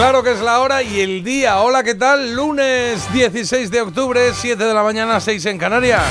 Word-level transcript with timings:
Claro 0.00 0.22
que 0.22 0.32
es 0.32 0.40
la 0.40 0.60
hora 0.60 0.82
y 0.82 0.98
el 1.02 1.22
día. 1.22 1.60
Hola, 1.60 1.82
¿qué 1.82 1.94
tal? 1.94 2.34
Lunes 2.34 3.12
16 3.12 3.70
de 3.70 3.82
octubre, 3.82 4.32
7 4.32 4.64
de 4.64 4.72
la 4.72 4.82
mañana, 4.82 5.20
6 5.20 5.44
en 5.44 5.58
Canarias. 5.58 6.02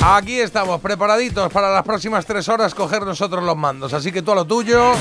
Aquí 0.00 0.38
estamos, 0.38 0.80
preparaditos 0.80 1.52
para 1.52 1.74
las 1.74 1.82
próximas 1.82 2.24
tres 2.24 2.48
horas 2.48 2.72
coger 2.72 3.02
nosotros 3.02 3.42
los 3.42 3.56
mandos. 3.56 3.92
Así 3.92 4.12
que 4.12 4.22
tú 4.22 4.30
a 4.30 4.36
lo 4.36 4.44
tuyo, 4.44 4.92
a 4.92 4.96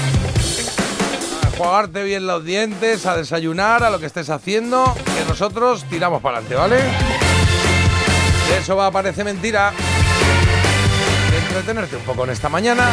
jugarte 1.56 2.04
bien 2.04 2.26
los 2.26 2.44
dientes, 2.44 3.06
a 3.06 3.16
desayunar, 3.16 3.84
a 3.84 3.92
lo 3.92 4.00
que 4.00 4.08
estés 4.08 4.32
haciendo, 4.32 4.92
que 4.96 5.24
nosotros 5.30 5.86
tiramos 5.92 6.24
para 6.24 6.40
adelante, 6.40 6.56
¿vale? 6.56 6.80
Eso 8.60 8.76
va, 8.76 8.90
parece 8.90 9.24
mentira. 9.24 9.72
Entretenerte 11.50 11.98
un 11.98 12.04
poco 12.04 12.24
en 12.24 12.32
esta 12.32 12.50
mañana. 12.50 12.90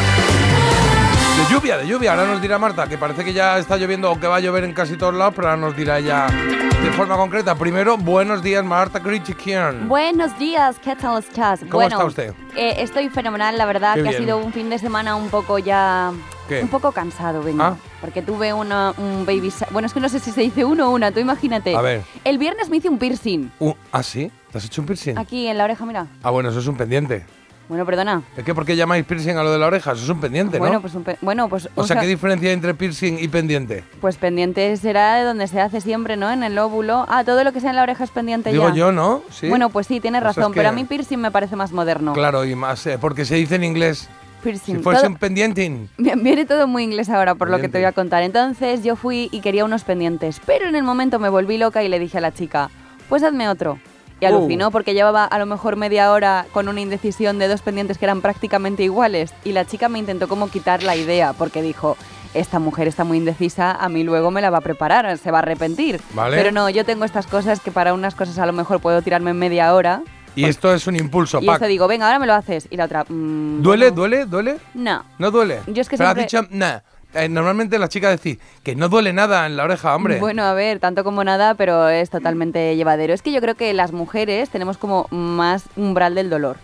De 1.40 1.46
lluvia, 1.54 1.78
de 1.78 1.86
lluvia. 1.86 2.10
Ahora 2.12 2.26
nos 2.26 2.42
dirá 2.42 2.58
Marta, 2.58 2.86
que 2.86 2.98
parece 2.98 3.24
que 3.24 3.32
ya 3.32 3.58
está 3.58 3.78
lloviendo 3.78 4.10
o 4.12 4.20
que 4.20 4.26
va 4.26 4.36
a 4.36 4.40
llover 4.40 4.64
en 4.64 4.74
casi 4.74 4.96
todos 4.98 5.14
lados, 5.14 5.32
pero 5.34 5.48
ahora 5.48 5.60
nos 5.60 5.74
dirá 5.74 5.98
ella 5.98 6.26
de 6.26 6.90
forma 6.92 7.16
concreta. 7.16 7.54
Primero, 7.54 7.96
buenos 7.96 8.42
días, 8.42 8.62
Marta 8.62 9.00
Critiquian. 9.00 9.88
Buenos 9.88 10.38
días, 10.38 10.76
¿qué 10.84 10.94
tal 10.96 11.18
estás? 11.18 11.60
¿Cómo 11.70 11.82
está 11.82 12.04
usted? 12.04 12.34
eh, 12.56 12.74
estoy 12.78 13.08
fenomenal, 13.08 13.56
la 13.56 13.64
verdad, 13.64 13.94
Qué 13.94 14.02
que 14.02 14.08
bien. 14.10 14.14
ha 14.14 14.18
sido 14.18 14.38
un 14.38 14.52
fin 14.52 14.68
de 14.68 14.78
semana 14.78 15.16
un 15.16 15.30
poco 15.30 15.58
ya... 15.58 16.12
¿Qué? 16.46 16.60
Un 16.62 16.68
poco 16.68 16.92
cansado, 16.92 17.42
vengo. 17.42 17.62
Ah. 17.62 17.76
Porque 18.02 18.20
tuve 18.22 18.52
una, 18.52 18.92
un 18.98 19.24
baby... 19.24 19.50
Bueno, 19.70 19.86
es 19.86 19.94
que 19.94 20.00
no 20.00 20.08
sé 20.10 20.18
si 20.18 20.32
se 20.32 20.42
dice 20.42 20.64
uno 20.64 20.88
o 20.88 20.90
una, 20.90 21.10
tú 21.12 21.20
imagínate. 21.20 21.74
A 21.74 21.80
ver. 21.80 22.02
El 22.24 22.36
viernes 22.38 22.68
me 22.68 22.76
hice 22.78 22.88
un 22.90 22.98
piercing. 22.98 23.50
Uh, 23.60 23.72
¿Ah, 23.92 24.02
sí? 24.02 24.30
¿Te 24.52 24.58
has 24.58 24.64
hecho 24.64 24.82
un 24.82 24.86
piercing? 24.86 25.16
Aquí 25.16 25.46
en 25.46 25.56
la 25.56 25.64
oreja, 25.64 25.86
mira. 25.86 26.06
Ah, 26.22 26.30
bueno, 26.30 26.50
eso 26.50 26.58
es 26.58 26.66
un 26.66 26.76
pendiente. 26.76 27.24
Bueno, 27.70 27.86
perdona. 27.86 28.22
¿Es 28.36 28.44
que 28.44 28.52
por 28.54 28.66
qué 28.66 28.74
llamáis 28.74 29.04
piercing 29.06 29.36
a 29.36 29.42
lo 29.44 29.52
de 29.52 29.58
la 29.58 29.68
oreja? 29.68 29.92
Eso 29.92 30.02
es 30.02 30.08
un 30.10 30.20
pendiente, 30.20 30.58
Bueno, 30.58 30.74
¿no? 30.74 30.80
pues, 30.80 30.92
un 30.96 31.04
pe- 31.04 31.16
bueno, 31.22 31.48
pues, 31.48 31.66
o 31.76 31.80
un 31.82 31.86
sea, 31.86 32.00
¿qué 32.00 32.06
diferencia 32.08 32.48
hay 32.48 32.54
entre 32.54 32.74
piercing 32.74 33.18
y 33.20 33.28
pendiente? 33.28 33.84
pues 34.00 34.16
pendiente 34.16 34.76
será 34.76 35.14
de 35.14 35.22
donde 35.24 35.46
se 35.46 35.60
hace 35.60 35.80
siempre, 35.80 36.16
¿no? 36.16 36.30
En 36.32 36.42
el 36.42 36.58
óvulo. 36.58 37.06
Ah, 37.08 37.22
todo 37.24 37.44
lo 37.44 37.52
que 37.52 37.60
sea 37.60 37.70
en 37.70 37.76
la 37.76 37.84
oreja 37.84 38.02
es 38.04 38.10
pendiente 38.10 38.50
Digo 38.50 38.68
ya. 38.70 38.74
yo, 38.74 38.92
¿no? 38.92 39.22
Sí. 39.30 39.48
Bueno, 39.48 39.70
pues 39.70 39.86
sí, 39.86 40.00
tienes 40.00 40.20
O 40.22 40.28
es 40.28 40.36
razón, 40.36 40.52
que- 40.52 40.58
pero 40.58 40.68
a 40.70 40.72
mí 40.72 40.84
piercing 40.84 41.18
me 41.20 41.30
parece 41.30 41.54
más 41.54 41.70
moderno. 41.72 42.12
Claro, 42.12 42.44
y 42.44 42.56
más, 42.56 42.84
eh, 42.88 42.98
porque 43.00 43.24
se 43.24 43.36
dice 43.36 43.54
en 43.54 43.62
inglés. 43.64 44.08
Piercing. 44.42 44.78
Si 44.78 44.82
fuese 44.82 45.02
Todo- 45.02 45.10
un 45.10 45.16
pendiente. 45.16 45.70
Viene 45.98 46.46
todo 46.46 46.66
muy 46.66 46.82
inglés 46.82 47.08
ahora 47.08 47.34
por 47.36 47.50
lo 47.50 47.60
que 47.60 47.68
te 47.68 47.78
voy 47.78 47.84
a 47.84 47.92
contar. 47.92 48.22
Entonces 48.24 48.82
yo 48.82 48.96
fui 48.96 49.28
y 49.30 49.42
quería 49.42 49.64
unos 49.64 49.84
pendientes, 49.84 50.40
pero 50.44 50.66
en 50.66 50.74
el 50.74 50.82
momento 50.82 51.18
me 51.20 51.28
volví 51.28 51.56
loca 51.58 51.84
y 51.84 51.88
le 51.88 51.98
dije 52.00 52.18
a 52.18 52.20
la 52.22 52.32
chica, 52.32 52.68
pues 53.08 53.22
hazme 53.22 53.48
otro. 53.48 53.78
Y 54.20 54.26
Uh. 54.26 54.28
alucinó 54.28 54.70
porque 54.70 54.94
llevaba 54.94 55.24
a 55.24 55.38
lo 55.38 55.46
mejor 55.46 55.76
media 55.76 56.12
hora 56.12 56.46
con 56.52 56.68
una 56.68 56.80
indecisión 56.80 57.38
de 57.38 57.48
dos 57.48 57.62
pendientes 57.62 57.98
que 57.98 58.04
eran 58.04 58.20
prácticamente 58.20 58.82
iguales. 58.82 59.32
Y 59.44 59.52
la 59.52 59.64
chica 59.64 59.88
me 59.88 59.98
intentó 59.98 60.28
como 60.28 60.48
quitar 60.50 60.82
la 60.82 60.94
idea 60.96 61.32
porque 61.32 61.62
dijo, 61.62 61.96
esta 62.34 62.58
mujer 62.58 62.86
está 62.86 63.02
muy 63.04 63.18
indecisa, 63.18 63.72
a 63.72 63.88
mí 63.88 64.04
luego 64.04 64.30
me 64.30 64.40
la 64.40 64.50
va 64.50 64.58
a 64.58 64.60
preparar, 64.60 65.18
se 65.18 65.30
va 65.30 65.38
a 65.38 65.42
arrepentir. 65.42 66.00
Vale. 66.14 66.36
Pero 66.36 66.52
no, 66.52 66.68
yo 66.70 66.84
tengo 66.84 67.04
estas 67.04 67.26
cosas 67.26 67.60
que 67.60 67.72
para 67.72 67.92
unas 67.94 68.14
cosas 68.14 68.38
a 68.38 68.46
lo 68.46 68.52
mejor 68.52 68.80
puedo 68.80 69.02
tirarme 69.02 69.34
media 69.34 69.74
hora. 69.74 70.02
Y 70.36 70.44
esto 70.44 70.72
es 70.72 70.86
un 70.86 70.94
impulso, 70.94 71.40
Y 71.42 71.46
Pac. 71.46 71.56
esto 71.56 71.66
digo, 71.66 71.88
venga, 71.88 72.06
ahora 72.06 72.20
me 72.20 72.26
lo 72.26 72.34
haces. 72.34 72.68
Y 72.70 72.76
la 72.76 72.84
otra, 72.84 73.04
"Mm, 73.08 73.62
¿Duele? 73.62 73.90
¿Duele? 73.90 74.26
¿Duele? 74.26 74.58
No. 74.74 75.04
¿No 75.18 75.30
duele? 75.32 75.58
Yo 75.66 75.80
es 75.82 75.88
que 75.88 75.96
Pero 75.96 76.10
siempre- 76.14 76.24
has 76.24 76.30
dicho, 76.48 76.56
nah. 76.56 76.78
Eh, 77.14 77.28
normalmente 77.28 77.78
las 77.78 77.88
chicas 77.88 78.10
decís 78.22 78.38
que 78.62 78.76
no 78.76 78.88
duele 78.88 79.12
nada 79.12 79.46
en 79.46 79.56
la 79.56 79.64
oreja, 79.64 79.94
hombre. 79.96 80.18
Bueno, 80.20 80.44
a 80.44 80.54
ver, 80.54 80.78
tanto 80.78 81.02
como 81.04 81.24
nada, 81.24 81.54
pero 81.54 81.88
es 81.88 82.10
totalmente 82.10 82.76
llevadero. 82.76 83.12
Es 83.14 83.22
que 83.22 83.32
yo 83.32 83.40
creo 83.40 83.54
que 83.56 83.72
las 83.72 83.92
mujeres 83.92 84.50
tenemos 84.50 84.78
como 84.78 85.06
más 85.10 85.64
umbral 85.76 86.14
del 86.14 86.30
dolor. 86.30 86.56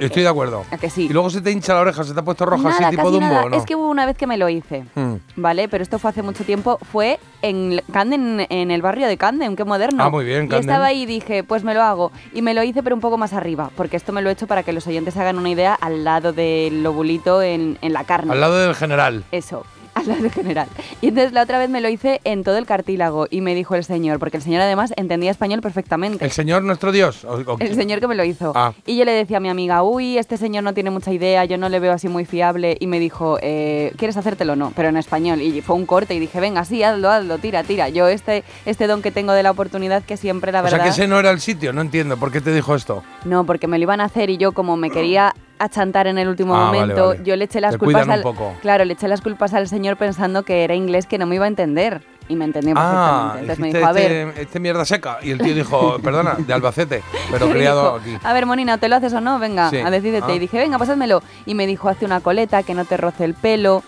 Estoy 0.00 0.22
de 0.22 0.28
acuerdo. 0.28 0.64
¿A 0.70 0.78
que 0.78 0.88
sí? 0.88 1.02
Y 1.06 1.08
luego 1.10 1.28
se 1.28 1.42
te 1.42 1.50
hincha 1.50 1.74
la 1.74 1.80
oreja, 1.80 2.04
se 2.04 2.14
te 2.14 2.20
ha 2.20 2.22
puesto 2.22 2.46
roja 2.46 2.70
nada, 2.70 2.88
así 2.88 2.96
tipo 2.96 3.10
Dumbo, 3.10 3.26
nada. 3.26 3.44
¿o 3.44 3.48
¿no? 3.50 3.56
Es 3.58 3.66
que 3.66 3.76
hubo 3.76 3.90
una 3.90 4.06
vez 4.06 4.16
que 4.16 4.26
me 4.26 4.38
lo 4.38 4.48
hice, 4.48 4.86
Mm. 4.94 5.16
¿vale? 5.36 5.68
Pero 5.68 5.82
esto 5.82 5.98
fue 5.98 6.08
hace 6.08 6.22
mucho 6.22 6.42
tiempo. 6.42 6.78
Fue 6.90 7.18
en 7.42 7.82
Camden, 7.92 8.46
en 8.48 8.70
el 8.70 8.80
barrio 8.80 9.06
de 9.06 9.18
Camden, 9.18 9.56
qué 9.56 9.64
moderno. 9.64 10.02
Ah, 10.02 10.08
muy 10.08 10.24
bien, 10.24 10.46
Y 10.46 10.48
Camden. 10.48 10.70
estaba 10.70 10.86
ahí 10.86 11.02
y 11.02 11.06
dije, 11.06 11.44
pues 11.44 11.64
me 11.64 11.74
lo 11.74 11.82
hago. 11.82 12.12
Y 12.32 12.40
me 12.40 12.54
lo 12.54 12.62
hice, 12.62 12.82
pero 12.82 12.94
un 12.96 13.02
poco 13.02 13.18
más 13.18 13.34
arriba, 13.34 13.70
porque 13.76 13.98
esto 13.98 14.10
me 14.14 14.22
lo 14.22 14.30
he 14.30 14.32
hecho 14.32 14.46
para 14.46 14.62
que 14.62 14.72
los 14.72 14.86
oyentes 14.86 15.18
hagan 15.18 15.36
una 15.38 15.50
idea 15.50 15.74
al 15.74 16.02
lado 16.02 16.32
del 16.32 16.82
lobulito 16.82 17.42
en, 17.42 17.76
en 17.82 17.92
la 17.92 18.04
carne. 18.04 18.32
Al 18.32 18.40
lado 18.40 18.56
del 18.56 18.74
general. 18.74 19.24
Eso, 19.32 19.66
al 20.00 20.06
lado 20.08 20.30
general. 20.30 20.68
Y 21.00 21.08
entonces 21.08 21.32
la 21.32 21.42
otra 21.42 21.58
vez 21.58 21.68
me 21.70 21.80
lo 21.80 21.88
hice 21.88 22.20
en 22.24 22.42
todo 22.44 22.56
el 22.58 22.66
cartílago 22.66 23.26
y 23.30 23.40
me 23.40 23.54
dijo 23.54 23.74
el 23.74 23.84
señor, 23.84 24.18
porque 24.18 24.36
el 24.38 24.42
señor 24.42 24.60
además 24.62 24.92
entendía 24.96 25.30
español 25.30 25.60
perfectamente. 25.60 26.24
¿El 26.24 26.30
señor 26.32 26.62
nuestro 26.62 26.92
Dios? 26.92 27.24
O- 27.24 27.34
o- 27.52 27.56
El 27.60 27.74
señor 27.74 28.00
que 28.00 28.06
me 28.08 28.14
lo 28.14 28.24
hizo. 28.24 28.52
Ah. 28.54 28.72
Y 28.86 28.96
yo 28.96 29.04
le 29.04 29.12
decía 29.12 29.36
a 29.36 29.40
mi 29.40 29.48
amiga, 29.48 29.82
uy, 29.82 30.18
este 30.18 30.36
señor 30.36 30.64
no 30.64 30.74
tiene 30.74 30.90
mucha 30.90 31.12
idea, 31.12 31.44
yo 31.44 31.58
no 31.58 31.68
le 31.68 31.80
veo 31.80 31.92
así 31.92 32.08
muy 32.08 32.24
fiable. 32.24 32.76
Y 32.80 32.86
me 32.86 32.98
dijo, 32.98 33.38
eh, 33.40 33.92
¿quieres 33.96 34.16
hacértelo 34.16 34.54
o 34.54 34.56
no? 34.56 34.72
Pero 34.74 34.88
en 34.88 34.96
español. 34.96 35.40
Y 35.42 35.60
fue 35.60 35.76
un 35.76 35.86
corte 35.86 36.14
y 36.14 36.18
dije, 36.18 36.40
venga, 36.40 36.64
sí, 36.64 36.82
hazlo, 36.82 37.10
hazlo, 37.10 37.38
tira, 37.38 37.62
tira. 37.62 37.88
Yo 37.88 38.08
este, 38.08 38.44
este 38.66 38.86
don 38.86 39.02
que 39.02 39.10
tengo 39.10 39.32
de 39.32 39.42
la 39.42 39.50
oportunidad 39.50 40.02
que 40.02 40.16
siempre, 40.16 40.52
la 40.52 40.60
O 40.60 40.64
verdad... 40.64 40.78
sea 40.78 40.84
que 40.84 40.90
ese 40.90 41.06
no 41.06 41.18
era 41.18 41.30
el 41.30 41.40
sitio, 41.40 41.72
no 41.72 41.80
entiendo. 41.80 42.16
¿Por 42.16 42.32
qué 42.32 42.40
te 42.40 42.52
dijo 42.52 42.74
esto? 42.74 43.02
No, 43.24 43.44
porque 43.44 43.66
me 43.66 43.78
lo 43.78 43.82
iban 43.84 44.00
a 44.00 44.04
hacer 44.04 44.30
y 44.30 44.36
yo 44.36 44.52
como 44.52 44.76
me 44.76 44.90
quería 44.90 45.34
achantar 45.58 46.06
en 46.06 46.18
el 46.18 46.28
último 46.28 46.54
Ah, 46.56 46.66
vale, 46.66 46.80
momento, 46.80 47.06
vale. 47.08 47.20
yo 47.24 47.36
le 47.36 47.44
eché 47.44 47.60
las 47.60 47.72
Te 47.72 47.78
culpas 47.78 48.08
al. 48.08 48.24
Claro, 48.60 48.84
le 48.84 48.92
eché 48.94 49.08
las 49.08 49.20
culpas 49.20 49.54
al 49.54 49.68
señor 49.68 49.96
pensando 49.96 50.42
que 50.42 50.64
era 50.64 50.74
inglés 50.74 51.06
que 51.06 51.18
no 51.18 51.26
me 51.26 51.36
iba 51.36 51.44
a 51.44 51.48
entender 51.48 52.02
y 52.28 52.36
me 52.36 52.44
entendió 52.44 52.74
Ah, 52.76 53.34
perfectamente. 53.34 53.40
Entonces 53.40 53.58
me 53.60 53.68
dijo, 53.78 53.86
a 53.86 53.92
ver, 53.92 54.12
este, 54.28 54.42
este 54.42 54.60
mierda 54.60 54.84
seca. 54.84 55.18
Y 55.22 55.30
el 55.30 55.38
tío 55.38 55.54
dijo, 55.54 55.98
perdona, 56.02 56.34
de 56.38 56.52
Albacete, 56.52 57.02
pero 57.30 57.48
criado 57.50 57.98
dijo, 58.00 58.16
aquí. 58.16 58.26
A 58.26 58.32
ver, 58.32 58.46
Monina, 58.46 58.78
¿te 58.78 58.88
lo 58.88 58.96
haces 58.96 59.12
o 59.12 59.20
no? 59.20 59.38
Venga, 59.38 59.70
Sí. 59.70 59.76
a 59.78 59.90
decídete. 59.90 60.32
Ah. 60.32 60.34
Y 60.34 60.38
dije, 60.38 60.58
venga, 60.58 60.78
pásádmelo. 60.78 61.22
Y 61.46 61.54
me 61.54 61.66
dijo, 61.66 61.88
hace 61.88 62.04
una 62.04 62.20
coleta, 62.20 62.62
que 62.62 62.74
no 62.74 62.84
te 62.84 62.96
roce 62.96 63.24
el 63.24 63.34
pelo. 63.34 63.82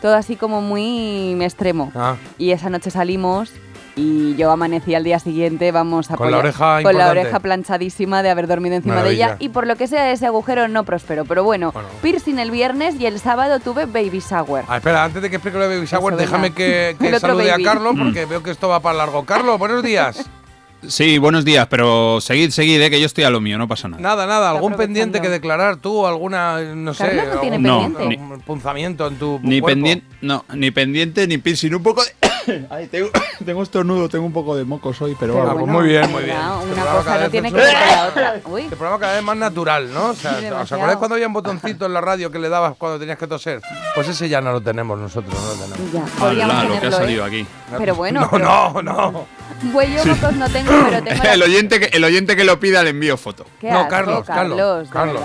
Todo 0.00 0.16
así 0.16 0.34
como 0.36 0.60
muy 0.62 1.36
extremo. 1.42 1.92
Ah, 1.94 2.16
Y 2.38 2.50
esa 2.50 2.68
noche 2.70 2.90
salimos 2.90 3.52
y 3.96 4.34
yo 4.36 4.50
amanecí 4.50 4.94
al 4.94 5.04
día 5.04 5.18
siguiente, 5.18 5.70
vamos 5.72 6.10
a 6.10 6.16
Con 6.16 6.30
la 6.30 6.38
oreja 6.38 6.82
Con 6.82 6.96
la 6.96 7.10
oreja 7.10 7.40
planchadísima 7.40 8.22
de 8.22 8.30
haber 8.30 8.46
dormido 8.46 8.76
encima 8.76 8.94
Maravilla. 8.96 9.26
de 9.26 9.32
ella. 9.34 9.36
Y 9.40 9.48
por 9.50 9.66
lo 9.66 9.76
que 9.76 9.86
sea, 9.86 10.10
ese 10.12 10.26
agujero 10.26 10.68
no 10.68 10.84
prosperó. 10.84 11.24
Pero 11.24 11.44
bueno, 11.44 11.72
Bueno. 11.72 11.88
piercing 12.00 12.38
el 12.38 12.50
viernes 12.50 12.94
y 12.98 13.06
el 13.06 13.18
sábado 13.20 13.60
tuve 13.60 13.86
baby 13.86 14.20
shower. 14.20 14.64
Ah, 14.68 14.78
espera, 14.78 15.04
antes 15.04 15.20
de 15.22 15.28
que 15.30 15.36
explique 15.36 15.58
lo 15.58 15.68
de 15.68 15.76
Baby 15.76 15.86
Shower, 15.86 16.16
déjame 16.16 16.52
que, 16.52 16.96
que 16.98 17.18
salude 17.20 17.52
a. 17.52 17.56
Carlos, 17.62 17.94
porque 17.98 18.24
veo 18.30 18.42
que 18.42 18.50
esto 18.50 18.68
va 18.68 18.80
para 18.80 18.98
largo. 18.98 19.24
Carlos, 19.24 19.58
buenos 19.58 19.82
días. 19.82 20.28
Sí, 20.88 21.18
buenos 21.18 21.44
días, 21.44 21.68
pero 21.70 22.20
seguid, 22.20 22.50
seguid, 22.50 22.80
eh, 22.82 22.90
que 22.90 22.98
yo 22.98 23.06
estoy 23.06 23.22
a 23.24 23.30
lo 23.30 23.40
mío, 23.40 23.56
no 23.56 23.68
pasa 23.68 23.86
nada. 23.88 24.02
Nada, 24.02 24.26
nada, 24.26 24.50
algún 24.50 24.74
pendiente 24.74 25.20
que 25.20 25.28
declarar 25.28 25.76
tú, 25.76 26.06
alguna, 26.06 26.60
no 26.60 26.92
sé, 26.92 27.06
Carlos 27.06 27.34
no 27.36 27.40
tiene 27.40 27.56
algún- 27.56 27.94
pendiente. 27.94 28.20
algún 28.24 28.40
punzamiento 28.40 29.06
en 29.06 29.16
tu 29.16 29.38
Ni 29.44 29.62
pendiente, 29.62 30.04
no, 30.22 30.44
ni 30.54 30.72
pendiente 30.72 31.26
ni 31.28 31.38
piercing, 31.38 31.74
un 31.74 31.82
poco 31.84 32.02
de... 32.02 32.66
Ay, 32.70 32.88
tengo, 32.88 33.10
tengo 33.46 33.62
estornudo, 33.62 34.08
tengo 34.08 34.26
un 34.26 34.32
poco 34.32 34.56
de 34.56 34.64
mocos 34.64 35.00
hoy, 35.02 35.16
pero, 35.20 35.34
Pero 35.34 35.50
Ah, 35.50 35.54
muy 35.54 35.86
bien, 35.86 36.10
muy 36.10 36.24
bien. 36.24 36.36
Una, 36.36 36.58
Este 36.58 36.72
una 36.72 36.82
programa 36.82 36.84
cada 36.84 36.98
cosa 37.04 37.14
no 37.14 37.20
vez 37.20 37.30
tiene 37.30 37.48
que 37.52 37.56
ver 37.56 37.72
con 37.76 37.86
la 37.96 38.06
otra. 38.08 38.40
Uy. 38.46 38.62
Este 38.62 38.76
programa 38.76 38.98
cada 39.00 39.14
vez 39.14 39.22
más 39.22 39.36
natural, 39.36 39.94
¿no? 39.94 40.06
O 40.10 40.14
sea, 40.14 40.40
Sí, 40.40 40.46
¿Os 40.46 40.72
acordáis 40.72 40.98
cuando 40.98 41.14
había 41.14 41.28
un 41.28 41.32
botoncito 41.32 41.86
en 41.86 41.92
la 41.92 42.00
radio 42.00 42.32
que 42.32 42.40
le 42.40 42.48
dabas 42.48 42.74
cuando 42.76 42.98
tenías 42.98 43.18
que 43.18 43.28
toser? 43.28 43.60
Pues 43.94 44.08
ese 44.08 44.28
ya 44.28 44.40
no 44.40 44.50
lo 44.50 44.60
tenemos 44.60 44.98
nosotros, 44.98 45.32
no 45.32 45.46
lo 45.46 45.76
tenemos. 45.76 45.92
Ya, 45.92 46.26
Hala, 46.26 46.64
lo 46.64 46.70
que 46.72 46.76
ha 46.76 46.80
tenerlo, 46.80 46.88
¿eh? 46.88 47.00
salido 47.00 47.24
aquí. 47.24 47.46
Pero 47.78 47.94
bueno, 47.94 48.20
no, 48.22 48.28
pero- 48.32 48.44
no, 48.44 48.82
no. 48.82 49.26
Yo 49.62 50.06
mocos 50.06 50.34
no 50.34 50.48
tengo, 50.48 50.70
pero 50.84 51.02
tengo 51.04 51.22
El 51.24 51.42
oyente, 51.42 51.80
que, 51.80 51.96
el 51.96 52.04
oyente 52.04 52.36
que 52.36 52.44
lo 52.44 52.58
pida 52.58 52.82
le 52.82 52.90
envío 52.90 53.16
foto. 53.16 53.46
Qué 53.60 53.70
No, 53.70 53.78
asco, 53.80 53.90
Carlos, 53.90 54.26
Carlos, 54.26 54.88
Carlos. 54.90 55.22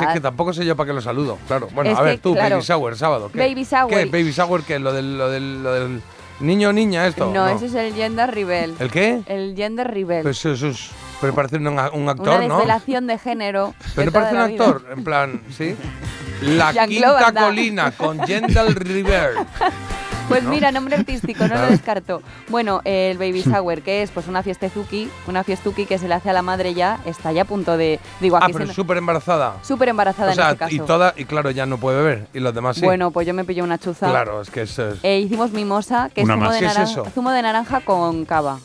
es 0.00 0.08
que 0.12 0.20
tampoco 0.20 0.52
sé 0.52 0.64
yo 0.64 0.76
para 0.76 0.88
qué 0.88 0.92
lo 0.94 1.00
saludo, 1.00 1.38
claro. 1.46 1.68
Bueno, 1.74 1.90
Es 1.90 1.98
a 1.98 2.02
ver, 2.02 2.16
que, 2.16 2.22
tú, 2.22 2.34
claro. 2.34 2.56
Baby 2.56 2.64
Shower, 2.66 2.96
sábado. 2.96 3.30
¿qué? 3.32 3.38
Baby 3.38 3.64
shower. 3.64 3.96
¿Qué? 3.96 4.04
¿Baby 4.04 4.32
Shower 4.32 4.62
qué? 4.62 4.78
¿Lo 4.78 4.92
del, 4.92 5.16
lo 5.16 5.30
del, 5.30 5.62
lo 5.62 5.72
del 5.72 6.02
niño 6.40 6.68
o 6.70 6.72
niña 6.72 7.06
esto? 7.06 7.30
No, 7.32 7.48
ese 7.48 7.66
es 7.66 7.74
el 7.74 7.94
gender 7.94 8.30
reveal. 8.34 8.74
¿El 8.78 8.90
qué? 8.90 9.22
El 9.26 9.54
gender 9.56 9.88
reveal. 9.88 10.22
Pues 10.22 10.44
eso 10.44 10.68
es... 10.68 10.90
Pero 11.20 11.34
parece 11.34 11.56
un, 11.56 11.68
un 11.68 11.78
Una 11.92 12.12
actor, 12.12 12.44
¿no? 12.46 12.56
desvelación 12.56 13.06
de 13.06 13.16
género. 13.16 13.74
Pero 13.94 14.10
de 14.10 14.18
no 14.18 14.24
parece 14.24 14.34
un 14.34 14.40
actor, 14.40 14.86
en 14.96 15.04
plan, 15.04 15.42
¿sí? 15.56 15.76
La 16.42 16.72
Quinta. 16.86 17.32
Colina 17.32 17.92
con 17.92 18.18
Jendal 18.26 18.74
River. 18.74 19.34
Pues 20.32 20.44
¿no? 20.44 20.50
mira, 20.50 20.72
nombre 20.72 20.96
artístico, 20.96 21.46
no 21.46 21.54
Ah. 21.56 21.62
lo 21.62 21.70
descarto. 21.70 22.22
Bueno, 22.48 22.80
el 22.84 23.18
baby 23.18 23.42
shower, 23.42 23.82
que 23.82 24.02
es 24.02 24.10
pues 24.10 24.28
una 24.28 24.42
fiestezuki, 24.42 25.08
una 25.26 25.44
fiestuki 25.44 25.86
que 25.86 25.98
se 25.98 26.08
le 26.08 26.14
hace 26.14 26.30
a 26.30 26.32
la 26.32 26.42
madre 26.42 26.74
ya, 26.74 27.00
está 27.06 27.32
ya 27.32 27.42
a 27.42 27.44
punto 27.44 27.76
de... 27.76 28.00
Digo, 28.20 28.36
Ah, 28.36 28.40
aquí 28.44 28.52
pero 28.52 28.64
se 28.64 28.68
me- 28.68 28.74
súper 28.74 28.96
embarazada. 28.98 29.56
súper 29.62 29.88
embarazada 29.90 30.32
O 30.32 30.34
sea, 30.34 30.44
en 30.46 30.50
este 30.52 30.58
caso. 30.58 30.74
y 30.74 30.78
toda, 30.80 31.14
y 31.16 31.24
claro, 31.24 31.50
ya 31.50 31.66
no 31.66 31.78
puede 31.78 31.98
beber. 32.02 32.28
Y 32.34 32.40
los 32.40 32.54
demás 32.54 32.76
sí. 32.76 32.84
Bueno, 32.84 33.10
pues 33.10 33.26
yo 33.26 33.34
me 33.34 33.44
pillé 33.44 33.62
una 33.62 33.78
chuza. 33.78 34.08
claro, 34.08 34.40
es 34.40 34.50
que 34.50 34.62
eso 34.62 34.88
es. 34.90 34.98
E 35.02 35.18
hicimos 35.20 35.52
mimosa, 35.52 36.10
que 36.14 36.22
es 36.22 36.24
Una 36.24 36.34
zumo, 36.34 36.44
más. 36.46 36.54
de 36.54 36.60
¿Qué 36.60 36.66
es 36.66 36.74
naranja, 36.74 36.92
eso? 37.02 37.10
zumo 37.14 37.30
de 37.30 37.42
naranja 37.42 37.80
con 37.80 38.24
cava. 38.24 38.58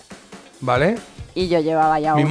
¿Vale? 0.62 0.98
Y 1.36 1.48
yo 1.50 1.60
llevaba 1.60 2.00
ya 2.00 2.14
una- 2.16 2.22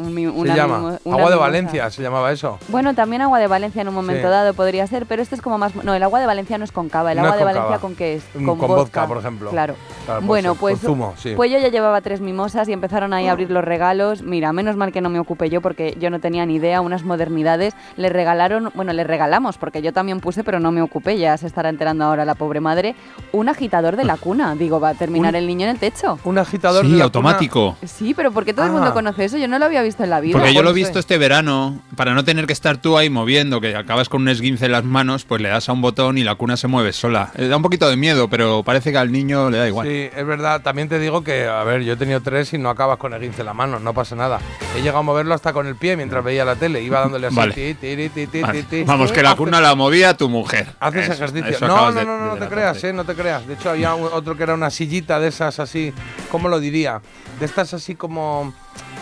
Un 0.00 0.46
Se 0.46 0.54
llama. 0.54 0.78
mimo- 1.04 1.14
Agua 1.14 1.30
de. 1.30 1.36
Valencia 1.36 1.90
se 1.90 2.02
llamaba 2.02 2.32
eso. 2.32 2.58
Bueno, 2.68 2.94
también 2.94 3.22
agua 3.22 3.38
de 3.38 3.46
Valencia 3.46 3.82
en 3.82 3.88
un 3.88 3.94
momento 3.94 4.22
Sí. 4.26 4.30
dado 4.30 4.52
podría 4.54 4.86
ser, 4.86 5.06
pero 5.06 5.22
este 5.22 5.34
es 5.34 5.40
como 5.42 5.56
más... 5.58 5.74
No, 5.74 5.94
el 5.94 6.02
agua 6.02 6.20
de 6.20 6.26
Valencia 6.26 6.58
no 6.58 6.64
es 6.64 6.72
con 6.72 6.88
cava, 6.88 7.12
el 7.12 7.18
No 7.18 7.24
agua 7.24 7.36
de 7.36 7.44
Valencia 7.44 7.66
cava. 7.68 7.78
con 7.80 7.94
qué 7.96 8.14
es? 8.16 8.24
Mm, 8.34 8.46
con 8.46 8.58
vodka, 8.58 9.06
por 9.06 9.18
ejemplo. 9.18 9.50
Claro. 9.50 9.74
Claro, 10.04 10.20
pues 10.20 10.26
bueno, 10.26 10.54
pues, 10.54 10.78
con 10.80 10.90
zumo, 10.90 11.14
sí. 11.16 11.32
pues 11.36 11.50
yo 11.50 11.58
ya 11.58 11.68
llevaba 11.68 12.00
tres 12.02 12.20
mimosas 12.20 12.68
y 12.68 12.72
empezaron 12.72 13.12
ahí 13.12 13.28
a 13.28 13.32
abrir 13.32 13.50
los 13.50 13.64
regalos. 13.64 14.22
Mira, 14.22 14.52
menos 14.52 14.76
mal 14.76 14.92
que 14.92 15.00
no 15.00 15.08
me 15.08 15.18
ocupé 15.20 15.48
yo 15.50 15.60
porque 15.60 15.96
yo 15.98 16.10
no 16.10 16.20
tenía 16.20 16.44
ni 16.46 16.56
idea, 16.56 16.80
unas 16.80 17.04
modernidades. 17.04 17.74
Le 17.96 18.08
regalaron, 18.10 18.70
bueno, 18.74 18.92
le 18.92 19.04
regalamos 19.04 19.56
porque 19.58 19.82
yo 19.82 19.92
también 19.92 20.20
puse, 20.20 20.44
pero 20.44 20.60
no 20.60 20.72
me 20.72 20.82
ocupé, 20.82 21.16
ya 21.18 21.36
se 21.36 21.46
estará 21.46 21.68
enterando 21.68 22.04
ahora 22.04 22.24
la 22.24 22.34
pobre 22.34 22.60
madre, 22.60 22.94
un 23.32 23.48
agitador 23.48 23.96
de 23.96 24.04
la 24.04 24.16
cuna. 24.16 24.54
Digo, 24.56 24.78
va 24.80 24.90
a 24.90 24.94
terminar 24.94 25.30
Un- 25.32 25.36
el 25.36 25.46
niño 25.46 25.64
en 25.64 25.70
el 25.72 25.78
techo. 25.78 26.18
Un 26.24 26.38
agitador 26.38 26.84
de 26.84 26.90
Sí, 26.90 26.96
la 26.96 27.04
automático. 27.04 27.76
Sí, 27.84 28.14
pero 28.14 28.32
porque 28.32 28.52
todo 28.52 28.64
el 28.66 28.70
Ah. 28.72 28.74
mundo 28.74 28.92
conoce 28.92 29.24
eso, 29.24 29.36
yo 29.38 29.48
no 29.48 29.58
lo 29.58 29.64
había 29.64 29.82
visto 29.82 29.89
en 29.98 30.10
la 30.10 30.20
vida. 30.20 30.38
Porque 30.38 30.54
yo 30.54 30.62
lo 30.62 30.70
he 30.70 30.74
visto 30.74 30.98
este 30.98 31.18
verano, 31.18 31.80
para 31.96 32.14
no 32.14 32.24
tener 32.24 32.46
que 32.46 32.52
estar 32.52 32.76
tú 32.78 32.96
ahí 32.96 33.10
moviendo, 33.10 33.60
que 33.60 33.74
acabas 33.76 34.08
con 34.08 34.22
un 34.22 34.28
esguince 34.28 34.66
en 34.66 34.72
las 34.72 34.84
manos, 34.84 35.24
pues 35.24 35.40
le 35.42 35.48
das 35.48 35.68
a 35.68 35.72
un 35.72 35.82
botón 35.82 36.18
y 36.18 36.24
la 36.24 36.34
cuna 36.34 36.56
se 36.56 36.68
mueve 36.68 36.92
sola. 36.92 37.32
Eh, 37.36 37.48
da 37.48 37.56
un 37.56 37.62
poquito 37.62 37.88
de 37.88 37.96
miedo, 37.96 38.28
pero 38.28 38.62
parece 38.62 38.92
que 38.92 38.98
al 38.98 39.10
niño 39.12 39.50
le 39.50 39.58
da 39.58 39.66
igual. 39.66 39.86
Sí, 39.86 40.08
es 40.14 40.26
verdad. 40.26 40.62
También 40.62 40.88
te 40.88 40.98
digo 40.98 41.24
que, 41.24 41.46
a 41.46 41.64
ver, 41.64 41.82
yo 41.82 41.94
he 41.94 41.96
tenido 41.96 42.20
tres 42.20 42.52
y 42.52 42.58
no 42.58 42.70
acabas 42.70 42.98
con 42.98 43.12
el 43.14 43.20
15 43.20 43.40
en 43.40 43.46
la 43.46 43.54
mano, 43.54 43.80
no 43.80 43.92
pasa 43.94 44.14
nada. 44.14 44.38
He 44.76 44.78
llegado 44.80 44.98
a 44.98 45.02
moverlo 45.02 45.34
hasta 45.34 45.52
con 45.52 45.66
el 45.66 45.76
pie 45.76 45.96
mientras 45.96 46.22
veía 46.22 46.44
la 46.44 46.56
tele. 46.56 46.82
Iba 46.82 47.00
dándole 47.00 47.26
así. 47.26 47.36
Vale. 47.36 47.54
ti, 47.54 47.74
ti, 47.74 48.08
ti, 48.08 48.26
ti, 48.26 48.40
Vale. 48.42 48.62
ti, 48.62 48.68
ti. 48.68 48.84
Vamos, 48.84 49.12
que 49.12 49.22
la 49.22 49.34
cuna 49.34 49.60
la 49.60 49.74
movía 49.74 50.16
tu 50.16 50.28
mujer. 50.28 50.68
Haces 50.80 51.04
Eso, 51.04 51.12
ejercicio. 51.14 51.50
eso 51.50 51.66
No, 51.66 51.90
no, 51.90 52.04
no, 52.04 52.18
no, 52.18 52.26
no 52.26 52.36
te 52.36 52.46
creas, 52.48 52.82
eh, 52.84 52.92
no 52.92 53.04
te 53.04 53.14
creas. 53.14 53.46
De 53.46 53.54
hecho, 53.54 53.70
había 53.70 53.94
otro 53.94 54.36
que 54.36 54.42
era 54.42 54.54
una 54.54 54.70
sillita 54.70 55.18
de 55.18 55.28
esas 55.28 55.58
así, 55.58 55.92
¿cómo 56.30 56.48
lo 56.48 56.60
diría? 56.60 57.00
De 57.38 57.46
estas 57.46 57.74
así 57.74 57.94
como, 57.94 58.52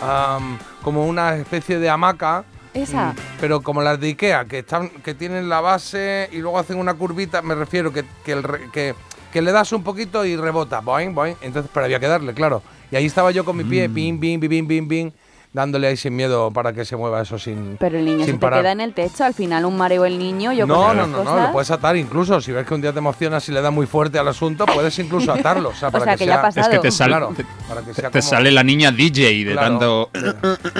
am, 0.01 0.57
como 0.81 1.05
una 1.05 1.35
especie 1.35 1.79
de 1.79 1.89
hamaca. 1.89 2.43
Esa. 2.73 3.13
mm, 3.13 3.15
Pero 3.41 3.61
como 3.61 3.81
las 3.81 3.99
de 3.99 4.07
Ikea, 4.07 4.45
que 4.45 4.59
están, 4.59 4.89
que 4.89 5.13
tienen 5.15 5.49
la 5.49 5.59
base 5.61 6.29
y 6.31 6.37
luego 6.37 6.59
hacen 6.59 6.77
una 6.77 6.93
curvita, 6.93 7.41
me 7.41 7.55
refiero 7.55 7.91
que, 7.91 8.05
que, 8.23 8.31
el 8.33 8.43
re- 8.43 8.69
que, 8.71 8.93
que 9.33 9.41
le 9.41 9.51
das 9.51 9.71
un 9.71 9.83
poquito 9.83 10.23
y 10.25 10.35
rebota, 10.37 10.79
boing, 10.81 11.13
boing. 11.15 11.35
Entonces, 11.41 11.71
pero 11.73 11.85
había 11.85 11.99
que 11.99 12.07
darle, 12.07 12.33
claro. 12.33 12.61
Y 12.91 12.95
ahí 12.95 13.05
estaba 13.05 13.31
yo 13.31 13.43
con 13.43 13.57
mi 13.57 13.63
Mm. 13.63 13.69
pie, 13.69 13.87
bim, 13.87 14.19
bim, 14.19 14.39
bim, 14.39 14.49
bim, 14.49 14.67
bim, 14.67 14.87
bim, 14.87 15.11
dándole 15.51 15.87
ahí 15.87 15.97
sin 15.97 16.15
miedo 16.15 16.51
para 16.51 16.73
que 16.73 16.85
se 16.85 16.95
mueva 16.95 17.21
eso 17.21 17.39
sin. 17.39 17.77
Pero 17.79 17.97
el 17.97 18.05
niño 18.05 18.25
sin 18.25 18.35
se 18.35 18.39
te 18.39 18.49
queda 18.49 18.71
en 18.71 18.81
el 18.81 18.93
techo, 18.93 19.23
al 19.23 19.33
final 19.33 19.65
un 19.65 19.77
mareo 19.77 20.05
el 20.05 20.19
niño, 20.19 20.53
yo 20.53 20.67
no, 20.67 20.93
no, 20.93 21.07
no, 21.07 21.07
no, 21.07 21.17
cosas- 21.23 21.47
lo 21.47 21.51
puedes 21.51 21.71
atar 21.71 21.95
incluso. 21.97 22.39
Si 22.41 22.51
ves 22.51 22.67
que 22.67 22.73
un 22.75 22.81
día 22.81 22.91
te 22.93 22.99
emocionas 22.99 23.47
y 23.49 23.51
le 23.51 23.61
da 23.61 23.71
muy 23.71 23.85
fuerte 23.87 24.19
al 24.19 24.27
asunto, 24.27 24.65
puedes 24.67 24.97
incluso 24.99 25.31
atarlo. 25.31 25.69
O 25.69 25.73
sea, 25.73 25.89
para 25.91 26.03
sea, 26.05 26.13
que, 26.13 26.19
que 26.19 26.25
ya 26.27 26.33
sea, 26.33 26.39
ha 26.39 26.43
pasado. 26.43 26.69
Es 26.71 26.77
que 26.77 26.79
te 26.79 26.91
sale, 26.91 27.09
Claro, 27.11 27.33
te, 27.35 27.45
para 27.67 27.81
que 27.81 27.87
te- 27.87 27.93
sea 28.01 28.09
te 28.11 28.19
como- 28.19 28.29
sale 28.29 28.51
la 28.51 28.63
niña 28.63 28.91
DJ 28.91 29.43
de 29.45 29.51
Claro. 29.53 29.67
tanto... 29.67 30.09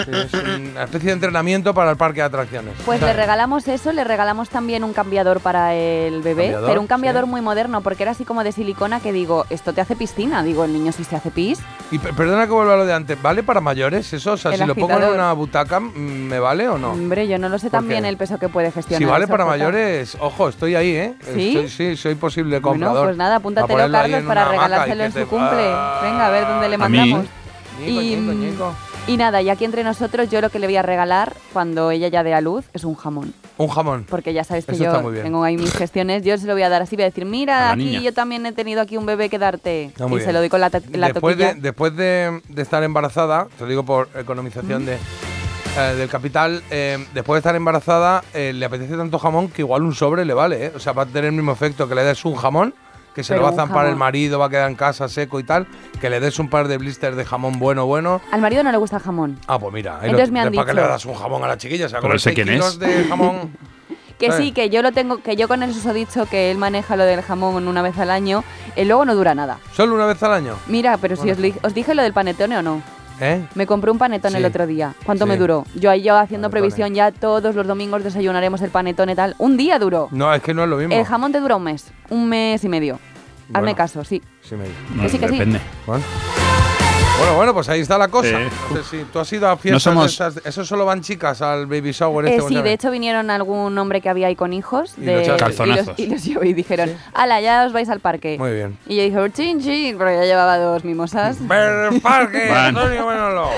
Sí, 0.05 0.11
es 0.11 0.33
una 0.33 0.83
especie 0.83 1.07
de 1.07 1.13
entrenamiento 1.13 1.73
para 1.73 1.91
el 1.91 1.97
parque 1.97 2.19
de 2.21 2.25
atracciones. 2.27 2.73
Pues 2.85 3.01
le 3.01 3.13
regalamos 3.13 3.67
eso, 3.67 3.91
le 3.91 4.03
regalamos 4.03 4.49
también 4.49 4.83
un 4.83 4.93
cambiador 4.93 5.39
para 5.39 5.73
el 5.73 6.21
bebé, 6.21 6.43
Cambiador, 6.43 6.69
pero 6.69 6.81
un 6.81 6.87
cambiador 6.87 7.23
sí. 7.25 7.29
muy 7.31 7.41
moderno, 7.41 7.81
porque 7.81 8.03
era 8.03 8.11
así 8.11 8.23
como 8.25 8.43
de 8.43 8.51
silicona 8.51 8.99
que 8.99 9.11
digo, 9.11 9.45
esto 9.49 9.73
te 9.73 9.81
hace 9.81 9.95
piscina, 9.95 10.43
digo, 10.43 10.63
el 10.63 10.73
niño 10.73 10.91
si 10.91 11.03
se 11.03 11.15
hace 11.15 11.31
pis. 11.31 11.59
Y 11.91 11.97
pe- 11.97 12.13
perdona 12.13 12.45
que 12.45 12.51
vuelva 12.53 12.75
a 12.75 12.77
lo 12.77 12.85
de 12.85 12.93
antes, 12.93 13.19
¿vale 13.21 13.41
para 13.43 13.61
mayores 13.61 14.13
eso? 14.13 14.33
O 14.33 14.37
sea, 14.37 14.51
El 14.51 14.58
si 14.63 14.67
lo 14.67 14.75
pongo 14.75 14.97
en 14.99 15.13
una 15.13 15.33
butaca, 15.33 15.79
mm, 15.79 15.93
¿me 15.97 16.39
vale 16.39 16.67
o 16.69 16.77
no? 16.77 16.91
Hombre, 16.91 17.27
yo 17.27 17.37
no 17.37 17.49
lo 17.49 17.57
sé 17.59 17.69
¿Por 17.69 17.79
también 17.79 18.03
qué? 18.03 18.09
el 18.09 18.17
peso 18.17 18.37
que 18.37 18.49
puede 18.49 18.71
gestionar. 18.71 18.99
Si 18.99 19.05
vale 19.05 19.27
para 19.27 19.45
mayores, 19.45 20.15
ojo, 20.19 20.49
estoy 20.49 20.75
ahí, 20.75 20.89
¿eh? 20.91 21.15
¿Sí? 21.33 21.49
Estoy- 21.57 21.69
sí, 21.69 21.95
soy 21.97 22.15
posible 22.15 22.59
Bueno, 22.59 22.85
comprador. 22.85 23.05
pues 23.07 23.17
nada, 23.17 23.35
apúntatelo, 23.37 23.91
Carlos, 23.91 24.23
para 24.23 24.45
regalárselo 24.45 25.03
en 25.03 25.11
te- 25.11 25.21
su 25.23 25.27
cumple. 25.27 25.71
Ah. 25.73 25.99
Venga, 26.03 26.27
a 26.27 26.29
ver 26.29 26.47
dónde 26.47 26.69
le 26.69 26.75
A 26.75 26.89
mí- 26.89 26.97
mandamos. 26.99 27.25
Ñico, 27.79 28.01
Y, 28.01 28.15
ñico, 28.15 28.21
mm, 28.33 28.39
ñico. 28.41 28.75
Y 29.09 29.17
nada, 29.17 29.41
y 29.41 29.49
aquí 29.49 29.65
entre 29.65 29.83
nosotros 29.83 30.29
yo 30.29 30.39
lo 30.39 30.51
que 30.51 30.59
le 30.59 30.67
voy 30.67 30.75
a 30.75 30.83
regalar 30.83 31.33
cuando 31.51 31.89
ella 31.89 32.09
ya 32.09 32.23
dé 32.23 32.35
a 32.35 32.41
luz 32.41 32.65
es 32.73 32.83
un 32.83 32.93
jamón. 32.93 33.33
Un 33.57 33.67
jamón. 33.67 34.05
Porque 34.07 34.33
ya 34.33 34.43
sabes 34.43 34.67
que 34.67 34.73
Eso 34.73 34.83
yo 34.83 35.11
tengo 35.23 35.43
ahí 35.43 35.57
mis 35.57 35.73
gestiones, 35.73 36.23
yo 36.23 36.37
se 36.37 36.45
lo 36.45 36.53
voy 36.53 36.61
a 36.61 36.69
dar 36.69 36.83
así, 36.83 36.95
voy 36.95 37.03
a 37.03 37.07
decir, 37.07 37.25
mira, 37.25 37.71
aquí 37.71 37.85
niña. 37.85 38.01
yo 38.01 38.13
también 38.13 38.45
he 38.45 38.51
tenido 38.51 38.81
aquí 38.81 38.97
un 38.97 39.07
bebé 39.07 39.29
que 39.29 39.39
darte. 39.39 39.91
Y 39.97 40.19
se 40.19 40.31
lo 40.31 40.39
doy 40.39 40.49
con 40.49 40.61
la, 40.61 40.69
la 40.91 41.07
después 41.07 41.35
toquilla. 41.35 41.55
de, 41.55 41.59
después 41.61 41.95
de, 41.95 42.39
de 42.49 42.61
estar 42.61 42.83
embarazada, 42.83 43.47
te 43.57 43.63
lo 43.63 43.69
digo 43.69 43.83
por 43.83 44.09
economización 44.15 44.85
de, 44.85 44.93
eh, 44.95 45.95
del 45.97 46.07
capital, 46.07 46.61
eh, 46.69 47.03
después 47.13 47.37
de 47.37 47.39
estar 47.39 47.55
embarazada, 47.55 48.23
eh, 48.35 48.53
le 48.53 48.63
apetece 48.63 48.95
tanto 48.95 49.17
jamón 49.17 49.49
que 49.49 49.63
igual 49.63 49.81
un 49.81 49.95
sobre 49.95 50.23
le 50.23 50.35
vale, 50.35 50.67
¿eh? 50.67 50.71
O 50.75 50.79
sea, 50.79 50.93
va 50.93 51.03
a 51.03 51.05
tener 51.07 51.25
el 51.25 51.31
mismo 51.31 51.51
efecto 51.51 51.89
que 51.89 51.95
le 51.95 52.03
des 52.03 52.23
un 52.25 52.35
jamón, 52.35 52.75
que 53.13 53.23
se 53.23 53.33
Pero 53.33 53.41
lo 53.41 53.47
va 53.47 53.53
a 53.53 53.55
zampar 53.65 53.85
el 53.87 53.95
marido, 53.95 54.39
va 54.39 54.45
a 54.45 54.49
quedar 54.49 54.69
en 54.69 54.75
casa 54.75 55.07
seco 55.09 55.39
y 55.39 55.43
tal, 55.43 55.67
que 55.99 56.09
le 56.09 56.19
des 56.19 56.39
un 56.39 56.49
par 56.49 56.67
de 56.67 56.77
blisters 56.77 57.15
de 57.17 57.25
jamón 57.25 57.59
bueno, 57.59 57.85
bueno. 57.85 58.21
Al 58.31 58.41
marido 58.41 58.63
no 58.63 58.71
le 58.71 58.77
gusta 58.77 58.97
el 58.97 59.03
jamón. 59.03 59.37
Ah, 59.47 59.59
pues 59.59 59.73
mira, 59.73 59.99
Entonces 60.03 60.29
lo- 60.29 60.33
me 60.33 60.39
han 60.41 60.53
¿para 60.53 60.65
qué 60.65 60.71
dicho- 60.71 60.81
le 60.83 60.87
das 60.89 61.05
un 61.05 61.15
jamón 61.15 61.43
a 61.43 61.47
la 61.47 61.57
chiquilla? 61.57 61.87
O 61.87 61.89
sea, 61.89 61.99
Pero 62.01 62.17
seis 62.19 62.35
quién 62.35 62.49
es. 62.49 62.79
de 62.79 63.05
jamón. 63.05 63.51
Que 64.19 64.27
¿sabes? 64.27 64.47
sí, 64.47 64.51
que 64.51 64.69
yo 64.69 64.81
lo 64.81 64.91
tengo, 64.91 65.19
que 65.23 65.37
yo 65.37 65.47
con 65.47 65.63
el 65.63 65.73
susodicho 65.73 66.25
que 66.25 66.51
él 66.51 66.57
maneja 66.57 66.97
lo 66.97 67.05
del 67.05 67.21
jamón 67.21 67.69
una 67.69 67.81
vez 67.81 67.97
al 67.99 68.11
año, 68.11 68.43
eh, 68.75 68.83
luego 68.83 69.05
no 69.05 69.15
dura 69.15 69.33
nada. 69.33 69.59
¿Solo 69.71 69.95
una 69.95 70.05
vez 70.07 70.21
al 70.23 70.33
año? 70.33 70.55
Mira, 70.67 70.97
pero 70.97 71.15
si 71.15 71.31
os, 71.31 71.37
os 71.63 71.73
dije 71.73 71.95
lo 71.95 72.03
del 72.03 72.11
panetone 72.11 72.57
o 72.57 72.61
no. 72.61 72.81
¿Eh? 73.21 73.45
Me 73.55 73.65
compré 73.67 73.91
un 73.91 73.97
panetone 73.97 74.37
el 74.37 74.45
otro 74.45 74.65
día. 74.65 74.93
¿Cuánto 75.05 75.25
Sí. 75.25 75.29
me 75.29 75.37
duró? 75.37 75.65
Yo 75.75 75.89
ahí 75.89 76.01
yo 76.03 76.15
haciendo 76.17 76.49
Panetone. 76.49 76.69
previsión 76.71 76.93
ya 76.95 77.11
todos 77.11 77.53
los 77.55 77.67
domingos 77.67 78.03
desayunaremos 78.03 78.61
el 78.61 78.69
panetone 78.69 79.15
tal. 79.15 79.35
Un 79.39 79.57
día 79.57 79.77
duró. 79.79 80.07
No, 80.11 80.33
es 80.33 80.41
que 80.41 80.53
no 80.53 80.63
es 80.63 80.69
lo 80.69 80.77
mismo. 80.77 80.93
El 80.95 81.05
jamón 81.05 81.31
te 81.31 81.39
dura 81.39 81.55
un 81.57 81.63
mes, 81.63 81.91
un 82.09 82.29
mes 82.29 82.63
y 82.63 82.69
medio. 82.69 82.99
Hazme 83.53 83.75
caso, 83.75 84.03
sí. 84.03 84.21
Sí, 84.41 84.55
me 84.55 84.65
dice. 84.65 84.75
No, 84.95 85.01
Que 85.03 85.09
sí, 85.09 85.17
que 85.17 85.27
sí. 85.27 85.33
depende. 85.33 85.59
Bueno. 85.85 86.03
Bueno, 87.19 87.35
bueno, 87.35 87.53
pues 87.53 87.67
ahí 87.69 87.81
está 87.81 87.97
la 87.97 88.07
cosa. 88.07 88.29
Sí. 88.29 88.55
No 88.73 88.83
sé 88.83 88.97
si 88.97 89.03
tú 89.11 89.19
has 89.19 89.31
ido 89.33 89.49
a 89.49 89.57
fiestas 89.57 89.83
somos- 89.83 90.03
de 90.17 90.27
esas- 90.27 90.45
Eso 90.45 90.63
solo 90.65 90.85
van 90.85 91.01
chicas 91.01 91.41
al 91.41 91.65
baby 91.67 91.91
shower 91.91 92.25
Eh, 92.25 92.29
este. 92.29 92.41
sí, 92.41 92.47
¿cómo 92.47 92.57
se 92.59 92.63
de 92.63 92.73
hecho 92.73 92.91
vinieron 92.91 93.29
algún 93.29 93.77
hombre 93.77 93.99
que 94.01 94.09
había 94.09 94.27
ahí 94.27 94.35
con 94.35 94.53
hijos. 94.53 94.93
Y 94.97 95.01
de. 95.01 95.35
Calzonazos. 95.37 95.99
Y 95.99 96.07
los, 96.07 96.25
y 96.27 96.33
los 96.33 96.45
y 96.45 96.53
dijeron, 96.53 96.91
ala, 97.13 97.41
ya 97.41 97.65
os 97.65 97.73
vais 97.73 97.89
al 97.89 97.99
parque. 97.99 98.37
Muy 98.39 98.51
bien. 98.53 98.77
Y 98.87 98.95
yo 98.97 99.03
dije, 99.03 99.31
chin, 99.33 99.61
chin, 99.61 99.97
pero 99.97 100.11
ya 100.11 100.23
llevaba 100.25 100.57
dos 100.57 100.83
mimosas. 100.85 101.37
Ver 101.47 101.93
el 101.93 102.01
parque, 102.01 102.47
Van. 102.49 102.77
Antonio 102.77 103.05
Manolo. 103.05 103.49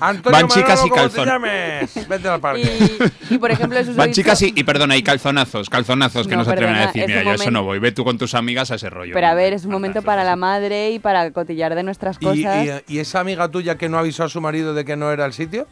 Antonio 0.00 0.38
Van 0.40 0.48
chicas 0.48 0.80
Manolo, 0.80 0.86
y 0.86 0.90
¿cómo 0.90 1.02
calzón. 1.02 1.24
te 1.24 1.30
llames? 1.30 2.08
Vete 2.08 2.28
al 2.28 2.40
parque. 2.40 3.10
Y, 3.30 3.34
y, 3.34 3.38
por 3.38 3.50
ejemplo, 3.50 3.78
Van 3.94 4.12
chicas 4.12 4.40
y, 4.42 4.52
y 4.54 4.64
perdona, 4.64 4.96
y 4.96 5.02
calzonazos, 5.02 5.70
calzonazos 5.70 6.26
que 6.28 6.34
No, 6.34 6.40
no, 6.42 6.44
se 6.44 6.52
atreven 6.52 6.74
a 6.74 6.86
decir, 6.88 7.04
mira, 7.06 7.22
yo 7.22 7.32
eso 7.32 7.50
no 7.50 7.64
voy, 7.64 7.78
ve 7.78 7.92
tú 7.92 8.04
con 8.04 8.18
tus 8.18 8.34
amigas 8.34 8.70
a 8.70 8.74
ese 8.74 8.90
rollo. 8.90 9.14
Pero 9.14 9.26
a 9.26 9.34
ver, 9.34 9.52
es 9.54 9.64
un 9.64 9.70
momento 9.72 9.94
Calzonazos, 10.02 10.06
para 10.06 10.24
la 10.24 10.36
madre 10.36 10.90
y 10.90 10.98
para 10.98 11.30
cotillar 11.30 11.74
de 11.74 11.82
nuestras 11.82 12.16
¿Y, 12.20 12.24
cosas. 12.24 12.66
y, 12.86 12.97
y 12.98 13.00
esa 13.00 13.20
amiga 13.20 13.48
tuya 13.48 13.76
que 13.78 13.88
no 13.88 13.96
avisó 13.98 14.24
a 14.24 14.28
su 14.28 14.40
marido 14.40 14.74
de 14.74 14.84
que 14.84 14.96
no 14.96 15.10
era 15.12 15.24
el 15.24 15.32
sitio? 15.32 15.66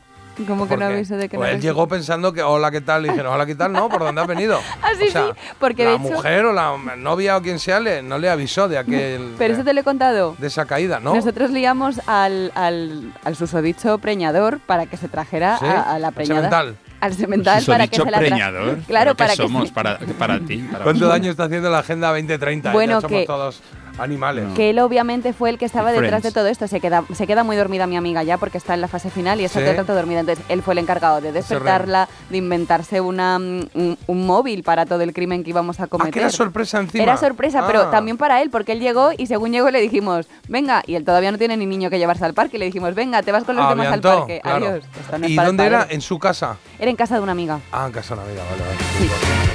¿Cómo 0.46 0.64
que 0.64 0.74
¿Por 0.74 0.78
no 0.80 0.88
qué? 0.88 0.94
aviso 0.96 1.16
de 1.16 1.28
que 1.30 1.36
Pues 1.38 1.48
no 1.50 1.56
él 1.56 1.62
llegó 1.62 1.88
pensando 1.88 2.30
que, 2.32 2.42
hola, 2.42 2.70
¿qué 2.70 2.82
tal? 2.82 3.02
Le 3.02 3.08
dijeron, 3.08 3.32
hola, 3.32 3.46
¿qué 3.46 3.54
tal? 3.54 3.72
No, 3.72 3.88
¿por 3.88 4.00
dónde 4.00 4.20
has 4.20 4.26
venido? 4.26 4.60
Ah, 4.82 4.90
sí, 5.00 5.08
sí, 5.10 5.18
porque 5.58 5.84
la 5.84 5.90
de 5.92 5.96
hecho- 5.96 6.14
mujer 6.14 6.44
o 6.44 6.52
la 6.52 6.76
novia 6.98 7.36
o 7.38 7.42
quien 7.42 7.58
sea 7.58 7.80
le, 7.80 8.02
no 8.02 8.18
le 8.18 8.28
avisó 8.30 8.68
de 8.68 8.78
aquel. 8.78 9.34
Pero 9.38 9.54
eso 9.54 9.64
te 9.64 9.72
lo 9.74 9.80
he 9.80 9.84
contado. 9.84 10.36
de 10.38 10.46
esa 10.46 10.66
caída, 10.66 11.00
¿no? 11.00 11.14
Nosotros 11.14 11.50
liamos 11.50 12.00
al, 12.06 12.52
al, 12.54 13.12
al 13.24 13.34
susodicho 13.34 13.96
preñador 13.98 14.60
para 14.60 14.84
que 14.86 14.96
se 14.98 15.08
trajera 15.08 15.56
¿Sí? 15.58 15.64
a, 15.64 15.94
a 15.94 15.98
la 15.98 16.10
preñada. 16.12 16.36
semental. 16.42 16.76
Al 17.00 17.14
semental 17.14 17.64
para 17.66 17.86
que 17.88 17.96
se 17.96 18.10
la 18.10 18.18
preñador. 18.18 18.78
Claro, 18.86 18.86
¿Pero 18.86 19.10
qué 19.12 19.16
para 19.16 19.30
que 19.30 19.36
somos 19.36 19.68
se- 19.68 19.74
para, 19.74 19.98
para 20.18 20.38
ti. 20.40 20.58
Para 20.70 20.84
¿Cuánto 20.84 21.06
daño 21.08 21.30
está 21.30 21.44
haciendo 21.44 21.70
la 21.70 21.78
Agenda 21.78 22.08
2030? 22.08 22.72
Bueno, 22.72 22.94
Ya 22.94 23.00
somos 23.00 23.18
que- 23.20 23.26
todos 23.26 23.60
animales. 23.98 24.46
Que 24.54 24.70
él 24.70 24.78
obviamente 24.78 25.32
fue 25.32 25.50
el 25.50 25.58
que 25.58 25.64
estaba 25.64 25.90
Y 25.90 25.94
detrás 26.00 26.22
de 26.22 26.30
Friends. 26.30 26.34
todo 26.34 26.46
esto. 26.46 26.68
Se 26.68 26.80
queda, 26.80 27.04
se 27.14 27.26
queda 27.26 27.44
muy 27.44 27.56
dormida 27.56 27.86
mi 27.86 27.96
amiga 27.96 28.22
ya 28.22 28.38
porque 28.38 28.58
está 28.58 28.74
en 28.74 28.80
la 28.80 28.88
fase 28.88 29.10
final 29.10 29.40
y 29.40 29.44
está 29.44 29.60
todo 29.60 29.70
el 29.70 29.76
rato 29.76 29.94
dormida. 29.94 30.20
Entonces 30.20 30.44
él 30.48 30.62
fue 30.62 30.74
el 30.74 30.78
encargado 30.78 31.20
de 31.20 31.32
despertarla, 31.32 32.08
de 32.30 32.36
inventarse 32.36 33.00
una, 33.00 33.38
mm, 33.38 33.68
un, 33.74 33.98
un 34.06 34.26
móvil 34.26 34.62
para 34.62 34.86
todo 34.86 35.00
el 35.02 35.12
crimen 35.12 35.44
que 35.44 35.50
íbamos 35.50 35.80
a 35.80 35.84
Ah, 35.84 35.86
cometer. 35.88 36.12
que 36.12 36.20
era 36.20 36.30
sorpresa 36.30 36.78
encima. 36.80 37.02
Era 37.04 37.16
sorpresa, 37.16 37.64
pero 37.66 37.82
Ah. 37.82 37.90
también 37.90 38.16
para 38.16 38.42
él, 38.42 38.50
porque 38.50 38.72
él 38.72 38.80
llegó 38.80 39.10
y 39.16 39.26
según 39.26 39.52
llegó 39.52 39.70
le 39.70 39.80
dijimos, 39.80 40.26
venga, 40.48 40.82
y 40.86 40.94
él 40.96 41.04
todavía 41.04 41.30
no 41.32 41.38
tiene 41.38 41.56
ni 41.56 41.66
niño 41.66 41.90
que 41.90 41.98
llevarse 41.98 42.24
al 42.24 42.34
parque, 42.34 42.58
le 42.58 42.64
dijimos, 42.66 42.94
venga, 42.94 43.22
te 43.22 43.32
vas 43.32 43.44
con 43.44 43.56
los 43.56 43.68
demás 43.68 43.86
al 43.86 43.92
Aviantó, 43.94 44.18
parque. 44.18 44.40
claro. 44.42 44.66
Adiós. 44.66 44.84
Esto 45.00 45.18
no 45.18 45.26
es 45.26 45.32
¿Y 45.32 45.36
para 45.36 45.48
dónde 45.48 45.66
era? 45.66 45.86
En 45.90 46.00
su 46.00 46.18
casa. 46.18 46.56
Era 46.78 46.90
en 46.90 46.96
casa 46.96 47.16
de 47.16 47.20
una 47.22 47.32
amiga. 47.32 47.60
Ah, 47.72 47.84
en 47.86 47.92
casa 47.92 48.14
de 48.14 48.20
una 48.20 48.28
amiga, 48.30 48.44
vale, 48.50 48.62
vale. 48.62 48.78
Sí. 48.98 49.08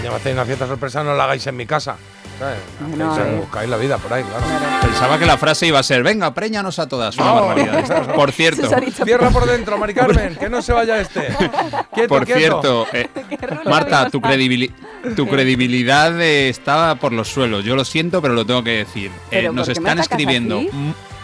Ya 0.04 0.10
me 0.10 0.16
hacéis 0.16 0.34
una 0.34 0.46
fiesta 0.46 0.68
sorpresa, 0.68 1.04
no 1.04 1.14
la 1.16 1.24
hagáis 1.26 1.46
en 1.48 1.56
mi 1.56 1.66
casa. 1.66 1.96
¿Sabes? 2.42 2.98
No, 2.98 3.14
Hacéis- 3.14 3.20
a 3.22 3.24
ver. 3.24 3.36
buscáis 3.40 3.70
la 3.70 3.78
vida 3.78 3.98
por 3.98 4.12
ahí, 4.14 4.24
claro. 4.24 4.46
Pensaba 4.82 5.18
que 5.20 5.26
la 5.26 5.38
frase 5.38 5.68
iba 5.68 5.80
a 5.80 5.84
ser, 5.84 6.04
venga, 6.04 6.34
préñanos 6.34 6.80
a 6.80 6.88
todas. 6.90 7.16
Una 7.18 7.26
No. 7.28 7.46
barbaridad. 7.46 8.14
Por 8.16 8.32
cierto. 8.32 8.68
Cierra 9.06 9.30
por 9.30 9.46
dentro, 9.46 9.78
Mari 9.78 9.94
Carmen, 9.94 10.36
que 10.36 10.50
no 10.50 10.62
se 10.62 10.74
vaya 10.74 11.00
este. 11.00 11.28
Quieto, 11.94 12.08
por 12.10 12.26
quieto. 12.26 12.40
cierto, 12.40 12.88
eh, 12.94 13.08
Marta, 13.66 14.10
tu, 14.10 14.20
credibili- 14.20 14.72
tu 15.16 15.28
credibilidad 15.28 16.20
eh, 16.20 16.50
está 16.50 16.96
por 16.96 17.14
los 17.14 17.28
suelos. 17.30 17.64
Yo 17.64 17.76
lo 17.76 17.86
siento, 17.86 18.22
pero 18.22 18.34
lo 18.34 18.46
tengo 18.46 18.64
que 18.64 18.78
decir. 18.78 19.08
Eh, 19.10 19.12
¿Pero 19.30 19.54
nos 19.54 19.70
están 19.70 20.00
escribiendo. 20.00 20.58
así? 20.60 20.70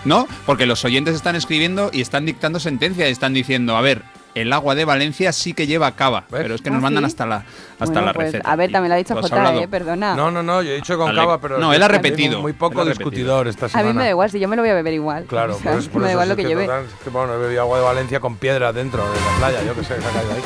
No, 0.05 0.27
porque 0.45 0.65
los 0.65 0.85
oyentes 0.85 1.15
están 1.15 1.35
escribiendo 1.35 1.89
y 1.91 2.01
están 2.01 2.25
dictando 2.25 2.59
sentencia 2.59 3.09
y 3.09 3.11
están 3.11 3.33
diciendo, 3.33 3.75
a 3.75 3.81
ver, 3.81 4.03
el 4.37 4.53
agua 4.53 4.75
de 4.75 4.85
Valencia 4.85 5.31
sí 5.31 5.53
que 5.53 5.67
lleva 5.67 5.91
cava, 5.91 6.21
¿Ves? 6.29 6.41
pero 6.43 6.55
es 6.55 6.61
que 6.61 6.69
¿Ah, 6.69 6.73
nos 6.73 6.81
mandan 6.81 7.03
sí? 7.03 7.07
hasta 7.07 7.25
la, 7.25 7.35
hasta 7.37 7.85
Bueno, 7.85 8.01
la 8.01 8.13
pues, 8.13 8.27
receta. 8.31 8.51
A 8.51 8.55
ver, 8.55 8.71
también 8.71 8.89
lo 8.89 8.95
ha 8.95 8.97
dicho 8.97 9.13
¿Lo 9.13 9.19
has 9.19 9.29
Jota, 9.29 9.55
eh, 9.55 9.67
perdona. 9.67 10.15
No, 10.15 10.31
no, 10.31 10.41
no, 10.43 10.61
yo 10.61 10.71
he 10.71 10.75
dicho 10.75 10.97
con 10.97 11.09
Ale- 11.09 11.19
cava, 11.19 11.39
pero. 11.39 11.57
No, 11.57 11.73
él 11.73 11.81
ha 11.83 11.87
repetido. 11.87 12.41
Muy 12.41 12.53
poco 12.53 12.83
discutidor 12.85 13.47
esta 13.47 13.65
A 13.67 13.69
semana. 13.69 13.89
mí 13.89 13.93
me 13.97 14.03
da 14.05 14.09
igual, 14.11 14.31
si 14.31 14.39
yo 14.39 14.47
me 14.47 14.55
lo 14.55 14.61
voy 14.61 14.69
a 14.71 14.73
beber 14.75 14.93
igual. 14.93 15.25
Claro, 15.25 15.55
O 15.57 15.59
sea, 15.59 15.71
por 15.71 15.79
eso, 15.81 15.91
por 15.91 16.01
me 16.01 16.07
da 16.07 16.11
igual 16.13 16.29
lo 16.29 16.35
que, 16.35 16.43
lleve. 16.43 16.65
total, 16.65 16.85
es 16.85 16.93
que, 17.03 17.09
bueno, 17.09 17.33
he 17.33 17.37
bebido 17.37 17.61
agua 17.61 17.77
de 17.79 17.83
Valencia 17.83 18.19
con 18.19 18.35
piedra 18.37 18.73
dentro 18.73 19.03
de 19.07 19.15
la 19.19 19.37
playa, 19.37 19.63
yo 19.63 19.73
que 19.75 19.81
sé, 19.83 19.99
se 20.01 20.07
ha 20.07 20.11
caído 20.11 20.33
ahí. 20.33 20.41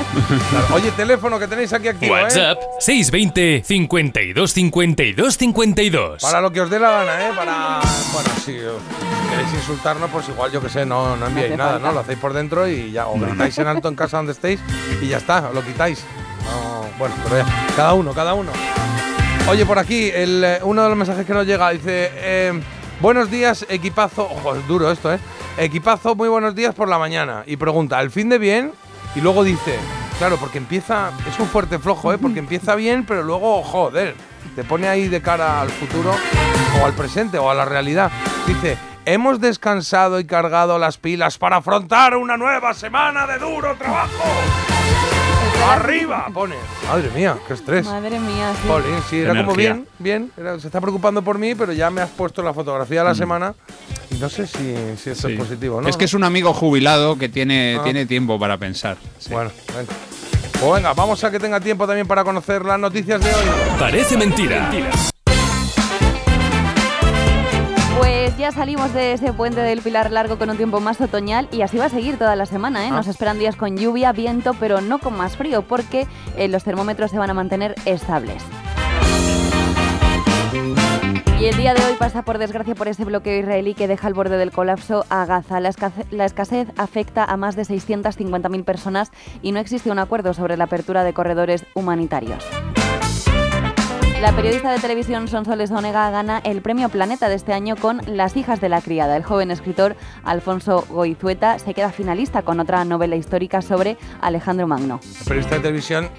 Claro. 0.49 0.65
Oye, 0.75 0.91
teléfono 0.91 1.39
que 1.39 1.47
tenéis 1.47 1.73
aquí 1.73 1.87
activo, 1.87 2.17
¿eh? 2.17 2.23
WhatsApp 2.23 2.57
620 2.79 3.63
52 3.65 4.51
52 4.53 5.37
52. 5.37 6.21
Para 6.21 6.41
lo 6.41 6.51
que 6.51 6.61
os 6.61 6.69
dé 6.69 6.79
la 6.79 6.91
gana, 6.91 7.27
¿eh? 7.27 7.31
Para. 7.35 7.79
Bueno, 8.13 8.29
si 8.45 8.57
os 8.59 8.81
queréis 9.29 9.53
insultarnos, 9.53 10.09
pues 10.09 10.27
igual, 10.29 10.51
yo 10.51 10.61
que 10.61 10.69
sé, 10.69 10.85
no, 10.85 11.15
no 11.15 11.27
enviáis 11.27 11.51
hace 11.51 11.57
nada, 11.57 11.71
falta. 11.73 11.87
¿no? 11.87 11.93
Lo 11.93 11.99
hacéis 12.01 12.19
por 12.19 12.33
dentro 12.33 12.67
y 12.67 12.91
ya. 12.91 13.07
O 13.07 13.17
gritáis 13.19 13.57
en 13.57 13.67
en 13.87 13.95
casa 13.95 14.17
donde 14.17 14.33
estéis 14.33 14.59
y 15.01 15.07
ya 15.07 15.17
está, 15.17 15.51
lo 15.53 15.63
quitáis. 15.63 16.03
No, 16.43 16.85
bueno, 16.97 17.15
pero 17.23 17.37
ya. 17.37 17.45
Cada 17.75 17.93
uno, 17.93 18.13
cada 18.13 18.33
uno. 18.33 18.51
Oye, 19.47 19.65
por 19.65 19.79
aquí, 19.79 20.09
el, 20.13 20.43
eh, 20.43 20.59
uno 20.63 20.83
de 20.83 20.89
los 20.89 20.97
mensajes 20.97 21.25
que 21.25 21.33
nos 21.33 21.45
llega 21.45 21.69
dice: 21.71 22.11
eh, 22.15 22.61
Buenos 22.99 23.31
días, 23.31 23.65
equipazo. 23.69 24.23
Ojo, 24.25 24.55
es 24.55 24.67
duro 24.67 24.91
esto, 24.91 25.13
¿eh? 25.13 25.19
Equipazo, 25.57 26.15
muy 26.15 26.29
buenos 26.29 26.55
días 26.55 26.73
por 26.75 26.87
la 26.87 26.97
mañana. 26.99 27.43
Y 27.45 27.57
pregunta: 27.57 27.99
¿el 28.01 28.11
fin 28.11 28.29
de 28.29 28.37
bien? 28.37 28.71
Y 29.15 29.21
luego 29.21 29.43
dice: 29.43 29.77
Claro, 30.19 30.37
porque 30.37 30.57
empieza. 30.57 31.11
Es 31.27 31.39
un 31.39 31.47
fuerte 31.47 31.79
flojo, 31.79 32.13
¿eh? 32.13 32.17
Porque 32.17 32.39
empieza 32.45 32.75
bien, 32.75 33.05
pero 33.05 33.23
luego, 33.23 33.63
joder, 33.63 34.15
te 34.55 34.63
pone 34.63 34.87
ahí 34.87 35.07
de 35.07 35.21
cara 35.21 35.61
al 35.61 35.69
futuro 35.69 36.13
o 36.81 36.85
al 36.85 36.93
presente 36.93 37.37
o 37.37 37.49
a 37.49 37.55
la 37.55 37.65
realidad. 37.65 38.11
Dice. 38.47 38.90
Hemos 39.05 39.41
descansado 39.41 40.19
y 40.19 40.25
cargado 40.25 40.77
las 40.77 40.97
pilas 40.97 41.37
para 41.37 41.57
afrontar 41.57 42.15
una 42.15 42.37
nueva 42.37 42.73
semana 42.73 43.25
de 43.25 43.39
duro 43.39 43.75
trabajo. 43.75 44.11
¡Arriba! 45.69 46.27
Pone. 46.33 46.55
Madre 46.87 47.09
mía, 47.15 47.37
qué 47.47 47.53
estrés. 47.53 47.85
Madre 47.85 48.19
mía, 48.19 48.53
sí. 48.61 48.67
Jolín, 48.67 48.99
sí, 49.09 49.19
era 49.19 49.35
como 49.43 49.55
bien, 49.55 49.87
bien. 49.99 50.31
era- 50.37 50.59
se 50.59 50.67
está 50.67 50.81
preocupando 50.81 51.21
por 51.23 51.37
mí, 51.37 51.55
pero 51.55 51.71
ya 51.73 51.89
me 51.89 52.01
has 52.01 52.09
puesto 52.09 52.41
la 52.43 52.53
fotografía 52.53 53.01
de 53.01 53.09
la 53.09 53.15
semana 53.15 53.53
y 54.11 54.15
no 54.15 54.27
sé 54.29 54.45
si, 54.47 54.75
si 54.97 55.09
esto 55.11 55.27
Sí. 55.27 55.33
es 55.33 55.39
positivo, 55.39 55.81
¿no? 55.81 55.87
Es 55.87 55.97
que 55.97 56.05
es 56.05 56.13
un 56.13 56.23
amigo 56.23 56.53
jubilado 56.53 57.17
que 57.17 57.29
tiene, 57.29 57.77
Ah. 57.79 57.83
tiene 57.83 58.05
tiempo 58.05 58.39
para 58.39 58.57
pensar. 58.57 58.97
Sí. 59.19 59.31
Bueno, 59.31 59.51
venga. 59.75 59.93
Pues 60.59 60.73
venga, 60.73 60.93
vamos 60.93 61.23
a 61.23 61.31
que 61.31 61.39
tenga 61.39 61.59
tiempo 61.59 61.85
también 61.87 62.07
para 62.07 62.23
conocer 62.23 62.63
las 62.65 62.79
noticias 62.79 63.19
de 63.23 63.29
hoy. 63.31 63.45
Parece 63.79 64.15
mentira. 64.17 64.69
Ya 68.41 68.51
salimos 68.51 68.91
de 68.93 69.13
ese 69.13 69.31
puente 69.33 69.61
del 69.61 69.81
Pilar 69.81 70.11
Largo 70.11 70.37
con 70.39 70.49
un 70.49 70.57
tiempo 70.57 70.79
más 70.79 70.99
otoñal 70.99 71.47
y 71.51 71.61
así 71.61 71.77
va 71.77 71.85
a 71.85 71.89
seguir 71.89 72.17
toda 72.17 72.35
la 72.35 72.47
semana. 72.47 72.83
¿eh? 72.85 72.89
Ah. 72.91 72.95
Nos 72.95 73.07
esperan 73.07 73.37
días 73.37 73.55
con 73.55 73.77
lluvia, 73.77 74.11
viento, 74.13 74.55
pero 74.59 74.81
no 74.81 74.97
con 74.97 75.15
más 75.15 75.37
frío 75.37 75.61
porque 75.61 76.07
eh, 76.37 76.47
los 76.47 76.63
termómetros 76.63 77.11
se 77.11 77.19
van 77.19 77.29
a 77.29 77.33
mantener 77.35 77.75
estables. 77.85 78.43
Y 81.39 81.45
el 81.45 81.55
día 81.57 81.73
de 81.73 81.83
hoy 81.83 81.93
pasa 81.97 82.23
por 82.23 82.37
desgracia 82.39 82.75
por 82.75 82.87
ese 82.87 83.05
bloqueo 83.05 83.39
israelí 83.39 83.73
que 83.75 83.87
deja 83.87 84.07
al 84.07 84.13
borde 84.13 84.37
del 84.37 84.51
colapso 84.51 85.05
a 85.09 85.25
Gaza. 85.25 85.59
La, 85.59 85.69
escase- 85.69 86.05
la 86.11 86.25
escasez 86.25 86.67
afecta 86.77 87.23
a 87.23 87.37
más 87.37 87.55
de 87.55 87.63
650.000 87.63 88.63
personas 88.63 89.11
y 89.41 89.51
no 89.51 89.59
existe 89.59 89.91
un 89.91 89.99
acuerdo 89.99 90.33
sobre 90.33 90.57
la 90.57 90.63
apertura 90.65 91.03
de 91.03 91.13
corredores 91.13 91.65
humanitarios. 91.73 92.43
La 94.21 94.31
periodista 94.35 94.71
de 94.71 94.79
televisión 94.79 95.27
Sonsoles 95.27 95.71
Onega 95.71 96.09
gana 96.11 96.39
el 96.43 96.61
premio 96.61 96.89
Planeta 96.89 97.27
de 97.27 97.35
este 97.35 97.53
año 97.53 97.75
con 97.75 98.01
Las 98.05 98.37
hijas 98.37 98.61
de 98.61 98.69
la 98.69 98.81
criada. 98.81 99.17
El 99.17 99.23
joven 99.23 99.49
escritor 99.49 99.95
Alfonso 100.23 100.85
Goizueta 100.89 101.57
se 101.57 101.73
queda 101.73 101.89
finalista 101.91 102.43
con 102.43 102.59
otra 102.59 102.85
novela 102.85 103.15
histórica 103.15 103.61
sobre 103.61 103.97
Alejandro 104.21 104.67
Magno. 104.67 104.99
Periodista 105.25 105.55
de 105.55 105.61
televisión 105.61 106.09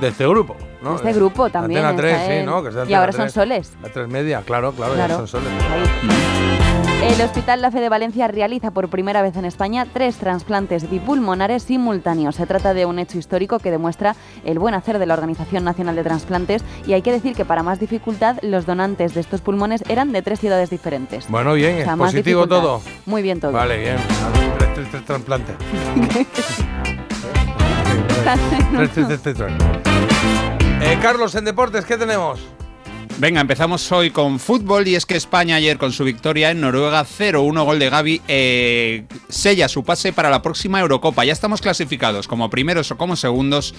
de 0.00 0.08
este 0.08 0.26
grupo, 0.26 0.56
¿no? 0.82 0.96
Este 0.96 1.12
grupo 1.12 1.48
también, 1.48 1.84
Antena 1.84 2.08
3, 2.10 2.20
está 2.22 2.40
sí. 2.40 2.44
¿no? 2.44 2.62
Que 2.64 2.70
de 2.70 2.90
Y 2.90 2.94
ahora 2.94 3.12
son 3.12 3.20
3. 3.22 3.32
soles. 3.32 3.72
La 3.82 3.88
3 3.88 4.08
media, 4.08 4.42
claro, 4.42 4.72
claro, 4.72 4.94
Claro. 4.94 5.12
ya 5.12 5.16
son 5.18 5.28
soles. 5.28 5.48
Ahí. 5.70 6.63
El 7.04 7.20
Hospital 7.20 7.60
La 7.60 7.70
Fe 7.70 7.80
de 7.80 7.90
Valencia 7.90 8.28
realiza 8.28 8.70
por 8.70 8.88
primera 8.88 9.20
vez 9.20 9.36
en 9.36 9.44
España 9.44 9.86
tres 9.92 10.16
trasplantes 10.16 10.88
bipulmonares 10.88 11.62
simultáneos. 11.62 12.34
Se 12.36 12.46
trata 12.46 12.72
de 12.72 12.86
un 12.86 12.98
hecho 12.98 13.18
histórico 13.18 13.58
que 13.58 13.70
demuestra 13.70 14.16
el 14.44 14.58
buen 14.58 14.74
hacer 14.74 14.98
de 14.98 15.04
la 15.04 15.12
Organización 15.12 15.64
Nacional 15.64 15.96
de 15.96 16.02
Transplantes 16.02 16.64
y 16.86 16.94
hay 16.94 17.02
que 17.02 17.12
decir 17.12 17.36
que 17.36 17.44
para 17.44 17.62
más 17.62 17.78
dificultad 17.78 18.38
los 18.40 18.64
donantes 18.64 19.12
de 19.12 19.20
estos 19.20 19.42
pulmones 19.42 19.84
eran 19.88 20.12
de 20.12 20.22
tres 20.22 20.40
ciudades 20.40 20.70
diferentes. 20.70 21.28
Bueno, 21.28 21.52
bien, 21.52 21.82
O 21.82 21.84
sea, 21.84 21.92
es 21.92 21.98
positivo 21.98 22.46
todo. 22.46 22.80
Muy 23.04 23.20
bien 23.20 23.38
todo. 23.38 23.52
Vale, 23.52 23.78
bien. 23.78 23.96
Tres, 24.58 24.74
tres, 24.74 24.88
tres 24.90 25.04
trasplantes. 25.04 25.56
Tres, 28.74 28.90
tres, 28.94 29.06
tres, 29.06 29.22
tres, 29.22 29.36
tres. 29.36 29.52
Eh, 30.80 30.98
Carlos, 31.02 31.34
en 31.34 31.44
deportes, 31.44 31.84
¿qué 31.84 31.98
tenemos? 31.98 32.40
Venga, 33.16 33.40
empezamos 33.40 33.92
hoy 33.92 34.10
con 34.10 34.40
fútbol 34.40 34.88
y 34.88 34.96
es 34.96 35.06
que 35.06 35.14
España 35.14 35.54
ayer 35.54 35.78
con 35.78 35.92
su 35.92 36.02
victoria 36.02 36.50
en 36.50 36.60
Noruega 36.60 37.06
0-1 37.06 37.64
gol 37.64 37.78
de 37.78 37.88
Gaby 37.88 38.22
eh, 38.26 39.04
sella 39.28 39.68
su 39.68 39.84
pase 39.84 40.12
para 40.12 40.30
la 40.30 40.42
próxima 40.42 40.80
Eurocopa. 40.80 41.24
Ya 41.24 41.32
estamos 41.32 41.60
clasificados 41.60 42.26
como 42.26 42.50
primeros 42.50 42.90
o 42.90 42.96
como 42.96 43.14
segundos 43.14 43.72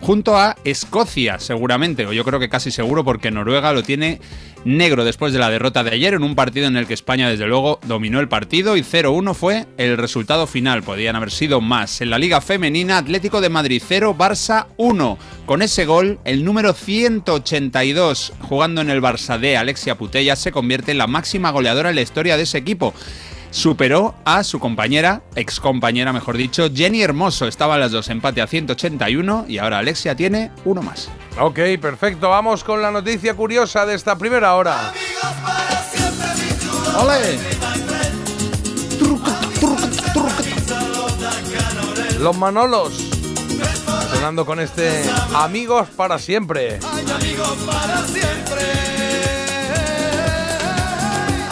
junto 0.00 0.36
a 0.36 0.54
Escocia 0.62 1.40
seguramente, 1.40 2.06
o 2.06 2.12
yo 2.12 2.24
creo 2.24 2.38
que 2.38 2.48
casi 2.48 2.70
seguro 2.70 3.02
porque 3.02 3.32
Noruega 3.32 3.72
lo 3.72 3.82
tiene 3.82 4.20
negro 4.66 5.04
después 5.04 5.32
de 5.32 5.38
la 5.38 5.48
derrota 5.48 5.84
de 5.84 5.92
ayer 5.92 6.14
en 6.14 6.24
un 6.24 6.34
partido 6.34 6.66
en 6.66 6.76
el 6.76 6.88
que 6.88 6.94
España 6.94 7.30
desde 7.30 7.46
luego 7.46 7.78
dominó 7.86 8.18
el 8.18 8.28
partido 8.28 8.76
y 8.76 8.80
0-1 8.80 9.32
fue 9.32 9.66
el 9.78 9.96
resultado 9.96 10.48
final. 10.48 10.82
Podían 10.82 11.14
haber 11.14 11.30
sido 11.30 11.60
más. 11.60 12.00
En 12.00 12.10
la 12.10 12.18
Liga 12.18 12.40
Femenina 12.40 12.98
Atlético 12.98 13.40
de 13.40 13.48
Madrid 13.48 13.80
0, 13.86 14.16
Barça 14.18 14.66
1. 14.76 15.18
Con 15.46 15.62
ese 15.62 15.84
gol, 15.84 16.18
el 16.24 16.44
número 16.44 16.72
182 16.72 18.32
jugando 18.40 18.80
en 18.80 18.90
el 18.90 19.00
Barça 19.00 19.38
de 19.38 19.56
Alexia 19.56 19.96
Putella 19.96 20.34
se 20.34 20.50
convierte 20.50 20.90
en 20.90 20.98
la 20.98 21.06
máxima 21.06 21.50
goleadora 21.50 21.90
en 21.90 21.96
la 21.96 22.02
historia 22.02 22.36
de 22.36 22.42
ese 22.42 22.58
equipo. 22.58 22.92
Superó 23.56 24.14
a 24.26 24.44
su 24.44 24.60
compañera, 24.60 25.22
ex 25.34 25.60
compañera 25.60 26.12
mejor 26.12 26.36
dicho, 26.36 26.68
Jenny 26.70 27.02
Hermoso. 27.02 27.48
Estaban 27.48 27.80
las 27.80 27.90
dos 27.90 28.10
empate 28.10 28.42
a 28.42 28.46
181 28.46 29.46
y 29.48 29.56
ahora 29.56 29.78
Alexia 29.78 30.14
tiene 30.14 30.50
uno 30.66 30.82
más. 30.82 31.08
Ok, 31.40 31.60
perfecto. 31.80 32.28
Vamos 32.28 32.62
con 32.62 32.82
la 32.82 32.90
noticia 32.90 33.32
curiosa 33.32 33.86
de 33.86 33.94
esta 33.94 34.18
primera 34.18 34.56
hora. 34.56 34.92
¡Ole! 36.98 37.38
Los 42.20 42.36
Manolos. 42.36 42.92
Sonando 44.12 44.44
con 44.44 44.60
este 44.60 45.02
Amigos 45.34 45.88
para 45.96 46.18
siempre. 46.18 46.78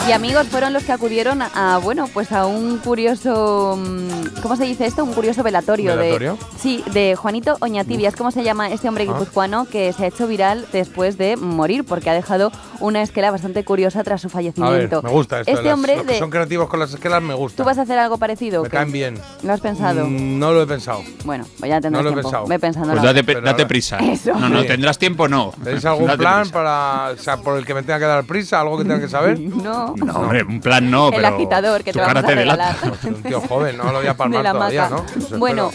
Y 0.07 0.11
amigos 0.11 0.45
fueron 0.49 0.71
los 0.71 0.83
que 0.83 0.91
acudieron 0.91 1.41
a, 1.41 1.79
bueno, 1.81 2.07
pues 2.13 2.31
a 2.31 2.45
un 2.45 2.77
curioso, 2.77 3.75
mm, 3.75 4.39
¿cómo 4.43 4.55
se 4.55 4.65
dice 4.65 4.85
esto? 4.85 5.03
Un 5.03 5.13
curioso 5.13 5.41
velatorio, 5.41 5.95
¿Velatorio? 5.95 6.33
de 6.33 6.59
sí, 6.59 6.83
de 6.93 7.15
Juanito 7.15 7.57
Oñativias, 7.61 8.15
¿cómo 8.15 8.29
se 8.29 8.43
llama 8.43 8.69
este 8.69 8.87
hombre 8.87 9.05
Ah. 9.09 9.13
guipuzcoano 9.13 9.65
que 9.65 9.91
se 9.93 10.03
ha 10.03 10.07
hecho 10.07 10.27
viral 10.27 10.67
después 10.71 11.17
de 11.17 11.37
morir 11.37 11.85
porque 11.85 12.11
ha 12.11 12.13
dejado 12.13 12.51
una 12.81 13.01
esquela 13.01 13.31
bastante 13.31 13.63
curiosa 13.65 14.03
tras 14.03 14.21
su 14.21 14.27
A 14.27 14.29
ver, 14.29 14.33
fallecimiento. 14.53 15.01
me 15.01 15.09
gusta 15.09 15.39
esto. 15.39 15.51
Este 15.51 15.63
las- 15.63 15.73
hombre 15.73 15.95
los 15.95 16.05
que 16.05 16.13
de 16.13 16.19
son 16.19 16.29
creativos 16.29 16.69
con 16.69 16.79
las 16.79 16.93
esquelas 16.93 17.23
me 17.23 17.33
gusta. 17.33 17.57
¿Tú 17.63 17.65
vas 17.65 17.79
a 17.79 17.81
hacer 17.81 17.97
algo 17.97 18.19
parecido? 18.19 18.61
Me 18.61 18.69
caen 18.69 18.91
bien. 18.91 19.19
¿Lo 19.41 19.53
has 19.53 19.59
pensado? 19.61 20.05
Mm, 20.05 20.37
no 20.37 20.51
lo 20.53 20.61
he 20.61 20.67
pensado. 20.67 21.01
Bueno, 21.23 21.45
pues 21.57 21.67
ya 21.69 21.81
tendrás 21.81 22.03
no 22.03 22.03
lo 22.03 22.09
he 22.09 22.13
tiempo. 22.13 22.29
pensado. 22.29 22.45
Ve 22.47 22.59
pensando. 22.59 22.89
Pues 22.91 23.03
la 23.03 23.11
date, 23.13 23.33
ahora- 23.35 23.67
prisa. 23.67 23.97
Eso. 23.97 24.35
No, 24.35 24.49
no, 24.49 24.63
tendrás 24.65 24.99
tiempo, 24.99 25.27
no. 25.27 25.51
¿Tenéis 25.63 25.83
algún 25.85 26.05
Date 26.05 26.19
plan 26.19 26.41
prisa. 26.41 26.53
para, 26.53 27.09
o 27.11 27.17
sea, 27.17 27.37
por 27.37 27.57
el 27.57 27.65
que 27.65 27.73
me 27.73 27.81
tenga 27.81 27.97
que 27.97 28.05
dar 28.05 28.23
prisa? 28.25 28.61
¿Algo 28.61 28.77
que 28.77 28.83
tenga 28.83 28.99
que 28.99 29.09
saber? 29.09 29.39
No. 29.65 29.94
No, 29.95 30.13
hombre, 30.13 30.43
un 30.43 30.59
plan 30.61 30.89
no, 30.89 31.07
El 31.09 31.15
pero 31.15 31.27
agitador 31.27 31.83
que 31.83 31.93
te 31.93 31.99
vamos 31.99 32.23
a 32.23 32.27
regalar. 32.27 32.75
Un 33.03 33.23
tío 33.23 33.41
joven, 33.41 33.77
no 33.77 33.91
lo 33.91 33.99
voy 33.99 34.07
a 34.07 34.13
palmar 34.15 34.43
la 34.43 34.51
todavía. 34.53 34.89
¿no? 34.89 35.05
Bueno, 35.37 35.71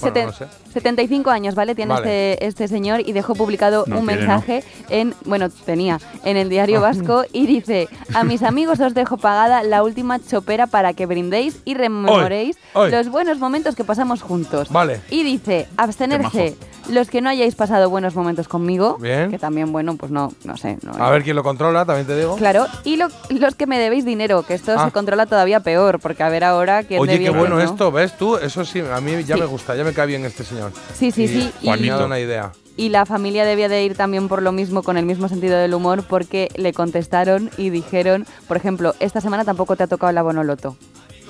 seten- 0.00 0.26
no 0.26 0.32
sé. 0.32 0.46
75 0.72 1.30
años, 1.30 1.54
¿vale? 1.54 1.74
Tiene 1.76 1.94
Vale. 1.94 2.32
este, 2.32 2.46
este 2.46 2.68
señor 2.68 3.00
y 3.06 3.12
dejó 3.12 3.34
publicado 3.34 3.84
No 3.86 4.00
un 4.00 4.06
tiene, 4.06 4.22
mensaje 4.22 4.64
en, 4.90 5.14
bueno, 5.24 5.48
tenía, 5.48 6.00
en 6.24 6.36
el 6.36 6.48
diario 6.48 6.80
vasco 6.80 7.24
y 7.32 7.46
dice, 7.46 7.88
a 8.12 8.24
mis 8.24 8.42
amigos 8.42 8.80
os 8.80 8.92
dejo 8.92 9.16
pagada 9.16 9.62
la 9.62 9.84
última 9.84 10.18
chopera 10.18 10.66
para 10.66 10.92
que 10.92 11.06
brindéis 11.06 11.58
y 11.64 11.74
rememoréis 11.74 12.56
Hoy, 12.72 12.86
hoy. 12.86 12.90
los 12.90 13.08
buenos 13.08 13.38
momentos 13.38 13.76
que 13.76 13.84
pasamos 13.84 14.20
juntos. 14.22 14.68
Vale. 14.70 15.00
Y 15.10 15.22
dice, 15.22 15.68
abstenerse 15.76 16.56
los 16.88 17.08
que 17.10 17.20
no 17.20 17.28
hayáis 17.30 17.54
pasado 17.54 17.88
buenos 17.90 18.14
momentos 18.14 18.48
conmigo, 18.48 18.96
Bien. 18.98 19.30
que 19.30 19.38
también, 19.38 19.72
bueno, 19.72 19.96
pues 19.96 20.12
no, 20.12 20.32
no 20.44 20.56
sé. 20.56 20.78
No, 20.82 20.92
A 21.02 21.10
ver 21.10 21.22
quién 21.22 21.36
lo 21.36 21.42
controla, 21.42 21.84
también 21.84 22.06
te 22.06 22.16
digo. 22.16 22.36
Claro, 22.36 22.66
y 22.84 22.96
lo- 22.96 23.08
los 23.30 23.54
que 23.54 23.66
me 23.66 23.78
debéis 23.78 24.04
dinero, 24.04 24.42
que 24.42 24.54
esto 24.54 24.74
Ah. 24.76 24.84
se 24.86 24.92
controla 24.92 25.26
todavía 25.26 25.60
peor, 25.60 26.00
porque 26.00 26.22
a 26.22 26.28
ver 26.28 26.44
ahora 26.44 26.82
quién 26.84 27.00
Oye, 27.00 27.12
qué 27.12 27.18
debía 27.24 27.38
bueno 27.38 27.56
no. 27.56 27.62
esto, 27.62 27.90
¿ves 27.92 28.16
tú? 28.16 28.36
Eso 28.36 28.64
sí, 28.64 28.80
a 28.80 29.00
mí 29.00 29.12
ya 29.24 29.34
Sí. 29.36 29.40
me 29.40 29.46
gusta, 29.46 29.74
ya 29.76 29.84
me 29.84 29.92
cae 29.92 30.06
bien 30.06 30.24
este 30.24 30.44
señor. 30.44 30.72
Sí, 30.94 31.10
sí, 31.10 31.24
Y 31.24 31.28
sí. 31.28 31.52
Me 31.62 31.70
ha 31.72 31.76
Y, 31.76 31.88
dado 31.88 32.06
una 32.06 32.18
idea. 32.20 32.52
y 32.76 32.88
la 32.88 33.06
familia 33.06 33.44
debía 33.44 33.68
de 33.68 33.84
ir 33.84 33.96
también 33.96 34.28
por 34.28 34.42
lo 34.42 34.52
mismo, 34.52 34.82
con 34.82 34.96
el 34.96 35.06
mismo 35.06 35.28
sentido 35.28 35.56
del 35.58 35.74
humor, 35.74 36.02
porque 36.08 36.48
le 36.56 36.72
contestaron 36.72 37.50
y 37.56 37.70
dijeron, 37.70 38.26
por 38.48 38.56
ejemplo, 38.56 38.94
esta 39.00 39.20
semana 39.20 39.44
tampoco 39.44 39.76
te 39.76 39.84
ha 39.84 39.86
tocado 39.86 40.10
el 40.10 40.18
abonoloto. 40.18 40.76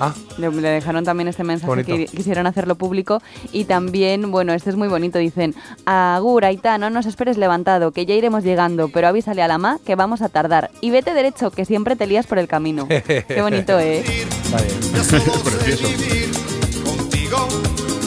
Ah, 0.00 0.12
Le, 0.38 0.50
le 0.50 0.68
dejaron 0.70 1.04
también 1.04 1.28
este 1.28 1.44
mensaje 1.44 1.68
Bonito. 1.68 1.94
que 1.96 2.06
quisieron 2.06 2.46
hacerlo 2.46 2.74
público 2.74 3.22
y 3.52 3.64
también, 3.64 4.30
bueno, 4.32 4.52
este 4.52 4.70
es 4.70 4.76
muy 4.76 4.88
bonito, 4.88 5.18
dicen, 5.18 5.54
Agur, 5.86 6.44
Aita, 6.44 6.78
no 6.78 6.90
nos 6.90 7.06
esperes 7.06 7.36
levantado, 7.38 7.92
que 7.92 8.04
ya 8.04 8.14
iremos 8.14 8.42
llegando, 8.42 8.88
pero 8.88 9.06
avísale 9.08 9.42
a 9.42 9.48
la 9.48 9.58
ma 9.58 9.78
que 9.86 9.94
vamos 9.94 10.20
a 10.22 10.28
tardar. 10.28 10.70
Y 10.80 10.90
vete 10.90 11.14
derecho, 11.14 11.50
que 11.52 11.64
siempre 11.64 11.94
te 11.96 12.06
lías 12.08 12.26
por 12.26 12.38
el 12.38 12.48
camino. 12.48 12.88
Qué 12.88 13.40
bonito, 13.40 13.78
¿eh? 13.78 13.98
está 14.00 14.62
bien. 14.62 14.78
Precioso. 15.44 15.88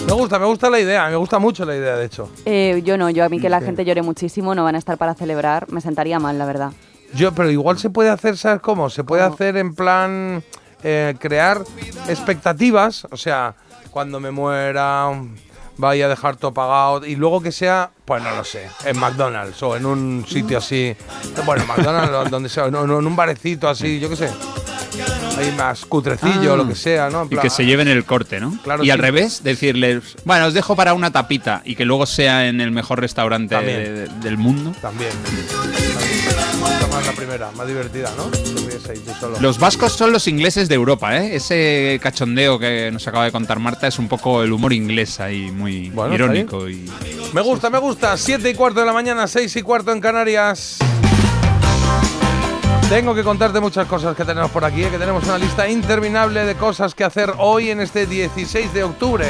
Me 0.08 0.14
gusta, 0.14 0.40
me 0.40 0.46
gusta 0.46 0.70
la 0.70 0.80
idea, 0.80 1.10
me 1.10 1.16
gusta 1.18 1.38
mucho 1.38 1.66
la 1.66 1.76
idea, 1.76 1.96
de 1.98 2.06
hecho. 2.06 2.30
Eh, 2.46 2.82
Yo 2.86 2.98
no, 2.98 3.10
yo 3.10 3.26
a 3.26 3.30
mí 3.30 3.40
que 3.42 3.50
la 3.50 3.60
Sí. 3.60 3.66
gente 3.66 3.84
llore 3.84 4.02
muchísimo, 4.02 4.56
no 4.56 4.64
van 4.64 4.76
a 4.76 4.78
estar 4.78 4.98
para 4.98 5.14
celebrar, 5.16 5.70
me 5.70 5.82
sentaría 5.82 6.18
mal, 6.20 6.38
la 6.38 6.46
verdad. 6.46 6.72
Yo, 7.14 7.34
pero 7.34 7.50
igual 7.52 7.78
se 7.78 7.90
puede 7.90 8.10
hacer, 8.10 8.38
¿sabes 8.38 8.62
cómo? 8.62 8.90
Se 8.90 9.04
puede 9.04 9.24
¿Cómo? 9.24 9.36
hacer 9.36 9.58
en 9.58 9.76
plan 9.76 10.44
eh, 10.84 11.16
crear 11.20 11.62
expectativas, 12.08 13.08
o 13.12 13.18
sea, 13.18 13.56
cuando 13.92 14.20
me 14.20 14.32
muera 14.32 15.10
vaya 15.78 16.06
a 16.06 16.10
dejar 16.10 16.36
todo 16.38 16.54
pagado 16.54 17.06
y 17.06 17.16
luego 17.16 17.42
que 17.42 17.52
sea, 17.52 17.92
pues 18.06 18.22
no 18.24 18.36
lo 18.36 18.44
sé, 18.44 18.68
en 18.86 19.00
McDonald's 19.00 19.62
o 19.64 19.76
en 19.76 19.86
un 19.86 20.26
sitio 20.28 20.58
así, 20.58 20.96
bueno, 21.46 21.66
McDonald's 21.66 22.32
donde 22.32 22.50
sea, 22.50 22.66
en 22.66 22.76
un 22.76 23.16
barecito 23.16 23.70
así, 23.70 24.00
yo 24.00 24.10
qué 24.10 24.16
sé, 24.16 24.32
ahí 25.38 25.54
más 25.58 25.86
cutrecillo, 25.86 26.54
Ah. 26.54 26.58
lo 26.58 26.68
que 26.68 26.76
sea, 26.76 27.10
¿no? 27.10 27.24
En 27.24 27.28
Y 27.32 27.38
que 27.38 27.50
se 27.50 27.66
lleven 27.66 27.88
el 27.88 28.04
corte, 28.06 28.40
¿no? 28.40 28.58
Claro, 28.64 28.84
y 28.84 28.90
al 28.90 29.00
revés, 29.00 29.44
decirles, 29.44 30.16
bueno, 30.26 30.46
os 30.48 30.54
dejo 30.54 30.76
para 30.76 30.94
una 30.94 31.12
tapita 31.12 31.62
y 31.66 31.76
que 31.76 31.86
luego 31.86 32.06
sea 32.06 32.48
en 32.48 32.62
el 32.62 32.72
mejor 32.72 33.00
restaurante 33.00 33.56
de- 33.56 34.08
del 34.22 34.38
mundo. 34.38 34.74
También. 34.82 35.12
más 36.92 37.06
la 37.06 37.12
primera, 37.14 37.52
más 37.52 37.68
divertida, 37.68 38.12
¿no? 38.18 38.24
Te 38.26 38.40
ríes 38.68 38.90
ahí 38.90 38.98
tú 39.00 39.12
solo. 39.20 39.38
Los 39.40 39.60
vascos 39.60 39.94
son 39.94 40.12
los 40.12 40.28
ingleses 40.28 40.68
de 40.70 40.76
Europa, 40.76 41.16
¿eh? 41.18 41.36
Ese 41.36 42.00
cachondeo 42.02 42.58
que 42.58 42.90
nos 42.92 43.08
acaba 43.08 43.26
de 43.26 43.32
contar 43.32 43.60
Marta 43.60 43.88
es 43.88 44.00
un 44.00 44.08
poco 44.08 44.42
el 44.44 44.52
humor 44.52 44.74
inglés 44.74 45.20
ahí, 45.20 45.52
muy 45.52 45.90
Bueno, 45.90 46.16
irónico. 46.16 46.68
Y... 46.68 46.90
Me 47.34 47.42
gusta, 47.42 47.70
me 47.70 47.78
gusta. 47.80 48.18
7 48.18 48.50
y 48.50 48.54
cuarto 48.56 48.80
de 48.80 48.86
la 48.86 48.94
mañana, 48.94 49.28
6 49.28 49.56
y 49.58 49.62
cuarto 49.62 49.92
en 49.92 50.00
Canarias. 50.02 50.78
Tengo 52.90 53.14
que 53.14 53.22
contarte 53.22 53.60
muchas 53.60 53.86
cosas 53.86 54.16
que 54.16 54.24
tenemos 54.24 54.50
por 54.50 54.64
aquí, 54.64 54.82
¿eh? 54.82 54.90
que 54.90 54.98
tenemos 54.98 55.26
una 55.26 55.38
lista 55.38 55.68
interminable 55.68 56.46
de 56.46 56.56
cosas 56.56 56.96
que 56.96 57.04
hacer 57.04 57.34
hoy 57.38 57.70
en 57.70 57.82
este 57.82 58.06
16 58.06 58.74
de 58.74 58.86
octubre. 58.86 59.26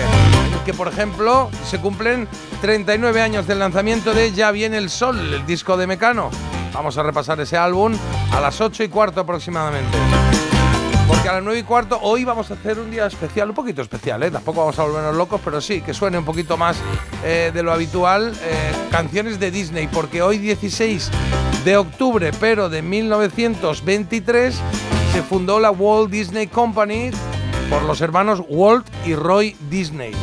Que, 0.64 0.76
por 0.76 0.88
ejemplo, 0.88 1.50
se 1.66 1.80
cumplen 1.80 2.28
39 2.62 3.20
años 3.20 3.48
del 3.48 3.58
lanzamiento 3.58 4.14
de 4.14 4.32
Ya 4.32 4.52
viene 4.52 4.78
el 4.78 4.92
sol, 4.92 5.34
el 5.34 5.46
disco 5.48 5.76
de 5.76 5.88
Mecano. 5.88 6.30
Vamos 6.72 7.00
a 7.00 7.04
repasar 7.04 7.40
ese 7.40 7.58
álbum 7.58 7.94
a 8.32 8.40
las 8.40 8.62
8 8.62 8.84
y 8.84 8.90
cuarto 8.90 9.22
aproximadamente. 9.22 9.98
Porque 11.08 11.28
a 11.28 11.34
las 11.34 11.44
9 11.44 11.60
y 11.60 11.64
cuarto 11.64 11.98
hoy 12.04 12.26
vamos 12.26 12.52
a 12.52 12.54
hacer 12.54 12.78
un 12.78 12.92
día 12.92 13.08
especial, 13.08 13.50
un 13.50 13.56
poquito 13.56 13.82
especial, 13.82 14.22
¿eh? 14.22 14.30
Tampoco 14.30 14.60
vamos 14.60 14.78
a 14.78 14.84
volvernos 14.84 15.16
locos, 15.16 15.42
pero 15.44 15.62
sí, 15.62 15.82
que 15.82 15.96
suene 15.96 16.20
un 16.20 16.26
poquito 16.26 16.58
más 16.58 16.78
eh, 17.24 17.50
de 17.52 17.64
lo 17.64 17.74
habitual. 17.74 18.34
eh, 18.44 18.72
canciones 18.92 19.40
de 19.40 19.50
Disney, 19.50 19.88
porque 19.88 20.22
hoy 20.22 20.38
16 20.38 21.10
de 21.68 21.76
octubre, 21.76 22.32
pero 22.40 22.70
de 22.70 22.82
1923, 22.82 24.56
se 25.12 25.22
fundó 25.22 25.60
la 25.60 25.70
Walt 25.70 26.10
Disney 26.10 26.48
Company 26.48 27.12
por 27.70 27.84
los 27.84 28.00
hermanos 28.00 28.42
Walt 28.48 28.88
y 29.06 29.16
Roy 29.16 29.54
Disney. 29.70 30.14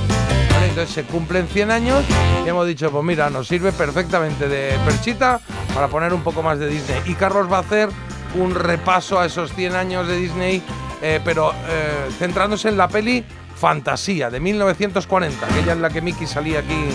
Entonces 0.67 0.95
se 0.95 1.03
cumplen 1.03 1.47
100 1.47 1.71
años 1.71 2.03
y 2.47 2.49
hemos 2.49 2.67
dicho, 2.67 2.91
pues 2.91 3.05
mira, 3.05 3.29
nos 3.29 3.47
sirve 3.47 3.73
perfectamente 3.73 4.49
de 4.49 4.73
perchita 4.87 5.39
para 5.75 5.89
poner 5.89 6.15
un 6.15 6.23
poco 6.23 6.43
más 6.43 6.59
de 6.59 6.67
Disney. 6.67 7.03
Y 7.05 7.13
Carlos 7.13 7.53
va 7.53 7.59
a 7.59 7.61
hacer 7.61 7.91
un 8.37 8.55
repaso 8.55 9.21
a 9.21 9.27
esos 9.27 9.53
100 9.53 9.75
años 9.75 10.09
de 10.09 10.17
Disney, 10.17 10.63
eh, 11.03 11.21
pero 11.23 11.53
eh, 11.53 12.09
centrándose 12.19 12.71
en 12.71 12.79
la 12.79 12.89
peli 12.89 13.23
Fantasía 13.55 14.31
de 14.31 14.41
1940, 14.41 15.45
aquella 15.45 15.73
en 15.75 15.83
la 15.83 15.91
que 15.91 16.01
Mickey 16.01 16.27
salía 16.27 16.61
aquí 16.61 16.89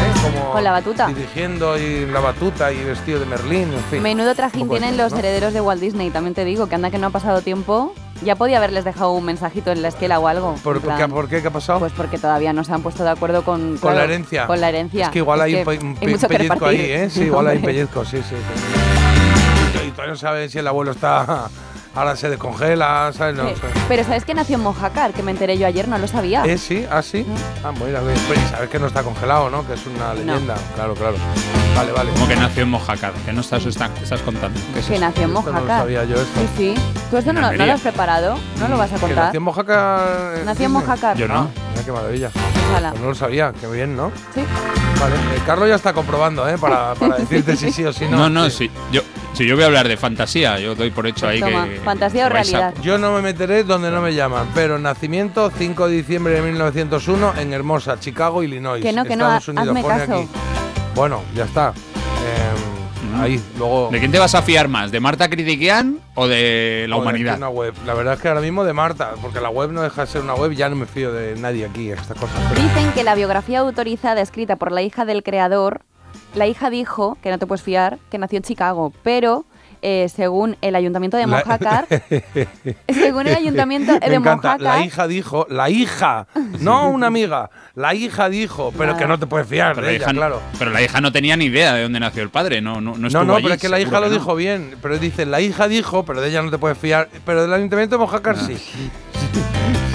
¿eh? 0.00 0.12
como 0.22 0.52
Con 0.52 0.64
la 0.64 0.72
batuta. 0.72 1.06
dirigiendo 1.08 1.78
y 1.78 2.06
la 2.06 2.20
batuta 2.20 2.72
y 2.72 2.82
vestido 2.84 3.20
de 3.20 3.26
Merlín, 3.26 3.72
en 3.72 3.84
fin. 3.90 4.02
Menudo 4.02 4.34
trajín 4.34 4.68
tienen 4.68 4.96
los 4.96 5.12
¿no? 5.12 5.18
herederos 5.18 5.52
de 5.52 5.60
Walt 5.60 5.80
Disney, 5.80 6.10
también 6.10 6.34
te 6.34 6.44
digo, 6.44 6.66
que 6.68 6.74
anda 6.74 6.90
que 6.90 6.98
no 6.98 7.08
ha 7.08 7.10
pasado 7.10 7.42
tiempo. 7.42 7.94
Ya 8.22 8.36
podía 8.36 8.58
haberles 8.58 8.84
dejado 8.84 9.12
un 9.12 9.24
mensajito 9.24 9.70
en 9.72 9.80
la 9.80 9.88
esquela 9.88 10.18
o 10.18 10.28
algo. 10.28 10.54
¿Por, 10.62 10.80
qué, 10.80 10.86
plan, 10.86 11.10
por 11.10 11.26
qué? 11.26 11.40
¿Qué 11.40 11.48
ha 11.48 11.52
pasado? 11.52 11.78
Pues 11.78 11.92
porque 11.94 12.18
todavía 12.18 12.52
no 12.52 12.64
se 12.64 12.72
han 12.74 12.82
puesto 12.82 13.02
de 13.02 13.08
acuerdo 13.08 13.44
con... 13.44 13.78
Con 13.78 13.94
la 13.96 14.04
herencia. 14.04 14.46
Con 14.46 14.60
la 14.60 14.68
herencia. 14.68 15.06
Es 15.06 15.10
que 15.10 15.20
igual 15.20 15.40
hay 15.40 15.54
un, 15.54 15.64
pe- 15.64 15.78
que 15.78 15.84
un 15.86 15.96
hay 16.12 16.18
pellizco 16.28 16.66
ahí. 16.66 16.80
¿eh? 16.80 17.08
Sí, 17.10 17.22
igual 17.22 17.46
hay 17.46 17.58
pellizco, 17.62 18.04
sí, 18.04 18.18
sí. 18.18 18.34
Y, 19.86 19.90
todavía 19.92 20.12
no 20.12 20.18
sabes 20.18 20.52
si 20.52 20.58
el 20.58 20.68
abuelo 20.68 20.90
está. 20.90 21.48
Ahora 21.94 22.14
se 22.14 22.30
descongela, 22.30 23.12
¿sabes? 23.12 23.34
No, 23.34 23.48
Sí. 23.48 23.54
sé. 23.56 23.62
Pero 23.88 24.04
¿sabes 24.04 24.24
que 24.24 24.32
nació 24.32 24.56
en 24.56 24.62
Mojácar? 24.62 25.12
Que 25.12 25.24
me 25.24 25.32
enteré 25.32 25.58
yo 25.58 25.66
ayer, 25.66 25.88
no 25.88 25.98
lo 25.98 26.06
sabía. 26.06 26.44
¿Eh? 26.44 26.56
Sí, 26.56 26.86
ah, 26.88 27.02
sí. 27.02 27.26
Ah, 27.64 27.72
mira, 27.72 28.00
bien. 28.00 28.14
Pero 28.28 28.40
y 28.40 28.44
sabes 28.48 28.70
que 28.70 28.78
no 28.78 28.86
está 28.86 29.02
congelado, 29.02 29.50
¿no? 29.50 29.66
Que 29.66 29.74
es 29.74 29.84
una 29.86 30.14
leyenda. 30.14 30.54
Claro, 30.76 30.94
claro. 30.94 31.16
Vale, 31.76 31.90
vale. 31.92 32.10
Como 32.12 32.28
que 32.28 32.36
nació 32.36 32.62
en 32.62 32.70
Mojácar, 32.70 33.12
que 33.24 33.32
no 33.32 33.40
estás, 33.40 33.66
está- 33.66 33.90
estás 34.00 34.20
contando. 34.22 34.60
¿Qué 34.72 34.80
es 34.80 34.86
que 34.86 34.98
nació 35.00 35.24
en 35.24 35.30
Esto 35.30 35.42
no 35.42 35.46
lo 35.50 35.52
Mojácar. 35.64 35.80
sabía 35.80 36.04
yo 36.04 36.14
esto. 36.16 36.40
Sí, 36.40 36.48
sí. 36.56 36.74
¿Tú 37.10 37.16
esto 37.16 37.32
no, 37.32 37.40
lo 37.52 37.72
has 37.72 37.80
preparado? 37.80 38.38
¿No 38.60 38.68
lo 38.68 38.78
vas 38.78 38.92
a 38.92 38.94
Que 38.94 39.00
contar? 39.00 39.24
nació 39.24 39.38
en 39.38 39.42
Mojácar. 39.44 40.00
eh, 40.36 40.42
Nació 40.44 40.66
en. 40.66 40.72
Mojácar. 40.72 41.16
Yo 41.16 41.26
no. 41.26 41.34
Ah, 41.34 41.46
mira 41.72 41.84
qué 41.84 41.92
maravilla. 41.92 42.30
Ojalá. 42.70 42.90
Pues 42.90 43.02
no 43.02 43.08
lo 43.08 43.14
sabía, 43.16 43.52
qué 43.60 43.66
bien, 43.66 43.96
¿no? 43.96 44.12
Sí. 44.32 44.42
Vale, 45.00 45.14
eh, 45.16 45.42
Carlos 45.44 45.68
ya 45.68 45.74
está 45.74 45.92
comprobando, 45.92 46.48
¿eh? 46.48 46.56
Para, 46.58 46.94
para 46.94 47.16
decirte 47.16 47.56
si 47.56 47.72
sí 47.72 47.84
o 47.84 47.92
si 47.92 48.04
no. 48.06 48.16
No, 48.18 48.28
no, 48.30 48.44
Sí. 48.50 48.68
sí. 48.68 48.70
Yo, 48.92 49.00
si 49.32 49.46
yo 49.46 49.54
voy 49.54 49.62
a 49.64 49.66
hablar 49.66 49.88
de 49.88 49.96
fantasía, 49.96 50.58
yo 50.58 50.74
doy 50.74 50.90
por 50.90 51.06
hecho 51.06 51.26
ahí 51.28 51.40
Pues 51.40 51.52
Toma, 51.52 51.68
que. 51.68 51.76
fantasía 51.80 52.24
o 52.24 52.26
a- 52.26 52.28
realidad. 52.30 52.74
Yo 52.82 52.98
no 52.98 53.12
me 53.14 53.22
meteré 53.22 53.64
donde 53.64 53.90
no 53.90 54.00
me 54.02 54.14
llaman, 54.14 54.48
pero 54.54 54.78
nacimiento 54.78 55.50
5 55.56 55.88
de 55.88 55.96
diciembre 55.96 56.34
de 56.34 56.42
1901 56.42 57.32
en 57.38 57.52
Hermosa, 57.52 57.98
Chicago, 58.00 58.42
Illinois. 58.42 58.82
Que 58.82 58.92
no, 58.92 59.04
que 59.04 59.16
no, 59.16 59.24
Estados 59.24 59.48
Unidos. 59.48 59.68
hazme 59.68 59.82
Pone 59.82 59.98
caso. 59.98 60.14
aquí. 60.18 60.28
Bueno, 60.94 61.22
ya 61.34 61.44
está. 61.44 61.68
Eh, 61.70 62.76
Mm. 63.02 63.20
Ahí, 63.22 63.42
luego. 63.58 63.88
¿De 63.90 63.98
quién 63.98 64.12
te 64.12 64.18
vas 64.20 64.34
a 64.36 64.42
fiar 64.42 64.68
más? 64.68 64.92
¿De 64.92 65.00
Marta 65.00 65.28
Critiquian 65.28 65.98
o 66.14 66.28
de 66.28 66.86
la 66.88 66.96
humanidad? 66.96 67.38
Una 67.38 67.48
web. 67.48 67.74
La 67.84 67.94
verdad 67.94 68.14
es 68.14 68.20
que 68.20 68.28
ahora 68.28 68.40
mismo 68.40 68.62
de 68.62 68.72
Marta, 68.72 69.12
porque 69.20 69.40
la 69.40 69.48
web 69.48 69.72
no 69.72 69.82
deja 69.82 70.02
de 70.02 70.06
ser 70.06 70.20
una 70.22 70.34
web, 70.34 70.52
ya 70.52 70.68
no 70.68 70.76
me 70.76 70.86
fío 70.86 71.10
de 71.12 71.34
nadie 71.36 71.64
aquí, 71.64 71.90
estas 71.90 72.16
cosas. 72.18 72.36
Pero- 72.50 72.62
Dicen 72.62 72.92
que 72.92 73.02
la 73.02 73.14
biografía 73.16 73.60
autorizada 73.60 74.20
escrita 74.20 74.56
por 74.56 74.70
la 74.70 74.82
hija 74.82 75.06
del 75.06 75.22
creador, 75.24 75.80
la 76.34 76.46
hija 76.46 76.70
dijo, 76.70 77.16
que 77.22 77.30
no 77.30 77.38
te 77.38 77.46
puedes 77.46 77.62
fiar, 77.62 77.98
que 78.10 78.18
nació 78.18 78.36
en 78.38 78.42
Chicago, 78.44 78.92
pero 79.02 79.44
eh, 79.82 80.10
según 80.14 80.56
el 80.60 80.76
ayuntamiento 80.76 81.16
de 81.16 81.26
La- 81.26 81.38
Mojácar, 81.38 81.86
según 82.92 83.26
el 83.26 83.34
ayuntamiento 83.34 83.92
Me 83.94 84.00
de 84.10 84.14
encanta. 84.14 84.56
La 84.58 84.64
Mojácar, 84.70 84.84
hija 84.86 85.06
dijo, 85.08 85.46
la 85.48 85.70
hija, 85.70 86.26
no 86.60 86.90
una 86.90 87.06
amiga, 87.06 87.50
la 87.74 87.94
hija 87.94 88.28
dijo, 88.28 88.72
pero 88.76 88.96
que 88.98 89.06
no 89.06 89.18
te 89.18 89.26
puedes 89.26 89.46
fiar 89.48 89.74
Pero 89.74 89.86
de 89.86 89.92
la, 89.92 89.96
ella, 89.96 90.04
hija, 90.04 90.12
claro. 90.12 90.40
pero 90.58 90.70
la 90.70 90.82
hija 90.82 91.00
no 91.00 91.12
tenía 91.12 91.36
ni 91.36 91.46
idea 91.46 91.72
de 91.74 91.82
dónde 91.84 91.98
nació 91.98 92.22
el 92.22 92.28
padre, 92.30 92.60
no, 92.60 92.74
no, 92.80 92.92
no 92.92 92.96
No, 92.98 93.06
estuvo 93.08 93.24
no, 93.24 93.34
allí, 93.36 93.42
pero 93.44 93.54
es 93.54 93.60
que 93.62 93.68
la 93.70 93.80
hija 93.80 94.00
lo 94.00 94.08
no. 94.08 94.12
dijo 94.12 94.34
bien. 94.34 94.74
Pero 94.82 94.98
dice, 94.98 95.24
la 95.24 95.40
hija 95.40 95.66
dijo, 95.66 96.04
pero 96.04 96.20
de 96.20 96.28
ella 96.28 96.42
no 96.42 96.50
te 96.50 96.58
puedes 96.58 96.76
fiar. 96.76 97.08
Pero 97.24 97.42
del 97.42 97.52
ayuntamiento 97.54 97.96
de 97.96 98.00
Mojácar 98.00 98.36
sí. 98.36 98.56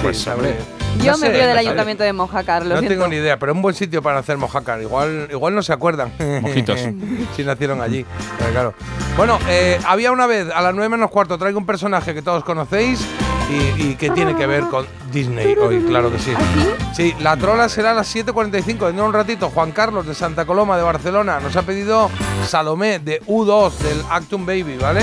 Pues, 0.02 0.18
Sí, 0.18 0.28
hombre. 0.30 0.54
sabe. 0.54 0.75
Yo 0.98 1.12
No 1.12 1.18
me 1.18 1.26
sé, 1.28 1.32
fío 1.34 1.46
del 1.46 1.58
ayuntamiento 1.58 2.02
de 2.04 2.12
Mojácar, 2.12 2.62
lo 2.64 2.74
No 2.74 2.80
siento. 2.80 2.94
tengo 2.94 3.08
ni 3.08 3.16
idea, 3.16 3.38
pero 3.38 3.52
es 3.52 3.56
un 3.56 3.62
buen 3.62 3.74
sitio 3.74 4.02
para 4.02 4.18
hacer 4.18 4.36
mojácar. 4.36 4.80
Igual, 4.82 5.28
igual 5.30 5.54
no 5.54 5.62
se 5.62 5.72
acuerdan. 5.72 6.12
Mojitos. 6.42 6.78
si 7.36 7.44
nacieron 7.44 7.80
allí. 7.80 8.04
Pero 8.38 8.50
claro. 8.50 8.74
Bueno, 9.16 9.38
eh, 9.48 9.78
había 9.86 10.12
una 10.12 10.26
vez, 10.26 10.48
a 10.54 10.60
las 10.60 10.74
9 10.74 10.88
menos 10.88 11.10
cuarto, 11.10 11.38
traigo 11.38 11.58
un 11.58 11.66
personaje 11.66 12.14
que 12.14 12.22
todos 12.22 12.44
conocéis 12.44 13.00
y, 13.50 13.82
y 13.82 13.94
que 13.96 14.10
tiene 14.10 14.34
que 14.36 14.46
ver 14.46 14.64
con 14.64 14.86
Disney 15.12 15.54
hoy, 15.56 15.82
claro 15.86 16.10
que 16.10 16.18
sí. 16.18 16.32
¿Ah, 16.36 16.92
Sí, 16.94 17.14
la 17.20 17.36
trola 17.36 17.68
será 17.68 17.90
a 17.92 17.94
las 17.94 18.14
7.45. 18.14 18.64
Dentro 18.64 18.86
de 18.92 19.02
un 19.02 19.12
ratito, 19.12 19.50
Juan 19.50 19.70
Carlos 19.72 20.06
de 20.06 20.14
Santa 20.14 20.44
Coloma, 20.46 20.76
de 20.76 20.82
Barcelona, 20.82 21.40
nos 21.40 21.54
ha 21.56 21.62
pedido 21.62 22.10
Salomé 22.46 22.98
de 22.98 23.20
U2 23.22 23.72
del 23.78 24.02
Actum 24.10 24.44
Baby, 24.46 24.76
¿vale? 24.80 25.02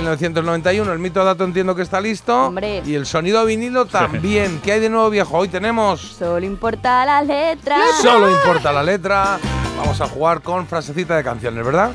De 0.00 0.04
1991, 0.06 0.92
el 0.94 0.98
mito 0.98 1.22
dato 1.22 1.44
entiendo 1.44 1.74
que 1.74 1.82
está 1.82 2.00
listo. 2.00 2.46
Hombre. 2.46 2.82
Y 2.86 2.94
el 2.94 3.04
sonido 3.04 3.44
vinilo 3.44 3.84
también. 3.84 4.58
¿Qué 4.64 4.72
hay 4.72 4.80
de 4.80 4.88
nuevo, 4.88 5.10
viejo? 5.10 5.36
Hoy 5.36 5.48
tenemos 5.48 6.00
Solo 6.00 6.46
importa 6.46 7.04
la 7.04 7.20
letra. 7.20 7.76
Solo 8.00 8.30
importa 8.30 8.72
la 8.72 8.82
letra. 8.82 9.38
Vamos 9.76 10.00
a 10.00 10.08
jugar 10.08 10.40
con 10.40 10.66
frasecita 10.66 11.16
de 11.16 11.22
canciones, 11.22 11.62
¿verdad? 11.62 11.92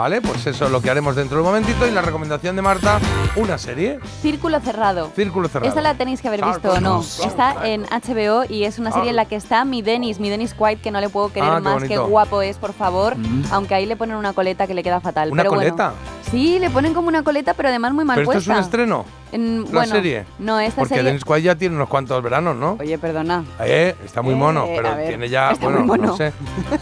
Vale, 0.00 0.22
pues 0.22 0.46
eso 0.46 0.64
es 0.64 0.70
lo 0.70 0.80
que 0.80 0.88
haremos 0.88 1.14
dentro 1.14 1.36
de 1.36 1.42
un 1.42 1.48
momentito. 1.48 1.86
Y 1.86 1.90
la 1.90 2.00
recomendación 2.00 2.56
de 2.56 2.62
Marta, 2.62 2.98
una 3.36 3.58
serie, 3.58 3.98
Círculo 4.22 4.58
cerrado. 4.60 5.10
Círculo 5.14 5.46
Cerrado. 5.46 5.68
Esta 5.68 5.82
la 5.82 5.92
tenéis 5.92 6.22
que 6.22 6.28
haber 6.28 6.42
visto 6.42 6.72
o 6.72 6.80
no. 6.80 7.02
Está 7.02 7.68
en 7.68 7.82
HBO 7.84 8.44
y 8.48 8.64
es 8.64 8.78
una 8.78 8.92
serie 8.92 9.10
en 9.10 9.16
la 9.16 9.26
que 9.26 9.36
está 9.36 9.66
mi 9.66 9.82
Dennis, 9.82 10.18
mi 10.18 10.30
Dennis 10.30 10.54
White, 10.58 10.80
que 10.80 10.90
no 10.90 11.02
le 11.02 11.10
puedo 11.10 11.30
querer 11.30 11.50
Ah, 11.50 11.56
qué 11.56 11.60
más, 11.60 11.82
que 11.82 11.98
bonito. 11.98 12.06
guapo 12.06 12.40
es, 12.40 12.56
por 12.56 12.72
favor. 12.72 13.14
Mm. 13.18 13.42
Aunque 13.50 13.74
ahí 13.74 13.84
le 13.84 13.96
ponen 13.96 14.16
una 14.16 14.32
coleta 14.32 14.66
que 14.66 14.72
le 14.72 14.82
queda 14.82 15.00
fatal. 15.00 15.32
¿Una 15.32 15.42
pero 15.42 15.54
bueno. 15.54 15.68
coleta? 15.76 15.92
Sí, 16.30 16.58
le 16.60 16.70
ponen 16.70 16.94
como 16.94 17.08
una 17.08 17.22
coleta, 17.22 17.52
pero 17.52 17.68
además 17.68 17.92
muy 17.92 18.04
mal 18.06 18.14
¿Pero 18.14 18.30
esto 18.30 18.38
es 18.38 18.44
puesta. 18.46 18.58
un 18.58 18.64
estreno? 18.64 19.04
En- 19.32 19.64
la 19.64 19.70
bueno, 19.70 19.92
serie? 19.94 20.24
No, 20.38 20.58
esta 20.60 20.80
Porque 20.80 20.94
serie. 20.94 21.04
Dennis 21.04 21.24
Quaid 21.24 21.44
ya 21.44 21.54
tiene 21.56 21.76
unos 21.76 21.88
cuantos 21.88 22.20
veranos, 22.22 22.56
¿no? 22.56 22.76
Oye, 22.80 22.98
perdona. 22.98 23.44
Eh, 23.60 23.94
está 24.04 24.22
muy 24.22 24.32
Eh, 24.34 24.36
mono, 24.36 24.66
pero 24.74 24.94
ver, 24.96 25.08
tiene 25.08 25.28
ya, 25.28 25.50
está 25.52 25.64
bueno, 25.66 25.80
muy 25.80 25.98
mono. 25.98 26.06
no 26.12 26.16
sé. 26.16 26.32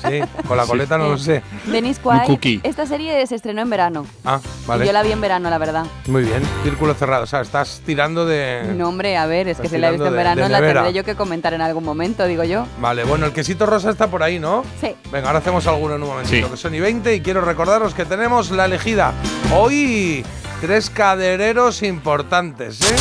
Sí, 0.07 0.21
con 0.47 0.57
la 0.57 0.65
coleta 0.67 0.97
no 0.99 1.09
lo 1.09 1.19
sé. 1.19 1.43
Dennis 1.67 1.99
Quaid. 1.99 2.27
cookie. 2.27 2.61
Esta 2.63 2.87
serie 2.87 3.08
se 3.27 3.35
estrenó 3.35 3.63
en 3.63 3.71
verano. 3.71 4.07
Ah, 4.25 4.41
Y 4.65 4.67
vale. 4.69 4.87
yo 4.87 4.93
la 4.93 5.03
vi 5.03 5.13
en 5.13 5.21
verano, 5.21 5.51
la 5.51 5.59
verdad. 5.59 5.85
Muy 6.07 6.23
bien, 6.25 6.43
círculo 6.65 6.95
cerrado. 6.95 7.25
O 7.25 7.27
sea, 7.27 7.41
estás 7.41 7.81
tirando 7.85 8.27
de. 8.27 8.73
No, 8.77 8.89
hombre, 8.89 9.17
a 9.17 9.27
ver, 9.27 9.49
es 9.49 9.59
que 9.59 9.69
si 9.69 9.79
la 9.79 9.89
he 9.89 9.91
visto 9.93 10.07
en 10.07 10.13
de- 10.13 10.17
verano, 10.17 10.43
de 10.43 10.49
la 10.49 10.61
nevera. 10.61 10.83
tendré 10.83 10.99
yo 10.99 11.05
que 11.05 11.15
comentar 11.15 11.55
en 11.55 11.61
algún 11.61 11.85
momento, 11.85 12.25
digo 12.27 12.45
yo. 12.45 12.67
Vale, 12.81 13.05
bueno, 13.05 13.27
el 13.27 13.33
quesito 13.33 13.67
rosa 13.67 13.91
está 13.91 14.07
por 14.09 14.23
ahí, 14.23 14.39
¿no? 14.39 14.65
Sí. 14.81 14.95
Venga, 15.11 15.29
ahora 15.29 15.39
hacemos 15.41 15.67
alguno 15.67 15.97
en 15.97 16.03
un 16.03 16.09
momentito, 16.09 16.47
Sí. 16.47 16.51
que 16.53 16.57
son 16.57 16.75
y 16.75 16.81
20 16.81 17.15
y 17.15 17.21
quiero 17.21 17.41
recordaros 17.41 17.95
que 17.95 18.05
tenemos 18.05 18.51
la 18.51 18.67
elegida. 18.67 19.13
Hoy, 19.55 20.25
tres 20.61 20.91
cadereros 20.91 21.83
importantes, 21.83 22.81
¿eh? 22.83 22.97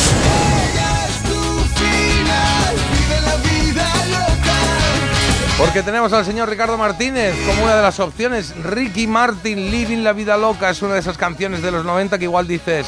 Porque 5.58 5.82
tenemos 5.82 6.12
al 6.12 6.24
señor 6.24 6.48
Ricardo 6.48 6.78
Martínez 6.78 7.34
como 7.44 7.64
una 7.64 7.74
de 7.74 7.82
las 7.82 7.98
opciones. 7.98 8.54
Ricky 8.62 9.08
Martin, 9.08 9.72
Living 9.72 10.04
la 10.04 10.12
Vida 10.12 10.36
Loca, 10.36 10.70
es 10.70 10.80
una 10.82 10.94
de 10.94 11.00
esas 11.00 11.18
canciones 11.18 11.62
de 11.62 11.72
los 11.72 11.84
90 11.84 12.16
que 12.16 12.24
igual 12.24 12.46
dices, 12.46 12.86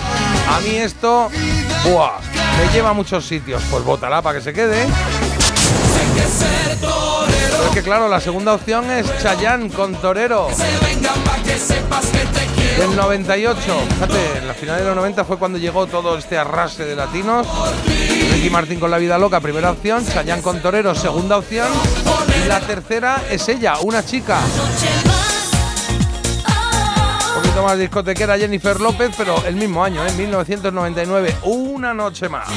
a 0.49 0.61
mí 0.61 0.77
esto, 0.77 1.31
¡buah! 1.85 2.21
Me 2.59 2.73
lleva 2.73 2.91
a 2.91 2.93
muchos 2.93 3.27
sitios. 3.27 3.61
Pues 3.71 3.83
bótala 3.85 4.23
para 4.23 4.39
que 4.39 4.45
se 4.45 4.53
quede. 4.53 4.87
Pero 6.81 7.65
es 7.65 7.71
que 7.75 7.83
claro, 7.83 8.09
la 8.09 8.21
segunda 8.21 8.55
opción 8.55 8.89
es 8.91 9.07
Chayanne 9.21 9.71
con 9.71 9.95
Torero. 9.97 10.49
Del 12.79 12.97
98. 12.97 13.61
Fíjate, 13.95 14.39
en 14.39 14.47
la 14.47 14.55
final 14.55 14.79
de 14.79 14.85
los 14.85 14.97
90 14.97 15.25
fue 15.25 15.39
cuando 15.39 15.59
llegó 15.59 15.87
todo 15.87 16.17
este 16.17 16.39
arrastre 16.39 16.85
de 16.85 16.97
latinos. 16.97 17.47
Ricky 18.33 18.49
Martin 18.49 18.79
con 18.79 18.91
La 18.91 18.99
Vida 18.99 19.19
Loca, 19.19 19.41
primera 19.41 19.73
opción. 19.73 20.07
Chayanne 20.07 20.41
con 20.41 20.63
Torero, 20.63 20.95
segunda 20.95 21.37
opción. 21.37 21.69
La 22.49 22.61
tercera 22.61 23.23
es 23.31 23.49
ella, 23.49 23.75
una 23.83 24.05
chica. 24.05 24.41
Un 27.29 27.43
poquito 27.43 27.63
más 27.63 27.79
discotequera 27.79 28.39
Jennifer 28.39 28.81
López, 28.81 29.15
pero 29.17 29.45
el 29.45 29.55
mismo 29.55 29.85
año, 29.85 30.05
en 30.07 30.17
1999. 30.17 31.37
Una 31.45 31.95
noche 31.95 32.29
más. 32.29 32.49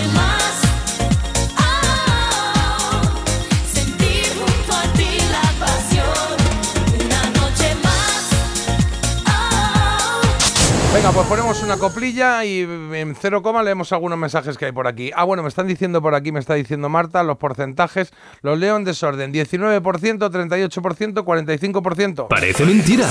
Venga, 10.94 11.12
pues 11.12 11.28
ponemos 11.28 11.64
una 11.64 11.78
coplilla 11.78 12.46
y 12.46 12.60
en 12.62 13.16
cero 13.20 13.42
coma 13.42 13.64
leemos 13.64 13.92
algunos 13.92 14.18
mensajes 14.18 14.58
que 14.58 14.66
hay 14.66 14.72
por 14.72 14.88
aquí. 14.88 15.10
Ah, 15.16 15.24
bueno, 15.24 15.42
me 15.42 15.50
están 15.50 15.68
diciendo 15.68 16.04
por 16.04 16.14
aquí, 16.14 16.32
me 16.32 16.40
está 16.40 16.54
diciendo 16.54 16.88
Marta, 16.88 17.24
los 17.24 17.38
porcentajes, 17.38 18.14
los 18.44 18.60
leo 18.60 18.78
en 18.78 18.84
desorden. 18.84 19.34
19%, 19.34 19.82
38%, 19.82 21.14
45%. 21.24 22.28
Parece 22.28 22.64
mentira. 22.66 23.08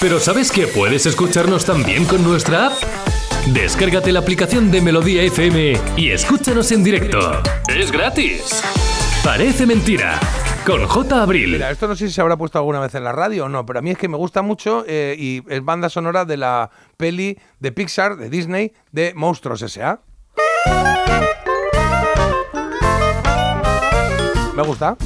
Pero 0.00 0.20
¿sabes 0.20 0.52
que 0.52 0.68
puedes 0.68 1.06
escucharnos 1.06 1.64
también 1.64 2.04
con 2.04 2.22
nuestra 2.22 2.68
app? 2.68 2.74
Descárgate 3.48 4.12
la 4.12 4.20
aplicación 4.20 4.70
de 4.70 4.80
Melodía 4.80 5.22
FM 5.22 5.72
y 5.96 6.10
escúchanos 6.10 6.70
en 6.70 6.84
directo. 6.84 7.42
Es 7.68 7.90
gratis. 7.90 8.62
Parece 9.24 9.66
mentira. 9.66 10.20
Con 10.68 10.86
J. 10.86 11.22
Abril. 11.22 11.52
Mira, 11.52 11.70
esto 11.70 11.88
no 11.88 11.96
sé 11.96 12.08
si 12.08 12.12
se 12.12 12.20
habrá 12.20 12.36
puesto 12.36 12.58
alguna 12.58 12.78
vez 12.78 12.94
en 12.94 13.02
la 13.02 13.12
radio 13.12 13.46
o 13.46 13.48
no, 13.48 13.64
pero 13.64 13.78
a 13.78 13.82
mí 13.82 13.90
es 13.90 13.96
que 13.96 14.06
me 14.06 14.18
gusta 14.18 14.42
mucho 14.42 14.84
eh, 14.86 15.16
y 15.18 15.42
es 15.48 15.64
banda 15.64 15.88
sonora 15.88 16.26
de 16.26 16.36
la 16.36 16.70
peli 16.98 17.38
de 17.58 17.72
Pixar, 17.72 18.18
de 18.18 18.28
Disney, 18.28 18.74
de 18.92 19.14
Monstruos 19.14 19.62
S.A. 19.62 20.02
Me 24.54 24.62
gusta. 24.62 24.98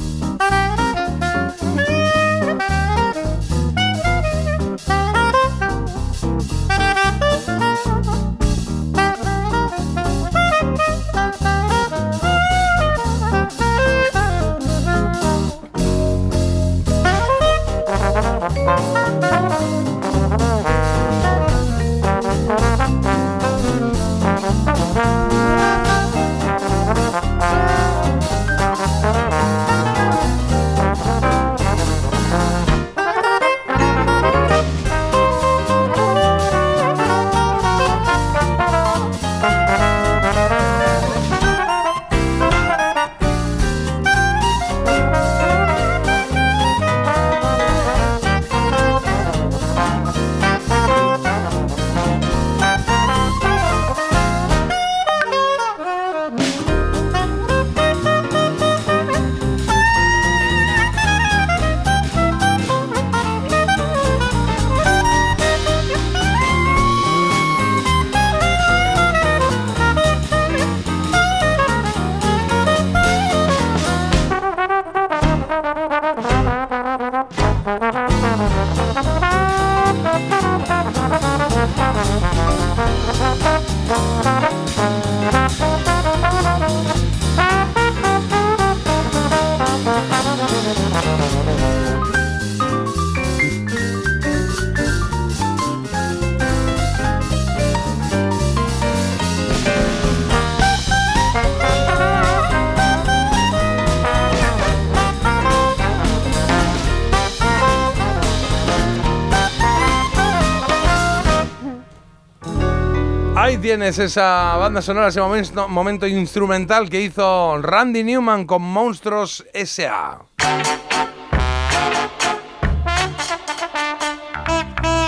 Ahí 113.73 113.77
tienes 113.79 113.97
esa 113.97 114.55
banda 114.57 114.83
sonora, 114.83 115.07
ese 115.07 115.19
momento, 115.19 115.67
momento 115.67 116.05
instrumental 116.05 116.91
que 116.91 117.01
hizo 117.01 117.57
Randy 117.59 118.03
Newman 118.03 118.45
con 118.45 118.61
Monstruos 118.61 119.43
S.A. 119.51 120.19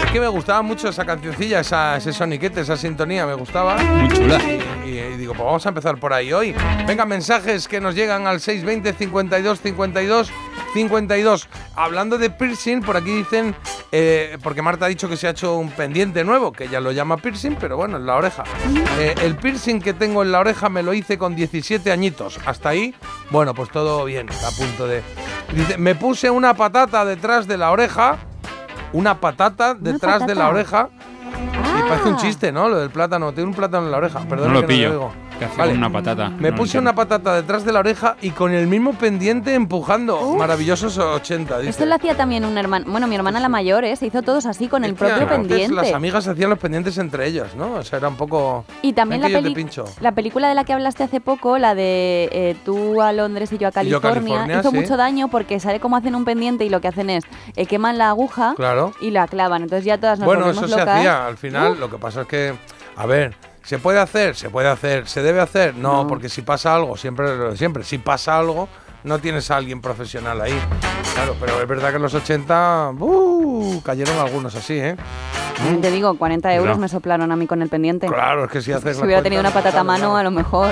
Es 0.04 0.12
que 0.12 0.20
me 0.20 0.28
gustaba 0.30 0.64
mucho 0.64 0.90
esa 0.90 1.06
cancioncilla, 1.06 1.60
esa, 1.60 1.98
ese 1.98 2.12
soniquete, 2.12 2.62
esa 2.62 2.76
sintonía, 2.76 3.28
me 3.28 3.36
gustaba. 3.36 3.78
Muy 3.78 4.10
chula. 4.10 4.40
Y, 4.84 4.90
y- 4.90 4.98
y 5.00 5.18
digo, 5.18 5.34
pues 5.34 5.46
vamos 5.46 5.64
a 5.68 5.70
empezar 5.70 6.00
por 6.00 6.12
ahí 6.12 6.34
hoy. 6.34 6.56
Venga, 6.88 7.06
mensajes 7.06 7.68
que 7.68 7.80
nos 7.80 7.94
llegan 7.94 8.26
al 8.26 8.40
620 8.42 8.94
52 8.94 9.60
52 9.62 10.32
52. 10.74 11.50
Hablando 11.76 12.18
de 12.18 12.32
piercing, 12.32 12.82
por 12.82 12.98
aquí 12.98 13.12
dicen, 13.12 13.56
eh, 13.98 14.38
porque 14.44 14.62
Marta 14.62 14.86
ha 14.86 14.90
dicho 14.90 15.08
que 15.08 15.16
se 15.16 15.26
ha 15.28 15.30
hecho 15.30 15.56
un 15.56 15.70
pendiente 15.72 16.24
nuevo, 16.26 16.52
que 16.52 16.66
ella 16.66 16.82
lo 16.82 16.92
llama 16.92 17.16
piercing, 17.18 17.56
pero 17.60 17.78
bueno, 17.78 17.96
en 17.98 18.06
la 18.06 18.16
oreja. 18.16 18.44
Eh, 19.00 19.16
el 19.22 19.36
piercing 19.38 19.80
que 19.80 19.94
tengo 19.94 20.22
en 20.22 20.32
la 20.34 20.40
oreja 20.42 20.68
me 20.68 20.84
lo 20.84 20.94
hice 20.94 21.18
con 21.18 21.34
17 21.36 21.92
añitos. 21.92 22.40
Hasta 22.46 22.70
ahí, 22.70 22.94
bueno, 23.32 23.54
pues 23.54 23.70
todo 23.70 24.04
bien, 24.06 24.28
a 24.30 24.52
punto 24.58 24.86
de... 24.88 25.02
Dice, 25.54 25.78
me 25.78 25.96
puse 25.96 26.30
una 26.30 26.54
patata 26.56 27.06
detrás 27.06 27.48
de 27.48 27.58
la 27.58 27.72
oreja, 27.72 28.18
una 28.92 29.20
patata 29.22 29.74
detrás 29.76 30.28
de 30.28 30.36
la 30.36 30.50
oreja. 30.50 30.90
Y 31.78 31.90
parece 31.90 32.10
un 32.10 32.16
Ah. 32.16 32.20
chiste, 32.20 32.52
¿no? 32.52 32.68
Lo 32.70 32.78
del 32.80 32.90
plátano. 32.90 33.34
Tiene 33.34 33.50
un 33.50 33.56
plátano 33.56 33.86
en 33.86 33.92
la 33.92 33.98
oreja. 33.98 34.20
Perdón 34.28 34.48
No 34.50 34.54
lo 34.56 34.62
que 34.62 34.68
pillo. 34.68 34.88
no 34.90 34.94
lo 34.96 35.00
digo. 35.00 35.14
Que 35.38 35.46
hace 35.46 35.58
Vale. 35.58 35.72
con 35.72 35.80
una 35.80 35.92
patata. 35.92 36.30
Me 36.30 36.52
No 36.52 36.58
puse 36.58 36.78
una 36.80 36.94
patata 36.96 37.36
detrás 37.36 37.66
de 37.66 37.72
la 37.74 37.80
oreja 37.80 38.16
y 38.22 38.32
con 38.32 38.54
el 38.54 38.68
mismo 38.68 38.94
pendiente 38.94 39.54
empujando. 39.54 40.20
Uf. 40.20 40.38
Maravillosos 40.38 40.98
80, 40.98 41.58
dice. 41.60 41.70
Esto 41.70 41.86
lo 41.86 41.96
hacía 41.96 42.16
también 42.16 42.46
un 42.46 42.58
hermano. 42.58 42.86
Bueno, 42.90 43.08
mi 43.08 43.16
hermana 43.16 43.40
la 43.40 43.50
mayor, 43.50 43.84
¿eh? 43.86 43.96
Se 43.96 44.06
hizo 44.08 44.22
todos 44.22 44.46
así 44.46 44.68
con 44.68 44.84
el 44.86 44.92
Es 44.92 44.98
propio 44.98 45.28
pendiente. 45.28 45.74
Las 45.76 45.94
amigas 45.94 46.28
hacían 46.28 46.50
los 46.50 46.60
pendientes 46.60 46.98
entre 46.98 47.28
ellas, 47.28 47.56
¿no? 47.56 47.74
O 47.76 47.84
sea, 47.84 48.00
era 48.00 48.08
un 48.08 48.16
poco. 48.16 48.66
Y 48.82 48.94
también 48.94 49.22
la, 49.22 49.28
peli- 49.28 49.68
la 50.02 50.12
película 50.14 50.48
de 50.50 50.56
la 50.56 50.64
que 50.64 50.74
hablaste 50.74 51.04
hace 51.04 51.20
poco, 51.22 51.58
la 51.58 51.76
de 51.76 52.30
eh, 52.32 52.56
tú 52.64 53.02
a 53.02 53.12
Londres 53.12 53.52
y 53.52 53.58
yo 53.58 53.68
a 53.68 53.84
yo 53.84 54.02
California, 54.02 54.60
hizo 54.60 54.72
sí. 54.72 54.76
mucho 54.76 54.98
daño 54.98 55.28
porque 55.28 55.60
sale 55.60 55.80
como 55.80 55.98
hacen 55.98 56.16
un 56.16 56.26
pendiente 56.26 56.66
y 56.66 56.70
lo 56.70 56.82
que 56.82 56.88
hacen 56.88 57.10
es 57.10 57.24
eh, 57.56 57.66
queman 57.66 57.98
la 57.98 58.10
aguja 58.10 58.54
Claro. 58.56 58.94
y 59.02 59.12
la 59.12 59.28
clavan. 59.28 59.64
Entonces 59.64 59.86
ya 59.86 59.98
todas 59.98 60.20
nos 60.20 60.26
Bueno, 60.26 60.50
eso 60.50 60.68
se 60.68 60.80
hacía. 60.80 61.26
Al 61.28 61.38
final, 61.38 61.74
Uf. 61.74 61.80
lo 61.80 61.90
que 61.90 61.98
pasa 61.98 62.22
es 62.22 62.28
que. 62.28 62.54
A 62.98 63.06
ver. 63.06 63.36
¿Se 63.66 63.80
puede 63.80 64.00
hacer? 64.00 64.36
Se 64.36 64.50
puede 64.50 64.70
hacer. 64.70 65.08
¿Se 65.08 65.22
debe 65.22 65.42
hacer? 65.42 65.76
No, 65.76 66.04
No. 66.04 66.08
porque 66.08 66.30
si 66.30 66.42
pasa 66.44 66.76
algo, 66.76 66.96
siempre 66.98 67.56
siempre. 67.58 67.84
Si 67.84 67.98
pasa 67.98 68.38
algo, 68.38 68.70
no 69.04 69.20
tienes 69.20 69.50
a 69.52 69.58
alguien 69.58 69.82
profesional 69.82 70.40
ahí. 70.42 70.58
Claro, 71.16 71.36
pero 71.40 71.60
es 71.62 71.68
verdad 71.68 71.90
que 71.90 71.96
en 71.96 72.02
los 72.02 72.14
80 72.14 72.92
¡uh! 73.00 73.82
cayeron 73.84 74.18
algunos 74.20 74.54
así, 74.56 74.74
¿eh? 74.78 74.96
Te 75.82 75.90
digo, 75.90 76.18
40 76.18 76.50
euros 76.54 76.64
Cuidado. 76.64 76.80
me 76.82 76.90
soplaron 76.90 77.32
a 77.32 77.36
mí 77.38 77.48
con 77.48 77.62
el 77.62 77.70
pendiente. 77.70 78.08
Claro, 78.08 78.46
es 78.46 78.52
que 78.52 78.62
si 78.62 78.72
haces 78.74 78.98
Si 78.98 79.04
hubiera 79.04 79.20
cuenta, 79.22 79.24
tenido 79.24 79.40
una 79.40 79.50
no 79.50 79.54
patata 79.54 79.80
a 79.80 79.84
mano, 79.86 80.18
a 80.18 80.22
lo 80.24 80.30
mejor. 80.32 80.72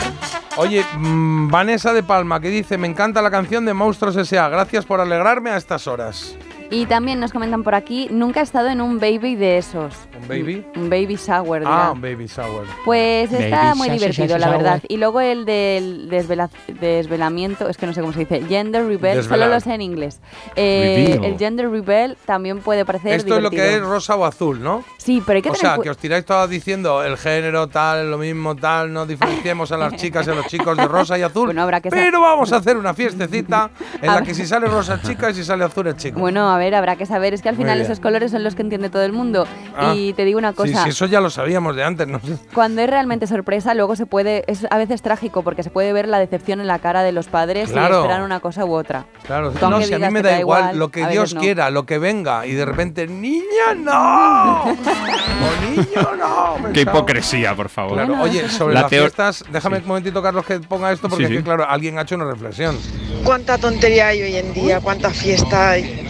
Oye, 0.58 0.86
mm, 0.98 1.50
Vanessa 1.50 1.94
de 1.94 2.04
Palma 2.04 2.40
que 2.42 2.50
dice, 2.50 2.78
me 2.78 2.88
encanta 2.88 3.22
la 3.22 3.32
canción 3.32 3.66
de 3.66 3.74
Monstruos 3.74 4.16
S.A. 4.18 4.50
Gracias 4.50 4.86
por 4.86 5.00
alegrarme 5.00 5.52
a 5.52 5.58
estas 5.58 5.88
horas. 5.88 6.36
Y 6.70 6.86
también 6.88 7.20
nos 7.20 7.32
comentan 7.32 7.64
por 7.64 7.76
aquí, 7.76 8.08
nunca 8.12 8.40
he 8.40 8.44
estado 8.44 8.68
en 8.70 8.82
un 8.82 9.00
baby 9.00 9.36
de 9.36 9.58
esos. 9.58 9.94
¿Un 10.22 10.28
baby? 10.28 10.66
Un, 10.76 10.84
un 10.84 10.90
baby 10.90 11.16
shower, 11.16 11.64
Ah, 11.66 11.92
un 11.94 12.02
baby 12.02 12.28
sour. 12.28 12.66
Pues 12.86 13.32
está 13.32 13.76
muy 13.76 13.88
shower, 13.88 14.00
divertido, 14.00 14.28
shower, 14.28 14.40
la 14.42 14.48
shower. 14.48 14.58
verdad. 14.64 14.82
Y 14.88 14.98
luego 14.98 15.22
el 15.22 15.46
del 15.46 16.10
desvela- 16.10 16.50
desvelamiento, 16.80 17.70
es 17.70 17.78
que 17.78 17.86
no 17.86 17.94
sé 17.94 18.02
cómo 18.02 18.14
se 18.14 18.20
dice, 18.20 18.42
gender 18.48 18.86
rebel, 18.86 19.18
Desvelar. 19.18 19.48
solo 19.48 19.54
lo 19.56 19.60
sé 19.60 19.74
en 19.74 19.82
inglés. 19.82 20.20
Eh, 20.56 21.20
el 21.24 21.38
gender 21.38 21.70
rebel 21.70 22.18
también 22.26 22.60
puede 22.60 22.86
parecer 22.86 23.14
Esto 23.14 23.38
es 23.38 23.44
lo 23.44 23.50
que 23.50 23.76
es 23.76 23.82
rosa 23.82 24.16
o 24.16 24.26
azul, 24.26 24.62
¿no? 24.62 24.84
Sí, 24.98 25.22
pero 25.26 25.38
hay 25.38 25.42
que 25.42 25.50
O 25.50 25.54
tener 25.54 25.72
sea, 25.76 25.82
que 25.82 25.90
os 25.90 25.98
tiráis 25.98 26.26
todas 26.26 26.50
diciendo 26.50 27.04
el 27.04 27.18
género 27.18 27.68
tal, 27.68 28.10
lo 28.12 28.18
mismo 28.18 28.56
tal, 28.56 28.92
no 28.94 29.06
diferenciemos 29.06 29.72
a 29.72 29.78
las 29.78 29.96
chicas 29.96 30.26
y 30.28 30.32
a 30.32 30.34
los 30.36 30.48
chicos 30.48 30.78
de 30.78 30.88
rosa 30.88 31.18
y 31.18 31.22
azul. 31.24 31.46
Bueno, 31.48 31.62
habrá 31.64 31.82
que 31.82 31.90
pero 31.90 32.22
vamos 32.22 32.52
a 32.54 32.58
hacer 32.58 32.78
una 32.78 32.94
fiestecita 32.94 33.70
en 34.02 34.08
la 34.14 34.22
que 34.22 34.34
si 34.34 34.46
sale 34.46 34.68
rosa 34.68 34.96
es 34.96 35.02
chica 35.08 35.30
y 35.30 35.34
si 35.34 35.44
sale 35.44 35.64
azul 35.66 35.88
es 35.88 35.98
chico. 35.98 36.20
Bueno, 36.20 36.48
a 36.54 36.58
ver, 36.58 36.76
habrá 36.76 36.96
que 36.96 37.06
saber, 37.06 37.34
es 37.34 37.42
que 37.42 37.50
al 37.50 37.56
final 37.56 37.82
esos 37.82 38.00
colores 38.00 38.32
son 38.32 38.44
los 38.44 38.56
que 38.56 38.62
entiende 38.62 38.90
todo 38.90 39.04
el 39.04 39.12
mundo. 39.14 39.46
Ah. 39.76 39.94
Y 39.96 40.14
te 40.14 40.24
digo 40.26 40.38
una 40.40 40.52
Sí, 40.52 40.56
cosa, 40.58 40.84
sí, 40.84 40.90
eso 40.90 41.06
ya 41.08 41.20
lo 41.20 41.30
sabíamos 41.30 41.76
de 41.76 41.84
antes, 41.84 42.08
¿no? 42.08 42.20
cuando 42.54 42.82
es 42.82 42.90
realmente 42.90 43.28
sorpresa, 43.28 43.74
luego 43.74 43.96
se 43.96 44.06
puede, 44.06 44.44
es 44.48 44.66
a 44.70 44.78
veces 44.78 45.02
trágico 45.02 45.42
porque 45.44 45.64
se 45.64 45.70
puede 45.70 45.92
ver 45.94 46.08
la 46.08 46.20
decepción 46.20 46.62
en 46.62 46.68
la 46.68 46.80
cara 46.80 47.04
de 47.04 47.12
los 47.12 47.28
padres 47.28 47.72
Claro. 47.72 47.96
y 47.96 48.02
esperan 48.02 48.22
una 48.24 48.40
cosa 48.40 48.66
u 48.66 48.74
otra. 48.74 49.06
Claro, 49.26 49.52
Tú 49.52 49.70
no, 49.70 49.82
si 49.82 49.94
a 49.94 50.00
mí 50.00 50.10
me 50.10 50.22
da 50.22 50.40
igual, 50.40 50.78
lo 50.78 50.86
a 50.86 50.92
que 50.92 51.06
Dios 51.08 51.34
no. 51.34 51.42
quiera, 51.42 51.70
lo 51.70 51.86
que 51.86 51.98
venga, 51.98 52.46
y 52.46 52.54
de 52.54 52.66
repente, 52.66 53.08
niña, 53.08 53.74
no, 53.78 54.64
o 54.64 55.70
niño, 55.70 56.16
no. 56.18 56.74
Qué 56.74 56.82
hipocresía, 56.82 57.56
por 57.56 57.70
favor. 57.70 57.94
Claro, 57.94 58.22
oye, 58.22 58.48
sobre 58.50 58.74
La 58.76 58.82
las 58.82 58.90
fiestas, 58.90 59.44
déjame 59.52 59.78
un 59.80 59.88
momentito, 59.88 60.22
Carlos, 60.22 60.46
que 60.46 60.60
ponga 60.60 60.92
esto, 60.92 61.10
porque 61.10 61.26
Sí, 61.28 61.32
es 61.34 61.38
que, 61.38 61.38
sí. 61.38 61.44
claro, 61.44 61.68
alguien 61.68 61.98
ha 61.98 62.04
hecho 62.04 62.16
una 62.16 62.26
reflexión. 62.26 62.78
Cuánta 63.24 63.58
tontería 63.58 64.08
hay 64.08 64.22
hoy 64.22 64.36
en 64.36 64.54
día, 64.54 64.80
cuánta 64.82 65.10
fiesta 65.10 65.72
hay. 65.72 66.08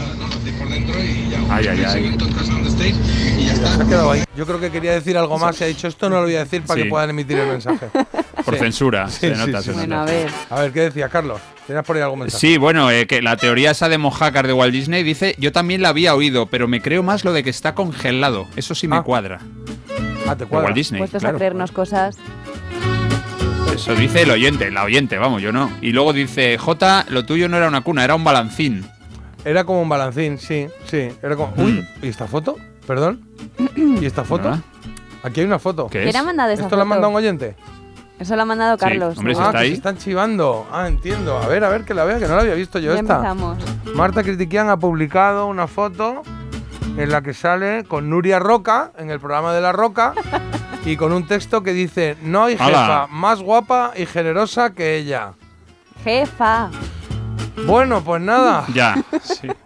Ay, 1.49 1.67
ay, 1.67 1.83
ay. 1.85 2.17
Se. 2.17 2.95
Yo 4.35 4.45
creo 4.45 4.59
que 4.59 4.71
quería 4.71 4.93
decir 4.93 5.17
algo 5.17 5.37
más 5.37 5.59
y 5.61 5.63
ha 5.63 5.67
dicho 5.67 5.87
esto 5.87 6.09
no 6.09 6.17
lo 6.17 6.23
voy 6.23 6.35
a 6.35 6.39
decir 6.39 6.63
para 6.63 6.77
Sí. 6.77 6.83
que 6.83 6.89
puedan 6.89 7.09
emitir 7.11 7.37
el 7.37 7.47
mensaje. 7.47 7.87
Por 8.45 8.55
Sí. 8.55 8.59
censura, 8.59 9.07
Sí, 9.09 9.19
se 9.19 9.35
sí, 9.35 9.39
nota, 9.39 9.59
sí. 9.59 9.65
se 9.69 9.71
Bueno, 9.73 9.95
nota. 9.99 10.11
a 10.11 10.15
ver. 10.15 10.29
A 10.49 10.59
ver, 10.61 10.71
¿qué 10.73 10.79
decía 10.81 11.07
Carlos? 11.09 11.39
¿Tenías 11.65 11.85
por 11.85 11.95
ahí 11.95 12.01
algún 12.01 12.19
mensaje? 12.19 12.45
Sí, 12.45 12.57
bueno, 12.57 12.91
eh, 12.91 13.07
que 13.07 13.21
la 13.21 13.37
teoría 13.37 13.71
esa 13.71 13.87
de 13.87 13.97
Mojácar 13.97 14.47
de 14.47 14.53
Walt 14.53 14.73
Disney 14.73 15.01
dice, 15.03 15.35
yo 15.39 15.53
también 15.53 15.81
la 15.81 15.89
había 15.89 16.13
oído, 16.13 16.47
pero 16.47 16.67
me 16.67 16.81
creo 16.81 17.03
más 17.03 17.23
lo 17.23 17.31
de 17.31 17.41
que 17.43 17.49
está 17.49 17.73
congelado. 17.73 18.47
Eso 18.57 18.75
sí 18.75 18.87
me 18.89 18.97
Ah, 18.97 19.03
cuadra. 19.03 19.39
Ah, 20.27 20.35
te 20.35 20.43
De 20.43 20.49
cuadra. 20.49 20.65
Walt 20.65 20.75
Disney, 20.75 20.99
Puestos 20.99 21.21
claro. 21.21 21.37
a 21.37 21.39
creernos 21.39 21.71
cosas. 21.71 22.17
Eso 23.73 23.95
dice 23.95 24.23
el 24.23 24.31
oyente, 24.31 24.69
la 24.71 24.83
oyente, 24.83 25.17
vamos, 25.17 25.41
yo 25.41 25.51
no. 25.53 25.71
Y 25.81 25.93
luego 25.93 26.11
dice, 26.11 26.57
J, 26.57 27.05
lo 27.09 27.25
tuyo 27.25 27.47
no 27.49 27.55
era 27.57 27.67
una 27.69 27.81
cuna, 27.81 28.03
era 28.03 28.13
un 28.15 28.23
balancín. 28.23 28.85
Era 29.45 29.63
como 29.65 29.81
un 29.81 29.89
balancín, 29.89 30.37
sí, 30.37 30.67
sí. 30.85 31.09
Era 31.21 31.35
como... 31.35 31.53
Uy, 31.57 31.85
¿y 32.01 32.07
esta 32.07 32.27
foto? 32.27 32.55
¿Perdón? 32.87 33.21
¿Y 33.75 34.05
esta 34.05 34.23
foto? 34.23 34.43
¿Verdad? 34.49 34.59
Aquí 35.23 35.39
hay 35.41 35.45
una 35.45 35.59
foto. 35.59 35.87
¿Qué 35.87 35.99
¿Quién 35.99 36.09
es? 36.09 36.15
ha 36.15 36.23
mandado 36.23 36.51
esa 36.51 36.63
¿Esto 36.63 36.75
lo 36.75 36.81
ha 36.81 36.85
foto? 36.85 36.89
mandado 36.89 37.09
un 37.11 37.15
oyente? 37.17 37.55
Eso 38.19 38.35
lo 38.35 38.41
ha 38.43 38.45
mandado 38.45 38.75
Sí, 38.77 38.79
Carlos. 38.79 39.17
está 39.17 39.49
ah, 39.49 39.51
que 39.51 39.57
ahí. 39.57 39.67
se 39.69 39.73
están 39.75 39.97
chivando. 39.97 40.65
Ah, 40.71 40.87
entiendo. 40.87 41.37
A 41.37 41.47
ver, 41.47 41.63
a 41.63 41.69
ver, 41.69 41.83
que 41.83 41.93
la 41.93 42.03
vea, 42.05 42.19
que 42.19 42.27
no 42.27 42.35
la 42.35 42.41
había 42.41 42.53
visto 42.53 42.79
yo 42.79 42.93
Ya 42.93 42.99
esta. 43.01 43.15
empezamos. 43.15 43.57
Marta 43.95 44.23
Critiquian 44.23 44.69
ha 44.69 44.77
publicado 44.77 45.47
una 45.47 45.67
foto 45.67 46.21
en 46.97 47.09
la 47.09 47.21
que 47.21 47.33
sale 47.33 47.83
con 47.85 48.09
Nuria 48.09 48.39
Roca, 48.39 48.91
en 48.97 49.09
el 49.09 49.19
programa 49.19 49.53
de 49.53 49.61
La 49.61 49.71
Roca, 49.71 50.13
y 50.85 50.95
con 50.95 51.11
un 51.11 51.25
texto 51.27 51.63
que 51.63 51.73
dice, 51.73 52.15
no 52.21 52.43
hay 52.45 52.57
jefa 52.57 53.07
más 53.07 53.41
guapa 53.41 53.91
y 53.95 54.05
generosa 54.05 54.73
que 54.73 54.95
ella. 54.97 55.33
Jefa. 56.03 56.69
Bueno, 57.65 58.03
pues 58.03 58.21
nada. 58.21 58.65
Ya, 58.73 59.03
sí. 59.21 59.47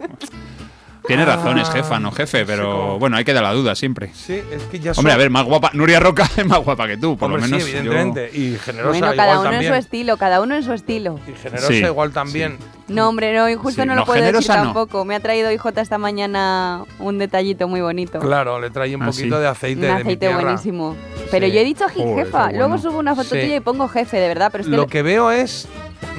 Tiene 1.06 1.24
razón, 1.24 1.58
es 1.58 1.70
Ah, 1.70 1.72
jefa, 1.72 1.98
no 1.98 2.12
jefe, 2.12 2.40
sí, 2.40 2.44
pero 2.46 2.70
como- 2.70 2.98
bueno, 2.98 3.16
hay 3.16 3.24
que 3.24 3.32
dar 3.32 3.42
la 3.42 3.54
duda 3.54 3.74
siempre. 3.74 4.10
Sí, 4.12 4.42
es 4.52 4.62
que 4.64 4.78
ya 4.78 4.92
Hombre, 4.94 5.14
a 5.14 5.16
ver, 5.16 5.30
más 5.30 5.46
guapa. 5.46 5.70
Nuria 5.72 6.00
Roca 6.00 6.28
es 6.36 6.44
más 6.44 6.58
guapa 6.62 6.86
que 6.86 6.98
tú, 6.98 7.16
por 7.16 7.30
Hombre, 7.30 7.40
lo 7.40 7.48
menos. 7.48 7.62
sí, 7.66 7.72
yo- 7.72 7.78
evidentemente. 7.78 8.30
Y 8.38 8.58
generosa 8.58 8.90
Bueno, 8.90 9.06
igual 9.06 9.16
cada 9.16 9.38
uno 9.40 9.48
en 9.48 9.52
también. 9.54 9.72
su 9.72 9.78
estilo, 9.78 10.16
cada 10.18 10.40
uno 10.42 10.54
en 10.54 10.62
su 10.62 10.72
estilo. 10.74 11.18
Y 11.26 11.32
generosa 11.32 11.68
Sí, 11.68 11.76
igual 11.78 12.12
también. 12.12 12.58
No, 12.88 13.08
hombre, 13.08 13.34
no, 13.34 13.48
y 13.48 13.54
justo 13.54 13.80
Sí, 13.80 13.88
no, 13.88 13.94
no, 13.94 14.00
lo 14.00 14.04
puedo 14.06 14.22
decir 14.22 14.48
no. 14.50 14.54
tampoco. 14.54 15.06
Me 15.06 15.14
ha 15.14 15.20
traído 15.20 15.50
IJ 15.50 15.64
esta 15.80 15.96
mañana 15.96 16.82
un 16.98 17.16
detallito 17.16 17.68
muy 17.68 17.80
bonito. 17.80 18.18
Claro, 18.18 18.60
le 18.60 18.68
trae 18.68 18.94
un 18.94 19.02
Ah, 19.02 19.06
poquito 19.06 19.36
sí. 19.36 19.40
de 19.40 19.46
aceite 19.48 19.80
un 19.80 19.86
de 19.86 19.94
mi 19.94 20.00
aceite 20.02 20.34
buenísimo. 20.34 20.94
Pero 21.30 21.46
Sí. 21.46 21.52
yo 21.52 21.60
he 21.60 21.64
dicho 21.64 21.86
Joder, 21.88 22.26
jefa, 22.26 22.52
luego 22.52 22.76
subo 22.76 22.98
una 22.98 23.14
foto 23.14 23.30
Sí. 23.34 23.40
tuya 23.40 23.56
y 23.56 23.60
pongo 23.60 23.88
jefe, 23.88 24.18
de 24.18 24.28
verdad. 24.28 24.50
Pero 24.52 24.62
es 24.62 24.68
que 24.68 24.76
Lo 24.76 24.86
que 24.86 25.00
veo 25.02 25.30
es, 25.30 25.68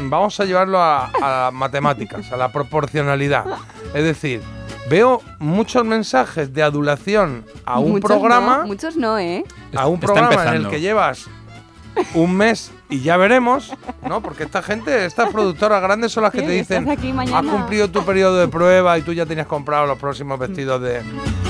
vamos 0.03 0.39
a 0.39 0.45
llevarlo 0.45 0.79
a, 0.79 1.47
a 1.47 1.51
matemáticas, 1.51 2.31
a 2.31 2.37
la 2.37 2.51
proporcionalidad. 2.51 3.45
Es 3.93 4.03
decir, 4.03 4.41
veo 4.89 5.21
muchos 5.39 5.85
mensajes 5.85 6.53
de 6.53 6.63
adulación 6.63 7.45
a 7.65 7.79
un 7.79 7.91
muchos 7.91 8.09
programa, 8.09 8.59
No, 8.59 8.67
muchos 8.67 8.95
no, 8.97 9.17
¿eh? 9.19 9.43
a 9.75 9.87
un 9.87 9.95
Está 9.95 10.07
programa 10.07 10.55
en 10.55 10.65
el 10.65 10.69
que 10.69 10.81
llevas 10.81 11.27
un 12.13 12.35
mes 12.35 12.71
y 12.89 13.01
ya 13.01 13.17
veremos, 13.17 13.73
¿no? 14.07 14.21
Porque 14.21 14.43
esta 14.43 14.61
gente, 14.63 15.05
estas 15.05 15.29
productoras 15.29 15.81
grandes 15.81 16.11
son 16.11 16.23
las 16.23 16.31
que 16.31 16.39
Sí, 16.41 16.45
te 16.45 16.51
dicen, 16.53 16.89
ha 16.89 17.13
mañana". 17.13 17.51
cumplido 17.51 17.89
tu 17.89 18.03
periodo 18.03 18.37
de 18.39 18.47
prueba 18.47 18.97
y 18.97 19.01
tú 19.03 19.13
ya 19.13 19.25
tenías 19.25 19.47
comprado 19.47 19.85
los 19.85 19.97
próximos 19.99 20.39
vestidos 20.39 20.81
de... 20.81 21.01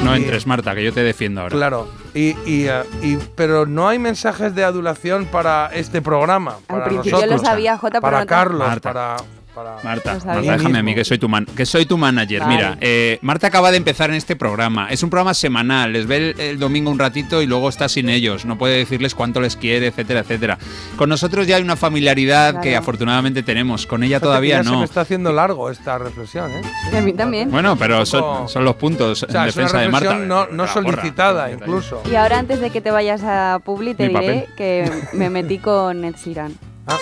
No 0.04 0.16
y- 0.18 0.22
entres, 0.24 0.46
Marta, 0.48 0.76
que 0.76 0.84
yo 0.84 0.92
te 0.94 1.02
defiendo 1.04 1.42
ahora. 1.42 1.56
Claro, 1.56 1.88
y, 2.14 2.36
y, 2.46 2.66
eh, 2.68 2.84
y- 3.02 3.18
pero 3.36 3.66
no 3.66 3.88
hay 3.88 4.00
mensajes 4.00 4.54
de 4.56 4.64
adulación 4.64 5.26
para 5.26 5.68
este 5.74 6.02
programa. 6.02 6.56
Al 6.56 6.64
para 6.68 6.86
principio 6.86 7.12
lo 7.20 7.26
nosotros, 7.28 7.42
sabía, 7.48 7.78
Jota, 7.78 8.00
pero 8.00 8.02
para 8.02 8.18
no 8.20 8.24
te- 8.26 8.30
Carlos, 8.30 8.68
Marta. 8.68 8.94
para, 8.94 9.16
para- 9.64 9.84
Marta. 9.84 10.14
Marta, 10.26 10.42
déjame 10.42 10.80
a 10.80 10.84
mí, 10.84 10.96
que 10.96 11.04
soy 11.06 11.18
tu, 11.18 11.30
man- 11.30 11.46
que 11.46 11.66
soy 11.66 11.86
tu 11.86 11.98
manager. 11.98 12.42
Vale. 12.42 12.56
Mira, 12.56 12.78
eh, 12.82 13.20
Marta 13.22 13.48
acaba 13.48 13.72
de 13.72 13.78
empezar 13.78 14.10
en 14.10 14.16
este 14.16 14.36
programa. 14.36 14.88
Es 14.90 15.04
un 15.04 15.10
programa 15.10 15.34
semanal. 15.34 15.94
Les 15.94 16.06
ve 16.08 16.18
el, 16.32 16.40
el 16.40 16.60
domingo 16.60 16.92
un 16.92 17.00
ratito 17.00 17.42
y 17.42 17.46
luego 17.46 17.70
está 17.70 17.90
sin 17.90 18.10
ellos. 18.10 18.46
No 18.46 18.58
puede 18.58 18.78
decirles 18.78 19.16
cuánto 19.16 19.42
les 19.42 19.56
quiere, 19.56 19.88
etcétera, 19.88 20.22
etcétera. 20.22 20.58
Con 20.96 21.10
nosotros 21.10 21.48
ya 21.48 21.56
hay 21.58 21.62
una 21.62 21.76
familiaridad 21.76 22.56
que 22.62 22.70
Claro. 22.70 22.80
afortunadamente 22.80 23.44
tenemos. 23.44 23.86
Con 23.86 24.04
ella 24.04 24.18
Fíjate 24.18 24.22
que 24.22 24.26
todavía 24.28 24.58
ya 24.58 24.64
Se 24.64 24.70
no. 24.72 24.80
me 24.80 24.86
está 24.86 25.02
haciendo 25.02 25.32
largo 25.34 25.70
esta 25.70 25.98
reflexión, 25.98 26.52
¿eh? 26.52 26.62
Y 26.92 26.96
a 26.96 27.02
mí 27.02 27.14
también. 27.14 27.50
Bueno, 27.52 27.76
pero 27.78 28.06
son, 28.06 28.48
son 28.50 28.66
los 28.66 28.76
puntos 28.76 29.24
O 29.24 29.32
sea, 29.32 29.44
en 29.44 29.50
es 29.50 29.56
una 29.56 29.64
defensa 29.64 29.80
de 29.82 29.90
Marta. 29.90 30.10
reflexión 30.14 30.28
no, 30.28 30.46
no 30.48 30.66
La 30.66 30.74
porra. 30.74 30.92
solicitada, 30.92 31.52
incluso. 31.52 32.02
Y 32.12 32.16
ahora 32.16 32.40
antes 32.40 32.60
de 32.62 32.70
que 32.70 32.82
te 32.82 32.92
vayas 32.92 33.22
a 33.24 33.60
Publi 33.64 33.94
te 33.94 34.04
Mi 34.10 34.20
diré 34.20 34.34
papel. 34.42 34.56
que 34.56 34.92
me 35.14 35.30
metí 35.30 35.58
con 35.60 36.04
Ed 36.06 36.16
Sheeran. 36.16 36.54
Ah. 36.88 36.98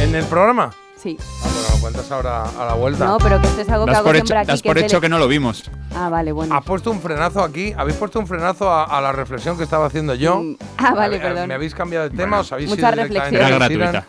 ¿En 0.00 0.14
el 0.14 0.24
programa? 0.24 0.72
Sí. 1.02 1.16
Ah, 1.20 1.48
pero 1.52 1.74
lo 1.74 1.80
cuentas 1.80 2.10
ahora 2.12 2.44
a 2.44 2.64
la 2.66 2.74
vuelta. 2.74 3.04
No, 3.06 3.18
pero 3.18 3.40
que 3.40 3.48
esto 3.48 3.60
es 3.62 3.68
algo 3.70 3.86
que 3.86 3.90
hago 3.92 4.04
por 4.04 4.14
hecho, 4.16 4.26
siempre 4.26 4.38
aquí. 4.38 4.46
das 4.48 4.62
que 4.62 4.68
por 4.68 4.78
es 4.78 4.84
hecho 4.84 5.00
que 5.00 5.08
no 5.08 5.18
lo 5.18 5.26
vimos. 5.28 5.68
Ah, 5.96 6.08
vale, 6.08 6.30
bueno. 6.32 6.54
Has 6.54 6.64
puesto 6.64 6.90
un 6.90 7.00
frenazo 7.00 7.42
aquí. 7.42 7.74
¿Habéis 7.76 7.96
puesto 7.96 8.20
un 8.20 8.26
frenazo 8.26 8.70
a, 8.70 8.84
a 8.84 9.00
la 9.00 9.10
reflexión 9.12 9.56
que 9.56 9.64
estaba 9.64 9.86
haciendo 9.86 10.14
yo? 10.14 10.40
Mm, 10.40 10.56
Ah, 10.78 10.94
vale, 10.94 11.16
A- 11.16 11.22
perdón. 11.22 11.48
¿Me 11.48 11.54
habéis 11.54 11.74
cambiado 11.74 12.04
de 12.08 12.10
tema? 12.10 12.22
Bueno, 12.28 12.40
¿Os 12.42 12.52
habéis 12.52 12.68
mucha 12.70 12.92
ido 12.92 13.02
reflexión. 13.02 13.34
Era 13.34 13.48
gratuita. 13.50 14.06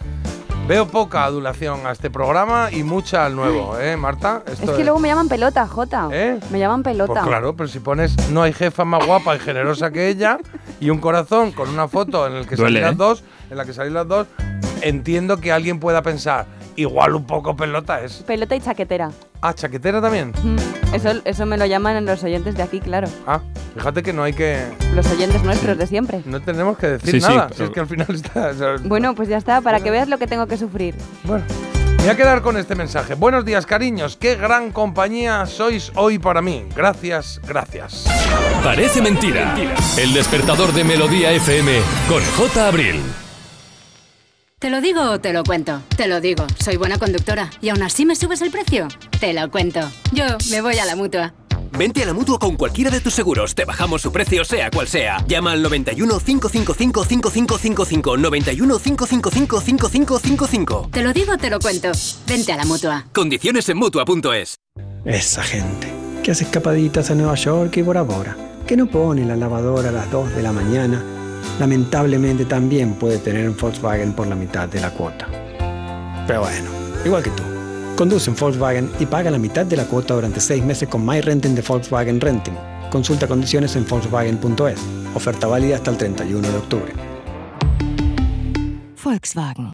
Veo 0.67 0.87
poca 0.87 1.25
adulación 1.25 1.85
a 1.85 1.91
este 1.91 2.09
programa 2.09 2.69
y 2.71 2.83
mucha 2.83 3.25
al 3.25 3.35
nuevo, 3.35 3.77
¿eh, 3.79 3.97
Marta? 3.97 4.43
Es 4.45 4.61
Esto 4.61 4.77
que 4.77 4.83
luego 4.85 4.97
me 4.97 5.09
llaman 5.09 5.27
pelota, 5.27 5.67
Jota. 5.67 6.07
¿Eh? 6.09 6.39
Me 6.51 6.59
llaman 6.59 6.83
pelota. 6.83 7.11
Pues 7.13 7.25
claro, 7.25 7.53
pero 7.53 7.67
si 7.67 7.79
pones 7.79 8.15
no 8.29 8.43
hay 8.43 8.53
jefa 8.53 8.85
más 8.85 9.05
guapa 9.05 9.35
y 9.35 9.39
generosa 9.39 9.91
que 9.91 10.07
ella 10.07 10.37
y 10.79 10.89
un 10.89 10.99
corazón 10.99 11.51
con 11.51 11.67
una 11.67 11.89
foto 11.89 12.25
en 12.27 12.33
el 12.35 12.47
que 12.47 12.55
Duele, 12.55 12.79
las 12.79 12.93
¿eh? 12.93 12.95
dos, 12.95 13.23
en 13.49 13.57
la 13.57 13.65
que 13.65 13.73
salís 13.73 13.91
las 13.91 14.07
dos, 14.07 14.27
entiendo 14.81 15.37
que 15.41 15.51
alguien 15.51 15.81
pueda 15.81 16.01
pensar 16.01 16.45
igual 16.75 17.15
un 17.15 17.25
poco 17.25 17.55
pelota 17.55 18.01
es. 18.01 18.23
Pelota 18.25 18.55
y 18.55 18.59
chaquetera. 18.61 19.11
Ah, 19.41 19.53
chaquetera 19.53 20.01
también. 20.01 20.31
Mm, 20.43 20.57
Eso, 20.95 21.09
eso 21.25 21.45
me 21.45 21.57
lo 21.57 21.65
llaman 21.65 22.05
los 22.05 22.23
oyentes 22.23 22.55
de 22.55 22.63
aquí, 22.63 22.79
claro. 22.79 23.07
Ah, 23.27 23.41
fíjate 23.75 24.03
que 24.03 24.13
no 24.13 24.23
hay 24.23 24.33
que. 24.33 24.61
Los 24.95 25.05
oyentes 25.11 25.43
nuestros 25.43 25.77
de 25.77 25.87
siempre. 25.87 26.21
No 26.25 26.41
tenemos 26.41 26.77
que 26.77 26.87
decir 26.87 27.11
Sí, 27.15 27.21
sí, 27.21 27.27
nada. 27.27 27.47
pero- 27.47 27.57
Si 27.57 27.63
es 27.63 27.69
que 27.71 27.79
al 27.79 27.87
final 27.87 28.07
está. 28.09 28.47
o 28.49 28.53
sea, 28.53 28.75
Bueno, 28.83 29.15
pues 29.15 29.27
ya 29.29 29.37
está, 29.37 29.61
para 29.61 29.79
que 29.81 29.91
veas 29.91 30.07
lo 30.07 30.17
que 30.17 30.27
tengo 30.27 30.47
que 30.47 30.57
sufrir. 30.57 30.95
Bueno, 31.23 31.43
me 31.97 32.03
voy 32.03 32.09
a 32.09 32.15
quedar 32.17 32.41
con 32.41 32.57
este 32.57 32.75
mensaje. 32.75 33.15
Buenos 33.15 33.43
días, 33.45 33.65
cariños. 33.65 34.17
Qué 34.17 34.35
gran 34.35 34.71
compañía 34.71 35.45
sois 35.45 35.91
hoy 35.95 36.19
para 36.19 36.41
mí. 36.41 36.65
Gracias, 36.75 37.41
gracias. 37.47 38.05
Parece 38.63 39.01
mentira. 39.01 39.55
El 39.97 40.13
despertador 40.13 40.71
de 40.73 40.83
Melodía 40.83 41.31
FM 41.31 41.79
con 42.07 42.21
J. 42.37 42.67
Abril. 42.67 43.01
¿Te 44.63 44.69
lo 44.69 44.79
digo 44.79 45.01
o 45.01 45.19
te 45.19 45.33
lo 45.33 45.43
cuento? 45.43 45.81
Te 45.97 46.07
lo 46.07 46.21
digo, 46.21 46.47
soy 46.57 46.77
buena 46.77 46.97
conductora. 46.97 47.49
¿Y 47.59 47.67
aún 47.67 47.83
así 47.83 48.05
me 48.05 48.15
subes 48.15 48.41
el 48.41 48.49
precio? 48.49 48.87
Te 49.19 49.33
lo 49.33 49.51
cuento. 49.51 49.81
Yo 50.13 50.23
me 50.51 50.61
voy 50.61 50.77
a 50.77 50.85
la 50.85 50.95
mutua. 50.95 51.33
Vente 51.77 52.01
a 52.01 52.05
la 52.05 52.13
mutua 52.13 52.39
con 52.39 52.55
cualquiera 52.55 52.89
de 52.89 53.01
tus 53.01 53.13
seguros. 53.13 53.55
Te 53.55 53.65
bajamos 53.65 54.01
su 54.01 54.13
precio, 54.13 54.45
sea 54.45 54.71
cual 54.71 54.87
sea. 54.87 55.17
Llama 55.27 55.51
al 55.51 55.61
91 55.63 56.17
555 56.17 57.03
5555. 57.03 58.15
91 58.15 58.79
555 58.79 59.59
5555. 59.59 60.89
Te 60.93 61.03
lo 61.03 61.11
digo 61.11 61.33
o 61.33 61.37
te 61.37 61.49
lo 61.49 61.59
cuento. 61.59 61.91
Vente 62.25 62.53
a 62.53 62.55
la 62.55 62.63
mutua. 62.63 63.05
Condiciones 63.11 63.67
en 63.67 63.75
mutua.es. 63.75 64.59
Esa 65.03 65.43
gente 65.43 65.91
que 66.23 66.31
hace 66.31 66.45
escapaditas 66.45 67.11
a 67.11 67.15
Nueva 67.15 67.35
York 67.35 67.75
y 67.75 67.81
Bora 67.81 68.03
Bora, 68.03 68.37
que 68.65 68.77
no 68.77 68.87
pone 68.87 69.25
la 69.25 69.35
lavadora 69.35 69.89
a 69.89 69.91
las 69.91 70.09
2 70.09 70.37
de 70.37 70.41
la 70.41 70.53
mañana, 70.53 71.03
lamentablemente 71.59 72.45
también 72.45 72.93
puede 72.95 73.17
tener 73.17 73.47
un 73.47 73.57
Volkswagen 73.57 74.13
por 74.13 74.27
la 74.27 74.35
mitad 74.35 74.67
de 74.67 74.79
la 74.79 74.89
cuota. 74.91 75.27
Pero 76.27 76.41
bueno, 76.41 76.69
igual 77.05 77.23
que 77.23 77.29
tú. 77.31 77.43
Conduce 77.95 78.29
en 78.29 78.35
Volkswagen 78.35 78.89
y 78.99 79.05
paga 79.05 79.29
la 79.29 79.37
mitad 79.37 79.65
de 79.65 79.77
la 79.77 79.85
cuota 79.85 80.15
durante 80.15 80.39
6 80.39 80.63
meses 80.63 80.89
con 80.89 81.05
My 81.05 81.21
Renting 81.21 81.55
de 81.55 81.61
Volkswagen 81.61 82.19
Renting. 82.19 82.55
Consulta 82.89 83.27
condiciones 83.27 83.75
en 83.75 83.87
Volkswagen.es. 83.87 84.79
Oferta 85.15 85.47
válida 85.47 85.75
hasta 85.75 85.91
el 85.91 85.97
31 85.97 86.47
de 86.47 86.57
octubre. 86.57 86.93
Volkswagen. 89.03 89.71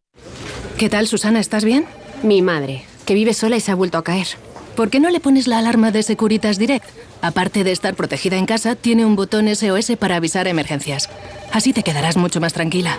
¿Qué 0.78 0.90
tal, 0.90 1.08
Susana? 1.08 1.40
¿Estás 1.40 1.64
bien? 1.64 1.86
Mi 2.24 2.42
madre, 2.42 2.84
que 3.06 3.14
vive 3.14 3.34
sola 3.34 3.56
y 3.58 3.62
se 3.62 3.72
ha 3.72 3.76
vuelto 3.76 3.98
a 3.98 4.04
caer. 4.04 4.28
¿Por 4.76 4.90
qué 4.90 5.00
no 5.00 5.10
le 5.10 5.20
pones 5.20 5.48
la 5.48 5.58
alarma 5.58 5.92
de 5.92 6.04
Securitas 6.04 6.58
Direct? 6.58 6.86
Aparte 7.22 7.64
de 7.64 7.72
estar 7.72 7.96
protegida 7.96 8.38
en 8.38 8.46
casa, 8.46 8.76
tiene 8.76 9.06
un 9.06 9.16
botón 9.16 9.54
SOS 9.54 9.94
para 10.00 10.16
avisar 10.16 10.48
emergencias. 10.48 11.10
Así 11.52 11.74
te 11.74 11.84
quedarás 11.84 12.18
mucho 12.18 12.40
más 12.40 12.54
tranquila. 12.54 12.98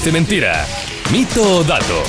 Parece 0.00 0.12
Mentira. 0.12 0.66
Mito 1.12 1.58
o 1.58 1.62
dato. 1.62 2.02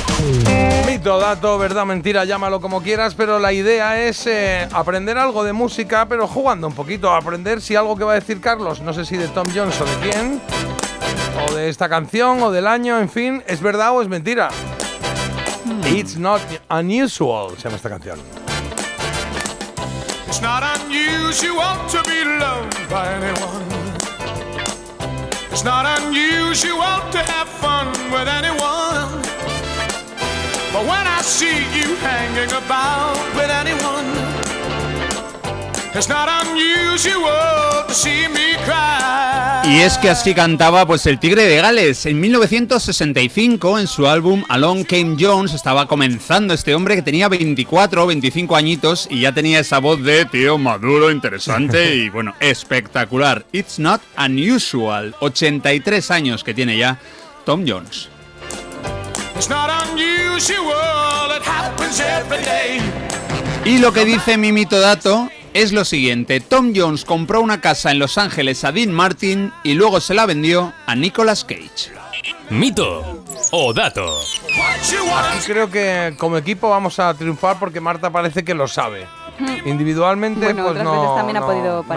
Mito, 0.88 1.20
dato, 1.20 1.58
verdad, 1.58 1.86
mentira, 1.86 2.24
llámalo 2.24 2.62
como 2.62 2.82
quieras, 2.82 3.16
pero 3.16 3.38
la 3.38 3.52
idea 3.52 4.02
es 4.02 4.26
eh, 4.28 4.66
aprender 4.72 5.18
algo 5.18 5.44
de 5.44 5.52
música, 5.52 6.08
pero 6.08 6.26
jugando 6.26 6.68
un 6.68 6.74
poquito, 6.74 7.12
aprender 7.12 7.60
si 7.60 7.76
algo 7.76 7.98
que 7.98 8.06
va 8.06 8.14
a 8.14 8.16
decir 8.16 8.40
Carlos, 8.40 8.80
no 8.80 8.94
sé 8.94 9.04
si 9.04 9.18
de 9.18 9.28
Tom 9.28 9.46
Jones 9.54 9.76
o 9.82 9.84
de 9.84 10.10
quién, 10.10 10.42
o 11.46 11.54
de 11.54 11.68
esta 11.68 11.90
canción, 11.90 12.42
o 12.42 12.50
del 12.50 12.66
año, 12.66 12.98
en 12.98 13.10
fin, 13.10 13.44
es 13.46 13.60
verdad 13.60 13.92
o 13.92 14.02
es 14.02 14.08
mentira. 14.08 14.48
It's 15.94 16.16
not 16.16 16.40
unusual, 16.70 17.58
se 17.58 17.64
llama 17.64 17.76
esta 17.76 17.90
canción. 17.90 18.20
It's 20.28 20.42
not 20.42 20.64
unusual 20.64 21.76
to 21.92 22.02
be 22.10 22.24
loved 22.40 22.90
by 22.90 23.06
anyone. 23.06 23.81
It's 25.52 25.66
not 25.66 25.86
unusual 26.00 26.96
to 27.12 27.20
have 27.34 27.48
fun 27.50 27.88
with 28.10 28.28
anyone. 28.40 29.22
But 30.74 30.84
when 30.88 31.06
I 31.18 31.20
see 31.22 31.58
you 31.78 31.96
hanging 31.98 32.52
about 32.52 33.18
with 33.36 33.52
anyone, 33.52 34.10
It's 35.94 36.08
not 36.08 36.30
unusual 36.46 37.86
to 37.88 37.94
see 37.94 38.28
me 38.30 38.56
cry. 38.64 39.31
Y 39.64 39.82
es 39.82 39.98
que 40.00 40.10
así 40.10 40.34
cantaba 40.34 40.86
pues 40.88 41.06
el 41.06 41.20
Tigre 41.20 41.44
de 41.44 41.58
Gales. 41.58 42.06
En 42.06 42.20
1965, 42.20 43.80
en 43.80 43.88
su 43.88 44.08
álbum 44.08 44.44
Along 44.50 44.84
Came 44.86 45.16
Jones, 45.20 45.54
estaba 45.54 45.88
comenzando 45.88 46.54
este 46.54 46.74
hombre 46.74 46.96
que 46.96 47.04
tenía 47.04 47.30
24 47.30 48.04
o 48.04 48.08
25 48.08 48.56
añitos 48.56 49.08
y 49.10 49.22
ya 49.22 49.34
tenía 49.34 49.60
esa 49.60 49.80
voz 49.80 50.04
de 50.04 50.26
tío 50.26 50.58
maduro, 50.58 51.12
interesante 51.12 51.96
y 51.96 52.10
bueno, 52.10 52.34
espectacular. 52.40 53.46
It's 53.52 53.78
not 53.78 54.02
unusual. 54.18 55.16
83 55.20 56.10
años 56.12 56.44
que 56.44 56.54
tiene 56.54 56.78
ya 56.78 57.00
Tom 57.46 57.64
Jones. 57.68 58.10
It's 59.36 59.48
not 59.48 59.70
unusual. 59.92 61.38
It 61.38 61.44
happens 61.48 62.00
every 62.00 62.44
day. 62.44 62.82
Y 63.64 63.78
lo 63.78 63.94
que 63.94 64.06
dice 64.06 64.38
Mimito 64.38 64.80
Dato 64.80 65.30
es 65.54 65.72
lo 65.74 65.86
siguiente. 65.86 66.40
Tom 66.40 66.74
Jones 66.76 67.06
compró 67.06 67.42
una 67.42 67.62
casa 67.62 67.92
en 67.92 68.00
Los 68.00 68.18
Ángeles 68.18 68.64
a 68.64 68.72
Dean 68.72 68.92
Martin 68.92 69.52
y 69.64 69.74
luego 69.74 70.00
se 70.02 70.14
la 70.14 70.26
vendió 70.26 70.74
a 70.86 70.96
Nicolas 70.96 71.44
Cage. 71.44 71.92
Mito 72.50 73.24
o 73.52 73.74
dato. 73.74 74.06
Y 75.40 75.46
creo 75.46 75.70
que 75.72 76.14
como 76.18 76.38
equipo 76.38 76.70
vamos 76.70 77.00
a 77.00 77.14
triunfar 77.14 77.58
porque 77.60 77.80
Marta 77.80 78.10
parece 78.10 78.44
que 78.44 78.54
lo 78.54 78.68
sabe. 78.68 79.08
Individualmente, 79.66 80.46
Bueno, 80.46 80.64
pues 80.64 80.72
otras 80.72 80.84
no, 80.84 81.02
veces 81.02 81.16
también 81.16 81.38
ha 81.38 81.40
no- 81.40 81.48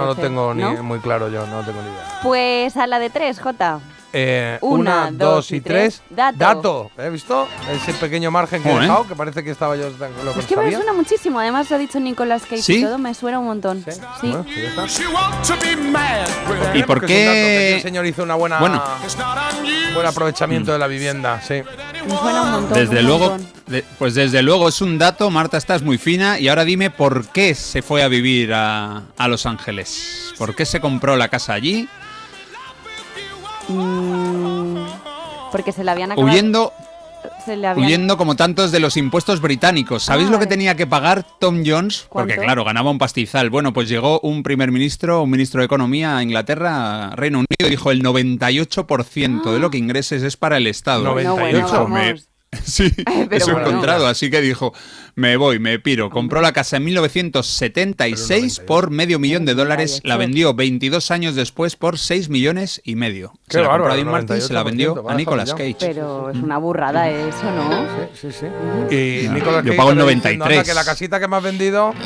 lo 0.07 0.15
tengo 0.17 0.55
ni 0.55 0.63
¿no? 0.63 0.83
muy 0.83 0.99
claro 1.01 1.29
yo, 1.29 1.47
no 1.47 1.63
tengo 1.63 1.83
ni 1.83 1.89
idea. 1.89 2.21
Pues 2.23 2.77
a 2.77 2.87
la 2.87 2.99
de 2.99 3.11
tres, 3.11 3.41
Jota. 3.41 3.81
Eh, 4.17 4.59
Una, 4.61 5.09
una, 5.09 5.11
dos 5.11 5.51
y 5.51 5.61
tres. 5.61 6.01
Dato. 6.09 6.91
¿He 6.97 7.11
visto? 7.11 7.49
Ese 7.71 7.93
pequeño 7.95 8.31
margen 8.31 8.63
que 8.63 8.71
he 8.71 8.79
dejado, 8.79 9.09
que 9.09 9.17
parece 9.17 9.43
que 9.43 9.51
estaba 9.51 9.75
yo 9.77 9.91
lo 9.91 10.35
que 10.35 10.41
Es 10.41 10.47
que 10.47 10.57
me 10.57 10.73
suena 10.73 10.93
muchísimo. 10.93 11.41
Además, 11.41 11.69
lo 11.69 11.77
ha 11.77 11.79
dicho 11.81 11.99
Nicolas 11.99 12.43
Cage 12.43 12.63
¿Sí? 12.63 12.77
y 12.77 12.83
todo, 12.85 12.97
me 12.99 13.13
suena 13.15 13.41
un 13.41 13.47
montón. 13.47 13.85
Sí. 14.21 14.29
Bueno, 14.31 14.45
pues 14.77 15.01
¿Y 16.75 16.83
por 16.85 16.97
dato 16.97 17.07
que 17.07 17.07
qué? 17.07 17.75
el 17.77 17.83
señor 17.83 18.07
hizo 18.07 18.23
una 18.23 18.35
buena, 18.37 18.59
Bueno. 18.61 18.83
Buen 19.95 20.07
aprovechamiento 20.07 20.73
de 20.73 20.79
la 20.79 20.87
vivienda, 20.87 21.41
sí. 21.41 21.63
Me 22.07 22.17
suena 22.17 22.43
un 22.43 22.51
montón. 22.53 22.79
Desde 22.79 23.01
un 23.01 23.07
luego, 23.07 23.31
montón. 23.31 23.49
de- 23.67 23.85
pues 23.99 24.15
desde 24.15 24.43
luego 24.43 24.69
es 24.69 24.81
un 24.81 24.99
dato, 24.99 25.31
Marta, 25.31 25.57
estás 25.57 25.83
muy 25.83 25.99
fina 25.99 26.39
y 26.39 26.49
ahora 26.49 26.65
dime 26.65 26.91
por 26.91 27.27
qué 27.29 27.55
se 27.55 27.83
fue 27.83 28.03
a 28.03 28.09
vivir 28.09 28.53
a, 28.55 29.03
a 29.17 29.29
Los 29.29 29.47
Ángeles. 29.47 30.35
¿Por 30.39 30.55
qué 30.55 30.67
se 30.67 30.81
compró 30.81 31.17
la 31.17 31.29
casa 31.29 31.53
allí? 31.55 31.89
Mm, 33.69 34.77
porque 35.53 35.73
se 35.73 35.85
le 35.85 35.91
habían 35.91 36.13
acabado. 36.13 36.33
Huyendo, 36.33 36.73
se 37.45 37.57
le 37.57 37.67
habían- 37.67 37.87
huyendo 37.87 38.17
como 38.17 38.37
tantos 38.37 38.73
de 38.73 38.81
los 38.81 38.97
impuestos 38.97 39.41
británicos. 39.41 40.03
¿Sabéis 40.03 40.29
Ah, 40.29 40.33
lo 40.33 40.39
que 40.39 40.47
tenía 40.47 40.75
que 40.77 40.87
pagar 40.87 41.25
Tom 41.39 41.63
Jones? 41.65 42.07
Porque 42.13 42.37
claro, 42.37 42.65
ganaba 42.65 42.91
un 42.91 42.99
pastizal. 42.99 43.51
Bueno, 43.51 43.73
pues 43.73 43.89
llegó 43.89 44.21
un 44.21 44.43
primer 44.43 44.71
ministro, 44.73 45.23
un 45.23 45.31
ministro 45.31 45.61
de 45.61 45.67
Economía 45.67 46.17
a 46.17 46.23
Inglaterra, 46.23 47.09
a 47.09 47.17
Reino 47.17 47.39
Unido, 47.39 47.67
y 47.67 47.71
dijo 47.71 47.91
el 47.91 48.03
98% 48.03 49.53
de 49.53 49.59
lo 49.59 49.71
que 49.71 49.79
ingreses 49.79 50.23
es 50.23 50.37
para 50.37 50.57
el 50.57 50.67
Estado. 50.67 51.13
Bueno, 51.13 51.35
bueno, 51.37 51.59
Dijo, 51.59 51.89
me- 51.89 52.07
vamos. 52.09 52.29
Sí, 52.65 52.91
Pero 53.05 53.37
eso 53.37 53.51
he 53.51 53.55
bueno. 53.55 53.69
encontrado, 53.69 54.07
así 54.07 54.31
que 54.31 54.41
dijo, 54.41 54.73
me 55.15 55.37
voy, 55.37 55.59
me 55.59 55.79
piro. 55.79 56.11
Compró 56.11 56.41
la 56.41 56.53
casa 56.53 56.77
en 56.79 56.85
1976 56.85 58.61
por 58.61 58.91
medio 58.91 59.19
millón 59.19 59.45
de 59.45 59.55
dólares, 59.55 60.01
la 60.05 60.17
vendió 60.17 60.55
22 60.55 61.11
años 61.11 61.35
después 61.35 61.77
por 61.77 61.99
6 61.99 62.29
millones 62.29 62.81
y 62.85 62.97
medio. 62.97 63.33
Qué 63.49 63.59
se 63.59 63.63
la 63.63 63.69
compró 63.71 63.93
a 63.93 63.97
Dean 63.97 64.09
Martin, 64.09 64.41
se 64.41 64.53
la 64.53 64.63
98%, 64.63 64.65
vendió 64.65 65.09
a 65.09 65.15
Nicolas. 65.15 65.55
Cage. 65.55 65.77
Pero 65.81 66.31
es 66.31 66.37
una 66.37 66.59
burrada 66.59 67.09
eso, 67.11 67.45
¿no? 67.51 67.87
Sí, 68.21 68.29
sí. 68.33 68.47
Y 68.95 69.29
Nicolas 69.29 69.65
yo 69.65 69.77
pago 69.77 69.91
el 69.93 70.01
ahora 70.01 70.13
diciendo, 70.13 70.45
93. 70.45 70.59
"Anda, 70.59 70.65
que 70.65 70.75
la 70.75 70.85
casita 70.85 71.21
que 71.21 71.29
me 71.29 71.37
has 71.37 71.43
vendido. 71.43 71.95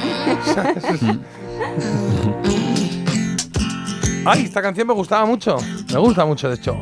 Ay, 4.24 4.44
esta 4.44 4.60
canción 4.60 4.86
me 4.86 4.92
gustaba 4.94 5.24
mucho. 5.24 5.56
Me 5.92 5.98
gusta 5.98 6.24
mucho, 6.26 6.48
de 6.48 6.56
hecho. 6.56 6.78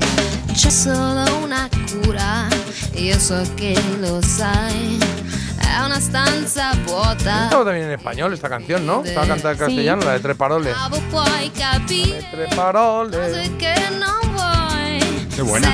C'è 0.54 0.70
solo 0.70 1.24
una 1.44 1.68
cura, 2.02 2.45
io 2.96 3.18
so 3.18 3.40
che 3.54 3.74
lo 4.00 4.20
sai. 4.22 4.98
È 5.58 5.84
una 5.84 6.00
stanza 6.00 6.72
vuota. 6.84 7.44
Estaba 7.44 7.64
también 7.64 7.86
en 7.86 7.92
español 7.98 8.32
esta 8.32 8.48
canción, 8.48 8.86
¿no? 8.86 9.02
Estaba 9.04 9.26
cantada 9.26 9.50
en 9.52 9.58
Sí. 9.58 9.64
castellano, 9.64 10.04
la 10.04 10.12
de 10.12 10.20
Tres 10.20 10.36
Paroles. 10.36 10.74
Bravo, 10.74 10.98
puoi 11.10 11.50
capire 11.50 12.24
Tre 12.30 12.48
parole. 12.54 13.10
cose 13.16 13.56
che 13.58 13.74
non 13.98 14.32
vuoi. 14.34 15.26
Qué 15.34 15.42
buena. 15.42 15.68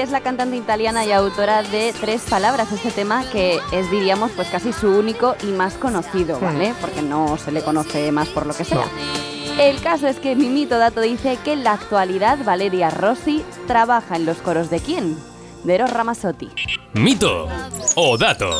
Es 0.00 0.12
la 0.12 0.22
cantante 0.22 0.56
italiana 0.56 1.04
y 1.04 1.12
autora 1.12 1.62
de 1.62 1.92
Tres 2.00 2.22
Palabras, 2.22 2.72
este 2.72 2.90
tema 2.90 3.22
que 3.30 3.60
es, 3.70 3.90
diríamos, 3.90 4.30
pues 4.30 4.48
casi 4.48 4.72
su 4.72 4.88
único 4.88 5.36
y 5.42 5.48
más 5.48 5.74
conocido, 5.74 6.40
¿vale? 6.40 6.72
Porque 6.80 7.02
no 7.02 7.36
se 7.36 7.52
le 7.52 7.62
conoce 7.62 8.10
más 8.10 8.28
por 8.28 8.46
lo 8.46 8.54
que 8.54 8.64
sea. 8.64 8.86
El 9.58 9.78
caso 9.82 10.06
es 10.06 10.18
que 10.18 10.34
Mimito 10.34 10.78
Dato 10.78 11.02
dice 11.02 11.36
que 11.44 11.52
en 11.52 11.64
la 11.64 11.72
actualidad 11.72 12.38
Valeria 12.42 12.88
Rossi 12.88 13.44
trabaja 13.66 14.16
en 14.16 14.24
los 14.24 14.38
coros 14.38 14.70
de 14.70 14.80
quién? 14.80 15.18
De 15.64 15.74
Eros 15.74 15.90
Ramazzotti. 15.90 16.48
Mito 16.94 17.48
o 17.96 18.16
dato. 18.16 18.50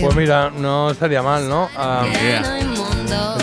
Pues 0.00 0.16
mira, 0.16 0.50
no 0.50 0.90
estaría 0.90 1.22
mal, 1.22 1.48
¿no? 1.48 1.68
Ah, 1.76 2.04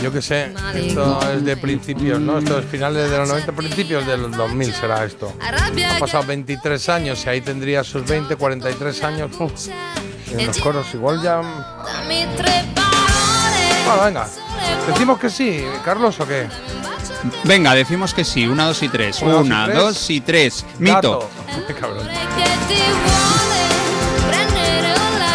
yo 0.02 0.12
qué 0.12 0.22
sé, 0.22 0.54
esto 0.76 1.20
es 1.32 1.46
de 1.46 1.58
principios, 1.58 2.20
¿no? 2.20 2.40
Esto 2.40 2.60
es 2.60 2.66
finales 2.66 3.10
de 3.10 3.18
los 3.18 3.28
90, 3.30 3.52
principios 3.54 4.06
de 4.06 4.18
los 4.18 4.32
2000 4.36 4.74
será 4.74 5.04
esto. 5.06 5.34
Han 5.40 6.00
pasado 6.00 6.24
23 6.26 6.90
años 6.90 7.24
y 7.26 7.30
ahí 7.30 7.42
tendría 7.42 7.84
sus 7.84 8.06
20, 8.06 8.36
43 8.36 9.04
años. 9.04 9.32
Uf, 9.40 9.68
en 10.32 10.48
los 10.48 10.58
coros 10.60 10.88
igual 10.94 11.22
ya... 11.22 11.42
Bueno, 13.86 14.04
venga. 14.06 14.28
¿Decimos 14.88 15.20
que 15.20 15.30
sí, 15.30 15.64
Carlos, 15.84 16.20
o 16.20 16.28
qué? 16.28 16.48
Venga, 17.44 17.74
decimos 17.76 18.14
que 18.14 18.24
sí, 18.24 18.48
una, 18.48 18.66
dos 18.66 18.82
y 18.84 18.90
tres. 18.90 19.22
Una, 19.22 19.68
dos 19.68 20.10
y 20.10 20.22
tres. 20.22 20.64
dos 20.64 20.66
y 20.66 20.66
tres. 20.66 20.66
Mito. 20.80 21.30
Cabrón. 21.80 22.08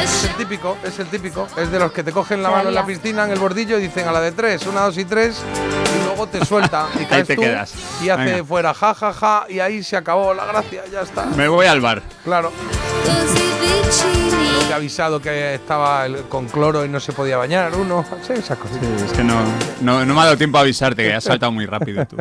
Es 0.02 0.24
el 0.24 0.34
típico, 0.36 0.76
es 0.84 0.98
el 0.98 1.06
típico. 1.06 1.46
Es 1.56 1.70
de 1.70 1.78
los 1.78 1.92
que 1.92 2.02
te 2.02 2.12
cogen 2.12 2.42
la 2.42 2.50
mano 2.50 2.68
en 2.68 2.74
la 2.74 2.84
piscina, 2.86 3.24
en 3.24 3.30
el 3.32 3.38
bordillo 3.38 3.78
y 3.78 3.82
dicen 3.82 4.06
a 4.08 4.12
la 4.12 4.20
de 4.20 4.32
tres, 4.32 4.66
una, 4.66 4.82
dos 4.82 4.96
y 4.98 5.04
tres, 5.04 5.42
y 6.00 6.04
luego 6.04 6.26
te 6.26 6.44
suelta 6.44 6.86
y 7.00 7.04
caes 7.04 7.26
te 7.26 7.36
tú 7.36 7.42
quedas. 7.42 7.72
y 8.02 8.08
hace 8.08 8.24
Venga. 8.24 8.44
fuera 8.44 8.74
ja, 8.74 8.94
ja, 8.94 9.12
ja, 9.12 9.46
y 9.48 9.58
ahí 9.60 9.82
se 9.82 9.96
acabó 9.96 10.34
la 10.34 10.44
gracia, 10.46 10.82
ya 10.92 11.02
está. 11.02 11.24
Me 11.26 11.48
voy 11.48 11.66
al 11.66 11.80
bar. 11.80 12.02
Claro. 12.24 12.52
He 14.68 14.72
avisado 14.72 15.20
que 15.20 15.54
estaba 15.54 16.06
con 16.28 16.46
cloro 16.46 16.84
y 16.84 16.88
no 16.88 16.98
se 16.98 17.12
podía 17.12 17.36
bañar 17.36 17.74
uno. 17.76 18.04
Sí, 18.26 18.32
esas 18.32 18.58
cosas. 18.58 18.82
Es 18.82 19.12
que 19.12 19.22
no, 19.22 19.34
no, 19.80 20.04
no 20.04 20.14
me 20.14 20.20
ha 20.20 20.24
dado 20.24 20.36
tiempo 20.36 20.58
a 20.58 20.62
avisarte, 20.62 21.04
que 21.04 21.14
has 21.14 21.24
saltado 21.24 21.52
muy 21.52 21.66
rápido 21.66 22.04
tú. 22.06 22.16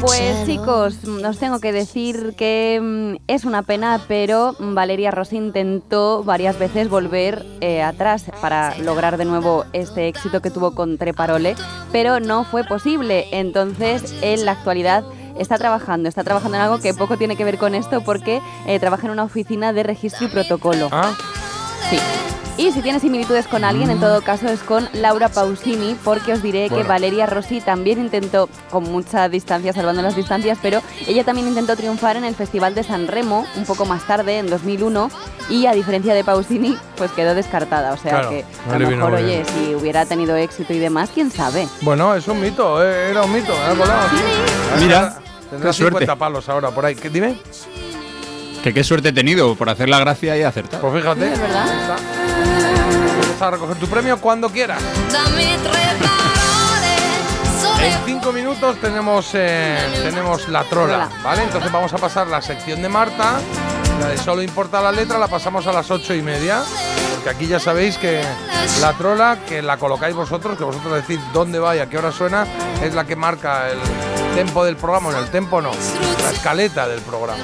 Pues 0.00 0.46
chicos, 0.46 0.96
os 1.04 1.38
tengo 1.38 1.60
que 1.60 1.72
decir 1.72 2.34
que 2.36 2.80
mm, 2.80 3.22
es 3.26 3.44
una 3.44 3.62
pena, 3.62 4.00
pero 4.06 4.54
Valeria 4.58 5.10
Rossi 5.10 5.36
intentó 5.36 6.22
varias 6.22 6.58
veces 6.58 6.88
volver 6.88 7.44
eh, 7.60 7.82
atrás 7.82 8.24
para 8.40 8.76
lograr 8.78 9.16
de 9.16 9.24
nuevo 9.24 9.64
este 9.72 10.08
éxito 10.08 10.40
que 10.40 10.50
tuvo 10.50 10.74
con 10.74 10.98
Treparole, 10.98 11.56
pero 11.90 12.20
no 12.20 12.44
fue 12.44 12.64
posible. 12.64 13.26
Entonces, 13.32 14.14
en 14.22 14.44
la 14.44 14.52
actualidad 14.52 15.04
está 15.38 15.56
trabajando, 15.58 16.08
está 16.08 16.24
trabajando 16.24 16.56
en 16.56 16.62
algo 16.64 16.78
que 16.80 16.94
poco 16.94 17.16
tiene 17.16 17.36
que 17.36 17.44
ver 17.44 17.58
con 17.58 17.74
esto 17.74 18.00
porque 18.02 18.40
eh, 18.66 18.78
trabaja 18.78 19.06
en 19.06 19.12
una 19.12 19.24
oficina 19.24 19.72
de 19.72 19.82
registro 19.82 20.26
y 20.26 20.28
protocolo. 20.30 20.88
Ah, 20.92 21.12
Sí. 21.90 21.98
Y 22.58 22.72
si 22.72 22.82
tiene 22.82 22.98
similitudes 22.98 23.46
con 23.46 23.62
alguien, 23.62 23.88
en 23.88 24.00
todo 24.00 24.20
caso 24.20 24.48
es 24.48 24.60
con 24.64 24.88
Laura 24.92 25.28
Pausini, 25.28 25.96
porque 26.02 26.32
os 26.32 26.42
diré 26.42 26.68
que. 26.68 26.82
Valeria 26.82 27.24
Rossi 27.24 27.60
también 27.60 28.00
intentó, 28.00 28.48
con 28.68 28.82
mucha 28.82 29.28
distancia, 29.28 29.72
salvando 29.72 30.02
las 30.02 30.16
distancias, 30.16 30.58
pero 30.60 30.82
ella 31.06 31.22
también 31.22 31.46
intentó 31.46 31.76
triunfar 31.76 32.16
en 32.16 32.24
el 32.24 32.34
Festival 32.34 32.74
de 32.74 32.82
San 32.82 33.06
Remo 33.06 33.46
un 33.56 33.64
poco 33.64 33.84
más 33.86 34.04
tarde, 34.08 34.38
en 34.38 34.50
2001, 34.50 35.08
y 35.50 35.66
a 35.66 35.72
diferencia 35.72 36.14
de 36.14 36.24
Pausini, 36.24 36.76
pues 36.96 37.12
quedó 37.12 37.36
descartada. 37.36 37.92
O 37.92 37.96
sea 37.96 38.10
Claro, 38.10 38.30
que 38.30 38.44
a 38.68 38.78
lo 38.80 38.90
mejor, 38.90 39.12
oye, 39.14 39.24
bien. 39.24 39.46
si 39.46 39.74
hubiera 39.76 40.04
tenido 40.04 40.34
éxito 40.34 40.72
y 40.74 40.80
demás, 40.80 41.10
quién 41.14 41.30
sabe. 41.30 41.68
bueno, 41.82 42.12
es 42.16 42.26
un 42.26 42.40
mito, 42.40 42.82
eh, 42.84 43.10
era 43.12 43.22
un 43.22 43.32
mito, 43.32 43.52
me 43.54 43.72
ha 43.72 43.76
colado. 43.76 44.08
Mira, 44.80 45.18
Tendrá 45.50 45.70
qué 45.70 45.72
suerte. 45.72 46.00
50 46.00 46.16
palos 46.16 46.48
ahora 46.48 46.70
por 46.70 46.84
ahí. 46.84 46.94
¿Qué, 46.94 47.10
dime? 47.10 47.38
Que 48.62 48.74
qué 48.74 48.84
suerte 48.84 49.08
he 49.08 49.12
tenido 49.12 49.54
por 49.54 49.68
hacer 49.68 49.88
la 49.88 49.98
gracia 49.98 50.36
y 50.36 50.42
acertar. 50.42 50.80
Pues 50.80 50.94
fíjate. 50.94 51.32
Es 51.32 51.40
verdad. 51.40 51.98
Puedes 53.20 53.42
a 53.42 53.50
recoger 53.50 53.76
tu 53.76 53.86
premio 53.86 54.20
cuando 54.20 54.50
quieras. 54.50 54.82
En 57.80 57.92
5 57.92 58.02
cinco 58.06 58.32
minutos 58.32 58.80
tenemos, 58.80 59.30
eh, 59.34 59.78
tenemos 60.02 60.48
la 60.48 60.64
trola, 60.64 61.08
¿vale? 61.22 61.44
Entonces 61.44 61.70
vamos 61.70 61.92
a 61.92 61.98
pasar 61.98 62.26
la 62.26 62.42
sección 62.42 62.82
de 62.82 62.88
Marta, 62.88 63.38
solo 64.28 64.42
importa 64.42 64.80
la 64.80 64.92
letra, 64.92 65.18
la 65.18 65.28
pasamos 65.28 65.66
a 65.66 65.72
las 65.72 65.90
ocho 65.90 66.14
y 66.14 66.22
media, 66.22 66.62
porque 67.14 67.30
aquí 67.30 67.46
ya 67.46 67.58
sabéis 67.58 67.96
que 67.98 68.22
la 68.80 68.92
trola, 68.92 69.38
que 69.48 69.62
la 69.62 69.76
colocáis 69.76 70.14
vosotros, 70.14 70.58
que 70.58 70.64
vosotros 70.64 70.92
decís 70.94 71.18
dónde 71.32 71.58
va 71.58 71.76
y 71.76 71.78
a 71.78 71.88
qué 71.88 71.98
hora 71.98 72.12
suena, 72.12 72.46
es 72.82 72.94
la 72.94 73.04
que 73.04 73.16
marca 73.16 73.68
el 73.70 73.78
tempo 74.34 74.64
del 74.64 74.76
programa, 74.76 75.10
no 75.10 75.18
el 75.18 75.30
tempo 75.30 75.60
no, 75.60 75.70
la 76.22 76.30
escaleta 76.30 76.86
del 76.86 77.00
programa. 77.00 77.42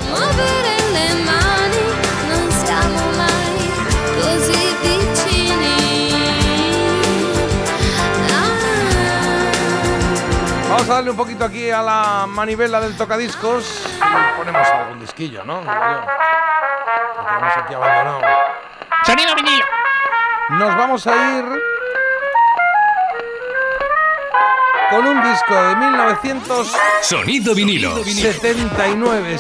Vamos 10.85 10.97
a 10.97 10.97
darle 10.97 11.13
un 11.13 11.17
poquito 11.17 11.47
aquí 11.47 11.71
a 11.71 11.81
la 11.81 12.27
manivela 12.29 12.79
del 12.79 12.95
tocadiscos 12.95 13.87
y 13.97 14.37
ponemos 14.37 14.69
algún 14.69 15.01
disquillo, 15.01 15.43
¿no? 15.43 15.61
Digo 15.61 15.73
yo. 15.73 15.81
Lo 17.17 17.25
tenemos 17.25 17.57
aquí 17.57 17.73
abandonado. 17.73 18.21
Sonido 19.07 19.35
vinilo. 19.35 19.65
Nos 20.51 20.77
vamos 20.77 21.07
a 21.07 21.39
ir 21.39 21.45
con 24.91 25.07
un 25.07 25.23
disco 25.23 25.55
de 25.55 25.75
1979, 25.75 26.71
Sonido 27.01 27.55
vinilo. 27.55 28.05
79. 28.05 29.39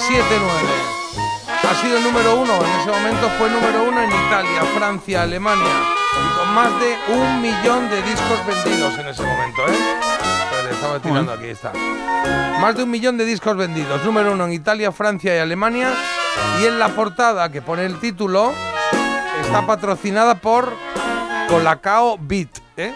Ha 1.62 1.74
sido 1.74 2.00
número 2.00 2.36
uno, 2.36 2.54
en 2.54 2.80
ese 2.80 2.90
momento 2.90 3.28
fue 3.36 3.50
número 3.50 3.82
uno 3.84 4.00
en 4.02 4.08
Italia, 4.08 4.62
Francia, 4.74 5.22
Alemania, 5.24 5.74
y 6.14 6.38
con 6.38 6.54
más 6.54 6.70
de 6.80 6.96
un 7.12 7.42
millón 7.42 7.90
de 7.90 8.00
discos 8.00 8.46
vendidos 8.46 8.98
en 8.98 9.08
ese 9.08 9.22
momento, 9.22 9.68
¿eh? 9.68 10.03
Estaba 10.84 11.00
tirando 11.00 11.32
aquí, 11.32 11.46
está. 11.46 11.72
Más 12.60 12.76
de 12.76 12.82
un 12.82 12.90
millón 12.90 13.16
de 13.16 13.24
discos 13.24 13.56
vendidos, 13.56 14.04
número 14.04 14.32
uno 14.32 14.44
en 14.44 14.52
Italia, 14.52 14.92
Francia 14.92 15.34
y 15.34 15.38
Alemania, 15.38 15.88
y 16.60 16.66
en 16.66 16.78
la 16.78 16.88
portada 16.90 17.50
que 17.50 17.62
pone 17.62 17.86
el 17.86 17.98
título 18.00 18.52
está 19.42 19.66
patrocinada 19.66 20.34
por 20.34 20.70
Colacao 21.48 22.18
Beat, 22.20 22.58
¿eh? 22.76 22.92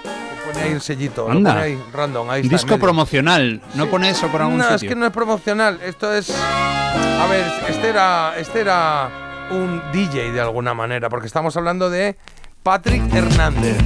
Pone 0.47 0.63
ahí 0.65 0.73
el 0.73 0.83
sellito, 0.83 1.31
Anda. 1.31 1.53
pone 1.55 1.65
ahí 1.65 1.83
random, 1.93 2.29
ahí 2.31 2.43
está. 2.43 2.57
Disco 2.57 2.79
promocional. 2.79 3.63
¿No 3.75 3.87
pone 3.87 4.11
eso 4.11 4.29
por 4.29 4.43
algún 4.43 4.59
No, 4.59 4.65
es 4.69 4.81
sitio? 4.81 4.91
que 4.91 4.95
no 4.95 5.07
es 5.07 5.13
promocional. 5.13 5.81
Esto 5.83 6.13
es. 6.15 6.31
A 6.31 7.27
ver, 7.27 7.45
este 7.71 7.89
era, 7.89 8.35
este 8.37 8.61
era 8.61 9.09
un 9.51 9.81
DJ 9.93 10.33
de 10.33 10.41
alguna 10.43 10.75
manera, 10.75 11.09
porque 11.09 11.27
estamos 11.27 11.57
hablando 11.57 11.89
de 11.89 12.19
Patrick 12.63 13.03
Hernández. 13.15 13.79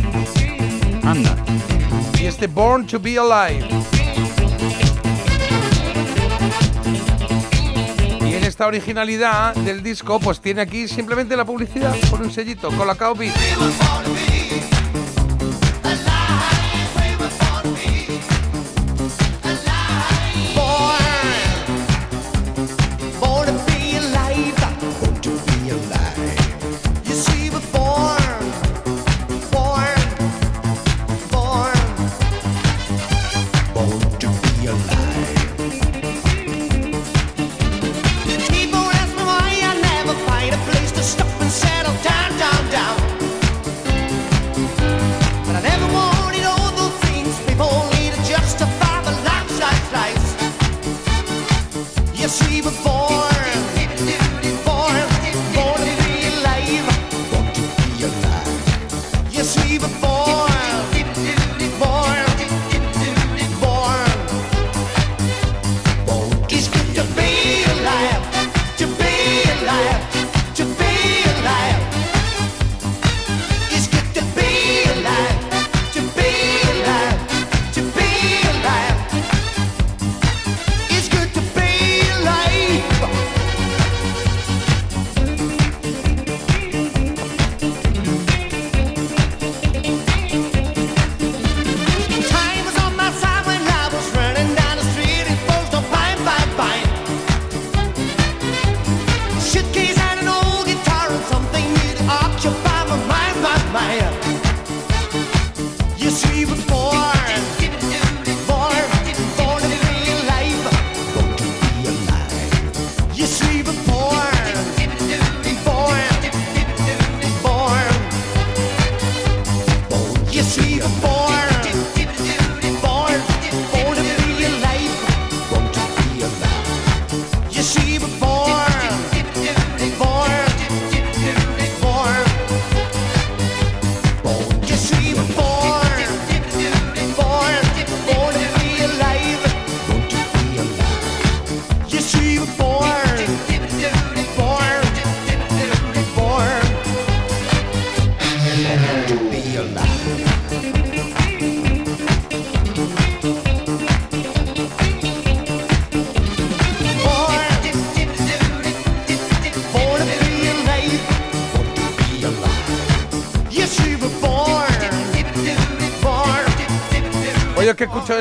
Anda. 1.04 1.36
Y 2.22 2.26
este 2.26 2.46
Born 2.46 2.86
to 2.86 3.00
Be 3.00 3.18
Alive. 3.18 3.66
Y 8.20 8.34
en 8.34 8.44
esta 8.44 8.68
originalidad 8.68 9.56
del 9.56 9.82
disco, 9.82 10.20
pues 10.20 10.40
tiene 10.40 10.60
aquí 10.60 10.86
simplemente 10.86 11.36
la 11.36 11.44
publicidad 11.44 11.96
por 12.08 12.22
un 12.22 12.30
sellito, 12.30 12.70
Colacao 12.76 13.16
Beat. 13.16 13.34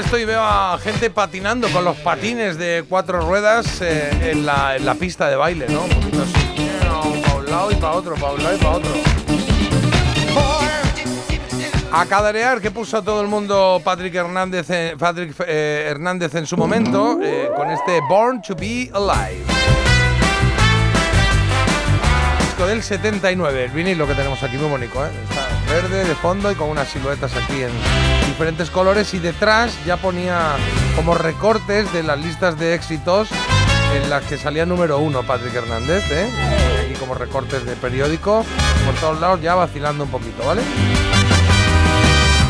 Esto 0.01 0.17
y 0.17 0.25
veo 0.25 0.41
a 0.41 0.77
gente 0.79 1.09
patinando 1.11 1.67
con 1.69 1.85
los 1.85 1.95
patines 1.97 2.57
de 2.57 2.83
cuatro 2.89 3.21
ruedas 3.21 3.81
eh, 3.81 4.31
en, 4.31 4.45
la, 4.45 4.95
pista 4.99 5.29
de 5.29 5.35
baile, 5.35 5.67
¿no? 5.69 5.83
Un 5.83 5.89
poquito 5.89 6.23
así. 6.23 6.69
Para 7.23 7.35
un 7.35 7.45
lado 7.45 7.71
y 7.71 7.75
para 7.75 7.93
otro, 7.93 8.15
para 8.15 8.33
un 8.33 8.43
lado 8.43 8.55
y 8.55 8.59
para 8.59 8.71
otro. 8.77 8.91
A 11.91 12.05
cadarear 12.05 12.61
que 12.61 12.71
puso 12.71 12.97
a 12.97 13.01
todo 13.01 13.21
el 13.21 13.27
mundo 13.27 13.81
Patrick 13.83 14.15
Hernández, 14.15 14.67
Patrick 14.97 15.35
eh, 15.45 15.87
Hernández 15.89 16.33
en 16.35 16.47
su 16.47 16.57
momento 16.57 17.19
eh, 17.21 17.49
con 17.55 17.69
este 17.69 17.99
Born 18.09 18.41
to 18.41 18.55
Be 18.55 18.89
Alive. 18.93 19.43
Disco 22.39 22.65
del 22.65 22.81
79, 22.81 23.65
el 23.65 23.71
vinilo 23.71 24.07
que 24.07 24.15
tenemos 24.15 24.41
aquí, 24.41 24.57
muy 24.57 24.69
bonito, 24.69 25.05
¿eh? 25.05 25.09
Está 25.29 25.47
verde 25.71 26.05
de 26.05 26.15
fondo 26.15 26.51
y 26.51 26.55
con 26.55 26.69
unas 26.69 26.87
siluetas 26.87 27.31
aquí 27.35 27.61
en 27.61 27.71
diferentes 28.27 28.69
colores 28.69 29.13
y 29.13 29.19
detrás 29.19 29.73
ya 29.85 29.97
ponía 29.97 30.55
como 30.95 31.15
recortes 31.15 31.91
de 31.93 32.03
las 32.03 32.19
listas 32.19 32.57
de 32.57 32.73
éxitos 32.75 33.29
en 33.95 34.09
las 34.09 34.23
que 34.23 34.37
salía 34.37 34.65
número 34.65 34.99
uno 34.99 35.23
Patrick 35.23 35.53
Hernández, 35.53 36.03
¿eh? 36.11 36.89
Y 36.93 36.97
como 36.97 37.13
recortes 37.13 37.65
de 37.65 37.75
periódico 37.75 38.45
por 38.85 38.95
todos 38.95 39.19
lados 39.19 39.41
ya 39.41 39.55
vacilando 39.55 40.03
un 40.05 40.09
poquito, 40.11 40.45
¿vale? 40.45 40.61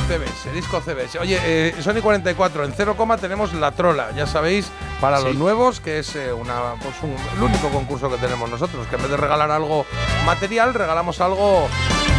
CBS, 0.07 0.51
disco 0.53 0.81
CBS. 0.81 1.19
Oye, 1.19 1.39
eh, 1.43 1.75
Sony 1.81 2.01
44, 2.01 2.65
en 2.65 2.73
0, 2.75 2.95
tenemos 3.19 3.53
La 3.53 3.71
Trola, 3.71 4.09
ya 4.15 4.27
sabéis, 4.27 4.67
para 4.99 5.19
Sí. 5.19 5.23
los 5.25 5.35
nuevos, 5.35 5.79
que 5.79 5.99
es 5.99 6.15
eh, 6.17 6.33
una, 6.33 6.73
pues 6.81 6.95
un- 7.01 7.15
el 7.37 7.41
único 7.43 7.69
concurso 7.69 8.09
que 8.09 8.17
tenemos 8.17 8.49
nosotros, 8.49 8.85
que 8.87 8.97
en 8.97 9.03
vez 9.03 9.11
de 9.11 9.17
regalar 9.17 9.49
algo 9.51 9.85
material, 10.25 10.73
regalamos 10.73 11.21
algo 11.21 11.67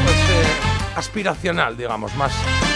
pues, 0.05 0.17
eh, 0.17 0.97
aspiracional, 0.97 1.77
digamos, 1.77 2.15
más, 2.17 2.33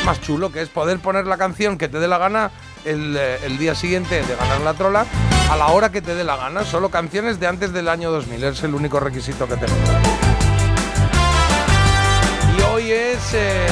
más 0.06 0.20
chulo, 0.22 0.50
que 0.52 0.62
es 0.62 0.68
poder 0.68 0.98
poner 1.00 1.26
la 1.26 1.36
canción 1.36 1.76
que 1.76 1.88
te 1.88 1.98
dé 1.98 2.06
la 2.08 2.16
gana 2.18 2.50
el, 2.84 3.16
eh, 3.18 3.38
el 3.44 3.58
día 3.58 3.74
siguiente 3.74 4.22
de 4.22 4.36
ganar 4.36 4.60
La 4.60 4.72
Trola, 4.74 5.04
a 5.50 5.56
la 5.56 5.66
hora 5.66 5.90
que 5.90 6.00
te 6.00 6.14
dé 6.14 6.22
la 6.24 6.36
gana, 6.36 6.64
solo 6.64 6.88
canciones 6.90 7.38
de 7.40 7.46
antes 7.48 7.72
del 7.72 7.88
año 7.88 8.10
2000, 8.12 8.44
es 8.44 8.62
el 8.62 8.74
único 8.74 9.00
requisito 9.00 9.46
que 9.48 9.56
tenemos. 9.56 9.90
Y 12.56 12.62
hoy 12.62 12.90
es. 12.92 13.34
eh, 13.34 13.66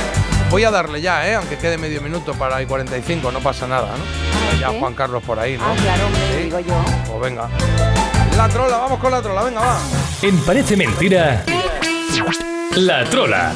voy 0.51 0.65
a 0.65 0.71
darle 0.71 1.01
ya, 1.01 1.27
¿eh? 1.29 1.37
aunque 1.37 1.57
quede 1.57 1.79
medio 1.79 2.01
minuto 2.03 2.35
para 2.35 2.61
i 2.61 2.67
45, 2.67 3.31
no 3.33 3.41
pasa 3.41 3.67
nada, 3.67 3.89
¿no? 3.97 4.61
Ya. 4.61 4.69
Juan 4.79 4.95
Carlos 4.95 5.23
por 5.23 5.39
ahí, 5.39 5.57
¿no? 5.57 5.65
Ah, 5.65 5.75
claro, 5.81 6.07
hombre, 6.07 6.21
Sí. 6.37 6.43
digo 6.45 6.61
yo. 6.61 6.75
Pues 7.07 7.21
venga. 7.21 7.49
La 8.37 8.49
trola, 8.49 8.77
vamos 8.79 8.99
con 8.99 9.11
la 9.13 9.23
trola, 9.23 9.43
venga, 9.45 9.61
va. 9.61 9.79
En 10.23 10.39
Parece 10.45 10.77
Mentira, 10.77 11.45
La 12.77 13.05
Trola. 13.05 13.53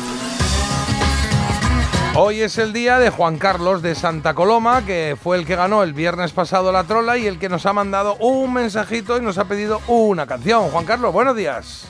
Hoy 2.20 2.40
es 2.40 2.58
el 2.58 2.72
día 2.72 2.98
de 2.98 3.10
Juan 3.10 3.38
Carlos 3.38 3.80
de 3.80 3.94
Santa 3.94 4.34
Coloma, 4.34 4.84
que 4.84 5.16
fue 5.22 5.36
el 5.36 5.46
que 5.46 5.54
ganó 5.54 5.84
el 5.84 5.92
viernes 5.92 6.32
pasado 6.32 6.72
la 6.72 6.82
trola 6.82 7.16
y 7.16 7.28
el 7.28 7.38
que 7.38 7.48
nos 7.48 7.64
ha 7.64 7.72
mandado 7.72 8.16
un 8.16 8.52
mensajito 8.52 9.16
y 9.16 9.20
nos 9.20 9.38
ha 9.38 9.44
pedido 9.44 9.78
una 9.86 10.26
canción. 10.26 10.64
Juan 10.64 10.84
Carlos, 10.84 11.12
buenos 11.12 11.36
días. 11.36 11.86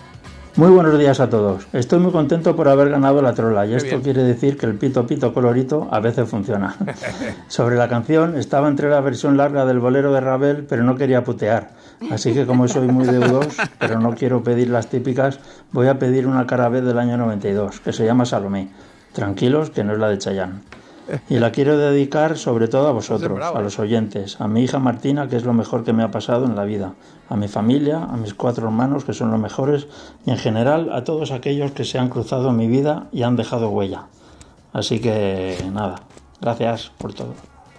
Muy 0.57 0.69
buenos 0.69 0.99
días 0.99 1.19
a 1.21 1.31
todos. 1.31 1.67
Estoy 1.73 2.01
muy 2.01 2.13
contento 2.13 2.55
por 2.55 2.69
haber 2.69 2.91
ganado 2.91 3.23
la 3.23 3.33
trola 3.33 3.65
y 3.65 3.71
Qué 3.71 3.77
esto 3.77 3.89
bien. 3.89 4.03
quiere 4.03 4.23
decir 4.23 4.59
que 4.59 4.67
el 4.67 4.75
pito 4.75 5.07
pito 5.07 5.33
colorito 5.33 5.89
a 5.91 5.99
veces 6.01 6.29
funciona. 6.29 6.77
Sobre 7.49 7.77
la 7.77 7.89
canción, 7.89 8.37
estaba 8.37 8.69
entre 8.69 8.91
la 8.91 9.01
versión 9.01 9.39
larga 9.39 9.65
del 9.65 9.79
bolero 9.79 10.13
de 10.13 10.21
Ravel, 10.21 10.67
pero 10.69 10.85
no 10.85 10.95
quería 10.97 11.25
putear. 11.25 11.71
Así 12.11 12.35
que 12.35 12.45
como 12.45 12.69
soy 12.69 12.89
muy 12.89 13.07
deudos, 13.07 13.57
pero 13.79 13.99
no 13.99 14.15
quiero 14.15 14.43
pedir 14.43 14.69
las 14.69 14.89
típicas, 14.89 15.41
voy 15.73 15.87
a 15.87 15.99
pedir 15.99 16.27
una 16.27 16.47
cara 16.47 16.69
B 16.69 16.83
del 16.83 16.99
año 16.99 17.17
92, 17.17 17.81
que 17.81 17.95
se 17.95 18.05
llama 18.05 18.27
Salomé. 18.27 18.69
Tranquilos, 19.13 19.71
que 19.71 19.85
no 19.85 19.93
es 19.93 19.99
la 19.99 20.09
de 20.09 20.19
Chayanne. 20.19 20.61
Y 21.29 21.39
la 21.39 21.53
quiero 21.53 21.79
dedicar 21.79 22.37
sobre 22.37 22.69
todo 22.69 22.89
a 22.89 22.93
vosotros, 22.93 23.39
bravo, 23.39 23.57
a 23.57 23.61
¿eh? 23.61 23.65
los 23.65 23.79
oyentes, 23.79 24.41
a 24.41 24.49
mi 24.49 24.63
hija 24.63 24.79
Martina, 24.79 25.29
que 25.29 25.37
es 25.37 25.45
lo 25.45 25.55
mejor 25.55 25.85
que 25.85 25.93
me 25.93 26.03
ha 26.03 26.11
pasado 26.11 26.45
en 26.45 26.55
la 26.55 26.65
vida, 26.65 26.95
a 27.31 27.37
mi 27.37 27.49
familia, 27.49 28.03
a 28.03 28.17
mis 28.17 28.35
cuatro 28.35 28.67
hermanos, 28.67 29.05
que 29.05 29.15
son 29.15 29.31
los 29.31 29.41
mejores, 29.41 29.87
y 30.27 30.31
en 30.31 30.37
general 30.37 30.93
a 30.93 31.05
todos 31.05 31.31
aquellos 31.31 31.73
que 31.73 31.85
se 31.85 31.99
han 31.99 32.09
cruzado 32.09 32.51
en 32.51 32.57
mi 32.57 32.67
vida 32.67 33.09
y 33.11 33.23
han 33.23 33.37
dejado 33.37 33.71
huella. 33.71 34.05
Así 34.73 35.01
que 35.01 35.57
nada, 35.73 36.03
gracias 36.41 36.93
por 36.99 37.15
todo. 37.15 37.35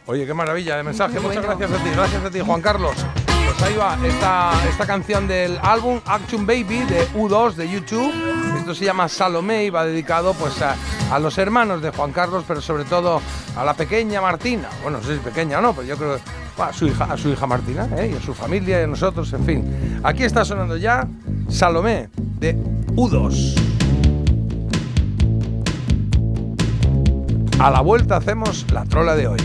Oye, 0.07 0.25
qué 0.25 0.33
maravilla 0.33 0.75
de 0.77 0.83
mensaje. 0.83 1.19
Muchas 1.19 1.43
gracias 1.43 1.71
a 1.71 1.83
ti, 1.83 1.89
gracias 1.91 2.25
a 2.25 2.31
ti, 2.31 2.39
Juan 2.39 2.61
Carlos. 2.61 2.95
Pues 3.49 3.63
ahí 3.63 3.75
va, 3.75 3.97
esta, 4.05 4.51
esta 4.69 4.85
canción 4.85 5.27
del 5.27 5.57
álbum 5.63 5.99
Action 6.05 6.45
Baby 6.45 6.83
de 6.83 7.07
U2 7.15 7.55
de 7.55 7.67
YouTube. 7.67 8.13
Esto 8.59 8.75
se 8.75 8.85
llama 8.85 9.09
Salomé 9.09 9.65
y 9.65 9.69
va 9.71 9.85
dedicado 9.85 10.35
pues 10.35 10.61
a, 10.61 11.17
los 11.17 11.35
hermanos 11.39 11.81
de 11.81 11.89
Juan 11.89 12.11
Carlos, 12.11 12.43
pero 12.47 12.61
sobre 12.61 12.85
todo 12.85 13.19
a 13.57 13.63
la 13.65 13.73
pequeña 13.73 14.21
Martina. 14.21 14.69
Bueno, 14.83 14.99
no 14.99 15.03
sé 15.03 15.15
si 15.15 15.19
pequeña 15.21 15.57
o 15.57 15.61
no, 15.61 15.73
pero 15.73 15.87
yo 15.87 15.97
creo 15.97 16.17
que 16.17 16.61
a 16.61 16.71
su 16.71 16.85
hija, 16.85 17.05
a 17.05 17.17
su 17.17 17.29
hija 17.29 17.47
Martina, 17.47 17.89
¿eh? 17.97 18.11
y 18.13 18.17
a 18.17 18.21
su 18.21 18.35
familia 18.35 18.81
y 18.81 18.83
a 18.83 18.87
nosotros, 18.87 19.33
en 19.33 19.43
fin. 19.43 19.99
Aquí 20.03 20.23
está 20.23 20.45
sonando 20.45 20.77
ya 20.77 21.07
Salomé 21.49 22.09
de 22.39 22.55
U2. 22.95 23.55
A 27.59 27.71
la 27.71 27.81
vuelta 27.81 28.17
hacemos 28.17 28.67
la 28.71 28.85
trola 28.85 29.15
de 29.15 29.27
hoy. 29.27 29.39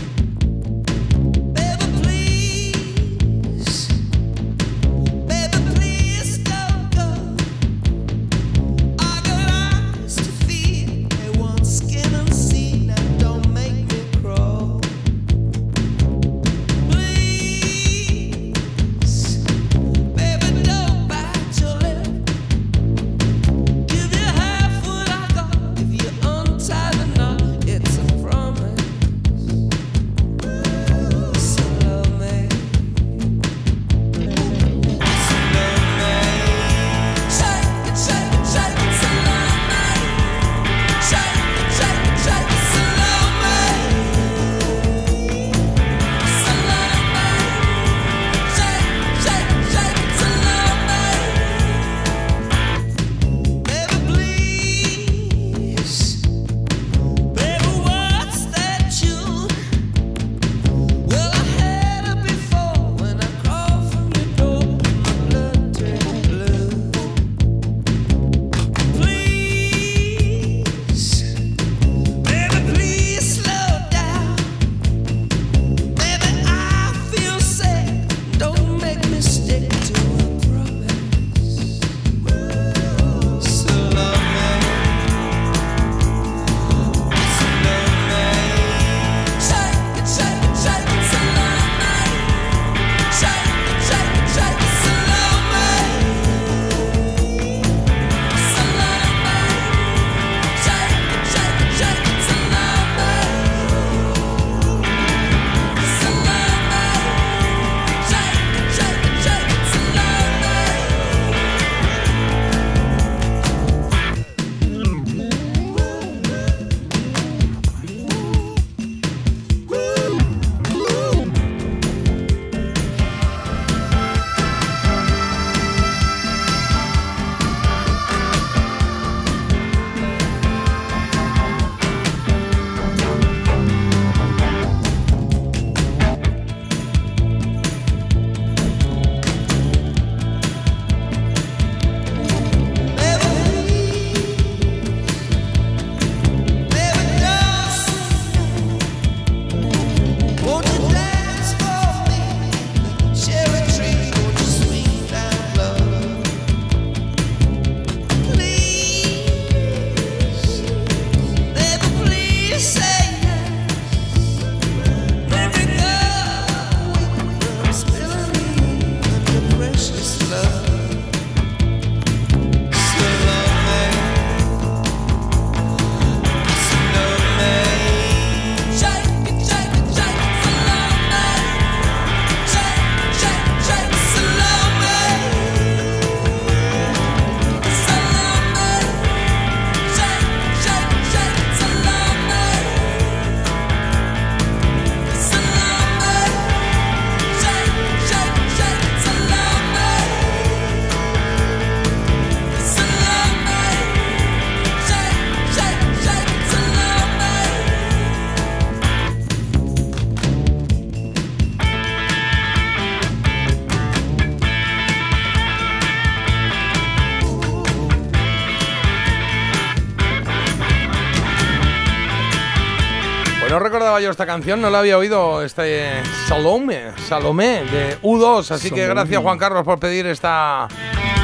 Recordaba 223.95 224.01
yo 224.01 224.11
esta 224.11 224.25
canción, 224.25 224.61
no 224.61 224.69
la 224.69 224.79
había 224.79 224.97
oído, 224.97 225.41
este 225.41 225.89
Salome, 226.27 226.91
Salomé 227.07 227.63
de 227.63 227.97
U2, 228.01 228.51
así 228.51 228.69
que 228.71 228.85
gracias 228.87 229.21
Juan 229.21 229.37
Carlos 229.37 229.63
por 229.63 229.79
pedir 229.79 230.05
esta, 230.07 230.67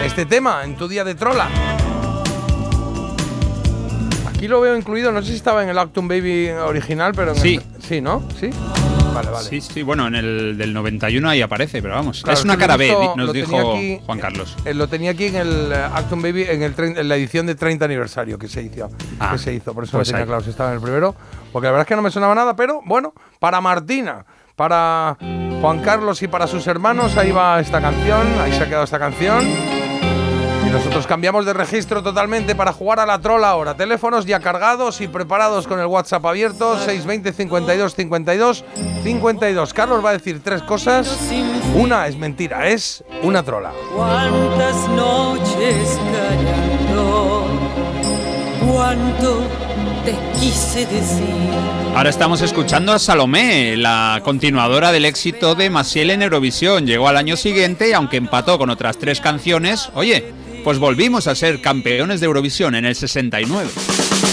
este 0.05 0.25
tema 0.25 0.63
en 0.63 0.75
tu 0.77 0.87
día 0.87 1.03
de 1.03 1.15
trola. 1.15 1.49
Aquí 4.29 4.47
lo 4.47 4.61
veo 4.61 4.75
incluido, 4.77 5.11
no 5.11 5.21
sé 5.21 5.29
si 5.29 5.35
estaba 5.35 5.63
en 5.63 5.69
el 5.69 5.77
Actum 5.77 6.07
Baby 6.07 6.49
original, 6.49 7.11
pero 7.15 7.31
en 7.31 7.37
Sí. 7.37 7.55
el- 7.55 7.81
sí, 7.83 7.99
¿no? 8.01 8.23
Sí. 8.39 8.49
Vale, 9.13 9.29
vale. 9.29 9.49
Sí, 9.49 9.59
sí, 9.59 9.83
bueno, 9.83 10.07
en 10.07 10.15
el 10.15 10.57
del 10.57 10.73
91 10.73 11.29
ahí 11.29 11.41
aparece, 11.41 11.81
pero 11.81 11.95
vamos. 11.95 12.21
Claro, 12.23 12.39
es 12.39 12.45
una 12.45 12.57
cara 12.57 12.77
B, 12.77 12.87
nos 13.17 13.33
tenía 13.33 13.45
dijo 13.45 13.73
aquí, 13.73 13.99
Juan 14.05 14.19
Carlos. 14.19 14.55
Eh, 14.63 14.73
lo 14.73 14.87
tenía 14.87 15.11
aquí 15.11 15.25
en 15.25 15.35
el 15.35 15.71
eh, 15.73 15.75
Acton 15.75 16.21
Baby 16.21 16.43
en, 16.47 16.63
el 16.63 16.73
en 16.79 17.07
la 17.09 17.17
edición 17.17 17.45
de 17.45 17.55
30 17.55 17.83
aniversario 17.83 18.39
que 18.39 18.47
se 18.47 18.63
hizo. 18.63 18.89
Ah, 19.19 19.31
que 19.33 19.37
se 19.37 19.53
hizo. 19.53 19.73
Por 19.73 19.83
eso 19.83 19.97
pues 19.97 20.07
lo 20.07 20.11
tenía 20.13 20.21
ahí. 20.23 20.27
claro 20.27 20.41
si 20.43 20.49
estaba 20.51 20.69
en 20.69 20.75
el 20.77 20.81
primero. 20.81 21.13
Porque 21.51 21.67
la 21.67 21.71
verdad 21.71 21.81
es 21.81 21.87
que 21.87 21.95
no 21.95 22.01
me 22.01 22.11
sonaba 22.11 22.35
nada, 22.35 22.55
pero 22.55 22.81
bueno, 22.85 23.13
para 23.39 23.59
Martina, 23.61 24.25
para 24.55 25.17
Juan 25.61 25.81
Carlos 25.81 26.21
y 26.21 26.27
para 26.27 26.47
sus 26.47 26.65
hermanos, 26.67 27.17
ahí 27.17 27.31
va 27.31 27.59
esta 27.59 27.81
canción, 27.81 28.27
ahí 28.39 28.51
se 28.51 28.63
ha 28.63 28.65
quedado 28.67 28.83
esta 28.83 28.99
canción. 28.99 29.45
Y 30.65 30.69
nosotros 30.69 31.07
cambiamos 31.07 31.45
de 31.45 31.53
registro 31.53 32.03
totalmente 32.03 32.53
para 32.55 32.71
jugar 32.71 32.99
a 32.99 33.05
la 33.05 33.19
trola 33.19 33.49
ahora. 33.49 33.75
Teléfonos 33.75 34.25
ya 34.25 34.39
cargados 34.39 35.01
y 35.01 35.07
preparados 35.07 35.67
con 35.67 35.79
el 35.79 35.87
WhatsApp 35.87 36.25
abierto, 36.25 36.77
620 36.77 37.33
52 37.33 37.95
52 37.95 38.65
52. 39.03 39.73
Carlos 39.73 40.05
va 40.05 40.11
a 40.11 40.13
decir 40.13 40.41
tres 40.43 40.61
cosas. 40.61 41.17
Una 41.75 42.07
es 42.07 42.15
mentira, 42.15 42.67
es 42.67 43.03
una 43.23 43.41
trola. 43.41 43.71
Cuántas 43.95 44.87
noches 44.89 45.99
callando, 46.13 47.47
cuánto 48.67 49.60
te 50.03 50.15
quise 50.39 50.85
decir. 50.85 51.27
Ahora 51.95 52.09
estamos 52.09 52.41
escuchando 52.41 52.93
a 52.93 52.99
Salomé, 52.99 53.75
la 53.77 54.21
continuadora 54.23 54.91
del 54.91 55.05
éxito 55.05 55.55
de 55.55 55.69
Maciel 55.69 56.11
en 56.11 56.21
Eurovisión. 56.21 56.87
Llegó 56.87 57.07
al 57.07 57.17
año 57.17 57.35
siguiente 57.35 57.89
y 57.89 57.93
aunque 57.93 58.17
empató 58.17 58.57
con 58.57 58.69
otras 58.69 58.97
tres 58.97 59.19
canciones, 59.19 59.89
oye, 59.93 60.33
pues 60.63 60.79
volvimos 60.79 61.27
a 61.27 61.35
ser 61.35 61.61
campeones 61.61 62.19
de 62.19 62.27
Eurovisión 62.27 62.75
en 62.75 62.85
el 62.85 62.95
69. 62.95 63.69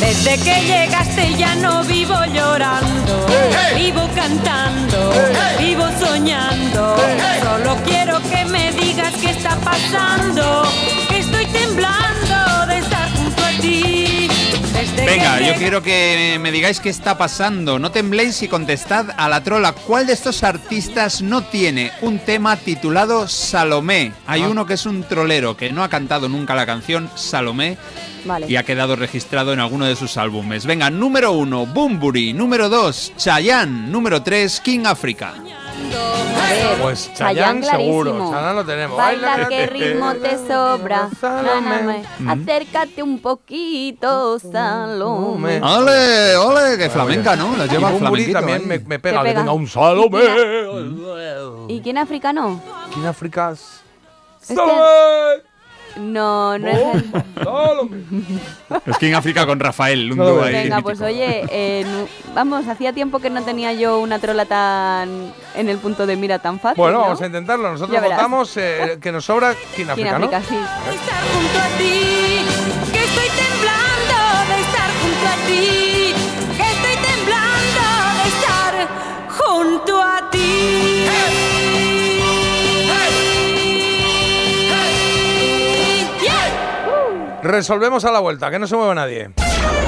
Desde 0.01 0.37
que 0.39 0.61
llegaste 0.63 1.35
ya 1.37 1.55
no 1.57 1.83
vivo 1.85 2.15
llorando, 2.33 3.27
vivo 3.77 4.09
cantando, 4.15 5.13
vivo 5.59 5.85
soñando. 5.99 6.97
Solo 7.43 7.77
quiero 7.85 8.21
que 8.31 8.45
me 8.45 8.71
digas 8.73 9.13
qué 9.21 9.31
está 9.31 9.57
pasando, 9.57 10.63
que 11.09 11.19
estoy 11.19 11.47
temblando 11.47 12.67
de 12.69 12.79
estar 12.79 13.11
junto 13.17 13.43
a 13.43 13.61
ti. 13.61 13.98
Venga, 15.05 15.41
yo 15.41 15.55
quiero 15.55 15.83
que 15.83 16.39
me 16.41 16.51
digáis 16.53 16.81
qué 16.81 16.89
está 16.91 17.17
pasando. 17.17 17.79
No 17.79 17.91
tembléis 17.91 18.43
y 18.43 18.49
contestad 18.49 19.07
a 19.17 19.29
la 19.29 19.43
trola. 19.43 19.73
¿Cuál 19.73 20.07
de 20.07 20.13
estos 20.13 20.43
artistas 20.43 21.23
no 21.23 21.43
tiene 21.45 21.93
un 22.03 22.19
tema 22.19 22.57
titulado 22.57 23.27
Salomé? 23.29 24.13
Hay 24.27 24.43
Ah. 24.43 24.49
uno 24.49 24.67
que 24.67 24.75
es 24.75 24.87
un 24.87 25.03
trolero 25.05 25.57
que 25.57 25.73
no 25.73 25.83
ha 25.83 25.89
cantado 25.89 26.29
nunca 26.29 26.55
la 26.55 26.67
canción 26.67 27.11
Salomé 27.15 27.79
Vale. 28.25 28.47
y 28.49 28.57
ha 28.57 28.65
quedado 28.65 28.97
registrado 28.97 29.53
en 29.53 29.61
alguno 29.61 29.87
de 29.87 29.97
sus 29.97 30.17
álbumes. 30.17 30.67
Venga, 30.67 30.91
número 30.91 31.33
uno, 31.33 31.65
Bumburi. 31.65 32.33
Número 32.35 32.69
dos, 32.69 33.13
Chayanne. 33.17 33.89
Número 33.89 34.23
tres, 34.23 34.61
King 34.61 34.85
Africa. 34.85 35.35
Ver, 36.49 36.79
Pues 36.81 37.11
Chayanne 37.15 37.63
Chayanne 37.63 37.85
seguro. 37.85 38.31
Chayanne 38.31 38.55
lo 38.55 38.65
tenemos. 38.65 38.97
Baila 38.97 39.29
Baila 39.29 39.49
que 39.49 39.67
ritmo 39.67 40.15
te 40.15 40.39
sobra. 40.39 41.09
Na, 41.23 41.61
na. 41.61 42.33
Acércate 42.33 43.03
un 43.03 43.21
poquito, 43.21 44.39
Salomé. 44.39 45.61
¡Ole, 45.63 46.37
ole! 46.37 46.79
Que 46.79 46.91
flamenca, 46.91 47.37
¿no? 47.37 47.57
La 47.57 47.67
lleva 47.67 47.91
flamenquito. 47.91 48.39
también 48.39 48.67
me, 48.67 48.79
me 48.79 48.99
pega, 48.99 49.23
pega. 49.23 49.41
tenga 49.41 49.53
un 49.53 49.67
Salomé. 49.67 50.21
¿Y 51.69 51.81
quién 51.81 51.99
africano? 51.99 52.61
¿Quién 52.93 53.07
africas? 53.07 53.83
Es 54.43 54.49
que- 54.49 54.55
Salomé. 54.55 55.48
No, 55.99 56.59
no 56.59 56.69
es. 56.69 57.05
Es 58.87 58.99
King 58.99 59.15
Africa 59.15 59.47
con 59.47 59.59
Rafael, 59.61 60.11
un 60.13 60.19
Salomé. 60.19 60.37
dúo 60.37 60.45
ahí. 60.45 60.53
Venga, 60.55 60.81
pues 60.83 61.01
mítico. 61.01 61.17
oye, 61.17 61.45
eh, 61.51 61.85
vamos, 62.35 62.67
hacía 62.69 62.93
tiempo 62.93 63.19
que 63.19 63.31
no 63.31 63.43
tenía 63.43 63.73
yo 63.73 63.99
una 63.99 64.19
trola 64.19 64.45
tan 64.47 65.33
en 65.55 65.69
el 65.69 65.79
punto 65.79 66.07
de 66.07 66.17
mira 66.17 66.39
tan 66.39 66.61
fácil. 66.61 66.81
Bueno, 66.81 66.99
¿no? 66.99 67.05
vamos 67.05 67.23
a 67.23 67.27
intentarlo. 67.27 67.71
Nosotros 67.73 68.01
votamos 68.03 68.57
eh, 68.57 68.99
que 69.01 69.13
nos 69.13 69.25
sobra 69.25 69.55
¿Quién 69.75 69.89
¿Quién 69.89 69.91
África, 69.91 70.19
¿no? 70.19 70.27
África, 70.27 70.43
sí. 70.43 70.55
estar 70.95 71.23
junto 71.33 71.59
a 71.59 71.79
ti, 71.79 72.41
Resolvemos 87.49 88.05
a 88.05 88.13
la 88.13 88.21
vuelta, 88.21 88.51
que 88.51 88.59
no 88.59 88.67
se 88.67 88.77
mueva 88.77 88.95
nadie. 88.95 89.31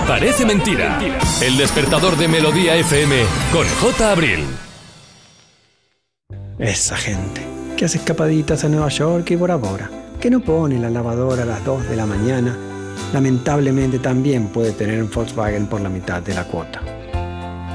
Parece 0.08 0.46
mentira. 0.46 0.98
El 1.42 1.58
despertador 1.58 2.16
de 2.16 2.26
Melodía 2.26 2.74
FM 2.74 3.16
con 3.52 3.66
J. 3.82 4.12
Abril. 4.12 4.46
Esa 6.58 6.96
gente 6.96 7.46
que 7.76 7.84
hace 7.84 7.98
escapaditas 7.98 8.64
a 8.64 8.70
Nueva 8.70 8.88
York 8.88 9.30
y 9.30 9.36
Bora 9.36 9.56
Bora, 9.56 9.90
que 10.18 10.30
no 10.30 10.40
pone 10.40 10.78
la 10.78 10.88
lavadora 10.88 11.42
a 11.42 11.46
las 11.46 11.62
2 11.62 11.90
de 11.90 11.96
la 11.96 12.06
mañana, 12.06 12.56
lamentablemente 13.12 13.98
también 13.98 14.48
puede 14.48 14.72
tener 14.72 15.02
un 15.02 15.10
Volkswagen 15.10 15.66
por 15.66 15.82
la 15.82 15.90
mitad 15.90 16.22
de 16.22 16.32
la 16.32 16.44
cuota. 16.44 16.80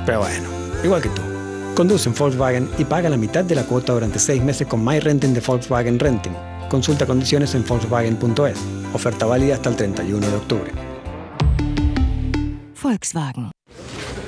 Pero 0.04 0.18
bueno, 0.18 0.50
igual 0.84 1.04
que 1.04 1.10
tú. 1.10 1.22
Conduce 1.76 2.10
un 2.10 2.16
Volkswagen 2.16 2.72
y 2.80 2.86
paga 2.86 3.08
la 3.08 3.18
mitad 3.18 3.44
de 3.44 3.54
la 3.54 3.62
cuota 3.62 3.94
durante 3.94 4.18
6 4.18 4.42
meses 4.42 4.66
con 4.66 4.84
My 4.84 5.00
Renting 5.00 5.36
de 5.36 5.42
Volkswagen 5.42 6.00
Renting. 6.00 6.55
Consulta 6.70 7.06
condiciones 7.06 7.56
en 7.56 7.66
Volkswagen.es. 7.66 8.58
Oferta 8.94 9.26
válida 9.26 9.56
hasta 9.56 9.70
el 9.70 9.76
31 9.76 10.28
de 10.28 10.36
octubre. 10.36 10.72
Volkswagen. 12.82 13.52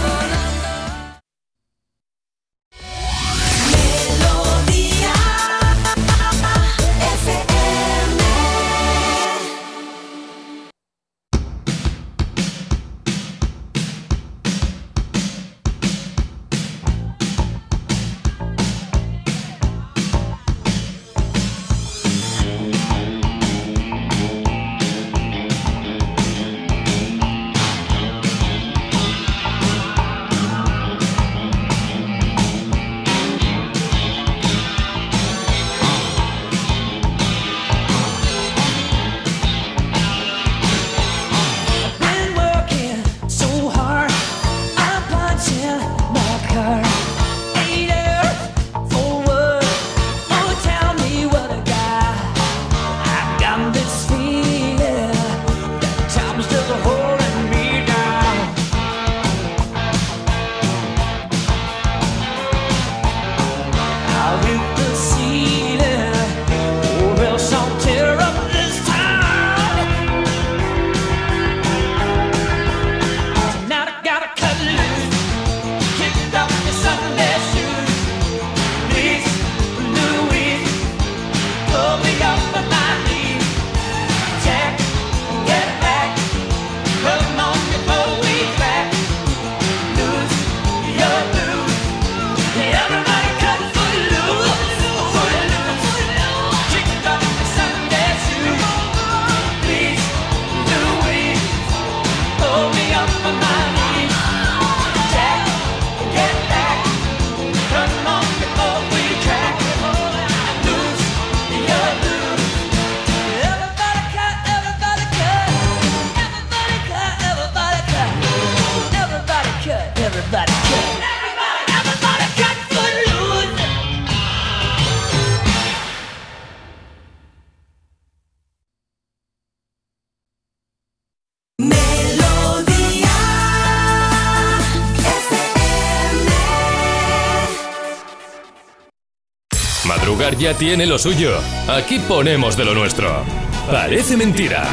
ya 140.43 140.55
tiene 140.55 140.87
lo 140.87 140.99
suyo. 140.99 141.39
Aquí 141.69 142.01
ponemos 142.01 142.57
de 142.57 142.65
lo 142.65 142.75
nuestro. 142.75 143.25
Parece 143.71 144.17
mentira. 144.17 144.65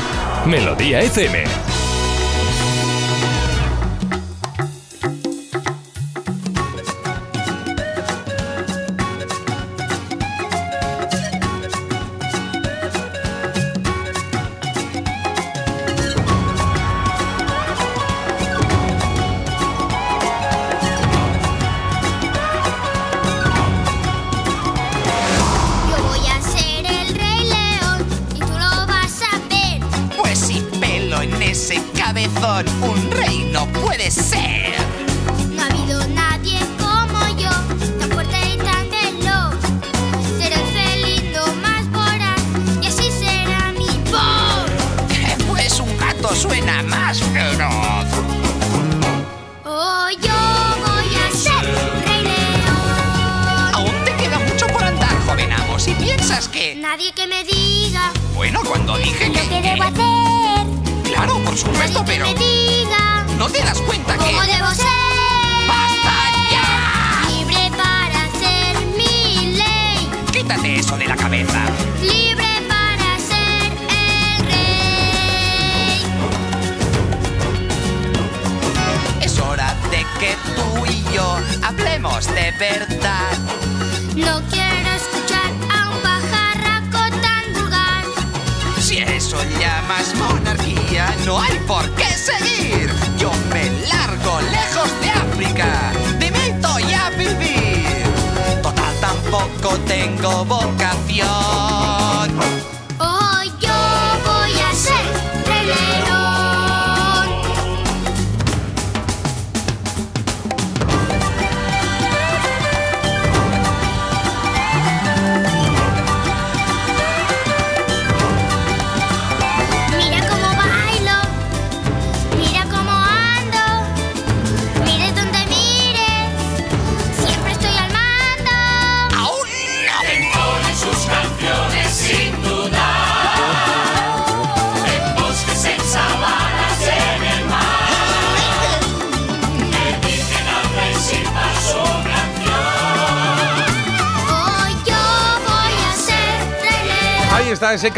Melodía 0.48 1.02
FM. 1.02 1.59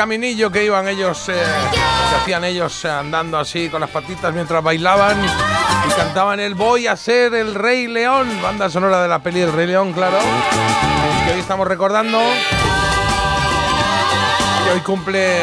Caminillo 0.02 0.52
que 0.52 0.66
iban 0.66 0.88
ellos, 0.88 1.30
eh, 1.30 1.34
que 2.10 2.16
hacían 2.16 2.43
ellos 2.43 2.86
eh, 2.86 2.89
andando 2.89 3.38
así 3.38 3.70
con 3.70 3.82
las 3.82 3.89
patitas 3.91 4.34
mientras 4.34 4.64
bailaban 4.64 5.16
y 5.24 5.91
cantaban 5.91 6.39
el 6.39 6.56
Voy 6.56 6.88
a 6.88 6.97
ser 6.97 7.36
el 7.36 7.54
Rey 7.54 7.86
León, 7.86 8.28
banda 8.41 8.68
sonora 8.68 9.04
de 9.04 9.08
la 9.08 9.20
peli 9.20 9.41
El 9.41 9.54
Rey 9.54 9.68
León, 9.68 9.93
claro, 9.93 10.18
que 11.24 11.34
hoy 11.34 11.39
estamos 11.39 11.68
recordando. 11.68 12.20
Y 14.66 14.70
hoy 14.74 14.80
cumple 14.80 15.38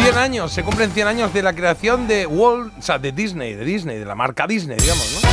100 0.00 0.16
años, 0.16 0.52
se 0.52 0.62
cumplen 0.62 0.92
100 0.92 1.08
años 1.08 1.34
de 1.34 1.42
la 1.42 1.52
creación 1.52 2.06
de 2.06 2.24
Walt, 2.24 2.78
o 2.78 2.82
sea, 2.82 3.00
de 3.00 3.10
Disney, 3.10 3.54
de 3.54 3.64
Disney, 3.64 3.98
de 3.98 4.04
la 4.04 4.14
marca 4.14 4.46
Disney, 4.46 4.76
digamos, 4.78 5.20
¿no? 5.20 5.27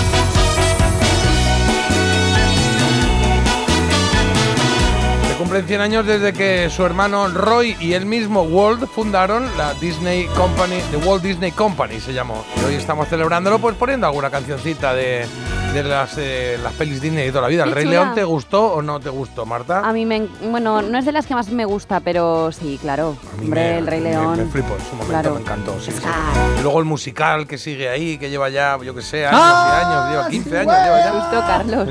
Cumplen 5.46 5.68
100 5.68 5.82
años 5.82 6.06
desde 6.08 6.34
que 6.34 6.72
su 6.72 6.84
hermano 6.88 7.28
Roy 7.28 7.78
y 7.80 7.94
él 7.94 8.08
mismo 8.08 8.42
Walt 8.42 8.88
fundaron 8.88 9.48
la 9.58 9.76
Disney 9.76 10.26
Company, 10.36 10.80
The 10.90 10.98
Walt 11.08 11.22
Disney 11.22 11.52
Company 11.52 12.00
se 12.00 12.14
llamó. 12.14 12.44
Y 12.60 12.66
hoy 12.66 12.74
estamos 12.74 13.08
celebrándolo 13.10 13.60
pues 13.60 13.76
poniendo 13.76 14.08
alguna 14.08 14.32
cancioncita 14.32 14.96
de, 14.96 15.28
de 15.72 15.84
las, 15.84 16.16
eh, 16.18 16.58
las 16.64 16.74
pelis 16.74 17.00
Disney 17.00 17.26
de 17.26 17.30
toda 17.30 17.44
la 17.44 17.48
vida. 17.50 17.64
¿El 17.64 17.74
Rey 17.74 17.84
chula. 17.84 17.94
León 18.02 18.16
te 18.16 18.24
gustó 18.24 18.74
o 18.74 18.82
no 18.82 19.00
te 19.00 19.10
gustó, 19.10 19.46
Marta? 19.46 19.82
A 19.88 19.94
mí 19.94 20.04
me. 20.08 20.16
en- 20.16 20.30
Bueno, 20.50 20.82
no 20.82 20.98
es 20.98 21.06
de 21.06 21.12
las 21.12 21.28
que 21.28 21.36
más 21.36 21.50
me 21.50 21.66
gusta, 21.66 22.00
pero 22.00 22.52
sí, 22.52 22.80
claro. 22.82 23.16
Hombre, 23.40 23.62
Me- 23.74 23.78
el 23.78 23.86
Rey 23.86 24.02
me- 24.02 24.10
León. 24.10 24.38
Me, 24.38 24.46
flipó 24.46 24.74
en 24.74 24.80
su 24.80 24.96
momento, 24.96 25.08
Claro. 25.10 25.34
me 25.36 25.42
encantó. 25.42 25.76
sí, 25.80 25.92
sí. 25.92 26.00
Claro. 26.00 26.58
Y 26.60 26.64
luego 26.64 26.80
el 26.80 26.86
musical 26.86 27.46
que 27.46 27.60
sigue 27.60 27.88
ahí, 27.88 28.18
que 28.18 28.32
lleva 28.32 28.50
ya, 28.50 28.80
yo 28.84 28.96
que 28.96 29.04
sé, 29.04 29.28
años 29.28 29.40
Ah, 29.44 29.78
y 29.80 29.86
años, 29.86 30.10
lleva 30.12 30.30
15 30.30 30.50
sí, 30.50 30.56
años, 30.56 30.74
lleva 30.84 31.00
ya. 31.06 31.12
Justo, 31.12 31.40
Carlos. 31.46 31.88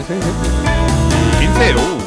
15, 1.38 1.74
uh, 1.76 2.03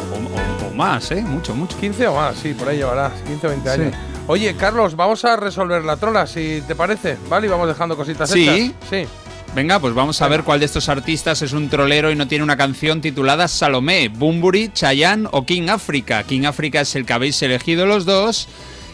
más, 0.77 1.11
¿eh? 1.11 1.21
Mucho, 1.21 1.53
mucho. 1.55 1.77
15 1.79 2.07
o 2.07 2.15
más, 2.15 2.37
sí, 2.37 2.53
por 2.53 2.69
ahí 2.69 2.77
llevará, 2.77 3.11
15 3.27 3.47
o 3.47 3.49
20 3.49 3.69
años. 3.69 3.93
Oye, 4.27 4.55
Carlos, 4.55 4.95
vamos 4.95 5.25
a 5.25 5.35
resolver 5.35 5.83
la 5.83 5.97
trola, 5.97 6.25
si 6.27 6.61
te 6.67 6.75
parece, 6.75 7.17
¿vale? 7.29 7.47
Y 7.47 7.49
vamos 7.49 7.67
dejando 7.67 7.95
cositas 7.97 8.29
Sí. 8.29 8.47
hechas. 8.47 8.75
Sí. 8.89 9.05
Venga, 9.55 9.79
pues 9.79 9.93
vamos 9.93 10.21
a 10.21 10.27
ver 10.27 10.43
cuál 10.43 10.59
de 10.59 10.65
estos 10.67 10.87
artistas 10.89 11.41
es 11.41 11.53
un 11.53 11.69
trolero 11.69 12.11
y 12.11 12.15
no 12.15 12.27
tiene 12.27 12.43
una 12.43 12.57
canción 12.57 13.01
titulada 13.01 13.47
Salomé, 13.47 14.09
Bumburi, 14.09 14.69
Chayanne 14.73 15.27
o 15.31 15.45
King 15.45 15.69
Africa. 15.69 16.23
King 16.23 16.43
Africa 16.45 16.81
es 16.81 16.95
el 16.95 17.05
que 17.05 17.13
habéis 17.13 17.41
elegido 17.41 17.85
los 17.85 18.05
dos. 18.05 18.47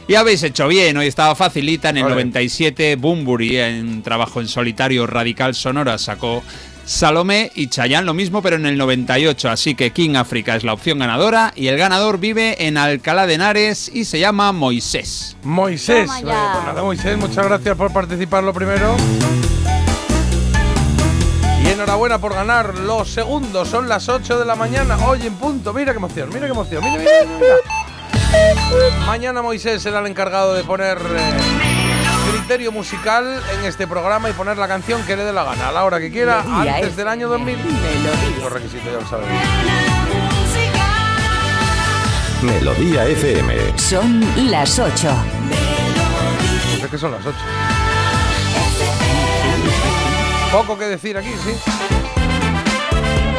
Y 0.07 0.15
habéis 0.15 0.43
hecho 0.43 0.67
bien, 0.67 0.95
hoy 0.97 1.07
estaba 1.07 1.34
facilita. 1.34 1.89
En 1.89 1.97
el 1.97 2.03
Ole. 2.05 2.13
97, 2.15 2.95
Bumburi, 2.97 3.57
en 3.57 4.03
trabajo 4.03 4.39
en 4.41 4.47
solitario 4.47 5.07
Radical 5.07 5.55
Sonora, 5.55 5.97
sacó 5.97 6.43
Salomé 6.86 7.51
y 7.55 7.67
Chayanne 7.67 8.05
lo 8.05 8.13
mismo, 8.13 8.41
pero 8.41 8.57
en 8.57 8.65
el 8.65 8.77
98. 8.77 9.49
Así 9.49 9.75
que 9.75 9.91
King 9.91 10.15
Africa 10.15 10.55
es 10.55 10.63
la 10.63 10.73
opción 10.73 10.99
ganadora. 10.99 11.53
Y 11.55 11.67
el 11.67 11.77
ganador 11.77 12.19
vive 12.19 12.67
en 12.67 12.77
Alcalá 12.77 13.25
de 13.25 13.36
Henares 13.36 13.89
y 13.93 14.05
se 14.05 14.19
llama 14.19 14.51
Moisés. 14.51 15.38
Moisés. 15.43 16.07
Pues 16.07 16.23
nada, 16.23 16.81
Moisés, 16.81 17.17
muchas 17.17 17.45
gracias 17.45 17.75
por 17.77 17.91
participar 17.93 18.43
lo 18.43 18.53
primero. 18.53 18.95
Y 21.63 21.67
enhorabuena 21.69 22.19
por 22.19 22.34
ganar 22.34 22.77
los 22.79 23.09
segundos. 23.09 23.69
Son 23.69 23.88
las 23.88 24.09
8 24.09 24.39
de 24.39 24.45
la 24.45 24.55
mañana. 24.55 24.97
Hoy 25.07 25.25
en 25.25 25.34
punto. 25.36 25.73
Mira 25.73 25.93
qué 25.93 25.97
emoción, 25.97 26.29
mira 26.29 26.45
qué 26.45 26.51
emoción. 26.51 26.84
Mira, 26.84 26.97
mira, 26.97 27.11
mira. 27.39 29.05
Mañana 29.05 29.41
Moisés 29.41 29.81
será 29.81 29.99
el 29.99 30.07
encargado 30.07 30.53
de 30.53 30.63
poner 30.63 30.97
eh, 30.97 31.72
criterio 32.43 32.73
musical 32.73 33.41
en 33.53 33.63
este 33.63 33.87
programa 33.87 34.29
y 34.29 34.33
poner 34.33 34.57
la 34.57 34.67
canción 34.67 35.01
que 35.03 35.15
le 35.15 35.23
dé 35.23 35.31
la 35.31 35.45
gana, 35.45 35.69
a 35.69 35.71
la 35.71 35.85
hora 35.85 35.97
que 35.97 36.11
quiera, 36.11 36.43
Melodía 36.43 36.75
antes 36.75 36.97
del 36.97 37.07
año 37.07 37.29
2000. 37.29 37.57
Los 38.41 38.51
requisitos 38.51 38.85
ya 38.85 38.99
lo 38.99 39.07
sabemos. 39.07 39.31
Melodía 42.41 43.05
FM. 43.05 43.79
Son 43.79 44.51
las 44.51 44.77
8. 44.77 44.91
Pues 46.71 46.83
es 46.83 46.89
que 46.89 46.97
son 46.97 47.13
las 47.13 47.25
8. 47.25 47.37
Poco 50.51 50.77
que 50.77 50.85
decir 50.85 51.17
aquí, 51.17 51.31
sí. 51.45 52.02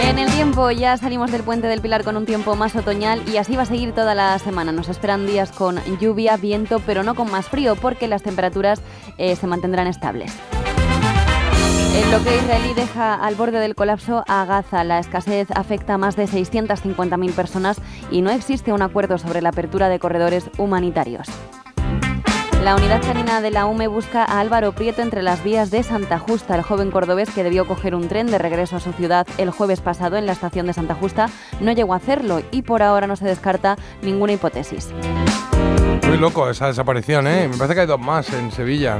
En 0.04 0.18
el 0.18 0.30
tiempo 0.30 0.70
ya 0.70 0.98
salimos 0.98 1.32
del 1.32 1.42
puente 1.42 1.66
del 1.66 1.80
Pilar 1.80 2.04
con 2.04 2.18
un 2.18 2.26
tiempo 2.26 2.54
más 2.56 2.76
otoñal 2.76 3.26
y 3.26 3.38
así 3.38 3.56
va 3.56 3.62
a 3.62 3.66
seguir 3.66 3.92
toda 3.92 4.14
la 4.14 4.38
semana. 4.38 4.70
Nos 4.70 4.90
esperan 4.90 5.26
días 5.26 5.50
con 5.50 5.78
lluvia, 5.98 6.36
viento, 6.36 6.80
pero 6.84 7.02
no 7.02 7.14
con 7.14 7.30
más 7.30 7.48
frío 7.48 7.74
porque 7.74 8.06
las 8.06 8.22
temperaturas 8.22 8.82
eh, 9.16 9.34
se 9.34 9.46
mantendrán 9.46 9.86
estables. 9.86 10.36
El 11.96 12.04
bloqueo 12.10 12.36
israelí 12.36 12.74
deja 12.74 13.14
al 13.14 13.34
borde 13.34 13.60
del 13.60 13.74
colapso 13.74 14.24
a 14.28 14.44
Gaza. 14.44 14.84
La 14.84 14.98
escasez 14.98 15.50
afecta 15.52 15.94
a 15.94 15.98
más 15.98 16.16
de 16.16 16.26
650.000 16.26 17.32
personas 17.32 17.80
y 18.10 18.20
no 18.20 18.30
existe 18.30 18.74
un 18.74 18.82
acuerdo 18.82 19.16
sobre 19.16 19.40
la 19.40 19.48
apertura 19.48 19.88
de 19.88 19.98
corredores 19.98 20.50
humanitarios. 20.58 21.28
La 22.64 22.76
unidad 22.76 23.02
canina 23.02 23.42
de 23.42 23.50
la 23.50 23.66
UME 23.66 23.88
busca 23.88 24.24
a 24.24 24.40
Álvaro 24.40 24.72
Prieto 24.72 25.02
entre 25.02 25.22
las 25.22 25.44
vías 25.44 25.70
de 25.70 25.82
Santa 25.82 26.18
Justa, 26.18 26.56
el 26.56 26.62
joven 26.62 26.90
cordobés 26.90 27.28
que 27.28 27.44
debió 27.44 27.66
coger 27.66 27.94
un 27.94 28.08
tren 28.08 28.26
de 28.26 28.38
regreso 28.38 28.76
a 28.76 28.80
su 28.80 28.94
ciudad 28.94 29.26
el 29.36 29.50
jueves 29.50 29.82
pasado 29.82 30.16
en 30.16 30.24
la 30.24 30.32
estación 30.32 30.66
de 30.66 30.72
Santa 30.72 30.94
Justa 30.94 31.28
no 31.60 31.72
llegó 31.72 31.92
a 31.92 31.98
hacerlo 31.98 32.40
y 32.52 32.62
por 32.62 32.82
ahora 32.82 33.06
no 33.06 33.16
se 33.16 33.26
descarta 33.26 33.76
ninguna 34.00 34.32
hipótesis. 34.32 34.94
Muy 36.06 36.18
loco 36.18 36.48
esa 36.48 36.66
desaparición, 36.66 37.26
¿eh? 37.26 37.48
Me 37.48 37.56
parece 37.56 37.74
que 37.74 37.80
hay 37.80 37.86
dos 37.86 38.00
más 38.00 38.32
en 38.32 38.52
Sevilla. 38.52 38.98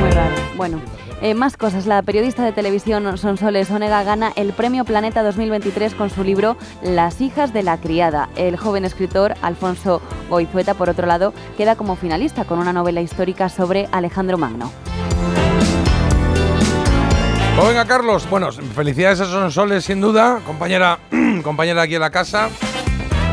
Muy 0.00 0.10
raro. 0.10 0.34
Bueno, 0.56 0.80
eh, 1.20 1.34
más 1.34 1.56
cosas. 1.56 1.86
La 1.86 2.00
periodista 2.02 2.44
de 2.44 2.52
televisión 2.52 3.18
Sonsoles 3.18 3.70
Onega 3.70 4.04
gana 4.04 4.32
el 4.36 4.52
Premio 4.52 4.84
Planeta 4.84 5.22
2023 5.22 5.94
con 5.94 6.10
su 6.10 6.22
libro 6.22 6.56
Las 6.82 7.20
hijas 7.20 7.52
de 7.52 7.62
la 7.62 7.78
criada. 7.78 8.28
El 8.36 8.56
joven 8.56 8.84
escritor 8.84 9.34
Alfonso 9.42 10.00
Goizueta, 10.30 10.74
por 10.74 10.88
otro 10.88 11.06
lado, 11.06 11.34
queda 11.56 11.74
como 11.74 11.96
finalista 11.96 12.44
con 12.44 12.58
una 12.60 12.72
novela 12.72 13.00
histórica 13.00 13.48
sobre 13.48 13.88
Alejandro 13.90 14.38
Magno. 14.38 14.70
Pues 17.56 17.68
venga, 17.68 17.84
Carlos. 17.86 18.30
Bueno, 18.30 18.52
felicidades 18.52 19.20
a 19.20 19.24
Sonsoles, 19.24 19.84
sin 19.84 20.00
duda, 20.00 20.40
compañera, 20.46 21.00
compañera 21.42 21.82
aquí 21.82 21.96
en 21.96 22.00
la 22.00 22.10
casa. 22.10 22.48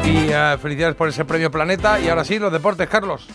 Y 0.06 0.30
eh, 0.30 0.58
felicidades 0.62 0.96
por 0.96 1.10
ese 1.10 1.26
premio 1.26 1.50
Planeta. 1.50 2.00
Y 2.00 2.10
ahora 2.10 2.24
sí, 2.24 2.38
los 2.38 2.52
deportes, 2.52 2.88
Carlos. 2.88 3.28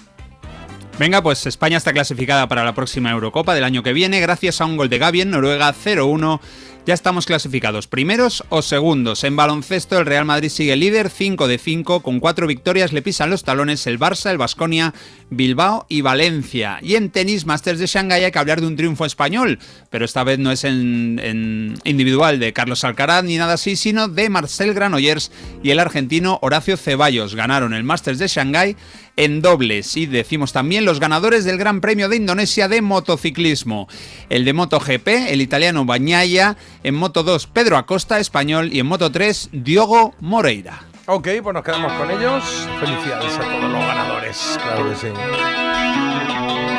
Venga, 0.99 1.23
pues 1.23 1.47
España 1.47 1.79
está 1.79 1.93
clasificada 1.93 2.47
para 2.47 2.63
la 2.63 2.75
próxima 2.75 3.11
Eurocopa 3.11 3.55
del 3.55 3.65
año 3.65 3.83
que 3.83 3.93
viene 3.93 4.21
gracias 4.21 4.61
a 4.61 4.67
un 4.67 4.77
gol 4.77 4.89
de 4.89 4.99
Gavi 4.99 5.23
en 5.23 5.31
Noruega 5.31 5.73
0-1. 5.73 6.41
Ya 6.87 6.95
estamos 6.95 7.27
clasificados 7.27 7.87
primeros 7.87 8.43
o 8.49 8.63
segundos. 8.63 9.23
En 9.25 9.37
baloncesto 9.37 9.99
el 9.99 10.07
Real 10.07 10.25
Madrid 10.25 10.49
sigue 10.49 10.77
líder 10.77 11.11
5 11.11 11.47
de 11.47 11.59
5 11.59 12.01
con 12.01 12.21
cuatro 12.21 12.47
victorias 12.47 12.95
le 12.95 13.03
pisan 13.03 13.29
los 13.29 13.45
talones 13.45 13.87
el 13.87 13.99
Barça, 13.99 14.31
el 14.31 14.39
Basconia, 14.39 14.95
Bilbao 15.29 15.85
y 15.91 16.01
Valencia. 16.01 16.79
Y 16.81 16.95
en 16.95 17.11
tenis 17.11 17.45
Masters 17.45 17.79
de 17.79 17.87
Shanghái 17.87 18.25
hay 18.25 18.33
que 18.33 18.39
hablar 18.39 18.63
de 18.63 18.67
un 18.67 18.77
triunfo 18.77 19.05
español, 19.05 19.59
pero 19.91 20.07
esta 20.07 20.25
vez 20.25 20.39
no 20.39 20.51
es 20.51 20.65
en, 20.65 21.21
en 21.23 21.75
individual 21.85 22.41
de 22.41 22.55
Carlos 22.55 22.83
Alcaraz 22.83 23.25
ni 23.25 23.37
nada 23.37 23.55
así, 23.55 23.77
sino 23.77 24.09
de 24.09 24.31
Marcel 24.31 24.73
Granollers 24.73 25.31
y 25.63 25.71
el 25.71 25.81
argentino 25.81 26.39
Horacio 26.41 26.79
Ceballos. 26.79 27.35
Ganaron 27.35 27.75
el 27.75 27.85
Masters 27.85 28.19
de 28.19 28.27
Shanghái 28.27 28.77
en 29.21 29.43
dobles 29.43 29.99
y 29.99 30.07
decimos 30.07 30.55
también 30.55 30.87
los 30.87 30.99
ganadores 30.99 31.45
del 31.45 31.59
Gran 31.59 31.83
Premio 31.83 32.09
de 32.09 32.17
Indonesia 32.17 32.69
de 32.69 32.81
motociclismo. 32.81 33.87
El 34.31 34.47
de 34.47 34.55
MotoGP, 34.55 35.09
el 35.29 35.43
italiano 35.43 35.85
Bañaya, 35.85 36.57
en 36.85 36.95
Moto 36.95 37.23
2 37.23 37.47
Pedro 37.49 37.77
Acosta, 37.77 38.19
español, 38.19 38.71
y 38.73 38.81
en 38.81 38.87
Moto 38.87 39.13
3 39.13 39.51
Diogo 39.53 40.15
Moreira. 40.21 40.85
Ok, 41.05 41.29
pues 41.43 41.53
nos 41.53 41.63
quedamos 41.63 41.93
con 41.93 42.11
ellos. 42.11 42.45
Felicidades 42.81 43.35
a 43.37 43.43
todos 43.43 43.71
los 43.71 43.85
ganadores. 43.85 44.59
Claro 44.63 44.89
que 44.89 44.97
sí. 44.97 45.09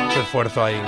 Mucho 0.04 0.20
esfuerzo 0.20 0.64
ahí. 0.64 0.80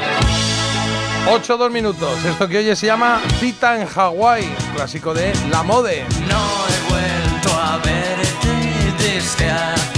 8 1.31 1.57
2 1.57 1.71
minutos. 1.71 2.25
Esto 2.25 2.49
que 2.49 2.59
oye 2.59 2.75
se 2.75 2.87
llama 2.87 3.21
Cita 3.39 3.81
en 3.81 3.87
Hawái, 3.87 4.45
clásico 4.75 5.15
de 5.15 5.33
La 5.53 5.63
Mode. 5.63 6.05
No 6.29 6.43
he 6.67 6.91
vuelto 6.91 7.51
a 7.57 7.77
verte 7.77 8.93
desde 8.99 9.94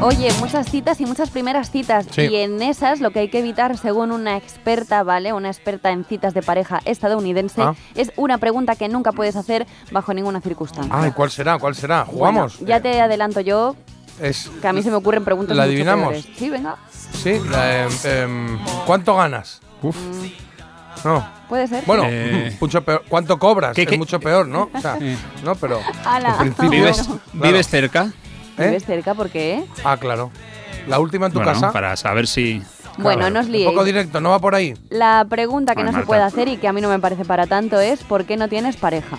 Oye, 0.00 0.32
muchas 0.38 0.70
citas 0.70 1.00
y 1.00 1.06
muchas 1.06 1.28
primeras 1.30 1.72
citas. 1.72 2.06
Sí. 2.12 2.22
Y 2.22 2.36
en 2.36 2.62
esas 2.62 3.00
lo 3.00 3.10
que 3.10 3.18
hay 3.18 3.28
que 3.28 3.40
evitar, 3.40 3.76
según 3.76 4.12
una 4.12 4.36
experta, 4.36 5.02
¿vale? 5.02 5.32
Una 5.32 5.48
experta 5.48 5.90
en 5.90 6.04
citas 6.04 6.34
de 6.34 6.42
pareja 6.42 6.80
estadounidense, 6.84 7.62
Ah. 7.62 7.74
es 7.96 8.12
una 8.16 8.38
pregunta 8.38 8.76
que 8.76 8.88
nunca 8.88 9.10
puedes 9.10 9.34
hacer 9.34 9.66
bajo 9.90 10.14
ninguna 10.14 10.40
circunstancia. 10.40 10.92
Ay, 10.96 11.10
¿cuál 11.10 11.30
será? 11.32 11.58
¿Cuál 11.58 11.74
será? 11.74 12.04
¿Jugamos? 12.04 12.58
Bueno, 12.58 12.68
ya 12.68 12.80
te 12.80 13.00
adelanto 13.00 13.40
yo 13.40 13.74
Es, 14.20 14.48
que 14.62 14.68
a 14.68 14.72
mí 14.72 14.82
se 14.82 14.90
me 14.90 14.96
ocurren 14.96 15.24
preguntas 15.24 15.56
¿La 15.56 15.64
adivinamos? 15.64 16.16
Sí, 16.36 16.48
venga. 16.48 16.76
sí, 17.12 17.40
la, 17.50 17.84
em, 17.84 17.90
em, 18.04 18.58
¿cuánto 18.86 19.16
ganas? 19.16 19.60
Uf. 19.82 19.96
No. 21.04 21.24
Puede 21.48 21.66
ser. 21.66 21.84
Bueno, 21.86 22.04
Eh. 22.06 22.56
mucho 22.60 22.82
peor. 22.82 23.02
¿Cuánto 23.08 23.38
cobras? 23.38 23.74
¿Qué, 23.74 23.82
es 23.82 23.98
mucho 23.98 24.18
peor, 24.20 24.46
¿no? 24.46 24.68
O 24.72 24.80
sea, 24.80 24.96
no, 25.44 25.54
pero 25.56 25.80
Ala. 26.04 26.36
¿Vives, 26.68 27.06
Bueno. 27.06 27.20
¿vives 27.32 27.68
cerca? 27.68 28.12
¿Eh? 28.58 28.66
¿Vives 28.66 28.84
cerca? 28.84 29.14
¿Por 29.14 29.30
qué? 29.30 29.64
Ah, 29.84 29.96
claro. 29.96 30.30
La 30.86 30.98
última 31.00 31.26
en 31.26 31.32
tu 31.32 31.38
Bueno, 31.38 31.52
casa. 31.52 31.72
para 31.72 31.96
saber 31.96 32.26
si... 32.26 32.62
Bueno, 32.98 33.30
no 33.30 33.38
os 33.40 33.46
Un 33.46 33.52
liéis. 33.52 33.68
poco 33.68 33.84
directo, 33.84 34.20
no 34.20 34.30
va 34.30 34.40
por 34.40 34.54
ahí. 34.56 34.74
La 34.90 35.24
pregunta 35.28 35.74
que 35.74 35.82
Ay, 35.82 35.86
no 35.86 35.92
se 35.92 36.04
puede 36.04 36.22
hacer 36.22 36.48
y 36.48 36.56
que 36.56 36.66
a 36.66 36.72
mí 36.72 36.80
no 36.80 36.88
me 36.88 36.98
parece 36.98 37.24
para 37.24 37.46
tanto 37.46 37.78
es 37.78 38.02
¿por 38.02 38.24
qué 38.24 38.36
no 38.36 38.48
tienes 38.48 38.76
pareja? 38.76 39.18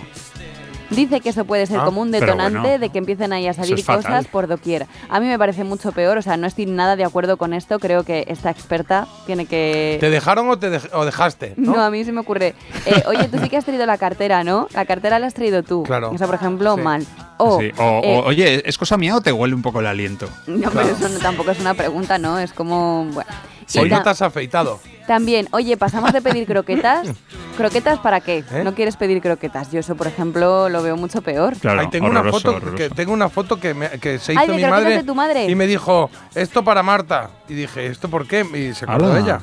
Dice 0.90 1.20
que 1.20 1.28
eso 1.30 1.44
puede 1.44 1.66
ser 1.66 1.78
Ah, 1.80 1.84
como 1.84 2.00
un 2.00 2.10
detonante 2.10 2.58
bueno, 2.58 2.78
de 2.78 2.88
que 2.90 2.98
empiecen 2.98 3.32
ahí 3.32 3.46
a 3.46 3.52
salir 3.54 3.82
fatal. 3.82 4.02
cosas 4.02 4.26
por 4.26 4.46
doquier. 4.48 4.86
A 5.08 5.20
mí 5.20 5.26
me 5.26 5.38
parece 5.38 5.62
mucho 5.64 5.92
peor, 5.92 6.18
o 6.18 6.22
sea, 6.22 6.36
no 6.36 6.46
estoy 6.46 6.66
nada 6.66 6.96
de 6.96 7.04
acuerdo 7.04 7.36
con 7.36 7.54
esto. 7.54 7.78
Creo 7.78 8.02
que 8.04 8.24
esta 8.28 8.50
experta 8.50 9.06
tiene 9.26 9.46
que. 9.46 9.98
¿Te 10.00 10.10
dejaron 10.10 10.48
o 10.50 10.58
te 10.58 10.70
dej- 10.70 10.90
o 10.92 11.04
dejaste? 11.04 11.54
¿no? 11.56 11.74
No, 11.76 11.82
a 11.82 11.90
mí 11.90 12.04
se 12.04 12.12
me 12.12 12.20
ocurre. 12.20 12.54
eh, 12.86 13.02
oye, 13.06 13.28
tú 13.28 13.38
sí 13.38 13.48
que 13.48 13.56
has 13.56 13.64
traído 13.64 13.86
la 13.86 13.98
cartera, 13.98 14.42
¿no? 14.44 14.66
La 14.74 14.84
cartera 14.84 15.18
la 15.18 15.26
has 15.28 15.34
traído 15.34 15.62
tú. 15.62 15.84
Claro. 15.84 16.12
Eso, 16.14 16.26
por 16.26 16.34
ejemplo, 16.34 16.74
Sí. 16.74 16.80
mal. 16.82 17.06
O, 17.38 17.58
Sí, 17.60 17.70
o- 17.78 18.00
eh, 18.04 18.18
o, 18.18 18.26
oye, 18.26 18.62
¿es 18.68 18.76
cosa 18.76 18.96
mía 18.98 19.16
o 19.16 19.20
te 19.20 19.32
huele 19.32 19.54
un 19.54 19.62
poco 19.62 19.80
el 19.80 19.86
aliento? 19.86 20.28
no, 20.46 20.70
pero 20.70 20.88
eso 20.88 21.08
no- 21.08 21.18
tampoco 21.20 21.52
es 21.52 21.60
una 21.60 21.74
pregunta, 21.74 22.18
¿no? 22.18 22.38
Es 22.38 22.52
como. 22.52 23.04
Bueno. 23.12 23.30
Hoy 23.78 23.88
no 23.90 24.02
te 24.02 24.08
has 24.10 24.22
afeitado. 24.22 24.80
También, 25.06 25.48
oye, 25.52 25.76
pasamos 25.76 26.12
de 26.12 26.22
pedir 26.22 26.46
croquetas. 26.46 27.08
¿Croquetas 27.56 27.98
para 27.98 28.20
qué? 28.20 28.44
¿Eh? 28.52 28.62
No 28.64 28.74
quieres 28.74 28.96
pedir 28.96 29.20
croquetas. 29.20 29.70
Yo 29.70 29.80
eso, 29.80 29.94
por 29.96 30.06
ejemplo, 30.06 30.68
lo 30.68 30.82
veo 30.82 30.96
mucho 30.96 31.20
peor. 31.20 31.56
Claro, 31.58 31.80
Ahí 31.80 31.88
tengo 31.90 32.06
una 32.08 32.22
foto 32.24 32.50
horroroso. 32.56 32.76
que 32.76 32.90
tengo 32.90 33.12
una 33.12 33.28
foto 33.28 33.58
que, 33.60 33.74
me- 33.74 33.90
que 34.00 34.18
se 34.18 34.32
hizo 34.32 34.40
Ay, 34.40 34.46
de 34.48 34.54
mi 34.54 34.58
croquetas 34.62 34.82
madre, 34.84 34.96
de 34.96 35.04
tu 35.04 35.14
madre. 35.14 35.44
y 35.50 35.54
me 35.54 35.66
dijo 35.66 36.10
esto 36.34 36.64
para 36.64 36.82
Marta 36.82 37.30
y 37.48 37.54
dije 37.54 37.86
esto 37.86 38.08
por 38.08 38.26
qué 38.26 38.40
y 38.54 38.72
se 38.74 38.84
acordó 38.84 39.12
de 39.12 39.20
ella. 39.20 39.40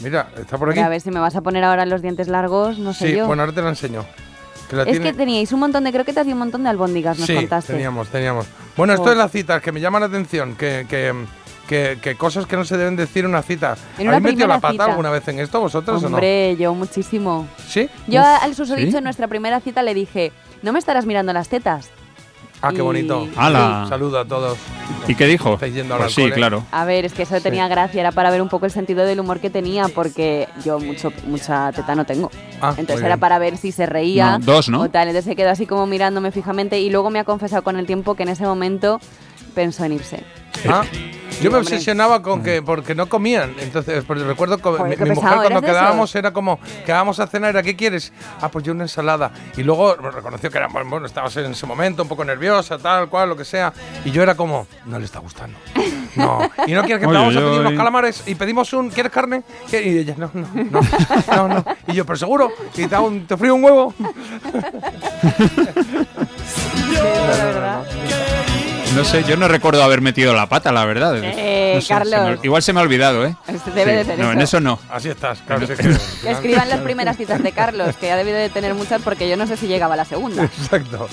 Mira, 0.00 0.28
está 0.38 0.58
por 0.58 0.70
aquí. 0.70 0.80
A 0.80 0.88
ver 0.88 1.00
si 1.00 1.10
me 1.10 1.20
vas 1.20 1.36
a 1.36 1.40
poner 1.42 1.62
ahora 1.62 1.86
los 1.86 2.02
dientes 2.02 2.26
largos, 2.28 2.78
no 2.78 2.92
sé 2.92 3.10
sí, 3.10 3.16
yo. 3.16 3.26
bueno 3.26 3.42
ahora 3.42 3.54
te 3.54 3.62
la 3.62 3.68
enseño. 3.68 4.04
Que 4.68 4.76
la 4.76 4.82
es 4.82 4.88
tiene- 4.88 5.04
que 5.12 5.16
teníais 5.16 5.52
un 5.52 5.60
montón 5.60 5.84
de 5.84 5.92
croquetas 5.92 6.26
y 6.26 6.32
un 6.32 6.38
montón 6.38 6.64
de 6.64 6.70
albóndigas, 6.70 7.18
nos 7.18 7.26
sí, 7.26 7.34
contaste. 7.34 7.74
teníamos, 7.74 8.08
teníamos. 8.08 8.46
Bueno, 8.76 8.94
esto 8.94 9.04
Oh. 9.08 9.12
es 9.12 9.18
las 9.18 9.30
citas 9.30 9.62
que 9.62 9.70
me 9.70 9.80
llama 9.80 10.00
la 10.00 10.06
atención, 10.06 10.56
que, 10.56 10.86
que, 10.88 11.12
que, 11.68 11.98
que 12.02 12.16
cosas 12.16 12.46
que 12.46 12.56
no 12.56 12.64
se 12.64 12.76
deben 12.76 12.96
decir 12.96 13.24
en 13.24 13.30
una 13.30 13.42
cita. 13.42 13.76
En 13.98 14.08
una 14.08 14.16
¿Habéis 14.18 14.34
metido 14.34 14.48
la 14.48 14.60
pata 14.60 14.72
cita. 14.72 14.84
alguna 14.86 15.10
vez 15.10 15.26
en 15.28 15.38
esto 15.38 15.60
vosotros 15.60 16.02
Hombre, 16.04 16.56
yo 16.56 16.74
muchísimo. 16.74 17.38
o 17.38 17.42
no? 17.42 17.48
¿Sí? 17.68 17.88
Yo 18.08 18.20
Uf, 18.20 18.26
al 18.42 18.54
susodicho 18.54 18.90
¿sí? 18.92 18.96
en 18.98 19.04
nuestra 19.04 19.28
primera 19.28 19.60
cita 19.60 19.82
le 19.82 19.94
dije, 19.94 20.32
no 20.62 20.72
me 20.72 20.78
estarás 20.78 21.06
mirando 21.06 21.32
las 21.32 21.48
tetas. 21.48 21.90
Ah, 22.64 22.70
qué 22.72 22.80
bonito. 22.80 23.26
¡Hala! 23.36 23.86
Saludo 23.88 24.20
a 24.20 24.24
todos. 24.24 24.56
¿Y 25.08 25.16
qué 25.16 25.26
dijo? 25.26 25.54
Estáis 25.54 25.74
yendo 25.74 25.96
Pues 25.96 26.16
al 26.16 26.24
sí, 26.24 26.30
claro. 26.30 26.62
A 26.70 26.84
ver, 26.84 27.04
es 27.04 27.12
que 27.12 27.24
eso 27.24 27.40
tenía 27.40 27.66
gracia, 27.66 28.00
era 28.00 28.12
para 28.12 28.30
ver 28.30 28.40
un 28.40 28.48
poco 28.48 28.66
el 28.66 28.70
sentido 28.70 29.04
del 29.04 29.18
humor 29.18 29.40
que 29.40 29.50
tenía, 29.50 29.88
porque 29.88 30.48
yo 30.64 30.78
mucho, 30.78 31.12
mucha 31.26 31.72
teta 31.72 31.96
no 31.96 32.04
tengo. 32.04 32.30
Ah, 32.60 32.72
Entonces 32.76 33.04
era 33.04 33.16
para 33.16 33.40
ver 33.40 33.56
si 33.56 33.72
se 33.72 33.86
reía. 33.86 34.38
No, 34.38 34.44
dos, 34.44 34.68
¿no? 34.68 34.82
O 34.82 34.88
tal. 34.90 35.08
Entonces 35.08 35.24
se 35.28 35.34
quedó 35.34 35.50
así 35.50 35.66
como 35.66 35.86
mirándome 35.86 36.30
fijamente 36.30 36.78
y 36.78 36.88
luego 36.88 37.10
me 37.10 37.18
ha 37.18 37.24
confesado 37.24 37.62
con 37.64 37.76
el 37.76 37.86
tiempo 37.86 38.14
que 38.14 38.22
en 38.22 38.28
ese 38.28 38.44
momento 38.44 39.00
pensó 39.52 39.84
en 39.84 39.92
irse. 39.92 40.24
Ah, 40.68 40.84
yo 41.40 41.50
me 41.50 41.58
obsesionaba 41.58 42.22
con 42.22 42.42
que 42.42 42.62
porque 42.62 42.94
no 42.94 43.08
comían. 43.08 43.54
Entonces, 43.58 44.04
pues 44.06 44.20
recuerdo 44.22 44.58
que 44.58 44.62
Joder, 44.64 44.98
mi, 44.98 45.04
mi 45.04 45.10
mujer 45.14 45.32
cuando 45.34 45.48
¿eras 45.48 45.60
de 45.62 45.66
quedábamos 45.66 46.14
era 46.14 46.32
como 46.32 46.60
quedábamos 46.84 47.18
a 47.20 47.26
cenar, 47.26 47.56
¿a 47.56 47.62
qué 47.62 47.74
quieres? 47.74 48.12
Ah, 48.40 48.48
pues 48.48 48.64
yo 48.64 48.72
una 48.72 48.84
ensalada. 48.84 49.32
Y 49.56 49.62
luego 49.62 49.94
reconoció 49.96 50.50
que 50.50 50.58
era 50.58 50.68
bueno, 50.68 51.06
estabas 51.06 51.36
en 51.38 51.52
ese 51.52 51.66
momento 51.66 52.02
un 52.02 52.08
poco 52.08 52.24
nerviosa, 52.24 52.78
tal 52.78 53.08
cual, 53.08 53.30
lo 53.30 53.36
que 53.36 53.44
sea. 53.44 53.72
Y 54.04 54.10
yo 54.10 54.22
era 54.22 54.36
como, 54.36 54.66
no 54.86 54.98
le 54.98 55.04
está 55.04 55.18
gustando. 55.18 55.58
No. 56.16 56.50
Y 56.66 56.72
no 56.72 56.84
quiere 56.84 57.00
que 57.00 57.06
vamos 57.06 57.34
a 57.34 57.40
pedir 57.40 57.60
unos 57.60 57.72
calamares 57.72 58.22
y 58.26 58.34
pedimos 58.34 58.72
un, 58.72 58.90
¿quieres 58.90 59.10
carne? 59.10 59.42
¿Qué? 59.70 59.82
Y 59.82 59.98
ella, 59.98 60.14
no, 60.16 60.30
no, 60.32 60.46
no, 60.54 60.80
no, 61.28 61.48
no. 61.48 61.64
Y 61.88 61.94
yo, 61.94 62.06
pero 62.06 62.16
seguro, 62.16 62.50
y 62.76 62.86
te, 62.86 62.96
un- 62.96 63.26
te 63.26 63.36
frío 63.36 63.54
un 63.54 63.64
huevo. 63.64 63.94
No 68.94 69.04
sé, 69.04 69.24
yo 69.24 69.36
no 69.36 69.48
recuerdo 69.48 69.82
haber 69.82 70.00
metido 70.02 70.34
la 70.34 70.46
pata, 70.48 70.70
la 70.70 70.84
verdad. 70.84 71.16
Eh, 71.22 71.72
No 71.76 71.80
sé, 71.80 71.86
se 71.86 71.94
me- 71.94 71.98
Carlos. 72.10 72.38
igual 72.42 72.62
se 72.62 72.72
me 72.72 72.80
ha 72.80 72.82
olvidado, 72.82 73.24
¿eh? 73.26 73.34
Este 73.48 73.70
debe 73.70 73.92
de 73.96 74.04
ser 74.04 74.18
no, 74.18 74.24
eso. 74.24 74.32
en 74.32 74.40
eso 74.40 74.60
no. 74.60 74.78
Así 74.90 75.08
estás, 75.08 75.40
claro. 75.46 75.66
sí 75.66 75.72
que- 75.74 75.88
escriban 76.30 76.68
las 76.68 76.80
primeras 76.80 77.16
citas 77.16 77.42
de 77.42 77.52
Carlos, 77.52 77.96
que 77.96 78.06
ya 78.08 78.16
debido 78.16 78.36
de 78.36 78.50
tener 78.50 78.74
muchas 78.74 79.00
porque 79.02 79.28
yo 79.28 79.36
no 79.36 79.46
sé 79.46 79.56
si 79.56 79.66
llegaba 79.66 79.94
a 79.94 79.96
la 79.98 80.04
segunda. 80.04 80.44
Exacto. 80.44 81.08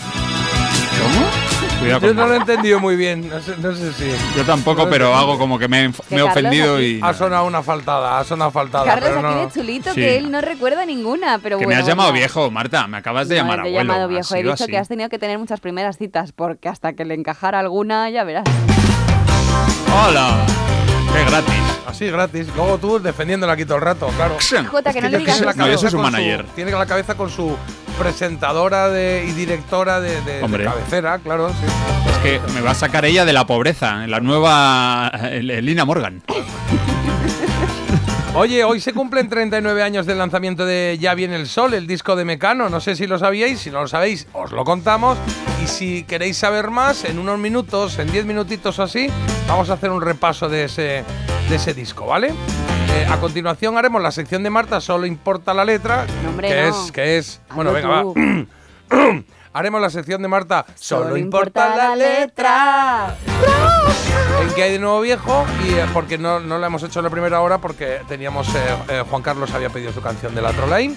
Cuidado 1.80 2.08
Yo 2.08 2.14
no 2.14 2.28
lo 2.28 2.34
he 2.34 2.38
entendido 2.38 2.80
muy 2.80 2.96
bien, 2.98 3.30
no 3.30 3.40
sé, 3.42 3.56
no 3.58 3.74
sé 3.74 3.94
si. 3.94 4.06
Yo 4.38 4.44
tampoco, 4.44 4.84
No 4.86 4.90
pero 4.90 5.16
hago 5.16 5.38
como 5.38 5.58
que 5.58 5.68
me, 5.70 5.86
he 5.86 5.88
me 6.10 6.18
he 6.18 6.22
ofendido 6.22 6.76
aquí- 6.76 6.98
y. 6.98 7.00
Ha 7.02 7.14
sonado 7.14 7.46
una 7.46 7.64
faltada, 7.64 8.20
ha 8.20 8.24
sonado 8.26 8.52
faltada. 8.52 8.84
Carlos 8.86 9.10
pero 9.16 9.28
aquí 9.28 9.36
no. 9.38 9.46
de 9.46 9.52
chulito 9.52 9.90
Sí. 9.94 10.02
que 10.02 10.18
él 10.18 10.30
no 10.30 10.42
recuerda 10.42 10.86
ninguna, 10.86 11.40
pero 11.42 11.58
Que 11.58 11.64
bueno. 11.66 11.78
me 11.78 11.82
has 11.82 11.88
llamado 11.88 12.12
viejo, 12.12 12.52
Marta. 12.52 12.86
Me 12.88 12.98
acabas 12.98 13.30
de 13.30 13.36
No, 13.36 13.42
llamar 13.44 13.62
te 13.64 13.68
he 13.68 13.72
abuelo. 13.72 13.94
llamado 13.94 14.08
viejo. 14.10 14.36
He 14.36 14.44
dicho 14.44 14.54
así. 14.56 14.68
que 14.68 14.78
has 14.78 14.88
tenido 14.90 15.10
que 15.10 15.20
tener 15.20 15.40
muchas 15.40 15.62
primeras 15.62 15.98
citas 15.98 16.34
porque 16.34 16.68
hasta 16.68 16.94
que 16.94 17.06
le 17.06 17.14
encajara 17.14 17.60
alguna, 17.60 18.10
ya 18.10 18.24
verás. 18.26 18.44
Hola. 20.06 20.46
Qué 21.14 21.26
gratis. 21.30 21.54
Así, 21.88 22.08
gratis. 22.10 22.48
Luego 22.56 22.78
tú 22.78 23.00
defendiéndola 23.00 23.54
aquí 23.54 23.66
todo 23.66 23.78
el 23.78 23.84
rato, 23.84 24.08
claro. 24.16 24.38
Jota, 24.70 24.94
que 24.94 25.02
no 25.02 25.10
le 25.10 25.18
tiene 25.18 25.34
digas 25.34 25.58
la 25.58 25.68
eso. 25.74 25.90
Su 25.90 25.96
con 25.98 26.04
manager. 26.12 26.46
tiene 26.56 26.72
la 26.72 26.86
cabeza 26.86 27.16
con 27.16 27.30
su 27.30 27.58
presentadora 27.98 28.90
de, 28.90 29.26
y 29.28 29.32
directora 29.32 30.00
de, 30.00 30.22
de- 30.22 30.38
de 30.38 30.44
Hombre. 30.44 30.64
cabecera, 30.66 31.18
claro. 31.20 31.50
Sí. 31.50 31.66
Es 32.10 32.18
que 32.20 32.54
me 32.54 32.62
va 32.62 32.72
a 32.72 32.76
sacar 32.76 33.06
ella 33.06 33.26
de 33.26 33.34
la 33.34 33.46
pobreza, 33.46 34.06
la 34.08 34.20
nueva 34.20 35.12
Lina 35.42 35.86
Morgan. 35.86 36.22
Oye, 38.36 38.64
hoy 38.64 38.80
se 38.80 38.94
cumplen 38.94 39.28
39 39.28 39.82
años 39.82 40.06
del 40.06 40.20
lanzamiento 40.20 40.66
de 40.66 40.98
Ya 41.00 41.14
viene 41.16 41.36
el 41.36 41.48
sol, 41.48 41.74
el 41.74 41.88
disco 41.88 42.16
de 42.16 42.26
Mecano. 42.26 42.70
No 42.70 42.80
sé 42.80 42.96
si 42.96 43.08
lo 43.08 43.18
sabíais, 43.18 43.60
si 43.60 43.72
no 43.72 43.82
lo 43.82 43.88
sabéis, 43.88 44.28
os 44.34 44.52
lo 44.52 44.64
contamos. 44.64 45.18
Y 45.64 45.68
si 45.68 46.04
queréis 46.04 46.38
saber 46.38 46.70
más, 46.70 47.06
en 47.06 47.18
unos 47.20 47.40
minutos, 47.40 47.98
en 47.98 48.12
10 48.12 48.26
minutitos 48.26 48.78
o 48.80 48.84
así, 48.84 49.10
vamos 49.48 49.70
a 49.70 49.74
hacer 49.74 49.90
un 49.90 50.02
repaso 50.02 50.48
de 50.48 50.66
ese, 50.66 51.04
de 51.50 51.56
ese 51.56 51.74
disco, 51.74 52.06
¿vale? 52.06 52.28
Eh, 52.30 53.08
a 53.10 53.18
continuación 53.18 53.78
haremos 53.78 54.02
la 54.02 54.12
sección 54.12 54.44
de 54.44 54.52
Marta, 54.52 54.80
solo 54.80 55.06
importa 55.06 55.54
la 55.54 55.66
letra, 55.66 56.06
hombre, 56.28 56.48
que 56.50 56.62
no. 56.62 56.86
es, 56.86 56.92
que 56.92 57.18
es, 57.18 57.42
bueno, 57.54 57.72
Hazlo 57.72 58.14
venga, 58.14 58.48
tú. 58.48 58.48
va. 58.92 59.24
haremos 59.54 59.82
la 59.82 59.90
sección 59.90 60.22
de 60.22 60.28
Marta, 60.28 60.66
solo, 60.76 61.18
importa 61.18 61.76
la 61.76 61.96
letra. 61.96 63.16
en 64.42 64.54
qué 64.54 64.64
hay 64.64 64.72
de 64.74 64.80
nuevo 64.80 65.02
viejo 65.02 65.46
y 65.68 65.74
eh, 65.74 65.86
porque 65.94 66.18
no, 66.18 66.40
no 66.40 66.58
la 66.58 66.68
hemos 66.68 66.84
hecho 66.84 67.00
en 67.00 67.06
la 67.06 67.10
primera 67.10 67.42
hora 67.42 67.58
porque 67.60 68.02
teníamos 68.08 68.48
eh, 68.56 68.60
eh, 68.90 69.04
Juan 69.10 69.22
Carlos 69.22 69.52
había 69.54 69.70
pedido 69.70 69.92
su 69.92 70.02
canción 70.02 70.34
de 70.36 70.42
la 70.42 70.52
Trollane 70.54 70.96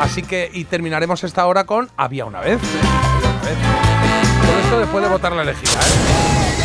así 0.00 0.22
que 0.22 0.50
y 0.52 0.64
terminaremos 0.64 1.24
esta 1.24 1.46
hora 1.46 1.64
con 1.64 1.90
Había 1.96 2.24
una 2.24 2.40
vez 2.40 2.58
Había 2.62 3.30
una 3.30 3.42
vez. 3.42 3.58
todo 4.46 4.58
esto 4.60 4.78
después 4.80 5.02
de 5.04 5.10
votar 5.10 5.32
la 5.32 5.42
elegida 5.42 5.72
¿eh? 5.80 6.63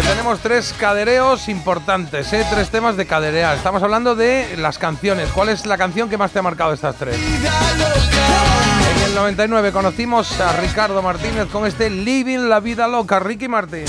Que 0.00 0.06
tenemos 0.06 0.38
tres 0.38 0.72
cadereos 0.78 1.48
importantes 1.48 2.32
¿eh? 2.32 2.46
tres 2.48 2.70
temas 2.70 2.96
de 2.96 3.04
caderear 3.04 3.56
estamos 3.56 3.82
hablando 3.82 4.14
de 4.14 4.56
las 4.56 4.78
canciones 4.78 5.28
¿cuál 5.30 5.48
es 5.48 5.66
la 5.66 5.76
canción 5.76 6.08
que 6.08 6.16
más 6.16 6.30
te 6.30 6.38
ha 6.38 6.42
marcado 6.42 6.72
estas 6.72 6.94
tres? 6.94 7.16
En 7.16 9.02
el 9.06 9.14
99 9.16 9.72
conocimos 9.72 10.40
a 10.40 10.52
Ricardo 10.52 11.02
Martínez 11.02 11.48
con 11.48 11.66
este 11.66 11.90
Living 11.90 12.48
la 12.48 12.60
vida 12.60 12.86
loca, 12.86 13.18
Ricky 13.18 13.48
Martín. 13.48 13.86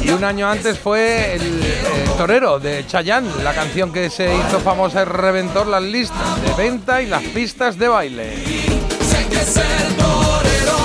Y 0.00 0.08
un 0.08 0.24
año 0.24 0.48
antes 0.48 0.78
fue 0.78 1.34
el 1.34 1.62
eh, 1.62 1.84
Torero 2.16 2.58
de 2.60 2.86
Chayanne, 2.86 3.28
la 3.42 3.52
canción 3.52 3.92
que 3.92 4.08
se 4.08 4.34
hizo 4.34 4.60
famosa 4.60 5.02
y 5.02 5.04
reventó 5.04 5.66
las 5.66 5.82
listas 5.82 6.42
de 6.42 6.54
venta 6.54 7.02
y 7.02 7.06
las 7.06 7.22
pistas 7.24 7.76
de 7.76 7.88
baile. 7.88 8.32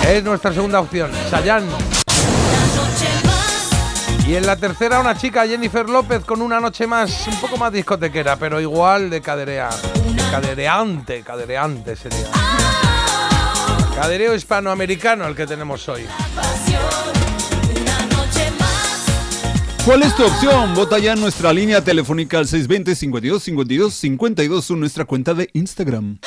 Es 0.07 0.23
nuestra 0.23 0.53
segunda 0.53 0.79
opción, 0.79 1.11
Chayanne. 1.29 1.67
Y 4.27 4.35
en 4.35 4.45
la 4.45 4.55
tercera 4.55 4.99
una 4.99 5.15
chica, 5.17 5.45
Jennifer 5.47 5.89
López, 5.89 6.23
con 6.23 6.41
una 6.41 6.59
noche 6.59 6.87
más, 6.87 7.27
un 7.27 7.35
poco 7.41 7.57
más 7.57 7.71
discotequera, 7.73 8.35
pero 8.37 8.61
igual 8.61 9.09
de 9.09 9.21
caderea. 9.21 9.69
Cadereante, 10.29 11.21
cadereante 11.21 11.95
sería. 11.95 12.27
Cadereo 13.95 14.33
hispanoamericano 14.33 15.27
el 15.27 15.35
que 15.35 15.45
tenemos 15.45 15.87
hoy. 15.89 16.05
¿Cuál 19.85 20.03
es 20.03 20.15
tu 20.15 20.23
opción? 20.23 20.75
Vota 20.75 20.99
ya 20.99 21.13
en 21.13 21.21
nuestra 21.21 21.51
línea 21.51 21.83
telefónica 21.83 22.37
al 22.37 22.47
620 22.47 22.95
52 22.95 23.43
52 23.43 23.93
52 23.93 24.71
o 24.71 24.75
nuestra 24.75 25.05
cuenta 25.05 25.33
de 25.33 25.49
Instagram. 25.53 26.19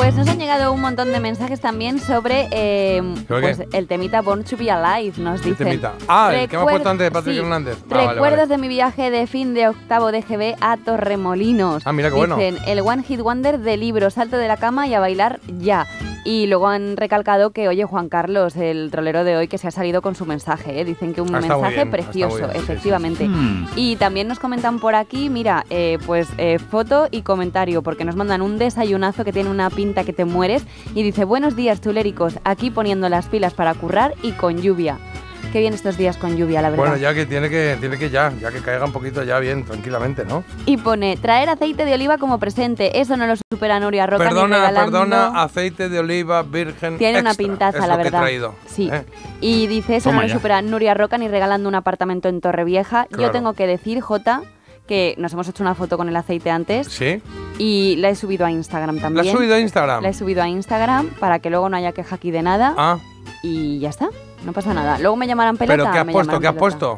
Pues 0.00 0.14
nos 0.16 0.28
han 0.28 0.38
llegado 0.38 0.72
un 0.72 0.80
montón 0.80 1.12
de 1.12 1.20
mensajes 1.20 1.60
también 1.60 1.98
sobre 2.00 2.48
eh, 2.52 3.02
¿Sobre 3.28 3.54
pues, 3.54 3.68
el 3.74 3.86
temita 3.86 4.22
Born 4.22 4.44
to 4.44 4.56
be 4.56 4.70
Alive, 4.70 5.18
nos 5.22 5.42
¿Qué 5.42 5.50
dicen. 5.50 5.66
temita? 5.66 5.92
Ah, 6.08 6.32
el 6.34 6.48
que 6.48 6.56
hemos 6.56 6.70
puesto 6.70 6.88
antes 6.88 7.04
de 7.04 7.10
Patrick 7.10 7.34
sí, 7.34 7.40
Hernández. 7.40 7.76
Ah, 7.82 7.84
vale, 7.94 8.08
Recuerdos 8.14 8.38
vale. 8.38 8.46
de 8.48 8.58
mi 8.58 8.68
viaje 8.68 9.10
de 9.10 9.26
fin 9.26 9.52
de 9.52 9.68
octavo 9.68 10.10
de 10.10 10.22
GB 10.22 10.56
a 10.62 10.78
Torremolinos. 10.78 11.82
Ah, 11.86 11.92
mira 11.92 12.08
qué 12.08 12.14
bueno. 12.16 12.36
Dicen, 12.38 12.56
el 12.66 12.80
One 12.80 13.02
Hit 13.02 13.20
Wonder 13.20 13.58
de 13.58 13.76
libro, 13.76 14.08
salto 14.08 14.38
de 14.38 14.48
la 14.48 14.56
cama 14.56 14.86
y 14.86 14.94
a 14.94 15.00
bailar 15.00 15.38
ya. 15.58 15.86
Y 16.24 16.46
luego 16.46 16.68
han 16.68 16.96
recalcado 16.98 17.50
que, 17.50 17.68
oye, 17.68 17.84
Juan 17.84 18.08
Carlos, 18.10 18.54
el 18.56 18.90
trolero 18.90 19.24
de 19.24 19.36
hoy, 19.36 19.48
que 19.48 19.56
se 19.58 19.68
ha 19.68 19.70
salido 19.70 20.02
con 20.02 20.14
su 20.14 20.26
mensaje. 20.26 20.80
¿eh? 20.80 20.84
Dicen 20.84 21.14
que 21.14 21.20
un 21.22 21.34
Ah, 21.34 21.40
mensaje 21.40 21.74
bien, 21.76 21.90
precioso, 21.90 22.36
bien, 22.36 22.50
sí, 22.52 22.56
sí, 22.58 22.62
efectivamente. 22.64 23.24
sí. 23.24 23.28
Mm. 23.28 23.66
Y 23.76 23.96
también 23.96 24.28
nos 24.28 24.38
comentan 24.38 24.80
por 24.80 24.94
aquí, 24.94 25.30
mira, 25.30 25.64
eh, 25.70 25.98
pues 26.06 26.28
eh, 26.38 26.58
foto 26.58 27.08
y 27.10 27.22
comentario, 27.22 27.82
porque 27.82 28.04
nos 28.04 28.16
mandan 28.16 28.42
un 28.42 28.58
desayunazo 28.58 29.24
que 29.24 29.32
tiene 29.32 29.48
una 29.50 29.70
pinta 29.70 29.89
que 29.94 30.12
te 30.12 30.24
mueres. 30.24 30.64
Y 30.94 31.02
dice, 31.02 31.24
buenos 31.24 31.56
días, 31.56 31.80
chuléricos, 31.80 32.38
aquí 32.44 32.70
poniendo 32.70 33.08
las 33.08 33.26
pilas 33.28 33.54
para 33.54 33.74
currar 33.74 34.14
y 34.22 34.32
con 34.32 34.58
lluvia. 34.60 34.98
Qué 35.52 35.58
bien 35.58 35.74
estos 35.74 35.96
días 35.98 36.16
con 36.16 36.36
lluvia, 36.36 36.62
la 36.62 36.70
verdad. 36.70 36.84
Bueno, 36.84 36.96
ya 36.96 37.12
que 37.12 37.26
tiene 37.26 37.48
que, 37.50 37.76
tiene 37.80 37.98
que 37.98 38.08
ya, 38.08 38.32
ya 38.40 38.52
que 38.52 38.60
caiga 38.60 38.84
un 38.84 38.92
poquito 38.92 39.24
ya 39.24 39.40
bien, 39.40 39.64
tranquilamente, 39.64 40.24
¿no? 40.24 40.44
Y 40.64 40.76
pone, 40.76 41.16
traer 41.16 41.48
aceite 41.48 41.84
de 41.84 41.94
oliva 41.94 42.18
como 42.18 42.38
presente. 42.38 43.00
Eso 43.00 43.16
no 43.16 43.26
lo 43.26 43.34
supera 43.52 43.80
Nuria 43.80 44.06
Roca 44.06 44.22
ni 44.24 44.30
Perdona, 44.30 44.56
regalando. 44.58 44.92
perdona, 45.00 45.42
aceite 45.42 45.88
de 45.88 45.98
oliva 45.98 46.44
virgen. 46.44 46.98
Tiene 46.98 47.18
una 47.20 47.30
extra, 47.30 47.44
pintaza, 47.44 47.78
es 47.78 47.88
la 47.88 47.88
lo 47.88 47.94
que 47.96 48.00
he 48.02 48.04
verdad. 48.04 48.20
traído, 48.20 48.54
Sí. 48.66 48.90
¿eh? 48.92 49.02
Y 49.40 49.66
dice, 49.66 49.96
eso 49.96 50.10
Toma 50.10 50.16
no 50.18 50.22
lo 50.22 50.28
ya. 50.28 50.34
supera 50.34 50.62
Nuria 50.62 50.94
Roca 50.94 51.18
ni 51.18 51.26
regalando 51.26 51.68
un 51.68 51.74
apartamento 51.74 52.28
en 52.28 52.40
Torrevieja. 52.40 53.08
Yo 53.10 53.16
Claro. 53.16 53.32
tengo 53.32 53.52
que 53.54 53.66
decir, 53.66 54.00
Jota, 54.00 54.42
que 54.90 55.14
nos 55.18 55.32
hemos 55.32 55.46
hecho 55.48 55.62
una 55.62 55.76
foto 55.76 55.96
con 55.96 56.08
el 56.08 56.16
aceite 56.16 56.50
antes 56.50 56.88
¿Sí? 56.88 57.22
y 57.58 57.94
la 57.98 58.08
he 58.10 58.16
subido 58.16 58.44
a 58.44 58.50
Instagram 58.50 58.96
¿La 58.96 59.02
también. 59.02 59.26
has 59.28 59.32
subido 59.32 59.54
a 59.54 59.60
Instagram? 59.60 60.02
La 60.02 60.08
he 60.08 60.14
subido 60.14 60.42
a 60.42 60.48
Instagram 60.48 61.06
para 61.20 61.38
que 61.38 61.48
luego 61.48 61.68
no 61.68 61.76
haya 61.76 61.92
queja 61.92 62.16
aquí 62.16 62.32
de 62.32 62.42
nada. 62.42 62.74
Ah, 62.76 62.98
Y 63.44 63.78
ya 63.78 63.88
está, 63.90 64.08
no 64.44 64.52
pasa 64.52 64.74
nada. 64.74 64.98
Luego 64.98 65.14
me 65.14 65.28
llamarán 65.28 65.56
pelota. 65.56 65.76
¿pero 65.76 65.92
qué 65.92 65.98
has 66.00 66.04
puesto? 66.12 66.40
¿Qué 66.40 66.46
has 66.48 66.54
puesto? 66.56 66.96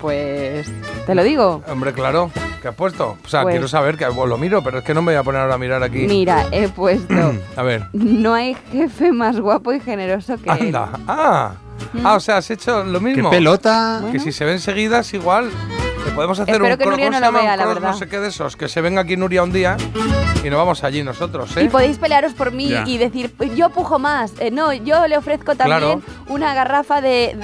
Pues, 0.00 0.72
te 1.06 1.14
lo 1.14 1.22
digo. 1.22 1.62
Hombre, 1.68 1.92
claro, 1.92 2.30
¿qué 2.62 2.68
has 2.68 2.74
puesto? 2.74 3.18
O 3.22 3.28
sea, 3.28 3.42
Pues- 3.42 3.52
quiero 3.52 3.68
saber, 3.68 3.98
que 3.98 4.06
lo 4.06 4.38
miro, 4.38 4.62
pero 4.64 4.78
es 4.78 4.84
que 4.84 4.94
no 4.94 5.02
me 5.02 5.12
voy 5.12 5.18
a 5.20 5.22
poner 5.22 5.42
ahora 5.42 5.54
a 5.54 5.58
mirar 5.58 5.82
aquí. 5.82 6.06
Mira, 6.08 6.46
he 6.50 6.68
puesto, 6.68 7.14
A 7.56 7.62
ver, 7.62 7.84
no 7.92 8.32
hay 8.34 8.56
jefe 8.72 9.12
más 9.12 9.38
guapo 9.38 9.72
y 9.74 9.80
generoso 9.80 10.38
que 10.38 10.48
él. 10.50 10.74
anda. 10.74 10.88
Ah, 11.06 11.52
Mm. 11.92 12.06
ah, 12.06 12.14
o 12.14 12.20
sea, 12.20 12.36
has 12.38 12.50
hecho 12.50 12.84
lo 12.84 13.00
mismo. 13.00 13.28
¡Qué 13.30 13.36
pelota! 13.36 14.02
Que 14.10 14.18
si 14.20 14.30
se 14.32 14.44
ven 14.44 14.60
seguidas, 14.60 15.12
igual. 15.12 15.50
Podemos 16.14 16.38
hacer 16.38 16.54
Espero 16.54 16.72
un 16.72 16.78
que 16.78 16.84
Nuria 16.86 17.06
¿cómo 17.06 17.20
no 17.20 17.26
se 17.26 17.32
lo 17.32 17.38
vea, 17.42 17.56
la 17.56 17.66
verdad. 17.66 17.90
no 17.90 17.96
sé 17.96 18.06
qué 18.08 18.20
de 18.20 18.28
esos. 18.28 18.56
Que 18.56 18.68
se 18.68 18.80
venga 18.80 19.00
aquí 19.00 19.16
Nuria 19.16 19.42
un 19.42 19.52
día 19.52 19.76
y 20.44 20.50
nos 20.50 20.58
vamos 20.58 20.84
allí 20.84 21.02
nosotros, 21.02 21.56
¿eh? 21.56 21.64
Y 21.64 21.68
podéis 21.68 21.98
pelearos 21.98 22.34
por 22.34 22.52
mí 22.52 22.68
Ya. 22.68 22.84
y 22.86 22.98
decir, 22.98 23.34
"Pues 23.36 23.56
yo 23.56 23.70
pujo 23.70 23.98
más. 23.98 24.32
Eh, 24.38 24.50
no, 24.52 24.72
yo 24.72 25.06
le 25.08 25.16
ofrezco 25.16 25.56
también 25.56 25.78
Claro. 25.80 26.02
una 26.28 26.54
garrafa 26.54 27.00
de, 27.00 27.34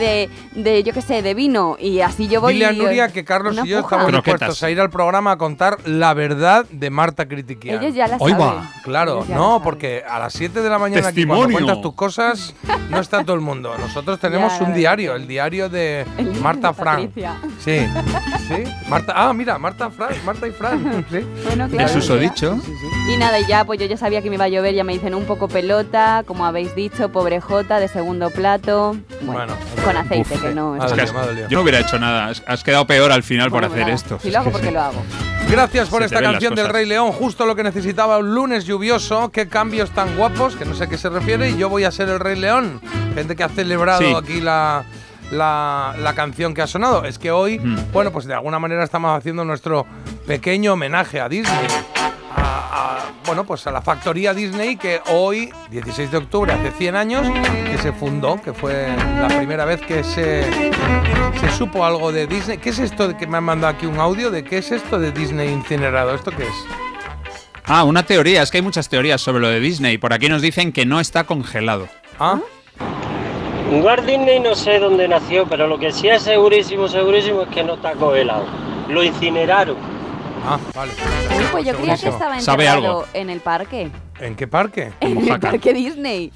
de, 0.55 0.61
de, 0.63 0.83
yo 0.85 0.93
qué 0.93 1.03
sé, 1.03 1.23
de 1.23 1.35
vino. 1.35 1.77
Y 1.81 2.01
así 2.01 2.29
yo 2.29 2.41
voy. 2.41 2.53
Dile 2.55 2.67
a 2.67 2.73
Nuria 2.73 3.09
que 3.09 3.25
Carlos 3.25 3.55
y 3.65 3.69
yo 3.69 3.81
puja. 3.81 3.97
estamos 3.97 4.07
Croquetas. 4.13 4.41
dispuestos 4.41 4.63
a 4.63 4.71
ir 4.71 4.81
al 4.81 4.91
programa 4.91 5.33
a 5.33 5.37
contar 5.39 5.79
la 5.87 6.15
verdad 6.15 6.65
de 6.71 6.91
Marta 6.91 7.27
Critiquian. 7.27 7.83
Ellos 7.83 7.95
ya 7.95 8.07
la 8.07 8.19
saben. 8.19 8.39
va. 8.39 8.71
Claro, 8.85 9.25
no, 9.29 9.61
porque 9.65 10.05
a 10.09 10.19
las 10.21 10.33
7 10.33 10.61
de 10.63 10.71
la 10.71 10.79
mañana 10.79 11.09
aquí 11.09 11.27
cuando 11.27 11.49
cuentas 11.51 11.81
tus 11.81 11.95
cosas 11.95 12.55
no 12.91 13.01
está 13.01 13.25
todo 13.25 13.35
el 13.35 13.41
mundo. 13.43 13.75
Nosotros 13.79 14.21
tenemos 14.21 14.57
Ya, 14.59 14.65
un 14.65 14.75
diario, 14.75 15.17
el 15.17 15.27
diario 15.27 15.69
de 15.69 16.07
Marta 16.41 16.73
Fran. 16.73 17.07
Patricia. 17.09 17.35
Sí, 17.59 17.87
sí. 18.65 18.73
Marta, 18.89 19.13
ah, 19.17 19.33
mira, 19.33 19.59
Marta 19.59 19.91
Fran, 19.91 20.11
Marta 20.25 20.47
y 20.49 20.51
Fran. 20.53 21.05
Sí. 21.11 21.21
Bueno, 21.45 21.65
¿Es 21.67 21.71
claro. 21.73 21.89
susodicho? 21.93 22.59
Y 23.13 23.17
nada, 23.17 23.39
y 23.41 23.47
ya, 23.47 23.65
pues 23.65 23.79
yo 23.81 23.87
ya 23.87 23.97
sabía 23.97 24.23
que 24.23 24.29
me 24.31 24.37
iba 24.37 24.45
a 24.45 24.49
llover, 24.49 24.75
ya 24.75 24.85
me 24.85 24.93
dicen 24.93 25.15
un 25.15 25.25
poco 25.25 25.49
pelota, 25.49 26.23
como 26.27 26.45
habéis 26.47 26.75
dicho, 26.75 27.09
pobre 27.11 27.41
Jota, 27.41 27.81
de 27.81 27.89
segundo 27.89 28.31
plato. 28.31 28.97
Bueno, 29.23 29.55
con 29.85 29.97
aceite, 29.97 30.35
Uf. 30.35 30.43
que 30.43 30.55
no. 30.55 30.77
Es 30.77 30.85
es- 30.85 30.93
que 30.93 31.01
has- 31.03 31.13
yo 31.49 31.57
no 31.59 31.63
hubiera 31.63 31.81
hecho 31.81 31.99
nada. 31.99 32.33
Has- 32.47 32.63
quedado 32.65 32.87
peor 32.87 33.11
al 33.13 33.23
final 33.23 33.51
Bueno, 33.51 33.69
por 33.69 33.73
hacer 33.75 33.87
nada, 33.87 33.95
esto. 33.97 34.19
Si 34.23 34.31
lo 34.31 34.39
hago 34.41 34.51
porque 34.53 34.69
sí. 34.69 34.73
lo 34.75 34.81
hago. 34.81 35.03
Gracias 35.51 35.89
por 35.89 36.01
Se 36.03 36.07
esta 36.07 36.21
canción 36.21 36.55
del. 36.55 36.69
Rey 36.69 36.87
León, 36.87 37.11
justo 37.13 37.45
lo 37.47 37.57
que 37.57 37.63
necesitaba 37.65 38.19
un 38.19 38.35
lunes 38.35 38.67
lluvioso. 38.67 39.31
Qué 39.31 39.49
cambios 39.49 39.91
tan 39.91 40.17
guapos, 40.17 40.55
que 40.55 40.65
no 40.65 40.75
sé 40.75 40.85
a 40.85 40.87
qué 40.87 40.97
se 40.99 41.09
refiere. 41.09 41.51
Y 41.51 41.57
yo 41.57 41.69
voy 41.69 41.85
a 41.85 41.91
ser 41.91 42.09
el 42.09 42.21
Rey 42.21 42.39
León. 42.39 42.81
Gente 43.15 43.35
que 43.35 43.43
ha 43.43 43.49
celebrado 43.49 44.01
Sí. 44.01 44.15
aquí 44.17 44.41
la, 44.41 44.85
la, 45.31 45.95
la 45.99 46.15
canción 46.15 46.55
que 46.55 46.63
ha 46.63 46.67
sonado. 46.67 47.05
Es 47.05 47.19
que 47.19 47.31
hoy, 47.31 47.59
bueno, 47.93 48.11
pues 48.13 48.27
de 48.27 48.35
alguna 48.35 48.59
manera 48.59 48.85
estamos 48.85 49.17
haciendo 49.17 49.45
nuestro 49.45 49.87
pequeño 50.27 50.73
homenaje 50.75 51.21
a 51.21 51.29
Disney. 51.29 51.67
A- 52.37 52.97
a- 52.97 53.13
bueno, 53.27 53.45
pues 53.45 53.67
a 53.67 53.71
la 53.71 53.83
factoría 53.83 54.35
Disney 54.35 54.77
que 54.77 55.01
hoy, 55.11 55.53
16 55.71 56.11
de 56.11 56.17
octubre, 56.17 56.53
hace 56.53 56.71
100 56.73 56.97
años, 56.97 57.27
que 57.71 57.79
se 57.79 57.93
fundó, 57.93 58.41
que 58.43 58.53
fue 58.53 58.89
la 59.21 59.29
primera 59.29 59.65
vez 59.65 59.81
que 59.83 60.03
se, 60.03 60.51
se 61.41 61.51
supo 61.57 61.85
algo 61.85 62.11
de 62.13 62.27
Disney. 62.27 62.59
¿Qué 62.59 62.71
es 62.71 62.79
esto 62.81 63.07
de 63.09 63.17
que 63.17 63.27
me 63.27 63.37
han 63.39 63.45
mandado 63.45 63.75
aquí 63.77 63.87
un 63.87 63.99
audio 64.01 64.31
de 64.31 64.43
qué 64.43 64.59
es 64.59 64.73
esto 64.73 64.99
de 64.99 65.13
Disney 65.13 65.49
incinerado? 65.51 66.15
¿Esto 66.15 66.31
qué 66.33 66.43
es? 66.45 66.55
Ah, 67.67 67.85
una 67.85 68.05
teoría. 68.05 68.43
Es 68.43 68.51
que 68.51 68.59
hay 68.59 68.63
muchas 68.63 68.89
teorías 68.89 69.21
sobre 69.21 69.41
lo 69.41 69.49
de 69.49 69.61
Disney. 69.61 69.97
Por 69.99 70.13
aquí 70.13 70.29
nos 70.29 70.43
dicen 70.43 70.73
que 70.73 70.85
no 70.87 70.99
está 70.99 71.23
congelado. 71.25 71.89
Ah. 72.19 72.39
Walt 73.71 74.05
Disney 74.05 74.41
no 74.41 74.55
sé 74.55 74.79
dónde 74.81 75.07
nació, 75.07 75.47
pero 75.47 75.67
lo 75.67 75.79
que 75.79 75.93
sí 75.93 76.09
es 76.09 76.23
segurísimo, 76.23 76.89
segurísimo 76.89 77.43
es 77.43 77.49
que 77.49 77.63
no 77.63 77.75
está 77.75 77.93
congelado. 77.93 78.45
Lo 78.89 79.03
incineraron. 79.05 79.77
Ah, 80.45 80.59
vale. 80.75 80.93
Uy, 81.39 81.45
pues 81.53 81.65
yo 81.67 81.75
creía 81.77 81.97
que 81.97 82.09
estaba 82.09 82.41
Sabe 82.41 82.65
enterrado 82.65 82.89
algo. 83.01 83.07
en 83.15 83.31
el 83.31 83.41
parque. 83.41 83.91
¿En 84.19 84.35
qué 84.35 84.49
parque? 84.49 84.91
En 85.01 85.19
el 85.29 85.39
parque 85.39 85.73
Disney. 85.73 86.33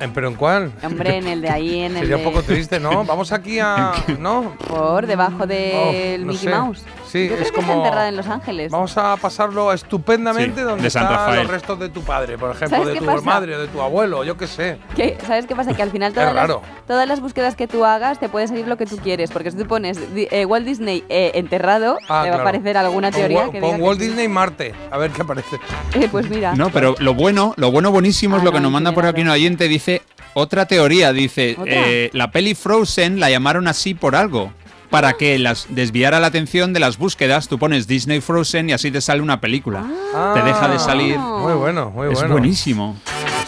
¿En, 0.00 0.12
¿Pero 0.12 0.28
en 0.28 0.34
cuál? 0.34 0.72
Hombre, 0.84 1.16
en 1.16 1.26
el 1.26 1.40
de 1.40 1.48
ahí, 1.50 1.80
en 1.80 1.92
el 1.96 2.02
Sería 2.02 2.16
de... 2.18 2.26
un 2.26 2.32
poco 2.32 2.42
triste, 2.44 2.78
¿no? 2.78 3.04
Vamos 3.06 3.32
aquí 3.32 3.58
a... 3.58 3.92
¿No? 4.18 4.54
Por 4.68 5.06
debajo 5.06 5.46
del 5.46 6.22
Oh, 6.22 6.26
no 6.26 6.32
Mickey 6.32 6.48
sé. 6.48 6.50
Mouse. 6.54 6.82
Sí, 7.08 7.22
Yo 7.26 7.34
creo 7.34 7.42
es 7.46 7.50
que 7.50 7.56
como- 7.56 7.72
enterrada 7.72 8.08
en 8.08 8.16
Los 8.16 8.26
Ángeles. 8.28 8.70
Vamos 8.70 8.96
a 8.98 9.16
pasarlo 9.16 9.72
estupendamente 9.72 10.60
Sí, 10.60 10.66
donde 10.66 10.82
de 10.82 10.88
están 10.88 11.36
los 11.36 11.48
restos 11.48 11.78
de 11.80 11.88
tu 11.88 12.02
padre, 12.02 12.36
por 12.36 12.50
ejemplo, 12.50 12.78
¿Sabes 12.78 12.94
de 12.94 13.00
tu 13.00 13.06
pasa? 13.06 13.22
madre, 13.22 13.56
de 13.56 13.66
tu 13.68 13.80
abuelo, 13.80 14.24
yo 14.24 14.36
qué 14.36 14.46
sé. 14.46 14.78
¿Sabes 15.26 15.46
qué 15.46 15.56
pasa? 15.56 15.72
Que 15.74 15.82
al 15.82 15.90
final 15.90 16.12
todas, 16.12 16.34
las, 16.34 16.50
todas 16.86 17.08
las 17.08 17.20
búsquedas 17.20 17.56
que 17.56 17.66
tú 17.66 17.84
hagas 17.86 18.20
te 18.20 18.28
puede 18.28 18.46
salir 18.46 18.68
lo 18.68 18.76
que 18.76 18.84
tú 18.84 18.98
quieres. 18.98 19.30
Porque 19.30 19.50
si 19.50 19.56
tú 19.56 19.66
pones 19.66 19.98
eh, 20.14 20.44
Walt 20.44 20.66
Disney 20.66 21.02
eh, 21.08 21.32
enterrado, 21.34 21.96
Ah, 22.10 22.22
te 22.24 22.30
va 22.30 22.36
a 22.36 22.40
aparecer 22.40 22.76
alguna 22.76 23.10
Pon 23.10 23.18
teoría 23.20 23.38
Wa- 23.46 23.50
que 23.52 23.60
pon 23.60 23.68
diga 23.70 23.76
que 23.78 23.82
Walt 23.84 24.00
sí. 24.00 24.06
Disney 24.06 24.28
Marte, 24.28 24.74
a 24.90 24.98
ver 24.98 25.10
qué 25.10 25.22
aparece. 25.22 25.56
Eh, 25.94 26.08
pues 26.12 26.28
mira. 26.28 26.54
No, 26.56 26.68
pero 26.70 26.94
lo 26.98 27.14
bueno, 27.14 27.54
lo 27.56 27.70
bueno 27.72 27.90
buenísimo 27.90 28.36
es 28.36 28.42
Ah, 28.42 28.44
lo 28.44 28.52
que 28.52 28.58
no, 28.58 28.64
nos 28.64 28.72
manda 28.72 28.92
por 28.92 29.06
aquí 29.06 29.22
un 29.22 29.30
oyente. 29.30 29.66
Dice 29.66 29.87
otra 30.34 30.66
teoría. 30.66 31.12
Dice 31.12 31.56
¿Otra? 31.58 31.72
eh, 31.74 32.10
la 32.12 32.30
peli 32.30 32.54
Frozen 32.54 33.20
la 33.20 33.30
llamaron 33.30 33.68
así 33.68 33.94
por 33.94 34.16
algo. 34.16 34.52
Para 34.90 35.12
que 35.18 35.38
las 35.38 35.66
desviara 35.68 36.18
la 36.18 36.28
atención 36.28 36.72
de 36.72 36.80
las 36.80 36.96
búsquedas, 36.96 37.48
tú 37.48 37.58
pones 37.58 37.86
Disney 37.86 38.22
Frozen 38.22 38.70
y 38.70 38.72
así 38.72 38.90
te 38.90 39.02
sale 39.02 39.20
una 39.20 39.38
película. 39.38 39.84
te 40.32 40.42
deja 40.42 40.66
de 40.68 40.78
salir. 40.78 41.16
Ah. 41.18 41.40
Muy 41.42 41.52
bueno, 41.52 41.90
muy 41.90 42.10
es 42.10 42.26
buenísimo. 42.26 42.96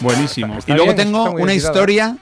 Buenísimo. 0.01 0.59
Está 0.59 0.71
y 0.71 0.75
luego 0.75 0.93
bien, 0.93 1.07
tengo 1.07 1.31
una 1.31 1.53
historia. 1.55 2.17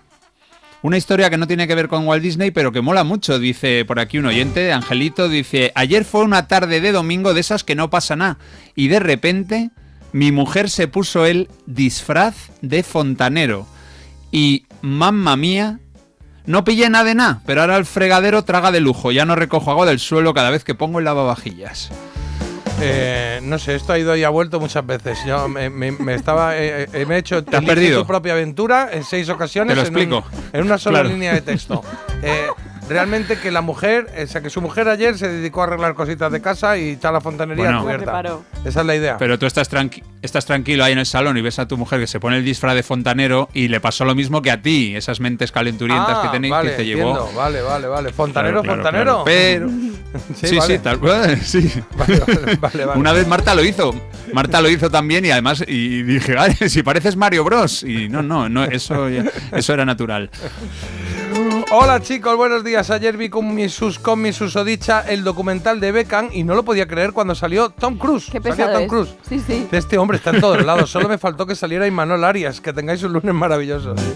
Una 0.82 0.96
historia 0.96 1.30
que 1.30 1.38
no 1.38 1.48
tiene 1.48 1.68
que 1.68 1.76
ver 1.76 1.90
con 1.90 2.08
Walt 2.08 2.24
Disney, 2.24 2.52
pero 2.52 2.72
que 2.72 2.80
mola 2.80 3.04
mucho, 3.04 3.38
dice 3.38 3.84
por 3.84 4.00
aquí 4.00 4.18
un 4.18 4.26
oyente, 4.28 4.72
Angelito, 4.72 5.28
dice, 5.28 5.74
ayer 5.76 6.06
fue 6.06 6.24
una 6.24 6.48
tarde 6.48 6.80
de 6.80 6.94
domingo 6.94 7.34
de 7.34 7.42
esas 7.42 7.66
que 7.66 7.76
no 7.76 7.90
pasa 7.90 8.16
nada, 8.16 8.38
y 8.76 8.88
de 8.88 9.02
repente 9.02 9.72
mi 10.14 10.32
mujer 10.32 10.70
se 10.70 10.88
puso 10.88 11.26
el 11.26 11.50
disfraz 11.66 12.52
de 12.62 12.84
fontanero, 12.84 13.68
y 14.32 14.66
mamma 14.82 15.36
mía, 15.36 15.80
no 16.46 16.64
pillé 16.64 16.90
nada 16.90 17.04
de 17.06 17.16
nada, 17.16 17.42
pero 17.46 17.62
ahora 17.62 17.78
el 17.78 17.86
fregadero 17.86 18.44
traga 18.44 18.72
de 18.72 18.80
lujo, 18.80 19.12
ya 19.12 19.26
no 19.26 19.36
recojo 19.36 19.72
agua 19.72 19.86
del 19.86 20.00
suelo 20.00 20.34
cada 20.34 20.50
vez 20.50 20.64
que 20.64 20.76
pongo 20.76 21.00
el 21.00 21.06
lavavajillas. 21.06 21.90
Eh, 22.82 23.42
no 23.44 23.60
sé, 23.60 23.76
esto 23.76 23.92
ha 23.92 24.00
ido 24.00 24.16
y 24.16 24.24
ha 24.24 24.30
vuelto 24.30 24.58
muchas 24.60 24.86
veces. 24.86 25.20
Yo 25.28 25.50
me, 25.50 25.70
me- 25.70 25.92
me 25.92 26.14
estaba, 26.16 26.56
eh, 26.58 26.88
eh, 26.94 27.06
me 27.06 27.16
he 27.16 27.18
hecho 27.18 27.44
¿Te 27.44 27.58
has 27.58 27.66
perdido? 27.66 28.02
tu 28.02 28.08
propia 28.08 28.32
aventura 28.34 28.90
en 28.94 29.04
seis 29.04 29.28
ocasiones. 29.28 29.76
Te 29.76 29.82
lo 29.82 29.88
en 29.88 29.94
un- 29.94 30.02
explico. 30.24 30.50
En, 30.54 30.64
una 30.64 30.78
sola 30.78 31.00
Claro. 31.02 31.10
línea 31.14 31.34
de 31.34 31.42
texto. 31.42 31.84
Realmente 32.90 33.38
que 33.40 33.52
la 33.52 33.62
mujer, 33.62 34.08
o 34.22 34.28
sea, 34.28 34.42
que 34.42 34.50
su 34.50 34.62
mujer 34.62 34.88
ayer 34.90 35.18
se 35.18 35.28
dedicó 35.30 35.62
a 35.62 35.66
arreglar 35.66 35.94
cositas 35.94 36.32
de 36.32 36.42
casa 36.42 36.78
y 36.78 36.90
echar 36.90 37.14
la 37.14 37.22
fontanería 37.22 37.66
Bueno. 37.66 37.84
cubierta. 37.84 38.22
Esa 38.66 38.80
es 38.82 38.86
la 38.86 38.96
idea. 38.96 39.18
Pero 39.18 39.38
tú 39.40 39.46
estás, 39.46 39.72
tranqui- 39.72 40.04
estás 40.22 40.46
tranquilo 40.46 40.84
ahí 40.84 40.94
en 40.94 41.00
el 41.00 41.06
salón 41.06 41.38
y 41.38 41.42
ves 41.42 41.60
a 41.60 41.68
tu 41.68 41.78
mujer 41.78 42.00
que 42.00 42.08
se 42.08 42.20
pone 42.20 42.38
el 42.38 42.44
disfraz 42.46 42.76
de 42.76 42.84
fontanero 42.84 43.48
y 43.54 43.68
le 43.68 43.80
pasó 43.80 44.04
lo 44.06 44.16
mismo 44.16 44.42
que 44.42 44.52
a 44.52 44.62
ti, 44.62 44.96
esas 44.96 45.20
mentes 45.20 45.52
calenturientas 45.52 46.18
Ah, 46.18 46.22
que 46.24 46.30
tenéis 46.30 46.52
vale, 46.52 46.72
que 46.72 46.76
te 46.78 46.86
llevó. 46.86 47.10
entiendo, 47.12 47.32
Vale, 47.40 47.62
vale, 47.62 47.88
vale. 47.88 48.12
Fontanero, 48.14 48.62
Claro, 48.64 48.82
claro, 48.82 49.24
fontanero. 49.24 49.24
claro. 49.24 49.70
Pero. 49.70 49.70
Sí, 50.34 50.48
Sí, 50.48 50.48
sí, 50.48 50.58
vale. 50.58 50.80
tal 50.80 51.00
cual, 51.00 51.38
sí. 51.44 51.72
Vale, 51.96 52.20
vale, 52.20 52.56
vale, 52.60 52.86
vale. 52.86 53.00
Una 53.00 53.14
vez 53.14 53.28
Marta 53.28 53.54
lo 53.54 53.64
hizo. 53.64 53.94
Marta 54.34 54.60
lo 54.60 54.68
hizo 54.70 54.90
también 54.90 55.24
y 55.24 55.30
además 55.30 55.64
y 55.68 56.02
dije, 56.02 56.36
"Ay, 56.36 56.56
si 56.68 56.82
pareces 56.82 57.16
Mario 57.16 57.44
Bros. 57.44 57.84
Y 57.84 58.10
no, 58.10 58.24
no, 58.24 58.50
no 58.50 58.64
eso, 58.64 59.08
eso 59.08 59.74
era 59.74 59.86
natural. 59.86 60.32
Hola 61.72 62.02
chicos, 62.02 62.36
buenos 62.36 62.64
días. 62.64 62.90
Ayer 62.90 63.16
vi 63.16 63.30
con 63.30 63.54
mi, 63.54 63.70
sus, 63.70 64.00
con 64.00 64.20
mi 64.22 64.34
susodicha 64.34 65.02
el 65.02 65.24
documental 65.24 65.80
de 65.80 65.92
Beckham 65.92 66.30
y 66.32 66.44
no 66.44 66.56
lo 66.56 66.64
podía 66.64 66.88
creer 66.88 67.14
cuando 67.14 67.36
salió 67.36 67.70
Tom 67.70 67.98
Cruise. 67.98 68.28
Qué 68.32 68.42
pesado 68.42 68.74
Tom 68.74 68.82
es. 68.84 68.88
Cruise. 68.90 69.10
Sí, 69.28 69.40
sí. 69.40 69.68
Este 69.72 69.98
hombre 70.00 70.18
está 70.18 70.32
en 70.32 70.42
todos 70.42 70.66
lados. 70.66 70.90
Solo 70.90 71.08
me 71.08 71.20
faltó 71.20 71.46
que 71.46 71.54
saliera 71.56 71.86
Imanol 71.86 72.24
Arias. 72.24 72.60
Que 72.60 72.74
tengáis 72.74 73.04
un 73.04 73.14
lunes 73.14 73.34
maravilloso. 73.36 73.96
sí. 73.98 74.14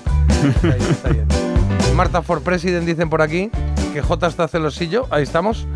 Está 0.48 0.68
bien, 0.76 0.82
está 0.90 1.10
bien. 1.10 1.28
Marta 1.96 2.24
for 2.24 2.42
President 2.42 2.88
dicen 2.88 3.08
por 3.10 3.22
aquí 3.22 3.52
que 3.94 4.02
J 4.02 4.28
está 4.28 4.48
celosillo. 4.48 5.06
Ahí 5.12 5.22
estamos. 5.22 5.68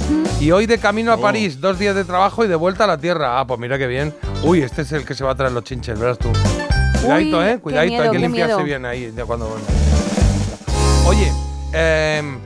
Y 0.41 0.49
hoy 0.49 0.65
de 0.65 0.79
camino 0.79 1.11
a 1.11 1.15
Oh. 1.15 1.21
París, 1.21 1.61
dos 1.61 1.77
días 1.77 1.93
de 1.95 2.05
trabajo 2.05 2.43
y 2.43 2.47
de 2.47 2.55
vuelta 2.55 2.85
a 2.85 2.87
la 2.87 2.97
tierra. 2.97 3.39
Ah, 3.39 3.45
pues 3.45 3.59
mira 3.59 3.77
qué 3.77 3.85
bien. 3.85 4.15
Uy, 4.43 4.63
este 4.63 4.81
es 4.81 4.91
el 4.93 5.05
que 5.05 5.13
se 5.13 5.23
va 5.23 5.31
a 5.31 5.35
traer 5.35 5.51
los 5.51 5.63
chinches, 5.63 5.99
verás 5.99 6.17
tú. 6.17 6.29
Cuidadito, 7.01 7.37
Uy, 7.37 7.43
eh. 7.45 7.51
qué 7.53 7.59
Cuidadito, 7.59 7.91
miedo, 7.91 8.03
hay 8.03 8.09
que 8.09 8.15
qué 8.17 8.19
limpiarse 8.23 8.55
miedo. 8.55 8.65
bien 8.65 8.85
ahí 8.85 9.13
ya 9.15 9.25
cuando. 9.25 9.55
Oye, 11.05 11.31
em, 11.77 12.37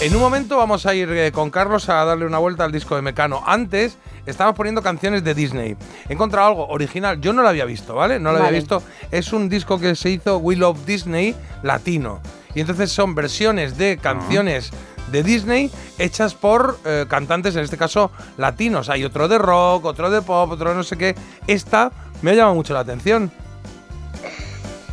en 0.00 0.16
un 0.16 0.20
momento 0.20 0.56
vamos 0.56 0.86
a 0.86 0.94
ir 0.94 1.08
eh, 1.10 1.30
con 1.30 1.50
Carlos 1.50 1.88
a 1.88 2.04
darle 2.04 2.26
una 2.26 2.38
vuelta 2.38 2.64
al 2.64 2.72
disco 2.72 2.96
de 2.96 3.02
Mecano. 3.02 3.42
Antes 3.46 3.98
estábamos 4.26 4.56
poniendo 4.56 4.82
canciones 4.82 5.22
de 5.22 5.34
Disney. 5.34 5.76
He 6.08 6.12
encontrado 6.14 6.48
algo 6.48 6.68
original. 6.68 7.20
Yo 7.20 7.32
no 7.32 7.42
lo 7.42 7.48
había 7.48 7.64
visto, 7.64 7.94
¿vale? 7.94 8.18
No 8.18 8.30
lo 8.30 8.38
Vale. 8.38 8.48
había 8.48 8.60
visto. 8.60 8.82
Es 9.10 9.32
un 9.32 9.48
disco 9.48 9.78
que 9.78 9.94
se 9.94 10.10
hizo 10.10 10.38
We 10.38 10.56
Love 10.56 10.84
Disney 10.86 11.34
latino. 11.62 12.20
Y 12.54 12.60
entonces 12.60 12.90
son 12.90 13.14
versiones 13.14 13.78
de 13.78 13.96
canciones 13.98 14.70
de 15.10 15.22
Disney 15.22 15.70
hechas 15.98 16.34
por 16.34 16.78
eh, 16.84 17.06
cantantes, 17.08 17.54
en 17.56 17.62
este 17.62 17.76
caso 17.76 18.10
latinos. 18.38 18.88
Hay 18.88 19.04
otro 19.04 19.28
de 19.28 19.38
rock, 19.38 19.84
otro 19.84 20.10
de 20.10 20.22
pop, 20.22 20.50
otro 20.50 20.70
de 20.70 20.76
no 20.76 20.82
sé 20.82 20.96
qué. 20.96 21.14
Esta 21.46 21.92
me 22.22 22.30
ha 22.30 22.34
llamado 22.34 22.54
mucho 22.54 22.74
la 22.74 22.80
atención. 22.80 23.30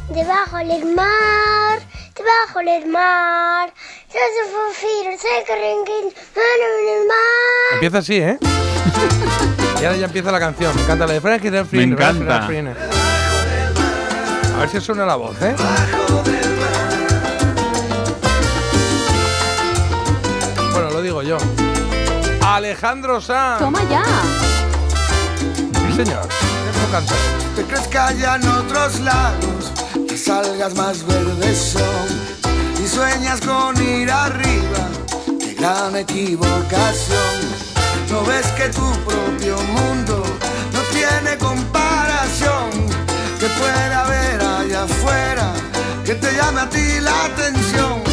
Debajo 0.10 0.57
del 0.57 0.86
mar, 0.95 1.80
debajo 2.15 2.60
del 2.65 2.88
mar. 2.88 3.72
Yo 4.11 4.19
se 4.19 4.52
fue 4.52 5.18
se 5.18 5.44
creen 5.45 5.86
que 5.86 5.99
en 5.99 6.07
el 6.07 7.07
mar. 7.07 7.73
Empieza 7.73 7.99
así, 7.99 8.15
¿eh? 8.15 8.40
y 9.81 9.86
ahora 9.86 9.98
ya 9.98 10.06
empieza 10.07 10.31
la 10.31 10.40
canción. 10.40 10.76
Me 10.76 10.81
encanta 10.81 11.06
la 11.06 11.14
de 11.14 11.22
Frankie 11.22 11.52
Delfín. 11.52 11.90
Me 11.90 11.95
encanta. 11.95 12.45
A 12.45 12.48
ver 14.61 14.69
si 14.69 14.81
suena 14.81 15.06
la 15.06 15.15
voz, 15.15 15.40
¿eh? 15.44 15.56
Bueno, 20.72 20.90
lo 20.90 21.02
digo 21.03 21.22
yo. 21.22 21.38
Alejandro 22.44 23.22
Sanz. 23.22 23.60
Toma 23.60 23.84
ya. 23.84 24.03
Sí, 25.88 26.03
señor. 26.03 26.27
¿Cómo 26.73 26.91
canta? 26.91 27.14
Te 27.56 27.64
crees 27.64 27.88
que 27.88 27.98
hayan 27.99 28.48
otros 28.48 28.99
lagos 29.02 29.69
que 30.20 30.26
salgas 30.26 30.76
más 30.76 31.06
verdes 31.06 31.58
son 31.74 32.84
y 32.84 32.88
sueñas 32.88 33.40
con 33.41 33.76
ir 33.82 34.10
arriba. 34.12 34.90
Qué 35.40 35.54
gran 35.54 35.96
equivocación. 35.96 37.36
No 38.10 38.24
ves 38.26 38.48
que 38.58 38.70
tu 38.70 38.90
propio 39.08 39.56
mundo 39.78 40.24
no 40.74 40.82
tiene 40.91 41.38
comparación. 41.38 42.70
Que 43.40 43.48
puede 43.48 43.94
haber 43.94 44.41
allá 44.41 44.84
afuera 44.84 45.54
que 46.06 46.16
te 46.16 46.32
llame 46.36 46.62
a 46.62 46.70
ti 46.70 47.00
la 47.00 47.26
atención. 47.26 48.10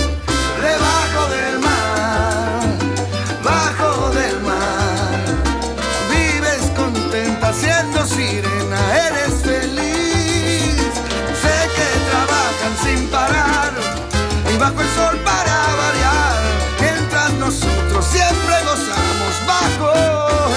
Bajo 14.66 14.80
el 14.80 14.88
sol 14.88 15.16
para 15.24 15.56
variar. 15.76 16.42
Mientras 16.80 17.32
nosotros 17.34 18.04
siempre 18.04 18.54
gozamos 18.64 19.34
bajo 19.46 19.92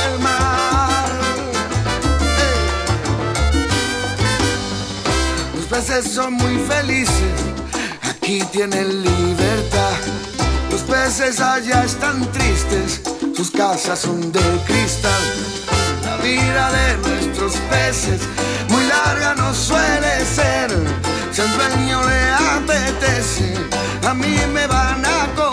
el 0.08 0.20
mar. 0.20 1.10
Los 5.56 5.66
peces 5.66 6.12
son 6.12 6.34
muy 6.34 6.58
felices, 6.58 7.36
aquí 8.02 8.44
tienen 8.52 9.04
libertad. 9.04 10.00
Los 10.72 10.82
peces 10.82 11.40
allá 11.40 11.84
están 11.84 12.26
tristes, 12.32 13.02
sus 13.36 13.52
casas 13.52 14.00
son 14.00 14.32
de 14.32 14.42
cristal. 14.66 15.24
La 16.04 16.18
vida 16.18 16.72
de 16.72 16.98
nuestros 16.98 17.54
peces 17.70 18.22
muy 18.70 18.86
larga 18.86 19.36
no 19.36 19.54
suele 19.54 20.26
ser. 20.26 20.70
Si 21.32 21.42
al 21.42 21.50
dueño 21.56 22.02
le 22.10 22.22
apetece, 22.58 23.69
a 24.10 24.14
mí 24.16 24.36
me 24.54 24.66
van 24.66 25.06
a 25.06 25.49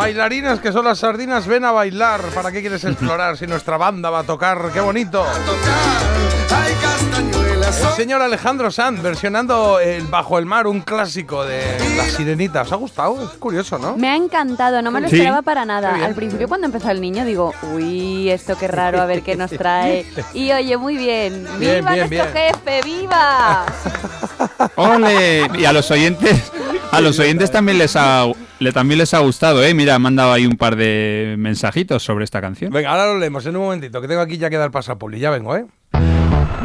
bailarinas 0.00 0.60
que 0.60 0.72
son 0.72 0.86
las 0.86 0.98
sardinas, 1.00 1.46
ven 1.46 1.62
a 1.64 1.72
bailar. 1.72 2.22
¿Para 2.34 2.50
qué 2.50 2.60
quieres 2.62 2.82
explorar 2.84 3.36
si 3.36 3.46
nuestra 3.46 3.76
banda 3.76 4.08
va 4.08 4.20
a 4.20 4.22
tocar? 4.24 4.70
¡Qué 4.72 4.80
bonito! 4.80 5.24
El 7.68 7.94
señor 7.96 8.22
Alejandro 8.22 8.70
Sanz 8.70 9.00
versionando 9.02 9.78
el 9.78 10.06
Bajo 10.06 10.38
el 10.38 10.46
Mar, 10.46 10.66
un 10.66 10.80
clásico 10.80 11.44
de 11.44 11.60
La 11.96 12.04
Sirenita. 12.04 12.62
¿Os 12.62 12.72
ha 12.72 12.76
gustado? 12.76 13.22
Es 13.22 13.38
curioso, 13.38 13.78
¿no? 13.78 13.96
Me 13.96 14.08
ha 14.08 14.16
encantado, 14.16 14.80
no 14.82 14.90
me 14.90 15.00
lo 15.02 15.08
Sí. 15.08 15.16
esperaba 15.16 15.42
para 15.42 15.64
nada. 15.66 15.94
Al 16.04 16.14
principio 16.14 16.48
cuando 16.48 16.66
empezó 16.66 16.90
el 16.90 17.00
niño 17.00 17.24
digo, 17.24 17.52
uy, 17.74 18.30
esto 18.30 18.56
qué 18.58 18.68
raro, 18.68 19.00
a 19.02 19.06
ver 19.06 19.22
qué 19.22 19.36
nos 19.36 19.50
trae. 19.58 20.06
Y 20.32 20.50
oye, 20.50 20.76
muy 20.78 20.96
bien. 20.96 21.46
Bien, 21.58 21.76
¡Viva 21.84 21.92
bien, 21.92 22.08
nuestro 22.10 22.32
bien. 22.32 22.46
jefe! 22.54 22.80
¡Viva! 22.84 23.66
¡Ole! 24.76 25.48
Y 25.58 25.64
a 25.64 25.72
los 25.72 25.90
oyentes, 25.90 26.52
a 26.92 27.00
los 27.00 27.18
oyentes 27.18 27.50
también 27.50 27.78
les 27.78 27.96
ha, 27.96 28.26
le, 28.58 28.72
también 28.72 28.98
les 28.98 29.14
ha 29.14 29.20
gustado, 29.20 29.62
¿eh? 29.64 29.74
Mira, 29.74 29.94
han 29.94 30.02
mandado 30.02 30.32
ahí 30.32 30.46
un 30.46 30.56
par 30.56 30.76
de 30.76 31.36
mensajitos 31.38 32.02
sobre 32.02 32.24
esta 32.24 32.40
canción. 32.40 32.72
Venga, 32.72 32.90
ahora 32.90 33.06
lo 33.06 33.18
leemos 33.18 33.46
en 33.46 33.56
un 33.56 33.62
momentito, 33.64 34.00
que 34.00 34.08
tengo 34.08 34.20
aquí 34.20 34.38
ya 34.38 34.50
que 34.50 34.56
dar 34.56 34.70
pasapoli. 34.70 35.18
Ya 35.18 35.30
vengo, 35.30 35.56
¿eh? 35.56 35.66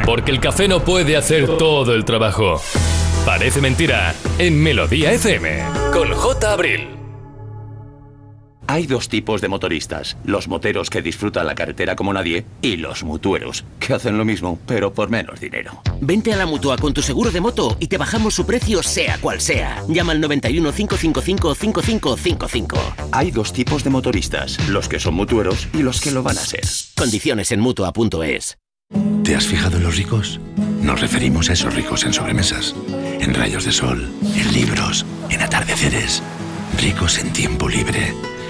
Porque 0.05 0.31
el 0.31 0.39
café 0.39 0.67
no 0.67 0.81
puede 0.81 1.17
hacer 1.17 1.57
todo 1.57 1.93
el 1.93 2.05
trabajo. 2.05 2.61
Parece 3.25 3.59
mentira 3.59 4.13
en 4.37 4.61
Melodía 4.61 5.11
FM 5.13 5.63
con 5.91 6.11
J. 6.13 6.53
Abril. 6.53 7.04
Hay 8.67 8.87
dos 8.87 9.09
tipos 9.09 9.41
de 9.41 9.47
motoristas, 9.47 10.17
los 10.25 10.47
moteros 10.47 10.89
que 10.89 11.01
disfrutan 11.01 11.45
la 11.45 11.55
carretera 11.55 11.95
como 11.95 12.13
nadie 12.13 12.45
y 12.61 12.77
los 12.77 13.03
mutueros, 13.03 13.63
que 13.79 13.93
hacen 13.93 14.17
lo 14.17 14.25
mismo, 14.25 14.59
pero 14.65 14.93
por 14.93 15.09
menos 15.09 15.39
dinero. 15.39 15.81
Vente 16.01 16.33
a 16.33 16.37
la 16.37 16.45
mutua 16.45 16.77
con 16.77 16.93
tu 16.93 17.01
seguro 17.01 17.31
de 17.31 17.41
moto 17.41 17.77
y 17.79 17.87
te 17.87 17.97
bajamos 17.97 18.33
su 18.33 18.45
precio 18.45 18.81
sea 18.81 19.17
cual 19.19 19.41
sea. 19.41 19.83
Llama 19.87 20.13
al 20.13 20.21
91 20.21 20.71
555 20.71 21.55
5555. 21.55 22.77
Hay 23.11 23.31
dos 23.31 23.53
tipos 23.53 23.83
de 23.83 23.89
motoristas, 23.89 24.57
los 24.69 24.89
que 24.89 24.99
son 24.99 25.13
mutueros 25.13 25.67
y 25.73 25.83
los 25.83 26.01
que 26.01 26.11
lo 26.11 26.23
van 26.23 26.37
a 26.37 26.41
ser. 26.41 26.63
Condiciones 26.95 27.51
en 27.51 27.59
mutua.es. 27.59 28.57
¿Te 29.23 29.35
has 29.35 29.47
fijado 29.47 29.77
en 29.77 29.83
los 29.83 29.97
ricos? 29.97 30.39
Nos 30.81 31.01
referimos 31.01 31.49
a 31.49 31.53
esos 31.53 31.73
ricos 31.73 32.03
en 32.03 32.13
sobremesas, 32.13 32.75
en 33.19 33.33
rayos 33.33 33.65
de 33.65 33.71
sol, 33.71 34.11
en 34.35 34.53
libros, 34.53 35.05
en 35.29 35.41
atardeceres. 35.41 36.21
Ricos 36.79 37.17
en 37.17 37.33
tiempo 37.33 37.67
libre, 37.67 38.13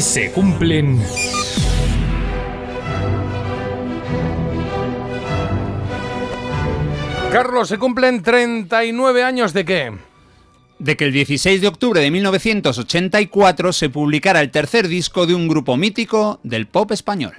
Hoy 0.00 0.04
se 0.04 0.32
cumplen... 0.32 0.98
Carlos, 7.30 7.68
se 7.68 7.76
cumplen 7.76 8.22
39 8.22 9.22
años 9.22 9.52
de 9.52 9.66
qué? 9.66 9.92
de 10.78 10.96
que 10.96 11.04
el 11.04 11.12
16 11.12 11.60
de 11.60 11.68
octubre 11.68 12.00
de 12.00 12.10
1984 12.10 13.74
se 13.74 13.90
publicara 13.90 14.40
el 14.40 14.50
tercer 14.50 14.88
disco 14.88 15.26
de 15.26 15.34
un 15.34 15.48
grupo 15.48 15.76
mítico 15.76 16.40
del 16.44 16.66
pop 16.66 16.92
español. 16.92 17.34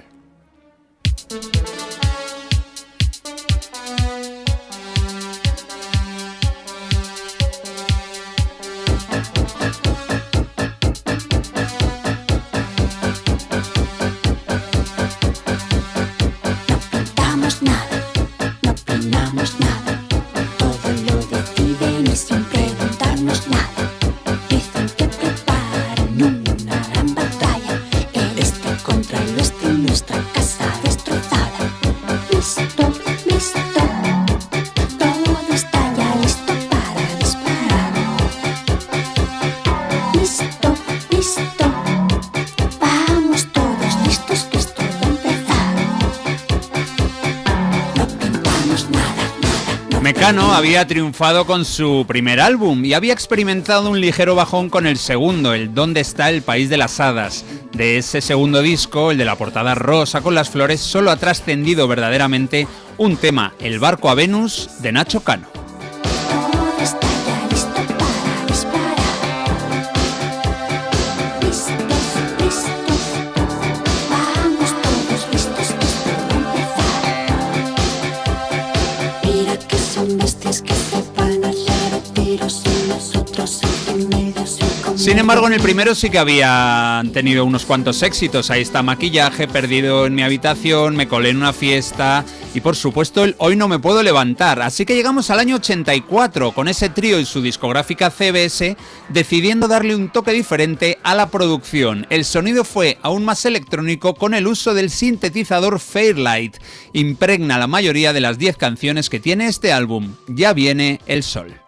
Había 50.62 50.86
triunfado 50.86 51.44
con 51.44 51.64
su 51.64 52.04
primer 52.06 52.38
álbum 52.38 52.84
y 52.84 52.94
había 52.94 53.12
experimentado 53.12 53.90
un 53.90 54.00
ligero 54.00 54.36
bajón 54.36 54.70
con 54.70 54.86
el 54.86 54.96
segundo, 54.96 55.54
el 55.54 55.74
¿Dónde 55.74 56.00
está 56.00 56.30
el 56.30 56.42
país 56.42 56.70
de 56.70 56.76
las 56.76 57.00
hadas? 57.00 57.44
De 57.72 57.98
ese 57.98 58.20
segundo 58.20 58.62
disco, 58.62 59.10
el 59.10 59.18
de 59.18 59.24
la 59.24 59.34
portada 59.34 59.74
rosa 59.74 60.20
con 60.20 60.36
las 60.36 60.50
flores, 60.50 60.80
solo 60.80 61.10
ha 61.10 61.16
trascendido 61.16 61.88
verdaderamente 61.88 62.68
un 62.96 63.16
tema, 63.16 63.54
El 63.58 63.80
barco 63.80 64.08
a 64.08 64.14
Venus, 64.14 64.70
de 64.82 64.92
Nacho 64.92 65.24
Cano. 65.24 65.61
Sin 85.02 85.18
embargo, 85.18 85.48
en 85.48 85.52
el 85.52 85.60
primero 85.60 85.96
sí 85.96 86.10
que 86.10 86.18
habían 86.20 87.10
tenido 87.10 87.44
unos 87.44 87.64
cuantos 87.64 88.04
éxitos. 88.04 88.50
Ahí 88.50 88.62
está 88.62 88.84
Maquillaje, 88.84 89.48
Perdido 89.48 90.06
en 90.06 90.14
mi 90.14 90.22
habitación, 90.22 90.94
Me 90.94 91.08
colé 91.08 91.30
en 91.30 91.38
una 91.38 91.52
fiesta 91.52 92.24
y 92.54 92.60
por 92.60 92.76
supuesto 92.76 93.24
Hoy 93.38 93.56
no 93.56 93.66
me 93.66 93.80
puedo 93.80 94.04
levantar. 94.04 94.62
Así 94.62 94.84
que 94.84 94.94
llegamos 94.94 95.30
al 95.30 95.40
año 95.40 95.56
84 95.56 96.52
con 96.52 96.68
ese 96.68 96.88
trío 96.88 97.18
y 97.18 97.24
su 97.24 97.42
discográfica 97.42 98.10
CBS 98.10 98.76
decidiendo 99.08 99.66
darle 99.66 99.96
un 99.96 100.08
toque 100.08 100.30
diferente 100.30 100.98
a 101.02 101.16
la 101.16 101.30
producción. 101.30 102.06
El 102.08 102.24
sonido 102.24 102.62
fue 102.62 102.98
aún 103.02 103.24
más 103.24 103.44
electrónico 103.44 104.14
con 104.14 104.34
el 104.34 104.46
uso 104.46 104.72
del 104.72 104.88
sintetizador 104.88 105.80
Fairlight. 105.80 106.58
Impregna 106.92 107.58
la 107.58 107.66
mayoría 107.66 108.12
de 108.12 108.20
las 108.20 108.38
10 108.38 108.56
canciones 108.56 109.10
que 109.10 109.18
tiene 109.18 109.48
este 109.48 109.72
álbum. 109.72 110.14
Ya 110.28 110.52
viene 110.52 111.00
el 111.06 111.24
sol. 111.24 111.61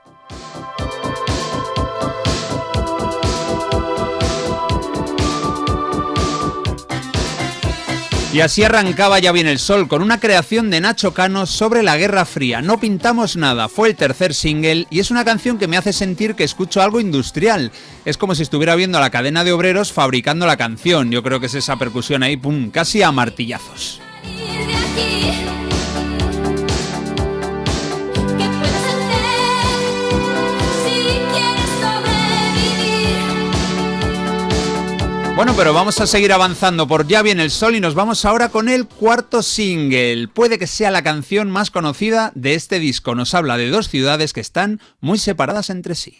Y 8.34 8.40
así 8.40 8.64
arrancaba 8.64 9.20
ya 9.20 9.30
bien 9.30 9.46
el 9.46 9.60
sol 9.60 9.86
con 9.86 10.02
una 10.02 10.18
creación 10.18 10.68
de 10.68 10.80
Nacho 10.80 11.14
Cano 11.14 11.46
sobre 11.46 11.84
la 11.84 11.96
Guerra 11.96 12.24
Fría. 12.24 12.62
No 12.62 12.80
pintamos 12.80 13.36
nada, 13.36 13.68
fue 13.68 13.90
el 13.90 13.94
tercer 13.94 14.34
single 14.34 14.88
y 14.90 14.98
es 14.98 15.12
una 15.12 15.24
canción 15.24 15.56
que 15.56 15.68
me 15.68 15.76
hace 15.76 15.92
sentir 15.92 16.34
que 16.34 16.42
escucho 16.42 16.82
algo 16.82 16.98
industrial. 16.98 17.70
Es 18.04 18.18
como 18.18 18.34
si 18.34 18.42
estuviera 18.42 18.74
viendo 18.74 18.98
a 18.98 19.00
la 19.00 19.10
cadena 19.10 19.44
de 19.44 19.52
obreros 19.52 19.92
fabricando 19.92 20.46
la 20.46 20.56
canción. 20.56 21.12
Yo 21.12 21.22
creo 21.22 21.38
que 21.38 21.46
es 21.46 21.54
esa 21.54 21.76
percusión 21.76 22.24
ahí, 22.24 22.36
pum, 22.36 22.70
casi 22.70 23.02
a 23.02 23.12
martillazos. 23.12 24.00
Bueno, 35.36 35.52
pero 35.56 35.74
vamos 35.74 36.00
a 36.00 36.06
seguir 36.06 36.32
avanzando 36.32 36.86
por 36.86 37.08
Ya 37.08 37.20
viene 37.20 37.42
el 37.42 37.50
sol 37.50 37.74
y 37.74 37.80
nos 37.80 37.96
vamos 37.96 38.24
ahora 38.24 38.50
con 38.50 38.68
el 38.68 38.86
cuarto 38.86 39.42
single. 39.42 40.28
Puede 40.28 40.60
que 40.60 40.68
sea 40.68 40.92
la 40.92 41.02
canción 41.02 41.50
más 41.50 41.72
conocida 41.72 42.30
de 42.36 42.54
este 42.54 42.78
disco. 42.78 43.16
Nos 43.16 43.34
habla 43.34 43.56
de 43.56 43.68
dos 43.68 43.88
ciudades 43.88 44.32
que 44.32 44.40
están 44.40 44.80
muy 45.00 45.18
separadas 45.18 45.70
entre 45.70 45.96
sí. 45.96 46.18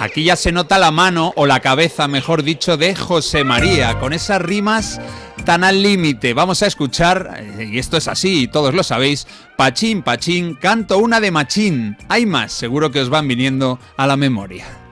Aquí 0.00 0.24
ya 0.24 0.34
se 0.34 0.50
nota 0.50 0.80
la 0.80 0.90
mano 0.90 1.32
o 1.36 1.46
la 1.46 1.60
cabeza, 1.60 2.08
mejor 2.08 2.42
dicho, 2.42 2.76
de 2.76 2.96
José 2.96 3.44
María, 3.44 4.00
con 4.00 4.12
esas 4.12 4.42
rimas 4.42 5.00
tan 5.44 5.64
al 5.64 5.82
límite. 5.82 6.34
Vamos 6.34 6.62
a 6.62 6.66
escuchar, 6.66 7.36
eh, 7.38 7.70
y 7.72 7.78
esto 7.78 7.96
es 7.96 8.08
así, 8.08 8.42
y 8.42 8.48
todos 8.48 8.74
lo 8.74 8.82
sabéis, 8.82 9.26
Pachín, 9.56 10.02
Pachín, 10.02 10.54
canto 10.54 10.98
una 10.98 11.20
de 11.20 11.30
Machín. 11.30 11.96
Hay 12.08 12.26
más, 12.26 12.52
seguro 12.52 12.90
que 12.90 13.00
os 13.00 13.10
van 13.10 13.28
viniendo 13.28 13.78
a 13.96 14.06
la 14.06 14.16
memoria. 14.16 14.83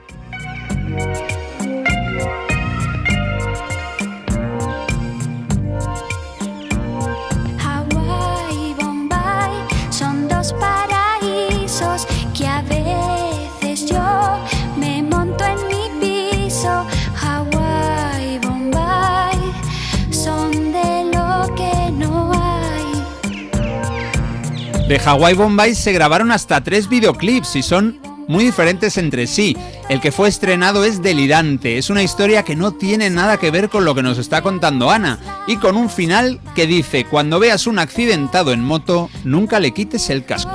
De 24.87 24.99
Hawaii 24.99 25.33
Bombay 25.33 25.75
se 25.75 25.93
grabaron 25.93 26.31
hasta 26.31 26.61
tres 26.61 26.89
videoclips 26.89 27.55
y 27.55 27.63
son 27.63 27.99
muy 28.27 28.43
diferentes 28.43 28.97
entre 28.97 29.27
sí. 29.27 29.55
El 29.87 30.01
que 30.01 30.11
fue 30.11 30.27
estrenado 30.27 30.83
es 30.83 31.01
delirante, 31.01 31.77
es 31.77 31.89
una 31.89 32.03
historia 32.03 32.43
que 32.43 32.57
no 32.57 32.73
tiene 32.73 33.09
nada 33.09 33.37
que 33.37 33.49
ver 33.49 33.69
con 33.69 33.85
lo 33.85 33.95
que 33.95 34.03
nos 34.03 34.17
está 34.17 34.41
contando 34.41 34.91
Ana 34.91 35.19
y 35.47 35.55
con 35.55 35.77
un 35.77 35.89
final 35.89 36.41
que 36.53 36.67
dice, 36.67 37.05
cuando 37.05 37.39
veas 37.39 37.65
un 37.65 37.79
accidentado 37.79 38.51
en 38.51 38.63
moto, 38.63 39.09
nunca 39.23 39.61
le 39.61 39.71
quites 39.71 40.09
el 40.09 40.25
casco. 40.25 40.51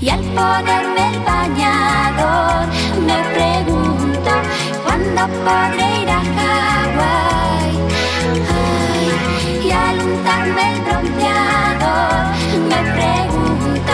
Y 0.00 0.08
al 0.08 0.20
ponerme 0.20 1.08
el 1.12 1.20
bañador 1.20 2.66
me 3.04 3.16
pregunto 3.34 4.30
cuándo 4.84 5.26
podré 5.44 6.02
ir 6.02 6.10
a. 6.10 6.24
me 12.68 12.78
pregunto 12.94 13.92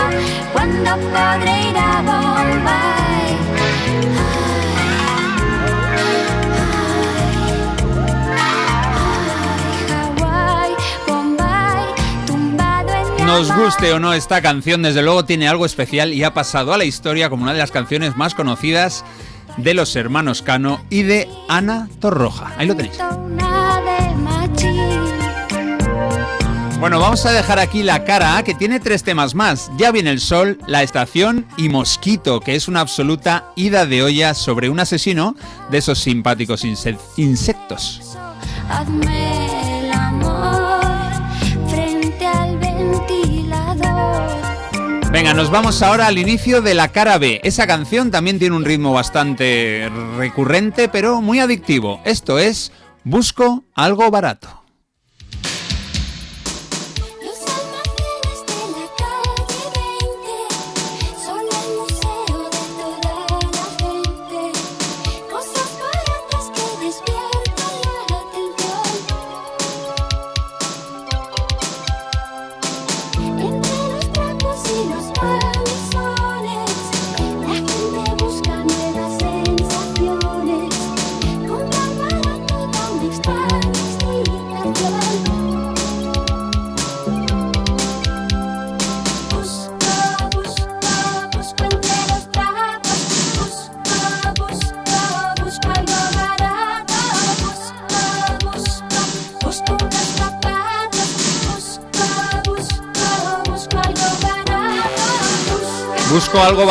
cuándo 0.52 0.90
podré 0.96 1.70
ir 1.70 1.76
a 1.76 2.02
Bombay. 2.02 2.90
Nos 13.24 13.54
guste 13.54 13.92
o 13.92 14.00
no 14.00 14.12
esta 14.12 14.42
canción, 14.42 14.82
desde 14.82 15.02
luego 15.02 15.24
tiene 15.24 15.48
algo 15.48 15.64
especial 15.64 16.12
y 16.12 16.24
ha 16.24 16.34
pasado 16.34 16.74
a 16.74 16.78
la 16.78 16.84
historia 16.84 17.30
como 17.30 17.44
una 17.44 17.52
de 17.52 17.60
las 17.60 17.70
canciones 17.70 18.16
más 18.16 18.34
conocidas 18.34 19.04
de 19.56 19.74
los 19.74 19.94
hermanos 19.96 20.42
Cano 20.42 20.80
y 20.90 21.02
de 21.02 21.28
Ana 21.48 21.88
Torroja. 22.00 22.52
Ahí 22.56 22.66
lo 22.66 22.74
tenéis. 22.74 22.98
Bueno, 26.80 26.98
vamos 26.98 27.26
a 27.26 27.32
dejar 27.32 27.58
aquí 27.58 27.82
la 27.82 28.04
cara 28.04 28.38
A, 28.38 28.42
que 28.42 28.54
tiene 28.54 28.80
tres 28.80 29.02
temas 29.02 29.34
más. 29.34 29.70
Ya 29.76 29.92
viene 29.92 30.08
el 30.10 30.18
sol, 30.18 30.58
la 30.66 30.82
estación 30.82 31.46
y 31.58 31.68
Mosquito, 31.68 32.40
que 32.40 32.54
es 32.54 32.68
una 32.68 32.80
absoluta 32.80 33.52
ida 33.54 33.84
de 33.84 34.02
olla 34.02 34.32
sobre 34.32 34.70
un 34.70 34.80
asesino 34.80 35.36
de 35.70 35.76
esos 35.78 35.98
simpáticos 35.98 36.64
inse- 36.64 36.96
insectos. 37.18 38.00
Hazme 38.70 39.82
el 39.84 39.92
amor 39.92 40.80
frente 41.68 42.26
al 42.26 42.56
ventilador. 42.58 44.30
Venga, 45.12 45.34
nos 45.34 45.50
vamos 45.50 45.82
ahora 45.82 46.06
al 46.06 46.16
inicio 46.16 46.62
de 46.62 46.72
la 46.72 46.88
cara 46.88 47.18
B. 47.18 47.42
Esa 47.44 47.66
canción 47.66 48.10
también 48.10 48.38
tiene 48.38 48.56
un 48.56 48.64
ritmo 48.64 48.94
bastante 48.94 49.90
recurrente, 50.16 50.88
pero 50.88 51.20
muy 51.20 51.40
adictivo. 51.40 52.00
Esto 52.06 52.38
es 52.38 52.72
Busco 53.04 53.64
algo 53.74 54.10
barato. 54.10 54.59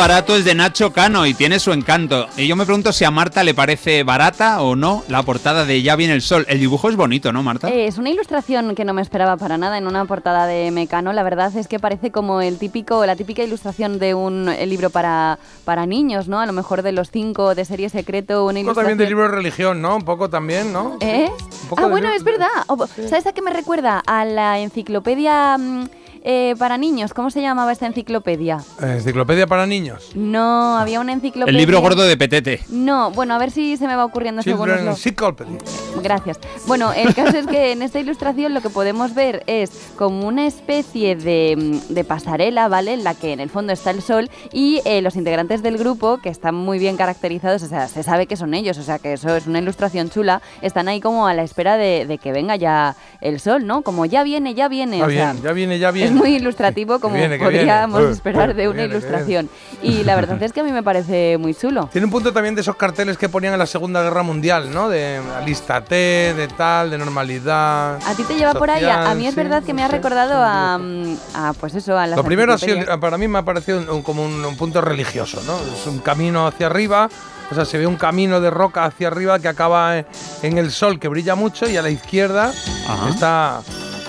Barato 0.00 0.34
es 0.34 0.46
de 0.46 0.54
Nacho 0.54 0.94
Cano 0.94 1.26
y 1.26 1.34
tiene 1.34 1.58
su 1.60 1.72
encanto. 1.74 2.26
Y 2.38 2.46
yo 2.46 2.56
me 2.56 2.64
pregunto 2.64 2.90
si 2.90 3.04
a 3.04 3.10
Marta 3.10 3.44
le 3.44 3.52
parece 3.52 4.02
barata 4.02 4.62
o 4.62 4.74
no 4.74 5.04
la 5.08 5.22
portada 5.24 5.66
de 5.66 5.82
Ya 5.82 5.94
viene 5.94 6.14
el 6.14 6.22
sol. 6.22 6.46
El 6.48 6.58
dibujo 6.58 6.88
es 6.88 6.96
bonito, 6.96 7.34
¿no, 7.34 7.42
Marta? 7.42 7.68
Eh, 7.68 7.86
es 7.86 7.98
una 7.98 8.08
ilustración 8.08 8.74
que 8.74 8.86
no 8.86 8.94
me 8.94 9.02
esperaba 9.02 9.36
para 9.36 9.58
nada 9.58 9.76
en 9.76 9.86
una 9.86 10.06
portada 10.06 10.46
de 10.46 10.70
Mecano. 10.70 11.12
La 11.12 11.22
verdad 11.22 11.54
es 11.54 11.68
que 11.68 11.78
parece 11.78 12.10
como 12.10 12.40
el 12.40 12.58
típico, 12.58 13.04
la 13.04 13.14
típica 13.14 13.42
ilustración 13.42 13.98
de 13.98 14.14
un 14.14 14.48
eh, 14.48 14.64
libro 14.64 14.88
para, 14.88 15.38
para 15.66 15.84
niños, 15.84 16.28
¿no? 16.28 16.40
A 16.40 16.46
lo 16.46 16.54
mejor 16.54 16.80
de 16.80 16.92
los 16.92 17.10
cinco 17.10 17.54
de 17.54 17.66
serie 17.66 17.90
secreto, 17.90 18.46
una 18.46 18.60
Un 18.60 18.64
poco 18.66 18.76
también 18.76 18.96
de 18.96 19.06
libro 19.06 19.24
de 19.24 19.28
religión, 19.36 19.82
¿no? 19.82 19.96
Un 19.96 20.04
poco 20.06 20.30
también, 20.30 20.72
¿no? 20.72 20.96
¿Eh? 21.00 21.28
poco 21.68 21.82
Ah, 21.82 21.84
de 21.84 21.90
bueno, 21.90 22.10
libro- 22.10 22.16
es 22.16 22.24
verdad. 22.24 23.06
¿Sabes 23.10 23.26
a 23.26 23.32
qué 23.34 23.42
me 23.42 23.50
recuerda? 23.52 24.02
A 24.06 24.24
la 24.24 24.60
enciclopedia 24.60 25.58
mm, 25.58 25.88
eh, 26.22 26.54
para 26.58 26.78
niños. 26.78 27.14
¿Cómo 27.14 27.30
se 27.30 27.40
llamaba 27.40 27.72
esta 27.72 27.86
enciclopedia? 27.86 28.58
Eh, 28.82 28.94
Enciclopedia 28.98 29.46
para 29.46 29.66
niños. 29.66 30.10
No, 30.14 30.76
había 30.78 31.00
una 31.00 31.12
enciclopedia. 31.12 31.50
El 31.50 31.56
libro 31.56 31.80
gordo 31.80 32.02
de 32.02 32.16
Petete. 32.16 32.60
No, 32.68 33.10
bueno, 33.10 33.34
a 33.34 33.38
ver 33.38 33.50
si 33.50 33.76
se 33.76 33.86
me 33.86 33.96
va 33.96 34.04
ocurriendo 34.04 34.42
según 34.42 34.70
Encyclopedia. 34.70 35.58
Gracias. 36.02 36.38
Bueno, 36.66 36.92
el 36.92 37.14
caso 37.14 37.36
es 37.38 37.46
que 37.46 37.72
en 37.72 37.82
esta 37.82 38.00
ilustración 38.00 38.54
lo 38.54 38.60
que 38.60 38.70
podemos 38.70 39.14
ver 39.14 39.42
es 39.46 39.70
como 39.96 40.26
una 40.26 40.46
especie 40.46 41.16
de, 41.16 41.56
mm, 41.56 41.94
de 41.94 42.04
pasarela, 42.04 42.68
¿vale? 42.68 42.94
En 42.94 43.04
la 43.04 43.14
que 43.14 43.32
en 43.32 43.40
el 43.40 43.50
fondo 43.50 43.72
está 43.72 43.90
el 43.90 44.02
sol 44.02 44.30
y 44.52 44.80
eh, 44.84 45.02
los 45.02 45.16
integrantes 45.16 45.62
del 45.62 45.78
grupo, 45.78 46.18
que 46.18 46.28
están 46.28 46.54
muy 46.54 46.78
bien 46.78 46.96
caracterizados, 46.96 47.62
o 47.62 47.66
sea, 47.66 47.88
se 47.88 48.02
sabe 48.02 48.26
que 48.26 48.36
son 48.36 48.54
ellos, 48.54 48.78
o 48.78 48.82
sea, 48.82 48.98
que 48.98 49.14
eso 49.14 49.34
es 49.36 49.46
una 49.46 49.58
ilustración 49.58 50.10
chula, 50.10 50.42
están 50.62 50.88
ahí 50.88 51.00
como 51.00 51.26
a 51.26 51.34
la 51.34 51.42
espera 51.42 51.76
de, 51.76 52.06
de 52.06 52.18
que 52.18 52.32
venga 52.32 52.56
ya 52.56 52.96
el 53.20 53.40
sol, 53.40 53.66
¿no? 53.66 53.82
Como 53.82 54.06
ya 54.06 54.22
viene, 54.22 54.54
ya 54.54 54.68
viene. 54.68 54.98
Ya 54.98 55.06
o 55.06 55.10
sea, 55.10 55.32
viene, 55.32 55.42
ya 55.42 55.52
viene, 55.52 55.78
ya 55.78 55.90
viene. 55.90 56.09
Es 56.10 56.16
muy 56.16 56.36
ilustrativo 56.36 56.98
como 57.00 57.14
viene, 57.14 57.38
que 57.38 57.44
podríamos 57.44 57.98
viene. 57.98 58.12
esperar 58.12 58.54
de 58.54 58.68
una 58.68 58.78
viene, 58.82 58.94
ilustración. 58.94 59.48
Y 59.82 60.04
la 60.04 60.14
verdad 60.16 60.42
es 60.42 60.52
que 60.52 60.60
a 60.60 60.64
mí 60.64 60.72
me 60.72 60.82
parece 60.82 61.38
muy 61.38 61.54
chulo. 61.54 61.88
Tiene 61.92 62.04
un 62.06 62.10
punto 62.10 62.32
también 62.32 62.54
de 62.54 62.60
esos 62.60 62.76
carteles 62.76 63.16
que 63.16 63.28
ponían 63.28 63.52
en 63.52 63.58
la 63.58 63.66
Segunda 63.66 64.02
Guerra 64.02 64.22
Mundial, 64.22 64.72
¿no? 64.72 64.88
De 64.88 65.20
alístate, 65.36 66.34
de 66.34 66.48
tal, 66.56 66.90
de 66.90 66.98
normalidad. 66.98 67.96
A 68.06 68.14
ti 68.14 68.22
te 68.24 68.34
lleva 68.36 68.54
por 68.54 68.70
ahí. 68.70 68.84
A, 68.84 69.14
mí 69.14 69.26
es 69.26 69.34
verdad 69.34 69.62
que 69.62 69.74
me 69.74 69.82
ha 69.82 69.88
recordado 69.88 70.34
a, 70.42 70.78
mm, 70.78 71.16
a, 71.34 71.52
pues 71.54 71.74
eso, 71.74 71.96
a 71.98 72.06
las 72.06 72.16
Lo 72.16 72.24
primero 72.24 72.52
ha 72.52 72.58
sido, 72.58 72.72
enciclopedias. 72.76 73.00
para 73.00 73.18
mí 73.18 73.28
me 73.28 73.38
ha 73.38 73.42
parecido 73.42 73.78
un- 73.78 73.88
un- 73.90 74.02
como 74.02 74.24
un, 74.24 74.44
un 74.44 74.56
punto 74.56 74.80
religioso, 74.80 75.42
¿no? 75.46 75.56
Es 75.74 75.86
un 75.86 75.98
camino 76.00 76.46
hacia 76.46 76.66
arriba, 76.66 77.08
o 77.50 77.54
sea, 77.54 77.64
se 77.64 77.78
ve 77.78 77.86
un 77.86 77.96
camino 77.96 78.40
de 78.40 78.50
roca 78.50 78.84
hacia 78.84 79.08
arriba 79.08 79.38
que 79.38 79.48
acaba 79.48 79.98
en, 79.98 80.06
en 80.42 80.58
el 80.58 80.70
sol 80.70 80.98
que 80.98 81.08
brilla 81.08 81.34
mucho 81.34 81.68
y 81.68 81.76
a 81.76 81.82
la 81.82 81.90
izquierda 81.90 82.52
Ajá. 82.88 83.08
está 83.10 83.60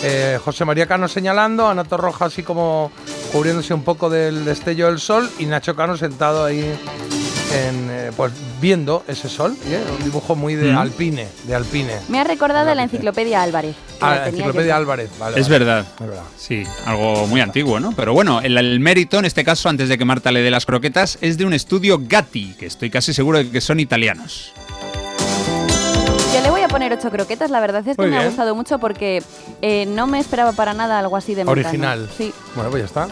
eh, 0.04 0.40
José 0.44 0.66
María 0.66 0.88
Cano 0.88 1.08
señalando, 1.08 1.68
Ana 1.68 1.84
Torroja 1.84 2.26
así 2.26 2.44
como 2.44 2.92
cubriéndose 3.32 3.74
un 3.74 3.84
poco 3.84 4.10
del 4.10 4.46
destello 4.46 4.88
del 4.88 5.00
sol 5.00 5.30
y 5.40 5.46
Nacho 5.46 5.76
Cano 5.76 5.96
sentado 5.98 6.44
ahí 6.46 6.60
en, 7.54 7.88
eh, 7.92 8.12
pues 8.16 8.32
viendo 8.62 9.04
ese 9.10 9.28
sol, 9.28 9.56
¿eh? 9.68 9.84
un 9.98 10.04
dibujo 10.06 10.36
muy 10.36 10.56
de 10.56 10.72
Mm. 10.72 10.78
alpine, 10.78 11.28
de 11.46 11.56
alpine. 11.56 11.94
Me 12.08 12.20
ha 12.20 12.24
recordado 12.24 12.70
a 12.70 12.76
la 12.76 12.84
enciclopedia 12.84 13.42
Álvarez. 13.44 13.76
Ah, 14.00 14.16
la 14.16 14.28
enciclopedia. 14.30 14.78
Álvarez, 14.78 15.10
vale. 15.20 15.40
Es 15.40 15.48
vale. 15.50 15.60
verdad. 15.66 15.86
Es 16.00 16.08
verdad. 16.08 16.24
Sí, 16.38 16.64
algo 16.86 17.28
muy 17.28 17.42
antiguo, 17.42 17.80
¿no? 17.82 17.92
Pero 17.92 18.14
bueno, 18.14 18.40
el, 18.42 18.58
el 18.58 18.80
mérito 18.80 19.20
en 19.20 19.26
este 19.26 19.44
caso, 19.44 19.68
antes 19.68 19.90
de 19.90 19.98
que 19.98 20.06
Marta 20.06 20.32
le 20.32 20.42
dé 20.42 20.50
las 20.50 20.66
croquetas, 20.66 21.18
es 21.22 21.38
de 21.38 21.46
un 21.46 21.54
estudio 21.54 22.00
Gatti, 22.02 22.56
que 22.58 22.68
estoy 22.68 22.90
casi 22.90 23.14
seguro 23.14 23.40
de 23.40 23.50
que 23.50 23.60
son 23.60 23.80
italianos. 23.82 24.54
Poner 26.72 26.94
ocho 26.94 27.10
croquetas. 27.12 27.52
La 27.52 27.60
verdad 27.60 27.86
es 27.88 27.96
que 27.98 28.02
Muy 28.02 28.12
me 28.12 28.18
ha 28.18 28.26
gustado 28.26 28.56
mucho 28.56 28.80
porque 28.80 29.22
eh, 29.62 29.86
no 29.88 30.08
me 30.08 30.20
esperaba 30.20 30.54
para 30.54 30.74
nada 30.74 31.00
algo 31.00 31.18
así 31.18 31.36
de 31.36 31.44
Mecano. 31.44 31.68
Original. 31.68 32.10
Sí. 32.18 32.34
Bueno, 32.56 32.70
pues 32.72 32.82
ya 32.82 32.86
está. 32.88 33.08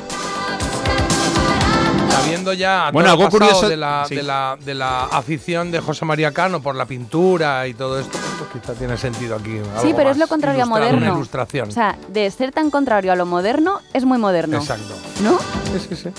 Sabiendo 2.09 2.53
ya 2.53 2.89
Bueno, 2.91 3.09
todo 3.13 3.23
algo 3.25 3.31
pasado 3.37 3.51
curioso- 3.51 3.69
de 3.69 3.77
la, 3.77 4.05
sí. 4.07 4.15
de, 4.15 4.23
la, 4.23 4.57
de 4.63 4.73
la 4.75 5.03
afición 5.05 5.71
de 5.71 5.79
José 5.79 6.05
María 6.05 6.31
Cano 6.31 6.61
por 6.61 6.75
la 6.75 6.85
pintura 6.85 7.67
y 7.67 7.73
todo 7.73 7.99
esto, 7.99 8.17
pues 8.37 8.49
quizá 8.61 8.73
tiene 8.73 8.97
sentido 8.97 9.35
aquí. 9.35 9.51
Sí, 9.51 9.87
algo 9.87 9.95
pero 9.95 10.09
es 10.09 10.17
más. 10.17 10.17
lo 10.17 10.27
contrario 10.27 10.63
a 10.63 10.65
moderno. 10.65 10.97
Una 10.97 11.09
ilustración. 11.15 11.69
O 11.69 11.71
sea, 11.71 11.97
de 12.09 12.29
ser 12.31 12.51
tan 12.51 12.71
contrario 12.71 13.11
a 13.11 13.15
lo 13.15 13.25
moderno, 13.25 13.79
es 13.93 14.05
muy 14.05 14.17
moderno. 14.17 14.57
Exacto. 14.57 14.93
¿No? 15.23 15.37
Sí, 15.39 15.85
sí, 15.89 15.95
sí. 15.95 16.09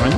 Bueno. 0.00 0.16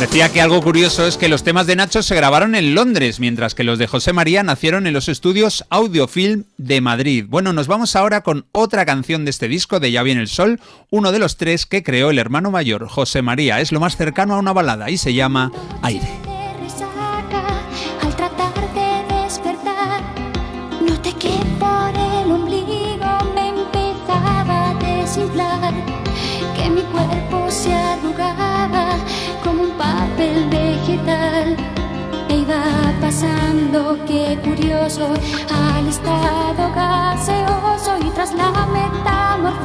Decía 0.00 0.28
que 0.28 0.40
algo 0.40 0.62
curioso 0.62 1.08
es 1.08 1.16
que 1.16 1.28
los 1.28 1.42
temas 1.42 1.66
de 1.66 1.74
Nacho 1.74 2.04
se 2.04 2.14
grabaron 2.14 2.54
en 2.54 2.76
Londres, 2.76 3.18
mientras 3.18 3.56
que 3.56 3.64
los 3.64 3.80
de 3.80 3.88
José 3.88 4.12
María 4.12 4.44
nacieron 4.44 4.86
en 4.86 4.94
los 4.94 5.08
estudios 5.08 5.64
Audiofilm 5.70 6.44
de 6.56 6.80
Madrid. 6.80 7.24
Bueno, 7.28 7.52
nos 7.52 7.66
vamos 7.66 7.96
ahora 7.96 8.22
con 8.22 8.46
otra 8.52 8.86
canción 8.86 9.24
de 9.24 9.32
este 9.32 9.48
disco 9.48 9.80
de 9.80 9.90
Ya 9.90 10.04
viene 10.04 10.20
el 10.20 10.28
sol, 10.28 10.60
uno 10.90 11.10
de 11.10 11.18
los 11.18 11.36
tres 11.36 11.66
que 11.66 11.82
creó 11.82 12.10
el 12.10 12.20
hermano 12.20 12.52
mayor, 12.52 12.86
José 12.86 13.22
María. 13.22 13.60
Es 13.60 13.72
lo 13.72 13.80
más 13.80 13.96
cercano 13.96 14.36
a 14.36 14.38
una 14.38 14.52
balada 14.52 14.88
y 14.88 14.98
se 14.98 15.14
llama 15.14 15.50
Aire. 15.82 16.27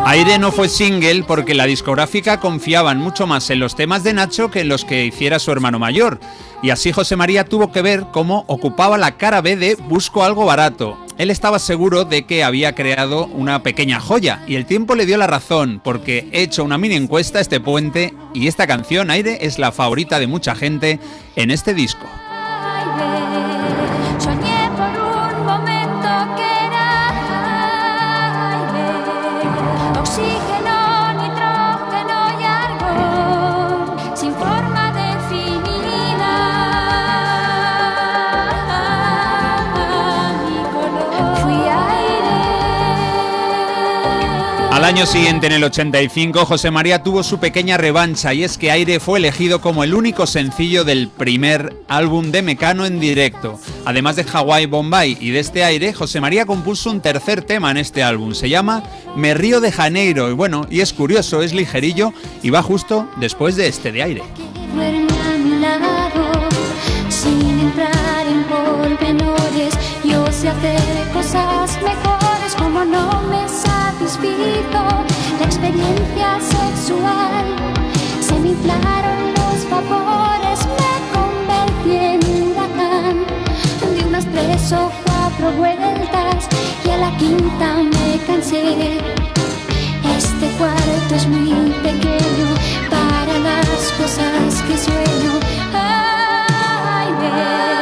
Aire 0.05 0.37
no 0.37 0.51
fue 0.51 0.69
single 0.69 1.23
porque 1.23 1.53
la 1.53 1.65
discográfica 1.65 2.39
confiaban 2.39 2.99
mucho 2.99 3.25
más 3.25 3.49
en 3.49 3.59
los 3.59 3.75
temas 3.75 4.03
de 4.03 4.13
Nacho 4.13 4.51
que 4.51 4.61
en 4.61 4.67
los 4.67 4.85
que 4.85 5.05
hiciera 5.05 5.39
su 5.39 5.51
hermano 5.51 5.79
mayor. 5.79 6.19
Y 6.61 6.69
así 6.69 6.91
José 6.91 7.15
María 7.15 7.45
tuvo 7.45 7.71
que 7.71 7.81
ver 7.81 8.05
cómo 8.11 8.45
ocupaba 8.47 8.97
la 8.97 9.17
cara 9.17 9.41
B 9.41 9.55
de 9.55 9.75
Busco 9.75 10.23
algo 10.23 10.45
barato. 10.45 10.97
Él 11.17 11.29
estaba 11.29 11.59
seguro 11.59 12.05
de 12.05 12.23
que 12.23 12.43
había 12.43 12.75
creado 12.75 13.27
una 13.27 13.63
pequeña 13.63 13.99
joya 13.99 14.41
y 14.47 14.55
el 14.55 14.65
tiempo 14.65 14.95
le 14.95 15.05
dio 15.05 15.17
la 15.17 15.27
razón 15.27 15.79
porque 15.83 16.27
he 16.31 16.41
hecho 16.41 16.63
una 16.63 16.77
mini 16.77 16.95
encuesta 16.95 17.39
este 17.39 17.59
puente 17.59 18.13
y 18.33 18.47
esta 18.47 18.67
canción 18.67 19.11
Aire 19.11 19.39
es 19.41 19.59
la 19.59 19.71
favorita 19.71 20.19
de 20.19 20.27
mucha 20.27 20.55
gente 20.55 20.99
en 21.35 21.51
este 21.51 21.73
disco. 21.73 22.07
Al 44.83 44.89
año 44.89 45.05
siguiente, 45.05 45.47
en 45.47 45.53
el 45.53 45.63
85, 45.63 46.45
José 46.45 46.69
María 46.69 47.01
tuvo 47.01 47.23
su 47.23 47.39
pequeña 47.39 47.77
revancha 47.77 48.33
y 48.33 48.43
es 48.43 48.57
que 48.57 48.69
Aire 48.69 48.99
fue 48.99 49.17
elegido 49.17 49.61
como 49.61 49.85
el 49.85 49.93
único 49.93 50.27
sencillo 50.27 50.83
del 50.83 51.07
primer 51.07 51.73
álbum 51.87 52.31
de 52.31 52.41
Mecano 52.41 52.85
en 52.85 52.99
directo. 52.99 53.57
Además 53.85 54.17
de 54.17 54.25
Hawaii 54.29 54.65
Bombay 54.65 55.17
y 55.21 55.29
de 55.29 55.39
este 55.39 55.63
Aire, 55.63 55.93
José 55.93 56.19
María 56.19 56.45
compuso 56.45 56.91
un 56.91 56.99
tercer 56.99 57.43
tema 57.43 57.71
en 57.71 57.77
este 57.77 58.03
álbum. 58.03 58.33
Se 58.33 58.49
llama 58.49 58.83
Me 59.15 59.33
Río 59.33 59.61
de 59.61 59.71
Janeiro 59.71 60.29
y 60.29 60.33
bueno, 60.33 60.67
y 60.69 60.81
es 60.81 60.91
curioso, 60.91 61.41
es 61.41 61.53
ligerillo 61.53 62.11
y 62.41 62.49
va 62.49 62.61
justo 62.61 63.07
después 63.21 63.55
de 63.55 63.69
este 63.69 63.93
de 63.93 64.03
Aire. 64.03 64.23
La 75.39 75.45
experiencia 75.45 76.39
sexual. 76.39 77.45
Se 78.19 78.35
me 78.39 78.49
inflaron 78.49 79.33
los 79.39 79.69
vapores, 79.69 80.59
me 80.79 80.93
convertí 81.13 81.95
en 82.11 82.19
huracán. 82.51 83.15
Di 83.95 84.03
unas 84.03 84.25
tres 84.25 84.71
o 84.73 84.91
cuatro 85.05 85.51
vueltas 85.57 86.47
y 86.85 86.89
a 86.89 86.97
la 86.97 87.17
quinta 87.17 87.75
me 87.75 88.19
cansé. 88.27 88.99
Este 90.17 90.47
cuarto 90.57 91.15
es 91.15 91.27
muy 91.27 91.71
pequeño 91.81 92.47
para 92.89 93.39
las 93.39 93.91
cosas 93.97 94.61
que 94.67 94.77
sueño. 94.77 95.33
Aire. 97.05 97.72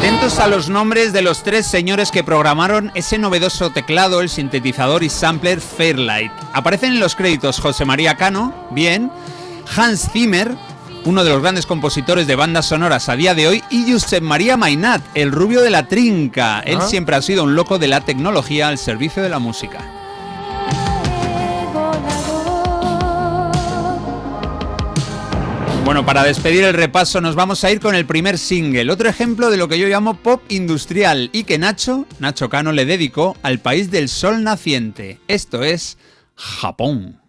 Atentos 0.00 0.38
a 0.38 0.48
los 0.48 0.70
nombres 0.70 1.12
de 1.12 1.20
los 1.20 1.42
tres 1.42 1.66
señores 1.66 2.10
que 2.10 2.24
programaron 2.24 2.90
ese 2.94 3.18
novedoso 3.18 3.68
teclado, 3.68 4.22
el 4.22 4.30
sintetizador 4.30 5.02
y 5.02 5.10
sampler 5.10 5.60
Fairlight. 5.60 6.32
Aparecen 6.54 6.94
en 6.94 7.00
los 7.00 7.14
créditos 7.14 7.60
José 7.60 7.84
María 7.84 8.14
Cano, 8.16 8.54
bien, 8.70 9.12
Hans 9.76 10.08
Zimmer, 10.10 10.56
uno 11.04 11.22
de 11.22 11.28
los 11.28 11.42
grandes 11.42 11.66
compositores 11.66 12.26
de 12.26 12.34
bandas 12.34 12.64
sonoras 12.64 13.10
a 13.10 13.16
día 13.16 13.34
de 13.34 13.46
hoy, 13.46 13.62
y 13.68 13.92
Josep 13.92 14.22
María 14.22 14.56
Mainat, 14.56 15.02
el 15.14 15.32
rubio 15.32 15.60
de 15.60 15.68
la 15.70 15.86
trinca. 15.86 16.60
Él 16.60 16.78
Ah. 16.80 16.86
siempre 16.86 17.16
ha 17.16 17.20
sido 17.22 17.44
un 17.44 17.54
loco 17.54 17.78
de 17.78 17.88
la 17.88 18.00
tecnología 18.00 18.68
al 18.68 18.78
servicio 18.78 19.22
de 19.22 19.28
la 19.28 19.38
música. 19.38 19.80
Bueno, 25.90 26.06
para 26.06 26.22
despedir 26.22 26.62
el 26.62 26.74
repaso 26.74 27.20
nos 27.20 27.34
vamos 27.34 27.64
a 27.64 27.70
ir 27.72 27.80
con 27.80 27.96
el 27.96 28.06
primer 28.06 28.38
single, 28.38 28.92
otro 28.92 29.08
ejemplo 29.08 29.50
de 29.50 29.56
lo 29.56 29.66
que 29.66 29.76
yo 29.76 29.88
llamo 29.88 30.14
pop 30.14 30.40
industrial 30.48 31.30
y 31.32 31.42
que 31.42 31.58
Nacho, 31.58 32.06
Nacho 32.20 32.48
Cano 32.48 32.70
le 32.70 32.86
dedicó 32.86 33.36
al 33.42 33.58
país 33.58 33.90
del 33.90 34.08
sol 34.08 34.44
naciente. 34.44 35.18
Esto 35.26 35.64
es 35.64 35.98
Japón. 36.36 37.20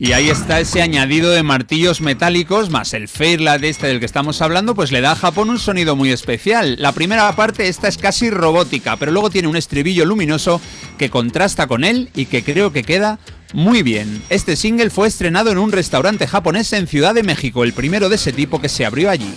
Y 0.00 0.12
ahí 0.12 0.28
está 0.28 0.58
ese 0.58 0.82
añadido 0.82 1.30
de 1.30 1.44
martillos 1.44 2.00
metálicos 2.00 2.70
más 2.70 2.94
el 2.94 3.06
Fairlight 3.06 3.62
este 3.62 3.86
del 3.86 4.00
que 4.00 4.06
estamos 4.06 4.42
hablando, 4.42 4.74
pues 4.74 4.90
le 4.90 5.00
da 5.00 5.12
a 5.12 5.16
Japón 5.16 5.50
un 5.50 5.58
sonido 5.60 5.94
muy 5.94 6.10
especial. 6.10 6.74
La 6.80 6.90
primera 6.90 7.34
parte 7.36 7.68
esta 7.68 7.86
es 7.86 7.96
casi 7.96 8.28
robótica, 8.28 8.96
pero 8.96 9.12
luego 9.12 9.30
tiene 9.30 9.46
un 9.46 9.56
estribillo 9.56 10.04
luminoso 10.04 10.60
que 10.98 11.10
contrasta 11.10 11.68
con 11.68 11.84
él 11.84 12.10
y 12.16 12.26
que 12.26 12.42
creo 12.42 12.72
que 12.72 12.82
queda 12.82 13.20
muy 13.52 13.82
bien. 13.82 14.22
Este 14.28 14.56
single 14.56 14.90
fue 14.90 15.08
estrenado 15.08 15.50
en 15.50 15.58
un 15.58 15.72
restaurante 15.72 16.26
japonés 16.26 16.72
en 16.72 16.86
Ciudad 16.86 17.14
de 17.14 17.22
México, 17.22 17.64
el 17.64 17.72
primero 17.72 18.08
de 18.08 18.16
ese 18.16 18.32
tipo 18.32 18.60
que 18.60 18.68
se 18.68 18.84
abrió 18.84 19.10
allí. 19.10 19.34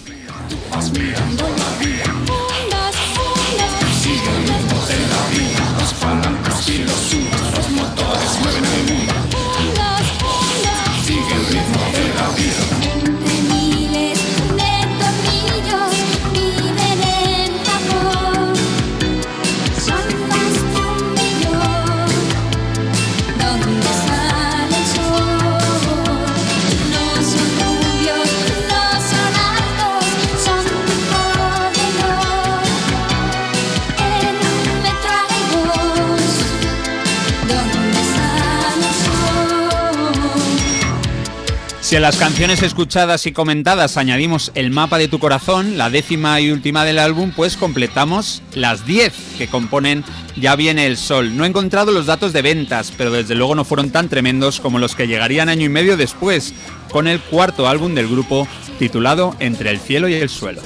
Si 41.91 41.97
a 41.97 41.99
las 41.99 42.15
canciones 42.15 42.63
escuchadas 42.63 43.27
y 43.27 43.33
comentadas 43.33 43.97
añadimos 43.97 44.53
el 44.55 44.71
mapa 44.71 44.97
de 44.97 45.09
tu 45.09 45.19
corazón, 45.19 45.77
la 45.77 45.89
décima 45.89 46.39
y 46.39 46.49
última 46.49 46.85
del 46.85 46.97
álbum, 46.97 47.33
pues 47.35 47.57
completamos 47.57 48.41
las 48.53 48.85
10 48.85 49.13
que 49.37 49.49
componen 49.49 50.05
Ya 50.37 50.55
viene 50.55 50.87
el 50.87 50.95
sol. 50.95 51.35
No 51.35 51.43
he 51.43 51.49
encontrado 51.49 51.91
los 51.91 52.05
datos 52.05 52.31
de 52.31 52.43
ventas, 52.43 52.93
pero 52.97 53.11
desde 53.11 53.35
luego 53.35 53.55
no 53.55 53.65
fueron 53.65 53.89
tan 53.89 54.07
tremendos 54.07 54.61
como 54.61 54.79
los 54.79 54.95
que 54.95 55.05
llegarían 55.05 55.49
año 55.49 55.65
y 55.65 55.69
medio 55.69 55.97
después, 55.97 56.53
con 56.91 57.09
el 57.09 57.19
cuarto 57.19 57.67
álbum 57.67 57.93
del 57.93 58.07
grupo 58.07 58.47
titulado 58.79 59.35
Entre 59.39 59.69
el 59.69 59.81
cielo 59.81 60.07
y 60.07 60.13
el 60.13 60.29
suelo. 60.29 60.61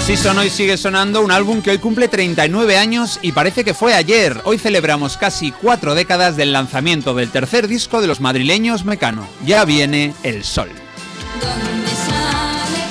Así 0.00 0.16
sonó 0.16 0.42
y 0.42 0.48
sigue 0.48 0.78
sonando 0.78 1.22
un 1.22 1.30
álbum 1.30 1.60
que 1.60 1.72
hoy 1.72 1.78
cumple 1.78 2.08
39 2.08 2.78
años 2.78 3.18
y 3.20 3.32
parece 3.32 3.64
que 3.64 3.74
fue 3.74 3.92
ayer. 3.92 4.40
Hoy 4.44 4.56
celebramos 4.56 5.18
casi 5.18 5.52
cuatro 5.52 5.94
décadas 5.94 6.38
del 6.38 6.54
lanzamiento 6.54 7.14
del 7.14 7.30
tercer 7.30 7.68
disco 7.68 8.00
de 8.00 8.06
los 8.06 8.18
madrileños 8.18 8.86
Mecano. 8.86 9.28
Ya 9.44 9.66
viene 9.66 10.14
el 10.22 10.42
sol. 10.42 10.70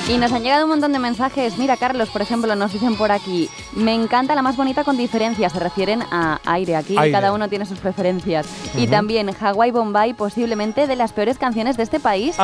Y 0.08 0.18
nos 0.18 0.32
han 0.32 0.44
llegado 0.44 0.66
un 0.66 0.70
montón 0.70 0.94
de 0.94 1.00
mensajes. 1.00 1.58
Mira, 1.58 1.78
Carlos, 1.78 2.10
por 2.10 2.22
ejemplo, 2.22 2.56
nos 2.56 2.74
dicen 2.74 2.96
por 2.96 3.12
aquí, 3.12 3.50
me 3.74 3.94
encanta 3.94 4.34
la 4.34 4.42
más 4.42 4.56
bonita 4.56 4.84
con 4.84 4.96
diferencias. 4.96 5.52
Se 5.54 5.60
refieren 5.60 6.04
a 6.12 6.40
aire. 6.46 6.76
Aquí 6.76 6.96
Aire. 6.98 7.12
cada 7.12 7.34
uno 7.34 7.50
tiene 7.50 7.66
sus 7.66 7.80
preferencias. 7.80 8.48
Y 8.76 8.88
también 8.88 9.30
Hawaii 9.40 9.72
Bombay, 9.72 10.14
posiblemente 10.14 10.88
de 10.88 10.96
las 10.96 11.12
peores 11.12 11.38
canciones 11.38 11.76
de 11.76 11.84
este 11.84 12.00
país. 12.00 12.38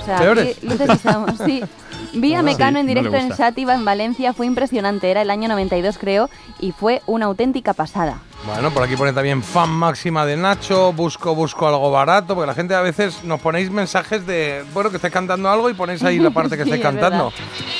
O 0.00 0.04
sea, 0.04 0.18
¿peores? 0.18 0.62
luces 0.62 0.88
y 0.94 0.98
sombras, 0.98 1.38
sí. 1.44 1.62
Vi 2.14 2.34
a 2.34 2.42
Mecano 2.42 2.78
sí, 2.78 2.80
en 2.80 2.86
no 2.86 2.88
directo 2.88 3.16
en 3.16 3.28
gusta. 3.28 3.44
Shativa, 3.50 3.74
en 3.74 3.84
Valencia. 3.84 4.32
Fue 4.32 4.46
impresionante. 4.46 5.10
Era 5.10 5.20
el 5.22 5.30
año 5.30 5.48
92, 5.48 5.98
creo. 5.98 6.30
Y 6.58 6.72
fue 6.72 7.02
una 7.06 7.26
auténtica 7.26 7.74
pasada. 7.74 8.18
Bueno, 8.46 8.70
por 8.70 8.82
aquí 8.82 8.96
pone 8.96 9.12
también 9.12 9.42
fan 9.42 9.68
máxima 9.68 10.24
de 10.24 10.36
Nacho, 10.36 10.92
busco, 10.92 11.34
busco 11.34 11.66
algo 11.68 11.90
barato, 11.90 12.34
porque 12.34 12.46
la 12.46 12.54
gente 12.54 12.74
a 12.74 12.80
veces 12.80 13.24
nos 13.24 13.40
ponéis 13.40 13.70
mensajes 13.70 14.24
de, 14.26 14.64
bueno, 14.72 14.90
que 14.90 14.96
estáis 14.96 15.12
cantando 15.12 15.50
algo 15.50 15.68
y 15.68 15.74
ponéis 15.74 16.02
ahí 16.04 16.18
la 16.18 16.30
parte 16.30 16.56
que 16.56 16.64
Sí, 16.64 16.70
estáis 16.70 16.84
es 16.84 16.94
verdad. 16.94 17.10
cantando. 17.10 17.32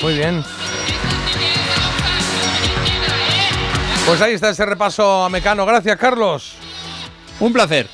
Muy 0.03 0.15
bien. 0.15 0.45
Pues 4.07 4.21
ahí 4.21 4.35
está 4.35 4.51
ese 4.51 4.65
repaso 4.67 5.25
a 5.25 5.29
Mecano. 5.29 5.65
Gracias, 5.67 5.97
Carlos. 5.97 6.55
Un 7.41 7.53
placer. 7.53 7.89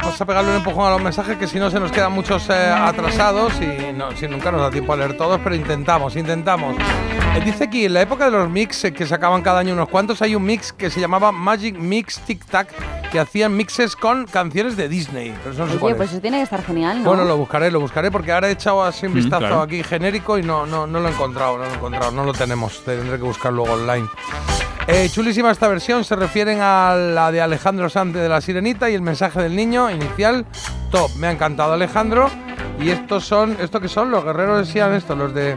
Vamos 0.00 0.20
a 0.20 0.24
pegarle 0.26 0.50
un 0.50 0.56
empujón 0.56 0.86
a 0.86 0.90
los 0.90 1.02
mensajes 1.02 1.36
que 1.38 1.46
si 1.46 1.58
no 1.58 1.70
se 1.70 1.78
nos 1.78 1.92
quedan 1.92 2.12
muchos 2.12 2.48
eh, 2.50 2.52
atrasados 2.68 3.52
y 3.60 3.92
no, 3.92 4.10
si 4.16 4.26
nunca 4.28 4.50
nos 4.50 4.60
da 4.60 4.70
tiempo 4.70 4.92
a 4.92 4.96
leer 4.96 5.16
todos, 5.16 5.40
pero 5.42 5.54
intentamos, 5.54 6.16
intentamos. 6.16 6.76
Eh, 7.36 7.40
dice 7.44 7.64
aquí, 7.64 7.84
en 7.84 7.94
la 7.94 8.02
época 8.02 8.24
de 8.26 8.32
los 8.32 8.50
mix 8.50 8.84
eh, 8.84 8.92
que 8.92 9.06
sacaban 9.06 9.42
cada 9.42 9.60
año 9.60 9.72
unos 9.72 9.88
cuantos, 9.88 10.20
hay 10.20 10.34
un 10.34 10.44
mix 10.44 10.72
que 10.72 10.90
se 10.90 11.00
llamaba 11.00 11.30
Magic 11.32 11.76
Mix 11.78 12.18
Tic 12.20 12.44
Tac, 12.46 12.68
que 13.12 13.20
hacían 13.20 13.56
mixes 13.56 13.94
con 13.96 14.26
canciones 14.26 14.76
de 14.76 14.88
Disney. 14.88 15.32
Pero 15.42 15.54
eso 15.54 15.66
no 15.66 15.72
sé 15.72 15.78
cuál 15.78 15.92
Oye, 15.92 15.96
pues 15.96 16.08
es. 16.08 16.14
eso 16.14 16.22
tiene 16.22 16.38
que 16.38 16.42
estar 16.42 16.62
genial, 16.64 17.02
¿no? 17.02 17.08
Bueno, 17.10 17.24
lo 17.24 17.36
buscaré, 17.36 17.70
lo 17.70 17.78
buscaré 17.80 18.10
porque 18.10 18.32
ahora 18.32 18.48
he 18.48 18.52
echado 18.52 18.82
así 18.82 19.06
un 19.06 19.12
Mm, 19.12 19.16
vistazo 19.16 19.38
claro. 19.38 19.62
aquí 19.62 19.82
genérico 19.84 20.36
y 20.38 20.42
no, 20.42 20.66
no, 20.66 20.86
no 20.88 20.98
lo 21.00 21.08
he 21.08 21.12
encontrado, 21.12 21.56
no 21.56 21.64
lo 21.64 21.70
he 21.70 21.74
encontrado, 21.74 22.10
no 22.10 22.24
lo 22.24 22.32
tenemos, 22.32 22.82
tendré 22.84 23.16
que 23.16 23.24
buscar 23.24 23.52
luego 23.52 23.72
online. 23.74 24.08
Eh, 24.86 25.08
chulísima 25.10 25.50
esta 25.50 25.66
versión, 25.68 26.04
se 26.04 26.14
refieren 26.14 26.58
a 26.60 26.94
la 26.94 27.32
de 27.32 27.40
Alejandro 27.40 27.88
Sanz 27.88 28.14
de 28.14 28.28
La 28.28 28.40
Sirenita 28.42 28.90
y 28.90 28.94
el 28.94 29.00
mensaje 29.00 29.42
del 29.42 29.56
niño 29.56 29.90
inicial, 29.90 30.44
top, 30.90 31.10
me 31.16 31.26
ha 31.26 31.30
encantado 31.30 31.72
Alejandro. 31.72 32.30
Y 32.78 32.90
estos 32.90 33.24
son, 33.24 33.56
¿esto 33.60 33.80
qué 33.80 33.88
son? 33.88 34.10
Los 34.10 34.24
guerreros 34.24 34.66
de 34.66 34.72
Siam, 34.72 34.92
estos, 34.92 35.16
los 35.16 35.32
de... 35.32 35.56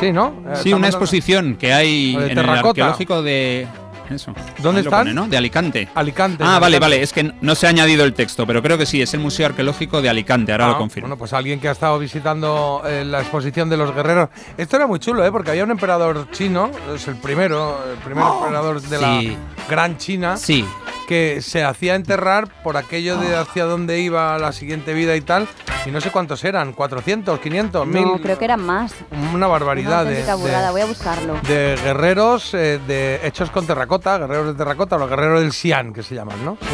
Sí, 0.00 0.10
¿no? 0.12 0.34
Eh, 0.48 0.56
Sí, 0.56 0.72
una 0.72 0.86
exposición 0.86 1.56
que 1.56 1.72
hay 1.74 2.16
en 2.16 2.38
el 2.38 2.48
arqueológico 2.48 3.22
de... 3.22 3.66
Eso. 4.12 4.34
¿Dónde 4.58 4.80
Ahí 4.80 4.84
lo 4.84 4.90
están? 4.90 5.00
pone, 5.00 5.14
¿no? 5.14 5.26
De 5.28 5.36
Alicante. 5.36 5.88
Alicante. 5.94 6.44
Ah, 6.46 6.58
vale, 6.58 6.78
vale. 6.78 7.02
Es 7.02 7.12
que 7.12 7.32
no 7.40 7.54
se 7.54 7.66
ha 7.66 7.70
añadido 7.70 8.04
el 8.04 8.12
texto, 8.14 8.46
pero 8.46 8.62
creo 8.62 8.78
que 8.78 8.86
sí, 8.86 9.00
es 9.02 9.12
el 9.14 9.20
Museo 9.20 9.46
Arqueológico 9.46 10.00
de 10.02 10.08
Alicante, 10.08 10.52
ahora 10.52 10.66
Ah, 10.66 10.68
lo 10.70 10.78
confirmo. 10.78 11.08
Bueno, 11.08 11.18
pues 11.18 11.32
alguien 11.32 11.58
que 11.60 11.68
ha 11.68 11.72
estado 11.72 11.98
visitando 11.98 12.82
eh, 12.86 13.04
la 13.04 13.20
exposición 13.20 13.68
de 13.68 13.76
los 13.76 13.94
guerreros. 13.94 14.28
Esto 14.56 14.76
era 14.76 14.86
muy 14.86 14.98
chulo, 14.98 15.24
¿eh? 15.24 15.32
Porque 15.32 15.50
había 15.50 15.64
un 15.64 15.70
emperador 15.70 16.28
chino, 16.30 16.70
es 16.94 17.06
el 17.08 17.16
primero, 17.16 17.78
el 17.90 17.98
primer 17.98 18.24
emperador 18.24 18.80
de 18.80 18.96
sí. 18.98 19.02
la 19.02 19.66
Gran 19.68 19.96
China, 19.98 20.36
Sí. 20.36 20.64
Que 21.12 21.42
se 21.42 21.62
hacía 21.62 21.94
enterrar 21.94 22.48
por 22.62 22.78
aquello 22.78 23.18
de 23.18 23.36
hacia 23.36 23.66
dónde 23.66 24.00
iba 24.00 24.38
la 24.38 24.50
siguiente 24.52 24.94
vida 24.94 25.14
y 25.14 25.20
tal. 25.20 25.46
Y 25.84 25.90
no 25.90 26.00
sé 26.00 26.10
cuántos 26.10 26.42
eran, 26.44 26.72
400, 26.72 27.38
500, 27.38 27.86
1000. 27.86 28.02
No, 28.02 28.18
creo 28.18 28.38
que 28.38 28.46
eran 28.46 28.64
más. 28.64 28.94
Una 29.10 29.30
Una 29.34 29.46
barbaridad 29.48 30.04
de, 30.04 30.10
auténtica 30.10 30.34
burrada, 30.36 30.66
de- 30.68 30.72
voy 30.72 30.80
a 30.80 30.86
buscarlo. 30.86 31.34
de 31.46 31.78
guerreros 31.84 32.54
eh, 32.54 32.80
de, 32.86 33.20
hechos 33.24 33.50
con 33.50 33.66
terracota, 33.66 34.16
guerreros 34.16 34.46
de 34.46 34.54
terracota, 34.54 34.96
los 34.96 35.10
guerreros 35.10 35.40
del 35.42 35.52
Xi'an, 35.52 35.92
que 35.92 36.02
se 36.02 36.14
llaman, 36.14 36.42
¿no? 36.44 36.56
Sí. 36.62 36.66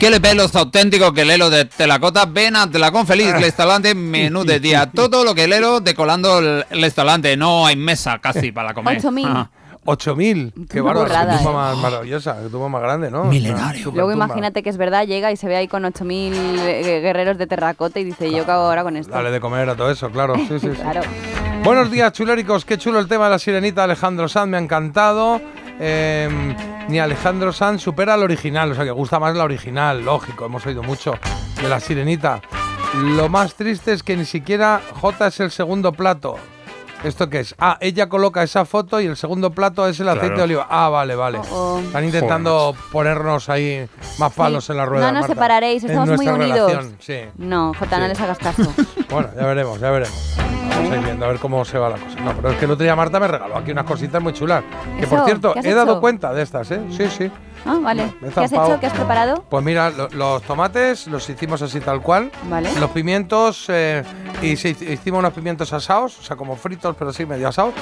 ¿Qué 0.00 0.10
le 0.10 0.20
pelos 0.20 0.54
auténticos 0.56 1.12
que 1.12 1.24
lelo 1.24 1.50
de 1.50 1.64
Telacota? 1.66 2.24
Ven 2.24 2.56
a 2.56 2.68
Telacón 2.70 3.06
feliz, 3.06 3.28
Ah. 3.34 3.38
restaurante, 3.38 3.94
menú 3.94 4.44
de 4.44 4.58
día. 4.58 4.90
Todo 4.94 5.22
lo 5.24 5.34
que 5.36 5.46
lelo 5.46 5.80
decolando 5.80 6.38
el 6.40 6.64
el 6.70 6.82
restaurante. 6.82 7.36
No 7.36 7.66
hay 7.66 7.76
mesa 7.76 8.18
casi 8.18 8.50
para 8.50 8.74
comer. 8.74 9.00
8.000. 9.00 9.48
Ajá. 9.88 9.92
8000, 9.92 10.52
qué 10.68 10.80
bárbaro, 10.80 11.06
qué 11.06 11.36
tumba 11.36 11.50
eh. 11.50 11.54
más 11.54 11.78
maravillosa, 11.78 12.36
qué 12.42 12.48
tumba 12.48 12.68
más 12.68 12.82
grande, 12.82 13.10
¿no? 13.10 13.24
Milenario. 13.24 13.90
Luego 13.94 14.12
imagínate 14.12 14.62
que 14.62 14.70
es 14.70 14.76
verdad, 14.76 15.06
llega 15.06 15.32
y 15.32 15.36
se 15.36 15.48
ve 15.48 15.56
ahí 15.56 15.68
con 15.68 15.84
8.000 15.84 16.32
eh, 16.34 17.00
guerreros 17.00 17.38
de 17.38 17.46
terracota 17.46 17.98
y 17.98 18.04
dice, 18.04 18.30
yo 18.30 18.44
qué 18.44 18.50
hago 18.50 18.64
ahora 18.64 18.82
con 18.82 18.96
esto. 18.96 19.12
Dale 19.12 19.30
de 19.30 19.40
comer 19.40 19.68
a 19.70 19.76
todo 19.76 19.90
eso, 19.90 20.10
claro. 20.10 20.34
Sí, 20.36 20.46
sí, 20.48 20.58
sí. 20.60 20.68
Claro. 20.68 21.00
Buenos 21.64 21.90
días, 21.90 22.12
chuléricos. 22.12 22.64
Qué 22.64 22.78
chulo 22.78 22.98
el 22.98 23.08
tema 23.08 23.24
de 23.24 23.30
la 23.30 23.38
sirenita 23.38 23.80
de 23.80 23.84
Alejandro 23.86 24.28
Sanz, 24.28 24.48
me 24.48 24.56
ha 24.56 24.60
encantado. 24.60 25.40
Eh, 25.80 26.28
ni 26.88 26.98
Alejandro 26.98 27.52
Sanz 27.52 27.82
supera 27.82 28.14
al 28.14 28.22
original, 28.22 28.72
o 28.72 28.74
sea 28.74 28.84
que 28.84 28.90
gusta 28.90 29.18
más 29.18 29.36
la 29.36 29.44
original, 29.44 30.04
lógico, 30.04 30.46
hemos 30.46 30.66
oído 30.66 30.82
mucho 30.82 31.14
de 31.60 31.68
la 31.68 31.80
sirenita. 31.80 32.40
Lo 32.94 33.28
más 33.28 33.54
triste 33.54 33.92
es 33.92 34.02
que 34.02 34.16
ni 34.16 34.24
siquiera 34.24 34.80
J 35.00 35.26
es 35.26 35.40
el 35.40 35.50
segundo 35.50 35.92
plato. 35.92 36.36
¿Esto 37.04 37.30
qué 37.30 37.40
es? 37.40 37.54
Ah, 37.58 37.78
ella 37.80 38.08
coloca 38.08 38.42
esa 38.42 38.64
foto 38.64 39.00
y 39.00 39.06
el 39.06 39.16
segundo 39.16 39.50
plato 39.52 39.86
es 39.86 40.00
el 40.00 40.08
aceite 40.08 40.26
Claro. 40.26 40.36
de 40.38 40.42
oliva. 40.44 40.66
Ah, 40.68 40.88
vale, 40.88 41.14
vale. 41.14 41.38
Oh, 41.50 41.76
oh. 41.76 41.78
Están 41.78 42.04
intentando 42.04 42.74
ponernos 42.90 43.48
ahí 43.48 43.88
más 44.18 44.32
palos 44.32 44.64
Sí. 44.64 44.72
en 44.72 44.78
la 44.78 44.84
rueda. 44.86 45.06
No 45.06 45.12
nos 45.12 45.20
Marta, 45.22 45.34
separaréis, 45.34 45.84
en 45.84 45.90
estamos 45.90 46.16
muy 46.16 46.26
unidos. 46.28 46.70
relación, 46.72 46.96
Sí. 46.98 47.18
No, 47.38 47.72
Jota, 47.78 47.98
no 47.98 48.04
Sí. 48.04 48.08
les 48.10 48.20
hagas 48.20 48.38
caso. 48.38 48.62
Bueno, 49.10 49.28
ya 49.34 49.46
veremos, 49.46 49.80
ya 49.80 49.90
veremos. 49.90 50.34
Vamos 50.36 50.92
a 50.92 50.96
ir 50.96 51.02
viendo 51.04 51.24
a 51.24 51.28
ver 51.28 51.38
cómo 51.38 51.64
se 51.64 51.78
va 51.78 51.88
la 51.88 51.96
cosa. 51.96 52.20
No, 52.20 52.32
pero 52.34 52.50
es 52.50 52.56
que 52.58 52.64
el 52.66 52.70
otro 52.72 52.84
día 52.84 52.94
Marta 52.94 53.18
me 53.18 53.26
regaló 53.28 53.56
aquí 53.56 53.70
unas 53.70 53.84
cositas 53.86 54.20
muy 54.22 54.32
chulas. 54.34 54.62
Que 55.00 55.06
por 55.06 55.24
cierto, 55.24 55.52
¿qué 55.54 55.60
has 55.60 55.64
he 55.64 55.74
dado 55.74 55.92
hecho? 55.92 56.00
cuenta 56.00 56.32
de 56.34 56.42
estas, 56.42 56.70
¿eh? 56.72 56.80
Sí, 56.90 57.06
sí. 57.08 57.30
Ah, 57.68 57.78
vale. 57.82 58.14
¿Qué 58.20 58.40
has 58.40 58.52
hecho? 58.52 58.78
¿Qué 58.80 58.86
has 58.86 58.92
preparado? 58.94 59.44
Pues 59.48 59.64
mira, 59.64 59.90
lo- 59.90 60.08
los 60.08 60.42
tomates 60.42 61.06
los 61.06 61.28
hicimos 61.28 61.60
así 61.62 61.80
tal 61.80 62.00
cual. 62.00 62.30
Vale. 62.48 62.70
Los 62.80 62.90
pimientos, 62.90 63.66
eh, 63.68 64.02
y 64.42 64.52
hicimos 64.52 65.18
unos 65.20 65.32
pimientos 65.32 65.72
asados, 65.72 66.18
o 66.18 66.22
sea, 66.22 66.36
como 66.36 66.56
fritos, 66.56 66.96
pero 66.98 67.12
sí 67.12 67.26
medio 67.26 67.48
asados. 67.48 67.74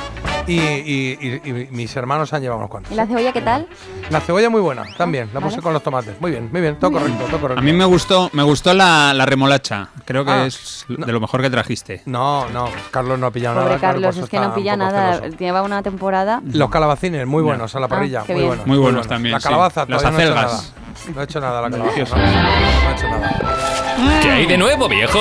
Y, 0.49 0.61
y- 0.61 1.41
y- 1.45 1.51
y 1.51 1.69
mis 1.73 1.95
hermanos 1.97 2.33
han 2.33 2.41
llevado 2.41 2.59
unos 2.59 2.71
cuantos. 2.71 2.93
¿Y 2.93 2.95
la 2.95 3.05
cebolla 3.07 3.33
qué 3.33 3.41
tal? 3.41 3.67
La 4.11 4.21
cebolla 4.21 4.49
muy 4.49 4.61
buena, 4.61 4.85
también. 4.97 5.29
La 5.35 5.41
Vale. 5.41 5.47
puse 5.51 5.61
con 5.61 5.73
los 5.73 5.83
tomates. 5.83 6.21
Muy 6.21 6.31
bien, 6.31 6.49
muy 6.53 6.61
bien. 6.61 6.79
Todo 6.79 6.93
correcto, 6.93 7.25
todo 7.29 7.41
correcto. 7.41 7.61
A 7.61 7.65
mí 7.65 7.73
me 7.73 7.85
gustó, 7.85 8.31
me 8.33 8.45
gustó 8.45 8.73
la, 8.73 9.13
la 9.13 9.27
remolacha. 9.27 9.89
Creo 10.05 10.25
que 10.25 10.31
Ah, 10.31 10.47
es 10.47 10.85
de 10.89 11.13
lo 11.13 11.21
mejor 11.21 11.43
que 11.43 11.51
trajiste. 11.51 12.03
No, 12.07 12.49
no, 12.51 12.69
Carlos 12.93 13.19
no 13.19 13.27
ha 13.27 13.31
pillado 13.33 13.57
Pobre 13.57 13.71
nada. 13.71 13.79
claro, 13.81 13.95
Carlos, 13.95 14.15
eso 14.17 14.25
es 14.25 14.31
que 14.31 14.39
no 14.39 14.55
pilla 14.55 14.77
nada. 14.77 15.27
Lleva 15.31 15.63
una 15.63 15.83
temporada. 15.83 16.41
Los 16.45 16.71
calabacines, 16.71 17.27
muy 17.27 17.43
buenos 17.43 17.75
a 17.75 17.81
la 17.81 17.87
Ah, 17.87 17.89
parrilla, 17.89 18.23
qué 18.25 18.33
muy 18.35 18.41
bien. 18.43 18.49
buenos. 18.51 18.67
Muy 18.69 18.79
buenos 18.79 19.09
también, 19.09 19.33
La 19.33 19.41
sí. 19.41 19.49
Calabaza, 19.85 20.11
Las 20.11 20.15
acelgas. 20.21 20.45
nada. 20.45 20.63
No 21.15 21.21
he 21.21 21.25
hecho 21.25 21.41
nada 21.41 21.61
la 21.63 21.71
calabaza. 21.71 22.17
No, 22.17 22.23
no 22.23 22.89
he 22.89 22.93
hecho 22.93 23.09
nada. 23.09 24.21
¿Qué 24.23 24.31
hay 24.31 24.47
de 24.47 24.57
nuevo, 24.59 24.89
viejo? 24.89 25.21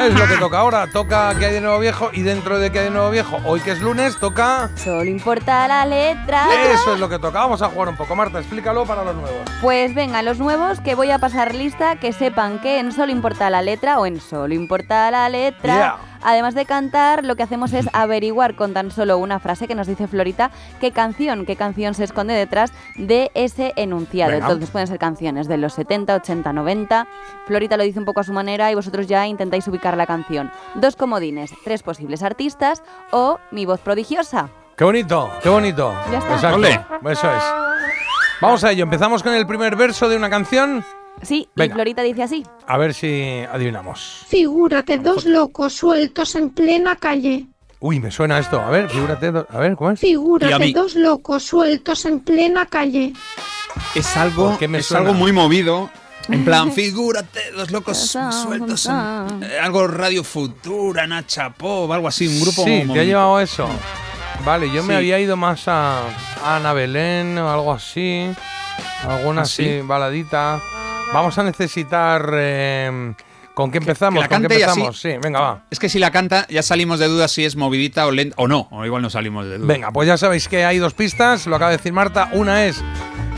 Es 0.00 0.14
lo 0.14 0.28
que 0.28 0.36
toca 0.36 0.58
ahora. 0.60 0.86
Toca 0.92 1.34
que 1.36 1.46
hay 1.46 1.52
de 1.54 1.60
nuevo 1.60 1.78
viejo 1.80 2.10
y 2.12 2.22
dentro 2.22 2.58
de 2.60 2.70
que 2.70 2.78
hay 2.78 2.84
de 2.84 2.90
nuevo 2.92 3.10
viejo, 3.10 3.38
hoy 3.44 3.60
que 3.60 3.72
es 3.72 3.80
lunes, 3.80 4.16
toca. 4.18 4.70
Solo 4.76 5.04
importa 5.04 5.66
la 5.66 5.84
letra. 5.84 6.46
Eso 6.72 6.94
es 6.94 7.00
lo 7.00 7.08
que 7.08 7.18
toca. 7.18 7.40
Vamos 7.40 7.62
a 7.62 7.68
jugar 7.68 7.88
un 7.88 7.96
poco. 7.96 8.14
Marta, 8.14 8.38
explícalo 8.38 8.86
para 8.86 9.02
los 9.02 9.16
nuevos. 9.16 9.40
Pues 9.60 9.94
venga, 9.94 10.22
los 10.22 10.38
nuevos 10.38 10.80
que 10.80 10.94
voy 10.94 11.10
a 11.10 11.18
pasar 11.18 11.52
lista, 11.54 11.96
que 11.96 12.12
sepan 12.12 12.60
que 12.60 12.78
en 12.78 12.92
solo 12.92 13.10
importa 13.10 13.50
la 13.50 13.60
letra 13.60 13.98
o 13.98 14.06
en 14.06 14.20
solo 14.20 14.54
importa 14.54 15.10
la 15.10 15.28
letra. 15.28 15.74
Yeah. 15.74 15.96
Además 16.22 16.54
de 16.54 16.66
cantar, 16.66 17.24
lo 17.24 17.36
que 17.36 17.42
hacemos 17.42 17.72
es 17.72 17.88
averiguar 17.92 18.54
con 18.54 18.72
tan 18.72 18.90
solo 18.90 19.18
una 19.18 19.38
frase 19.38 19.66
que 19.68 19.74
nos 19.74 19.86
dice 19.86 20.06
Florita 20.06 20.50
qué 20.80 20.92
canción, 20.92 21.46
qué 21.46 21.56
canción 21.56 21.94
se 21.94 22.04
esconde 22.04 22.34
detrás 22.34 22.72
de 22.96 23.30
ese 23.34 23.72
enunciado. 23.76 24.32
Venga. 24.32 24.46
Entonces 24.46 24.70
pueden 24.70 24.88
ser 24.88 24.98
canciones 24.98 25.48
de 25.48 25.56
los 25.56 25.74
70, 25.74 26.14
80, 26.16 26.52
90. 26.52 27.06
Florita 27.46 27.76
lo 27.76 27.84
dice 27.84 27.98
un 27.98 28.04
poco 28.04 28.20
a 28.20 28.24
su 28.24 28.32
manera 28.32 28.70
y 28.70 28.74
vosotros 28.74 29.06
ya 29.06 29.26
intentáis 29.26 29.66
ubicar 29.68 29.96
la 29.96 30.06
canción. 30.06 30.50
Dos 30.74 30.96
comodines, 30.96 31.52
tres 31.64 31.82
posibles 31.82 32.22
artistas 32.22 32.82
o 33.10 33.38
mi 33.50 33.66
voz 33.66 33.80
prodigiosa. 33.80 34.50
Qué 34.76 34.84
bonito, 34.84 35.30
qué 35.42 35.48
bonito. 35.48 35.92
Ya 36.12 36.18
está. 36.18 36.34
Exacto. 36.34 37.10
Eso 37.10 37.32
es. 37.34 37.42
Vamos 38.40 38.62
a 38.62 38.70
ello. 38.70 38.84
Empezamos 38.84 39.24
con 39.24 39.34
el 39.34 39.46
primer 39.46 39.74
verso 39.74 40.08
de 40.08 40.16
una 40.16 40.30
canción. 40.30 40.84
Sí, 41.22 41.48
Venga. 41.56 41.72
y 41.72 41.74
Florita 41.74 42.02
dice 42.02 42.22
así. 42.22 42.44
A 42.66 42.76
ver 42.78 42.94
si 42.94 43.42
adivinamos. 43.50 44.24
Figúrate 44.28 44.98
dos 44.98 45.24
locos 45.24 45.72
sueltos 45.74 46.34
en 46.34 46.50
plena 46.50 46.96
calle. 46.96 47.46
Uy, 47.80 48.00
me 48.00 48.10
suena 48.10 48.38
esto. 48.38 48.60
A 48.60 48.70
ver, 48.70 48.88
figúrate. 48.88 49.30
do- 49.30 49.46
A 49.50 49.58
ver, 49.58 49.76
¿cómo 49.76 49.90
es? 49.92 50.00
Figúrate 50.00 50.72
dos 50.72 50.94
locos 50.96 51.42
sueltos 51.44 52.04
en 52.06 52.20
plena 52.20 52.66
calle. 52.66 53.12
Es 53.94 54.16
algo, 54.16 54.50
¿Por 54.50 54.58
qué 54.58 54.68
me 54.68 54.78
es 54.78 54.86
suena? 54.86 55.02
algo 55.08 55.14
muy 55.14 55.32
movido. 55.32 55.88
En 56.28 56.44
plan, 56.44 56.72
figúrate, 56.72 57.52
los 57.52 57.70
locos 57.70 57.96
sueltos. 57.98 58.86
en- 58.86 59.42
eh, 59.44 59.58
algo 59.62 59.86
Radio 59.86 60.24
Futura, 60.24 61.06
Nacha 61.06 61.50
Pop, 61.50 61.90
algo 61.92 62.08
así, 62.08 62.26
un 62.26 62.40
grupo. 62.40 62.64
Sí, 62.64 62.70
te 62.70 62.82
ha 62.82 62.84
movido. 62.86 63.04
llevado 63.04 63.40
eso. 63.40 63.68
Vale, 64.44 64.70
yo 64.70 64.82
me 64.82 64.94
Sí. 64.94 64.96
había 64.98 65.18
ido 65.20 65.36
más 65.36 65.66
a, 65.68 66.00
a 66.44 66.56
Ana 66.56 66.72
Belén 66.72 67.38
o 67.38 67.48
algo 67.50 67.72
así. 67.72 68.28
Alguna 69.06 69.40
¿Ah, 69.42 69.44
así, 69.44 69.64
sí? 69.64 69.80
baladita. 69.82 70.60
Vamos 71.12 71.38
a 71.38 71.42
necesitar. 71.42 72.30
eh, 72.34 73.14
¿Con 73.54 73.72
qué 73.72 73.78
empezamos? 73.78 74.20
la 74.22 74.28
¿Con 74.28 74.42
qué 74.46 74.54
y 74.54 74.62
así- 74.62 74.62
empezamos? 74.64 75.00
Sí, 75.00 75.10
venga, 75.20 75.40
va. 75.40 75.62
Es 75.70 75.78
que 75.80 75.88
si 75.88 75.98
la 75.98 76.10
canta, 76.12 76.46
ya 76.48 76.62
salimos 76.62 77.00
de 77.00 77.08
dudas 77.08 77.32
si 77.32 77.44
es 77.44 77.56
movidita 77.56 78.06
o 78.06 78.12
lenta. 78.12 78.34
O 78.38 78.46
no, 78.46 78.68
o 78.70 78.84
igual 78.84 79.02
no 79.02 79.10
salimos 79.10 79.46
de 79.46 79.56
dudas. 79.58 79.66
Venga, 79.66 79.90
pues 79.90 80.06
ya 80.06 80.16
sabéis 80.16 80.46
que 80.48 80.64
hay 80.64 80.78
dos 80.78 80.94
pistas, 80.94 81.46
lo 81.46 81.56
acaba 81.56 81.72
de 81.72 81.78
decir 81.78 81.92
Marta. 81.92 82.28
Una 82.34 82.66
es 82.66 82.84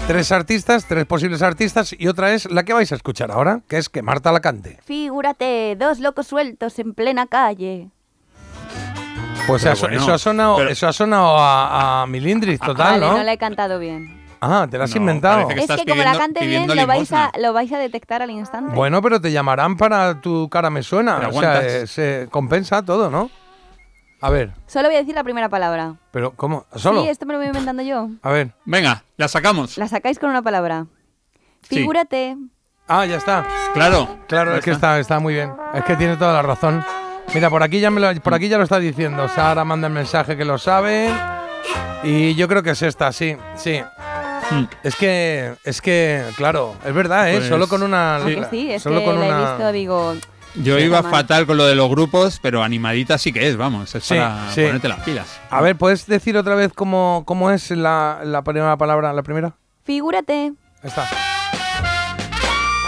tres 0.06 0.30
artistas, 0.32 0.84
tres 0.86 1.06
posibles 1.06 1.40
artistas, 1.40 1.94
y 1.98 2.08
otra 2.08 2.34
es 2.34 2.50
la 2.50 2.64
que 2.64 2.74
vais 2.74 2.92
a 2.92 2.96
escuchar 2.96 3.30
ahora, 3.30 3.60
que 3.66 3.78
es 3.78 3.88
que 3.88 4.02
Marta 4.02 4.30
la 4.30 4.40
cante. 4.40 4.78
Figúrate, 4.84 5.74
dos 5.78 6.00
locos 6.00 6.26
sueltos 6.26 6.78
en 6.78 6.92
plena 6.92 7.26
calle. 7.26 7.88
Pues 9.46 9.64
eso, 9.64 9.86
bueno, 9.86 10.02
eso 10.02 10.12
ha 10.12 10.18
sonado, 10.18 10.56
pero- 10.58 10.70
eso 10.70 10.86
ha 10.86 10.92
sonado 10.92 11.38
a, 11.38 12.02
a 12.02 12.06
Milindris, 12.06 12.60
total, 12.60 13.00
vale, 13.00 13.06
¿no? 13.06 13.16
no 13.16 13.22
la 13.24 13.32
he 13.32 13.38
cantado 13.38 13.78
bien. 13.78 14.19
Ah, 14.40 14.66
te 14.70 14.78
la 14.78 14.84
has 14.84 14.90
No, 14.94 15.00
inventado. 15.02 15.50
es 15.50 15.56
estás 15.58 15.80
que 15.80 15.90
como 15.90 16.02
la 16.02 16.16
cante 16.16 16.46
bien, 16.46 16.66
lo 16.66 16.86
vais, 16.86 17.12
a, 17.12 17.30
lo 17.38 17.52
vais 17.52 17.70
a 17.72 17.78
detectar 17.78 18.22
al 18.22 18.30
instante. 18.30 18.74
Bueno, 18.74 19.02
pero 19.02 19.20
te 19.20 19.30
llamarán 19.32 19.76
para 19.76 20.20
tu 20.20 20.48
cara 20.48 20.70
me 20.70 20.82
suena. 20.82 21.16
Pero 21.18 21.28
o 21.36 21.40
sea, 21.40 21.60
eh, 21.66 21.86
se 21.86 22.26
compensa 22.30 22.82
todo, 22.82 23.10
¿no? 23.10 23.30
A 24.22 24.28
ver, 24.30 24.52
Solo 24.66 24.88
voy 24.88 24.96
a 24.96 25.00
decir 25.00 25.14
la 25.14 25.24
primera 25.24 25.48
palabra. 25.48 25.94
pero 26.10 26.32
¿cómo? 26.32 26.66
¿Solo? 26.74 27.02
Sí, 27.02 27.08
esto 27.08 27.24
me 27.26 27.32
lo 27.34 27.38
voy 27.38 27.48
inventando 27.48 27.82
yo. 27.82 28.08
A 28.22 28.30
ver. 28.30 28.52
Venga, 28.66 29.04
la 29.16 29.28
sacamos. 29.28 29.78
La 29.78 29.88
sacáis 29.88 30.18
con 30.18 30.28
una 30.30 30.42
palabra. 30.42 30.86
Sí. 31.68 31.76
Figúrate. 31.76 32.36
Ah, 32.88 33.06
ya 33.06 33.16
está. 33.16 33.46
Claro. 33.72 34.08
Claro, 34.26 34.52
Ya 34.52 34.58
es 34.58 34.64
que 34.64 34.70
está, 34.72 34.98
está 34.98 35.20
muy 35.20 35.34
bien. 35.34 35.52
Es 35.74 35.84
que 35.84 35.96
tiene 35.96 36.16
toda 36.16 36.32
la 36.34 36.42
razón. 36.42 36.84
Mira, 37.34 37.48
por 37.48 37.62
aquí 37.62 37.78
ya 37.80 37.90
me 37.90 38.00
lo, 38.00 38.12
por 38.20 38.34
aquí 38.34 38.48
ya 38.48 38.58
lo 38.58 38.64
está 38.64 38.78
diciendo. 38.78 39.28
Sara 39.28 39.64
manda 39.64 39.86
el 39.86 39.92
mensaje 39.94 40.36
que 40.36 40.44
lo 40.44 40.58
sabe. 40.58 41.08
Y 42.02 42.34
yo 42.34 42.48
creo 42.48 42.62
que 42.62 42.70
es 42.70 42.82
esta, 42.82 43.12
sí, 43.12 43.36
sí. 43.54 43.82
Hmm. 44.50 44.64
Es 44.82 44.96
que, 44.96 45.54
es 45.64 45.80
que, 45.80 46.24
claro, 46.36 46.74
es 46.84 46.92
verdad, 46.94 47.30
¿eh? 47.30 47.36
Pues, 47.36 47.48
Solo 47.48 47.68
con 47.68 47.82
una. 47.82 48.16
¿A 48.16 48.24
que 48.26 48.44
sí, 48.50 48.70
es 48.72 48.82
solo 48.82 48.98
que 49.00 49.04
con 49.06 49.20
la 49.20 49.26
he 49.26 49.28
una. 49.28 49.50
visto, 49.54 49.72
digo... 49.72 50.14
Yo 50.56 50.76
Sí, 50.78 50.82
iba 50.84 51.00
mal. 51.02 51.12
fatal 51.12 51.46
con 51.46 51.56
lo 51.56 51.64
de 51.64 51.76
los 51.76 51.88
grupos, 51.88 52.40
pero 52.42 52.64
animadita 52.64 53.18
sí 53.18 53.32
que 53.32 53.46
es, 53.48 53.56
vamos. 53.56 53.94
Es 53.94 54.02
Sí, 54.02 54.14
para 54.16 54.50
sí. 54.50 54.62
ponerte 54.62 54.88
las 54.88 54.98
pilas. 55.00 55.28
A 55.48 55.60
ver, 55.60 55.76
¿puedes 55.76 56.06
decir 56.08 56.36
otra 56.36 56.56
vez 56.56 56.72
cómo, 56.74 57.22
cómo 57.24 57.52
es 57.52 57.70
la, 57.70 58.18
la 58.24 58.42
primera 58.42 58.76
palabra, 58.76 59.12
la 59.12 59.22
primera? 59.22 59.52
Figúrate. 59.84 60.52
Ahí 60.82 60.88
está. 60.88 61.06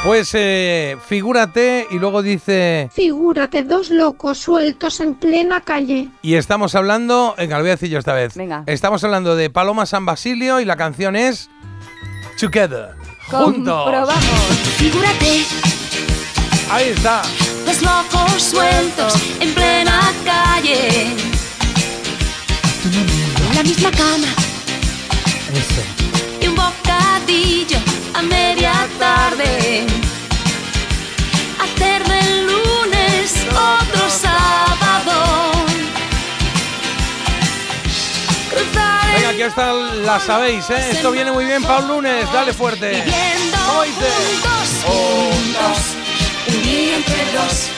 Pues 0.04 0.30
eh, 0.34 0.96
figúrate 1.06 1.86
y 1.90 1.98
luego 1.98 2.22
dice. 2.22 2.90
Figúrate 2.92 3.62
dos 3.62 3.88
locos 3.90 4.38
sueltos 4.38 4.98
en 4.98 5.14
plena 5.14 5.60
calle. 5.60 6.08
Y 6.22 6.34
estamos 6.34 6.74
hablando. 6.74 7.34
Venga, 7.38 7.56
lo 7.58 7.62
voy 7.62 7.70
a 7.70 7.74
decir 7.74 7.88
yo 7.88 8.00
esta 8.00 8.12
vez. 8.12 8.34
Venga. 8.34 8.64
Estamos 8.66 9.04
hablando 9.04 9.36
de 9.36 9.48
Paloma 9.48 9.86
San 9.86 10.04
Basilio 10.04 10.58
y 10.58 10.64
la 10.64 10.76
canción 10.76 11.14
es. 11.14 11.50
Together. 12.40 12.96
Juntos. 13.28 13.84
Comprobamos. 13.84 14.24
Figúrate, 14.76 15.44
Ahí 16.70 16.88
está. 16.88 17.22
dos 17.64 17.80
locos 17.82 18.42
sueltos 18.42 19.14
en 19.40 19.54
plena 19.54 20.12
calle. 20.24 21.12
En 23.50 23.54
la 23.54 23.62
misma 23.62 23.90
cama 23.92 24.26
Eso. 25.52 25.82
A 28.14 28.22
media 28.22 28.72
tarde. 28.98 29.86
Hacer 31.62 32.02
del 32.06 32.46
lunes 32.46 33.46
otro 33.50 34.10
sábado. 34.10 35.52
Cruzar 38.50 39.14
Venga, 39.14 39.28
aquí 39.30 39.42
está, 39.42 39.72
la 39.72 40.20
sabéis, 40.20 40.68
¿eh? 40.70 40.90
Esto 40.92 41.10
viene 41.12 41.32
muy 41.32 41.44
bien 41.46 41.62
para 41.62 41.80
un 41.80 41.88
lunes. 41.88 42.30
Dale 42.32 42.52
fuerte. 42.52 42.88
Viviendo 42.88 43.58
¿Cómo 43.66 43.82
dice? 43.82 44.06
juntos, 44.42 44.68
juntos, 44.84 45.78
un 46.48 46.62
día 46.62 46.96
entre 46.96 47.24
dos, 47.32 47.68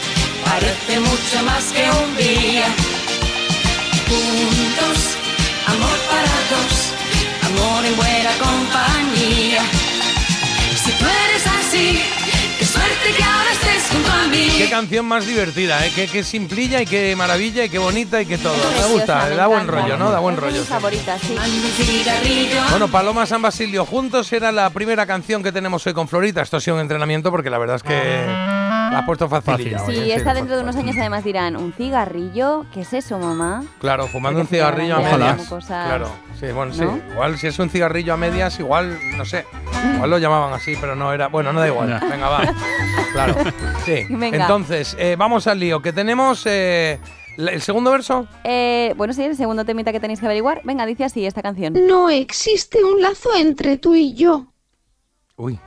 parece 0.44 1.00
mucho 1.00 1.42
más 1.44 1.64
que 1.72 1.90
un 1.90 2.16
día. 2.16 2.66
Juntos, 4.08 4.98
amor 5.66 5.98
para 6.10 6.34
dos, 6.52 6.72
amor 7.46 7.84
en 7.86 7.96
buena 7.96 8.30
compañía. 8.38 9.62
Así, 11.74 12.00
qué 12.56 12.64
suerte 12.64 13.12
que 13.16 13.22
ahora 13.24 13.50
estés 13.50 13.88
junto 13.90 14.08
a 14.12 14.28
mí. 14.28 14.48
Qué 14.58 14.70
canción 14.70 15.06
más 15.06 15.26
divertida, 15.26 15.84
¿eh? 15.84 15.90
Qué, 15.92 16.06
qué 16.06 16.22
simplilla 16.22 16.80
y 16.80 16.86
qué 16.86 17.16
maravilla 17.16 17.64
y 17.64 17.68
qué 17.68 17.78
bonita 17.78 18.22
y 18.22 18.26
qué 18.26 18.38
todo. 18.38 18.54
Me 18.80 18.94
gusta, 18.94 19.26
me 19.28 19.34
da 19.34 19.48
buen 19.48 19.66
rollo, 19.66 19.96
¿no? 19.96 20.12
Da 20.12 20.20
buen 20.20 20.36
Es 20.36 20.40
rollo. 20.40 20.52
mis 20.58 20.62
sí. 20.66 20.68
favoritas, 20.68 21.20
sí. 21.20 21.34
Bueno, 22.70 22.86
Paloma 22.88 23.26
San 23.26 23.42
Basilio 23.42 23.84
juntos 23.84 24.32
era 24.32 24.52
la 24.52 24.70
primera 24.70 25.04
canción 25.04 25.42
que 25.42 25.50
tenemos 25.50 25.84
hoy 25.88 25.94
con 25.94 26.06
Florita. 26.06 26.42
Esto 26.42 26.58
ha 26.58 26.60
sido 26.60 26.76
un 26.76 26.82
entrenamiento 26.82 27.32
porque 27.32 27.50
la 27.50 27.58
verdad 27.58 27.76
es 27.76 27.82
que 27.82 28.24
la 28.90 28.98
has 28.98 29.04
puesto 29.04 29.28
facililla. 29.28 29.78
Sí, 29.80 30.12
esta 30.12 30.34
dentro 30.34 30.56
de 30.56 30.62
unos 30.62 30.76
años 30.76 30.96
además 30.98 31.24
dirán, 31.24 31.56
¿un 31.56 31.72
cigarrillo? 31.72 32.66
¿Qué 32.72 32.82
es 32.82 32.92
eso, 32.92 33.18
mamá? 33.18 33.64
Claro, 33.80 34.06
fumando 34.06 34.40
un 34.40 34.46
cigarrillo 34.46 34.96
a 34.96 35.00
medias. 35.00 35.48
Claro, 35.66 36.10
sí, 36.38 36.46
bueno, 36.52 36.72
sí. 36.72 36.84
Igual 37.12 37.38
si 37.38 37.46
es 37.46 37.58
un 37.58 37.70
cigarrillo 37.70 38.14
a 38.14 38.16
medias, 38.16 38.58
igual, 38.60 38.98
no 39.16 39.24
sé. 39.24 39.44
Igual 39.94 40.10
lo 40.10 40.18
llamaban 40.18 40.52
así, 40.52 40.76
pero 40.80 40.94
no 40.96 41.12
era. 41.12 41.28
Bueno, 41.28 41.52
no 41.52 41.60
da 41.60 41.68
igual. 41.68 42.00
Venga, 42.10 42.28
va. 42.28 42.54
Claro. 43.12 43.34
Sí. 43.84 44.04
Venga. 44.10 44.42
Entonces, 44.42 44.96
eh, 44.98 45.16
vamos 45.18 45.46
al 45.46 45.60
lío. 45.60 45.82
Que 45.82 45.92
tenemos 45.92 46.44
eh, 46.46 46.98
el 47.36 47.60
segundo 47.60 47.90
verso. 47.90 48.26
Eh, 48.44 48.94
bueno, 48.96 49.12
sí, 49.12 49.22
el 49.22 49.36
segundo 49.36 49.64
temita 49.64 49.92
que 49.92 50.00
tenéis 50.00 50.20
que 50.20 50.26
averiguar. 50.26 50.60
Venga, 50.64 50.86
dice 50.86 51.04
así 51.04 51.26
esta 51.26 51.42
canción. 51.42 51.74
No 51.86 52.10
existe 52.10 52.82
un 52.82 53.02
lazo 53.02 53.34
entre 53.36 53.76
tú 53.78 53.94
y 53.94 54.14
yo. 54.14 54.46
Uy. 55.36 55.58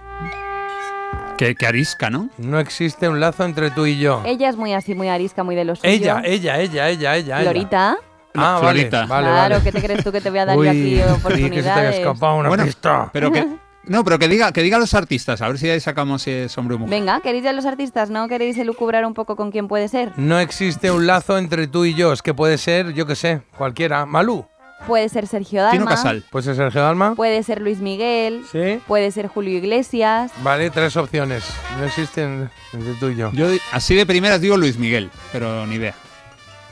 Que, 1.38 1.55
que 1.55 1.68
arisca, 1.68 2.09
¿no? 2.09 2.30
No 2.38 2.59
existe 2.59 3.07
un 3.07 3.19
lazo 3.19 3.45
entre 3.45 3.69
tú 3.72 3.85
y 3.85 3.99
yo. 3.99 4.23
Ella 4.26 4.49
es 4.49 4.55
muy 4.57 4.73
así, 4.73 4.95
muy 4.95 5.07
arisca, 5.09 5.43
muy 5.43 5.55
de 5.55 5.65
los 5.65 5.80
suyo. 5.80 5.91
Ella, 5.91 6.22
ella, 6.26 6.59
ella, 6.59 6.89
ella, 6.89 7.15
ella. 7.15 7.39
Florita. 7.41 7.97
Ah, 8.35 8.57
Florita. 8.59 9.05
vale, 9.05 9.09
vale, 9.09 9.27
claro, 9.27 9.55
vale. 9.55 9.64
¿qué 9.64 9.72
te 9.72 9.81
crees 9.81 10.03
tú 10.03 10.11
que 10.11 10.22
te 10.22 10.30
voy 10.30 10.39
a 10.39 10.45
dar 10.45 10.55
yo 10.55 10.61
Uy, 10.61 10.68
aquí 10.68 10.80
sí, 10.84 10.89
que 10.89 10.97
se 10.97 11.03
te 11.03 11.07
haya 11.09 11.15
oportunidades? 11.18 11.95
escapado 11.97 12.35
una 12.38 12.49
Bueno, 12.49 12.65
pista. 12.65 13.09
Pero 13.14 13.31
que. 13.31 13.47
No, 13.88 14.03
pero 14.03 14.19
que 14.19 14.27
diga, 14.27 14.51
que 14.51 14.61
diga 14.64 14.77
los 14.80 14.93
artistas, 14.93 15.41
a 15.41 15.47
ver 15.47 15.57
si 15.57 15.69
ahí 15.69 15.80
sacamos 15.80 16.22
si 16.23 16.30
es 16.31 16.57
hombre 16.57 16.76
o 16.76 16.80
mujer. 16.80 16.91
Venga, 16.99 17.22
¿queréis 17.22 17.45
ya 17.45 17.53
los 17.53 17.65
artistas? 17.65 18.09
¿No 18.09 18.27
queréis 18.27 18.57
elucubrar 18.57 19.05
un 19.05 19.14
poco 19.14 19.38
con 19.38 19.49
quién 19.49 19.69
puede 19.69 19.88
ser? 19.88 20.11
No 20.18 20.39
existe 20.39 20.91
un 20.91 21.07
lazo 21.07 21.38
entre 21.38 21.68
tú 21.68 21.85
y 21.85 21.93
yo. 21.93 22.11
Es 22.11 22.22
que 22.22 22.34
puede 22.34 22.57
ser, 22.57 22.91
yo 22.93 23.05
qué 23.05 23.15
sé, 23.15 23.43
cualquiera. 23.57 24.05
Malú. 24.05 24.45
Puede 24.85 25.09
ser 25.09 25.27
Sergio 25.27 25.63
Dalma. 25.63 25.95
Puede 26.29 26.43
ser 26.43 26.55
Sergio 26.55 26.81
Dalma. 26.81 27.15
Puede 27.15 27.43
ser 27.43 27.61
Luis 27.61 27.79
Miguel. 27.79 28.45
Sí. 28.51 28.79
Puede 28.87 29.11
ser 29.11 29.27
Julio 29.27 29.57
Iglesias. 29.57 30.31
Vale, 30.43 30.69
tres 30.69 30.95
opciones. 30.95 31.43
No 31.77 31.85
existen 31.85 32.49
entre 32.73 32.93
tú 32.93 33.09
y 33.09 33.15
yo. 33.15 33.31
Yo 33.33 33.47
así 33.71 33.95
de 33.95 34.05
primeras 34.05 34.39
digo 34.39 34.55
Luis 34.55 34.77
Miguel, 34.77 35.09
pero 35.31 35.65
ni 35.65 35.75
idea. 35.75 35.95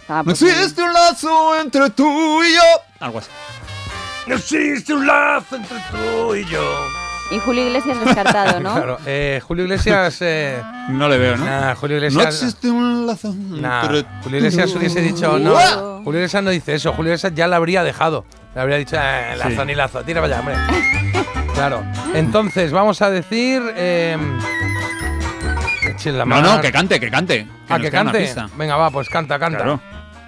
Ah, 0.07 0.17
No 0.19 0.25
pues 0.25 0.41
existe 0.43 0.83
un 0.83 0.93
lazo 0.93 1.59
entre 1.59 1.89
tú 1.89 2.43
y 2.43 2.53
yo. 2.53 2.61
Algo 2.99 3.19
así. 3.19 3.29
No 4.27 4.35
existe 4.35 4.93
un 4.93 5.05
lazo 5.05 5.55
entre 5.55 5.77
tú 5.91 6.35
y 6.35 6.45
yo. 6.45 7.04
Y 7.31 7.39
Julio 7.39 7.65
Iglesias 7.67 7.99
descartado, 8.05 8.59
¿no? 8.59 8.73
claro. 8.75 8.97
Eh, 9.05 9.41
Julio 9.45 9.63
Iglesias. 9.65 10.17
Eh, 10.21 10.61
No 10.89 11.09
le 11.09 11.17
veo, 11.17 11.35
¿no? 11.37 11.45
nah, 11.45 11.73
Julio 11.75 11.97
No 11.99 12.05
Iglesias. 12.05 12.35
existe 12.43 12.69
un 12.69 13.07
lazo 13.07 13.33
Nah, 13.35 13.81
Julio 14.21 14.37
Iglesias 14.37 14.75
hubiese 14.75 15.01
dicho, 15.01 15.39
no, 15.39 15.55
Julio 16.03 16.19
Iglesias 16.19 16.43
no 16.43 16.51
dice 16.51 16.75
eso, 16.75 16.93
Julio 16.93 17.09
Iglesias 17.13 17.33
ya 17.35 17.47
la 17.47 17.55
habría 17.55 17.83
dejado. 17.83 18.23
Le 18.53 18.61
habría 18.61 18.77
dicho, 18.77 18.95
eh, 18.99 19.35
lazo 19.37 19.61
Sí. 19.61 19.65
ni 19.65 19.73
lazo, 19.75 20.03
tira 20.03 20.21
para 20.21 20.37
allá, 20.37 20.39
hombre. 20.41 21.23
claro. 21.55 21.83
Entonces, 22.13 22.71
vamos 22.71 23.01
a 23.01 23.09
decir. 23.09 23.61
Eh, 23.75 24.15
la 26.05 26.25
No, 26.25 26.41
no, 26.41 26.61
que 26.61 26.71
cante, 26.71 26.99
que 26.99 27.09
cante. 27.09 27.47
Ah, 27.67 27.77
que 27.79 27.89
queda 27.89 28.01
una 28.03 28.11
cante. 28.11 28.35
Venga, 28.57 28.75
va, 28.77 28.91
pues 28.91 29.09
canta, 29.09 29.39
canta. 29.39 29.57
Claro. 29.57 29.79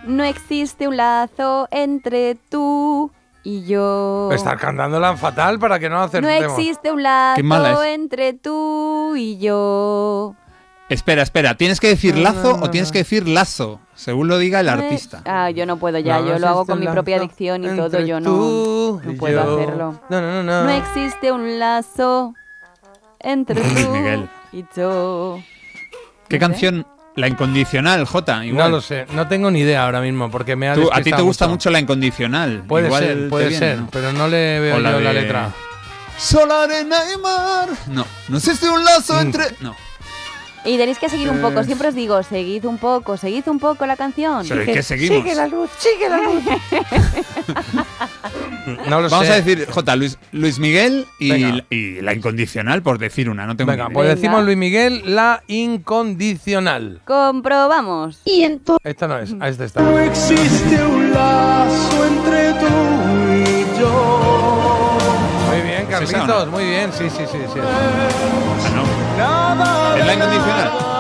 No 0.05 0.23
existe 0.23 0.87
un 0.87 0.97
lazo 0.97 1.67
entre 1.69 2.35
tú 2.49 3.11
y 3.49 3.63
yo. 3.65 4.29
Estar 4.33 4.57
cantándola 4.59 5.15
fatal 5.15 5.57
para 5.57 5.79
que 5.79 5.87
no 5.89 5.95
No 5.95 6.01
acertemos. 6.03 6.57
existe 6.59 6.91
un 6.91 6.97
Qué 6.97 7.43
mala 7.43 7.69
lazo 7.69 7.83
es. 7.83 7.95
entre 7.95 8.33
tú 8.33 9.15
y 9.15 9.37
yo. 9.37 10.35
Espera, 10.89 11.21
espera. 11.21 11.55
¿Tienes 11.55 11.79
que 11.79 11.87
decir 11.87 12.17
lazo 12.17 12.59
o 12.61 12.69
tienes 12.69 12.91
que 12.91 12.99
decir 12.99 13.25
lazo? 13.27 13.79
Según 13.95 14.27
lo 14.27 14.37
diga 14.37 14.59
el 14.59 14.67
artista. 14.69 15.21
Ah, 15.25 15.49
yo 15.49 15.65
no 15.65 15.77
puedo 15.77 15.97
ya, 15.99 16.19
No 16.19 16.27
yo 16.27 16.39
lo 16.39 16.47
hago 16.49 16.65
con 16.65 16.79
mi 16.79 16.87
propia 16.87 17.19
dicción 17.19 17.63
y 17.63 17.69
todo, 17.75 17.99
yo 18.01 18.19
no, 18.19 18.99
no 19.01 19.13
puedo 19.17 19.43
yo. 19.45 19.55
hacerlo. 19.55 19.99
No, 20.09 20.21
no, 20.21 20.31
no, 20.31 20.43
no. 20.43 20.63
No 20.65 20.69
existe 20.69 21.31
un 21.31 21.57
lazo 21.59 22.33
entre 23.19 23.61
tú 23.61 23.89
Miguel. 23.91 24.29
y 24.51 24.65
yo. 24.75 25.39
¿Qué 26.27 26.37
no 26.37 26.47
canción? 26.47 26.85
La 27.18 27.27
incondicional. 27.27 28.06
No 28.14 28.44
Igual. 28.44 28.72
lo 28.72 28.80
sé, 28.81 29.06
no 29.14 29.27
tengo 29.27 29.52
ni 29.52 29.60
idea 29.61 29.84
ahora 29.84 29.99
mismo 30.02 30.30
porque 30.31 30.56
me 30.56 30.69
ha 30.69 30.76
Tú- 30.76 30.89
a 30.94 31.02
ti 31.02 31.11
te 31.11 31.22
gusta 31.22 31.48
mucho 31.48 31.69
la 31.69 31.80
incondicional. 31.80 32.64
Puede 32.68 32.85
Igual 32.88 33.03
ser, 33.03 33.30
puede 33.30 33.49
viene, 33.49 33.60
ser, 33.60 33.77
¿no? 33.80 33.89
pero 33.91 34.14
no 34.14 34.27
le 34.27 34.60
veo 34.60 34.76
yo 34.80 34.99
la 35.02 35.14
letra. 35.14 35.52
Sol, 36.18 36.49
arena 36.52 36.98
y 37.14 37.19
mar. 37.19 37.69
No, 37.88 38.06
no 38.30 38.38
existe 38.38 38.69
un 38.69 38.84
lazo 38.85 39.15
Mm. 39.15 39.19
entre. 39.19 39.45
No. 39.61 39.76
Y 40.68 40.77
tenéis 40.77 40.99
que 40.99 41.07
seguir 41.07 41.30
un 41.30 41.39
poco, 41.39 41.64
siempre 41.64 41.88
os 41.88 41.95
digo, 41.95 42.22
seguid 42.23 42.65
un 42.65 42.77
poco, 42.77 43.15
seguid 43.15 43.48
un 43.48 43.57
poco 43.57 43.85
la 43.85 43.95
canción. 43.95 44.45
Pero 44.48 44.64
¿y 44.64 44.65
qué 44.65 44.84
seguimos? 44.84 45.23
Sigue 45.23 45.34
la 45.34 45.48
luz, 45.48 45.69
sigue 45.77 46.10
la 46.10 46.18
luz. 46.18 46.44
no 48.89 49.02
lo 49.02 49.10
Vamos 49.10 49.27
sé. 49.27 49.34
a 49.34 49.41
decir, 49.41 49.65
Jota, 49.69 49.95
Luis, 49.95 50.18
Luis 50.34 50.60
Miguel 50.60 51.06
y, 51.19 51.64
y 51.73 52.02
la 52.02 52.14
incondicional, 52.14 52.84
por 52.84 52.99
decir 52.99 53.30
una. 53.30 53.45
No 53.45 53.56
tengo 53.56 53.72
Venga, 53.72 53.89
pues 53.89 54.10
decimos 54.10 54.44
Luis 54.44 54.57
Miguel, 54.57 55.03
la 55.06 55.41
incondicional. 55.48 56.99
Comprobamos. 57.06 58.19
Y 58.26 58.44
entonces. 58.44 58.81
Esta 58.84 59.07
no 59.07 59.19
es, 59.19 59.31
esta 59.31 59.64
está. 59.64 59.81
No 59.81 59.98
existe 59.98 60.84
un 60.84 61.14
lazo 61.14 62.06
entre 62.07 62.52
tú 62.53 62.68
y 63.34 63.80
yo. 63.80 64.36
Esa 66.03 66.17
o 66.17 66.19
Carlitos, 66.19 66.45
no? 66.45 66.51
muy 66.51 66.65
bien, 66.65 66.91
sí, 66.93 67.09
sí, 67.09 67.23
sí, 67.31 67.37
sí. 67.53 67.59
Ah, 67.59 68.69
no. 68.75 69.17
Nada 69.17 69.97
¿Es 69.97 70.05
la 70.05 70.11
de 70.11 70.13
incondicional? 70.13 70.96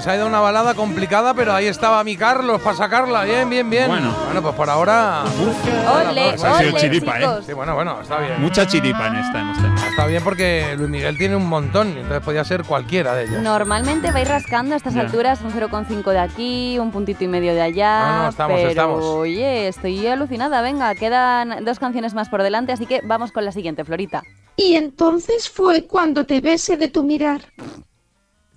Se 0.00 0.10
ha 0.10 0.16
ido 0.16 0.26
una 0.26 0.40
balada 0.40 0.74
complicada, 0.74 1.34
pero 1.34 1.52
ahí 1.52 1.66
estaba 1.66 2.02
mi 2.04 2.16
Carlos 2.16 2.60
para 2.60 2.76
sacarla. 2.76 3.24
Bien, 3.24 3.48
bien, 3.48 3.68
bien. 3.68 3.88
Bueno. 3.88 4.14
pues 4.42 4.54
por 4.54 4.70
ahora. 4.70 5.24
Ole, 5.24 6.36
sido 6.36 6.52
ole, 6.52 6.74
chiripa, 6.74 7.20
¿eh? 7.20 7.26
Sí, 7.44 7.52
bueno, 7.52 7.74
bueno, 7.74 8.00
está 8.00 8.18
bien. 8.18 8.40
Mucha 8.40 8.66
chiripa 8.66 9.06
en 9.06 9.16
esta 9.16 9.40
hemos 9.40 9.56
tenido. 9.56 9.86
Está 9.88 10.06
bien 10.06 10.22
porque 10.22 10.74
Luis 10.76 10.90
Miguel 10.90 11.16
tiene 11.18 11.36
un 11.36 11.46
montón, 11.46 11.88
entonces 11.88 12.20
podía 12.20 12.44
ser 12.44 12.64
cualquiera 12.64 13.14
de 13.14 13.24
ellos. 13.24 13.42
Normalmente 13.42 14.12
vais 14.12 14.28
rascando 14.28 14.74
a 14.74 14.76
estas 14.76 14.96
alturas 14.96 15.40
un 15.42 15.52
0,5 15.52 16.10
de 16.10 16.18
aquí, 16.18 16.78
un 16.78 16.90
puntito 16.90 17.24
y 17.24 17.28
medio 17.28 17.54
de 17.54 17.62
allá. 17.62 18.12
No, 18.12 18.22
no, 18.22 18.28
estamos, 18.28 18.56
pero, 18.56 18.70
estamos. 18.70 19.04
oye, 19.04 19.68
estoy 19.68 20.06
alucinada. 20.06 20.62
Venga, 20.62 20.94
quedan 20.94 21.64
dos 21.64 21.78
canciones 21.78 22.14
más 22.14 22.28
por 22.28 22.42
delante, 22.42 22.72
así 22.72 22.86
que 22.86 23.00
vamos 23.04 23.32
con 23.32 23.44
la 23.44 23.52
siguiente, 23.52 23.84
Florita. 23.84 24.22
Y 24.56 24.74
entonces 24.74 25.48
fue 25.48 25.86
cuando 25.86 26.24
te 26.26 26.40
besé 26.40 26.76
de 26.76 26.88
tu 26.88 27.02
mirar. 27.04 27.42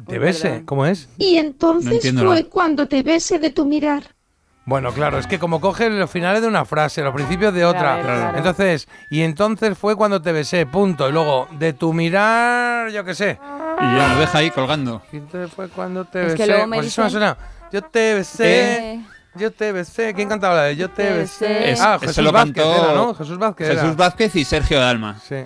¿Te 0.07 0.19
bese? 0.19 0.49
perdón. 0.49 0.65
¿Cómo 0.65 0.85
es? 0.85 1.09
Y 1.17 1.37
entonces 1.37 2.01
fue 2.01 2.11
nada. 2.13 2.43
cuando 2.49 2.87
te 2.87 3.03
besé 3.03 3.39
de 3.39 3.49
tu 3.49 3.65
mirar. 3.65 4.03
Bueno, 4.63 4.91
claro, 4.93 5.17
es 5.17 5.25
que 5.25 5.39
como 5.39 5.59
coge 5.59 5.89
los 5.89 6.09
finales 6.09 6.41
de 6.43 6.47
una 6.47 6.65
frase, 6.65 7.01
los 7.01 7.13
principios 7.15 7.51
de 7.53 7.65
otra. 7.65 7.99
Claro, 8.01 8.03
claro. 8.03 8.37
Entonces, 8.37 8.87
y 9.09 9.21
entonces 9.21 9.75
fue 9.77 9.95
cuando 9.95 10.21
te 10.21 10.31
besé, 10.31 10.65
punto. 10.67 11.09
Y 11.09 11.11
luego, 11.11 11.47
de 11.57 11.73
tu 11.73 11.93
mirar, 11.93 12.89
yo 12.91 13.03
qué 13.03 13.15
sé. 13.15 13.39
Y 13.79 13.97
ya 13.97 14.13
lo 14.13 14.19
deja 14.19 14.37
ahí 14.37 14.51
colgando. 14.51 15.01
Y 15.11 15.17
entonces 15.17 15.51
fue 15.51 15.67
cuando 15.69 16.05
te 16.05 16.19
Es 16.27 16.33
que 16.35 16.43
besé. 16.43 16.47
luego 16.51 16.67
me 16.67 16.77
pues 16.77 16.87
eso 16.87 17.01
me 17.01 17.07
dicen- 17.07 17.11
suena. 17.19 17.37
Yo 17.71 17.81
te 17.81 18.13
besé. 18.13 18.93
Eh, 18.93 19.05
Yo 19.35 19.49
te 19.51 19.71
besé. 19.71 20.13
¿Quién 20.13 20.27
cantaba 20.29 20.55
la 20.55 20.63
de 20.63 20.75
Yo 20.75 20.89
te 20.89 21.05
Te 21.05 21.13
besé? 21.13 21.47
besé. 21.47 21.71
Es- 21.71 21.81
ah, 21.81 21.97
Jesús 21.99 22.17
lo 22.23 22.31
Vázquez 22.31 22.53
cantó 22.63 22.83
era, 22.83 22.93
¿no? 22.93 23.13
Jesús 23.15 23.37
Vázquez 23.39 23.69
era. 23.69 23.81
Jesús 23.81 23.95
Vázquez 23.97 24.35
y 24.35 24.45
Sergio 24.45 24.79
Dalma. 24.79 25.19
Sí. 25.27 25.37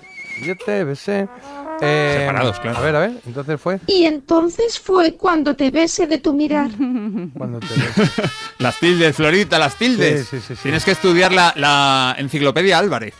Yo 0.44 0.54
te 0.56 0.84
besé. 0.84 1.28
Eh, 1.80 2.16
Separados, 2.20 2.58
claro. 2.60 2.78
A 2.78 2.80
ver, 2.80 2.96
a 2.96 2.98
ver. 3.00 3.12
Entonces 3.26 3.60
fue 3.60 3.78
Y 3.86 4.04
entonces 4.04 4.78
fue 4.78 5.14
cuando 5.16 5.54
te 5.56 5.70
besé 5.70 6.06
de 6.06 6.18
tu 6.18 6.32
mirar. 6.32 6.70
cuando 7.36 7.60
te 7.60 7.66
besé. 7.74 8.10
Las 8.58 8.78
tildes, 8.78 9.14
Florita, 9.16 9.58
las 9.58 9.76
tildes. 9.76 10.26
Sí, 10.28 10.38
sí, 10.38 10.44
sí, 10.48 10.56
sí. 10.56 10.62
Tienes 10.62 10.84
que 10.84 10.92
estudiar 10.92 11.32
la, 11.32 11.52
la 11.56 12.14
enciclopedia 12.18 12.78
Álvarez. 12.78 13.14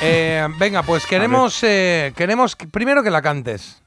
Eh, 0.00 0.46
venga, 0.58 0.82
pues 0.84 1.04
queremos, 1.06 1.58
eh, 1.64 2.12
queremos 2.16 2.54
que- 2.54 2.68
primero 2.68 3.02
que 3.02 3.10
la 3.10 3.20
cantes. 3.22 3.82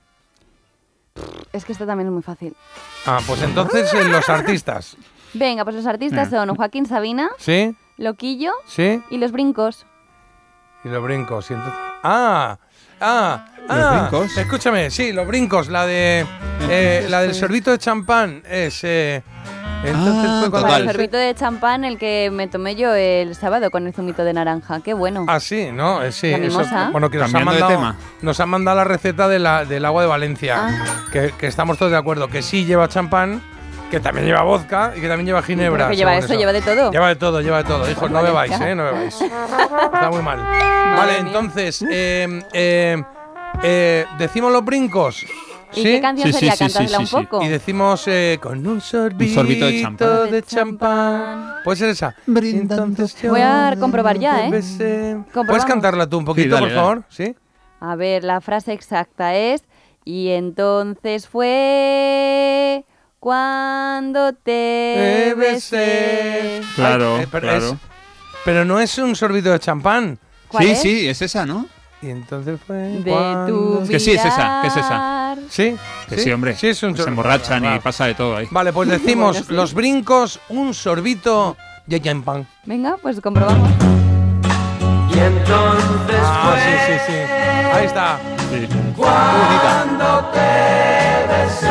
es 1.53 1.63
que 1.63 1.71
esto 1.71 1.85
también 1.85 2.07
es 2.07 2.13
muy 2.13 2.23
fácil. 2.23 2.55
Ah, 3.05 3.19
pues 3.25 3.41
entonces 3.43 3.93
eh, 3.93 4.03
los 4.05 4.27
artistas. 4.27 4.97
Venga, 5.33 5.63
pues 5.63 5.75
los 5.77 5.85
artistas 5.85 6.27
Eh. 6.27 6.31
son 6.31 6.55
Joaquín 6.55 6.85
Sabina, 6.85 7.29
¿Sí? 7.37 7.75
Loquillo 7.97 8.51
¿Sí? 8.67 9.01
y 9.09 9.17
Los 9.17 9.31
Brincos. 9.31 9.85
Y 10.83 10.89
los 10.89 11.01
brincos. 11.01 11.49
y 11.49 11.53
entonces- 11.53 11.79
Ah, 12.03 12.57
ah, 12.99 13.45
¿Los 13.67 13.77
ah. 13.77 14.07
brincos? 14.09 14.37
Escúchame, 14.37 14.89
sí, 14.91 15.11
los 15.13 15.25
brincos. 15.27 15.67
La 15.69 15.85
de 15.85 16.25
eh, 16.69 17.05
la 17.09 17.21
del 17.21 17.33
sorbito 17.33 17.71
de 17.71 17.77
champán 17.77 18.43
es. 18.49 18.83
eh, 18.83 19.23
entonces 19.85 20.25
Ah, 20.31 20.37
fue 20.41 20.49
cuando. 20.51 20.75
El 20.77 20.87
sorbito 20.91 21.17
de 21.17 21.35
champán, 21.35 21.83
el 21.83 21.97
que 21.97 22.29
me 22.31 22.47
tomé 22.47 22.75
yo 22.75 22.93
el 22.93 23.35
sábado 23.35 23.69
con 23.71 23.85
el 23.87 23.93
zumito 23.93 24.23
de 24.23 24.33
naranja. 24.33 24.79
Qué 24.81 24.93
bueno. 24.93 25.25
Ah, 25.27 25.39
sí, 25.39 25.69
¿no? 25.73 26.01
Eh, 26.03 26.11
sí, 26.11 26.27
eso- 26.31 26.63
bueno, 26.91 27.09
que 27.09 27.17
nos 27.17 27.33
han, 27.33 27.43
mandado, 27.43 27.67
tema. 27.71 27.95
nos 28.21 28.39
han 28.39 28.49
mandado 28.49 28.77
la 28.77 28.83
receta 28.85 29.27
de 29.27 29.39
la, 29.39 29.65
del 29.65 29.83
agua 29.85 30.01
de 30.03 30.07
Valencia. 30.07 30.55
Ah. 30.57 30.85
Que, 31.11 31.33
que 31.37 31.47
estamos 31.47 31.77
todos 31.77 31.91
de 31.91 31.97
acuerdo 31.97 32.27
que 32.29 32.41
sí 32.41 32.63
lleva 32.65 32.87
champán, 32.87 33.41
que 33.91 33.99
también 33.99 34.25
lleva 34.25 34.41
vodka 34.43 34.93
y 34.95 35.01
que 35.01 35.07
también 35.07 35.25
lleva 35.27 35.41
ginebra. 35.41 35.89
Que 35.89 35.97
lleva 35.97 36.11
según 36.13 36.25
eso, 36.25 36.33
lleva 36.39 36.53
de 36.53 36.61
todo. 36.61 36.91
Lleva 36.91 37.07
de 37.09 37.15
todo, 37.15 37.41
lleva 37.41 37.57
de 37.57 37.63
todo. 37.65 37.89
Hijos, 37.91 38.09
no 38.09 38.23
bebáis. 38.23 38.53
¿eh? 38.61 38.75
No 38.75 38.83
bebáis. 38.85 39.21
Está 39.21 40.09
muy 40.11 40.21
mal. 40.21 40.37
vale, 40.39 41.11
mía. 41.11 41.21
entonces, 41.27 41.83
eh, 41.89 42.41
eh, 42.53 43.03
eh, 43.63 44.05
decimos 44.19 44.51
los 44.51 44.63
brincos. 44.63 45.25
¿Y 45.75 45.77
¿Sí? 45.77 45.83
qué 45.83 46.01
canción 46.01 46.27
Sí, 46.27 46.33
sí, 46.33 46.39
sería? 46.39 46.55
sí, 46.55 46.69
sí, 46.69 46.73
Cántala 46.73 46.97
sí, 47.07 47.15
un 47.17 47.23
poco. 47.23 47.43
Y 47.43 47.47
decimos 47.47 48.03
eh, 48.07 48.37
con 48.41 48.67
un 48.67 48.79
sorbito, 48.79 49.33
sorbito 49.33 49.65
de 49.65 49.81
champán. 49.81 50.31
de 50.31 50.43
champán. 50.43 51.55
Puede 51.63 51.77
ser 51.77 51.89
esa. 51.89 52.15
Entonces 52.27 53.15
Voy 53.27 53.41
a 53.41 53.75
comprobar 53.79 54.19
ya, 54.19 54.45
¿eh? 54.47 54.49
¿Puedes 55.47 55.65
cantarla 55.65 56.07
tú 56.07 56.19
un 56.19 56.25
poquito, 56.25 56.43
Sí, 56.45 56.49
dale, 56.49 56.59
por 56.67 56.69
dale. 56.69 56.79
favor? 56.81 57.03
¿Sí? 57.09 57.35
A 57.79 57.95
ver, 57.95 58.23
la 58.23 58.39
frase 58.39 58.71
exacta 58.73 59.33
es 59.35 59.63
y 60.05 60.29
entonces 60.29 61.27
fue 61.27 62.85
cuando 63.19 64.33
te 64.33 65.33
besé. 65.35 65.77
besé. 65.79 66.61
Claro, 66.75 67.15
Ay, 67.17 67.23
eh, 67.23 67.27
pero, 67.31 67.47
claro. 67.47 67.67
es- 67.69 67.75
pero 68.45 68.65
no 68.65 68.79
es 68.79 68.97
un 68.99 69.15
sorbito 69.15 69.51
de 69.51 69.59
champán. 69.59 70.19
¿Cuál 70.49 70.65
Sí, 70.65 70.69
es? 70.71 70.79
sí, 70.81 71.07
es 71.07 71.21
esa, 71.21 71.45
¿no? 71.45 71.67
Y 72.03 72.09
entonces 72.09 72.59
fue. 72.67 72.75
De 72.75 73.45
tu 73.47 73.87
Que 73.89 73.97
sí, 73.99 74.11
es 74.11 74.25
esa, 74.25 74.59
que 74.61 74.67
es 74.67 74.75
esa. 74.77 75.35
¿Sí? 75.49 75.75
Que 76.09 76.17
sí, 76.17 76.31
hombre. 76.31 76.53
Sí, 76.55 76.67
es 76.67 76.83
un 76.83 76.97
se 76.97 77.03
emborrachan 77.03 77.75
y 77.75 77.79
pasa 77.79 78.05
de 78.07 78.13
todo 78.15 78.35
ahí. 78.35 78.47
Vale, 78.51 78.73
pues 78.73 78.89
decimos 78.97 79.37
Bueno, 79.37 79.47
sí. 79.47 79.53
los 79.53 79.73
brincos, 79.73 80.39
un 80.49 80.73
sorbito 80.73 81.55
de 81.85 82.01
champán. 82.01 82.45
Venga, 82.65 82.97
pues 83.01 83.21
comprobamos. 83.21 83.69
Y 85.15 85.19
entonces 85.19 86.19
Ah, 86.21 86.55
sí, 86.57 86.71
sí, 86.93 86.99
sí. 87.07 87.13
Ahí 87.73 87.85
está. 87.85 88.19
Sí. 88.49 88.67
cuando 88.97 90.25
te 90.33 90.39
besé. 91.29 91.67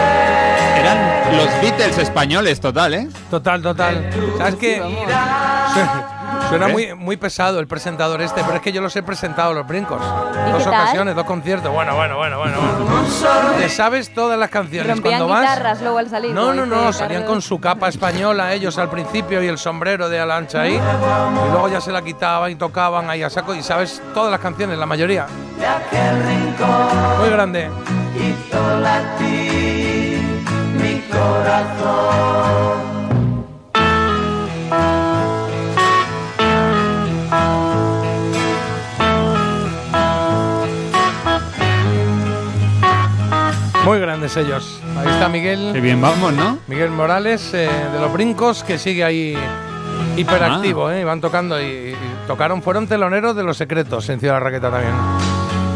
Eran 0.80 1.36
los 1.36 1.60
Beatles 1.60 1.98
españoles, 1.98 2.58
total, 2.60 2.94
¿eh? 2.94 3.08
Total, 3.30 3.60
total. 3.60 4.10
¿Sabes 4.38 4.54
qué? 4.56 4.82
Suena 6.52 6.68
¿Eh? 6.68 6.72
muy, 6.72 6.94
muy 6.94 7.16
pesado 7.16 7.60
el 7.60 7.66
presentador 7.66 8.20
este, 8.20 8.42
pero 8.44 8.56
es 8.56 8.62
que 8.62 8.72
yo 8.72 8.82
los 8.82 8.94
he 8.96 9.02
presentado 9.02 9.54
los 9.54 9.66
brincos. 9.66 10.00
Dos 10.00 10.58
qué 10.58 10.64
tal? 10.64 10.82
ocasiones, 10.82 11.14
dos 11.14 11.24
conciertos. 11.24 11.72
Bueno, 11.72 11.94
bueno, 11.96 12.16
bueno, 12.18 12.38
bueno. 12.38 12.56
bueno. 12.60 13.56
Te 13.58 13.68
sabes 13.70 14.12
todas 14.12 14.38
las 14.38 14.50
canciones. 14.50 14.92
Rompían 14.92 15.18
Cuando 15.20 15.34
vas. 15.34 15.42
guitarras 15.42 15.80
luego 15.80 15.98
al 15.98 16.10
salir. 16.10 16.34
No, 16.34 16.52
no, 16.52 16.66
no, 16.66 16.92
salían 16.92 17.22
Carlos. 17.22 17.30
con 17.36 17.42
su 17.42 17.58
capa 17.60 17.88
española 17.88 18.52
ellos 18.52 18.76
al 18.76 18.90
principio 18.90 19.42
y 19.42 19.46
el 19.46 19.56
sombrero 19.58 20.08
de 20.08 20.20
ala 20.20 20.36
ancha 20.36 20.60
ahí. 20.62 20.74
Y 20.74 21.50
luego 21.50 21.68
ya 21.68 21.80
se 21.80 21.90
la 21.90 22.02
quitaban 22.02 22.50
y 22.50 22.54
tocaban 22.56 23.08
ahí 23.08 23.22
a 23.22 23.30
saco 23.30 23.54
y 23.54 23.62
sabes 23.62 24.02
todas 24.12 24.30
las 24.30 24.40
canciones, 24.40 24.76
la 24.78 24.86
mayoría. 24.86 25.26
De 25.58 25.66
aquel 25.66 26.22
rincón 26.26 27.18
Muy 27.20 27.30
grande. 27.30 27.70
hizo 28.16 28.80
latir 28.80 30.20
mi 30.74 31.00
corazón. 31.10 32.91
Muy 43.84 43.98
grandes 43.98 44.36
ellos. 44.36 44.80
Ahí 44.96 45.08
está 45.08 45.28
Miguel. 45.28 45.70
Qué 45.72 45.80
bien 45.80 46.00
vamos, 46.00 46.32
¿no? 46.32 46.58
Miguel 46.68 46.90
Morales 46.90 47.52
eh, 47.52 47.68
de 47.92 48.00
los 48.00 48.12
Brincos 48.12 48.62
que 48.62 48.78
sigue 48.78 49.02
ahí 49.04 49.36
hiperactivo, 50.16 50.86
Ah. 50.86 50.96
¿eh? 50.96 51.00
Y 51.00 51.04
van 51.04 51.20
tocando 51.20 51.60
y, 51.60 51.64
y 51.64 51.96
tocaron, 52.26 52.62
fueron 52.62 52.86
teloneros 52.86 53.34
de 53.34 53.42
los 53.42 53.56
secretos 53.56 54.08
en 54.08 54.20
Ciudad 54.20 54.34
de 54.34 54.40
la 54.40 54.44
Raqueta 54.44 54.70
también. 54.70 54.94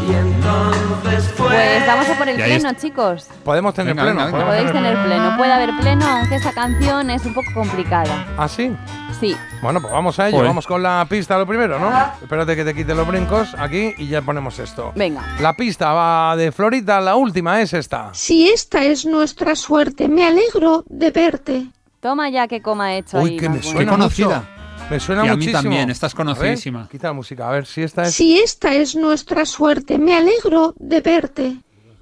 Y 0.09 0.13
entonces 0.15 1.33
fue. 1.35 1.47
Pues 1.47 1.85
vamos 1.87 2.09
a 2.09 2.13
por 2.17 2.29
el 2.29 2.35
pleno, 2.37 2.73
chicos. 2.73 3.27
Podemos 3.43 3.73
tener 3.73 3.93
Venga, 3.93 4.03
pleno. 4.03 4.25
venga, 4.25 4.37
venga. 4.37 4.45
podemos 4.45 4.71
Podéis 4.71 4.83
tener 4.83 5.05
pleno. 5.05 5.37
Puede 5.37 5.51
haber 5.51 5.69
pleno, 5.81 6.05
aunque 6.07 6.35
esta 6.35 6.53
canción 6.53 7.09
es 7.09 7.25
un 7.25 7.33
poco 7.33 7.51
complicada. 7.53 8.25
¿Ah, 8.37 8.47
sí? 8.47 8.71
Sí. 9.19 9.35
Bueno, 9.61 9.81
pues 9.81 9.91
vamos 9.91 10.19
a 10.19 10.29
ello. 10.29 10.43
Vamos 10.43 10.67
con 10.67 10.83
la 10.83 11.05
pista 11.09 11.37
lo 11.37 11.47
primero, 11.47 11.79
¿no? 11.79 11.89
Espérate 12.21 12.55
que 12.55 12.63
te 12.63 12.73
quite 12.75 12.93
los 12.93 13.07
brincos 13.07 13.55
aquí 13.57 13.93
y 13.97 14.07
ya 14.07 14.21
ponemos 14.21 14.59
esto. 14.59 14.91
Venga. 14.95 15.23
La 15.39 15.53
pista 15.55 15.91
va 15.93 16.35
de 16.35 16.51
Florita, 16.51 17.01
la 17.01 17.15
última 17.15 17.59
es 17.61 17.73
esta. 17.73 18.13
Si 18.13 18.47
esta 18.49 18.83
es 18.83 19.05
nuestra 19.05 19.55
suerte, 19.55 20.07
me 20.07 20.25
alegro 20.25 20.83
de 20.87 21.09
verte. 21.11 21.67
Toma 21.99 22.29
ya 22.29 22.47
qué 22.47 22.61
coma 22.61 22.93
he 22.93 22.99
hecho 22.99 23.17
Uy, 23.19 23.31
ahí. 23.31 23.37
que 23.37 23.49
me 23.49 23.63
suena 23.63 23.91
conocida. 23.91 24.27
mucho. 24.39 24.47
Me 24.91 24.99
suena 24.99 25.25
Y 25.25 25.27
a 25.27 25.31
mí 25.31 25.37
muchísimo. 25.37 25.61
también, 25.63 25.89
estás 25.89 26.13
A 26.13 26.17
ver, 26.17 26.25
conocidísima. 26.27 26.87
quita 26.89 27.07
la 27.07 27.13
música, 27.13 27.47
a 27.49 27.51
ver 27.51 27.65
si 27.65 27.81
esta 27.81 28.03
es. 28.03 28.13
Si 28.13 28.37
esta 28.39 28.73
es 28.75 28.95
nuestra 28.95 29.45
suerte, 29.45 29.97
me 29.97 30.15
alegro 30.15 30.75
de 30.77 31.01
verte. 31.01 31.57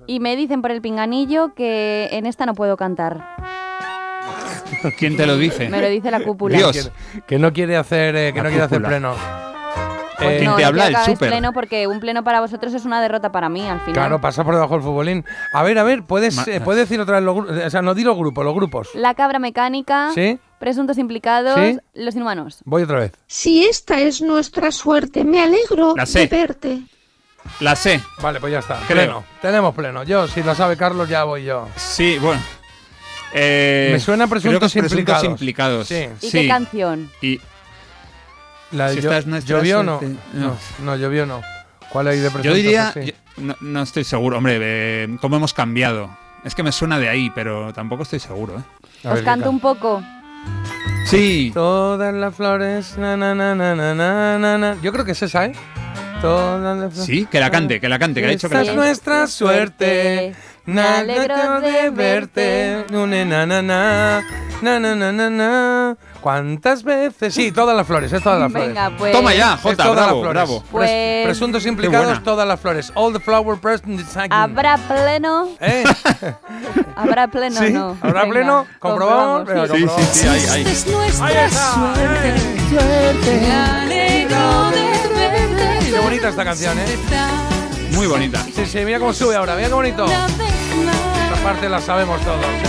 Y 0.06 0.20
me 0.20 0.36
dicen 0.36 0.62
por 0.62 0.70
el 0.70 0.82
pinganillo 0.82 1.56
que 1.56 2.10
en 2.12 2.26
esta 2.28 2.46
no 2.46 2.54
puedo 2.54 2.78
cantar. 2.78 3.26
¿Quién 4.98 5.16
te 5.18 5.26
lo 5.26 5.38
dice? 5.38 5.70
Me 5.70 5.82
lo 5.82 5.88
dice 5.90 6.12
la 6.12 6.20
cúpula. 6.22 6.58
Dios. 6.58 6.92
Que, 7.28 7.40
no 7.40 7.54
quiere 7.54 7.78
hacer, 7.78 8.16
eh, 8.16 8.34
que 8.34 8.42
no 8.42 8.50
quiere 8.50 8.64
hacer 8.64 8.78
cúpula. 8.80 8.90
pleno. 8.90 9.16
Pues 10.18 10.30
Eh, 10.30 10.38
¿Quién 10.38 10.50
no, 10.52 10.56
te 10.56 10.62
no 10.62 10.68
habla? 10.70 10.88
El 10.88 10.96
súper. 10.98 11.30
pleno 11.30 11.52
porque 11.52 11.88
un 11.88 12.00
pleno 12.00 12.24
para 12.24 12.40
vosotros 12.40 12.74
es 12.74 12.86
una 12.86 13.02
derrota 13.02 13.34
para 13.34 13.50
mí 13.50 13.68
al 13.68 13.80
final. 13.82 13.94
Claro, 13.94 14.22
pasa 14.22 14.46
por 14.46 14.54
debajo 14.54 14.76
del 14.76 14.84
futbolín. 14.84 15.26
A 15.52 15.62
ver, 15.62 15.78
a 15.78 15.84
ver, 15.84 16.04
puedes, 16.04 16.38
eh, 16.48 16.62
puedes 16.62 16.88
decir 16.88 17.02
otra 17.02 17.16
vez 17.16 17.24
los 17.26 17.36
grupos. 17.36 17.58
O 17.66 17.70
sea, 17.70 17.82
no 17.82 17.94
di 17.94 18.04
los 18.06 18.18
grupos, 18.18 18.46
los 18.46 18.56
grupos. 18.56 18.90
La 18.94 19.14
cabra 19.14 19.40
mecánica, 19.40 20.12
¿Sí? 20.16 20.40
presuntos 20.58 20.98
implicados, 20.98 21.60
Sí. 21.60 21.78
los 21.96 22.16
inhumanos. 22.16 22.62
Voy 22.64 22.84
otra 22.84 23.00
vez. 23.00 23.12
Si 23.28 23.66
esta 23.66 24.00
es 24.00 24.22
nuestra 24.22 24.72
suerte, 24.72 25.26
me 25.26 25.42
alegro 25.44 25.94
La 25.98 26.06
de 26.06 26.28
verte. 26.28 26.80
La 27.60 27.76
sé. 27.76 28.00
Vale, 28.22 28.40
pues 28.40 28.54
ya 28.54 28.60
está. 28.60 28.76
Creo. 28.88 29.04
Pleno. 29.04 29.24
Tenemos 29.42 29.76
pleno. 29.76 30.04
Yo, 30.04 30.30
si 30.30 30.42
lo 30.44 30.56
sabe 30.56 30.78
Carlos, 30.78 31.10
ya 31.10 31.26
voy 31.26 31.44
yo. 31.44 31.68
Sí, 31.76 32.18
bueno. 32.20 32.42
Eh, 33.38 33.90
Me 33.92 34.00
suena 34.00 34.26
creo 34.26 34.30
que 34.30 34.42
presuntos 34.42 34.76
es 34.76 34.82
presuntos 34.82 35.00
implicados. 35.00 35.26
implicados. 35.26 35.88
Sí. 35.88 36.08
¿Y 36.22 36.30
Sí. 36.30 36.42
qué 36.42 36.48
canción? 36.48 37.12
Y 37.22 37.42
La 38.72 38.88
de 38.90 38.96
Si 38.96 39.02
yo- 39.02 39.12
esta 39.14 39.38
es 39.38 39.46
¿Llovió 39.46 39.82
o 39.82 39.84
no? 39.84 40.00
suerte. 40.00 40.18
no? 40.34 40.48
No. 40.48 40.58
No, 40.80 40.96
llovió 40.96 41.26
no. 41.26 41.42
¿Cuál 41.92 42.08
hay 42.08 42.18
de 42.20 42.32
presuntos? 42.32 42.46
yo 42.46 42.54
diría. 42.56 42.94
yo- 42.96 43.14
no, 43.38 43.56
no 43.62 43.82
estoy 43.84 44.04
seguro. 44.04 44.38
Hombre, 44.38 44.58
eh, 44.62 45.18
¿cómo 45.22 45.36
hemos 45.38 45.54
cambiado? 45.54 46.10
Es 46.44 46.56
que 46.56 46.64
me 46.64 46.72
suena 46.72 46.98
de 47.00 47.10
ahí, 47.10 47.32
pero 47.36 47.74
tampoco 47.74 48.04
estoy 48.04 48.20
seguro, 48.20 48.58
¿eh? 48.58 49.08
A 49.08 49.10
Os 49.10 49.16
ver, 49.16 49.24
canto 49.24 49.44
¿qué 49.46 49.50
un 49.50 49.60
poco. 49.60 50.02
Sí. 51.06 51.52
Todas 51.54 52.14
las 52.14 52.36
flores. 52.36 52.98
Na, 52.98 53.16
na, 53.18 53.36
na, 53.36 53.54
na, 53.56 53.76
na, 53.76 53.94
na, 53.94 54.38
na, 54.40 54.58
na. 54.58 54.78
Yo 54.82 54.92
creo 54.92 55.06
que 55.06 55.12
es 55.12 55.22
esa, 55.22 55.46
¿eh? 55.46 55.52
Todas 56.22 56.78
las 56.78 56.94
flores. 56.94 57.06
Sí, 57.06 57.28
que 57.30 57.40
la 57.40 57.52
cante, 57.52 57.80
que 57.80 57.88
la 57.90 58.00
cante, 58.00 58.22
que 58.22 58.28
ha 58.28 58.30
dicho 58.30 58.50
que 58.50 58.56
Esta 58.56 58.58
la 58.58 58.62
es 58.64 58.68
cante. 58.70 58.82
nuestra 58.86 59.28
suerte. 59.28 60.34
Me 60.66 60.82
alegro 60.82 61.62
de 61.62 61.90
verte. 61.92 62.86
Nune, 62.90 63.26
na, 63.26 63.46
na, 63.46 63.62
na. 63.62 64.24
Na, 64.62 64.80
na, 64.80 64.96
na, 64.96 65.12
na, 65.12 65.30
na. 65.30 65.98
¿Cuántas 66.22 66.82
veces? 66.84 67.36
Sí, 67.36 67.52
todas 67.52 67.78
las 67.78 67.86
flores, 67.86 68.12
es 68.12 68.24
todas 68.24 68.40
las 68.40 68.52
flores. 68.52 68.70
Venga, 68.70 68.90
pues. 68.98 69.12
Toma 69.12 69.34
ya, 69.36 69.54
Es 69.54 69.62
Jota, 69.62 69.84
todas 69.84 69.96
las 69.98 70.06
bravo, 70.06 70.22
flores. 70.22 70.34
bravo. 70.44 70.64
Pues- 70.72 71.26
presuntos 71.26 71.66
implicados, 71.68 72.24
todas 72.24 72.48
las 72.48 72.60
flores. 72.60 72.92
All 72.96 73.14
the 73.14 73.20
flower 73.20 73.60
presents. 73.60 74.18
¿Habrá 74.32 74.78
pleno? 74.78 75.50
¿Eh? 75.60 75.84
¿Habrá 76.96 77.28
pleno 77.28 77.60
¿Sí? 77.60 77.72
no? 77.72 77.96
¿Habrá 78.02 78.22
Venga, 78.22 78.34
pleno? 78.34 78.68
¿Comprobamos? 78.80 79.46
Venga, 79.46 79.68
Sí, 79.68 79.86
sí, 79.88 80.04
sí, 80.14 80.28
ahí, 80.28 80.46
ahí. 80.52 80.62
Es 80.66 80.88
nuestra 80.88 81.26
Ahí 81.28 81.36
está, 81.36 81.74
suerte. 81.74 82.30
eh. 82.30 83.36
Me 83.38 83.52
alegro 83.52 84.72
de 84.72 85.28
verte. 85.30 85.92
Qué 85.92 86.00
bonita 86.00 86.30
esta 86.30 86.44
canción, 86.44 86.80
¿eh? 86.80 86.86
Muy 87.92 88.08
bonita. 88.08 88.40
Sí, 88.54 88.66
sí, 88.66 88.80
mira 88.84 88.98
cómo 89.00 89.14
sube 89.14 89.36
ahora, 89.36 89.54
mira 89.56 89.68
qué 89.68 89.74
bonito. 89.76 90.06
Parte 91.46 91.70
la 91.70 91.80
sabemos 91.80 92.20
todos, 92.22 92.40
¿eh? 92.40 92.64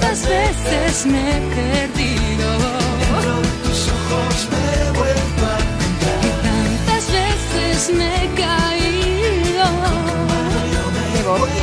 Tantas 0.00 0.26
veces 0.26 1.06
me 1.06 1.18
he 1.20 1.40
perdido. 1.40 2.48
Tus 3.64 3.88
ojos 3.88 4.48
me 4.50 4.56
he 4.80 4.90
vuelto 4.98 5.42
a 5.44 5.58
Y 6.24 6.30
tantas 6.42 7.12
veces 7.12 7.94
me 7.94 8.06
he 8.16 8.28
caído. 8.34 9.64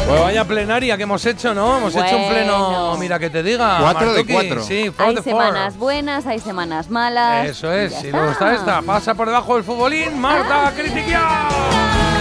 Pues 0.08 0.22
vaya 0.22 0.46
plenaria 0.46 0.98
que 0.98 1.04
hemos 1.04 1.26
hecho, 1.26 1.56
¿no? 1.56 1.80
Hemos 1.80 1.96
hecho 1.96 2.16
un 2.16 2.30
pleno, 2.30 2.96
mira 3.00 3.18
que 3.18 3.32
te 3.32 3.42
diga. 3.42 3.80
Cuatro 3.82 4.14
de 4.14 4.26
cuatro. 4.28 4.62
Sí, 4.62 4.92
four 4.96 5.08
Hay 5.08 5.16
de 5.16 5.24
four. 5.24 5.32
semanas 5.32 5.78
buenas, 5.78 6.28
hay 6.28 6.40
semanas 6.40 6.92
malas. 6.92 7.48
Eso 7.48 7.74
es, 7.74 8.00
Ya 8.04 8.08
y 8.08 8.12
luego 8.12 8.30
está 8.30 8.54
esta. 8.54 8.84
Pasa 8.84 9.16
por 9.16 9.26
debajo 9.26 9.56
del 9.56 9.64
futbolín, 9.64 10.20
Marta 10.20 10.72
Critiquiao. 10.76 12.19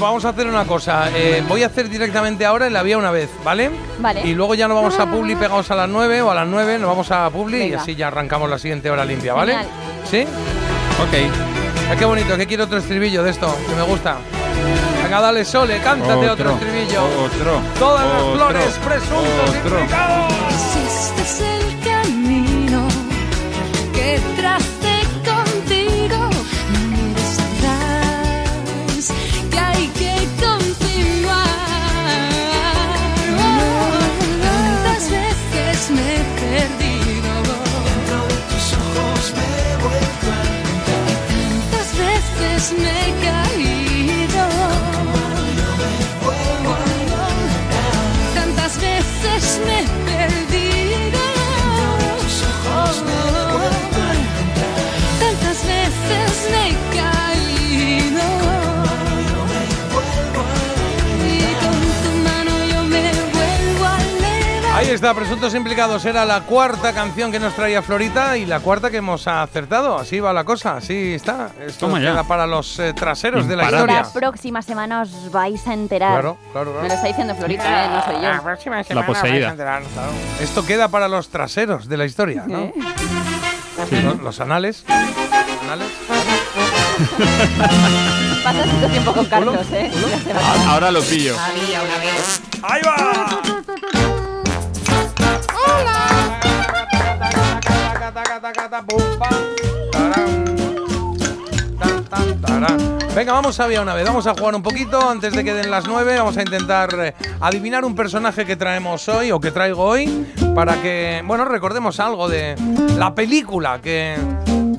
Vamos 0.00 0.24
a 0.24 0.30
hacer 0.30 0.46
una 0.46 0.64
cosa. 0.64 1.10
eh, 1.14 1.42
voy 1.48 1.62
a 1.62 1.66
hacer 1.66 1.88
directamente 1.88 2.44
ahora 2.46 2.66
en 2.66 2.72
la 2.72 2.82
vía 2.82 2.98
una 2.98 3.10
vez, 3.10 3.30
¿vale? 3.44 3.70
Vale. 3.98 4.22
Y 4.26 4.34
luego 4.34 4.54
ya 4.54 4.66
nos 4.66 4.76
vamos 4.76 4.98
a 4.98 5.06
Publi 5.10 5.36
pegados 5.36 5.70
a 5.70 5.74
las 5.76 5.88
9 5.88 6.22
o 6.22 6.30
a 6.30 6.34
las 6.34 6.46
9 6.46 6.78
nos 6.78 6.88
vamos 6.88 7.10
a 7.10 7.28
Publi 7.30 7.64
y 7.68 7.74
así 7.74 7.94
ya 7.94 8.08
arrancamos 8.08 8.48
la 8.48 8.58
siguiente 8.58 8.90
hora 8.90 9.04
limpia, 9.04 9.34
¿vale? 9.34 9.52
Genial. 9.52 9.70
¿Sí? 10.10 10.22
Ok. 10.22 11.32
Ah, 11.90 11.96
qué 11.98 12.04
bonito, 12.04 12.36
que 12.36 12.46
quiero 12.46 12.64
otro 12.64 12.78
estribillo 12.78 13.22
de 13.22 13.30
esto, 13.30 13.54
que 13.68 13.74
me 13.74 13.82
gusta. 13.82 14.16
Venga, 15.02 15.20
dale, 15.20 15.44
Sole, 15.44 15.78
cántate 15.80 16.28
otro, 16.28 16.50
estribillo. 16.52 17.02
Otro. 17.04 17.60
Todas 17.78 18.06
las 18.06 18.22
flores, 18.34 18.78
presuntos 18.84 19.56
otro. 19.64 19.80
implicados. 19.80 21.49
Está, 64.94 65.14
Presuntos 65.14 65.54
Implicados 65.54 66.04
era 66.04 66.24
la 66.24 66.40
cuarta 66.40 66.92
canción 66.92 67.30
que 67.30 67.38
nos 67.38 67.54
traía 67.54 67.80
Florita 67.80 68.36
y 68.36 68.44
la 68.44 68.58
cuarta 68.60 68.90
que 68.90 68.96
hemos 68.96 69.26
acertado. 69.28 69.96
Así 69.96 70.18
va 70.20 70.32
la 70.32 70.44
cosa, 70.44 70.76
así 70.76 71.14
está. 71.14 71.50
Esto 71.64 71.86
Toma 71.86 72.00
ya. 72.00 72.10
queda 72.10 72.24
para 72.24 72.46
los 72.46 72.78
eh, 72.78 72.92
traseros 72.92 73.46
de 73.46 73.56
la 73.56 73.64
historia. 73.64 74.02
La 74.02 74.12
próxima 74.12 74.62
semana 74.62 75.02
os 75.02 75.30
vais 75.30 75.64
a 75.68 75.74
enterar. 75.74 76.12
Claro, 76.12 76.38
claro, 76.52 76.72
claro. 76.72 76.82
Me 76.82 76.88
lo 76.88 76.94
está 76.94 77.06
diciendo 77.06 77.34
Florita, 77.36 77.84
¿eh? 77.84 77.88
no 77.88 78.04
soy 78.04 78.14
yo. 78.16 78.20
La 78.30 78.42
próxima 78.42 78.82
semana 78.82 79.06
poseída. 79.06 79.32
vais 79.32 79.46
a 79.46 79.50
enterar, 79.50 79.82
Esto 80.40 80.66
queda 80.66 80.88
para 80.88 81.08
los 81.08 81.28
traseros 81.28 81.88
de 81.88 81.96
la 81.96 82.04
historia, 82.04 82.44
¿no? 82.46 82.58
¿Eh? 82.58 82.72
¿No? 84.02 84.14
Los 84.14 84.40
anales. 84.40 84.84
anales. 84.88 85.88
Pasas 88.44 88.66
mucho 88.66 88.88
tiempo 88.88 89.12
con 89.12 89.26
Carlos, 89.26 89.66
¿eh? 89.72 89.90
Ahora 90.66 90.90
lo 90.90 91.00
pillo. 91.02 91.36
Había 91.38 91.82
una 91.82 91.96
vez. 91.98 92.42
¡Ahí 92.62 92.82
va! 92.82 93.59
Tarán. 102.40 102.98
Venga, 103.14 103.32
vamos 103.32 103.58
a 103.60 103.66
Vía 103.66 103.80
una 103.82 103.94
vez. 103.94 104.04
Vamos 104.06 104.26
a 104.26 104.34
jugar 104.34 104.54
un 104.54 104.62
poquito 104.62 105.08
antes 105.10 105.32
de 105.32 105.44
que 105.44 105.52
den 105.54 105.70
las 105.70 105.86
9. 105.86 106.18
Vamos 106.18 106.36
a 106.36 106.42
intentar 106.42 106.88
eh, 106.98 107.14
adivinar 107.40 107.84
un 107.84 107.94
personaje 107.94 108.44
que 108.46 108.56
traemos 108.56 109.08
hoy 109.08 109.30
o 109.32 109.40
que 109.40 109.50
traigo 109.50 109.84
hoy 109.84 110.26
para 110.54 110.80
que, 110.82 111.22
bueno, 111.26 111.44
recordemos 111.44 112.00
algo 112.00 112.28
de 112.28 112.56
la 112.98 113.14
película 113.14 113.80
que 113.80 114.16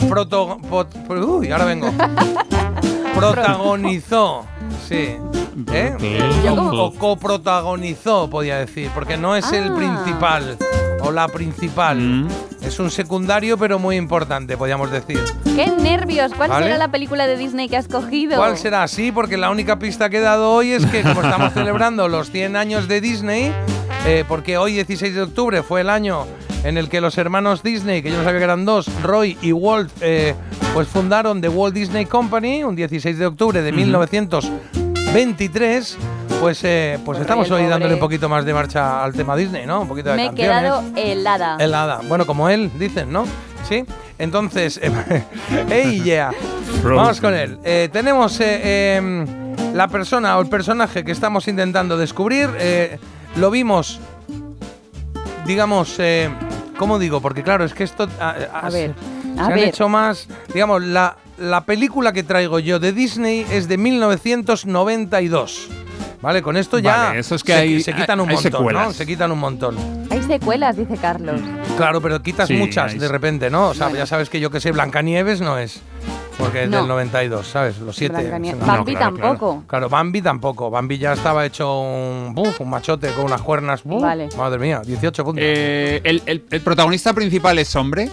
proto, 0.10 0.58
pot- 0.70 0.94
uy, 1.10 1.52
ahora 1.52 1.66
vengo. 1.66 1.92
protagonizó. 3.16 4.46
Sí. 4.88 5.16
¿Eh? 5.74 5.96
Como- 6.48 6.72
O 6.84 6.94
coprotagonizó, 6.94 8.30
podía 8.30 8.58
decir, 8.58 8.90
porque 8.94 9.18
no 9.18 9.36
es 9.36 9.52
el 9.52 9.70
Ah. 9.72 9.76
principal 9.76 10.58
o 11.02 11.12
la 11.12 11.28
principal. 11.28 11.98
Mm. 12.00 12.28
Es 12.64 12.80
un 12.80 12.92
secundario, 12.92 13.58
pero 13.58 13.80
muy 13.80 13.96
importante, 13.98 14.56
podríamos 14.56 14.92
decir. 14.92 15.20
¡Qué 15.56 15.68
nervios! 15.68 16.32
¿Cuál 16.36 16.50
Vale. 16.52 16.66
será 16.66 16.78
la 16.78 16.90
película 16.90 17.26
de 17.28 17.36
Disney 17.38 17.68
que 17.68 17.76
has 17.78 17.88
cogido? 17.88 18.38
¿Cuál 18.38 18.58
será? 18.58 18.88
Sí, 18.88 19.12
porque 19.12 19.36
la 19.38 19.50
única 19.50 19.80
pista 19.80 20.10
que 20.10 20.18
he 20.18 20.22
dado 20.22 20.52
hoy 20.52 20.72
es 20.72 20.86
que 20.86 21.02
como 21.02 21.22
estamos 21.22 21.54
celebrando 21.54 22.08
los 22.08 22.30
100 22.32 22.56
años 22.56 22.88
de 22.88 23.02
Disney, 23.02 23.52
eh, 24.06 24.24
porque 24.28 24.58
hoy 24.58 24.74
16 24.74 25.16
de 25.16 25.24
octubre 25.24 25.64
fue 25.64 25.82
el 25.82 25.90
año 25.90 26.26
en 26.64 26.78
el 26.78 26.90
que 26.90 27.02
los 27.02 27.18
hermanos 27.18 27.64
Disney, 27.64 28.02
que 28.02 28.12
yo 28.12 28.18
no 28.18 28.24
sabía 28.24 28.40
que 28.40 28.44
eran 28.46 28.66
dos, 28.66 28.88
Roy 29.02 29.38
y 29.42 29.52
Walt, 29.52 29.92
eh, 30.02 30.36
pues 30.74 30.88
fundaron 30.88 31.42
The 31.42 31.50
Walt 31.50 31.74
Disney 31.74 32.06
Company, 32.06 32.64
un 32.64 32.76
16 32.76 33.18
de 33.18 33.26
octubre 33.26 33.62
de 33.62 33.72
1923, 33.72 35.98
pues, 36.40 36.64
eh, 36.64 37.00
pues 37.04 37.20
estamos 37.20 37.50
hoy 37.52 37.66
dándole 37.66 37.96
un 37.96 38.00
poquito 38.00 38.30
más 38.30 38.46
de 38.46 38.54
marcha 38.54 39.04
al 39.04 39.14
tema 39.14 39.36
Disney, 39.36 39.66
¿no? 39.66 39.82
Un 39.82 39.88
poquito 39.88 40.10
de 40.12 40.16
Me 40.16 40.26
he 40.28 40.34
quedado 40.34 40.84
helada. 40.96 41.58
Helada. 41.60 42.02
Bueno, 42.08 42.26
como 42.26 42.48
él, 42.50 42.72
dicen, 42.78 43.12
¿no? 43.12 43.26
Sí. 43.68 43.84
Entonces, 44.18 44.80
¡hey, 45.70 46.02
yeah! 46.04 46.32
Vamos 46.84 47.20
con 47.22 47.34
él. 47.34 47.58
Eh, 47.64 47.90
tenemos 47.92 48.40
eh, 48.40 48.96
em, 48.98 49.26
la 49.74 49.88
persona 49.88 50.38
o 50.38 50.42
el 50.42 50.50
personaje 50.50 51.04
que 51.04 51.12
estamos 51.12 51.48
intentando 51.48 51.98
descubrir. 51.98 52.50
eh, 52.60 53.00
lo 53.36 53.50
vimos, 53.50 54.00
digamos, 55.46 55.96
eh, 56.00 56.30
¿cómo 56.82 56.98
digo? 56.98 57.22
Porque 57.22 57.44
claro, 57.44 57.64
es 57.64 57.76
que 57.76 57.84
esto... 57.84 58.08
ah, 58.20 58.34
ah, 58.52 58.62
A 58.66 58.70
ver, 58.72 58.96
se- 59.36 59.40
a 59.40 59.46
se 59.46 59.54
han 59.54 59.60
hecho 59.60 59.88
más... 59.88 60.28
Digamos, 60.52 60.82
la, 60.82 61.16
la 61.38 61.64
película 61.64 62.12
que 62.12 62.24
traigo 62.24 62.58
yo 62.58 62.80
de 62.80 62.92
Disney 62.92 63.46
es 63.52 63.68
de 63.68 63.78
1992. 63.78 65.70
¿Vale? 66.24 66.42
Con 66.42 66.58
esto 66.58 66.78
ya 66.80 66.98
Vale, 67.10 67.20
eso 67.20 67.36
es 67.36 67.44
que 67.44 67.52
se, 67.54 67.58
hay- 67.60 67.82
se 67.82 67.94
quitan 67.94 68.20
un 68.20 68.30
hay 68.30 68.36
montón, 68.36 68.74
¿no? 68.74 68.94
Se 68.94 69.06
quitan 69.06 69.32
un 69.32 69.40
montón. 69.40 69.76
Hay 70.10 70.22
secuelas, 70.24 70.76
dice 70.78 70.98
Carlos. 70.98 71.40
Claro, 71.78 72.02
pero 72.02 72.20
quitas 72.22 72.48
Sí, 72.48 72.56
muchas 72.56 73.00
de 73.00 73.08
repente, 73.08 73.50
¿no? 73.52 73.70
O 73.70 73.74
sea, 73.76 73.88
Bueno. 73.88 74.00
ya 74.00 74.06
sabes 74.08 74.30
que 74.32 74.40
yo 74.40 74.50
que 74.52 74.60
sé, 74.60 74.72
Blancanieves 74.72 75.40
no 75.42 75.58
es. 75.60 75.82
Porque 76.38 76.64
es 76.64 76.70
No. 76.70 76.78
del 76.78 76.88
92, 76.88 77.46
¿sabes? 77.48 77.78
Los 77.80 77.96
siete. 77.96 78.16
Blancanieves. 78.20 78.60
No, 78.62 78.66
Bambi 78.68 78.96
claro, 78.96 79.16
tampoco. 79.18 79.50
Claro. 79.52 79.64
Claro, 79.68 79.90
Bambi 79.90 80.22
tampoco. 80.22 80.70
Bambi 80.70 80.98
ya 80.98 81.14
estaba 81.14 81.46
hecho 81.46 81.80
un, 81.82 82.34
buf, 82.34 82.62
un 82.62 82.70
machote 82.70 83.10
con 83.14 83.26
unas 83.26 83.42
cuernas. 83.42 83.84
buf, 83.84 84.02
Vale. 84.02 84.30
Madre 84.38 84.60
mía, 84.60 84.82
18 84.86 85.24
puntos. 85.24 85.44
Eh, 85.46 86.02
el, 86.04 86.24
el- 86.26 86.44
el 86.50 86.62
protagonista 86.62 87.14
principal 87.14 87.60
es 87.60 87.76
hombre. 87.76 88.10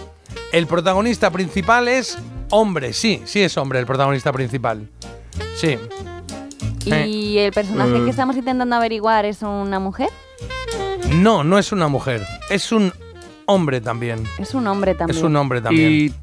el 0.51 0.67
protagonista 0.67 1.31
principal 1.31 1.87
es 1.87 2.17
hombre, 2.51 2.93
sí, 2.93 3.21
sí 3.25 3.41
es 3.41 3.57
hombre 3.57 3.79
el 3.79 3.85
protagonista 3.85 4.31
principal. 4.31 4.87
Sí. 5.55 5.77
¿Y 6.85 7.37
el 7.39 7.51
personaje 7.51 7.97
Eh. 7.97 8.03
que 8.03 8.09
estamos 8.09 8.35
intentando 8.35 8.75
averiguar 8.75 9.25
es 9.25 9.41
una 9.41 9.79
mujer? 9.79 10.09
No, 11.15 11.43
no 11.43 11.57
es 11.57 11.71
una 11.71 11.87
mujer. 11.87 12.25
Es 12.49 12.71
un 12.71 12.93
hombre 13.45 13.81
también. 13.81 14.23
Es 14.37 14.53
un 14.53 14.67
hombre 14.67 14.93
también. 14.95 15.17
Es 15.17 15.23
un 15.23 15.35
hombre 15.35 15.61
también. 15.61 15.91
Y 15.91 16.13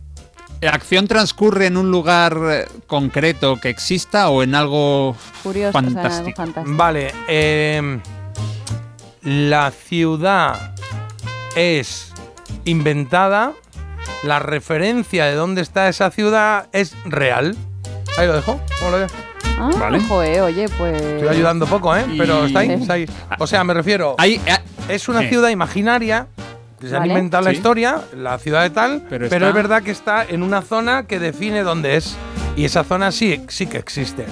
la 0.61 0.71
acción 0.71 1.07
transcurre 1.07 1.67
en 1.67 1.77
un 1.77 1.91
lugar 1.91 2.39
eh, 2.51 2.69
concreto 2.87 3.57
que 3.61 3.69
exista 3.69 4.29
o 4.31 4.43
en 4.43 4.55
algo 4.55 5.17
Curioso, 5.43 5.77
o 5.77 5.81
sea, 5.81 5.89
algo 5.89 5.95
fantástico. 6.03 6.37
fantástico. 6.37 6.77
Vale, 6.77 7.13
eh, 7.29 8.01
la 9.23 9.71
ciudad 9.71 10.75
es 11.57 12.13
inventada, 12.65 13.53
la 14.23 14.39
referencia 14.39 15.27
de 15.27 15.35
dónde 15.35 15.63
está 15.63 15.89
esa 15.89 16.11
ciudad 16.11 16.69
es 16.73 16.95
real. 17.05 17.57
Ahí 18.19 18.27
lo 18.27 18.35
dejo, 18.35 18.61
¿cómo 18.79 18.93
lo 18.93 18.99
ves? 18.99 19.13
Ah, 19.59 19.71
Vale. 19.79 20.01
joder, 20.01 20.43
oye, 20.43 20.69
pues. 20.77 21.01
Estoy 21.01 21.29
ayudando 21.29 21.67
poco, 21.67 21.97
¿eh? 21.97 22.05
Pero 22.19 22.47
está 22.47 22.61
ahí, 22.61 22.71
está 22.71 22.95
ahí. 22.95 23.07
O 23.39 23.47
sea, 23.47 23.65
me 23.65 23.73
refiero, 23.73 24.17
eh, 24.23 24.39
es 24.89 25.09
una 25.09 25.23
ciudad 25.29 25.49
imaginaria 25.49 26.29
que 26.81 26.89
se 26.89 26.95
han 26.95 27.03
Vale. 27.03 27.13
inventado 27.15 27.45
la 27.45 27.51
Sí. 27.51 27.57
historia, 27.57 28.01
la 28.17 28.39
ciudad 28.39 28.63
de 28.63 28.71
tal, 28.71 29.03
Pero 29.09 29.29
pero, 29.29 29.47
está- 29.47 29.49
es 29.49 29.55
verdad 29.55 29.83
que 29.83 29.91
está 29.91 30.25
en 30.25 30.43
una 30.43 30.63
zona 30.63 31.07
que 31.07 31.19
define 31.19 31.63
dónde 31.63 31.97
es. 31.97 32.17
Y 32.57 32.65
esa 32.65 32.85
zona 32.85 33.13
sí, 33.13 33.43
sí 33.49 33.67
que 33.67 33.79
existe. 33.79 34.27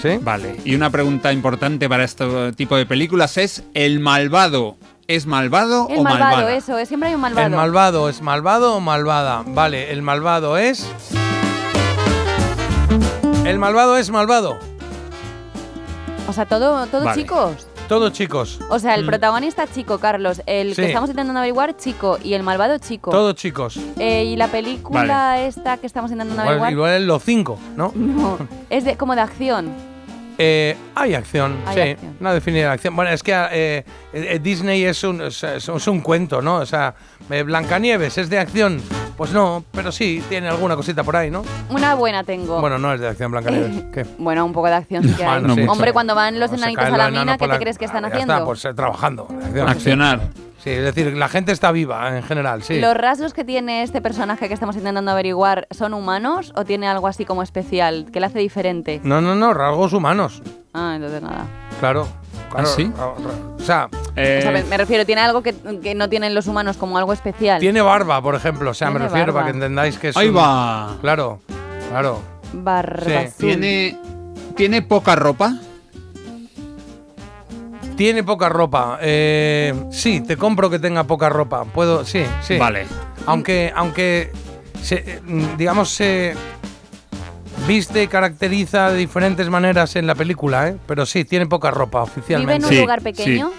¿Sí? 0.00 0.18
Vale, 0.20 0.56
y 0.64 0.74
una 0.74 0.90
pregunta 0.90 1.32
importante 1.32 1.88
para 1.88 2.02
este 2.04 2.52
tipo 2.54 2.76
de 2.76 2.86
películas 2.86 3.36
es, 3.36 3.62
¿el 3.74 4.00
malvado 4.00 4.76
es 5.06 5.26
malvado 5.26 5.86
El 5.90 5.98
o 5.98 6.02
malvado, 6.02 6.36
malvada? 6.36 6.56
eso, 6.56 6.76
es, 6.78 6.88
siempre 6.88 7.08
hay 7.10 7.14
un 7.14 7.20
malvado. 7.20 7.46
El 7.46 7.52
malvado 7.54 8.08
es 8.08 8.20
malvado 8.22 8.74
o 8.74 8.80
malvada. 8.80 9.44
Vale, 9.46 9.92
el 9.92 10.02
malvado 10.02 10.56
es. 10.58 10.86
El 13.44 13.58
malvado 13.58 13.96
es 13.96 14.10
malvado. 14.10 14.58
O 16.28 16.32
sea, 16.32 16.46
todo, 16.46 16.86
todo 16.86 17.04
Vale. 17.04 17.20
chicos. 17.20 17.66
Todos 17.92 18.12
chicos. 18.12 18.58
O 18.70 18.78
sea, 18.78 18.94
el 18.94 19.04
Mm. 19.04 19.06
protagonista 19.06 19.66
chico, 19.66 19.98
Carlos. 19.98 20.40
El 20.46 20.74
Sí. 20.74 20.80
que 20.82 20.88
estamos 20.88 21.10
intentando 21.10 21.38
averiguar, 21.38 21.76
chico. 21.76 22.18
Y 22.24 22.32
el 22.32 22.42
malvado, 22.42 22.78
chico. 22.78 23.10
Todos 23.10 23.34
chicos. 23.34 23.78
Eh, 23.98 24.24
y 24.24 24.36
la 24.36 24.48
película 24.48 25.40
esta 25.42 25.76
que 25.76 25.86
estamos 25.86 26.10
intentando 26.10 26.42
Igual, 26.42 26.48
averiguar. 26.58 26.72
igual 26.72 26.92
es 26.94 27.06
los 27.06 27.22
cinco, 27.22 27.58
¿no? 27.76 27.92
No, 27.94 28.38
es 28.70 28.84
de, 28.84 28.96
como 28.96 29.14
de 29.14 29.20
acción. 29.20 29.70
Eh, 30.38 30.74
hay 30.94 31.12
acción, 31.14 31.58
Hay 31.66 31.74
sí. 31.74 31.80
acción. 31.90 32.16
Una 32.18 32.32
definida 32.32 32.68
de 32.68 32.72
acción. 32.72 32.96
Bueno, 32.96 33.10
es 33.10 33.22
que 33.22 33.32
eh, 33.52 33.84
eh, 34.14 34.40
Disney 34.42 34.82
es 34.84 35.04
un, 35.04 35.20
es, 35.20 35.42
es 35.44 35.68
un 35.86 36.00
cuento, 36.00 36.40
¿no? 36.40 36.56
O 36.56 36.66
sea, 36.66 36.94
eh, 37.32 37.42
Blancanieves 37.42 38.18
es 38.18 38.28
de 38.30 38.38
acción. 38.38 38.80
Pues 39.16 39.30
no, 39.32 39.62
pero 39.72 39.92
sí, 39.92 40.22
tiene 40.28 40.48
alguna 40.48 40.74
cosita 40.74 41.04
por 41.04 41.14
ahí, 41.16 41.30
¿no? 41.30 41.42
Una 41.68 41.94
buena 41.94 42.24
tengo. 42.24 42.60
Bueno, 42.60 42.78
no 42.78 42.92
es 42.94 43.00
de 43.00 43.08
acción 43.08 43.30
Blancanieves. 43.30 43.84
¿Qué? 43.92 44.06
Bueno, 44.18 44.44
un 44.44 44.52
poco 44.52 44.68
de 44.68 44.74
acción 44.74 45.04
sí 45.04 45.14
que 45.14 45.24
hay. 45.24 45.40
Bueno, 45.40 45.54
sí. 45.54 45.66
Hombre, 45.68 45.92
cuando 45.92 46.14
van 46.14 46.40
los 46.40 46.52
enanitos 46.52 46.84
a 46.84 46.90
la 46.96 47.10
mina, 47.10 47.36
¿qué 47.36 47.44
te 47.44 47.52
la- 47.52 47.58
crees 47.58 47.78
que 47.78 47.84
están 47.84 48.04
Ah, 48.04 48.08
ya 48.08 48.14
haciendo? 48.14 48.34
Está, 48.34 48.44
pues 48.46 48.64
eh, 48.64 48.74
trabajando. 48.74 49.28
Acción. 49.44 49.68
Accionar. 49.68 50.20
Sí, 50.64 50.70
es 50.70 50.82
decir, 50.84 51.12
la 51.16 51.28
gente 51.28 51.50
está 51.52 51.72
viva 51.72 52.16
en 52.16 52.22
general, 52.22 52.62
sí. 52.62 52.78
¿Los 52.80 52.94
rasgos 52.96 53.34
que 53.34 53.44
tiene 53.44 53.82
este 53.82 54.00
personaje 54.00 54.46
que 54.46 54.54
estamos 54.54 54.76
intentando 54.76 55.10
averiguar 55.10 55.66
son 55.72 55.92
humanos 55.92 56.52
o 56.56 56.64
tiene 56.64 56.86
algo 56.86 57.08
así 57.08 57.24
como 57.24 57.42
especial 57.42 58.06
que 58.12 58.20
le 58.20 58.26
hace 58.26 58.38
diferente? 58.38 59.00
No, 59.02 59.20
no, 59.20 59.34
no, 59.34 59.52
rasgos 59.54 59.92
humanos. 59.92 60.40
Ah, 60.72 60.92
entonces 60.94 61.20
nada. 61.20 61.46
Claro. 61.80 62.06
Claro 62.52 62.68
¿Ah, 62.68 62.72
sí? 62.76 62.92
ra- 62.96 63.06
O 63.06 63.60
sea, 63.64 63.88
O 63.92 64.14
sea, 64.14 64.50
me, 64.50 64.76
refiero, 64.76 65.04
tiene 65.06 65.20
algo 65.22 65.42
que, 65.42 65.54
que 65.82 65.94
no 65.94 66.08
tienen 66.08 66.34
los 66.34 66.46
humanos 66.46 66.76
como 66.76 66.98
algo 66.98 67.12
especial. 67.12 67.60
tiene 67.60 67.80
barba, 67.82 68.20
por 68.22 68.34
ejemplo. 68.34 68.70
O 68.70 68.74
sea, 68.74 68.90
me 68.90 68.98
refiero 68.98 69.32
barba. 69.32 69.40
para 69.40 69.46
que 69.52 69.56
entendáis 69.56 69.98
que 69.98 70.08
es. 70.10 70.16
Ahí 70.16 70.28
un- 70.28 70.36
va. 70.36 70.96
Claro, 71.00 71.40
claro. 71.90 72.20
Barba 72.52 73.26
Sí. 73.26 73.32
¿Tiene, 73.38 73.98
¿Tiene 74.56 74.82
poca 74.82 75.14
ropa? 75.16 75.54
Tiene 77.96 78.24
poca 78.24 78.48
ropa. 78.48 78.98
Eh, 79.02 79.74
sí, 79.90 80.20
te 80.20 80.36
compro 80.36 80.70
que 80.70 80.78
tenga 80.78 81.04
poca 81.04 81.28
ropa. 81.28 81.64
Puedo, 81.64 82.04
sí, 82.04 82.24
sí. 82.42 82.56
Vale. 82.58 82.86
Aunque, 83.26 83.72
aunque, 83.74 84.32
se, 84.82 84.96
eh, 84.96 85.20
digamos, 85.56 85.90
se 85.90 86.34
viste 87.66 88.02
y 88.02 88.08
caracteriza 88.08 88.90
de 88.90 88.98
diferentes 88.98 89.48
maneras 89.48 89.96
en 89.96 90.06
la 90.06 90.14
película, 90.14 90.68
¿eh? 90.68 90.76
Pero 90.86 91.06
sí, 91.06 91.24
tiene 91.24 91.46
poca 91.46 91.70
ropa 91.70 92.00
¿Vive 92.00 92.10
oficialmente. 92.12 92.54
en 92.56 92.64
un 92.64 92.68
Sí, 92.70 92.80
lugar 92.80 93.02
pequeño? 93.02 93.50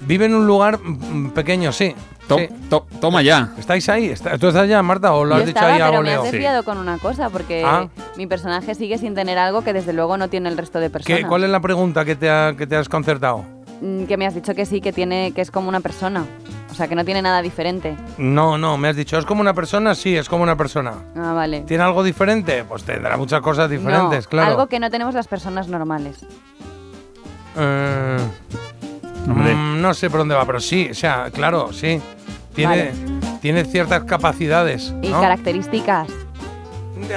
Vive 0.00 0.26
en 0.26 0.34
un 0.34 0.46
lugar 0.46 0.78
mm, 0.82 1.30
pequeño, 1.30 1.72
sí. 1.72 1.94
To- 2.28 2.38
Sí. 2.38 2.48
to- 2.68 2.86
toma 3.00 3.22
ya. 3.22 3.52
¿Estáis 3.56 3.88
ahí? 3.88 4.06
¿Está- 4.06 4.36
¿Tú 4.36 4.48
estás 4.48 4.68
ya, 4.68 4.82
Marta, 4.82 5.12
o 5.14 5.24
lo 5.24 5.36
Yo 5.36 5.40
has 5.40 5.46
dicho 5.46 5.58
estaba, 5.58 5.74
ahí 5.74 5.80
a 5.80 5.90
pero 5.90 6.02
me 6.02 6.12
has 6.12 6.24
desviado 6.24 6.64
con 6.64 6.76
una 6.76 6.98
cosa, 6.98 7.30
porque 7.30 7.62
Ah. 7.64 7.88
mi 8.16 8.26
personaje 8.26 8.74
sigue 8.74 8.98
sin 8.98 9.14
tener 9.14 9.38
algo 9.38 9.62
que 9.62 9.72
desde 9.72 9.92
luego 9.92 10.16
no 10.18 10.28
tiene 10.28 10.48
el 10.48 10.58
resto 10.58 10.80
de 10.80 10.90
personas. 10.90 11.20
¿Qué- 11.20 11.26
¿Cuál 11.26 11.44
es 11.44 11.50
la 11.50 11.60
pregunta 11.60 12.04
que 12.04 12.16
te, 12.16 12.28
ha- 12.28 12.54
que 12.58 12.66
te 12.66 12.74
has 12.76 12.88
concertado? 12.88 13.44
Mm, 13.80 14.04
Que 14.04 14.16
me 14.16 14.26
has 14.26 14.34
dicho 14.34 14.54
que 14.54 14.66
sí, 14.66 14.80
que 14.80 14.92
tiene, 14.92 15.32
que 15.32 15.40
es 15.40 15.50
como 15.50 15.68
una 15.68 15.80
persona. 15.80 16.24
O 16.70 16.74
sea, 16.74 16.88
que 16.88 16.94
no 16.94 17.04
tiene 17.04 17.22
nada 17.22 17.42
diferente. 17.42 17.96
No, 18.18 18.58
no, 18.58 18.76
me 18.76 18.88
has 18.88 18.96
dicho, 18.96 19.16
¿es 19.18 19.24
como 19.24 19.40
una 19.40 19.54
persona? 19.54 19.94
Sí, 19.94 20.16
es 20.16 20.28
como 20.28 20.42
una 20.42 20.56
persona. 20.56 20.92
Ah, 21.16 21.32
vale. 21.32 21.60
¿Tiene 21.62 21.84
algo 21.84 22.02
diferente? 22.02 22.64
Pues 22.64 22.84
tendrá 22.84 23.16
muchas 23.16 23.40
cosas 23.40 23.70
diferentes, 23.70 24.24
No, 24.24 24.30
claro. 24.30 24.50
Algo 24.50 24.66
que 24.66 24.78
no 24.78 24.90
tenemos 24.90 25.14
las 25.14 25.26
personas 25.26 25.68
normales. 25.68 26.24
Eh, 27.56 28.18
mm, 29.26 29.80
no 29.80 29.94
sé 29.94 30.10
por 30.10 30.20
dónde 30.20 30.34
va, 30.34 30.44
pero 30.44 30.60
sí, 30.60 30.88
o 30.90 30.94
sea, 30.94 31.30
claro, 31.32 31.72
sí. 31.72 32.00
Tiene, 32.54 32.90
tiene 33.40 33.64
ciertas 33.64 34.04
capacidades. 34.04 34.94
Y 35.02 35.08
¿no? 35.08 35.20
características. 35.20 36.08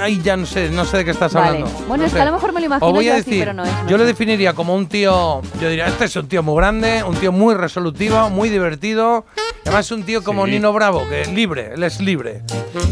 Ahí 0.00 0.20
ya 0.22 0.36
no 0.36 0.46
sé, 0.46 0.68
no 0.70 0.84
sé 0.84 0.98
de 0.98 1.04
qué 1.06 1.10
estás 1.10 1.32
Vale. 1.32 1.58
hablando. 1.58 1.70
Bueno, 1.88 2.02
No 2.02 2.06
es 2.06 2.12
que 2.12 2.20
a 2.20 2.24
lo 2.26 2.32
mejor 2.32 2.52
me 2.52 2.60
lo 2.60 2.66
imagino 2.66 2.92
voy 2.92 3.04
yo 3.06 3.12
a 3.12 3.16
así, 3.16 3.24
decir, 3.30 3.40
pero 3.42 3.52
no 3.54 3.64
es, 3.64 3.72
no 3.72 3.88
yo 3.88 3.96
lo 3.98 4.04
definiría 4.04 4.52
como 4.52 4.74
un 4.74 4.86
tío, 4.86 5.40
yo 5.60 5.68
diría, 5.68 5.86
este 5.86 6.04
es 6.04 6.16
un 6.16 6.28
tío 6.28 6.42
muy 6.42 6.56
grande, 6.56 7.02
un 7.02 7.16
tío 7.16 7.32
muy 7.32 7.54
resolutivo, 7.54 8.28
muy 8.30 8.48
divertido. 8.50 9.24
Además 9.64 9.86
es 9.86 9.92
un 9.92 10.04
tío 10.04 10.22
como 10.24 10.44
Sí. 10.46 10.52
Nino 10.52 10.72
Bravo, 10.72 11.06
que 11.08 11.22
es 11.22 11.32
libre, 11.32 11.72
él 11.74 11.82
es 11.82 12.00
libre. 12.00 12.42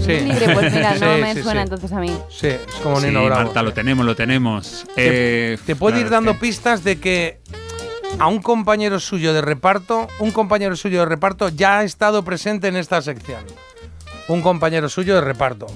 Sí. 0.05 0.20
Libre, 0.20 0.55
pues 0.55 0.73
mira, 0.73 0.94
no 1.01 1.15
Sí, 1.16 1.20
me 1.20 1.35
sí, 1.35 1.43
suena 1.43 1.60
sí. 1.60 1.65
entonces 1.65 1.93
a 1.93 2.01
mí. 2.01 2.12
Sí, 2.31 2.47
es 2.48 2.60
como 2.82 3.01
Sí, 3.01 3.06
Nino 3.06 3.24
Bravo. 3.24 3.44
Marta, 3.44 3.62
lo 3.62 3.73
tenemos, 3.73 4.05
lo 4.06 4.15
tenemos. 4.16 4.85
Te, 4.94 5.52
Eh, 5.55 5.59
te 5.66 5.77
puede 5.77 5.94
claro, 5.97 6.06
ir 6.06 6.10
dando 6.10 6.31
es 6.32 6.36
que- 6.36 6.40
pistas 6.40 6.85
de 6.85 6.98
que 7.01 7.40
a 8.19 8.27
un 8.28 8.40
compañero 8.43 8.98
suyo 9.01 9.32
de 9.35 9.40
reparto, 9.43 10.09
un 10.20 10.31
compañero 10.31 10.74
suyo 10.77 11.01
de 11.01 11.06
reparto 11.06 11.48
ya 11.51 11.78
ha 11.78 11.85
estado 11.85 12.23
presente 12.24 12.69
en 12.69 12.77
esta 12.77 13.01
sección. 13.02 13.40
Un 14.28 14.43
compañero 14.43 14.89
suyo 14.90 15.15
de 15.15 15.20
reparto. 15.23 15.66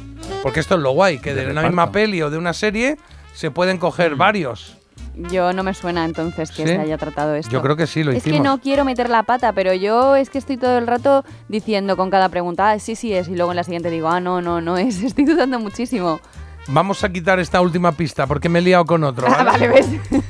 Porque 0.43 0.61
esto 0.61 0.75
es 0.75 0.81
lo 0.81 0.91
guay, 0.93 1.19
que 1.19 1.35
de, 1.35 1.47
De 1.47 1.53
una 1.53 1.63
misma 1.63 1.93
peli 1.93 2.21
o 2.23 2.31
de 2.31 2.39
una 2.39 2.53
serie 2.53 2.97
se 3.35 3.51
pueden 3.51 3.79
coger 3.79 4.17
varios. 4.17 4.77
Yo 5.15 5.53
no 5.53 5.63
me 5.63 5.75
suena 5.75 6.05
entonces 6.07 6.51
que 6.51 6.63
¿Sí? 6.67 6.69
se 6.69 6.79
haya 6.79 6.97
tratado 6.97 7.35
esto. 7.35 7.53
Yo 7.53 7.61
creo 7.61 7.77
que 7.77 7.87
sí, 7.87 8.03
lo 8.03 8.13
es 8.13 8.19
hicimos. 8.19 8.39
que 8.39 8.43
no 8.43 8.61
quiero 8.61 8.85
meter 8.85 9.11
la 9.11 9.23
pata, 9.25 9.53
pero 9.53 9.75
yo 9.75 10.17
es 10.17 10.31
que 10.31 10.39
estoy 10.39 10.57
todo 10.57 10.79
el 10.79 10.87
rato 10.87 11.23
diciendo 11.49 11.97
con 11.97 12.09
cada 12.11 12.31
pregunta, 12.31 12.71
ah, 12.71 12.79
sí, 12.79 12.97
sí 12.97 13.13
es, 13.13 13.29
y 13.29 13.37
luego 13.37 13.53
en 13.53 13.57
la 13.57 13.65
siguiente 13.65 13.91
digo, 13.91 14.09
ah, 14.09 14.21
no, 14.21 14.41
no, 14.41 14.61
no 14.63 14.79
es. 14.79 15.03
Estoy 15.05 15.25
dudando 15.27 15.59
muchísimo. 15.59 16.19
Vamos 16.69 17.03
a 17.05 17.09
quitar 17.13 17.41
esta 17.41 17.61
última 17.61 17.93
pista 17.93 18.27
porque 18.27 18.49
me 18.49 18.61
he 18.61 18.63
liado 18.63 18.85
con 18.85 19.03
otro. 19.05 19.27
¿vale? 19.31 19.45
vale, 19.45 19.69
¿ves? 19.69 19.87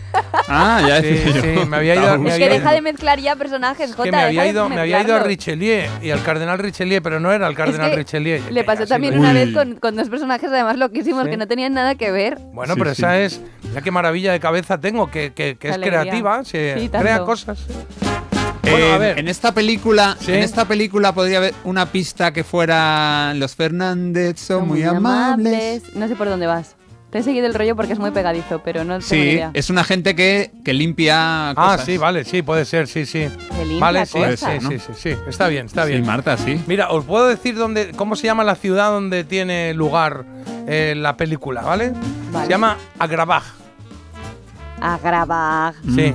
Ah, 0.49 0.83
ya 0.87 1.01
Sí, 1.01 1.21
yo. 1.27 1.41
sí, 1.41 1.67
me 1.69 1.77
había 1.77 1.95
ido- 1.95 2.19
me 2.19 2.29
es 2.29 2.35
había 2.35 2.49
que 2.49 2.55
ido- 2.55 2.61
deja 2.65 2.73
de 2.75 2.83
mezclar 2.83 3.19
ya 3.21 3.37
personajes, 3.37 3.91
Jota. 3.95 4.03
que 4.05 4.11
me 4.13 4.23
había, 4.23 4.47
ido, 4.47 4.69
me 4.69 4.81
había 4.81 5.01
ido 5.03 5.15
a. 5.17 5.21
Richelieu 5.21 5.89
y 6.03 6.11
al 6.11 6.23
cardenal 6.23 6.59
Richelieu, 6.59 7.01
pero 7.03 7.21
no 7.21 7.33
era 7.33 7.47
el 7.47 7.55
cardenal 7.55 7.91
que 7.91 7.97
Richelieu. 7.97 8.43
Le 8.51 8.65
pasó 8.65 8.87
también 8.87 9.19
una 9.19 9.29
Uy. 9.29 9.35
vez 9.35 9.55
con, 9.55 9.77
con 9.77 9.95
dos 9.97 10.09
personajes 10.11 10.51
además 10.51 10.77
loquísimos 10.79 11.25
Sí. 11.25 11.31
que 11.31 11.37
no 11.37 11.47
tenían 11.47 11.73
nada 11.75 11.95
que 11.95 12.11
ver. 12.11 12.39
Bueno, 12.53 12.75
Sí, 12.75 12.79
pero 12.81 12.95
sí. 12.95 13.03
esa 13.03 13.19
es. 13.21 13.41
Ya 13.73 13.81
qué 13.83 13.91
maravilla 13.91 14.33
de 14.33 14.41
cabeza 14.41 14.79
tengo, 14.81 15.11
que, 15.11 15.33
que- 15.33 15.57
es 15.61 15.79
creativa, 15.79 16.45
se 16.45 16.79
Sí, 16.81 16.89
crea 16.89 17.25
tanto. 17.25 17.55
Eh, 18.65 18.71
Bueno, 18.71 18.87
a 18.95 18.99
ver. 18.99 19.19
En 19.19 19.29
esta 19.29 19.53
película, 19.53 20.17
Sí. 20.21 20.33
en 20.33 20.39
esta 20.41 20.65
película 20.67 21.13
podría 21.13 21.39
haber 21.39 21.55
una 21.65 21.87
pista 21.87 22.33
que 22.33 22.45
fuera 22.45 23.33
los 23.35 23.55
Fernández 23.57 24.39
son 24.41 24.69
muy, 24.69 24.83
amables. 24.85 25.83
No 25.97 26.07
sé 26.09 26.15
por 26.17 26.29
dónde 26.29 26.47
vas. 26.47 26.77
Te 27.11 27.19
he 27.19 27.23
seguido 27.23 27.47
el 27.47 27.53
rollo 27.53 27.77
porque 27.77 27.93
es 27.93 27.99
muy 27.99 28.11
pegadizo, 28.11 28.63
pero 28.65 28.85
no 28.85 28.99
tengo 28.99 29.01
ni 29.01 29.05
Sí, 29.05 29.17
idea. 29.33 29.51
es 29.53 29.69
una 29.69 29.85
gente 29.85 30.15
que, 30.17 30.51
que 30.65 30.73
limpia 30.73 31.51
Ah, 31.51 31.55
cosas. 31.55 31.85
sí, 31.85 31.99
vale, 31.99 32.25
sí, 32.25 32.41
puede 32.41 32.65
ser, 32.65 32.87
sí, 32.89 33.05
sí. 33.05 33.29
Que 33.55 33.65
limpia 33.67 33.81
Vale, 33.81 34.07
sí, 34.07 34.19
cosas. 34.19 34.39
sí, 34.41 34.47
¿no? 34.63 34.71
sí, 34.71 34.79
sí, 34.79 34.93
sí. 34.97 35.17
Está 35.29 35.49
bien, 35.49 35.67
está 35.67 35.85
Sí, 35.85 35.91
bien. 35.91 36.07
Marta, 36.07 36.39
sí. 36.39 36.59
Mira, 36.67 36.89
os 36.91 37.05
puedo 37.05 37.27
decir 37.27 37.55
dónde, 37.57 37.91
cómo 37.97 38.17
se 38.17 38.29
llama 38.29 38.45
la 38.45 38.55
ciudad 38.55 38.91
donde 38.93 39.25
tiene 39.25 39.75
lugar 39.75 40.25
eh, 40.67 40.95
la 40.97 41.17
película, 41.19 41.61
¿vale? 41.61 41.93
Vale. 42.31 42.47
Se 42.47 42.51
llama 42.51 42.79
Agrabah. 42.99 43.43
A 44.81 44.99
grabar. 44.99 45.75
Sí, 45.95 46.15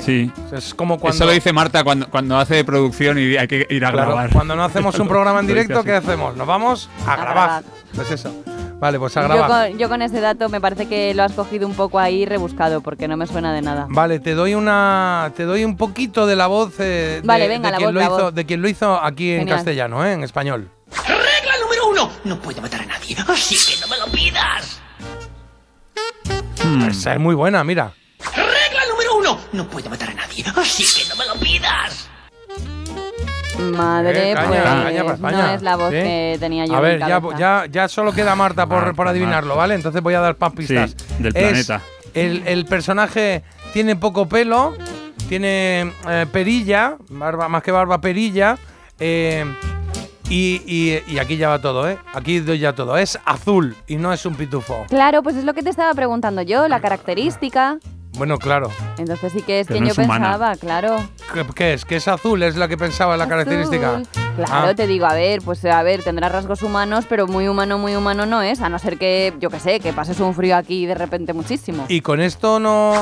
sí. 0.00 0.30
Es 0.52 0.74
como 0.74 0.98
cuando. 0.98 1.14
Eso 1.16 1.24
lo 1.26 1.32
dice 1.32 1.52
Marta 1.52 1.82
cuando, 1.84 2.08
cuando 2.10 2.38
hace 2.38 2.64
producción 2.64 3.18
y 3.18 3.36
hay 3.36 3.46
que 3.48 3.66
ir 3.70 3.84
a 3.84 3.92
Claro, 3.92 4.08
grabar. 4.12 4.30
cuando 4.32 4.56
no 4.56 4.64
hacemos 4.64 4.98
un 4.98 5.08
programa 5.08 5.40
en 5.40 5.46
directo. 5.46 5.82
¿qué 5.84 5.92
hacemos? 5.92 6.36
¿Nos 6.36 6.46
vamos? 6.46 6.90
A, 7.06 7.12
A 7.12 7.16
grabar. 7.16 7.34
grabar. 7.34 7.64
Pues 7.94 8.10
eso. 8.10 8.34
Vale, 8.78 8.98
pues 8.98 9.16
a 9.16 9.22
Yo 9.22 9.28
grabar. 9.28 9.70
con, 9.70 9.78
yo 9.78 9.88
con 9.88 10.02
ese 10.02 10.20
dato 10.20 10.50
me 10.50 10.60
parece 10.60 10.86
que 10.86 11.14
lo 11.14 11.22
has 11.22 11.32
cogido 11.32 11.66
un 11.66 11.72
poco 11.74 11.98
ahí 11.98 12.26
rebuscado 12.26 12.82
porque 12.82 13.08
no 13.08 13.16
me 13.16 13.26
suena 13.26 13.54
de 13.54 13.62
nada. 13.62 13.86
Vale, 13.88 14.20
te 14.20 14.34
doy 14.34 14.54
una, 14.54 15.32
te 15.34 15.44
doy 15.44 15.64
un 15.64 15.78
poquito 15.78 16.26
de 16.26 16.36
la 16.36 16.46
voz 16.46 16.78
eh, 16.80 17.20
de, 17.22 17.26
Vale, 17.26 17.48
venga, 17.48 17.68
de 17.68 17.72
la 17.72 17.76
quien 17.78 17.88
voz, 17.88 17.94
lo 17.94 18.00
la 18.00 18.06
hizo, 18.06 18.22
voz. 18.24 18.34
de 18.34 18.44
quien 18.44 18.60
lo 18.60 18.68
hizo 18.68 19.02
aquí 19.02 19.30
en 19.30 19.48
castellano, 19.48 20.04
¿eh? 20.04 20.12
en 20.12 20.24
español. 20.24 20.68
Regla 21.08 21.54
número 21.62 21.88
uno. 21.88 22.10
No 22.24 22.38
puedo 22.38 22.60
matar 22.60 22.82
a 22.82 22.86
nadie, 22.86 23.16
así 23.28 23.56
que 23.56 23.80
no 23.80 23.88
me 23.88 23.96
lo 23.98 24.06
pidas. 24.12 24.78
Hmm. 26.62 26.88
Esa 26.90 27.14
es 27.14 27.20
muy 27.20 27.34
buena, 27.34 27.64
mira. 27.64 27.92
Uno. 29.28 29.38
No 29.52 29.66
puedo 29.68 29.90
matar 29.90 30.10
a 30.10 30.14
nadie, 30.14 30.44
así 30.56 30.84
que 30.84 31.08
no 31.08 31.16
me 31.16 31.26
lo 31.26 31.34
pidas. 31.34 32.08
Madre, 33.58 34.30
Eh, 34.32 34.34
caña, 34.34 34.48
pues 34.48 34.62
caña 34.62 35.02
para 35.02 35.14
España. 35.14 35.46
no 35.46 35.50
es 35.54 35.62
la 35.62 35.76
voz 35.76 35.88
¿Sí? 35.90 35.94
que 35.96 36.36
tenía 36.38 36.66
yo 36.66 36.74
A 36.74 36.76
en 36.76 36.82
ver, 36.82 36.98
ya, 37.00 37.20
ya, 37.38 37.64
ya 37.70 37.88
solo 37.88 38.12
queda 38.12 38.34
Marta 38.36 38.66
por, 38.66 38.78
Marta, 38.78 38.92
por 38.92 39.08
adivinarlo, 39.08 39.56
¿vale? 39.56 39.74
Entonces 39.74 40.02
voy 40.02 40.12
a 40.14 40.20
dar 40.20 40.36
más 40.38 40.52
pistas. 40.52 40.90
Sí, 40.90 41.14
del 41.22 41.34
Es- 41.36 41.42
planeta. 41.42 41.80
El, 42.12 42.42
el 42.46 42.64
personaje 42.66 43.42
tiene 43.72 43.96
poco 43.96 44.28
pelo, 44.28 44.74
tiene 45.28 45.90
eh, 46.08 46.26
perilla, 46.30 46.96
barba, 47.08 47.48
más 47.48 47.62
que 47.62 47.70
barba, 47.72 48.00
perilla. 48.00 48.58
eh, 48.98 49.44
y, 50.28 50.62
y- 50.66 51.02
y 51.14 51.18
aquí 51.18 51.36
ya 51.36 51.48
va 51.48 51.60
todo, 51.60 51.88
¿eh? 51.88 51.98
Aquí 52.14 52.40
doy 52.40 52.58
ya 52.58 52.74
todo. 52.74 52.96
Es 52.98 53.18
azul 53.24 53.76
y 53.86 53.96
no 53.96 54.12
es 54.12 54.26
un 54.26 54.34
pitufo. 54.34 54.84
Claro, 54.88 55.22
pues 55.22 55.36
es 55.36 55.44
lo 55.44 55.54
que 55.54 55.62
te 55.62 55.70
estaba 55.70 55.92
preguntando 55.94 56.42
yo, 56.42 56.66
la 56.68 56.80
característica. 56.80 57.78
Bueno, 58.16 58.38
claro. 58.38 58.70
Entonces 58.98 59.32
sí 59.32 59.42
que 59.42 59.60
es 59.60 59.66
quien 59.66 59.80
no 59.84 59.86
yo 59.88 59.92
es 59.92 59.96
pensaba, 60.08 60.56
claro. 60.56 60.96
¿Qué, 61.34 61.44
qué 61.54 61.72
es? 61.74 61.84
¿Que 61.84 61.96
es 61.96 62.08
azul? 62.08 62.42
¿Es 62.42 62.56
la 62.56 62.66
que 62.68 62.76
pensaba 62.78 63.16
la 63.16 63.28
característica? 63.28 63.96
Azul. 63.96 64.08
Claro, 64.36 64.68
Ah. 64.70 64.74
te 64.74 64.86
digo, 64.86 65.06
a 65.06 65.14
ver, 65.14 65.40
pues 65.42 65.64
a 65.64 65.82
ver, 65.82 66.02
tendrá 66.02 66.28
rasgos 66.28 66.62
humanos, 66.62 67.04
pero 67.08 67.26
muy 67.26 67.48
humano, 67.48 67.78
muy 67.78 67.94
humano 67.96 68.26
no 68.26 68.42
es, 68.42 68.60
a 68.60 68.68
no 68.68 68.78
ser 68.78 68.98
que, 68.98 69.34
yo 69.38 69.50
qué 69.50 69.60
sé, 69.60 69.80
que 69.80 69.92
pases 69.92 70.20
un 70.20 70.34
frío 70.34 70.56
aquí 70.56 70.86
de 70.86 70.94
repente 70.94 71.32
muchísimo. 71.32 71.84
Y 71.88 72.00
con 72.00 72.20
esto 72.20 72.58
no. 72.58 72.92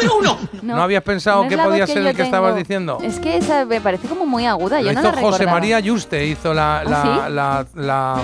Regla 0.00 0.14
número 0.14 0.16
uno. 0.18 0.48
¿No, 0.62 0.82
habías 0.82 1.02
pensado 1.02 1.46
que 1.48 1.56
podía 1.58 1.86
que 1.86 1.92
ser 1.92 2.06
el 2.06 2.16
que 2.16 2.22
estabas 2.22 2.56
diciendo? 2.56 2.98
Es 3.02 3.18
que 3.20 3.36
esa 3.36 3.64
me 3.64 3.80
parece 3.80 4.08
como 4.08 4.26
muy 4.26 4.46
aguda, 4.46 4.80
Lo 4.80 4.86
yo 4.92 4.92
no 4.94 5.00
hizo 5.00 5.12
la 5.12 5.20
José. 5.20 5.46
María 5.46 5.80
Yuste, 5.80 6.26
hizo 6.26 6.52
la, 6.54 6.82
la, 6.84 7.24
¿Ah, 7.24 7.28
la- 7.28 7.66
la- 7.74 8.22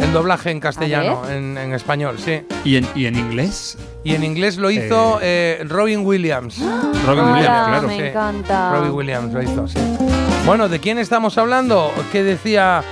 el 0.00 0.12
doblaje 0.12 0.50
en 0.50 0.60
castellano, 0.60 1.22
en, 1.28 1.58
en 1.58 1.74
español, 1.74 2.16
sí. 2.18 2.40
¿Y 2.64 2.76
en, 2.76 2.86
y 2.94 3.06
en 3.06 3.16
inglés? 3.16 3.76
Y 4.04 4.14
en 4.14 4.22
inglés 4.24 4.56
lo 4.56 4.70
hizo 4.70 5.18
eh, 5.20 5.62
Robin 5.68 6.04
Williams. 6.06 6.58
Robin 7.06 7.24
Hola, 7.24 7.32
Williams, 7.32 7.68
claro. 7.68 7.88
me 7.88 7.96
Sí. 7.96 8.02
encanta. 8.02 8.72
Robin 8.76 8.90
Williams 8.92 9.32
lo 9.34 9.42
hizo, 9.42 9.68
sí. 9.68 9.78
Bueno, 10.46 10.68
¿de 10.68 10.78
quién 10.78 10.98
estamos 10.98 11.36
hablando? 11.36 11.92
Que 12.12 12.22
decía, 12.22 12.82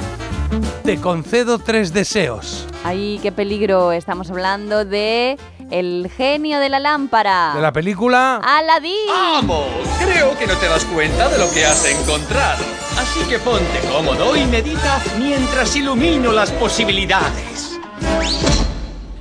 te 0.85 0.99
concedo 1.01 1.59
tres 1.59 1.93
deseos. 1.93 2.67
Ay, 2.85 3.19
qué 3.23 3.33
peligro, 3.33 3.93
estamos 3.93 4.31
hablando 4.31 4.85
de 4.85 5.39
El 5.71 6.11
genio 6.17 6.61
de 6.61 6.69
la 6.69 6.79
lámpara. 6.79 7.53
De 7.55 7.61
la 7.61 7.73
película... 7.73 8.37
Aladín. 8.37 8.93
¡Vamos! 9.09 9.67
Creo 9.99 10.39
que 10.39 10.47
no 10.47 10.55
te 10.57 10.69
das 10.69 10.85
cuenta 10.85 11.29
de 11.29 11.39
lo 11.39 11.51
que 11.51 11.67
has 11.67 11.85
encontrado. 11.87 12.65
Así 12.99 13.21
que 13.29 13.39
ponte 13.41 13.81
cómodo 13.93 14.37
y 14.37 14.45
medita 14.45 15.03
mientras 15.19 15.75
ilumino 15.75 16.33
las 16.33 16.53
posibilidades. 16.53 17.79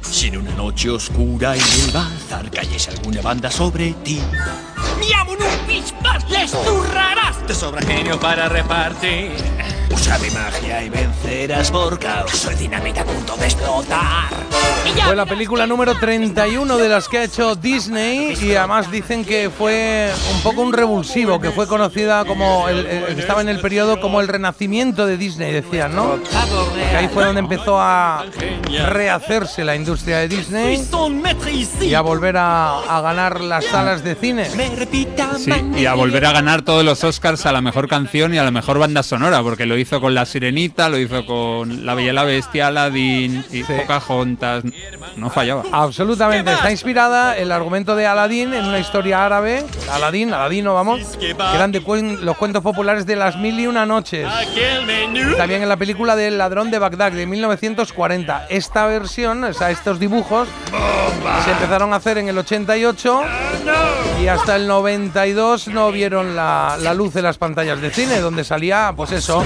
Si 0.02 0.28
en 0.28 0.38
una 0.38 0.52
noche 0.52 0.92
oscura 0.92 1.56
en 1.56 1.62
el 1.62 1.92
bazar 1.92 2.50
cayese 2.52 2.92
alguna 2.92 3.22
banda 3.22 3.50
sobre 3.50 3.94
ti, 3.94 4.22
¡Miamo 5.00 5.34
en 5.34 5.42
un 5.42 5.68
pispas! 5.68 6.30
¡Les 6.30 6.52
zurrarás! 6.52 7.46
Te 7.48 7.54
sobra 7.54 7.82
genio 7.82 8.20
para 8.20 8.48
repartir. 8.48 9.32
Usa 9.94 10.18
mi 10.20 10.30
magia 10.32 10.84
y 10.84 10.90
vencerás 10.90 11.72
por 11.72 11.98
caos. 12.00 12.32
Soy 12.32 12.56
dinamita 12.56 13.02
a 13.02 13.06
punto 13.06 13.36
de 13.38 13.46
explotar. 13.46 14.30
Fue 15.06 15.16
la 15.16 15.26
película 15.26 15.68
número 15.68 15.96
31 15.96 16.78
de 16.78 16.90
las 16.90 17.08
que 17.08 17.20
ha 17.20 17.24
hecho 17.24 17.56
Disney 17.56 18.34
y 18.42 18.56
además 18.56 18.90
dicen 18.92 19.24
que 19.26 19.50
fue 19.56 20.12
un 20.34 20.42
poco 20.42 20.62
un 20.62 20.74
revulsivo, 20.74 21.40
que 21.40 21.52
fue 21.52 21.68
conocida 21.68 22.24
como, 22.26 22.68
el, 22.70 22.86
el- 22.86 23.20
estaba 23.20 23.42
en 23.42 23.50
el 23.50 23.60
periodo 23.60 24.00
como 24.00 24.22
el 24.22 24.28
renacimiento 24.28 25.06
de 25.06 25.18
Disney, 25.18 25.52
decían, 25.52 25.96
¿no? 25.96 26.20
Que 26.90 26.96
ahí 26.98 27.08
fue 27.10 27.26
donde 27.26 27.40
empezó 27.42 27.80
a 27.80 28.26
rehacerse 28.88 29.64
la 29.64 29.76
industria 29.76 30.18
de 30.20 30.28
Disney 30.30 30.76
y 31.86 31.94
a 31.94 32.02
volver 32.02 32.38
a, 32.38 32.80
a 32.80 33.02
ganar 33.02 33.42
las 33.42 33.66
salas 33.66 34.04
de 34.04 34.16
cine. 34.16 34.46
Sí, 35.40 35.50
y 35.78 35.86
a 35.86 35.94
volver 35.94 36.26
a 36.26 36.32
ganar 36.32 36.62
todos 36.64 36.84
los 36.86 37.04
Oscars 37.04 37.46
a 37.46 37.52
la 37.52 37.62
mejor 37.62 37.88
canción 37.88 38.34
y 38.34 38.38
a 38.38 38.44
la 38.44 38.52
mejor 38.52 38.80
banda 38.80 39.04
sonora, 39.04 39.42
porque 39.44 39.66
lo 39.66 39.75
hizo 39.78 40.00
con 40.02 40.14
La 40.14 40.26
Sirenita, 40.26 40.90
lo 40.90 40.98
hizo 40.98 41.26
con 41.26 41.86
La 41.86 41.94
Bella 41.96 42.14
la 42.14 42.24
Bestia, 42.24 42.68
Aladdin 42.68 43.44
y 43.52 43.64
Pocahontas. 43.64 44.64
No 45.16 45.30
fallaba. 45.30 45.64
Absolutamente. 45.72 46.52
Está 46.54 46.72
inspirada 46.72 47.38
el 47.38 47.52
argumento 47.52 47.96
de 47.96 48.06
Aladín 48.08 48.54
en 48.54 48.66
una 48.66 48.80
historia 48.80 49.26
árabe. 49.26 49.64
Aladín, 49.92 50.34
Aladino, 50.34 50.74
vamos. 50.74 51.02
Que 51.20 51.32
eran 51.32 51.72
de 51.72 51.82
cuen- 51.82 52.20
los 52.20 52.38
cuentos 52.38 52.62
populares 52.64 53.06
de 53.06 53.16
las 53.16 53.38
mil 53.38 53.60
y 53.60 53.68
una 53.68 53.86
noches. 53.86 54.28
También 55.38 55.64
en 55.64 55.70
la 55.70 55.78
película 55.78 56.16
del 56.16 56.38
ladrón 56.38 56.72
de 56.72 56.80
Bagdad 56.80 57.12
de 57.12 57.26
1940. 57.26 58.48
Esta 58.50 58.86
versión, 58.88 59.44
o 59.44 59.54
sea, 59.54 59.72
estos 59.72 60.00
dibujos 60.00 60.48
se 61.44 61.52
empezaron 61.52 61.94
a 61.94 61.98
hacer 61.98 62.18
en 62.18 62.28
el 62.30 62.38
88 62.38 63.22
y 64.22 64.28
hasta 64.28 64.56
el 64.56 64.68
92 64.68 65.68
no 65.68 65.92
vieron 65.92 66.36
la, 66.36 66.78
la 66.82 66.94
luz 66.94 67.14
de 67.14 67.22
las 67.22 67.38
pantallas 67.38 67.82
de 67.82 67.90
cine, 67.92 68.20
donde 68.22 68.44
salía, 68.44 68.94
pues 68.96 69.12
eso, 69.12 69.44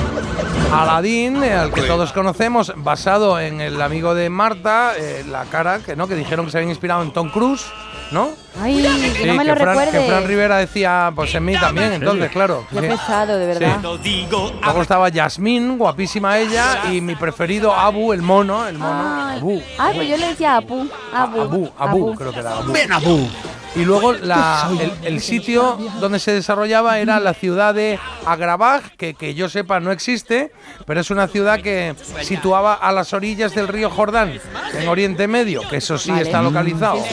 Aladdin, 0.73 1.43
al 1.43 1.71
que 1.73 1.81
todos 1.81 2.11
conocemos, 2.13 2.73
basado 2.77 3.39
en 3.39 3.61
el 3.61 3.81
amigo 3.81 4.13
de 4.15 4.29
Marta, 4.29 4.93
eh, 4.97 5.25
la 5.29 5.45
cara, 5.45 5.79
que 5.79 5.95
no, 5.95 6.07
que 6.07 6.15
dijeron 6.15 6.45
que 6.45 6.51
se 6.51 6.57
habían 6.57 6.69
inspirado 6.69 7.01
en 7.01 7.11
Tom 7.11 7.29
Cruise, 7.29 7.65
¿no? 8.11 8.29
Ay, 8.61 8.83
que 9.17 9.25
no 9.25 9.33
me 9.33 9.43
que 9.43 9.49
lo 9.49 9.55
Fran, 9.55 9.57
que 9.57 9.65
recuerdes. 9.65 10.07
Fran 10.07 10.27
Rivera 10.27 10.57
decía, 10.57 11.11
pues 11.15 11.33
en 11.35 11.45
mí 11.45 11.55
también, 11.57 11.93
entonces, 11.93 12.29
claro. 12.31 12.65
Qué 12.69 12.81
sí. 12.81 12.87
pesado, 12.87 13.37
de 13.37 13.45
verdad. 13.45 13.79
Luego 13.81 14.81
estaba 14.81 15.09
Yasmín, 15.09 15.77
guapísima 15.77 16.37
ella, 16.37 16.83
y 16.91 17.01
mi 17.01 17.15
preferido 17.15 17.73
Abu, 17.73 18.13
el 18.13 18.21
mono, 18.21 18.67
el 18.67 18.77
mono. 18.77 19.29
Abu. 19.29 19.61
Ay, 19.77 19.95
pues 19.95 20.09
yo 20.09 20.17
le 20.17 20.27
decía 20.27 20.57
Apu. 20.57 20.87
Abu. 21.13 21.41
Abu, 21.41 21.71
Abu, 21.77 22.15
creo 22.15 22.31
que 22.31 22.39
era 22.39 22.57
Abu. 22.57 22.71
Ven, 22.71 22.91
Abu. 22.91 23.29
Y 23.75 23.85
luego 23.85 24.13
la- 24.13 24.69
el, 24.79 24.91
el 25.15 25.21
sitio 25.21 25.77
donde 25.99 26.19
se 26.19 26.31
desarrollaba 26.33 26.99
era 26.99 27.19
la 27.19 27.33
ciudad 27.33 27.73
de 27.73 27.99
Agrabah, 28.25 28.81
que, 28.97 29.13
que 29.13 29.35
yo 29.35 29.47
sepa 29.47 29.79
no 29.79 29.91
existe, 29.91 30.51
pero 30.87 31.01
es 31.01 31.11
una 31.11 31.27
ciudad 31.27 31.61
que 31.61 31.95
situaba 32.23 32.73
a 32.73 32.91
las 32.91 33.13
orillas 33.13 33.53
del 33.53 33.67
río 33.67 33.89
Jordán, 33.89 34.39
en 34.73 34.87
Oriente 34.87 35.27
Medio, 35.27 35.61
que 35.69 35.77
eso 35.77 35.97
sí 35.97 36.09
Vale. 36.09 36.23
está 36.23 36.41
localizado. 36.41 37.03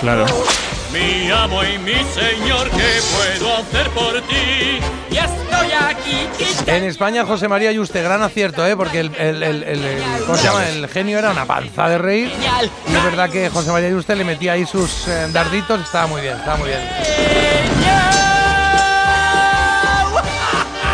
Claro. 0.00 0.24
Mi 0.92 1.30
amo 1.30 1.62
y 1.64 1.78
mi 1.78 1.94
señor, 2.14 2.70
¿qué 2.70 3.00
puedo 3.38 3.56
hacer 3.56 3.90
por 3.90 4.20
ti? 4.22 4.78
Y 5.10 5.16
estoy 5.62 5.72
aquí. 5.72 6.28
En 6.66 6.84
España, 6.84 7.24
José 7.24 7.48
María 7.48 7.72
Yuste, 7.72 8.02
gran 8.02 8.22
acierto, 8.22 8.66
¿eh? 8.66 8.76
porque 8.76 9.00
el, 9.00 9.14
el- 9.16 9.42
el- 9.42 9.62
el- 9.62 9.84
el- 9.84 10.02
¿cómo 10.24 10.36
se 10.36 10.44
llama? 10.44 10.66
el 10.68 10.88
genio 10.88 11.18
era 11.18 11.30
una 11.30 11.44
panza 11.46 11.88
de 11.88 11.98
reír. 11.98 12.32
Y 12.90 12.94
es 12.94 13.04
verdad 13.04 13.30
que 13.30 13.48
José 13.50 13.70
María 13.72 13.90
Yuste 13.90 14.14
le 14.16 14.24
metía 14.24 14.52
ahí 14.52 14.66
sus 14.66 15.08
eh, 15.08 15.28
darditos, 15.32 15.80
estaba 15.80 16.06
muy 16.06 16.20
bien, 16.20 16.36
estaba 16.36 16.56
muy 16.56 16.68
bien. 16.68 16.80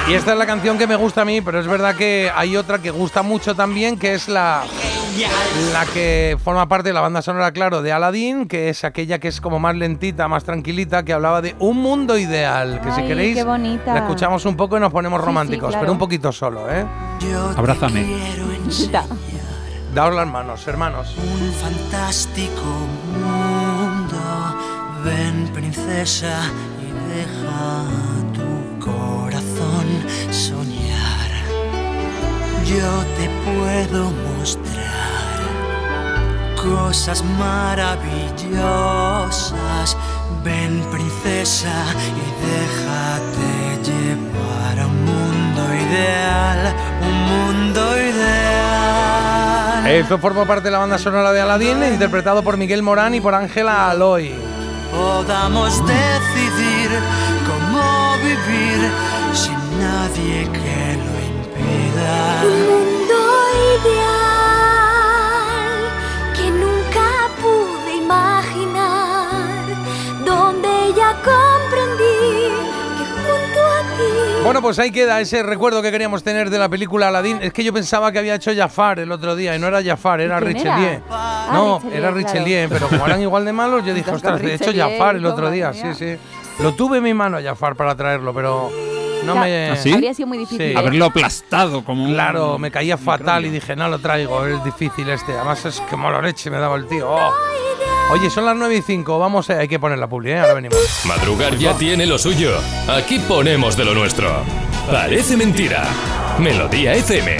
Y 0.08 0.14
esta 0.14 0.32
es 0.32 0.38
la 0.38 0.46
canción 0.46 0.78
que 0.78 0.86
me 0.86 0.96
gusta 0.96 1.22
a 1.22 1.24
mí, 1.24 1.40
pero 1.40 1.60
es 1.60 1.66
verdad 1.66 1.94
que 1.94 2.30
hay 2.34 2.56
otra 2.56 2.78
que 2.80 2.90
gusta 2.90 3.22
mucho 3.22 3.54
también, 3.54 3.96
que 3.98 4.14
es 4.14 4.28
la, 4.28 4.62
la 5.72 5.86
que 5.86 6.36
forma 6.42 6.66
parte 6.68 6.88
de 6.88 6.92
la 6.92 7.00
banda 7.00 7.22
sonora, 7.22 7.52
claro, 7.52 7.82
de 7.82 7.92
Aladdin, 7.92 8.46
que 8.48 8.68
es 8.68 8.82
aquella 8.84 9.20
que 9.20 9.28
es 9.28 9.40
como 9.40 9.60
más 9.60 9.76
lentita, 9.76 10.26
más 10.26 10.42
tranquilita, 10.44 11.04
que 11.04 11.12
hablaba 11.12 11.40
de 11.40 11.54
un 11.60 11.78
mundo 11.78 12.18
ideal, 12.18 12.80
que 12.82 12.90
si 12.92 13.02
queréis 13.02 13.36
qué 13.36 13.44
bonita. 13.44 13.94
la 13.94 14.00
escuchamos 14.00 14.44
un 14.44 14.56
poco 14.56 14.76
y 14.76 14.80
nos 14.80 14.92
ponemos 14.92 15.20
Sí, 15.20 15.22
sí, 15.22 15.26
románticos, 15.26 15.68
claro. 15.68 15.80
pero 15.82 15.92
un 15.92 15.98
poquito 15.98 16.32
solo, 16.32 16.66
¿eh? 16.70 16.84
Abrázame. 17.56 18.04
Daos 19.94 20.14
las 20.14 20.26
manos, 20.26 20.66
hermanos. 20.66 21.14
Un 21.16 21.52
fantástico 21.52 22.64
mundo. 23.14 24.18
Ven, 25.04 25.48
princesa, 25.54 26.40
y 26.80 27.14
deja 27.14 27.84
soñar. 30.32 31.30
Yo 32.64 33.04
te 33.18 33.28
puedo 33.44 34.10
mostrar 34.38 35.42
cosas 36.56 37.22
maravillosas. 37.38 39.96
Ven, 40.44 40.82
princesa, 40.90 41.84
y 42.18 42.20
déjate 42.46 43.50
llevar 43.84 44.76
a 44.80 44.86
un 44.86 45.04
mundo 45.04 45.62
ideal. 45.74 46.74
Un 47.02 47.16
mundo 47.30 47.82
ideal. 48.00 49.86
Esto 49.86 50.18
forma 50.18 50.44
parte 50.46 50.64
de 50.64 50.70
la 50.70 50.78
banda 50.78 50.98
sonora 50.98 51.32
de 51.32 51.40
Aladdin, 51.40 51.82
interpretado 51.84 52.42
por 52.42 52.56
Miguel 52.56 52.82
Morán 52.82 53.14
y 53.14 53.20
por 53.20 53.34
Ángela 53.34 53.90
Aloy. 53.90 54.32
podamos 54.92 55.80
decidir 55.86 56.90
cómo 57.46 58.16
vivir 58.18 58.90
sin 59.32 59.61
nadie 59.82 60.46
que 60.56 60.96
lo 61.06 61.14
impida. 61.32 62.14
Un 62.44 62.58
mundo 62.70 63.18
ideal 63.82 65.80
que 66.36 66.46
nunca 66.50 67.08
pude 67.42 67.90
imaginar, 67.96 69.64
donde 70.24 70.70
ya 70.96 71.10
comprendí 71.30 72.54
que 72.96 73.04
junto 73.24 73.60
a 73.60 73.80
ti. 73.98 74.12
Bueno, 74.44 74.62
pues 74.62 74.78
ahí 74.78 74.92
queda 74.92 75.20
ese 75.20 75.42
recuerdo 75.42 75.82
que 75.82 75.90
queríamos 75.90 76.22
tener 76.22 76.48
de 76.50 76.58
la 76.58 76.68
película 76.68 77.08
Aladdin. 77.08 77.40
Es 77.42 77.52
que 77.52 77.64
yo 77.64 77.72
pensaba 77.72 78.12
que 78.12 78.20
había 78.20 78.36
hecho 78.36 78.52
Jafar 78.54 79.00
el 79.00 79.10
otro 79.10 79.34
día 79.34 79.56
y 79.56 79.58
no 79.58 79.66
era 79.66 79.82
Jafar, 79.82 80.20
era. 80.20 80.38
Richelieu. 80.38 81.00
Ah, 81.10 81.50
no, 81.52 81.78
Richelieu, 81.78 81.98
era 81.98 82.12
claro. 82.12 82.16
Richelieu, 82.16 82.68
pero 82.68 82.86
como 82.88 83.04
eran 83.06 83.20
igual 83.20 83.44
de 83.44 83.52
malos, 83.52 83.84
yo 83.84 83.92
dije, 83.94 84.10
ostras, 84.12 84.40
he 84.42 84.54
hecho 84.54 84.72
Jafar 84.72 85.16
el 85.16 85.26
otro 85.26 85.50
día. 85.50 85.72
Sí, 85.72 85.92
sí. 85.94 86.16
Lo 86.60 86.72
tuve 86.74 86.98
en 86.98 87.02
mi 87.04 87.14
mano 87.14 87.38
Jafar 87.42 87.74
para 87.74 87.96
traerlo, 87.96 88.32
pero 88.32 88.70
no 89.24 89.36
me. 89.36 89.70
¿Ah, 89.70 89.76
sí? 89.76 89.92
Habría 89.92 90.14
sido 90.14 90.28
muy 90.28 90.38
difícil. 90.38 90.58
Sí. 90.68 90.72
¿eh? 90.72 90.76
Haberlo 90.76 91.06
aplastado 91.06 91.84
como 91.84 92.04
un- 92.04 92.12
Claro, 92.12 92.58
me 92.58 92.70
caía 92.70 92.96
fatal 92.98 93.46
y 93.46 93.50
dije, 93.50 93.74
no 93.76 93.88
lo 93.88 93.98
traigo, 93.98 94.46
es 94.46 94.62
difícil 94.64 95.08
este. 95.10 95.32
Además 95.32 95.64
es 95.64 95.80
que 95.88 95.96
mala 95.96 96.20
leche 96.20 96.50
me 96.50 96.58
daba 96.58 96.76
el 96.76 96.86
tío. 96.86 97.10
Oh. 97.10 97.30
Oye, 98.12 98.28
son 98.28 98.44
las 98.44 98.56
9 98.56 98.76
y 98.76 98.82
5, 98.82 99.18
vamos, 99.18 99.48
eh, 99.48 99.54
hay 99.54 99.68
que 99.68 99.78
poner 99.78 99.98
la 99.98 100.06
publi, 100.08 100.32
¿eh? 100.32 100.38
ahora 100.40 100.54
venimos. 100.54 100.76
Madrugar 101.06 101.56
ya 101.56 101.74
tiene 101.78 102.04
lo 102.04 102.18
suyo. 102.18 102.50
Aquí 102.88 103.18
ponemos 103.20 103.76
de 103.76 103.84
lo 103.86 103.94
nuestro. 103.94 104.30
Parece 104.90 105.36
mentira. 105.36 105.84
Melodía 106.38 106.92
FM. 106.94 107.36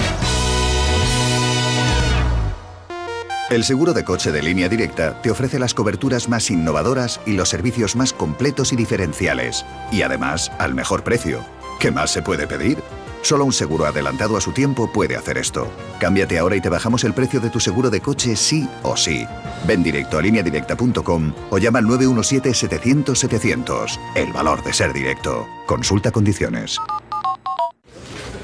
El 3.49 3.63
seguro 3.63 3.93
de 3.93 4.03
coche 4.03 4.31
de 4.31 4.41
línea 4.41 4.67
directa 4.67 5.21
te 5.21 5.29
ofrece 5.29 5.59
las 5.59 5.75
coberturas 5.75 6.27
más 6.27 6.49
innovadoras 6.49 7.19
y 7.25 7.33
los 7.33 7.49
servicios 7.49 7.95
más 7.95 8.11
completos 8.11 8.73
y 8.73 8.75
diferenciales. 8.75 9.63
Y 9.91 10.01
además, 10.01 10.51
al 10.57 10.73
mejor 10.73 11.03
precio. 11.03 11.45
¿Qué 11.83 11.91
más 11.91 12.09
se 12.11 12.21
puede 12.21 12.47
pedir? 12.47 12.77
Solo 13.23 13.43
un 13.43 13.51
seguro 13.51 13.85
adelantado 13.85 14.37
a 14.37 14.41
su 14.41 14.53
tiempo 14.53 14.89
puede 14.89 15.17
hacer 15.17 15.37
esto. 15.37 15.69
Cámbiate 15.99 16.39
ahora 16.39 16.55
y 16.55 16.61
te 16.61 16.69
bajamos 16.69 17.03
el 17.03 17.13
precio 17.13 17.41
de 17.41 17.49
tu 17.49 17.59
seguro 17.59 17.89
de 17.89 17.99
coche 17.99 18.37
sí 18.37 18.65
o 18.83 18.95
sí. 18.95 19.27
Ven 19.67 19.83
directo 19.83 20.17
a 20.17 20.21
lineadirecta.com 20.21 21.33
o 21.49 21.57
llama 21.57 21.79
al 21.79 21.85
917-700-700. 21.87 23.99
El 24.15 24.31
valor 24.31 24.63
de 24.63 24.71
ser 24.71 24.93
directo. 24.93 25.45
Consulta 25.65 26.11
condiciones. 26.11 26.79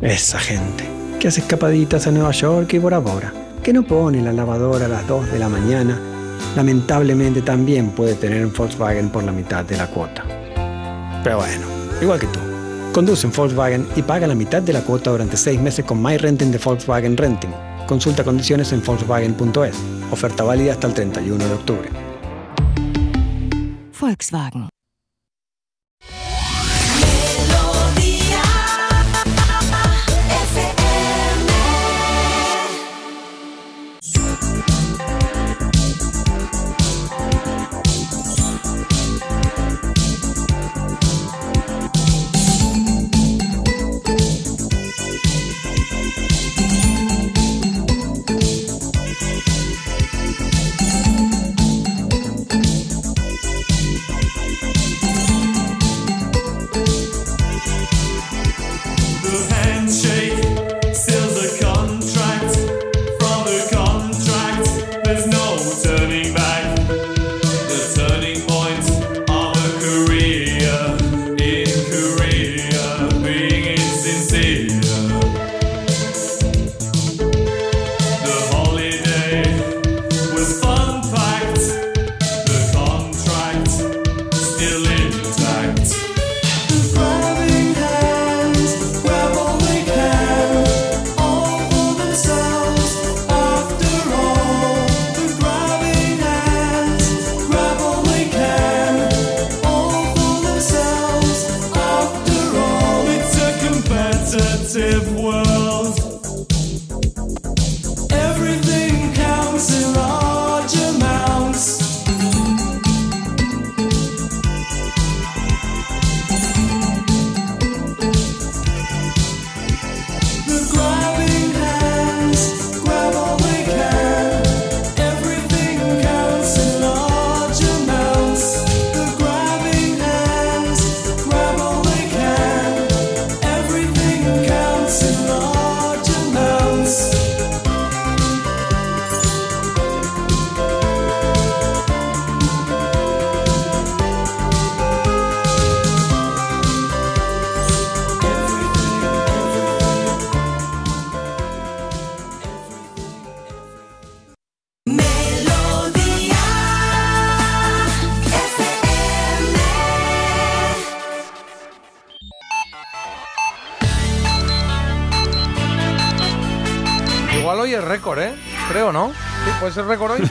Esa 0.00 0.38
gente 0.38 0.88
que 1.20 1.28
hace 1.28 1.40
escapaditas 1.40 2.06
a 2.06 2.10
Nueva 2.10 2.30
York 2.30 2.72
y 2.72 2.78
Bora 2.78 3.00
Bora, 3.00 3.34
que 3.62 3.74
no 3.74 3.82
pone 3.82 4.22
la 4.22 4.32
lavadora 4.32 4.86
a 4.86 4.88
las 4.88 5.06
2 5.06 5.30
de 5.30 5.38
la 5.38 5.50
mañana, 5.50 6.00
lamentablemente 6.56 7.42
también 7.42 7.90
puede 7.90 8.14
tener 8.14 8.46
un 8.46 8.54
Volkswagen 8.54 9.10
por 9.10 9.24
la 9.24 9.32
mitad 9.32 9.66
de 9.66 9.76
la 9.76 9.88
cuota. 9.88 10.24
Pero 11.22 11.36
bueno, 11.36 11.66
igual 12.00 12.18
que 12.18 12.28
tú. 12.28 12.38
Conduce 12.94 13.26
un 13.26 13.34
Volkswagen 13.34 13.86
y 13.94 14.00
paga 14.00 14.26
la 14.26 14.34
mitad 14.34 14.62
de 14.62 14.72
la 14.72 14.80
cuota 14.80 15.10
durante 15.10 15.36
6 15.36 15.60
meses 15.60 15.84
con 15.84 16.02
My 16.02 16.16
Renting 16.16 16.50
de 16.50 16.56
Volkswagen 16.56 17.14
Renting. 17.14 17.67
Consulta 17.88 18.22
condiciones 18.22 18.70
en 18.72 18.84
Volkswagen.es. 18.84 19.76
Oferta 20.12 20.44
válida 20.44 20.72
hasta 20.72 20.88
el 20.88 20.94
31 20.94 21.42
de 21.42 21.54
octubre. 21.54 21.88
Volkswagen. 23.98 24.68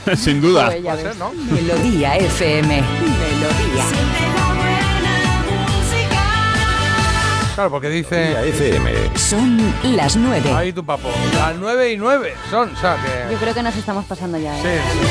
Sin 0.15 0.41
duda. 0.41 0.67
Puede 0.67 1.01
ser, 1.01 1.17
¿no? 1.17 1.31
Melodía 1.33 2.15
FM. 2.17 2.67
Melodía. 2.67 3.83
Claro, 7.55 7.71
porque 7.71 7.89
dice. 7.89 8.33
FM. 8.49 9.17
Son 9.17 9.73
las 9.95 10.15
9. 10.15 10.53
Ahí 10.53 10.71
tu 10.71 10.85
papo. 10.85 11.09
Las 11.33 11.55
9 11.55 11.91
y 11.93 11.97
9 11.97 12.33
son, 12.51 12.71
o 12.71 12.75
sea 12.77 12.95
que. 13.03 13.33
Yo 13.33 13.39
creo 13.39 13.53
que 13.53 13.63
nos 13.63 13.75
estamos 13.75 14.05
pasando 14.05 14.37
ya, 14.37 14.57
¿eh? 14.59 14.61
Sí, 14.61 15.07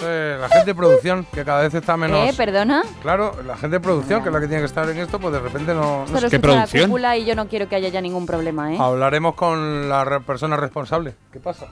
sí. 0.00 0.06
La 0.40 0.48
gente 0.48 0.66
de 0.66 0.74
producción, 0.74 1.26
que 1.32 1.44
cada 1.44 1.62
vez 1.62 1.74
está 1.74 1.96
menos. 1.96 2.28
¿Eh? 2.28 2.34
¿Perdona? 2.36 2.82
Claro, 3.02 3.36
la 3.46 3.56
gente 3.56 3.76
de 3.76 3.80
producción, 3.80 4.22
que 4.22 4.30
es 4.30 4.32
la 4.34 4.40
que 4.40 4.46
tiene 4.46 4.62
que 4.62 4.66
estar 4.66 4.88
en 4.88 4.98
esto, 4.98 5.18
pues 5.18 5.32
de 5.34 5.40
repente 5.40 5.74
no. 5.74 6.00
no 6.00 6.06
Solo 6.06 6.30
sé. 6.30 6.36
escucho 6.36 6.98
la 6.98 7.16
y 7.18 7.26
yo 7.26 7.34
no 7.34 7.48
quiero 7.48 7.68
que 7.68 7.76
haya 7.76 7.90
ya 7.90 8.00
ningún 8.00 8.24
problema, 8.24 8.72
¿eh? 8.72 8.78
Hablaremos 8.80 9.34
con 9.34 9.88
la 9.90 10.20
persona 10.20 10.56
responsable. 10.56 11.14
¿Qué 11.32 11.38
pasa? 11.38 11.66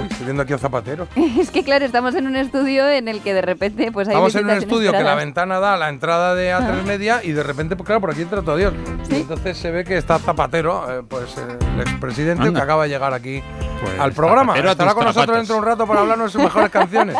Uy, 0.00 0.08
estoy 0.10 0.24
viendo 0.24 0.42
aquí 0.42 0.52
a 0.52 0.58
Zapatero. 0.58 1.06
es 1.38 1.50
que 1.50 1.62
claro, 1.64 1.84
estamos 1.84 2.14
en 2.14 2.26
un 2.26 2.36
estudio 2.36 2.88
en 2.88 3.08
el 3.08 3.20
que 3.20 3.34
de 3.34 3.42
repente 3.42 3.90
pues 3.92 4.08
hay 4.08 4.14
Estamos 4.14 4.34
en 4.34 4.44
un 4.44 4.50
estudio 4.52 4.92
que 4.92 5.02
la 5.02 5.14
ventana 5.14 5.60
da 5.60 5.74
a 5.74 5.76
la 5.76 5.88
entrada 5.88 6.34
de 6.34 6.52
A3 6.52 6.80
Ah. 6.80 6.82
Media 6.86 7.20
y 7.22 7.32
de 7.32 7.42
repente, 7.42 7.76
pues 7.76 7.86
claro, 7.86 8.00
por 8.00 8.10
aquí 8.10 8.22
entra 8.22 8.42
todo 8.42 8.56
Dios. 8.56 8.72
Y 9.10 9.14
entonces 9.16 9.56
se 9.56 9.70
ve 9.70 9.84
que 9.84 9.96
está 9.96 10.18
Zapatero, 10.18 10.84
eh, 10.90 11.02
pues 11.08 11.36
eh, 11.38 11.58
el 11.74 11.80
expresidente 11.80 12.42
Anda. 12.46 12.60
que 12.60 12.64
acaba 12.64 12.82
de 12.84 12.88
llegar 12.90 13.12
aquí 13.14 13.42
Pues, 13.80 13.98
al 14.00 14.12
programa. 14.12 14.56
Estará 14.58 14.94
con 14.94 15.04
nosotros 15.04 15.36
dentro 15.36 15.54
de 15.56 15.60
un 15.60 15.66
rato 15.66 15.86
para 15.86 16.00
hablarnos 16.00 16.26
de 16.28 16.32
sus 16.32 16.42
mejores 16.42 16.70
canciones. 16.72 17.16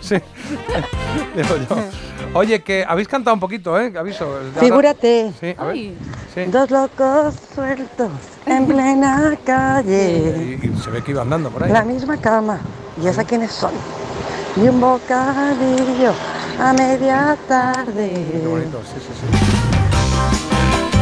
Sí. 0.00 0.16
Digo 1.36 1.56
yo. 1.68 1.76
Oye, 2.36 2.62
que 2.62 2.84
habéis 2.86 3.08
cantado 3.08 3.32
un 3.32 3.40
poquito, 3.40 3.80
¿eh? 3.80 3.90
Aviso. 3.98 4.38
Figúrate. 4.60 5.32
Sí, 5.40 5.54
a 5.56 5.64
ver. 5.64 5.76
Sí. 6.34 6.44
Dos 6.48 6.70
locos 6.70 7.34
sueltos 7.54 8.10
en 8.44 8.66
plena 8.66 9.38
calle. 9.42 10.58
Y, 10.62 10.66
y 10.66 10.76
se 10.82 10.90
ve 10.90 11.02
que 11.02 11.12
iba 11.12 11.22
andando 11.22 11.48
por 11.48 11.64
ahí. 11.64 11.72
La 11.72 11.82
misma 11.82 12.18
cama. 12.18 12.60
¿Y 13.02 13.06
esa 13.06 13.24
quiénes 13.24 13.52
son? 13.52 13.72
Y 14.54 14.68
un 14.68 14.78
bocadillo 14.78 16.12
a 16.60 16.74
media 16.74 17.38
tarde. 17.48 18.26
Qué 18.30 18.46
bonito, 18.46 18.82
sí, 18.84 19.00
sí, 19.00 19.12
sí. 19.18 19.26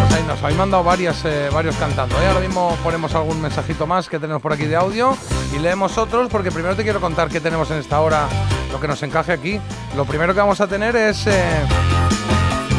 Pues 0.08 0.24
nos 0.26 0.40
habéis 0.40 0.58
mandado 0.58 0.84
varias, 0.84 1.24
eh, 1.24 1.48
varios 1.52 1.74
cantando. 1.76 2.14
¿eh? 2.22 2.28
Ahora 2.28 2.40
mismo 2.40 2.76
ponemos 2.84 3.12
algún 3.16 3.40
mensajito 3.42 3.88
más 3.88 4.08
que 4.08 4.20
tenemos 4.20 4.40
por 4.40 4.52
aquí 4.52 4.66
de 4.66 4.76
audio 4.76 5.16
y 5.52 5.58
leemos 5.58 5.98
otros 5.98 6.28
porque 6.30 6.52
primero 6.52 6.76
te 6.76 6.84
quiero 6.84 7.00
contar 7.00 7.28
qué 7.28 7.40
tenemos 7.40 7.70
en 7.72 7.78
esta 7.78 8.00
hora, 8.00 8.28
lo 8.74 8.80
que 8.80 8.88
nos 8.88 9.00
encaje 9.04 9.30
aquí. 9.30 9.60
Lo 9.96 10.04
primero 10.04 10.34
que 10.34 10.40
vamos 10.40 10.60
a 10.60 10.66
tener 10.66 10.96
es 10.96 11.28
eh, 11.28 11.32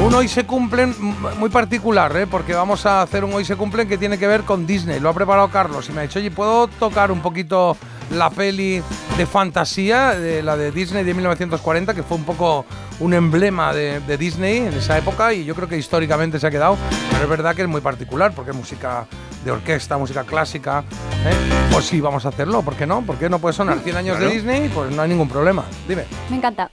un 0.04 0.14
hoy 0.14 0.28
se 0.28 0.46
cumplen 0.46 0.94
muy 1.40 1.50
particular, 1.50 2.14
¿eh? 2.18 2.28
porque 2.28 2.54
vamos 2.54 2.86
a 2.86 3.02
hacer 3.02 3.24
un 3.24 3.34
hoy 3.34 3.46
se 3.46 3.56
cumplen 3.56 3.88
que 3.88 3.98
tiene 3.98 4.18
que 4.18 4.28
ver 4.28 4.42
con 4.42 4.68
Disney. 4.68 5.00
Lo 5.00 5.08
ha 5.08 5.14
preparado 5.14 5.48
Carlos 5.48 5.88
y 5.88 5.94
me 5.94 6.02
ha 6.02 6.04
dicho, 6.04 6.20
oye, 6.20 6.32
¿puedo 6.32 6.68
tocar 6.68 7.14
un 7.14 7.22
poquito 7.22 7.78
la 8.10 8.30
peli 8.30 8.84
de 9.18 9.26
fantasía, 9.26 10.10
de 10.16 10.44
la 10.44 10.58
de 10.58 10.74
Disney 10.74 11.06
de 11.06 11.14
1940, 11.14 11.94
que 11.94 12.04
fue 12.04 12.18
un 12.18 12.26
poco 12.26 12.66
un 13.00 13.14
emblema 13.14 13.74
de 13.74 14.18
Disney 14.18 14.58
en 14.58 14.74
esa 14.74 14.98
época 14.98 15.34
y 15.34 15.46
yo 15.46 15.56
creo 15.56 15.70
que 15.70 15.78
históricamente 15.78 16.42
se 16.42 16.48
ha 16.48 16.52
quedado, 16.52 16.78
pero 17.12 17.24
es 17.24 17.30
verdad 17.30 17.56
que 17.56 17.62
es 17.62 17.70
muy 17.70 17.82
particular 17.82 18.34
porque 18.36 18.52
es 18.52 18.58
música 18.58 19.08
de 19.46 19.52
orquesta, 19.52 19.98
música 19.98 20.24
clásica. 20.24 20.84
¿eh? 21.26 21.34
Pues 21.72 21.86
sí, 21.86 22.02
vamos 22.02 22.26
a 22.26 22.30
hacerlo, 22.30 22.64
¿por 22.64 22.76
qué 22.76 22.86
no? 22.88 23.02
¿Por 23.04 23.16
qué 23.18 23.30
no 23.30 23.40
puede 23.40 23.54
sonar 23.54 23.80
100 23.80 23.96
años 23.96 24.18
Claro. 24.18 24.30
de 24.32 24.36
Disney? 24.36 24.70
Pues 24.70 24.92
no 24.92 25.02
hay 25.04 25.10
ningún 25.10 25.30
problema. 25.30 25.64
Dime, 25.88 26.06
Me 26.30 26.38
encanta. 26.38 26.70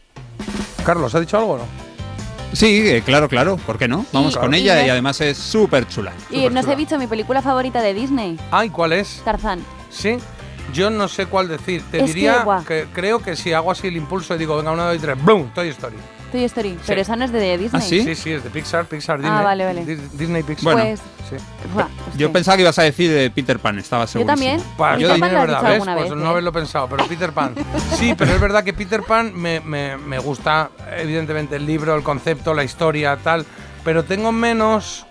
Carlos, 0.84 1.14
¿ha 1.14 1.20
dicho 1.20 1.36
algo 1.36 1.52
o 1.52 1.58
no? 1.58 1.64
Sí, 2.54 2.88
eh, 2.88 3.02
claro, 3.04 3.28
claro. 3.28 3.56
¿Por 3.58 3.78
qué 3.78 3.88
no? 3.88 4.04
Vamos 4.12 4.34
Y- 4.34 4.38
con 4.38 4.52
y 4.54 4.58
ella 4.58 4.84
y 4.86 4.90
además 4.90 5.20
es 5.20 5.38
súper 5.38 5.86
chula. 5.86 6.12
Y 6.30 6.48
no 6.48 6.60
os 6.60 6.66
he 6.68 6.74
dicho 6.76 6.98
mi 6.98 7.06
película 7.06 7.40
favorita 7.42 7.80
de 7.82 7.94
Disney, 7.94 8.38
Ay, 8.50 8.70
¿cuál 8.70 8.92
es? 8.94 9.22
Tarzán. 9.24 9.60
Sí, 9.90 10.16
yo 10.72 10.90
no 10.90 11.08
sé 11.08 11.26
cuál 11.26 11.48
decir. 11.48 11.82
Te 11.90 12.00
Es 12.02 12.06
diría 12.06 12.44
que, 12.66 12.86
creo 12.92 13.20
que 13.20 13.36
si 13.36 13.52
hago 13.52 13.70
así 13.70 13.86
el 13.88 13.96
impulso 13.96 14.34
y 14.34 14.38
digo, 14.38 14.56
venga, 14.56 14.72
una, 14.72 14.86
dos 14.86 14.96
y 14.96 14.98
tres, 14.98 15.22
¡boom! 15.22 15.50
Toy 15.54 15.68
Story. 15.68 15.96
Toy 16.32 16.44
Story. 16.44 16.78
Pero 16.86 17.00
esa 17.00 17.14
no 17.14 17.24
es 17.24 17.30
de 17.32 17.56
Disney. 17.58 17.82
Sí, 17.82 18.14
sí, 18.16 18.32
es 18.32 18.42
de 18.42 18.50
Pixar, 18.50 18.86
Pixar, 18.86 19.18
Disney. 19.18 19.38
Ah, 19.38 19.42
vale, 19.42 19.64
vale. 19.64 19.84
Dis- 19.86 20.10
Disney, 20.12 20.42
Pixar. 20.42 20.72
Bueno. 20.74 20.80
Pues- 20.88 21.00
sí. 21.30 21.36
Buah, 21.72 21.86
Yo 22.16 22.32
pensaba 22.32 22.56
que 22.56 22.62
ibas 22.62 22.78
a 22.78 22.82
decir 22.82 23.10
de 23.10 23.30
Peter 23.30 23.58
Pan, 23.58 23.78
estaba 23.78 24.06
seguro. 24.06 24.26
también. 24.32 24.60
Pues 24.76 24.98
Yo 24.98 25.08
también 25.08 25.20
Pan 25.20 25.28
es 25.28 25.32
lo 25.34 25.38
has 25.40 25.46
verdad, 25.46 25.58
dicho 25.60 25.62
¿ves? 25.62 25.72
alguna 25.74 25.94
Pues 25.96 26.10
vez, 26.10 26.18
no 26.18 26.24
¿eh? 26.24 26.28
haberlo 26.30 26.52
pensado, 26.52 26.88
pero 26.88 27.06
Peter 27.06 27.32
Pan. 27.32 27.54
Sí, 27.96 28.14
pero 28.18 28.32
es 28.34 28.40
verdad 28.40 28.64
que 28.64 28.72
Peter 28.72 29.02
Pan 29.02 29.32
me, 29.34 29.60
me- 29.60 29.96
me 29.96 30.18
gusta, 30.18 30.70
evidentemente, 30.98 31.56
el 31.56 31.66
libro, 31.66 31.94
el 31.94 32.02
concepto, 32.02 32.52
la 32.54 32.64
historia, 32.64 33.16
tal, 33.22 33.46
pero 33.84 34.04
tengo 34.04 34.32
menos 34.32 35.06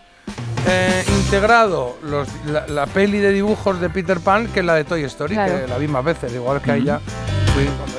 eh, 0.67 1.03
integrado 1.17 1.97
los- 2.03 2.29
la, 2.45 2.67
la 2.67 2.85
peli 2.85 3.17
de 3.17 3.31
dibujos 3.31 3.81
de 3.81 3.89
Peter 3.89 4.19
Pan 4.19 4.47
que 4.47 4.61
la 4.61 4.75
de 4.75 4.83
Toy 4.83 5.03
Story, 5.05 5.33
Claro. 5.33 5.61
que 5.61 5.67
la 5.67 5.77
vi 5.79 5.87
más 5.87 6.03
veces, 6.03 6.31
igual 6.33 6.61
que 6.61 6.71
ahí 6.71 6.83
ya. 6.83 6.99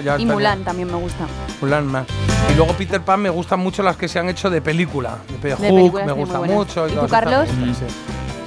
Ya 0.04 0.18
Y 0.18 0.26
Mulan 0.26 0.64
también 0.64 0.88
me 0.88 0.96
gusta. 0.96 1.26
Mulan 1.60 1.86
más. 1.86 2.06
Y 2.52 2.54
luego 2.56 2.72
Peter 2.74 3.00
Pan 3.00 3.20
me 3.20 3.30
gustan 3.30 3.60
mucho 3.60 3.82
las 3.82 3.96
que 3.96 4.08
se 4.08 4.18
han 4.18 4.28
hecho 4.28 4.50
de 4.50 4.60
película. 4.60 5.18
De, 5.40 5.48
De 5.50 5.54
Hook 5.54 5.94
me 5.94 6.12
sí, 6.12 6.18
gusta 6.18 6.40
mucho. 6.40 6.88
¿Y 6.88 6.92
tú, 6.92 7.08
Carlos? 7.08 7.48
gustan, 7.48 7.74
sí. 7.74 7.84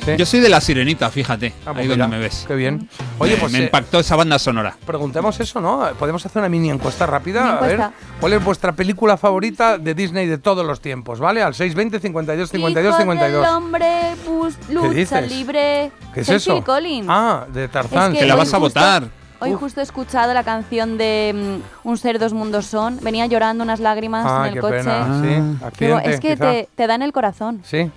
Sí. 0.06 0.12
Yo 0.18 0.26
soy 0.28 0.40
de 0.40 0.50
la 0.50 0.62
sirenita, 0.62 1.10
fíjate. 1.10 1.52
Ah, 1.62 1.74
pues 1.74 1.78
ahí 1.78 1.88
mira, 1.88 2.04
donde 2.04 2.18
me 2.18 2.22
ves. 2.22 2.46
Qué 2.48 2.54
bien. 2.54 2.88
Oye, 3.18 3.34
Me- 3.34 3.40
pues 3.40 3.52
me 3.52 3.58
eh, 3.58 3.64
impactó 3.64 4.00
esa 4.00 4.16
banda 4.16 4.38
sonora. 4.38 4.78
preguntemos 4.86 5.40
eso, 5.40 5.60
¿no? 5.60 5.84
Podemos 5.98 6.24
hacer 6.24 6.42
una 6.42 6.50
mini 6.50 6.70
encuesta 6.70 7.08
rápida. 7.08 7.58
A 7.58 7.62
ver. 7.62 7.82
¿cuál 8.20 8.34
es 8.34 8.44
vuestra 8.44 8.74
película 8.74 9.18
favorita 9.18 9.80
de 9.80 9.96
Disney 9.96 10.28
de 10.28 10.38
todos 10.38 10.64
los 10.64 10.80
tiempos? 10.80 11.20
¿Vale? 11.20 11.42
Al 11.42 11.56
620 11.56 12.00
52 12.00 12.52
52 12.52 12.90
Hijo 12.92 13.02
52. 13.02 13.42
del 13.48 13.52
hombre, 13.56 13.90
bus, 14.28 14.54
lucha 14.70 14.90
dices? 15.22 15.32
libre. 15.32 15.92
¿Qué 16.14 16.20
es 16.22 16.30
eso? 16.30 16.64
Collins. 16.64 17.08
Ah, 17.10 17.48
de 17.52 17.68
Tarzán. 17.68 18.14
Es 18.14 18.20
Que 18.20 18.26
la 18.28 18.36
vas 18.36 18.54
a 18.54 18.60
votar. 18.60 19.08
Hoy 19.40 19.54
justo 19.54 19.80
he 19.82 19.84
escuchado 19.84 20.34
la 20.34 20.44
canción 20.44 20.98
de 20.98 21.60
mm, 21.84 21.88
Un 21.90 21.98
ser, 21.98 22.20
dos 22.20 22.34
mundos 22.34 22.66
son. 22.66 22.98
Venía 23.02 23.26
llorando 23.26 23.64
unas 23.64 23.80
lágrimas 23.80 24.26
Ah, 24.28 24.42
en 24.44 24.48
el 24.48 24.54
qué 24.56 24.60
coche. 24.62 24.78
pena. 24.78 25.22
Sí, 25.22 25.70
Qué 25.78 25.90
bo- 25.92 25.98
accidente, 25.98 26.10
es 26.14 26.20
que 26.20 26.38
te, 26.38 26.70
te 26.76 26.88
da 26.88 26.96
en 26.96 27.02
el 27.02 27.12
corazón. 27.12 27.62
Sí. 27.64 27.92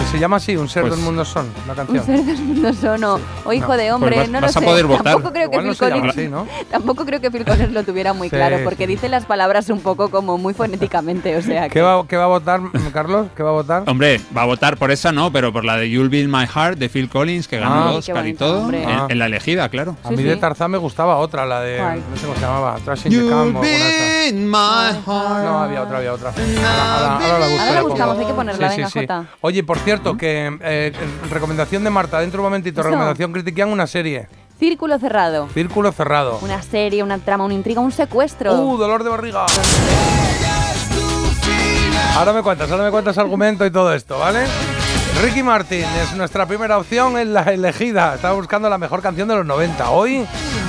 Pues 0.00 0.12
se 0.12 0.18
llama 0.18 0.36
así, 0.36 0.56
Un 0.56 0.66
ser 0.68 0.82
Pues- 0.82 0.94
del 0.96 1.04
mundo 1.04 1.24
son, 1.26 1.46
la 1.66 1.72
Un 1.72 1.76
canción. 1.76 2.04
ser 2.06 2.24
del 2.24 2.38
mundo 2.38 2.72
sono 2.72 3.20
o 3.44 3.52
hijo 3.52 3.68
No. 3.72 3.76
de 3.76 3.92
hombre, 3.92 4.10
Pues 4.16 4.20
vas- 4.22 4.28
no 4.30 4.40
vas 4.40 4.54
lo 4.54 4.58
a 4.58 4.62
sé. 4.62 4.66
poder 4.66 4.86
votar. 4.86 5.04
Tampoco 5.04 5.32
creo 5.32 5.50
que 5.50 5.56
Igual 5.56 5.66
no 5.66 5.72
Phil 5.74 5.90
Collins, 5.92 6.08
así, 6.16 6.28
¿no? 6.28 6.46
tampoco 6.70 7.04
creo 7.04 7.20
que 7.20 7.30
Phil 7.30 7.44
Collins 7.44 7.72
lo 7.72 7.84
tuviera 7.84 8.12
muy 8.14 8.30
Sí, 8.30 8.36
claro, 8.36 8.56
sí. 8.58 8.64
porque 8.64 8.86
dice 8.86 9.10
las 9.10 9.26
palabras 9.26 9.68
un 9.68 9.80
poco 9.80 10.10
como 10.10 10.38
muy 10.38 10.54
fonéticamente, 10.54 11.36
o 11.36 11.42
sea 11.42 11.62
¿Qué 11.68 11.74
que 11.74 11.82
va, 11.82 12.06
qué 12.08 12.16
va 12.16 12.24
a 12.24 12.28
votar, 12.28 12.60
Carlos? 12.94 13.26
¿Qué 13.36 13.42
va 13.42 13.50
a 13.50 13.52
votar? 13.52 13.82
Hombre, 13.88 14.20
va 14.36 14.42
a 14.42 14.46
votar 14.46 14.78
por 14.78 14.90
esa 14.90 15.12
no, 15.12 15.30
pero 15.32 15.52
por 15.52 15.64
la 15.66 15.76
de 15.76 15.90
You'll 15.90 16.08
Be 16.08 16.20
in 16.20 16.30
My 16.30 16.46
Heart 16.46 16.78
de 16.78 16.88
Phil 16.88 17.08
Collins, 17.10 17.46
que 17.46 17.58
ganó 17.58 17.74
Ah. 17.74 17.90
Qué 17.90 17.96
Oscar 17.98 18.16
y 18.16 18.18
bonito, 18.20 18.46
todo, 18.46 18.60
hombre. 18.62 18.82
en, 18.82 18.88
Ah. 18.88 19.06
en 19.10 19.18
la 19.18 19.26
elegida, 19.26 19.68
claro. 19.68 19.96
A 20.02 20.08
Sí, 20.08 20.16
mí 20.16 20.22
sí. 20.22 20.28
de 20.28 20.36
Tarzán 20.36 20.70
me 20.70 20.78
gustaba 20.78 21.18
otra, 21.18 21.44
la 21.44 21.60
de. 21.60 21.76
¿Cuál? 21.78 22.02
No 22.10 22.16
sé 22.16 22.22
cómo 22.22 22.34
se 22.36 22.40
llamaba. 22.40 22.76
Trash 22.84 23.06
in 23.06 23.12
the 23.12 23.18
Camp 23.28 23.32
o 23.32 23.40
alguna 23.42 23.60
de 23.68 23.76
esas. 24.24 24.28
in 24.32 24.46
my 24.48 24.56
heart. 24.56 25.44
No, 25.44 25.58
había 25.62 25.82
otra, 25.82 25.98
había 25.98 26.12
otra. 26.14 26.30
Ahora, 26.30 27.38
la 27.74 27.82
buscamos, 27.82 28.18
hay 28.18 28.24
que 28.26 28.32
ponerla, 28.32 28.70
Sí, 28.70 28.76
venga, 28.76 28.88
sí, 28.88 28.92
sí. 29.00 29.06
Jota. 29.06 29.24
Oye, 29.42 29.62
por 29.64 29.76
cierto, 29.78 29.89
que 30.16 30.56
eh, 30.62 30.92
recomendación 31.30 31.82
de 31.84 31.90
Marta, 31.90 32.20
dentro 32.20 32.38
de 32.38 32.46
un 32.46 32.50
momentito, 32.50 32.80
Eso. 32.80 32.90
recomendación 32.90 33.32
critiquían 33.32 33.68
una 33.70 33.86
serie. 33.86 34.28
Círculo 34.58 34.98
cerrado. 34.98 35.48
Círculo 35.54 35.90
cerrado. 35.90 36.38
Una 36.42 36.62
serie, 36.62 37.02
una 37.02 37.18
trama, 37.18 37.44
una 37.44 37.54
intriga, 37.54 37.80
un 37.80 37.92
secuestro. 37.92 38.54
Uh, 38.54 38.76
dolor 38.76 39.02
de 39.02 39.10
barriga. 39.10 39.46
Ahora 42.16 42.32
me 42.32 42.42
cuentas, 42.42 42.70
ahora 42.70 42.84
me 42.84 42.90
cuentas 42.90 43.16
argumento 43.18 43.64
y 43.64 43.70
todo 43.70 43.94
esto, 43.94 44.18
¿vale? 44.18 44.44
Ricky 45.22 45.42
Martin 45.42 45.84
es 46.02 46.14
nuestra 46.14 46.46
primera 46.46 46.78
opción 46.78 47.18
en 47.18 47.32
la 47.32 47.42
elegida. 47.42 48.14
Estaba 48.14 48.34
buscando 48.34 48.68
la 48.68 48.78
mejor 48.78 49.02
canción 49.02 49.28
de 49.28 49.36
los 49.36 49.46
90. 49.46 49.90
Hoy, 49.90 50.26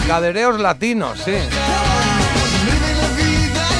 cadereos 0.08 0.60
latinos, 0.60 1.20
sí. 1.20 1.36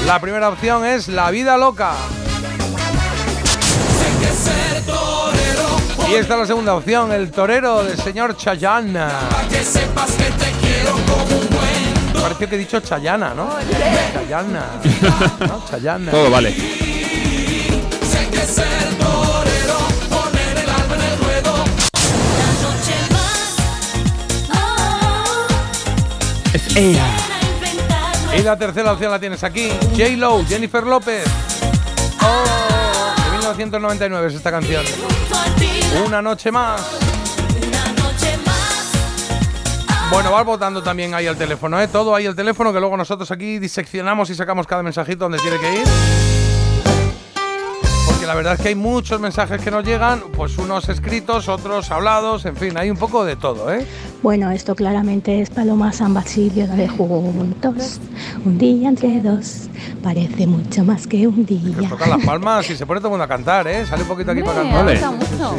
La 0.06 0.20
primera 0.20 0.50
opción 0.50 0.86
es 0.86 1.08
La 1.08 1.32
Vida 1.32 1.58
Loca. 1.58 1.94
Y 6.12 6.16
esta 6.16 6.34
es 6.34 6.40
la 6.42 6.46
segunda 6.46 6.76
opción, 6.76 7.10
El 7.14 7.32
Torero 7.32 7.86
del 7.86 7.98
señor 7.98 8.36
Chayanne. 8.36 9.00
Pareció 12.22 12.50
que 12.50 12.56
he 12.56 12.58
dicho 12.58 12.82
Chayana, 12.82 13.34
¿no? 13.34 13.50
Chayana. 14.14 14.66
¿no? 15.48 15.66
Chayana. 15.70 16.12
Todo 16.12 16.30
vale. 16.30 16.54
Es 26.54 26.76
ella. 26.76 27.06
Y 28.38 28.42
la 28.42 28.58
tercera 28.58 28.92
opción 28.92 29.12
la 29.12 29.20
tienes 29.20 29.42
aquí. 29.46 29.70
J-Lo, 29.92 30.46
Jennifer 30.46 30.84
López. 30.84 31.24
Oh, 32.22 33.01
1999 33.58 34.28
es 34.28 34.34
esta 34.36 34.52
canción. 34.52 34.86
Una 36.06 36.22
noche 36.22 36.52
más. 36.52 36.82
Bueno, 40.12 40.32
vas 40.32 40.46
votando 40.46 40.84
también 40.84 41.14
ahí 41.14 41.26
el 41.26 41.38
teléfono, 41.38 41.80
¿eh? 41.82 41.88
Todo 41.88 42.14
ahí 42.14 42.26
el 42.26 42.36
teléfono, 42.36 42.74
que 42.74 42.80
luego 42.80 42.98
nosotros 42.98 43.32
aquí 43.32 43.60
diseccionamos 43.60 44.30
y 44.30 44.36
sacamos 44.36 44.68
cada 44.68 44.84
mensajito 44.84 45.26
donde 45.26 45.40
tiene 45.40 45.58
que 45.58 45.74
ir. 45.74 46.41
La 48.32 48.36
verdad 48.36 48.54
es 48.54 48.62
que 48.62 48.70
hay 48.70 48.76
muchos 48.76 49.20
mensajes 49.20 49.62
que 49.62 49.70
nos 49.70 49.84
llegan, 49.84 50.22
pues 50.34 50.58
unos 50.58 50.88
escritos, 50.88 51.50
otros 51.50 51.92
hablados, 51.92 52.46
en 52.46 52.56
fin, 52.56 52.78
hay 52.78 52.90
un 52.90 52.96
poco 52.96 53.26
de 53.26 53.36
todo, 53.36 53.74
¿eh? 53.74 53.86
Bueno, 54.24 54.50
esto 54.52 54.74
claramente 54.74 55.42
es 55.42 55.50
Paloma 55.50 55.92
San 55.92 56.14
Basilio 56.14 56.66
de 56.66 56.88
juntos. 56.88 58.00
Un 58.46 58.58
día 58.58 58.88
entre 58.88 59.20
dos 59.20 59.68
parece 60.02 60.48
mucho 60.48 60.86
más 60.86 61.08
que 61.08 61.28
un 61.28 61.46
día. 61.46 61.90
Tocan 61.90 62.10
las 62.10 62.26
palmas 62.26 62.70
y 62.70 62.78
se 62.78 62.86
pone 62.86 63.02
todo 63.02 63.10
el 63.10 63.20
mundo 63.20 63.26
a 63.26 63.28
cantar, 63.28 63.68
¿eh? 63.68 63.86
Sale 63.86 64.04
un 64.04 64.08
poquito 64.08 64.32
aquí 64.32 64.44
para 64.44 64.62
cantar. 64.62 64.86
me 64.86 64.94
gusta 64.94 65.12
mucho. 65.12 65.56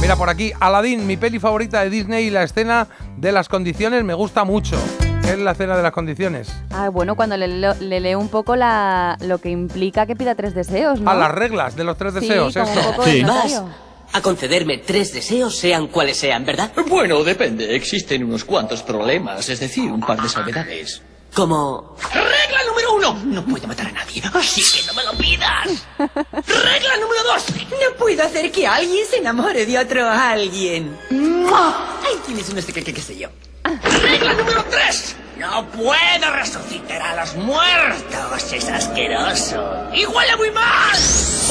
Mira, 0.00 0.14
por 0.14 0.28
aquí, 0.28 0.52
Aladdin, 0.60 1.04
mi 1.08 1.16
peli 1.16 1.40
favorita 1.40 1.80
de 1.82 1.90
Disney 1.90 2.26
y 2.26 2.30
la 2.30 2.44
escena 2.44 2.86
de 3.16 3.32
las 3.32 3.48
condiciones 3.48 4.04
me 4.04 4.14
gusta 4.14 4.44
mucho. 4.44 4.76
¿Qué 5.24 5.32
es 5.32 5.38
la 5.38 5.52
escena 5.52 5.76
de 5.76 5.82
las 5.82 5.92
condiciones? 5.92 6.52
Ah, 6.70 6.90
bueno, 6.90 7.16
cuando 7.16 7.36
le, 7.36 7.48
leo- 7.48 7.74
le 7.80 8.00
leo 8.00 8.18
un 8.20 8.28
poco 8.28 8.56
la, 8.56 9.16
lo 9.22 9.38
que 9.38 9.48
implica 9.48 10.06
que 10.06 10.14
pida 10.16 10.34
tres 10.34 10.54
deseos, 10.54 11.00
¿no? 11.00 11.10
A 11.10 11.14
las 11.14 11.30
reglas 11.30 11.76
de 11.76 11.84
los 11.84 11.96
tres 11.96 12.12
Sí, 12.14 12.20
deseos, 12.20 12.52
como 12.54 12.70
un 12.70 12.78
esto. 12.78 12.90
poco 12.90 13.04
de 13.04 13.12
Sí. 13.12 13.22
notario. 13.22 13.68
A 14.12 14.20
concederme 14.20 14.78
tres 14.78 15.12
deseos, 15.12 15.56
sean 15.56 15.88
cuales 15.88 16.16
sean, 16.18 16.44
¿verdad? 16.44 16.70
Bueno, 16.88 17.24
depende. 17.24 17.74
Existen 17.74 18.22
unos 18.22 18.44
cuantos 18.44 18.82
problemas, 18.82 19.48
es 19.48 19.58
decir, 19.60 19.90
un 19.90 20.00
par 20.00 20.20
de 20.22 20.28
salvedades. 20.28 21.02
Como... 21.34 21.96
Regla 22.12 22.60
número 22.68 22.94
uno, 22.94 23.14
no 23.24 23.44
puedo 23.44 23.66
matar 23.66 23.88
a 23.88 23.92
nadie, 23.92 24.22
así 24.34 24.62
que 24.62 24.86
no 24.86 24.94
me 24.94 25.02
lo 25.04 25.12
pidas. 25.14 25.84
Regla 25.98 26.96
número 27.00 27.22
dos, 27.24 27.44
No 27.70 27.96
puedo 27.98 28.22
hacer 28.22 28.52
que 28.52 28.66
alguien 28.68 29.04
se 29.10 29.16
enamore 29.16 29.66
de 29.66 29.78
otro 29.78 30.08
alguien. 30.08 30.96
¡Mua! 31.10 31.98
ahí 32.04 32.16
tienes 32.24 32.48
un 32.50 32.58
este 32.58 32.72
que, 32.72 32.84
que, 32.84 32.94
qué 32.94 33.00
sé 33.00 33.16
yo. 33.18 33.30
Regla 33.64 34.34
número 34.34 34.64
tres, 34.70 35.16
no 35.38 35.66
puedo 35.68 36.30
resucitar 36.36 37.00
a 37.00 37.16
los 37.24 37.34
muertos, 37.36 38.52
es 38.52 38.68
asqueroso. 38.68 39.84
Y 39.94 40.04
huele 40.06 40.36
muy 40.36 40.50
mal. 40.50 40.96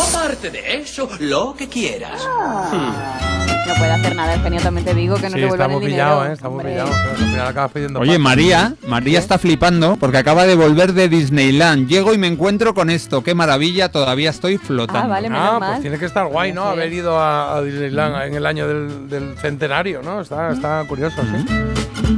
Aparte 0.09 0.49
de 0.51 0.77
eso, 0.81 1.09
lo 1.19 1.55
que 1.55 1.67
quieras. 1.67 2.21
No 3.65 3.73
puede 3.75 3.91
hacer 3.91 4.15
nada, 4.15 4.35
también 4.61 4.85
te 4.85 4.93
digo 4.93 5.15
que 5.15 5.29
no 5.29 5.35
sí, 5.35 5.41
te 5.41 5.45
vuelvan 5.47 5.71
el 5.71 5.77
muy 5.77 5.85
dinero. 5.87 6.21
pillado, 6.21 6.59
¿eh? 6.59 6.63
Pillado. 6.63 6.91
Claro, 7.33 7.49
acabas 7.49 7.71
pidiendo 7.71 7.99
Oye. 8.01 8.19
María, 8.19 8.75
María 8.87 9.19
está 9.19 9.37
flipando 9.39 9.95
porque 9.95 10.17
acaba 10.17 10.45
de 10.45 10.55
volver 10.55 10.93
de 10.93 11.07
Disneyland. 11.09 11.87
Llego 11.87 12.13
y 12.13 12.17
me 12.17 12.27
encuentro 12.27 12.73
con 12.73 12.89
esto. 12.89 13.23
Qué 13.23 13.33
maravilla, 13.33 13.89
todavía 13.89 14.29
estoy 14.31 14.57
flotando. 14.57 15.01
Ah, 15.05 15.07
vale, 15.07 15.29
menos 15.29 15.47
Ah, 15.53 15.59
mal. 15.59 15.69
pues 15.71 15.81
tiene 15.81 15.97
que 15.97 16.05
estar 16.05 16.27
guay, 16.27 16.51
¿no? 16.53 16.63
Sí. 16.65 16.69
Haber 16.73 16.93
ido 16.93 17.17
a, 17.19 17.55
a 17.57 17.61
Disneyland 17.61 18.23
en 18.23 18.35
el 18.35 18.45
año 18.45 18.67
del, 18.67 19.09
del 19.09 19.37
centenario, 19.37 20.01
¿no? 20.03 20.21
Está, 20.21 20.51
está 20.51 20.83
curioso, 20.87 21.21
sí. 21.21 21.45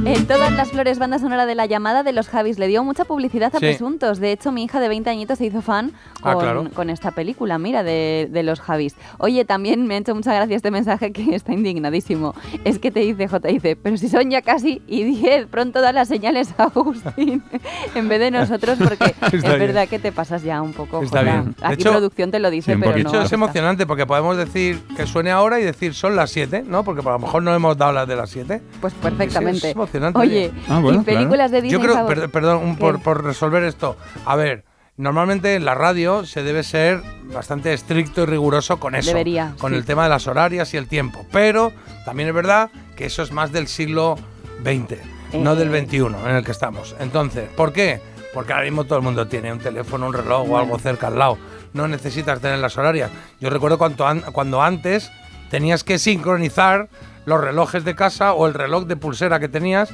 En 0.04 0.26
todas 0.26 0.52
las 0.52 0.70
flores, 0.70 0.98
banda 1.00 1.18
sonora 1.18 1.46
de 1.46 1.54
la 1.54 1.66
llamada 1.66 2.02
de 2.04 2.12
los 2.12 2.28
Javis 2.28 2.58
le 2.58 2.68
dio 2.68 2.84
mucha 2.84 3.04
publicidad 3.04 3.48
a 3.54 3.58
Sí. 3.58 3.66
Presuntos. 3.66 4.20
De 4.20 4.30
hecho, 4.30 4.52
mi 4.52 4.62
hija 4.64 4.78
de 4.78 4.88
20 4.88 5.10
añitos 5.10 5.38
se 5.38 5.46
hizo 5.46 5.62
fan 5.62 5.92
Ah, 6.22 6.32
con, 6.34 6.42
claro. 6.42 6.70
con 6.74 6.90
esta 6.90 7.10
película, 7.10 7.58
mira, 7.58 7.82
de, 7.82 8.28
de 8.30 8.42
los 8.44 8.60
Javis. 8.60 8.94
Oye, 9.18 9.44
también 9.44 9.86
me 9.86 9.94
ha 9.94 9.98
hecho 9.98 10.14
mucha 10.14 10.32
gracia 10.32 10.54
este 10.56 10.70
mensaje 10.70 11.12
que 11.12 11.34
está 11.34 11.52
indignadísimo. 11.52 12.34
Es 12.64 12.78
que 12.78 12.90
te 12.92 13.00
dice 13.00 13.26
J, 13.26 13.48
dice, 13.48 13.74
pero 13.76 13.96
si 13.96 14.08
son 14.08 14.30
ya 14.30 14.42
casi 14.42 14.80
y 14.86 15.02
10, 15.04 15.46
pronto 15.46 15.80
da 15.80 15.92
las 15.92 16.06
señales 16.08 16.54
a 16.58 16.64
Agustín 16.64 17.42
en 17.94 18.08
vez 18.08 18.20
de 18.20 18.30
nosotros, 18.30 18.78
porque 18.78 19.14
es 19.32 19.42
bien. 19.42 19.58
verdad 19.58 19.88
que 19.88 19.98
te 19.98 20.12
pasas 20.12 20.42
ya 20.42 20.62
un 20.62 20.72
poco. 20.72 21.02
Está 21.02 21.20
Jota. 21.20 21.32
bien. 21.32 21.54
De 21.58 21.66
Aquí 21.66 21.82
hecho- 21.82 21.90
producción 21.90 22.30
te 22.30 22.38
lo 22.38 22.50
dice, 22.50 22.74
Sí, 22.74 22.78
pero 22.80 22.92
De 22.92 23.02
no. 23.02 23.10
hecho, 23.10 23.22
es 23.22 23.32
emocionante 23.32 23.86
porque 23.86 24.06
podemos 24.06 24.36
decir 24.36 24.80
que 24.96 25.06
suene 25.06 25.30
ahora 25.32 25.58
y 25.58 25.64
decir 25.64 25.94
son 25.94 26.14
las 26.16 26.30
7, 26.30 26.64
¿no? 26.66 26.84
Porque 26.84 27.00
a 27.06 27.12
lo 27.12 27.18
mejor 27.18 27.42
no 27.42 27.52
hemos 27.54 27.76
dado 27.76 27.92
las 27.92 28.06
de 28.06 28.16
las 28.16 28.30
7. 28.30 28.62
Pues 28.80 28.94
perfectamente. 28.94 29.60
Sí, 29.60 29.66
es 29.68 29.74
emocionante. 29.86 30.18
Oye, 30.18 30.52
Ah, 30.68 30.80
bueno, 30.80 31.00
y 31.00 31.04
películas 31.04 31.50
de 31.50 31.62
Disney 31.62 31.80
Yo 31.80 31.80
creo, 31.86 32.06
per- 32.06 32.30
perdón, 32.30 32.76
por, 32.76 33.00
por 33.02 33.24
resolver 33.24 33.62
esto. 33.64 33.96
A 34.24 34.36
ver, 34.36 34.64
normalmente 34.96 35.54
en 35.54 35.64
la 35.64 35.74
radio 35.74 36.24
se 36.26 36.42
debe 36.42 36.62
ser 36.62 37.02
bastante 37.32 37.72
estricto 37.72 38.22
y 38.22 38.26
riguroso 38.26 38.78
con 38.78 38.94
eso. 38.94 39.10
Debería, 39.10 39.54
Con 39.58 39.72
sí. 39.72 39.78
el 39.78 39.84
tema 39.84 40.04
de 40.04 40.10
las 40.10 40.26
horarias 40.26 40.72
y 40.74 40.76
el 40.76 40.88
tiempo. 40.88 41.26
Pero 41.32 41.72
también 42.04 42.28
es 42.28 42.34
verdad 42.34 42.70
que 42.96 43.06
eso 43.06 43.22
es 43.22 43.32
más 43.32 43.52
del 43.52 43.66
siglo 43.68 44.16
XX, 44.62 44.98
no 45.34 45.52
Eh. 45.52 45.56
del 45.56 45.70
XXI 45.86 45.96
en 46.28 46.36
el 46.36 46.44
que 46.44 46.52
estamos. 46.52 46.96
Entonces, 47.00 47.48
¿por 47.56 47.72
qué? 47.72 48.00
Porque 48.32 48.52
ahora 48.52 48.64
mismo 48.64 48.84
todo 48.84 48.98
el 48.98 49.04
mundo 49.04 49.26
tiene 49.28 49.52
un 49.52 49.58
teléfono, 49.58 50.06
un 50.06 50.12
reloj 50.12 50.50
o 50.50 50.58
algo 50.58 50.78
cerca 50.78 51.06
al 51.08 51.18
lado. 51.18 51.38
No 51.72 51.88
necesitas 51.88 52.40
tener 52.40 52.58
las 52.58 52.76
horarias. 52.78 53.10
Yo 53.40 53.50
recuerdo 53.50 53.76
cuando, 53.78 54.06
an- 54.06 54.22
cuando 54.32 54.62
antes 54.62 55.10
tenías 55.50 55.84
que 55.84 55.98
sincronizar 55.98 56.88
los 57.26 57.40
relojes 57.40 57.84
de 57.84 57.94
casa 57.94 58.32
o 58.32 58.46
el 58.46 58.54
reloj 58.54 58.86
de 58.86 58.96
pulsera 58.96 59.38
que 59.38 59.48
tenías 59.48 59.90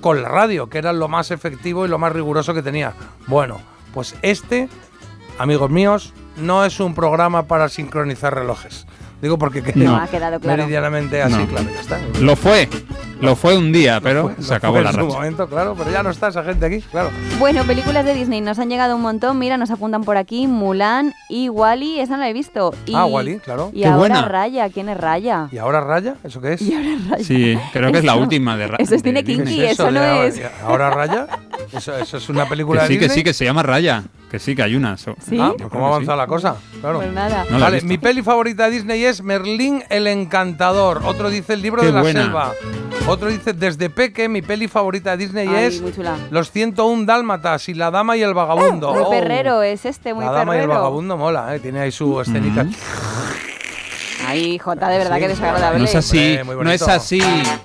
con 0.00 0.22
la 0.22 0.28
radio, 0.28 0.68
que 0.68 0.78
era 0.78 0.92
lo 0.92 1.08
más 1.08 1.32
efectivo 1.32 1.84
y 1.84 1.88
lo 1.88 1.98
más 1.98 2.12
riguroso 2.12 2.54
que 2.54 2.62
tenía. 2.62 2.94
Bueno, 3.26 3.60
pues 3.92 4.14
este, 4.22 4.68
amigos 5.38 5.70
míos, 5.70 6.14
no 6.36 6.64
es 6.64 6.78
un 6.78 6.94
programa 6.94 7.48
para 7.48 7.68
sincronizar 7.68 8.34
relojes. 8.34 8.86
Digo 9.20 9.38
porque 9.38 9.62
quede 9.62 9.84
No. 9.84 9.96
Ha 10.02 10.06
quedado 10.06 10.38
claro. 10.40 10.58
meridianamente 10.58 11.20
así, 11.22 11.34
No. 11.36 11.46
claro, 11.46 11.66
ya 11.74 11.80
está. 11.80 11.98
Lo 12.20 12.36
fue. 12.36 12.68
Lo 13.20 13.34
fue 13.34 13.58
un 13.58 13.72
día, 13.72 14.00
pero 14.00 14.32
Lo 14.36 14.40
se 14.44 14.54
acabó 14.54 14.74
fue 14.74 14.84
la 14.84 14.90
en 14.90 14.94
su 14.94 15.00
racha. 15.02 15.14
momento, 15.16 15.48
claro, 15.48 15.74
pero 15.76 15.90
ya 15.90 16.04
no 16.04 16.10
está 16.10 16.28
esa 16.28 16.44
gente 16.44 16.66
aquí, 16.66 16.80
claro. 16.82 17.10
Bueno, 17.40 17.64
películas 17.64 18.04
de 18.04 18.14
Disney 18.14 18.40
nos 18.40 18.60
han 18.60 18.68
llegado 18.68 18.94
un 18.94 19.02
montón. 19.02 19.40
Mira, 19.40 19.56
nos 19.56 19.72
apuntan 19.72 20.04
por 20.04 20.16
aquí 20.16 20.46
Mulan 20.46 21.12
y 21.28 21.48
Wally, 21.48 21.98
esa 21.98 22.12
no 22.12 22.18
la 22.20 22.28
he 22.28 22.32
visto. 22.32 22.72
Y, 22.86 22.94
Ah, 22.94 23.06
Wall-E, 23.06 23.40
claro. 23.40 23.70
Y 23.74 23.80
Qué 23.80 23.86
ahora 23.88 23.98
buena. 23.98 24.22
Raya, 24.22 24.68
¿quién 24.70 24.88
es 24.88 24.96
Raya? 24.98 25.48
¿Y 25.50 25.58
ahora 25.58 25.80
Raya? 25.80 26.14
¿Eso 26.22 26.40
qué 26.40 26.52
es? 26.52 26.62
Y 26.62 26.72
ahora 26.74 26.88
Raya. 27.10 27.24
Sí, 27.24 27.58
creo 27.72 27.90
que 27.90 27.98
es 27.98 28.04
la 28.04 28.12
Eso- 28.14 28.22
última 28.22 28.56
de 28.56 28.66
Ra- 28.68 28.76
Eso 28.78 28.94
es 28.94 29.02
cine 29.02 29.24
kinky, 29.24 29.56
¿Qué 29.56 29.64
es 29.66 29.72
eso 29.72 29.90
no 29.90 30.00
es. 30.22 30.40
¿Ahora 30.64 30.90
Raya? 30.90 31.26
¿Eso, 31.72 31.98
eso 31.98 32.18
es 32.18 32.28
una 32.28 32.48
película 32.48 32.82
Que 32.82 32.86
sí, 32.86 32.92
de 32.94 32.98
que 33.00 33.04
Disney? 33.06 33.18
sí, 33.18 33.24
que 33.24 33.34
se 33.34 33.44
llama 33.44 33.64
Raya. 33.64 34.04
Que 34.30 34.38
sí, 34.38 34.54
que 34.54 34.62
hay 34.62 34.74
una. 34.76 34.96
so- 34.98 35.14
¿Sí? 35.26 35.38
Ah, 35.40 35.52
Yo 35.52 35.56
pues 35.56 35.56
creo 35.56 35.70
cómo 35.70 35.86
ha 35.86 35.88
avanzado 35.88 36.16
sí. 36.16 36.20
la 36.20 36.26
cosa, 36.26 36.56
claro. 36.80 36.98
Pues 36.98 37.12
nada. 37.12 37.46
No 37.50 37.58
vale, 37.58 37.80
mi 37.80 37.96
peli 37.96 38.22
favorita 38.22 38.64
de 38.66 38.72
Disney 38.72 39.04
es 39.04 39.22
Merlín 39.22 39.82
el 39.88 40.06
Encantador. 40.06 41.00
Otro 41.06 41.30
dice 41.30 41.54
El 41.54 41.62
libro 41.62 41.80
Qué 41.80 41.86
de 41.86 41.92
la 41.94 42.00
buena. 42.02 42.22
selva. 42.24 42.52
Otro 43.06 43.28
dice 43.28 43.54
Desde 43.54 43.88
Peque, 43.88 44.28
mi 44.28 44.42
peli 44.42 44.68
favorita 44.68 45.12
de 45.12 45.16
Disney 45.24 45.48
Ay, 45.48 45.64
es. 45.64 45.82
Los 46.30 46.50
101 46.50 47.06
Dálmatas 47.06 47.70
y 47.70 47.74
La 47.74 47.90
Dama 47.90 48.18
y 48.18 48.22
el 48.22 48.34
Vagabundo. 48.34 48.92
Muy 48.92 49.02
Oh. 49.06 49.10
perrero 49.10 49.62
es 49.62 49.86
este, 49.86 50.12
muy 50.12 50.26
La 50.26 50.32
Dama 50.32 50.56
y 50.56 50.60
el. 50.60 50.68
Vagabundo 50.68 51.16
mola, 51.16 51.54
¿eh? 51.56 51.60
tiene 51.60 51.80
ahí 51.80 51.90
su 51.90 52.20
escenita. 52.20 52.66
Ay, 54.26 54.58
Jota, 54.58 54.88
de 54.88 54.98
verdad 54.98 55.14
Sí, 55.16 55.20
que 55.22 55.28
desagradable. 55.28 55.78
No 55.78 55.84
es 55.84 55.94
así, 55.94 56.18
Hombre, 56.38 56.44
muy 56.56 56.64
no 56.64 56.70
es 56.70 56.82
así. 56.82 57.20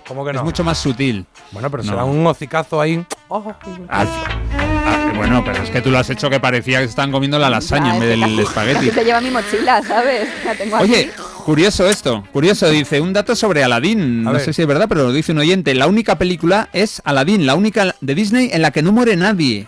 ¿Cómo 0.07 0.23
que 0.23 0.32
Es 0.32 0.38
no? 0.38 0.43
mucho 0.43 0.64
más 0.64 0.77
sutil. 0.77 1.25
Bueno, 1.51 1.69
pero 1.69 1.83
No. 1.83 1.90
será 1.91 2.03
un 2.06 2.25
hocicazo 2.25 2.80
ahí. 2.80 3.06
Al- 3.30 4.07
ah, 4.07 5.11
bueno, 5.15 5.43
pero 5.43 5.61
es 5.64 5.69
que 5.69 5.82
tú 5.82 5.90
lo 5.91 5.98
has 5.99 6.09
hecho 6.09 6.30
que 6.30 6.40
parecía 6.40 6.80
que 6.80 6.85
estaban 6.85 7.11
comiendo 7.11 7.38
la 7.40 7.49
lasaña 7.49 7.93
en 7.95 7.99
vez 7.99 8.09
del 8.09 8.40
espagueti. 8.40 8.90
te 8.91 9.03
lleva 9.03 9.19
mi 9.22 9.30
mochila, 9.32 9.82
¿sabes? 9.83 10.27
La 10.45 10.56
tengo 10.56 10.75
aquí. 10.77 10.85
Oye, 10.85 11.11
curioso 11.45 11.88
esto, 11.90 12.23
curioso, 12.32 12.69
dice 12.69 13.01
un 13.01 13.14
dato 13.14 13.35
sobre 13.35 13.64
Aladdin, 13.64 14.22
A 14.22 14.32
no 14.32 14.33
ver. 14.33 14.41
sé 14.41 14.53
si 14.53 14.61
es 14.61 14.67
verdad, 14.67 14.85
pero 14.88 15.03
lo 15.03 15.11
dice 15.14 15.32
un 15.32 15.40
oyente, 15.40 15.73
la 15.75 15.88
única 15.88 16.17
película 16.17 16.69
es 16.73 17.01
Aladdin, 17.06 17.45
la 17.45 17.56
única 17.56 17.95
de 17.99 18.15
Disney 18.15 18.49
en 18.53 18.61
la 18.61 18.72
que 18.72 18.82
no 18.82 18.91
muere 18.91 19.15
nadie. 19.15 19.67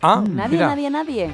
Ah, 0.00 0.22
Nadie, 0.28 0.50
mira. 0.52 0.66
nadie, 0.68 0.90
nadie. 0.90 1.30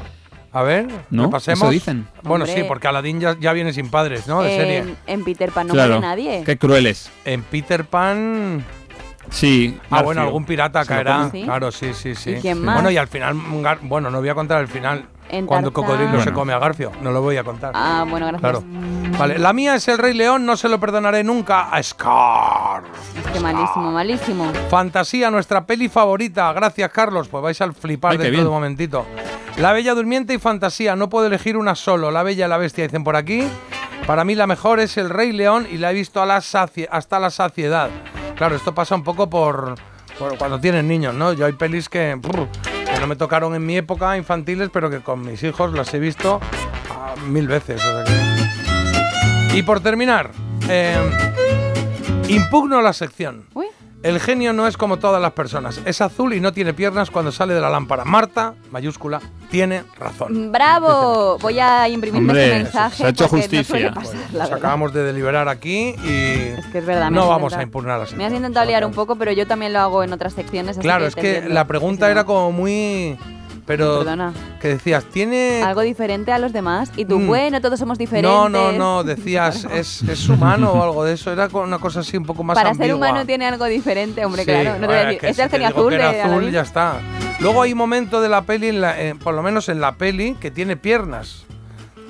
A 0.55 0.63
ver, 0.63 0.87
¿No? 1.11 1.25
repasemos. 1.25 1.59
Eso 1.63 1.71
dicen. 1.71 2.07
Bueno, 2.23 2.45
Hombre. 2.45 2.63
sí, 2.63 2.65
porque 2.69 2.87
Aladdin 2.87 3.21
ya, 3.21 3.37
ya 3.39 3.53
viene 3.53 3.73
sin 3.73 3.91
padres, 3.91 4.29
¿no? 4.29 4.41
De 4.43 4.55
en, 4.55 4.61
serie. 4.61 4.95
en 5.07 5.25
Peter 5.25 5.51
Pan 5.51 5.67
no 5.67 5.75
claro, 5.75 5.95
muere 6.01 6.07
nadie. 6.07 6.43
qué 6.47 6.57
crueles. 6.57 7.11
En 7.25 7.43
Peter 7.43 7.85
Pan. 7.85 8.65
Sí. 9.31 9.79
Ah, 9.91 10.03
bueno, 10.03 10.21
algún 10.23 10.45
pirata 10.45 10.85
caerá. 10.85 11.29
Claro, 11.33 11.73
sí, 11.73 11.93
sí, 11.93 12.15
sí. 12.15 12.31
¿Y 12.33 12.41
quién 12.41 12.61
más? 12.63 12.77
Bueno, 12.77 12.91
y 12.91 12.97
al 12.97 13.09
final, 13.09 13.35
bueno, 13.83 14.11
no 14.11 14.21
voy 14.21 14.29
a 14.29 14.35
contar 14.35 14.61
el 14.61 14.69
final. 14.69 15.07
En 15.31 15.47
cuando 15.47 15.71
Tarzán. 15.71 15.91
Cocodrilo 15.91 16.23
se 16.23 16.33
come 16.33 16.53
a 16.53 16.59
Garfio. 16.59 16.93
No 17.03 17.11
lo 17.11 17.23
voy 17.23 17.37
a 17.37 17.45
contar. 17.45 17.73
Ah, 17.75 18.05
bueno, 18.09 18.27
gracias. 18.27 18.41
Claro. 18.63 18.65
Vale, 19.19 19.39
la 19.39 19.53
mía 19.53 19.75
es 19.77 19.87
El 19.89 19.99
Rey 19.99 20.13
León, 20.15 20.45
no 20.47 20.57
se 20.57 20.69
lo 20.69 20.79
perdonaré 20.81 21.23
nunca 21.25 21.71
a 21.71 21.83
Scar. 21.83 22.83
Es 23.19 23.31
que 23.33 23.41
malísimo, 23.41 23.91
malísimo. 23.93 24.53
Fantasía, 24.69 25.31
nuestra 25.31 25.65
peli 25.67 25.89
favorita. 25.89 26.53
Gracias, 26.53 26.91
Carlos. 26.91 27.29
Pues 27.29 27.43
vais 27.43 27.61
al 27.61 27.75
flipar 27.75 28.13
Ay, 28.13 28.19
de 28.19 28.31
bien. 28.31 28.47
un 28.47 28.53
momentito. 28.53 29.07
La 29.57 29.73
Bella 29.73 29.95
Durmiente 29.95 30.35
y 30.35 30.39
Fantasía. 30.39 30.97
No 30.97 31.09
puedo 31.09 31.27
elegir 31.27 31.57
una 31.57 31.75
solo. 31.75 32.11
La 32.11 32.23
Bella 32.23 32.47
y 32.47 32.49
la 32.49 32.57
Bestia 32.59 32.85
dicen 32.85 33.05
por 33.05 33.17
aquí. 33.17 33.45
Para 34.07 34.25
mí 34.25 34.35
la 34.35 34.47
mejor 34.47 34.81
es 34.81 34.97
El 34.99 35.09
Rey 35.11 35.33
León 35.33 35.67
y 35.71 35.79
la 35.79 35.91
he 35.91 35.95
visto 35.95 36.21
a 36.21 36.27
la 36.27 36.39
saci- 36.39 36.89
hasta 36.91 37.19
la 37.19 37.31
saciedad. 37.31 37.89
Claro, 38.37 38.57
esto 38.57 38.75
pasa 38.75 38.95
un 38.97 39.05
poco 39.05 39.31
por 39.31 39.77
cuando 40.39 40.61
tienen 40.61 40.89
niños, 40.89 41.15
¿no? 41.15 41.33
Yo 41.33 41.47
hay 41.47 41.53
pelis 41.53 41.89
que, 41.89 42.19
no 43.01 43.07
me 43.07 43.17
tocaron 43.17 43.55
en 43.55 43.65
mi 43.65 43.77
época 43.77 44.17
infantiles, 44.17 44.71
pero 44.73 44.91
que 44.91 45.01
con 45.01 45.23
mis 45.23 45.43
hijos 45.43 45.73
las 45.73 45.93
he 45.95 45.99
visto 45.99 46.41
ah, 46.91 47.15
mil 47.27 47.47
veces. 47.47 47.83
Y 49.53 49.63
por 49.63 49.81
terminar, 49.81 50.31
eh, 50.69 50.97
impugno 52.29 52.81
la 52.83 52.93
sección. 52.93 53.47
Uy. 53.55 53.67
El 54.05 54.21
genio 54.21 54.53
no 54.53 54.67
es 54.67 54.77
como 54.77 54.99
todas 54.99 55.21
las 55.23 55.33
personas. 55.33 55.81
Es 55.87 56.03
azul 56.03 56.35
y 56.35 56.41
no 56.41 56.53
tiene 56.53 56.75
piernas 56.75 57.11
cuando 57.11 57.33
sale 57.33 57.55
de 57.55 57.61
la 57.63 57.71
lámpara. 57.71 58.05
Marta, 58.05 58.53
mayúscula, 58.71 59.19
tiene 59.51 59.83
razón. 59.99 60.53
¡Bravo! 60.53 61.39
Voy 61.39 61.59
a 61.59 61.89
imprimirme 61.89 62.29
Hombre, 62.29 62.45
este 62.45 62.65
mensaje. 62.65 62.97
se 62.99 63.07
ha 63.07 63.09
hecho 63.09 63.25
no 63.25 63.29
justicia. 63.31 63.95
pasar, 63.95 64.17
Nos 64.31 64.53
acabamos 64.53 64.93
de 64.93 65.05
deliberar 65.05 65.49
aquí 65.49 65.95
y 66.05 66.53
Es 66.59 66.67
que 66.67 66.79
es 66.81 66.87
verdad. 66.87 67.09
me 67.09 67.17
no 67.17 67.29
vamos 67.29 67.55
a 67.55 67.63
impugnar 67.63 67.99
la 67.99 68.15
Me 68.15 68.27
has 68.27 68.35
intentado 68.35 68.67
liar 68.67 68.85
un 68.85 68.93
poco, 68.93 69.17
pero 69.17 69.33
yo 69.33 69.47
también 69.47 69.73
lo 69.73 69.81
hago 69.81 70.05
en 70.05 70.13
otras 70.13 70.35
secciones. 70.35 70.77
así 70.77 70.81
Claro, 70.83 71.07
es 71.07 71.15
que 71.15 71.49
la 71.49 71.67
pregunta 71.67 72.11
era 72.11 72.25
como 72.25 72.53
muy... 72.53 73.17
Pero 73.67 73.99
Perdona. 74.01 74.33
que 74.61 74.69
decías, 74.69 75.05
tiene... 75.07 75.63
Algo 75.63 75.81
diferente 75.81 76.33
a 76.33 76.39
los 76.39 76.53
demás. 76.53 76.91
Y 76.97 77.07
tú, 77.07 77.19
Mm. 77.19 77.27
bueno, 77.27 77.61
todos 77.63 77.79
somos 77.79 77.97
diferentes. 77.97 78.31
No, 78.31 78.49
no, 78.51 78.73
no, 78.73 79.05
decías, 79.05 79.65
es, 79.73 80.03
es 80.03 80.29
humano 80.29 80.73
o 80.73 80.83
algo 80.83 81.03
de 81.05 81.15
eso. 81.15 81.33
Era 81.33 81.47
una 81.53 81.79
cosa 81.79 82.01
así 82.01 82.17
un 82.19 82.27
poco 82.27 82.45
más 82.45 82.55
Para 82.57 82.75
ser 82.75 82.83
ambigua. 82.91 82.97
humano 83.09 83.25
tiene 83.27 83.47
algo 83.47 83.65
diferente, 83.65 84.23
hombre, 84.25 84.43
Sí, 84.45 84.51
claro. 84.51 84.75
No 84.75 84.81
te 84.81 84.87
voy 84.87 84.97
a 84.97 85.05
decir, 85.07 85.25
es 85.25 85.39
el 85.39 85.49
genio 85.49 85.69
azul 85.69 85.91
de 85.93 86.03
azul, 86.05 86.51
ya 86.51 86.61
está. 86.61 86.99
Luego 87.41 87.63
hay 87.63 87.73
un 87.73 87.79
momento 87.79 88.21
de 88.21 88.29
la 88.29 88.43
peli, 88.43 88.69
en 88.69 88.81
la- 88.83 89.01
eh, 89.01 89.15
por 89.15 89.33
lo 89.35 89.43
menos 89.43 89.69
en 89.71 89.81
la 89.81 89.93
peli, 89.97 90.35
que 90.35 90.51
tiene 90.51 90.77
piernas. 90.77 91.45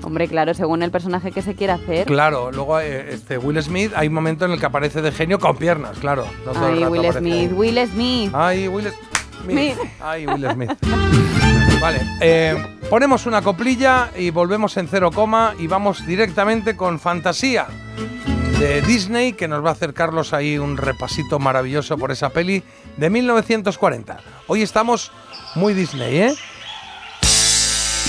Hombre, 0.03 0.29
claro, 0.29 0.53
según 0.55 0.83
el 0.83 0.91
personaje 0.91 1.31
que 1.33 1.41
se 1.41 1.55
quiera 1.55 1.75
hacer. 1.75 2.07
Claro, 2.07 2.51
luego 2.53 2.79
eh, 2.81 3.07
este 3.15 3.39
Will 3.39 3.63
Smith, 3.63 3.93
hay 3.97 4.09
un 4.09 4.15
momento 4.15 4.45
en 4.45 4.51
el 4.51 4.61
que 4.61 4.67
aparece 4.67 5.01
de 5.01 5.13
genio 5.13 5.39
con 5.39 5.57
piernas, 5.57 5.97
claro. 5.99 6.27
No 6.45 6.53
todo 6.53 6.69
el 6.69 6.75
Ay, 6.75 6.81
rato 6.81 6.93
Will 6.93 7.13
Smith, 7.13 7.33
ahí. 7.33 7.47
Will 7.55 7.89
Smith. 7.89 8.31
Ay, 8.35 8.69
Will 8.69 8.85
Smith. 8.89 8.99
Smith. 9.43 9.79
Ay, 10.01 10.27
Will 10.27 10.49
Smith. 10.53 10.73
vale, 11.81 12.01
eh, 12.21 12.57
ponemos 12.89 13.27
una 13.27 13.43
coplilla 13.43 14.11
y 14.17 14.31
volvemos 14.31 14.77
en 14.77 14.89
cero 14.89 15.11
coma 15.13 15.55
y 15.59 15.67
vamos 15.67 16.07
directamente 16.07 16.77
con 16.77 17.01
Fantasía 17.01 17.67
de 18.59 18.83
Disney, 18.83 19.33
que 19.33 19.49
nos 19.49 19.65
va 19.65 19.71
a 19.71 19.73
hacer 19.73 19.95
Carlos 19.95 20.33
ahí 20.33 20.59
un 20.59 20.77
repasito 20.77 21.39
maravilloso 21.39 21.99
por 21.99 22.13
esa 22.13 22.31
peli 22.31 22.63
de 22.97 23.11
1940. 23.11 24.19
Hoy 24.47 24.63
estamos 24.63 25.11
muy 25.55 25.75
Disney, 25.75 26.19
¿eh? 26.19 26.35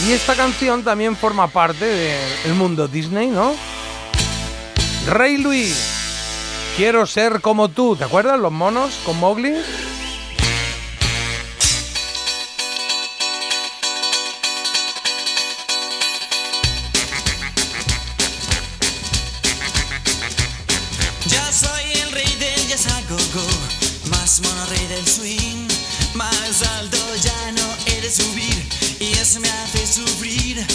Y 0.06 0.12
esta 0.12 0.36
canción 0.36 0.84
también 0.84 1.16
forma 1.16 1.48
parte 1.48 1.86
del 1.86 2.54
mundo 2.54 2.88
Disney, 2.88 3.28
¿no? 3.28 3.54
Rey 5.08 5.38
Luis, 5.38 5.76
quiero 6.78 7.06
ser 7.06 7.42
como 7.42 7.70
tú. 7.70 7.96
¿Te 7.96 8.04
acuerdas? 8.04 8.40
Los 8.40 8.52
monos 8.52 9.00
con 9.06 9.20
Mowgli. 9.20 9.54
Me 29.40 29.50
hace 29.50 29.86
sufrir. 29.86 30.66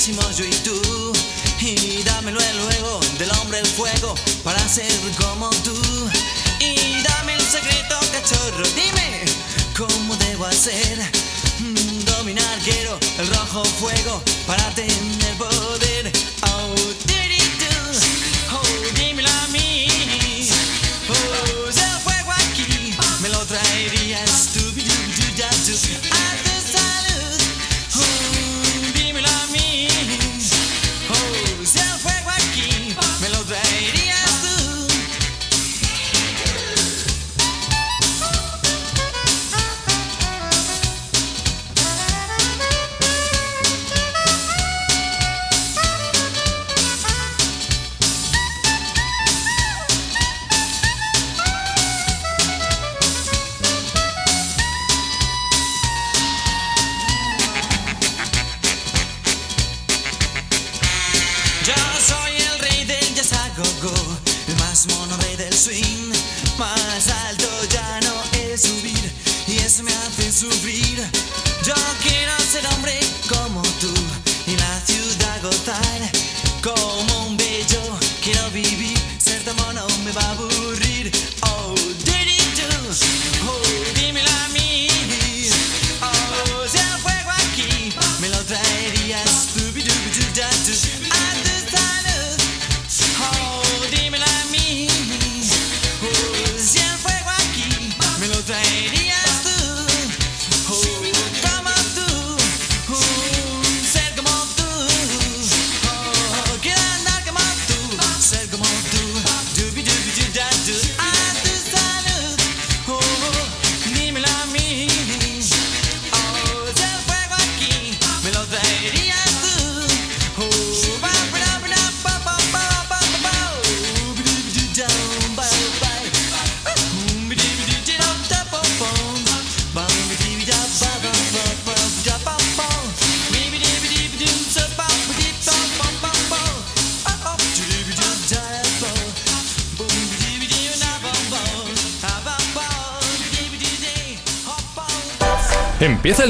Y 0.00 0.50
tú. 0.64 1.12
Dámelo 2.06 2.40
luego 2.40 3.00
del 3.18 3.30
hombre 3.32 3.58
el 3.58 3.66
fuego 3.66 4.14
para 4.42 4.58
ser 4.66 4.90
como 5.18 5.50
tú. 5.62 5.74
Y 6.58 7.02
dame 7.02 7.34
el 7.34 7.42
secreto, 7.42 8.00
cachorro. 8.10 8.64
Dime 8.74 9.26
cómo 9.76 10.16
debo 10.16 10.46
hacer. 10.46 10.98
Mm, 11.58 12.04
Dominar 12.06 12.58
quiero 12.64 12.98
el 13.18 13.26
rojo 13.28 13.62
fuego 13.62 14.22
para 14.46 14.70
tener 14.74 15.36
poder. 15.36 16.10
Oh, 16.44 16.74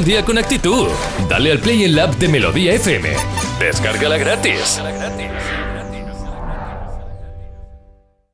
el 0.00 0.06
día 0.06 0.24
con 0.24 0.38
actitud. 0.38 0.88
Dale 1.28 1.52
al 1.52 1.58
play 1.58 1.84
en 1.84 1.94
la 1.94 2.04
app 2.04 2.14
de 2.14 2.28
Melodía 2.28 2.72
FM. 2.72 3.10
Descárgala 3.58 4.16
gratis. 4.16 4.80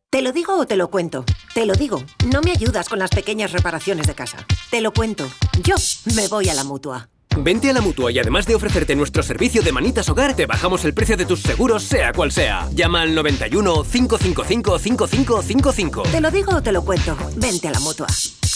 ¿Te 0.09 0.23
lo 0.23 0.33
digo 0.33 0.61
o 0.61 0.67
te 0.67 0.77
lo 0.77 0.89
cuento? 0.91 1.25
Te 1.55 1.67
lo 1.67 1.75
digo. 1.75 2.03
No 2.33 2.41
me 2.41 2.53
ayudas 2.53 2.89
con 2.89 3.01
las 3.01 3.11
pequeñas 3.11 3.51
reparaciones 3.51 4.07
de 4.07 4.15
casa. 4.15 4.39
Te 4.71 4.81
lo 4.81 4.93
cuento. 4.93 5.29
Yo 5.63 5.75
me 6.15 6.29
voy 6.29 6.49
a 6.49 6.55
la 6.55 6.63
mutua. 6.63 7.09
Vente 7.37 7.71
a 7.71 7.73
la 7.73 7.81
mutua 7.81 8.11
y 8.11 8.19
además 8.19 8.47
de 8.47 8.55
ofrecerte 8.55 8.97
nuestro 8.97 9.23
servicio 9.23 9.63
de 9.63 9.73
manitas 9.73 10.09
hogar, 10.09 10.35
te 10.35 10.47
bajamos 10.47 10.85
el 10.85 10.95
precio 10.95 11.17
de 11.17 11.27
tus 11.27 11.43
seguros, 11.43 11.83
sea 11.83 12.13
cual 12.13 12.33
sea. 12.33 12.69
Llama 12.73 13.03
al 13.03 13.15
91 13.15 13.85
555 13.85 14.79
5555. 14.79 16.03
Te 16.05 16.21
lo 16.21 16.31
digo 16.31 16.57
o 16.57 16.63
te 16.63 16.73
lo 16.73 16.85
cuento. 16.85 17.17
Vente 17.37 17.69
a 17.69 17.73
la 17.73 17.81
mutua. 17.81 18.07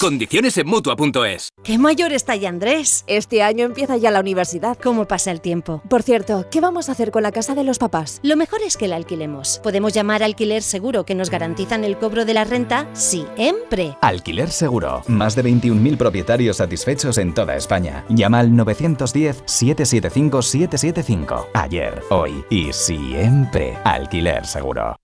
Condiciones 0.00 0.56
en 0.56 0.66
mutua.es. 0.66 1.50
¿Qué 1.62 1.76
mayor 1.76 2.14
está 2.14 2.34
ya 2.34 2.48
Andrés? 2.48 3.04
Este 3.06 3.42
año 3.42 3.66
empieza 3.66 3.98
ya 3.98 4.10
la 4.10 4.20
universidad. 4.20 4.78
¿Cómo 4.82 5.04
pasa 5.04 5.30
el 5.30 5.42
tiempo? 5.42 5.82
Por 5.90 6.02
cierto, 6.02 6.46
¿qué 6.50 6.62
vamos 6.62 6.88
a 6.88 6.92
hacer 6.92 7.10
con 7.10 7.22
la 7.22 7.32
casa 7.32 7.54
de 7.54 7.64
los 7.64 7.78
papás? 7.78 8.18
Lo 8.22 8.34
mejor 8.34 8.60
es 8.62 8.78
que 8.78 8.88
la 8.88 8.96
alquilemos. 8.96 9.60
Podemos 9.62 9.92
llamar 9.92 10.22
a 10.22 10.24
alquiler 10.24 10.62
seguro 10.62 11.04
que 11.04 11.14
nos 11.14 11.28
garantizan 11.28 11.84
el 11.84 11.98
cobro 11.98 12.24
de 12.24 12.32
la 12.32 12.44
renta 12.44 12.88
siempre. 12.94 13.98
Alquiler 14.00 14.50
Seguro. 14.50 15.02
Más 15.06 15.36
de 15.36 15.44
21.000 15.44 15.98
propietarios 15.98 16.56
satisfechos 16.56 17.18
en 17.18 17.34
toda 17.34 17.56
España. 17.56 18.06
Llama 18.08 18.38
al 18.40 18.56
910-775-775. 18.74 21.46
Ayer, 21.54 22.02
hoy 22.10 22.44
y 22.50 22.72
siempre. 22.72 23.76
Alquiler 23.84 24.44
Seguro. 24.46 24.96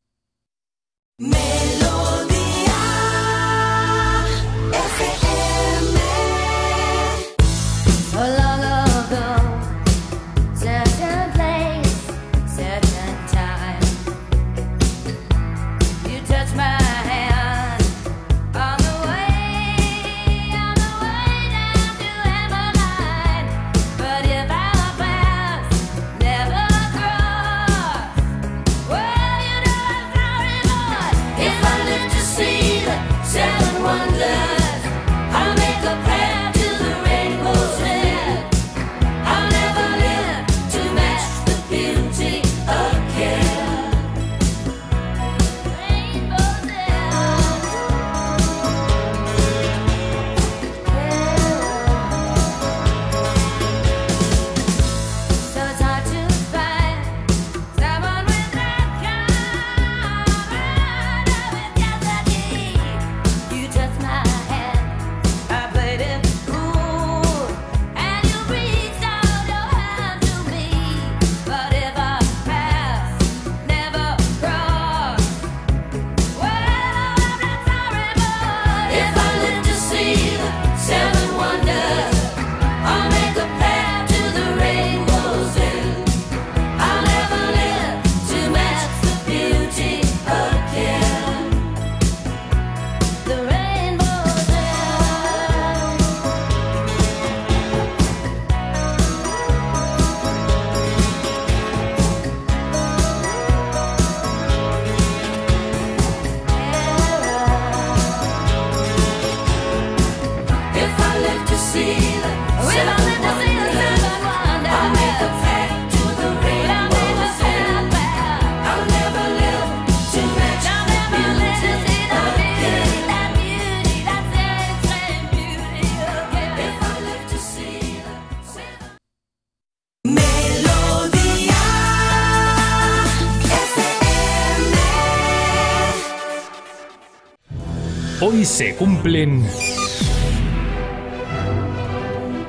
Hoy 138.29 138.45
se 138.45 138.75
cumplen. 138.75 139.47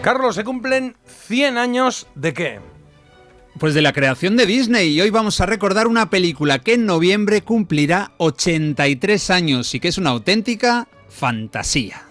Carlos, 0.02 0.34
se 0.34 0.44
cumplen 0.44 0.96
100 1.28 1.60
años 1.60 2.08
de 2.16 2.34
qué? 2.34 2.60
Pues 3.60 3.76
de 3.76 3.84
la 3.84 3.94
creación 3.94 4.38
de 4.38 4.48
Disney 4.48 4.90
y 4.90 5.02
hoy 5.02 5.12
vamos 5.12 5.40
a 5.40 5.46
recordar 5.46 5.86
una 5.86 6.10
película 6.10 6.58
que 6.58 6.74
en 6.74 6.88
noviembre 6.88 7.44
cumplirá 7.44 8.14
83 8.18 9.30
años 9.30 9.76
y 9.76 9.80
que 9.80 9.90
es 9.90 10.00
una 10.00 10.10
auténtica 10.10 10.88
fantasía. 11.10 12.07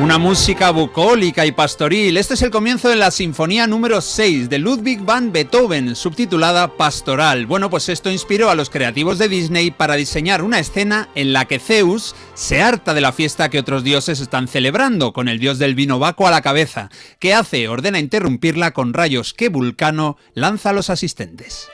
Una 0.00 0.16
música 0.16 0.70
bucólica 0.70 1.44
y 1.44 1.52
pastoril. 1.52 2.16
Este 2.16 2.32
es 2.32 2.40
el 2.40 2.50
comienzo 2.50 2.88
de 2.88 2.96
la 2.96 3.10
sinfonía 3.10 3.66
número 3.66 4.00
6 4.00 4.48
de 4.48 4.58
Ludwig 4.58 5.04
van 5.04 5.30
Beethoven, 5.30 5.94
subtitulada 5.94 6.74
Pastoral. 6.78 7.44
Bueno, 7.44 7.68
pues 7.68 7.90
esto 7.90 8.10
inspiró 8.10 8.48
a 8.48 8.54
los 8.54 8.70
creativos 8.70 9.18
de 9.18 9.28
Disney 9.28 9.70
para 9.70 9.96
diseñar 9.96 10.42
una 10.42 10.58
escena 10.58 11.10
en 11.14 11.34
la 11.34 11.44
que 11.44 11.58
Zeus 11.58 12.14
se 12.32 12.62
harta 12.62 12.94
de 12.94 13.02
la 13.02 13.12
fiesta 13.12 13.50
que 13.50 13.58
otros 13.58 13.84
dioses 13.84 14.20
están 14.20 14.48
celebrando, 14.48 15.12
con 15.12 15.28
el 15.28 15.38
dios 15.38 15.58
del 15.58 15.74
vino 15.74 15.98
Baco 15.98 16.26
a 16.26 16.30
la 16.30 16.40
cabeza. 16.40 16.88
¿Qué 17.18 17.34
hace? 17.34 17.68
Ordena 17.68 17.98
interrumpirla 17.98 18.70
con 18.70 18.94
rayos 18.94 19.34
que 19.34 19.50
Vulcano 19.50 20.16
lanza 20.32 20.70
a 20.70 20.72
los 20.72 20.88
asistentes. 20.88 21.68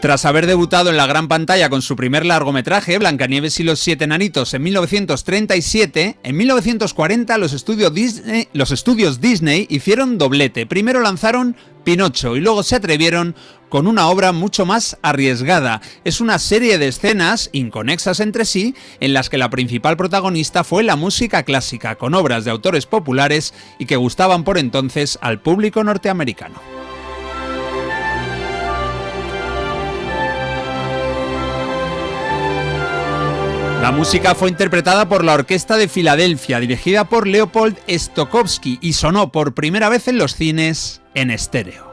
Tras 0.00 0.24
haber 0.24 0.46
debutado 0.46 0.90
en 0.90 0.96
la 0.96 1.08
gran 1.08 1.26
pantalla 1.26 1.68
con 1.70 1.82
su 1.82 1.96
primer 1.96 2.24
largometraje, 2.24 2.98
Blancanieves 2.98 3.58
y 3.58 3.64
los 3.64 3.80
siete 3.80 4.04
enanitos, 4.04 4.54
en 4.54 4.62
1937, 4.62 6.18
en 6.22 6.36
1940 6.36 7.36
los 7.36 7.64
Disney, 7.92 8.48
los 8.52 8.70
estudios 8.70 9.20
Disney 9.20 9.66
hicieron 9.68 10.16
doblete. 10.16 10.66
Primero 10.66 11.00
lanzaron 11.00 11.56
Pinocho 11.82 12.36
y 12.36 12.40
luego 12.40 12.62
se 12.62 12.76
atrevieron 12.76 13.34
con 13.68 13.88
una 13.88 14.06
obra 14.06 14.30
mucho 14.30 14.64
más 14.64 14.96
arriesgada. 15.02 15.80
Es 16.04 16.20
una 16.20 16.38
serie 16.38 16.78
de 16.78 16.86
escenas 16.86 17.50
inconexas 17.52 18.20
entre 18.20 18.44
sí 18.44 18.76
en 19.00 19.12
las 19.12 19.28
que 19.28 19.36
la 19.36 19.50
principal 19.50 19.96
protagonista 19.96 20.62
fue 20.62 20.84
la 20.84 20.94
música 20.94 21.42
clásica, 21.42 21.96
con 21.96 22.14
obras 22.14 22.44
de 22.44 22.52
autores 22.52 22.86
populares 22.86 23.52
y 23.80 23.86
que 23.86 23.96
gustaban 23.96 24.44
por 24.44 24.58
entonces 24.58 25.18
al 25.22 25.40
público 25.40 25.82
norteamericano. 25.82 26.87
La 33.80 33.92
música 33.92 34.34
fue 34.34 34.50
interpretada 34.50 35.08
por 35.08 35.24
la 35.24 35.34
Orquesta 35.34 35.76
de 35.76 35.86
Filadelfia, 35.86 36.58
dirigida 36.58 37.04
por 37.04 37.28
Leopold 37.28 37.76
Stokowski, 37.88 38.78
y 38.82 38.94
sonó 38.94 39.30
por 39.30 39.54
primera 39.54 39.88
vez 39.88 40.08
en 40.08 40.18
los 40.18 40.34
cines 40.34 41.00
en 41.14 41.30
estéreo. 41.30 41.87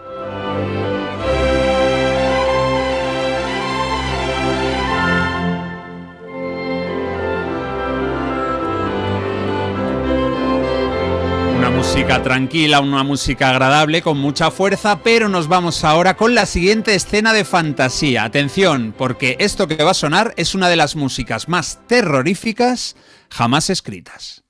Música 11.96 12.22
tranquila, 12.22 12.82
una 12.82 13.04
música 13.04 13.52
agradable, 13.52 14.02
con 14.02 14.18
mucha 14.18 14.52
fuerza, 14.52 15.00
pero 15.02 15.30
nos 15.30 15.48
vamos 15.48 15.86
ahora 15.86 16.18
con 16.18 16.36
la 16.36 16.46
siguiente 16.46 16.94
escena 16.94 17.32
de 17.32 17.46
fantasía. 17.46 18.26
Atención, 18.26 18.94
porque 18.98 19.38
esto 19.40 19.70
que 19.70 19.82
va 19.82 19.92
a 19.92 19.94
sonar 19.94 20.34
es 20.36 20.56
una 20.56 20.68
de 20.68 20.76
las 20.76 20.98
músicas 20.98 21.48
más 21.48 21.80
terroríficas 21.88 22.98
jamás 23.30 23.70
escritas. 23.70 24.45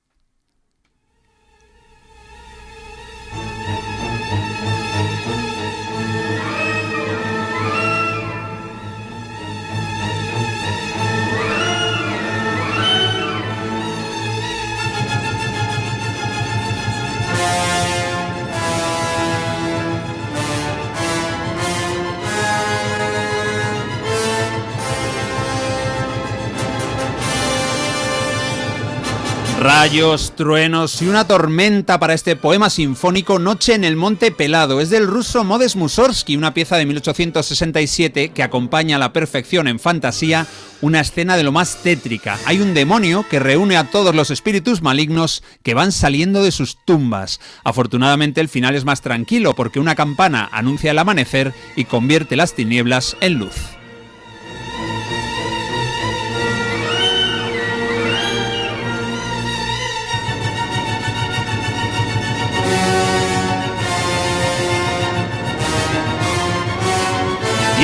Rayos, 29.58 30.36
truenos 30.36 31.00
y 31.00 31.08
una 31.08 31.26
tormenta 31.26 31.98
para 31.98 32.12
este 32.12 32.36
poema 32.36 32.68
sinfónico 32.68 33.38
Noche 33.38 33.74
en 33.74 33.84
el 33.84 33.96
Monte 33.96 34.30
Pelado. 34.30 34.82
Es 34.82 34.90
del 34.90 35.06
ruso 35.06 35.44
Modes 35.44 35.76
Mussorgsky, 35.76 36.36
una 36.36 36.52
pieza 36.52 36.76
de 36.76 36.84
1867 36.84 38.28
que 38.30 38.42
acompaña 38.42 38.96
a 38.96 38.98
la 38.98 39.14
perfección 39.14 39.66
en 39.66 39.78
fantasía 39.78 40.46
una 40.82 41.00
escena 41.00 41.38
de 41.38 41.42
lo 41.42 41.52
más 41.52 41.82
tétrica. 41.82 42.38
Hay 42.44 42.60
un 42.60 42.74
demonio 42.74 43.24
que 43.30 43.38
reúne 43.38 43.78
a 43.78 43.90
todos 43.90 44.14
los 44.14 44.30
espíritus 44.30 44.82
malignos 44.82 45.42
que 45.62 45.72
van 45.72 45.90
saliendo 45.90 46.42
de 46.42 46.52
sus 46.52 46.76
tumbas. 46.84 47.40
Afortunadamente 47.64 48.42
el 48.42 48.50
final 48.50 48.74
es 48.74 48.84
más 48.84 49.00
tranquilo 49.00 49.54
porque 49.54 49.80
una 49.80 49.94
campana 49.94 50.50
anuncia 50.52 50.90
el 50.90 50.98
amanecer 50.98 51.54
y 51.76 51.86
convierte 51.86 52.36
las 52.36 52.52
tinieblas 52.52 53.16
en 53.20 53.38
luz. 53.38 53.75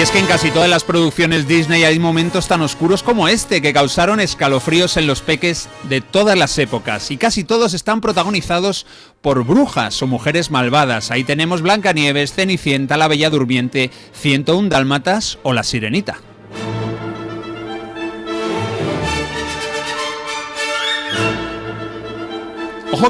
Es 0.02 0.10
que 0.10 0.18
en 0.18 0.26
casi 0.26 0.50
todas 0.50 0.68
las 0.68 0.82
producciones 0.82 1.46
Disney 1.46 1.84
hay 1.84 2.00
momentos 2.00 2.48
tan 2.48 2.60
oscuros 2.60 3.04
como 3.04 3.28
este 3.28 3.62
que 3.62 3.72
causaron 3.72 4.18
escalofríos 4.18 4.96
en 4.96 5.06
los 5.06 5.22
peques 5.22 5.68
de 5.84 6.00
todas 6.00 6.36
las 6.36 6.58
épocas 6.58 7.12
y 7.12 7.16
casi 7.16 7.44
todos 7.44 7.72
están 7.72 8.00
protagonizados 8.00 8.84
por 9.20 9.44
brujas 9.44 10.02
o 10.02 10.08
mujeres 10.08 10.50
malvadas. 10.50 11.12
Ahí 11.12 11.22
tenemos 11.22 11.62
Blancanieves, 11.62 12.32
Cenicienta, 12.32 12.96
La 12.96 13.06
Bella 13.06 13.30
Durmiente, 13.30 13.92
101 14.14 14.70
Dálmatas 14.70 15.38
o 15.44 15.52
La 15.52 15.62
Sirenita. 15.62 16.31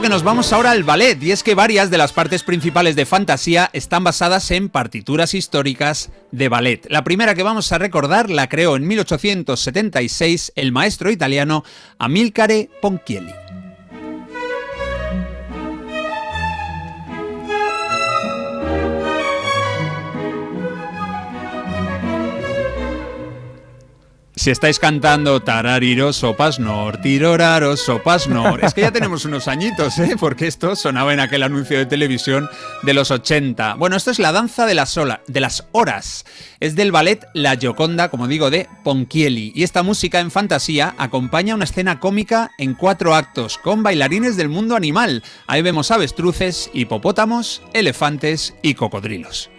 Que 0.01 0.09
nos 0.09 0.25
vamos 0.25 0.53
ahora 0.53 0.73
al 0.73 0.83
ballet, 0.83 1.23
y 1.23 1.31
es 1.31 1.45
que 1.45 1.55
varias 1.55 1.89
de 1.89 1.99
las 1.99 2.13
partes 2.13 2.43
principales 2.43 2.97
de 2.97 3.07
Fantasía 3.07 3.71
están 3.73 4.03
basadas 4.03 4.51
en 4.51 4.69
partituras 4.69 5.33
históricas 5.33 6.11
de 6.33 6.49
ballet. 6.49 6.87
La 6.89 7.05
primera 7.05 7.37
que 7.37 7.45
vamos 7.45 7.71
a 7.71 7.79
recordar 7.79 8.29
la 8.29 8.49
creó 8.49 8.75
en 8.75 8.89
1876 8.89 10.55
el 10.57 10.73
maestro 10.73 11.11
italiano 11.11 11.63
Amilcare 11.99 12.69
Ponchielli. 12.81 13.42
Si 24.43 24.51
estáis 24.51 24.81
cantando 24.81 25.41
tarariro 25.41 26.13
sopas 26.13 26.59
nor, 26.59 26.97
tiroraro 26.97 27.77
sopas 27.77 28.27
nor, 28.27 28.65
es 28.65 28.75
que 28.75 28.81
ya 28.81 28.91
tenemos 28.91 29.25
unos 29.25 29.47
añitos, 29.47 29.97
¿eh? 30.01 30.17
porque 30.19 30.49
esto 30.49 30.75
sonaba 30.75 31.13
en 31.13 31.21
aquel 31.21 31.45
anuncio 31.45 31.79
de 31.79 31.87
televisión 31.87 32.51
de 32.83 32.93
los 32.93 33.13
80. 33.13 33.75
Bueno, 33.75 33.95
esto 33.95 34.11
es 34.11 34.19
la 34.19 34.33
danza 34.33 34.67
de 34.67 34.75
las, 34.75 34.99
de 35.29 35.41
las 35.41 35.69
horas. 35.71 36.25
Es 36.59 36.75
del 36.75 36.91
ballet 36.91 37.25
La 37.35 37.55
Gioconda, 37.57 38.09
como 38.09 38.27
digo, 38.27 38.51
de 38.51 38.67
Ponchielli. 38.83 39.53
Y 39.55 39.63
esta 39.63 39.85
música 39.85 40.19
en 40.19 40.33
fantasía 40.33 40.97
acompaña 40.99 41.55
una 41.55 41.63
escena 41.63 42.01
cómica 42.01 42.51
en 42.59 42.75
cuatro 42.75 43.15
actos, 43.15 43.59
con 43.59 43.85
bailarines 43.85 44.37
del 44.37 44.49
mundo 44.49 44.75
animal. 44.75 45.23
Ahí 45.47 45.63
vemos 45.63 45.93
avestruces, 45.93 46.69
hipopótamos, 46.75 47.63
elefantes 47.75 48.57
y 48.61 48.75
cocodrilos. 48.75 49.51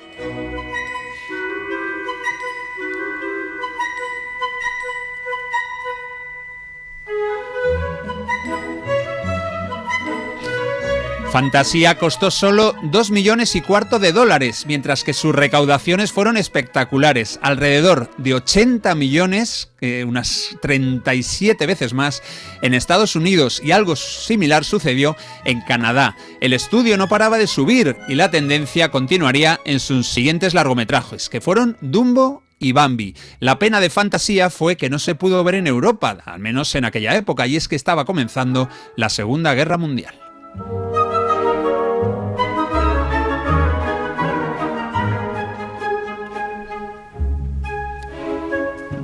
Fantasía 11.34 11.98
costó 11.98 12.30
solo 12.30 12.76
2 12.84 13.10
millones 13.10 13.56
y 13.56 13.62
cuarto 13.62 13.98
de 13.98 14.12
dólares, 14.12 14.66
mientras 14.68 15.04
que 15.04 15.14
sus 15.14 15.34
recaudaciones 15.34 16.12
fueron 16.12 16.38
espectaculares, 16.38 17.40
alrededor 17.42 18.12
de 18.20 18.36
80 18.36 18.94
millones, 18.94 19.72
eh, 19.82 20.06
unas 20.08 20.56
37 20.62 21.66
veces 21.66 21.96
más, 21.96 22.22
en 22.62 22.76
Estados 22.76 23.16
Unidos 23.16 23.64
y 23.66 23.72
algo 23.72 23.96
similar 23.96 24.64
sucedió 24.64 25.18
en 25.44 25.62
Canadá. 25.62 26.16
El 26.40 26.54
estudio 26.54 26.98
no 26.98 27.10
paraba 27.10 27.40
de 27.40 27.48
subir 27.48 27.98
y 28.08 28.14
la 28.14 28.30
tendencia 28.30 28.92
continuaría 28.92 29.60
en 29.66 29.80
sus 29.80 30.08
siguientes 30.08 30.54
largometrajes, 30.54 31.30
que 31.30 31.42
fueron 31.42 31.78
Dumbo 31.82 32.44
y 32.60 32.74
Bambi. 32.74 33.16
La 33.40 33.58
pena 33.58 33.80
de 33.80 33.90
fantasía 33.90 34.52
fue 34.52 34.78
que 34.78 34.92
no 34.92 35.00
se 35.00 35.16
pudo 35.16 35.44
ver 35.44 35.56
en 35.56 35.66
Europa, 35.66 36.16
al 36.26 36.40
menos 36.40 36.76
en 36.76 36.86
aquella 36.86 37.16
época, 37.16 37.48
y 37.48 37.56
es 37.56 37.68
que 37.68 37.76
estaba 37.76 38.06
comenzando 38.06 38.70
la 38.96 39.10
Segunda 39.10 39.56
Guerra 39.56 39.80
Mundial. 39.80 40.14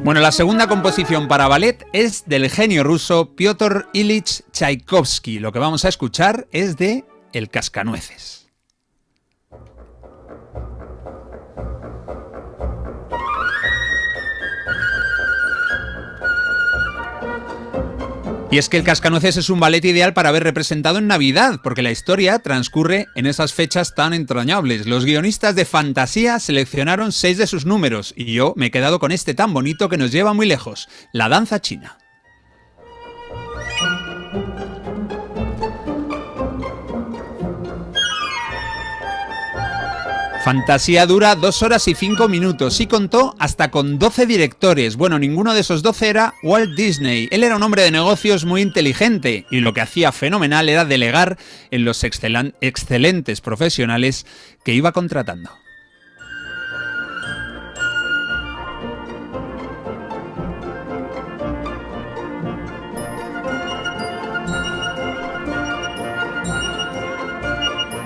Bueno, 0.02 0.22
la 0.22 0.32
segunda 0.32 0.68
composición 0.68 1.28
para 1.28 1.50
ballet 1.50 1.86
es 1.92 2.24
del 2.26 2.50
genio 2.50 2.84
ruso 2.84 3.36
Piotr 3.36 3.90
Ilich 3.92 4.44
Tchaikovsky. 4.52 5.40
Lo 5.40 5.52
que 5.52 5.60
vamos 5.60 5.84
a 5.84 5.90
escuchar 5.90 6.48
es 6.52 6.78
de 6.78 7.04
El 7.34 7.50
Cascanueces. 7.50 8.39
Y 18.52 18.58
es 18.58 18.68
que 18.68 18.78
el 18.78 18.84
Cascanueces 18.84 19.38
es 19.38 19.52
un 19.52 19.60
ballet 19.60 19.86
ideal 19.86 20.16
para 20.16 20.32
ver 20.32 20.44
representado 20.44 20.98
en 20.98 21.06
Navidad, 21.06 21.60
porque 21.64 21.84
la 21.84 21.92
historia 21.92 22.40
transcurre 22.40 23.06
en 23.14 23.28
esas 23.28 23.54
fechas 23.54 23.94
tan 23.94 24.12
entrañables. 24.12 24.88
Los 24.88 25.06
guionistas 25.06 25.54
de 25.54 25.66
fantasía 25.66 26.40
seleccionaron 26.40 27.12
seis 27.12 27.38
de 27.38 27.46
sus 27.46 27.68
números 27.68 28.12
y 28.18 28.34
yo 28.34 28.54
me 28.56 28.68
he 28.68 28.72
quedado 28.72 29.00
con 29.00 29.12
este 29.12 29.36
tan 29.36 29.54
bonito 29.54 29.88
que 29.88 29.98
nos 29.98 30.12
lleva 30.12 30.34
muy 30.34 30.48
lejos, 30.48 30.90
la 31.14 31.30
danza 31.30 31.62
china. 31.62 32.00
Fantasía 40.50 41.06
dura 41.06 41.36
dos 41.36 41.62
horas 41.62 41.88
y 41.88 41.94
cinco 41.94 42.28
minutos 42.28 42.80
y 42.80 42.88
contó 42.88 43.36
hasta 43.38 43.70
con 43.70 44.00
12 44.00 44.26
directores. 44.26 44.96
Bueno, 44.96 45.20
ninguno 45.20 45.54
de 45.54 45.60
esos 45.60 45.84
12 45.84 46.10
era 46.10 46.34
Walt 46.42 46.76
Disney. 46.76 47.28
Él 47.30 47.44
era 47.44 47.56
un 47.56 47.62
hombre 47.62 47.84
de 47.84 47.92
negocios 47.92 48.46
muy 48.46 48.64
inteligente 48.64 49.46
y 49.52 49.60
lo 49.60 49.76
que 49.76 49.82
hacía 49.82 50.12
fenomenal 50.12 50.68
era 50.68 50.86
delegar 50.86 51.38
en 51.70 51.86
los 51.86 52.04
excelen- 52.04 52.56
excelentes 52.62 53.42
profesionales 53.42 54.26
que 54.66 54.74
iba 54.74 54.92
contratando. 54.92 55.52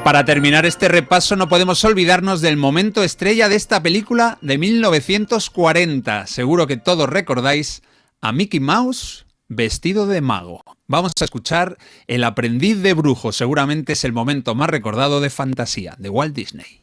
Para 0.04 0.26
terminar 0.26 0.66
este 0.66 0.90
repaso 0.90 1.38
no 1.38 1.48
podemos 1.48 1.84
olvidarnos 1.86 2.42
del 2.42 2.58
momento 2.58 3.04
estrella 3.04 3.48
de 3.48 3.56
esta 3.56 3.82
película 3.82 4.38
de 4.42 4.58
1940. 4.58 6.28
Seguro 6.28 6.68
que 6.68 6.76
todos 6.76 7.08
recordáis 7.08 7.84
a 8.20 8.34
Mickey 8.34 8.60
Mouse 8.60 9.26
vestido 9.48 10.06
de 10.06 10.20
mago. 10.20 10.66
Vamos 10.88 11.14
a 11.22 11.24
escuchar 11.24 11.78
El 12.08 12.26
aprendiz 12.26 12.82
de 12.82 12.94
brujo. 12.94 13.32
Seguramente 13.32 13.94
es 13.94 14.04
el 14.04 14.12
momento 14.12 14.56
más 14.56 14.70
recordado 14.70 15.22
de 15.22 15.30
fantasía 15.30 15.96
de 15.98 16.10
Walt 16.10 16.36
Disney. 16.36 16.83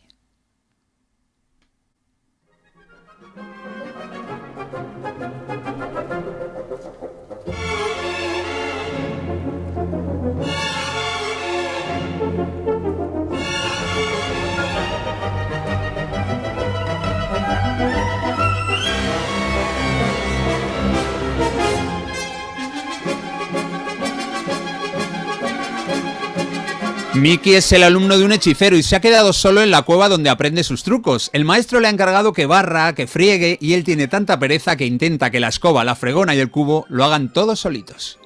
Mickey 27.15 27.55
es 27.55 27.73
el 27.73 27.83
alumno 27.83 28.17
de 28.17 28.25
un 28.25 28.31
hechicero 28.31 28.77
y 28.77 28.85
se 28.85 28.95
ha 28.95 29.01
quedado 29.01 29.33
solo 29.33 29.63
en 29.63 29.73
la 29.73 29.83
cueva 29.83 30.09
donde 30.09 30.31
aprende 30.31 30.63
sus 30.63 30.85
trucos. 30.85 31.29
El 31.33 31.45
maestro 31.45 31.81
le 31.81 31.89
ha 31.89 31.91
encargado 31.91 32.33
que 32.33 32.47
barra, 32.47 32.95
que 32.95 33.09
friegue 33.09 33.59
y 33.61 33.73
él 33.73 33.83
tiene 33.83 34.07
tanta 34.07 34.39
pereza 34.39 34.77
que 34.77 34.87
intenta 34.87 35.31
que 35.31 35.41
la 35.41 35.49
escoba, 35.49 35.83
la 35.83 35.97
fregona 35.97 36.37
y 36.37 36.39
el 36.39 36.51
cubo 36.51 36.87
lo 36.89 37.05
hagan 37.05 37.33
todos 37.33 37.59
solitos. 37.59 38.19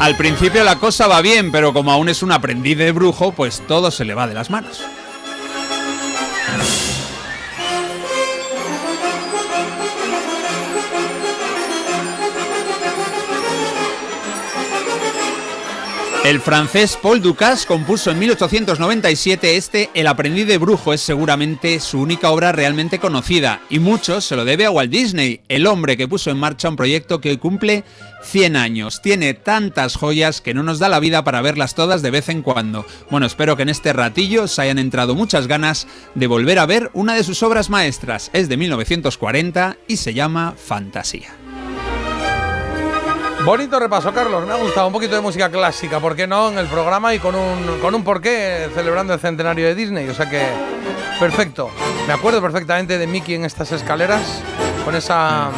Al 0.00 0.16
principio 0.16 0.64
la 0.64 0.78
cosa 0.78 1.06
va 1.08 1.20
bien, 1.20 1.52
pero 1.52 1.74
como 1.74 1.92
aún 1.92 2.08
es 2.08 2.22
un 2.22 2.32
aprendiz 2.32 2.78
de 2.78 2.92
brujo, 2.92 3.32
pues 3.32 3.62
todo 3.68 3.90
se 3.90 4.06
le 4.06 4.14
va 4.14 4.26
de 4.26 4.34
las 4.34 4.48
manos. 4.48 4.82
El 16.28 16.42
francés 16.42 16.98
Paul 17.00 17.22
Dukas 17.22 17.64
compuso 17.64 18.10
en 18.10 18.18
1897 18.18 19.56
este 19.56 19.88
El 19.94 20.06
aprendiz 20.06 20.46
de 20.46 20.58
brujo 20.58 20.92
es 20.92 21.00
seguramente 21.00 21.80
su 21.80 22.02
única 22.02 22.30
obra 22.30 22.52
realmente 22.52 22.98
conocida 22.98 23.62
y 23.70 23.78
mucho 23.78 24.20
se 24.20 24.36
lo 24.36 24.44
debe 24.44 24.66
a 24.66 24.70
Walt 24.70 24.90
Disney, 24.90 25.40
el 25.48 25.66
hombre 25.66 25.96
que 25.96 26.06
puso 26.06 26.30
en 26.30 26.36
marcha 26.36 26.68
un 26.68 26.76
proyecto 26.76 27.22
que 27.22 27.30
hoy 27.30 27.38
cumple 27.38 27.82
100 28.24 28.56
años. 28.56 29.00
Tiene 29.00 29.32
tantas 29.32 29.96
joyas 29.96 30.42
que 30.42 30.52
no 30.52 30.62
nos 30.62 30.78
da 30.78 30.90
la 30.90 31.00
vida 31.00 31.24
para 31.24 31.40
verlas 31.40 31.74
todas 31.74 32.02
de 32.02 32.10
vez 32.10 32.28
en 32.28 32.42
cuando. 32.42 32.84
Bueno, 33.10 33.24
espero 33.24 33.56
que 33.56 33.62
en 33.62 33.70
este 33.70 33.94
ratillo 33.94 34.42
os 34.42 34.58
hayan 34.58 34.78
entrado 34.78 35.14
muchas 35.14 35.46
ganas 35.46 35.86
de 36.14 36.26
volver 36.26 36.58
a 36.58 36.66
ver 36.66 36.90
una 36.92 37.14
de 37.14 37.24
sus 37.24 37.42
obras 37.42 37.70
maestras. 37.70 38.28
Es 38.34 38.50
de 38.50 38.58
1940 38.58 39.78
y 39.88 39.96
se 39.96 40.12
llama 40.12 40.54
Fantasía. 40.62 41.47
Bonito 43.48 43.80
repaso, 43.80 44.12
Carlos. 44.12 44.46
Me 44.46 44.52
ha 44.52 44.56
gustado 44.56 44.88
un 44.88 44.92
poquito 44.92 45.14
de 45.14 45.22
música 45.22 45.50
clásica, 45.50 46.00
¿por 46.00 46.14
qué 46.14 46.26
no? 46.26 46.50
En 46.50 46.58
el 46.58 46.66
programa 46.66 47.14
y 47.14 47.18
con 47.18 47.34
un, 47.34 47.78
con 47.80 47.94
un 47.94 48.04
porqué 48.04 48.68
celebrando 48.74 49.14
el 49.14 49.20
centenario 49.20 49.64
de 49.68 49.74
Disney. 49.74 50.06
O 50.06 50.12
sea 50.12 50.28
que, 50.28 50.46
perfecto. 51.18 51.70
Me 52.06 52.12
acuerdo 52.12 52.42
perfectamente 52.42 52.98
de 52.98 53.06
Mickey 53.06 53.36
en 53.36 53.46
estas 53.46 53.72
escaleras, 53.72 54.42
con 54.84 54.94
esa 54.94 55.48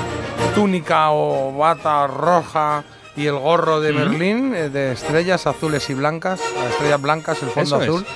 túnica 0.54 1.10
o 1.10 1.52
bata 1.58 2.06
roja 2.06 2.84
y 3.16 3.26
el 3.26 3.36
gorro 3.36 3.80
de. 3.80 3.90
Berlín, 3.90 4.54
eh, 4.54 4.68
de 4.68 4.92
estrellas 4.92 5.48
azules 5.48 5.90
y 5.90 5.94
blancas, 5.94 6.38
las 6.62 6.70
estrellas 6.70 7.02
blancas, 7.02 7.42
el 7.42 7.48
fondo 7.48 7.82
Eso 7.82 7.82
es. 7.82 7.88
azul, 7.88 8.06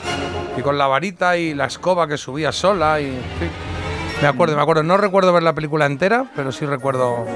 y 0.57 0.63
con 0.63 0.79
la 0.79 0.87
varita 0.87 1.37
y 1.37 1.53
la 1.53 1.65
escoba 1.65 2.07
que 2.07 2.17
subía 2.17 2.53
sola. 2.53 3.01
y 3.01 3.07
fin. 3.41 3.74
Me 4.23 4.29
acuerdo, 4.29 4.57
me 4.57 4.63
acuerdo. 4.63 4.83
No 4.83 4.97
recuerdo 4.97 5.33
ver 5.33 5.43
la 5.43 5.53
película 5.55 5.87
entera, 5.87 6.31
pero 6.35 6.53
sí 6.53 6.65
recuerdo, 6.67 7.27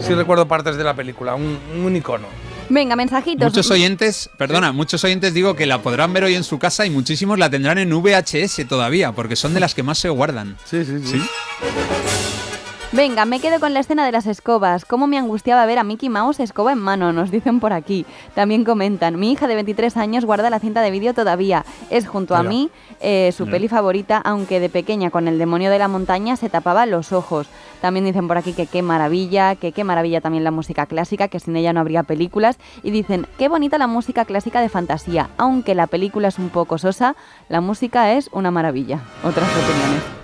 sí 0.00 0.14
recuerdo 0.14 0.46
partes 0.46 0.76
de 0.76 0.84
la 0.84 0.94
película. 0.94 1.34
Un, 1.34 1.58
un 1.84 1.96
icono. 1.96 2.26
Venga, 2.68 2.96
mensajitos. 2.96 3.44
Muchos 3.44 3.70
oyentes, 3.70 4.30
perdona, 4.38 4.72
muchos 4.72 5.02
oyentes 5.04 5.34
digo 5.34 5.54
que 5.54 5.66
la 5.66 5.82
podrán 5.82 6.12
ver 6.12 6.24
hoy 6.24 6.34
en 6.34 6.44
su 6.44 6.58
casa 6.58 6.86
y 6.86 6.90
muchísimos 6.90 7.38
la 7.38 7.50
tendrán 7.50 7.78
en 7.78 7.92
VHS 7.92 8.66
todavía, 8.68 9.12
porque 9.12 9.36
son 9.36 9.52
de 9.52 9.60
las 9.60 9.74
que 9.74 9.82
más 9.82 9.98
se 9.98 10.08
guardan. 10.08 10.56
Sí, 10.64 10.84
sí, 10.84 10.98
sí. 11.04 11.20
Venga, 12.94 13.24
me 13.24 13.40
quedo 13.40 13.58
con 13.58 13.72
la 13.72 13.80
escena 13.80 14.04
de 14.04 14.12
las 14.12 14.26
escobas. 14.26 14.84
Cómo 14.84 15.06
me 15.06 15.16
angustiaba 15.16 15.64
ver 15.64 15.78
a 15.78 15.82
Mickey 15.82 16.10
Mouse 16.10 16.40
escoba 16.40 16.72
en 16.72 16.78
mano, 16.78 17.10
nos 17.14 17.30
dicen 17.30 17.58
por 17.58 17.72
aquí. 17.72 18.04
También 18.34 18.64
comentan, 18.64 19.18
mi 19.18 19.32
hija 19.32 19.46
de 19.46 19.54
23 19.54 19.96
años 19.96 20.26
guarda 20.26 20.50
la 20.50 20.58
cinta 20.58 20.82
de 20.82 20.90
vídeo 20.90 21.14
todavía. 21.14 21.64
Es 21.88 22.06
junto 22.06 22.34
a 22.36 22.42
mí 22.42 22.68
eh, 23.00 23.32
su 23.34 23.46
Mira. 23.46 23.56
peli 23.56 23.68
favorita, 23.68 24.18
aunque 24.18 24.60
de 24.60 24.68
pequeña 24.68 25.08
con 25.08 25.26
el 25.26 25.38
demonio 25.38 25.70
de 25.70 25.78
la 25.78 25.88
montaña 25.88 26.36
se 26.36 26.50
tapaba 26.50 26.84
los 26.84 27.12
ojos. 27.12 27.48
También 27.80 28.04
dicen 28.04 28.28
por 28.28 28.36
aquí 28.36 28.52
que 28.52 28.66
qué 28.66 28.82
maravilla, 28.82 29.54
que 29.54 29.72
qué 29.72 29.84
maravilla 29.84 30.20
también 30.20 30.44
la 30.44 30.50
música 30.50 30.84
clásica, 30.84 31.28
que 31.28 31.40
sin 31.40 31.56
ella 31.56 31.72
no 31.72 31.80
habría 31.80 32.02
películas. 32.02 32.58
Y 32.82 32.90
dicen, 32.90 33.26
qué 33.38 33.48
bonita 33.48 33.78
la 33.78 33.86
música 33.86 34.26
clásica 34.26 34.60
de 34.60 34.68
fantasía. 34.68 35.30
Aunque 35.38 35.74
la 35.74 35.86
película 35.86 36.28
es 36.28 36.38
un 36.38 36.50
poco 36.50 36.76
sosa, 36.76 37.16
la 37.48 37.62
música 37.62 38.12
es 38.12 38.28
una 38.32 38.50
maravilla. 38.50 39.00
Otras 39.24 39.48
opiniones. 39.48 40.21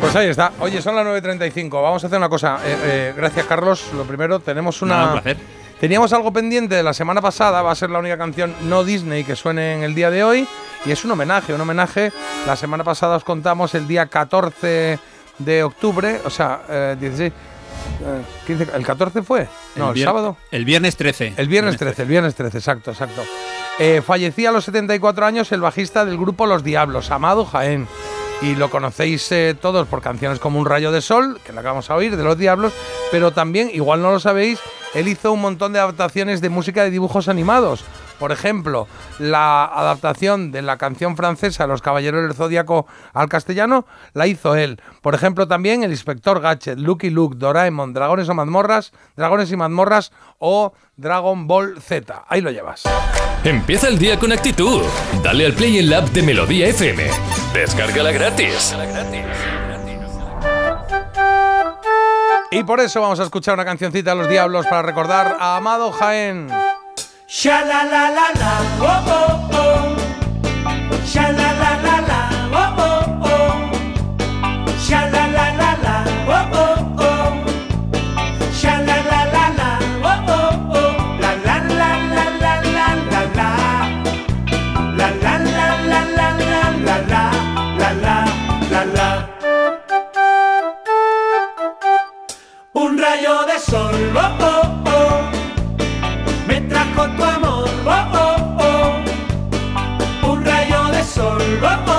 Pues 0.00 0.16
ahí 0.16 0.28
está. 0.28 0.52
Oye, 0.60 0.82
son 0.82 0.96
las 0.96 1.06
9.35. 1.06 1.70
Vamos 1.82 2.02
a 2.02 2.06
hacer 2.06 2.18
una 2.18 2.28
cosa. 2.28 2.58
Eh, 2.64 2.76
eh, 2.82 3.14
gracias, 3.16 3.46
Carlos. 3.46 3.90
Lo 3.94 4.04
primero, 4.04 4.40
tenemos 4.40 4.82
una. 4.82 4.96
Nada, 4.96 5.14
un 5.14 5.20
placer. 5.20 5.36
Teníamos 5.78 6.12
algo 6.12 6.32
pendiente 6.32 6.74
de 6.74 6.82
la 6.82 6.92
semana 6.92 7.20
pasada. 7.20 7.62
Va 7.62 7.70
a 7.70 7.74
ser 7.74 7.90
la 7.90 7.98
única 7.98 8.18
canción 8.18 8.54
no 8.62 8.84
Disney 8.84 9.24
que 9.24 9.36
suene 9.36 9.74
en 9.74 9.82
el 9.82 9.94
día 9.94 10.10
de 10.10 10.24
hoy. 10.24 10.48
Y 10.84 10.90
es 10.90 11.04
un 11.04 11.12
homenaje, 11.12 11.54
un 11.54 11.60
homenaje. 11.60 12.12
La 12.46 12.56
semana 12.56 12.84
pasada 12.84 13.16
os 13.16 13.24
contamos 13.24 13.74
el 13.74 13.86
día 13.86 14.06
14 14.06 14.98
de 15.38 15.62
octubre. 15.62 16.20
O 16.24 16.30
sea, 16.30 16.62
eh, 16.68 16.96
16. 16.98 17.32
eh, 17.32 18.22
15, 18.46 18.68
¿El 18.74 18.84
14 18.84 19.22
fue? 19.22 19.48
No, 19.76 19.92
el, 19.92 20.02
sábado. 20.02 20.36
El 20.50 20.64
viernes 20.64 20.96
13. 20.96 21.34
El 21.36 21.48
viernes 21.48 21.76
13, 21.76 22.02
el 22.02 22.08
viernes 22.08 22.34
13, 22.34 22.58
exacto, 22.58 22.90
exacto. 22.90 23.22
Eh, 23.78 24.02
fallecía 24.04 24.50
a 24.50 24.52
los 24.52 24.64
74 24.64 25.24
años 25.24 25.52
el 25.52 25.60
bajista 25.60 26.04
del 26.04 26.18
grupo 26.18 26.46
Los 26.46 26.62
Diablos, 26.64 27.10
Amado 27.10 27.44
Jaén. 27.46 27.86
Y 28.42 28.54
lo 28.54 28.70
conocéis 28.70 29.30
eh, 29.32 29.54
todos 29.60 29.86
por 29.86 30.00
canciones 30.00 30.38
como 30.38 30.58
Un 30.58 30.66
rayo 30.66 30.92
de 30.92 31.02
sol, 31.02 31.38
que 31.44 31.52
la 31.52 31.60
acabamos 31.60 31.90
a 31.90 31.94
oír, 31.94 32.16
de 32.16 32.24
Los 32.24 32.38
Diablos, 32.38 32.72
pero 33.10 33.32
también, 33.32 33.70
igual 33.72 34.00
no 34.00 34.12
lo 34.12 34.20
sabéis, 34.20 34.58
él 34.94 35.08
hizo 35.08 35.32
un 35.32 35.40
montón 35.40 35.72
de 35.72 35.78
adaptaciones 35.78 36.40
de 36.40 36.48
música 36.48 36.82
de 36.82 36.90
dibujos 36.90 37.28
animados. 37.28 37.84
Por 38.20 38.32
ejemplo, 38.32 38.86
la 39.18 39.64
adaptación 39.64 40.52
de 40.52 40.60
la 40.60 40.76
canción 40.76 41.16
francesa 41.16 41.66
Los 41.66 41.80
Caballeros 41.80 42.22
del 42.22 42.34
Zodíaco 42.34 42.86
al 43.14 43.30
castellano 43.30 43.86
la 44.12 44.26
hizo 44.26 44.54
él. 44.54 44.80
Por 45.00 45.14
ejemplo, 45.14 45.48
también 45.48 45.82
el 45.82 45.90
Inspector 45.90 46.38
Gadget, 46.40 46.78
Lucky 46.78 47.08
Luke, 47.08 47.36
Doraemon, 47.38 47.94
Dragones 47.94 48.28
o 48.28 48.34
Mazmorras, 48.34 48.92
Dragones 49.16 49.50
y 49.50 49.56
Mazmorras 49.56 50.12
o 50.38 50.74
Dragon 50.96 51.46
Ball 51.46 51.80
Z. 51.80 52.26
Ahí 52.28 52.42
lo 52.42 52.50
llevas. 52.50 52.82
Empieza 53.42 53.88
el 53.88 53.98
día 53.98 54.18
con 54.18 54.32
actitud. 54.32 54.82
Dale 55.22 55.46
al 55.46 55.54
play 55.54 55.78
en 55.78 55.88
la 55.88 55.98
app 55.98 56.10
de 56.10 56.22
Melodía 56.22 56.68
FM. 56.68 57.02
Descárgala 57.54 58.12
gratis. 58.12 58.76
Y 62.50 62.64
por 62.64 62.80
eso 62.80 63.00
vamos 63.00 63.18
a 63.18 63.22
escuchar 63.22 63.54
una 63.54 63.64
cancioncita 63.64 64.10
de 64.10 64.16
los 64.16 64.28
Diablos 64.28 64.66
para 64.66 64.82
recordar 64.82 65.38
a 65.40 65.56
Amado 65.56 65.90
Jaén. 65.92 66.48
Sha 67.38 67.56
la 67.70 67.80
la 67.92 68.02
la 68.16 68.26
la, 68.40 68.52
oh 68.80 69.10
oh 69.16 69.32
oh. 69.60 69.82
Sha 71.12 71.24
la 71.38 71.48
la 71.60 71.70
la 71.84 71.96
la, 72.10 72.18
oh 72.60 72.82
oh 72.86 73.02
oh. 73.30 73.52
Sha 74.86 75.00
la 75.14 75.24
la 75.36 75.46
la 75.60 75.70
la, 75.84 75.94
oh 76.36 76.56
oh 76.62 76.76
oh. 77.08 77.30
Sha 78.60 78.72
la 78.88 78.96
la 79.10 79.20
la 79.34 79.44
la, 79.58 79.68
oh 80.10 80.32
oh 80.36 80.50
oh. 80.80 80.92
La 81.22 81.30
la 81.46 81.56
la 81.78 81.90
la 82.16 82.24
la 82.42 82.54
la 82.74 82.86
la 83.12 83.22
la. 83.38 83.48
La 84.98 85.08
la 85.22 85.34
la 85.54 85.66
la 85.90 86.00
la 86.18 86.28
la 86.50 86.60
la 86.86 86.96
la. 87.12 87.22
La 87.80 87.90
la 88.04 88.16
la 88.72 88.82
la. 88.96 89.08
Un 92.74 92.98
rayo 92.98 93.34
de 93.46 93.56
sol, 93.70 93.96
oh 94.16 94.44
oh. 94.50 94.79
up. 101.58 101.89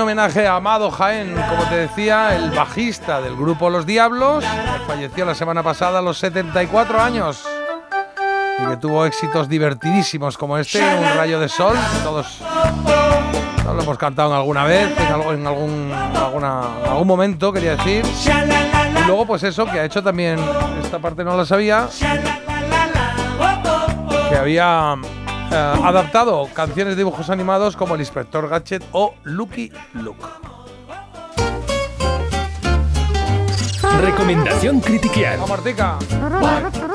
Homenaje 0.00 0.46
a 0.46 0.56
Amado 0.56 0.90
Jaén, 0.90 1.34
como 1.48 1.64
te 1.68 1.76
decía, 1.76 2.34
el 2.36 2.50
bajista 2.50 3.20
del 3.20 3.36
grupo 3.36 3.70
Los 3.70 3.86
Diablos, 3.86 4.44
que 4.44 4.84
falleció 4.86 5.24
la 5.24 5.34
semana 5.34 5.62
pasada 5.62 5.98
a 5.98 6.02
los 6.02 6.18
74 6.18 7.00
años 7.00 7.44
y 8.58 8.66
que 8.68 8.76
tuvo 8.78 9.04
éxitos 9.06 9.48
divertidísimos 9.48 10.36
como 10.38 10.56
este, 10.58 10.82
Un 10.82 11.16
rayo 11.16 11.38
de 11.40 11.48
sol, 11.48 11.76
todos, 12.02 12.38
todos 13.62 13.76
lo 13.76 13.82
hemos 13.82 13.98
cantado 13.98 14.30
en 14.30 14.36
alguna 14.36 14.64
vez, 14.64 14.88
en, 14.98 15.12
algo- 15.12 15.32
en 15.32 15.46
algún, 15.46 15.92
alguna- 15.92 16.62
algún 16.88 17.06
momento, 17.06 17.52
quería 17.52 17.76
decir. 17.76 18.04
Y 19.00 19.06
luego, 19.06 19.26
pues 19.26 19.42
eso, 19.42 19.66
que 19.66 19.78
ha 19.80 19.84
hecho 19.84 20.02
también, 20.02 20.38
esta 20.82 20.98
parte 20.98 21.22
no 21.24 21.36
la 21.36 21.44
sabía, 21.44 21.88
que 24.28 24.36
había 24.36 24.94
adaptado 25.56 26.48
canciones 26.54 26.94
de 26.94 27.00
dibujos 27.00 27.30
animados 27.30 27.76
como 27.76 27.94
El 27.94 28.00
Inspector 28.00 28.48
Gadget 28.48 28.84
o 28.92 29.14
Lucky 29.24 29.72
Luke. 29.94 30.24
Recomendación 34.00 34.80
critiquear. 34.80 35.38
Vamos, 35.38 35.50
Martica. 35.50 35.98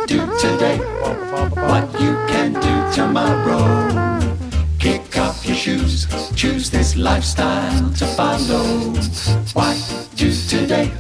do 0.08 0.28
today 0.38 0.78
what 1.56 1.88
you 2.00 2.16
can 2.28 2.54
do 2.54 2.96
tomorrow. 2.96 4.20
Kick 4.78 5.18
off 5.18 5.46
your 5.46 5.56
shoes, 5.56 6.08
choose 6.36 6.70
this 6.70 6.96
lifestyle 6.96 7.90
to 7.98 8.06
follow. 8.06 8.94
Why 9.54 9.76
do 10.16 10.32
today 10.48 10.92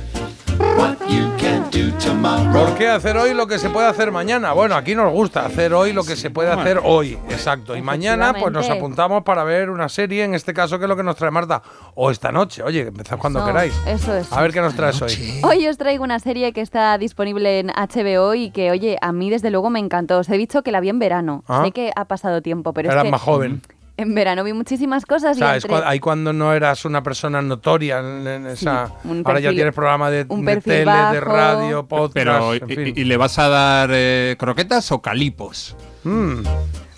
¿Por 2.01 2.75
qué 2.77 2.89
hacer 2.89 3.15
hoy 3.15 3.35
lo 3.35 3.45
que 3.45 3.59
se 3.59 3.69
puede 3.69 3.88
hacer 3.88 4.11
mañana? 4.11 4.53
Bueno, 4.53 4.75
aquí 4.75 4.95
nos 4.95 5.11
gusta 5.13 5.45
hacer 5.45 5.71
hoy 5.73 5.93
lo 5.93 6.03
que 6.03 6.15
se 6.15 6.31
puede 6.31 6.49
hacer 6.49 6.80
hoy, 6.83 7.13
exacto. 7.30 7.75
Y 7.77 7.81
mañana 7.83 8.33
pues 8.33 8.51
nos 8.51 8.67
apuntamos 8.69 9.23
para 9.23 9.43
ver 9.43 9.69
una 9.69 9.88
serie, 9.88 10.23
en 10.23 10.33
este 10.33 10.51
caso 10.53 10.80
que 10.80 10.85
es 10.85 10.89
lo 10.89 10.95
que 10.97 11.03
nos 11.03 11.15
trae 11.15 11.30
Marta. 11.30 11.61
O 11.93 12.09
esta 12.09 12.31
noche, 12.31 12.63
oye, 12.63 12.88
empezad 12.88 13.19
cuando 13.19 13.39
Eso, 13.39 13.47
queráis. 13.47 13.73
eso 13.85 14.15
es. 14.15 14.33
A 14.33 14.41
ver 14.41 14.51
qué 14.51 14.61
nos 14.61 14.75
traes 14.75 14.99
hoy. 15.01 15.41
Hoy 15.43 15.67
os 15.67 15.77
traigo 15.77 16.03
una 16.03 16.19
serie 16.19 16.53
que 16.53 16.61
está 16.61 16.97
disponible 16.97 17.59
en 17.59 17.67
HBO 17.67 18.33
y 18.33 18.49
que, 18.49 18.71
oye, 18.71 18.97
a 18.99 19.11
mí 19.11 19.30
desde 19.30 19.51
luego 19.51 19.69
me 19.69 19.80
encantó. 19.80 20.17
Os 20.19 20.30
he 20.30 20.38
dicho 20.38 20.63
que 20.63 20.71
la 20.71 20.80
vi 20.80 20.89
en 20.89 20.97
verano. 20.97 21.43
Ah. 21.47 21.61
Sé 21.63 21.71
que 21.71 21.91
ha 21.95 22.05
pasado 22.05 22.41
tiempo, 22.41 22.73
pero 22.73 22.89
Eras 22.89 23.03
es 23.03 23.07
que 23.07 23.11
más 23.11 23.21
joven. 23.21 23.61
En 24.01 24.13
verano 24.15 24.43
vi 24.43 24.53
muchísimas 24.53 25.05
cosas 25.05 25.38
O 25.38 25.39
y 25.39 25.43
entre- 25.55 25.69
cua- 25.69 25.83
ahí 25.85 25.99
cuando 25.99 26.33
no 26.33 26.53
eras 26.53 26.85
una 26.85 27.01
persona 27.03 27.41
notoria 27.41 27.99
en, 27.99 28.27
en 28.27 28.47
esa. 28.47 28.91
ahora 29.25 29.39
ya 29.39 29.51
tienes 29.51 29.73
programa 29.73 30.09
de, 30.11 30.25
un 30.30 30.43
de 30.45 30.57
tele, 30.61 30.91
de 30.91 31.19
radio, 31.21 31.85
podcast. 31.88 32.13
Pero, 32.13 32.53
en 32.53 32.69
y, 32.69 32.75
fin. 32.75 32.93
y- 32.95 33.01
y 33.01 33.03
le 33.05 33.17
vas 33.17 33.38
a 33.39 33.47
dar 33.49 33.89
eh, 33.93 34.35
croquetas 34.38 34.91
o 34.91 35.01
calipos? 35.01 35.75
Mm. 36.03 36.41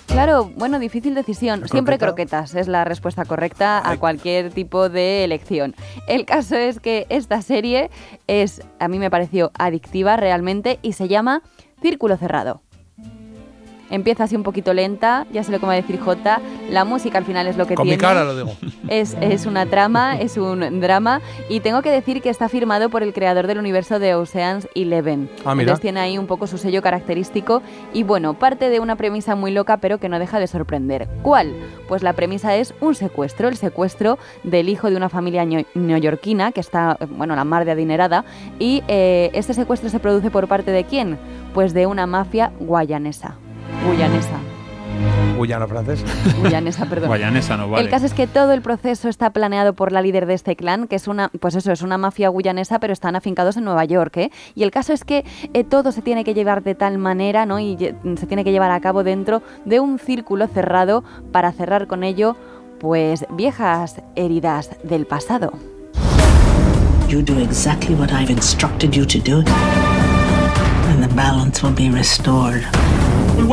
Claro, 0.07 0.51
bueno, 0.56 0.77
difícil 0.77 1.15
decisión. 1.15 1.61
¿La 1.61 1.67
Siempre 1.67 1.98
croqueta? 1.98 2.38
croquetas 2.43 2.56
es 2.56 2.67
la 2.67 2.83
respuesta 2.83 3.25
correcta 3.25 3.82
a 3.90 3.98
cualquier 3.98 4.51
tipo 4.51 4.88
de 4.90 5.23
elección. 5.23 5.75
El 6.07 6.25
caso 6.25 6.56
es 6.56 6.80
que 6.80 7.07
esta 7.09 7.41
serie 7.41 7.90
es, 8.27 8.61
a 8.80 8.88
mí 8.88 8.99
me 8.99 9.09
pareció 9.09 9.51
adictiva 9.57 10.15
realmente 10.15 10.77
y 10.83 10.93
se 10.93 11.07
llama 11.07 11.41
Círculo 11.82 12.15
Cerrado. 12.17 12.61
Empieza 13.93 14.23
así 14.23 14.35
un 14.35 14.41
poquito 14.41 14.73
lenta, 14.73 15.27
ya 15.31 15.43
sé 15.43 15.51
lo 15.51 15.59
que 15.59 15.67
va 15.67 15.73
a 15.73 15.75
decir 15.75 15.99
Jota. 15.99 16.41
La 16.72 16.83
música 16.83 17.19
al 17.19 17.25
final 17.25 17.45
es 17.45 17.57
lo 17.57 17.67
que 17.67 17.75
Con 17.75 17.85
mi 17.85 17.91
tiene. 17.91 18.01
cara 18.01 18.23
lo 18.23 18.35
digo. 18.35 18.51
Es, 18.88 19.15
es 19.22 19.45
una 19.45 19.67
trama, 19.67 20.19
es 20.19 20.35
un 20.38 20.81
drama 20.81 21.22
y 21.47 21.59
tengo 21.59 21.83
que 21.83 21.91
decir 21.91 22.23
que 22.23 22.30
está 22.31 22.49
firmado 22.49 22.89
por 22.89 23.03
el 23.03 23.13
creador 23.13 23.45
del 23.45 23.59
universo 23.59 23.99
de 23.99 24.15
Oceans 24.15 24.67
Eleven. 24.73 25.30
Ah, 25.45 25.53
mira. 25.53 25.65
Entonces 25.65 25.81
tiene 25.81 25.99
ahí 25.99 26.17
un 26.17 26.25
poco 26.25 26.47
su 26.47 26.57
sello 26.57 26.81
característico 26.81 27.61
y 27.93 28.01
bueno, 28.01 28.33
parte 28.33 28.72
de 28.72 28.80
una 28.80 28.95
premisa 28.95 29.35
muy 29.35 29.51
loca 29.51 29.77
pero 29.77 29.99
que 29.99 30.09
no 30.09 30.17
deja 30.17 30.39
de 30.39 30.47
sorprender. 30.47 31.07
¿Cuál? 31.22 31.53
Pues 31.88 32.01
la 32.01 32.13
premisa 32.13 32.55
es 32.55 32.73
un 32.81 32.95
secuestro, 32.95 33.47
el 33.47 33.57
secuestro 33.57 34.17
del 34.43 34.69
hijo 34.69 34.89
de 34.89 34.95
una 34.97 35.09
familia 35.09 35.45
neoyorquina 35.75 36.51
que 36.51 36.61
está, 36.61 36.97
bueno, 37.11 37.35
la 37.35 37.43
mar 37.43 37.63
de 37.63 37.72
adinerada 37.73 38.25
y 38.57 38.81
eh, 38.88 39.30
este 39.33 39.53
secuestro 39.53 39.91
se 39.91 39.99
produce 39.99 40.31
por 40.31 40.47
parte 40.47 40.72
de 40.72 40.83
quién? 40.83 41.19
Pues 41.53 41.75
de 41.75 41.85
una 41.85 42.07
mafia 42.07 42.51
guayanesa. 42.59 43.35
Guyanesa. 43.90 44.40
Guyano 45.38 45.67
francés. 45.67 46.03
Guyanesa, 46.43 46.85
perdón. 46.85 47.08
Guayanesa 47.08 47.58
no 47.58 47.69
vale. 47.69 47.83
El 47.83 47.90
caso 47.90 48.06
es 48.06 48.14
que 48.14 48.27
todo 48.27 48.53
el 48.53 48.61
proceso 48.61 49.09
está 49.09 49.32
planeado 49.32 49.74
por 49.74 49.92
la 49.92 50.01
líder 50.01 50.25
de 50.25 50.35
este 50.35 50.56
clan, 50.56 50.88
que 50.88 50.95
es 50.95 51.08
una, 51.08 51.30
pues 51.40 51.56
eso, 51.56 51.72
es 51.72 51.82
una 51.82 51.98
mafia 51.98 52.30
guyanesa, 52.30 52.80
pero 52.80 52.93
están 52.93 53.16
afincados 53.16 53.58
en 53.58 53.66
Nueva 53.66 53.85
York, 53.85 54.17
¿eh? 54.17 54.32
Y 54.56 54.64
el 54.64 54.72
caso 54.72 54.93
es 54.93 55.03
que 55.03 55.25
eh, 55.53 55.64
todo 55.64 55.92
se 55.92 56.01
tiene 56.01 56.24
que 56.24 56.33
llevar 56.33 56.64
de 56.64 56.75
tal 56.75 56.98
manera, 56.98 57.45
¿no? 57.45 57.59
Y 57.59 57.77
se 57.77 58.27
tiene 58.27 58.43
que 58.43 58.51
llevar 58.51 58.72
a 58.72 58.80
cabo 58.80 59.03
dentro 59.03 59.42
de 59.66 59.80
un 59.80 60.00
círculo 60.00 60.48
cerrado 60.48 61.03
para 61.32 61.51
cerrar 61.51 61.88
con 61.88 62.03
ello, 62.03 62.35
pues, 62.80 63.25
viejas 63.32 64.01
heridas 64.16 64.69
del 64.83 65.06
pasado. 65.06 65.51
You 67.09 67.22
do 67.22 67.38
exactly 67.40 67.95
what 67.95 68.11
I've 68.11 68.32
instructed 68.32 68.92
you 68.92 69.06
to 69.06 69.19
do, 69.19 69.43
and 70.90 71.03
the 71.03 71.14
balance 71.16 71.61
will 71.61 71.75
be 71.75 71.90
restored. 71.90 72.64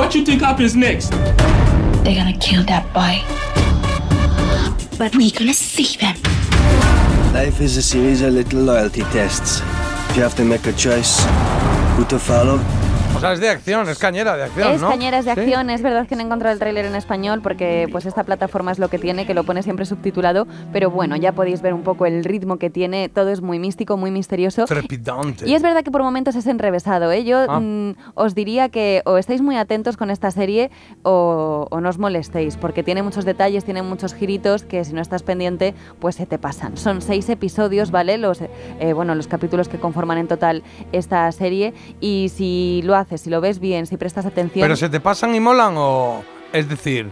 Well, 0.00 0.08
what 0.08 0.14
you 0.14 0.24
think 0.24 0.40
happens 0.40 0.74
next? 0.74 1.10
They're 1.10 2.14
gonna 2.14 2.38
kill 2.38 2.64
that 2.64 2.86
boy. 2.94 3.20
But 4.96 5.14
we're 5.14 5.30
gonna 5.30 5.52
see 5.52 5.94
them. 5.98 6.16
Life 7.34 7.60
is 7.60 7.76
a 7.76 7.82
series 7.82 8.22
of 8.22 8.32
little 8.32 8.62
loyalty 8.62 9.02
tests. 9.12 9.60
You 10.16 10.22
have 10.22 10.34
to 10.36 10.44
make 10.46 10.66
a 10.66 10.72
choice 10.72 11.22
who 11.96 12.06
to 12.06 12.18
follow. 12.18 12.89
O 13.16 13.20
sea, 13.20 13.32
es 13.34 13.40
de 13.40 13.50
acción, 13.50 13.86
es 13.88 13.98
cañera 13.98 14.34
de 14.36 14.44
acción, 14.44 14.70
Es 14.72 14.80
¿no? 14.80 14.88
cañeras 14.88 15.24
de 15.26 15.34
Sí. 15.34 15.40
acción, 15.40 15.68
es 15.68 15.82
verdad 15.82 16.06
que 16.06 16.14
no 16.16 16.22
he 16.22 16.24
encontrado 16.24 16.54
el 16.54 16.58
tráiler 16.58 16.86
en 16.86 16.94
español 16.94 17.40
porque 17.42 17.86
pues 17.92 18.06
esta 18.06 18.24
plataforma 18.24 18.72
es 18.72 18.78
lo 18.78 18.88
que 18.88 18.98
tiene, 18.98 19.26
que 19.26 19.34
lo 19.34 19.44
pone 19.44 19.62
siempre 19.62 19.84
subtitulado, 19.84 20.46
pero 20.72 20.90
bueno, 20.90 21.16
ya 21.16 21.32
podéis 21.32 21.60
ver 21.60 21.74
un 21.74 21.82
poco 21.82 22.06
el 22.06 22.24
ritmo 22.24 22.56
que 22.56 22.70
tiene, 22.70 23.10
todo 23.10 23.28
es 23.30 23.42
muy 23.42 23.58
místico, 23.58 23.98
muy 23.98 24.10
misterioso. 24.10 24.64
Trepidante. 24.64 25.46
Y 25.46 25.54
es 25.54 25.60
verdad 25.62 25.82
que 25.84 25.90
por 25.90 26.02
momentos 26.02 26.34
es 26.34 26.46
enrevesado. 26.46 27.12
¿eh? 27.12 27.24
Yo 27.24 27.44
Ah. 27.46 27.60
mm, 27.60 27.94
os 28.14 28.34
diría 28.34 28.70
que 28.70 29.02
o 29.04 29.18
estáis 29.18 29.42
muy 29.42 29.56
atentos 29.56 29.98
con 29.98 30.10
esta 30.10 30.30
serie 30.30 30.70
o, 31.02 31.66
o 31.70 31.80
no 31.80 31.90
os 31.90 31.98
molestéis, 31.98 32.56
porque 32.56 32.82
tiene 32.82 33.02
muchos 33.02 33.26
detalles, 33.26 33.64
tiene 33.66 33.82
muchos 33.82 34.14
giritos 34.14 34.62
que 34.64 34.82
si 34.84 34.94
no 34.94 35.02
estás 35.02 35.22
pendiente, 35.22 35.74
pues 35.98 36.14
se 36.14 36.24
te 36.24 36.38
pasan. 36.38 36.78
Son 36.78 37.02
seis 37.02 37.28
episodios, 37.28 37.90
¿vale? 37.90 38.16
Los, 38.16 38.40
eh, 38.40 38.92
bueno, 38.94 39.14
los 39.14 39.26
capítulos 39.26 39.68
que 39.68 39.78
conforman 39.78 40.16
en 40.16 40.28
total 40.28 40.62
esta 40.92 41.30
serie. 41.32 41.74
Y 42.00 42.30
si 42.34 42.80
lo 42.84 42.96
si 43.18 43.30
lo 43.30 43.40
ves 43.40 43.58
bien, 43.58 43.86
si 43.86 43.96
prestas 43.96 44.26
atención. 44.26 44.62
¿Pero 44.62 44.76
se 44.76 44.88
te 44.88 45.00
pasan 45.00 45.34
y 45.34 45.40
molan 45.40 45.74
o...? 45.76 46.22
Es 46.52 46.68
decir, 46.68 47.08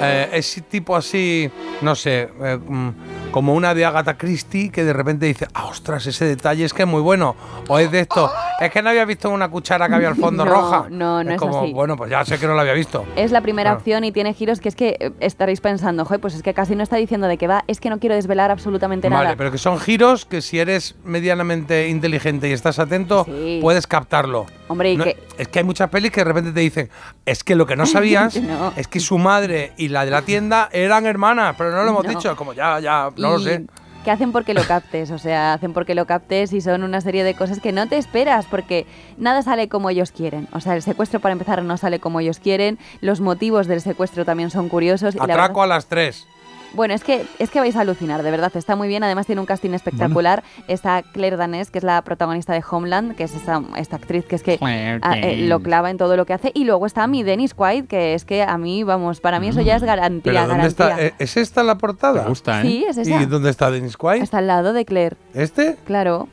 eh, 0.00 0.28
es 0.32 0.62
tipo 0.68 0.94
así, 0.94 1.50
no 1.82 1.96
sé, 1.96 2.28
eh, 2.40 2.56
mm, 2.56 3.27
como 3.30 3.54
una 3.54 3.74
de 3.74 3.84
Agatha 3.84 4.16
Christie 4.16 4.70
que 4.70 4.84
de 4.84 4.92
repente 4.92 5.26
dice, 5.26 5.46
ah, 5.54 5.66
ostras, 5.66 6.06
ese 6.06 6.24
detalle 6.24 6.64
es 6.64 6.72
que 6.72 6.82
es 6.82 6.88
muy 6.88 7.00
bueno. 7.02 7.36
O 7.68 7.78
es 7.78 7.90
de 7.90 8.00
esto, 8.00 8.30
es 8.60 8.70
que 8.70 8.82
no 8.82 8.90
había 8.90 9.04
visto 9.04 9.28
una 9.30 9.48
cuchara 9.50 9.88
que 9.88 9.94
había 9.94 10.08
al 10.08 10.16
fondo 10.16 10.44
No, 10.48 10.50
roja. 10.50 10.86
no, 10.90 11.22
no 11.22 11.30
es 11.32 11.38
como, 11.38 11.62
así. 11.62 11.72
bueno, 11.72 11.96
pues 11.96 12.10
ya 12.10 12.24
sé 12.24 12.38
que 12.38 12.46
no 12.46 12.54
lo 12.54 12.60
había 12.60 12.72
visto. 12.72 13.04
Es 13.16 13.30
la 13.30 13.40
primera 13.40 13.70
Claro. 13.70 13.78
opción 13.78 14.04
y 14.04 14.12
tiene 14.12 14.32
giros 14.34 14.60
que 14.60 14.68
es 14.70 14.74
que 14.76 14.96
eh, 14.98 15.10
estaréis 15.20 15.60
pensando, 15.60 16.04
"Joder, 16.04 16.20
pues 16.20 16.34
es 16.34 16.42
que 16.42 16.54
casi 16.54 16.74
no 16.74 16.82
está 16.82 16.96
diciendo 16.96 17.26
de 17.26 17.36
qué 17.36 17.46
va, 17.46 17.64
es 17.66 17.80
que 17.80 17.90
no 17.90 17.98
quiero 17.98 18.14
desvelar 18.14 18.50
absolutamente 18.50 19.08
Vale, 19.08 19.24
nada. 19.24 19.36
pero 19.36 19.52
que 19.52 19.58
son 19.58 19.78
giros 19.78 20.24
que 20.24 20.40
si 20.40 20.58
eres 20.58 20.94
medianamente 21.04 21.88
inteligente 21.88 22.48
y 22.48 22.52
estás 22.52 22.78
atento, 22.78 23.24
Sí. 23.26 23.58
puedes 23.60 23.86
captarlo. 23.86 24.46
Hombre, 24.68 24.92
y 24.92 24.96
No- 24.96 25.04
que- 25.04 25.28
Es 25.38 25.46
que 25.46 25.60
hay 25.60 25.64
muchas 25.64 25.88
pelis 25.88 26.10
que 26.10 26.20
de 26.20 26.24
repente 26.24 26.50
te 26.50 26.58
dicen, 26.60 26.90
es 27.24 27.44
que 27.44 27.54
lo 27.54 27.64
que 27.64 27.76
no 27.76 27.86
sabías 27.86 28.34
No. 28.42 28.72
es 28.74 28.88
que 28.88 28.98
su 28.98 29.18
madre 29.18 29.72
y 29.76 29.86
la 29.88 30.04
de 30.04 30.10
la 30.10 30.22
tienda 30.22 30.68
eran 30.72 31.06
hermanas, 31.06 31.54
pero 31.56 31.70
no 31.70 31.84
lo 31.84 31.90
hemos 31.90 32.06
dicho, 32.08 32.34
como 32.34 32.54
ya, 32.54 32.80
ya, 32.80 33.08
no 33.18 33.30
lo 33.30 33.38
sé. 33.40 33.66
Que 34.04 34.12
hacen 34.12 34.32
porque 34.32 34.54
lo 34.54 34.62
captes, 34.62 35.10
o 35.10 35.18
sea, 35.18 35.52
hacen 35.52 35.72
porque 35.72 35.94
lo 35.94 36.06
captes 36.06 36.52
y 36.52 36.60
son 36.60 36.82
una 36.84 37.00
serie 37.00 37.24
de 37.24 37.34
cosas 37.34 37.60
que 37.60 37.72
no 37.72 37.88
te 37.88 37.98
esperas 37.98 38.46
porque 38.46 38.86
nada 39.18 39.42
sale 39.42 39.68
como 39.68 39.90
ellos 39.90 40.12
quieren. 40.12 40.48
O 40.52 40.60
sea, 40.60 40.76
el 40.76 40.82
secuestro 40.82 41.20
para 41.20 41.32
empezar 41.32 41.62
no 41.62 41.76
sale 41.76 41.98
como 41.98 42.20
ellos 42.20 42.38
quieren, 42.38 42.78
los 43.00 43.20
motivos 43.20 43.66
del 43.66 43.80
secuestro 43.80 44.24
también 44.24 44.50
son 44.50 44.68
curiosos. 44.68 45.14
y 45.14 45.18
la 45.18 45.26
verdad- 45.26 45.44
Atraco 45.44 45.62
a 45.62 45.66
las 45.66 45.86
tres. 45.86 46.26
Bueno, 46.74 46.92
es 46.94 47.02
que, 47.02 47.24
es 47.38 47.50
que 47.50 47.60
vais 47.60 47.74
a 47.76 47.80
alucinar, 47.80 48.22
de 48.22 48.30
verdad, 48.30 48.52
está 48.54 48.76
muy 48.76 48.88
bien. 48.88 49.02
Además 49.02 49.26
tiene 49.26 49.40
un 49.40 49.46
casting 49.46 49.70
espectacular. 49.72 50.42
Está 50.68 51.02
Claire 51.02 51.36
Danes, 51.36 51.70
que 51.70 51.78
es 51.78 51.84
la 51.84 52.02
protagonista 52.02 52.52
de 52.52 52.62
Homeland, 52.70 53.16
que 53.16 53.24
es 53.24 53.34
esta, 53.34 53.62
esta 53.76 53.96
actriz 53.96 54.24
que 54.26 54.36
es 54.36 54.42
que 54.42 54.58
ah, 55.02 55.18
eh, 55.18 55.46
lo 55.48 55.60
clava 55.60 55.90
en 55.90 55.96
todo 55.96 56.16
lo 56.16 56.26
que 56.26 56.34
hace. 56.34 56.50
Y 56.54 56.64
luego 56.64 56.86
está 56.86 57.06
mi 57.06 57.22
Dennis 57.22 57.54
Quaid, 57.54 57.86
que 57.86 58.14
es 58.14 58.24
que 58.24 58.42
a 58.42 58.58
mí, 58.58 58.82
vamos, 58.82 59.20
para 59.20 59.40
mí 59.40 59.48
eso 59.48 59.60
ya 59.62 59.76
es 59.76 59.82
garantía, 59.82 60.32
Pero 60.32 60.46
¿dónde 60.46 60.56
garantía. 60.68 60.88
está? 60.88 61.02
¿E- 61.04 61.14
¿Es 61.18 61.36
esta 61.36 61.62
la 61.62 61.78
portada? 61.78 62.22
Me 62.24 62.28
gusta, 62.28 62.60
¿eh? 62.60 62.62
Sí, 62.62 62.84
es 62.88 62.98
esa. 62.98 63.22
¿Y 63.22 63.26
dónde 63.26 63.50
está 63.50 63.70
Dennis 63.70 63.96
Quaid? 63.96 64.22
Está 64.22 64.38
al 64.38 64.46
lado 64.46 64.72
de 64.72 64.84
Claire, 64.84 65.16
¿Este? 65.34 65.76
claro. 65.86 66.28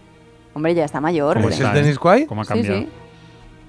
Hombre, 0.54 0.74
ya 0.74 0.86
está 0.86 1.02
mayor. 1.02 1.38
¿Ese 1.38 1.64
es 1.64 1.74
Dennis 1.74 2.00
Quaid? 2.00 2.28
¿Cómo 2.28 2.42
ha 2.42 2.46
Sí, 2.46 2.50
cambiado? 2.50 2.78
sí. 2.80 2.90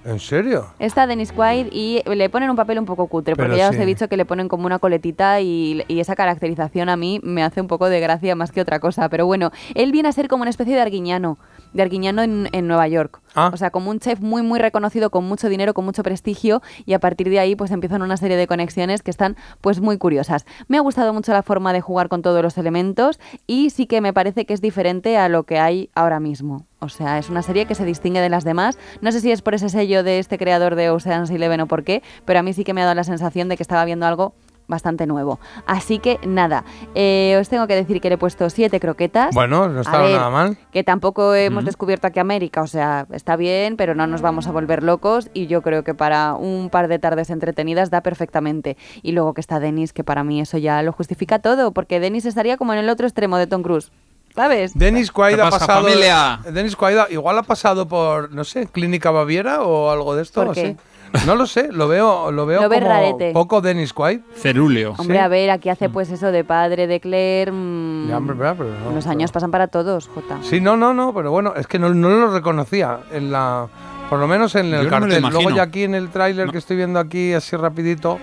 ¿En 0.07 0.21
serio? 0.21 0.67
Está 0.79 1.09
Dennis 1.09 1.33
Quaid 1.33 1.67
y 1.73 2.01
le 2.07 2.31
ponen 2.31 2.49
un 2.49 2.55
papel 2.55 2.79
un 2.79 2.85
poco 2.85 3.09
cutre, 3.09 3.35
porque 3.35 3.57
ya 3.57 3.71
os 3.71 3.77
he 3.77 3.85
dicho 3.85 4.09
que 4.09 4.17
le 4.17 4.25
ponen 4.25 4.47
como 4.47 4.65
una 4.65 4.79
coletita 4.79 5.41
y, 5.41 5.85
y 5.89 5.99
esa 5.99 6.15
caracterización 6.15 6.89
a 6.89 6.97
mí 6.97 7.19
me 7.25 7.43
hace 7.43 7.61
un 7.61 7.67
poco 7.67 7.89
de 7.89 7.99
gracia 7.99 8.37
más 8.37 8.53
que 8.53 8.61
otra 8.61 8.79
cosa. 8.79 9.09
Pero 9.09 9.27
bueno, 9.27 9.51
él 9.75 9.91
viene 9.91 10.09
a 10.09 10.13
ser 10.13 10.29
como 10.29 10.43
una 10.43 10.51
especie 10.51 10.77
de 10.77 10.81
arguiñano, 10.81 11.39
de 11.77 11.83
arguiñano 11.83 12.23
en, 12.23 12.49
en 12.53 12.67
Nueva 12.67 12.89
York. 12.89 13.21
Ah. 13.35 13.51
O 13.53 13.57
sea, 13.57 13.71
como 13.71 13.91
un 13.91 14.01
chef 14.01 14.21
muy, 14.21 14.43
muy 14.43 14.59
reconocido, 14.59 15.11
con 15.11 15.25
mucho 15.25 15.49
dinero, 15.49 15.75
con 15.75 15.85
mucho 15.85 16.03
prestigio, 16.03 16.63
y 16.87 16.95
a 16.95 16.99
partir 16.99 17.29
de 17.29 17.39
ahí 17.39 17.55
pues 17.55 17.71
empiezan 17.71 18.03
una 18.03 18.17
serie 18.17 18.37
de 18.37 18.47
conexiones 18.47 19.03
que 19.03 19.11
están 19.11 19.37
pues 19.61 19.81
muy 19.81 19.99
curiosas. 19.99 20.47
Me 20.69 20.79
ha 20.79 20.81
gustado 20.81 21.13
mucho 21.13 21.33
la 21.33 21.43
forma 21.43 21.73
de 21.73 21.81
jugar 21.81 22.09
con 22.09 22.23
todos 22.23 22.43
los 22.43 22.59
elementos 22.59 23.21
y 23.47 23.71
sí 23.71 23.87
que 23.87 24.01
me 24.01 24.13
parece 24.13 24.47
que 24.47 24.55
es 24.55 24.61
diferente 24.61 25.19
a 25.19 25.29
lo 25.29 25.45
que 25.45 25.59
hay 25.59 25.91
ahora 25.95 26.19
mismo. 26.19 26.67
O 26.79 26.89
sea, 26.89 27.19
es 27.19 27.31
una 27.31 27.43
serie 27.43 27.67
que 27.67 27.75
se 27.75 27.85
distingue 27.85 28.21
de 28.21 28.29
las 28.29 28.45
demás. 28.45 28.79
No 29.01 29.11
sé 29.13 29.21
si 29.21 29.31
es 29.31 29.43
por 29.43 29.55
ese 29.55 29.69
sello 29.69 30.03
de 30.03 30.19
este 30.19 30.39
creador 30.39 30.75
de 30.75 30.91
Ocean's 30.91 31.31
Eleven 31.31 31.61
o 31.61 31.67
por 31.67 31.85
qué, 31.85 32.03
pero 32.25 32.39
a 32.39 32.43
mí 32.43 32.53
sí 32.53 32.65
que 32.65 32.75
me 32.75 32.83
ha 32.83 32.85
dado 32.85 32.95
la 32.95 33.05
sensación 33.05 33.49
de 33.49 33.57
que 33.57 33.63
estaba 33.63 33.85
viendo 33.85 34.07
algo 34.07 34.35
bastante 34.69 35.07
nuevo. 35.07 35.39
Así 35.67 35.99
que 35.99 36.19
nada, 36.27 36.65
eh, 36.95 37.37
os 37.41 37.49
tengo 37.49 37.67
que 37.67 37.75
decir 37.75 38.01
que 38.01 38.09
le 38.09 38.15
he 38.17 38.19
puesto 38.19 38.51
siete 38.51 38.81
croquetas. 38.81 39.35
Bueno, 39.35 39.69
no 39.69 39.81
estaba 39.81 40.09
nada 40.09 40.31
mal. 40.31 40.57
Que 40.73 40.83
tampoco 40.85 41.35
hemos 41.35 41.63
Mm. 41.63 41.67
descubierto 41.67 42.07
aquí 42.07 42.19
América, 42.21 42.63
o 42.63 42.67
sea, 42.67 43.07
está 43.13 43.37
bien, 43.37 43.77
pero 43.77 43.95
no 43.95 44.07
nos 44.07 44.23
vamos 44.23 44.47
a 44.47 44.53
volver 44.53 44.83
locos 44.83 45.31
y 45.35 45.47
yo 45.47 45.63
creo 45.63 45.85
que 45.85 45.95
para 45.95 46.35
un 46.35 46.69
par 46.71 46.89
de 46.89 46.99
tardes 46.99 47.31
entretenidas 47.31 47.91
da 47.91 48.01
perfectamente. 48.01 48.77
Y 49.03 49.13
luego 49.13 49.35
que 49.35 49.41
está 49.41 49.61
Denis, 49.61 49.93
que 49.93 50.05
para 50.05 50.25
mí 50.25 50.41
eso 50.41 50.59
ya 50.59 50.83
lo 50.83 50.93
justifica 50.93 51.39
todo, 51.39 51.73
porque 51.73 52.01
Denis 52.01 52.25
estaría 52.27 52.57
como 52.57 52.73
en 52.73 52.81
el 52.81 52.89
otro 52.89 53.07
extremo 53.07 53.37
de 53.39 53.47
Tom 53.47 53.63
Cruise. 53.63 53.91
¿Sabes? 54.35 54.73
Denis 54.75 55.11
Quaid 55.13 55.37
¿Qué 55.37 55.41
ha 55.41 55.45
pasa, 55.45 55.61
pasado. 55.67 55.83
familia? 55.87 56.41
Denis 56.53 56.77
Quaid 56.77 56.99
ha- 56.99 57.07
igual 57.11 57.39
ha 57.39 57.43
pasado 57.43 57.89
por, 57.89 58.31
no 58.33 58.45
sé, 58.45 58.67
Clínica 58.67 59.11
Baviera 59.11 59.63
o 59.63 59.91
algo 59.91 60.15
de 60.15 60.23
esto. 60.23 60.41
¿Por 60.41 60.49
no 60.49 60.53
qué? 60.53 60.61
sé. 60.61 60.77
No 61.27 61.35
lo 61.35 61.47
sé, 61.47 61.69
lo 61.73 61.89
veo, 61.89 62.31
lo 62.33 62.47
veo 62.47 62.63
Lo 62.63 62.69
como 62.69 62.81
rarete. 62.87 63.33
poco 63.33 63.61
Denis 63.61 63.93
Quaid. 63.93 64.21
Cerúleo. 64.37 64.95
Hombre, 64.99 65.19
a 65.21 65.29
ver, 65.29 65.51
aquí 65.51 65.69
hace 65.69 65.89
pues 65.89 66.11
eso 66.11 66.31
de 66.33 66.45
padre 66.45 66.87
de 66.87 67.01
Claire. 67.01 67.53
mm, 67.53 68.09
Ya, 68.09 68.17
hombre, 68.19 68.37
pero 68.37 68.65
no, 68.85 68.93
los 68.95 69.07
años 69.07 69.33
pasan 69.33 69.51
para 69.51 69.69
todos, 69.69 70.09
Jota. 70.09 70.39
Sí, 70.43 70.61
no, 70.61 70.77
no, 70.77 70.93
no, 70.95 71.15
pero 71.15 71.31
bueno, 71.31 71.55
es 71.57 71.67
que 71.67 71.79
no, 71.79 71.93
no 71.95 72.09
lo 72.11 72.33
reconocía 72.33 72.99
en 73.13 73.33
la, 73.33 73.67
por 74.11 74.19
lo 74.19 74.27
menos 74.29 74.55
en 74.57 74.71
Yo 74.71 74.77
el 74.81 74.85
no 74.85 74.85
lo 74.85 74.91
cartel. 74.91 75.21
Luego 75.23 75.41
imagino. 75.41 75.57
ya 75.57 75.63
aquí 75.63 75.85
en 75.85 75.95
el 75.95 76.09
tráiler 76.11 76.51
que 76.51 76.59
estoy 76.59 76.77
viendo 76.77 76.99
aquí 76.99 77.33
así 77.33 77.57
rapidito, 77.57 78.19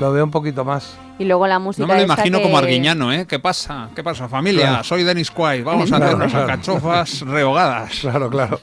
lo 0.00 0.12
veo 0.12 0.24
un 0.24 0.30
poquito 0.30 0.64
más. 0.64 0.96
Y 1.18 1.24
luego 1.24 1.46
la 1.46 1.58
música. 1.58 1.86
No 1.86 1.92
me 1.94 1.98
lo 2.00 2.04
imagino 2.04 2.38
que- 2.38 2.44
como 2.44 2.58
Arguiñano, 2.58 3.10
¿eh? 3.12 3.24
¿Qué 3.26 3.38
pasa? 3.38 3.88
¿Qué 3.94 4.02
pasa, 4.04 4.28
familia? 4.28 4.68
Claro. 4.68 4.84
Soy 4.84 5.02
Dennis 5.02 5.30
Quaid. 5.30 5.64
Vamos 5.64 5.90
a 5.90 5.96
Claro, 5.96 6.04
hacer 6.04 6.16
unas 6.16 6.30
claro. 6.32 6.44
alcachofas 6.50 7.20
rehogadas. 7.22 8.00
Claro, 8.00 8.28
claro. 8.28 8.60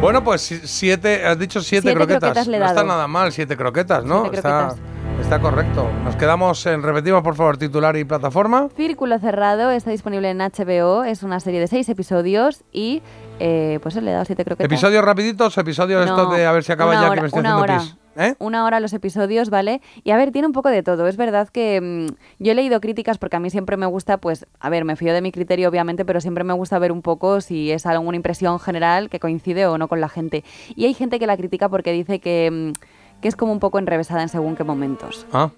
Bueno, 0.00 0.22
pues 0.22 0.42
si- 0.42 0.60
siete, 0.64 1.26
has 1.26 1.38
dicho 1.38 1.60
siete, 1.60 1.82
Siete 1.88 1.96
croquetas. 1.96 2.20
croquetas 2.20 2.46
le 2.46 2.56
he 2.56 2.60
no 2.60 2.66
está 2.66 2.84
nada 2.84 3.08
mal, 3.08 3.32
siete 3.32 3.56
croquetas, 3.56 4.04
¿no? 4.04 4.22
Siete 4.22 4.36
está, 4.36 4.68
croquetas. 4.68 5.20
está 5.20 5.40
correcto. 5.40 5.88
Nos 6.04 6.14
quedamos 6.14 6.64
en, 6.66 6.82
repetimos 6.84 7.22
por 7.22 7.34
favor, 7.34 7.56
titular 7.56 7.96
y 7.96 8.04
plataforma. 8.04 8.68
Círculo 8.76 9.18
Cerrado 9.18 9.70
está 9.72 9.90
disponible 9.90 10.30
en 10.30 10.38
HBO, 10.38 11.02
es 11.02 11.24
una 11.24 11.40
serie 11.40 11.58
de 11.58 11.66
seis 11.66 11.88
episodios 11.88 12.62
y 12.72 13.02
eh, 13.40 13.80
pues 13.82 13.96
le 13.96 14.08
he 14.10 14.12
dado 14.12 14.24
siete 14.24 14.44
croquetas. 14.44 14.66
Episodios 14.66 15.04
rapiditos, 15.04 15.58
episodios 15.58 16.06
No, 16.06 16.12
estos 16.12 16.36
de 16.36 16.46
a 16.46 16.52
ver 16.52 16.62
si 16.62 16.70
acaba 16.72 16.94
ya 16.94 17.00
hora, 17.06 17.14
que 17.16 17.20
me 17.22 17.26
estoy 17.26 17.40
haciendo 17.40 17.60
hora. 17.60 17.78
pis. 17.78 17.96
¿Eh? 18.18 18.34
Una 18.40 18.64
hora 18.64 18.80
los 18.80 18.92
episodios, 18.92 19.48
¿vale? 19.48 19.80
Y 20.02 20.10
a 20.10 20.16
ver, 20.16 20.32
tiene 20.32 20.46
un 20.48 20.52
poco 20.52 20.68
de 20.70 20.82
todo. 20.82 21.06
Es 21.06 21.16
verdad 21.16 21.48
que 21.48 21.80
mm, 21.80 22.42
yo 22.42 22.52
he 22.52 22.54
leído 22.54 22.80
críticas 22.80 23.16
porque 23.16 23.36
a 23.36 23.40
mí 23.40 23.48
siempre 23.48 23.76
me 23.76 23.86
gusta, 23.86 24.18
pues, 24.18 24.44
a 24.58 24.68
ver, 24.70 24.84
me 24.84 24.96
fío 24.96 25.12
de 25.14 25.20
mi 25.22 25.30
criterio, 25.30 25.68
obviamente, 25.68 26.04
pero 26.04 26.20
siempre 26.20 26.42
me 26.42 26.52
gusta 26.52 26.78
ver 26.80 26.90
un 26.90 27.00
poco 27.00 27.40
si 27.40 27.70
es 27.70 27.86
alguna 27.86 28.16
impresión 28.16 28.58
general 28.58 29.08
que 29.08 29.20
coincide 29.20 29.66
o 29.66 29.78
no 29.78 29.86
con 29.86 30.00
la 30.00 30.08
gente. 30.08 30.42
Y 30.74 30.86
hay 30.86 30.94
gente 30.94 31.18
que 31.20 31.26
la 31.28 31.36
critica 31.36 31.68
porque 31.68 31.92
dice 31.92 32.18
que, 32.18 32.50
mm, 32.50 33.20
que 33.20 33.28
es 33.28 33.36
como 33.36 33.52
un 33.52 33.60
poco 33.60 33.78
enrevesada 33.78 34.22
en 34.22 34.28
según 34.28 34.56
qué 34.56 34.64
momentos. 34.64 35.24
Ah, 35.32 35.50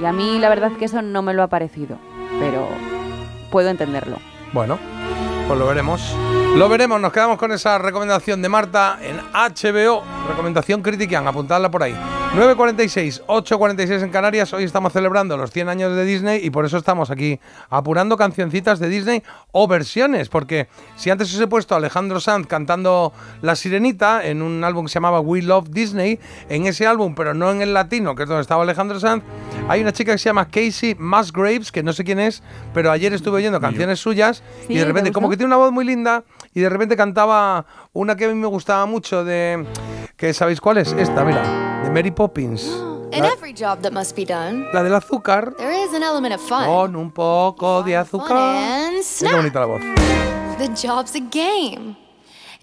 Y 0.00 0.04
a 0.06 0.12
mí 0.12 0.38
la 0.38 0.48
verdad 0.48 0.72
que 0.78 0.86
eso 0.86 1.02
no 1.02 1.20
me 1.22 1.34
lo 1.34 1.42
ha 1.42 1.48
parecido, 1.48 1.98
pero 2.40 2.66
puedo 3.50 3.68
entenderlo. 3.68 4.16
bueno, 4.52 4.78
pues 5.46 5.58
lo 5.58 5.66
veremos. 5.66 6.16
Lo 6.56 6.68
veremos, 6.68 7.00
nos 7.00 7.12
quedamos 7.12 7.38
con 7.38 7.52
esa 7.52 7.78
recomendación 7.78 8.42
de 8.42 8.48
Marta 8.48 8.98
en 9.02 9.18
HBO. 9.32 10.02
Recomendación 10.28 10.82
Critican, 10.82 11.26
apuntadla 11.28 11.70
por 11.70 11.82
ahí. 11.82 11.94
9.46, 12.34 13.24
8.46 13.26 14.02
en 14.02 14.10
Canarias. 14.10 14.52
Hoy 14.52 14.64
estamos 14.64 14.92
celebrando 14.92 15.36
los 15.36 15.50
100 15.52 15.68
años 15.68 15.94
de 15.94 16.04
Disney 16.04 16.44
y 16.44 16.50
por 16.50 16.64
eso 16.64 16.76
estamos 16.76 17.10
aquí 17.10 17.38
apurando 17.70 18.16
cancioncitas 18.16 18.78
de 18.78 18.88
Disney 18.88 19.22
o 19.52 19.68
versiones. 19.68 20.28
Porque 20.28 20.68
si 20.96 21.10
antes 21.10 21.32
os 21.32 21.40
he 21.40 21.46
puesto 21.46 21.74
a 21.74 21.78
Alejandro 21.78 22.20
Sanz 22.20 22.46
cantando 22.46 23.12
La 23.40 23.54
Sirenita 23.54 24.26
en 24.26 24.42
un 24.42 24.64
álbum 24.64 24.86
que 24.86 24.90
se 24.90 24.94
llamaba 24.94 25.20
We 25.20 25.42
Love 25.42 25.68
Disney, 25.70 26.18
en 26.48 26.66
ese 26.66 26.86
álbum, 26.86 27.14
pero 27.14 27.32
no 27.32 27.50
en 27.50 27.62
el 27.62 27.72
latino, 27.72 28.14
que 28.14 28.24
es 28.24 28.28
donde 28.28 28.42
estaba 28.42 28.64
Alejandro 28.64 28.98
Sanz, 28.98 29.22
hay 29.68 29.80
una 29.80 29.92
chica 29.92 30.12
que 30.12 30.18
se 30.18 30.28
llama 30.28 30.48
Casey 30.48 30.94
Musgraves, 30.98 31.72
que 31.72 31.82
no 31.82 31.92
sé 31.92 32.04
quién 32.04 32.20
es, 32.20 32.42
pero 32.72 32.90
ayer 32.92 33.12
estuve 33.12 33.38
oyendo 33.38 33.60
canciones 33.60 33.98
suyas 33.98 34.42
Sí, 34.66 34.74
y 34.74 34.76
de 34.76 34.82
¿te 34.82 34.86
repente, 34.86 35.12
como 35.12 35.28
que 35.28 35.36
tiene 35.36 35.48
una 35.48 35.56
voz 35.56 35.72
muy 35.72 35.84
linda 35.84 36.22
y 36.54 36.60
de 36.60 36.68
repente 36.68 36.96
cantaba 36.96 37.66
una 37.92 38.16
que 38.16 38.26
a 38.26 38.28
mí 38.28 38.34
me 38.34 38.46
gustaba 38.46 38.86
mucho 38.86 39.24
de... 39.24 39.66
que 40.16 40.32
¿Sabéis 40.32 40.60
cuál 40.60 40.78
es? 40.78 40.92
Esta, 40.92 41.24
mira, 41.24 41.80
de 41.82 41.90
Mary 41.90 42.10
Poppins. 42.10 42.64
In 43.12 43.24
every 43.24 43.52
job 43.52 43.80
that 43.82 43.92
must 43.92 44.16
be 44.16 44.24
done, 44.24 44.66
la 44.72 44.82
del 44.82 44.94
azúcar 44.94 45.54
there 45.56 45.72
is 45.72 45.94
an 45.94 46.02
element 46.02 46.34
of 46.34 46.40
fun. 46.40 46.66
con 46.66 46.96
un 46.96 47.10
poco 47.12 47.82
de 47.84 47.96
azúcar. 47.96 48.90
Qué 49.18 49.34
bonita 49.34 49.60
la 49.60 49.66
voz. 49.66 49.80
the 50.58 50.68
job's 50.74 51.14
a 51.14 51.20
game. 51.20 51.96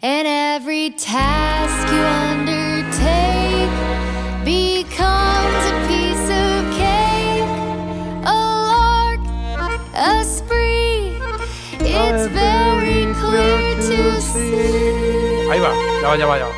And 0.01 0.27
every 0.27 0.89
task 0.91 1.87
you 1.93 2.01
undertake 2.01 3.69
becomes 4.43 5.22
a 10.03 10.23
spree. 10.23 11.17
It's 11.79 12.27
very 12.27 13.07
clear 13.21 13.75
to 13.87 14.21
see. 14.21 15.47
Ahí 15.49 15.59
va, 15.59 15.71
ya 16.01 16.07
va, 16.09 16.17
ya 16.17 16.25
va, 16.25 16.37
ya 16.37 16.47
va. 16.47 16.55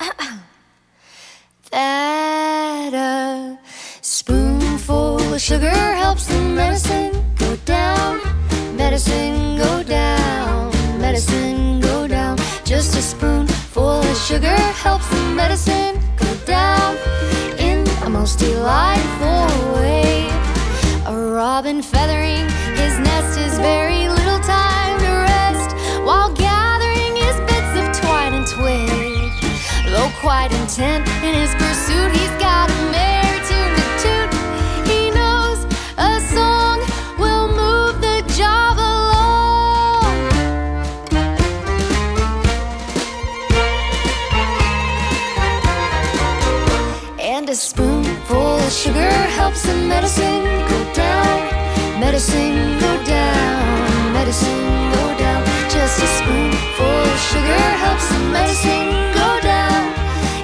that 1.70 2.94
a 2.94 3.58
spoonful 4.00 5.20
of 5.32 5.40
sugar 5.40 5.78
helps 6.02 6.26
the 6.26 6.40
medicine 6.40 7.12
go 7.38 7.54
down. 7.64 8.20
Medicine 8.76 9.56
go 9.56 9.82
down. 9.84 10.72
Medicine 10.98 11.80
go 11.80 12.08
down. 12.08 12.36
Just 12.64 12.96
a 12.96 13.02
spoonful 13.02 14.02
of 14.10 14.16
sugar 14.16 14.58
helps 14.82 15.08
the 15.08 15.22
medicine 15.36 16.00
go 16.16 16.30
down 16.46 16.96
in 17.58 17.86
a 18.02 18.10
most 18.10 18.40
delightful 18.40 19.74
way. 19.74 20.23
A 21.06 21.14
robin 21.14 21.82
feathering 21.82 22.48
his 22.80 22.98
nest 22.98 23.38
is 23.38 23.58
very 23.58 24.08
little 24.08 24.40
time 24.40 24.98
to 25.00 25.10
rest 25.28 25.76
while 26.02 26.32
gathering 26.32 27.14
his 27.14 27.36
bits 27.40 27.76
of 27.76 27.92
twine 28.00 28.32
and 28.32 28.46
twig. 28.46 29.30
Though 29.92 30.10
quite 30.20 30.50
intent 30.52 31.06
in 31.22 31.34
his 31.34 31.54
pursuit, 31.56 32.10
he's 32.16 32.30
got 32.40 32.70
a 32.70 32.74
merry 32.90 33.38
tune 33.44 33.74
to 33.76 33.84
toot. 34.02 34.30
He 34.88 35.10
knows 35.10 35.66
a 35.98 36.20
song 36.32 36.80
will 37.18 37.48
move 37.48 38.00
the 38.00 38.24
job 38.34 38.78
along. 38.78 40.08
And 47.20 47.46
a 47.50 47.54
spoonful 47.54 48.56
of 48.56 48.72
sugar 48.72 49.12
helps 49.36 49.64
the 49.66 49.74
medicine. 49.74 50.73
Medicine 52.14 52.78
go 52.78 53.02
down. 53.02 54.12
Medicine 54.12 54.92
go 54.92 55.18
down. 55.18 55.44
Just 55.68 55.98
a 56.00 56.06
spoonful 56.06 56.86
of 56.86 57.18
sugar 57.18 57.64
helps 57.82 58.08
the 58.08 58.20
medicine 58.30 58.88
go 59.18 59.40
down 59.42 59.82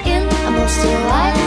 in 0.05 0.23
a 0.47 0.50
most 0.50 0.82
delightful 0.82 1.40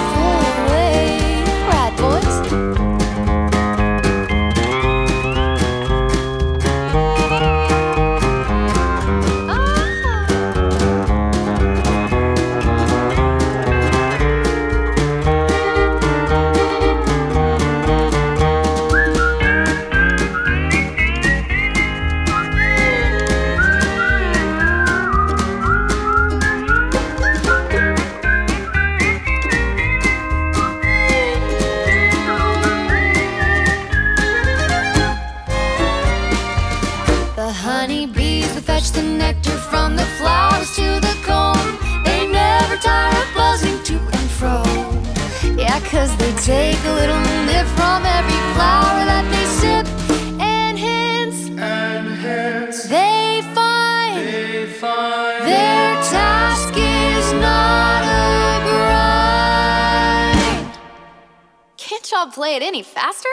play 62.34 62.56
it 62.56 62.64
any 62.64 62.84
faster? 62.84 63.30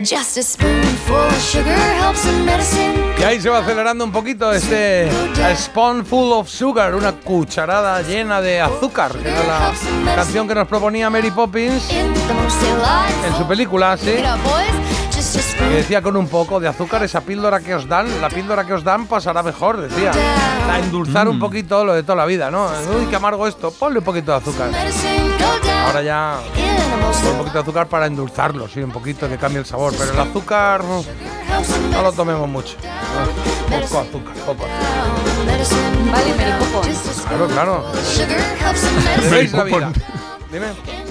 Just 0.00 0.38
a 0.38 0.42
spoonful 0.42 1.16
of 1.16 1.42
sugar 1.42 1.76
helps 2.00 2.24
in 2.24 2.44
medicine. 2.44 3.14
Y 3.18 3.24
ahí 3.24 3.40
se 3.40 3.48
va 3.48 3.58
acelerando 3.58 4.04
un 4.04 4.12
poquito 4.12 4.52
este 4.52 5.10
A 5.42 5.56
Spoonful 5.56 6.32
of 6.32 6.48
Sugar, 6.48 6.94
una 6.94 7.12
cucharada 7.12 8.00
llena 8.02 8.40
de 8.40 8.60
azúcar, 8.60 9.12
que 9.12 9.28
era 9.28 9.44
la 10.04 10.14
canción 10.14 10.46
que 10.46 10.54
nos 10.54 10.68
proponía 10.68 11.10
Mary 11.10 11.32
Poppins 11.32 11.88
The 11.88 13.26
en 13.26 13.36
su 13.36 13.44
película, 13.46 13.96
sí. 13.96 14.14
Y 15.36 15.74
decía 15.74 16.00
con 16.02 16.16
un 16.16 16.28
poco 16.28 16.60
de 16.60 16.68
azúcar 16.68 17.02
esa 17.02 17.20
píldora 17.20 17.60
que 17.60 17.74
os 17.74 17.88
dan, 17.88 18.20
la 18.20 18.28
píldora 18.28 18.64
que 18.64 18.72
os 18.72 18.84
dan 18.84 19.06
pasará 19.06 19.42
mejor, 19.42 19.76
decía. 19.78 20.12
A 20.70 20.78
endulzar 20.78 21.28
un 21.28 21.38
poquito 21.38 21.84
lo 21.84 21.94
de 21.94 22.02
toda 22.02 22.16
la 22.16 22.26
vida, 22.26 22.50
¿no? 22.50 22.66
Uy, 22.96 23.06
qué 23.06 23.16
amargo 23.16 23.46
esto, 23.46 23.70
ponle 23.70 23.98
un 23.98 24.04
poquito 24.04 24.32
de 24.32 24.38
azúcar. 24.38 24.70
Ahora 25.86 26.02
ya 26.02 26.38
un 27.30 27.38
poquito 27.38 27.54
de 27.54 27.60
azúcar 27.60 27.88
para 27.88 28.06
endulzarlo, 28.06 28.68
sí, 28.68 28.80
un 28.80 28.90
poquito 28.90 29.28
que 29.28 29.36
cambie 29.36 29.60
el 29.60 29.66
sabor, 29.66 29.94
pero 29.98 30.12
el 30.12 30.20
azúcar 30.20 30.84
no, 30.84 31.04
no 31.92 32.02
lo 32.02 32.12
tomemos 32.12 32.48
mucho. 32.48 32.76
No, 32.82 33.80
poco 33.80 34.00
azúcar, 34.00 34.34
poco 34.46 34.64
azúcar. 34.64 35.08
Vale, 36.12 36.34
Mary 36.34 36.52
Claro, 37.28 37.46
claro. 37.48 37.84
Dime. 40.50 41.07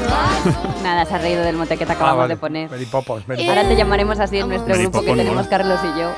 Nada, 0.82 1.04
se 1.06 1.14
ha 1.14 1.18
reído 1.18 1.42
del 1.42 1.56
mote 1.56 1.76
que 1.76 1.86
te 1.86 1.92
acabamos 1.92 2.18
Ah, 2.18 2.22
vale. 2.22 2.34
de 2.34 2.40
poner. 2.40 2.70
Poppins, 2.90 3.26
Mary 3.28 3.48
Ahora 3.48 3.66
te 3.68 3.76
llamaremos 3.76 4.18
así 4.18 4.38
en 4.38 4.48
nuestro 4.48 4.74
grupo 4.76 5.00
que 5.00 5.06
tenemos 5.14 5.34
mola. 5.34 5.48
Carlos 5.48 5.80
y 5.84 5.98
yo. 6.00 6.10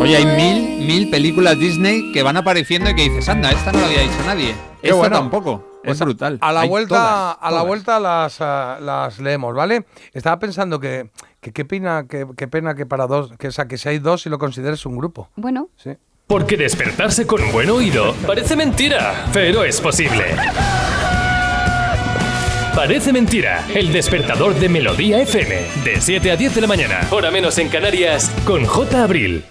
Oye, 0.00 0.16
hay 0.16 0.26
mil, 0.26 0.86
mil 0.86 1.10
películas 1.10 1.58
Disney 1.58 2.12
que 2.12 2.22
van 2.22 2.36
apareciendo 2.36 2.88
y 2.90 2.94
que 2.94 3.02
dices, 3.02 3.28
anda, 3.28 3.50
esta 3.50 3.72
no 3.72 3.80
lo 3.80 3.86
había 3.86 4.02
dicho 4.02 4.14
nadie. 4.26 4.54
Qué 4.80 4.88
Esta 4.88 4.96
bueno. 4.96 5.16
tampoco. 5.16 5.64
Es 5.82 5.90
Pues 5.90 6.00
a- 6.02 6.04
brutal. 6.04 6.38
A 6.40 6.52
la 6.52 6.60
Hay 6.60 6.68
vuelta, 6.68 6.94
todas, 6.94 7.36
a 7.40 7.44
la 7.44 7.50
todas. 7.50 7.66
vuelta 7.66 8.00
las, 8.00 8.36
ah, 8.40 8.78
las 8.80 9.18
leemos, 9.18 9.54
¿vale? 9.54 9.86
Estaba 10.12 10.38
pensando 10.38 10.78
que 10.80 11.10
que 11.40 11.52
qué 11.52 11.64
pena 11.64 12.06
que 12.08 12.26
qué 12.36 12.46
pena 12.48 12.74
que 12.74 12.84
para 12.84 13.06
dos, 13.06 13.32
que, 13.38 13.48
o 13.48 13.52
sea, 13.52 13.66
que 13.66 13.78
si 13.78 13.88
hay 13.88 13.98
dos 13.98 14.26
y 14.26 14.28
lo 14.28 14.38
consideres 14.38 14.84
un 14.86 14.96
grupo. 14.96 15.30
Bueno. 15.36 15.68
Sí. 15.76 15.90
Porque 16.26 16.56
despertarse 16.56 17.26
con 17.26 17.40
buen 17.52 17.70
oído 17.70 18.14
parece 18.26 18.54
mentira, 18.54 19.26
pero 19.32 19.64
es 19.64 19.80
posible. 19.80 20.24
Parece 22.78 23.12
mentira, 23.12 23.66
el 23.74 23.92
despertador 23.92 24.54
de 24.54 24.68
Melodía 24.68 25.20
FM, 25.20 25.66
de 25.82 26.00
7 26.00 26.30
a 26.30 26.36
10 26.36 26.54
de 26.54 26.60
la 26.60 26.68
mañana, 26.68 27.08
hora 27.10 27.28
menos 27.32 27.58
en 27.58 27.68
Canarias, 27.70 28.30
con 28.46 28.64
J. 28.64 29.02
Abril. 29.02 29.44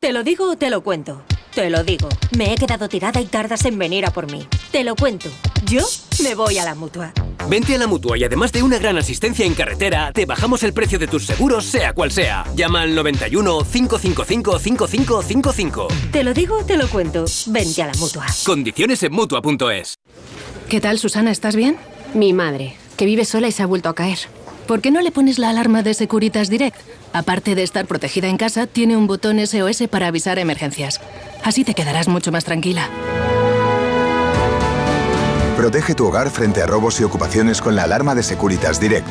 Te 0.00 0.14
lo 0.14 0.22
digo 0.22 0.52
o 0.52 0.56
te 0.56 0.70
lo 0.70 0.82
cuento. 0.82 1.22
Te 1.54 1.68
lo 1.68 1.84
digo. 1.84 2.08
Me 2.38 2.54
he 2.54 2.56
quedado 2.56 2.88
tirada 2.88 3.20
y 3.20 3.26
tardas 3.26 3.66
en 3.66 3.78
venir 3.78 4.06
a 4.06 4.12
por 4.12 4.32
mí. 4.32 4.48
Te 4.72 4.82
lo 4.82 4.96
cuento. 4.96 5.28
Yo 5.66 5.82
me 6.22 6.34
voy 6.34 6.56
a 6.56 6.64
la 6.64 6.74
mutua. 6.74 7.12
Vente 7.50 7.74
a 7.74 7.78
la 7.78 7.86
mutua 7.86 8.16
y 8.16 8.24
además 8.24 8.50
de 8.50 8.62
una 8.62 8.78
gran 8.78 8.96
asistencia 8.96 9.44
en 9.44 9.52
carretera, 9.52 10.10
te 10.14 10.24
bajamos 10.24 10.62
el 10.62 10.72
precio 10.72 10.98
de 10.98 11.06
tus 11.06 11.26
seguros, 11.26 11.66
sea 11.66 11.92
cual 11.92 12.12
sea. 12.12 12.46
Llama 12.56 12.80
al 12.80 12.94
91 12.94 13.58
555 13.58 14.58
5555. 14.58 15.88
Te 16.10 16.24
lo 16.24 16.32
digo 16.32 16.60
o 16.60 16.64
te 16.64 16.78
lo 16.78 16.88
cuento. 16.88 17.26
Vente 17.48 17.82
a 17.82 17.88
la 17.88 17.94
mutua. 17.98 18.24
Condiciones 18.46 19.02
en 19.02 19.12
mutua.es. 19.12 19.98
¿Qué 20.70 20.80
tal, 20.80 20.98
Susana? 20.98 21.30
¿Estás 21.30 21.56
bien? 21.56 21.76
Mi 22.14 22.32
madre, 22.32 22.76
que 22.96 23.04
vive 23.06 23.24
sola 23.24 23.48
y 23.48 23.52
se 23.52 23.64
ha 23.64 23.66
vuelto 23.66 23.88
a 23.88 23.94
caer. 23.94 24.18
¿Por 24.68 24.80
qué 24.80 24.92
no 24.92 25.00
le 25.00 25.10
pones 25.10 25.40
la 25.40 25.50
alarma 25.50 25.82
de 25.82 25.94
Securitas 25.94 26.48
Direct? 26.48 26.76
Aparte 27.12 27.56
de 27.56 27.64
estar 27.64 27.86
protegida 27.86 28.28
en 28.28 28.36
casa, 28.36 28.68
tiene 28.68 28.96
un 28.96 29.08
botón 29.08 29.44
SOS 29.44 29.88
para 29.90 30.06
avisar 30.06 30.38
emergencias. 30.38 31.00
Así 31.42 31.64
te 31.64 31.74
quedarás 31.74 32.06
mucho 32.06 32.30
más 32.30 32.44
tranquila. 32.44 32.88
Protege 35.56 35.94
tu 35.94 36.06
hogar 36.06 36.30
frente 36.30 36.62
a 36.62 36.66
robos 36.66 37.00
y 37.00 37.04
ocupaciones 37.04 37.60
con 37.60 37.74
la 37.74 37.82
alarma 37.82 38.14
de 38.14 38.22
Securitas 38.22 38.78
Direct. 38.80 39.08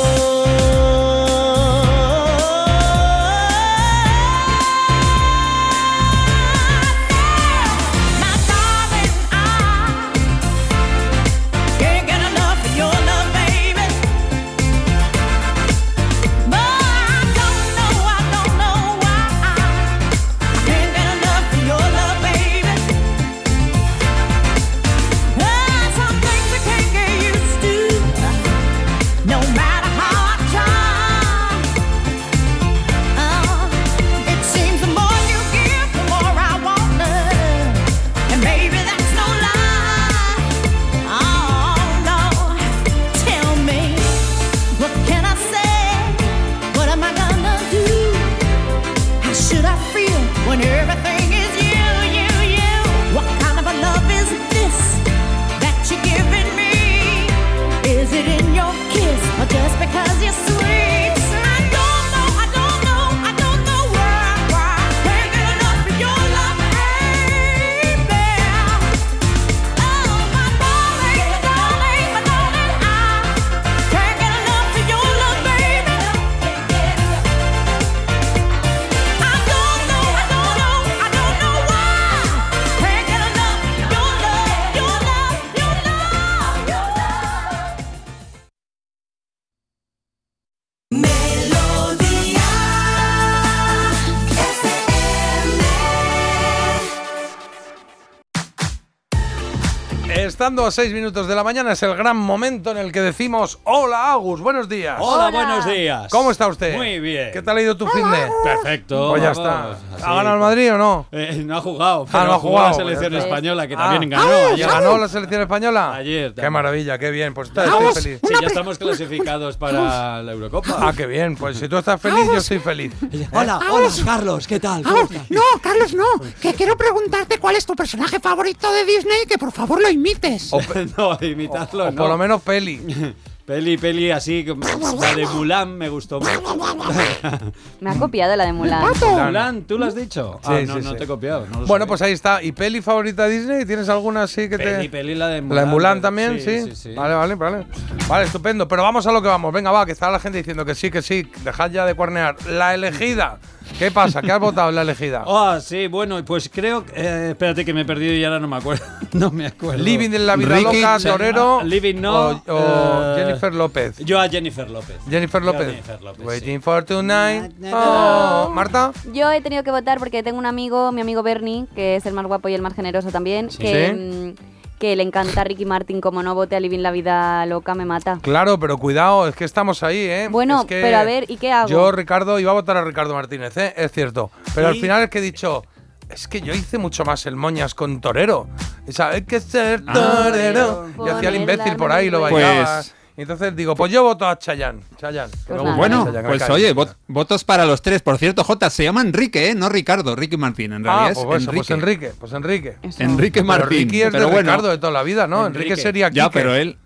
A 100.48 100.72
seis 100.72 100.94
minutos 100.94 101.28
de 101.28 101.36
la 101.36 101.44
mañana 101.44 101.74
es 101.74 101.84
el 101.84 101.94
gran 101.94 102.16
momento 102.16 102.72
en 102.72 102.78
el 102.78 102.94
que 102.94 103.02
decimos 103.02 103.60
Hola 103.66 104.14
Agus, 104.14 104.40
buenos 104.40 104.70
días. 104.70 104.96
Hola, 104.98 105.30
buenos 105.30 105.66
días. 105.66 106.08
¿Cómo 106.10 106.32
está 106.32 106.48
usted? 106.48 106.74
Muy 106.78 107.02
bien. 107.02 107.32
¿Qué 107.34 107.42
tal 107.42 107.58
ha 107.58 107.62
ido 107.62 107.76
tu 107.76 107.86
fin 107.88 108.10
de? 108.10 108.30
Perfecto. 108.46 109.10
Pues 109.10 109.22
ya 109.24 109.34
vamos, 109.34 109.46
está. 109.46 109.72
así. 109.96 110.04
¿Ha 110.06 110.16
ganado 110.16 110.36
el 110.36 110.40
Madrid 110.42 110.74
o 110.74 110.78
no? 110.78 111.06
Eh, 111.12 111.44
no 111.46 111.58
ha 111.58 111.62
jugado, 111.62 112.08
Ah, 112.14 112.24
no 112.26 112.34
ha 112.36 112.40
jugado, 112.40 112.68
la 112.70 112.74
selección 112.76 113.00
pues 113.00 113.12
ya 113.12 113.18
está. 113.18 113.28
española, 113.28 113.68
que 113.68 113.74
Ah. 113.74 113.78
también 113.78 114.10
ganó. 114.10 114.24
Ah, 114.32 114.48
ayer. 114.54 114.68
¿Ganó 114.68 114.98
la 114.98 115.08
selección 115.10 115.42
española? 115.42 115.94
Ayer. 115.96 116.34
Qué 116.34 116.50
maravilla, 116.50 116.98
qué 116.98 117.12
bien. 117.12 117.34
Pues 117.34 117.50
estoy 117.50 117.70
Vamos, 117.70 117.94
feliz. 117.96 118.20
Sí, 118.26 118.34
ya 118.42 118.48
estamos 118.48 118.78
clasificados 118.78 119.58
para 119.58 120.24
la 120.24 120.32
Eurocopa. 120.32 120.78
Ah, 120.80 120.94
qué 120.96 121.08
bien. 121.08 121.36
Pues 121.36 121.58
si 121.58 121.68
tú 121.68 121.76
estás 121.78 122.00
feliz, 122.00 122.26
yo 122.26 122.38
estoy 122.38 122.60
feliz. 122.60 122.94
Hola, 123.34 123.60
hola, 123.70 123.90
Carlos, 124.06 124.48
¿qué 124.48 124.62
tal? 124.62 124.82
No, 124.82 125.42
Carlos, 125.62 125.94
no. 125.94 126.06
Que 126.42 126.54
quiero 126.54 126.78
preguntarte 126.78 127.38
cuál 127.38 127.58
es 127.58 127.66
tu 127.66 127.76
personaje 127.76 128.22
favorito 128.22 128.72
de 128.72 128.86
Disney, 128.86 129.26
que 129.28 129.38
por 129.38 129.52
favor 129.52 129.82
lo 129.82 129.90
imites. 129.90 130.37
no, 130.98 131.18
imitarlo, 131.22 131.86
O 131.88 131.92
no. 131.92 131.98
por 131.98 132.10
lo 132.10 132.18
menos 132.18 132.42
peli. 132.42 132.82
Peli, 133.48 133.78
peli 133.78 134.12
así, 134.12 134.44
la 134.44 135.16
de 135.16 135.26
Mulan 135.26 135.78
me 135.78 135.88
gustó 135.88 136.20
mucho. 136.20 136.58
Me 137.80 137.92
ha 137.92 137.96
copiado 137.98 138.36
la 138.36 138.46
de 138.46 138.52
Mulan. 138.52 138.84
Mulan, 139.26 139.62
¿tú 139.62 139.78
lo 139.78 139.86
has 139.86 139.96
dicho? 139.96 140.42
ah, 140.44 140.60
no, 140.68 140.74
sí, 140.76 140.82
no 140.84 140.92
sí. 140.92 140.98
te 140.98 141.06
he 141.06 141.08
copiado. 141.08 141.46
no 141.48 141.60
Bueno, 141.60 141.68
sabía. 141.68 141.86
pues 141.88 142.02
ahí 142.02 142.12
está. 142.12 142.44
¿Y 142.44 142.52
peli 142.52 142.82
favorita 142.82 143.24
de 143.26 143.40
Disney? 143.40 143.66
¿Tienes 143.66 143.88
alguna 143.88 144.24
así 144.24 144.50
que 144.50 144.58
te.? 144.58 144.66
Peli, 144.66 144.90
peli, 144.90 145.16
la 145.16 145.28
de 145.30 145.36
¿La 145.36 145.36
de 145.38 145.42
Mulan, 145.44 145.70
Mulan 145.70 146.02
también? 146.02 146.42
sí, 146.42 146.60
Sí, 146.64 146.70
sí, 146.72 146.76
sí. 146.76 146.94
Vale, 146.94 147.16
vale, 147.16 147.36
vale. 147.36 147.66
Vale, 148.10 148.26
estupendo. 148.26 148.68
Pero 148.68 148.84
vamos 148.84 149.08
a 149.08 149.14
lo 149.14 149.22
que 149.22 149.30
vamos. 149.30 149.54
Venga, 149.54 149.72
va, 149.72 149.86
que 149.86 149.94
está 149.94 150.12
la 150.12 150.20
gente 150.20 150.40
diciendo 150.40 150.66
que 150.66 150.76
sí, 150.76 150.92
que 150.92 151.02
sí. 151.02 151.26
Dejad 151.46 151.72
ya 151.72 151.86
de 151.86 151.94
cuernear. 151.96 152.36
La 152.50 152.74
elegida. 152.76 153.40
¿Qué 153.78 153.92
pasa? 153.92 154.22
¿Qué 154.24 154.32
has 154.32 154.40
votado 154.40 154.70
en 154.70 154.76
la 154.76 154.82
elegida? 154.82 155.24
Ah, 155.40 155.60
sí, 155.62 155.88
bueno, 155.88 156.24
pues 156.26 156.50
creo. 156.52 156.84
eh, 156.96 157.28
espérate 157.32 157.64
que 157.64 157.74
me 157.74 157.82
he 157.82 157.86
perdido 157.86 158.14
y 158.14 158.24
ahora 158.24 158.40
no 158.40 158.48
me 158.48 158.58
acuerdo. 158.58 158.84
no 159.14 159.30
me 159.32 159.46
acuerdo. 159.46 159.84
Living 159.84 160.12
en 160.14 160.26
la 160.26 160.36
vida 160.36 160.56
Ricky, 160.56 160.82
loca, 160.82 161.00
sí, 161.00 161.08
Torero. 161.08 161.60
ah, 161.62 161.64
Living 161.64 161.96
no. 162.02 162.30
O, 162.30 162.42
o 162.48 163.18
eh, 163.18 163.24
Jennifer 163.24 163.54
López. 163.54 163.98
Yo 164.00 164.20
a 164.20 164.28
Jennifer 164.30 164.70
López. 164.70 164.98
Jennifer 165.10 165.42
López. 165.44 165.68
Jennifer 165.68 166.02
López, 166.02 166.26
Waiting 166.26 166.62
for 166.62 166.84
tonight. 166.84 167.52
Oh, 167.72 168.50
Marta. 168.54 168.92
Yo 169.14 169.32
he 169.32 169.42
tenido 169.42 169.64
que 169.64 169.72
votar 169.72 170.00
porque 170.00 170.24
tengo 170.24 170.40
un 170.40 170.46
amigo, 170.48 170.92
mi 170.92 171.02
amigo 171.02 171.22
Bernie, 171.22 171.66
que 171.76 171.98
es 171.98 172.06
el 172.08 172.14
más 172.14 172.26
guapo 172.26 172.50
y 172.50 172.56
el 172.56 172.62
más 172.62 172.74
generoso 172.74 173.12
también, 173.12 173.52
Sí. 173.52 173.58
que, 173.60 174.36
Sí. 174.38 174.44
Que 174.80 174.96
le 174.96 175.04
encanta 175.04 175.42
a 175.42 175.44
Ricky 175.44 175.66
Martin. 175.66 176.02
Como 176.02 176.22
no 176.24 176.36
vote 176.36 176.56
a 176.56 176.60
Living 176.60 176.80
la 176.80 176.92
vida 176.92 177.46
loca, 177.46 177.74
me 177.76 177.86
mata. 177.86 178.20
Claro, 178.22 178.60
pero 178.60 178.78
cuidado, 178.78 179.28
es 179.28 179.36
que 179.36 179.44
estamos 179.46 179.84
ahí, 179.84 179.98
¿eh? 180.00 180.28
Bueno, 180.30 180.62
Es 180.62 180.66
que 180.68 180.82
pero 180.82 180.98
a 180.98 181.04
ver, 181.04 181.30
¿y 181.30 181.38
qué 181.38 181.52
hago? 181.52 181.68
Yo, 181.68 181.92
Ricardo, 181.92 182.40
iba 182.40 182.52
a 182.52 182.54
votar 182.54 182.78
a 182.78 182.84
Ricardo 182.84 183.14
Martínez, 183.14 183.56
¿eh? 183.58 183.74
Es 183.76 183.92
cierto. 183.92 184.32
Pero 184.56 184.70
¿Sí? 184.72 184.76
al 184.76 184.82
final 184.82 185.04
es 185.04 185.10
que 185.10 185.18
he 185.20 185.22
dicho, 185.22 185.64
es 186.10 186.28
que 186.28 186.42
yo 186.42 186.54
hice 186.54 186.78
mucho 186.78 187.04
más 187.06 187.26
el 187.26 187.36
moñas 187.36 187.74
con 187.76 188.00
Torero. 188.02 188.48
O 188.88 188.92
sea, 188.92 189.10
hay 189.10 189.24
que 189.24 189.40
ser 189.42 189.84
torero. 189.86 190.88
y 191.06 191.10
hacía 191.10 191.30
el 191.30 191.36
imbécil 191.36 191.76
por 191.76 191.92
ahí, 191.92 192.10
lo 192.10 192.20
Pues- 192.22 192.34
bailaba. 192.34 192.82
Y 192.82 192.84
entonces 193.24 193.56
digo, 193.56 193.76
pues 193.76 193.92
yo 193.92 194.04
voto 194.04 194.28
a 194.28 194.38
Chayanne. 194.38 194.82
Chayanne. 194.98 195.32
gusta 195.48 195.76
Bueno, 195.76 196.06
Chayanne, 196.06 196.28
pues 196.28 196.50
oye, 196.50 196.74
vot- 196.76 196.96
votos 197.08 197.44
para 197.44 197.66
los 197.66 197.82
tres. 197.82 198.02
Por 198.02 198.18
cierto, 198.18 198.44
J, 198.44 198.70
se 198.70 198.84
llama 198.84 199.02
Enrique, 199.02 199.50
¿eh? 199.50 199.56
No 199.56 199.70
Ricardo, 199.70 200.16
Ricky 200.16 200.38
Martín, 200.38 200.74
en 200.74 200.84
realidad 200.84 201.08
Ah, 201.08 201.12
es 201.12 201.18
pues, 201.26 201.42
eso, 201.42 201.50
Enrique. 201.52 201.56
pues 201.56 201.70
Enrique, 201.72 202.12
pues 202.20 202.34
Enrique. 202.34 202.78
Enrique 203.00 203.32
Pero 203.42 203.46
Martín. 203.46 203.70
Ricky 203.80 204.02
es 204.04 204.12
pero 204.12 204.26
de 204.26 204.32
bueno, 204.32 204.52
Ricardo 204.52 204.70
de 204.70 204.78
toda 204.78 204.94
la 204.94 205.04
vida, 205.04 205.26
¿no? 205.28 205.48
Enrique, 205.48 205.66
Enrique. 205.70 205.82
sería 205.82 206.10
Ya, 206.10 206.26
Quique. 206.26 206.34
pero 206.40 206.56
él. 206.56 206.78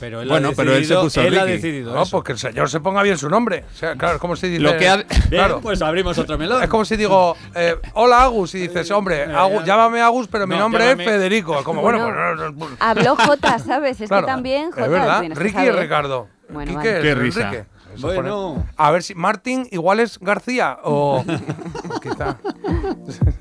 Pero 0.00 0.20
él 0.22 0.28
Bueno, 0.28 0.48
ha 0.50 0.52
pero 0.52 0.70
él 0.74 0.84
se 0.84 0.94
decidido- 0.94 1.02
puso 1.02 1.20
él 1.22 1.38
ha 1.38 1.44
decidido 1.44 1.94
No, 1.94 2.02
eso. 2.02 2.10
pues 2.18 2.24
que 2.24 2.32
el 2.32 2.38
señor 2.38 2.70
se 2.70 2.80
ponga 2.80 3.02
bien 3.02 3.18
su 3.18 3.28
nombre. 3.28 3.64
O 3.74 3.76
sea, 3.76 3.96
claro, 3.96 4.14
es 4.16 4.20
como 4.20 4.36
si 4.36 4.48
dice. 4.48 4.60
Lo 4.62 4.76
que 4.76 4.88
ha- 4.88 4.96
Bien, 4.98 5.06
claro. 5.30 5.60
pues 5.60 5.82
abrimos 5.82 6.16
otro 6.18 6.38
melón. 6.38 6.62
Es 6.62 6.68
como 6.68 6.84
si 6.84 6.96
digo, 6.96 7.36
eh, 7.54 7.74
hola 7.94 8.22
Agus, 8.24 8.54
y 8.54 8.60
dices, 8.68 8.90
hombre, 8.90 9.24
Agus, 9.34 9.64
llámame 9.64 10.00
Agus, 10.00 10.28
pero 10.28 10.46
mi 10.46 10.54
No, 10.54 10.60
nombre 10.62 10.84
llámame- 10.84 11.02
es 11.04 11.08
Federico. 11.10 11.62
Como, 11.64 11.80
bueno, 11.82 11.98
Bueno. 12.04 12.54
pues. 12.58 12.70
Habló 12.80 13.16
J, 13.16 13.58
¿sabes? 13.58 14.00
Es 14.00 14.08
Claro, 14.08 14.26
que 14.26 14.32
también 14.32 14.70
J 14.70 14.84
Es 14.84 14.90
verdad, 14.90 15.22
Ricky 15.34 15.48
y 15.48 15.52
saber. 15.66 15.76
Ricardo. 15.76 16.28
Bueno, 16.50 16.70
Quique 16.72 16.76
vale. 16.94 16.98
es 16.98 17.02
Qué 17.04 17.14
risa. 17.14 17.40
Enrique. 17.48 17.66
Eso 17.98 18.06
Bueno. 18.06 18.54
pone- 18.54 18.64
A 18.76 18.90
ver 18.90 19.02
si 19.02 19.14
Martín 19.14 19.68
igual 19.72 20.00
es 20.00 20.18
García 20.20 20.78
o. 20.84 21.24
Quizá. 22.02 22.36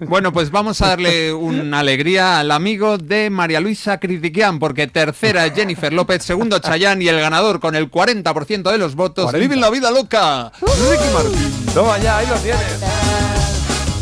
Bueno, 0.07 0.33
pues 0.33 0.51
vamos 0.51 0.81
a 0.81 0.87
darle 0.89 1.31
una 1.33 1.79
alegría 1.79 2.39
al 2.39 2.51
amigo 2.51 2.97
de 2.97 3.29
María 3.29 3.59
Luisa 3.59 3.99
Critiquian, 3.99 4.59
porque 4.59 4.87
tercera 4.87 5.45
es 5.45 5.53
Jennifer 5.53 5.93
López, 5.93 6.23
segundo 6.23 6.59
Chayanne 6.59 7.03
y 7.03 7.07
el 7.09 7.19
ganador 7.19 7.59
con 7.59 7.75
el 7.75 7.89
40% 7.91 8.71
de 8.71 8.77
los 8.77 8.95
votos. 8.95 9.25
40. 9.25 9.37
¡Viven 9.39 9.61
la 9.61 9.69
vida 9.69 9.91
loca! 9.91 10.51
Ricky 10.61 11.13
Martín. 11.13 11.65
Toma 11.73 11.97
ya, 11.99 12.17
ahí 12.17 12.27
lo 12.27 12.35
tienes. 12.35 12.81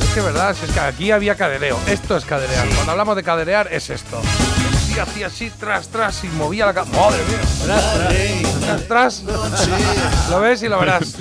Es 0.01 0.09
que 0.13 0.21
verdad, 0.21 0.51
es 0.51 0.71
que 0.71 0.79
aquí 0.79 1.11
había 1.11 1.35
cadereo. 1.35 1.77
Esto 1.87 2.15
es 2.15 2.23
caderear. 2.25 2.65
Cuando 2.69 2.91
hablamos 2.93 3.15
de 3.17 3.23
caderear, 3.23 3.67
es 3.71 3.89
esto. 3.89 4.21
Y 4.95 4.99
hacía 4.99 5.27
así, 5.27 5.51
tras, 5.59 5.89
tras, 5.89 6.23
y 6.23 6.27
movía 6.29 6.65
la 6.67 6.73
cabeza. 6.73 6.95
¡Madre 7.67 8.35
mía! 8.39 8.49
Tras, 8.87 9.23
tras. 9.23 10.29
Lo 10.29 10.39
ves 10.39 10.63
y 10.63 10.69
lo 10.69 10.79
verás. 10.79 11.15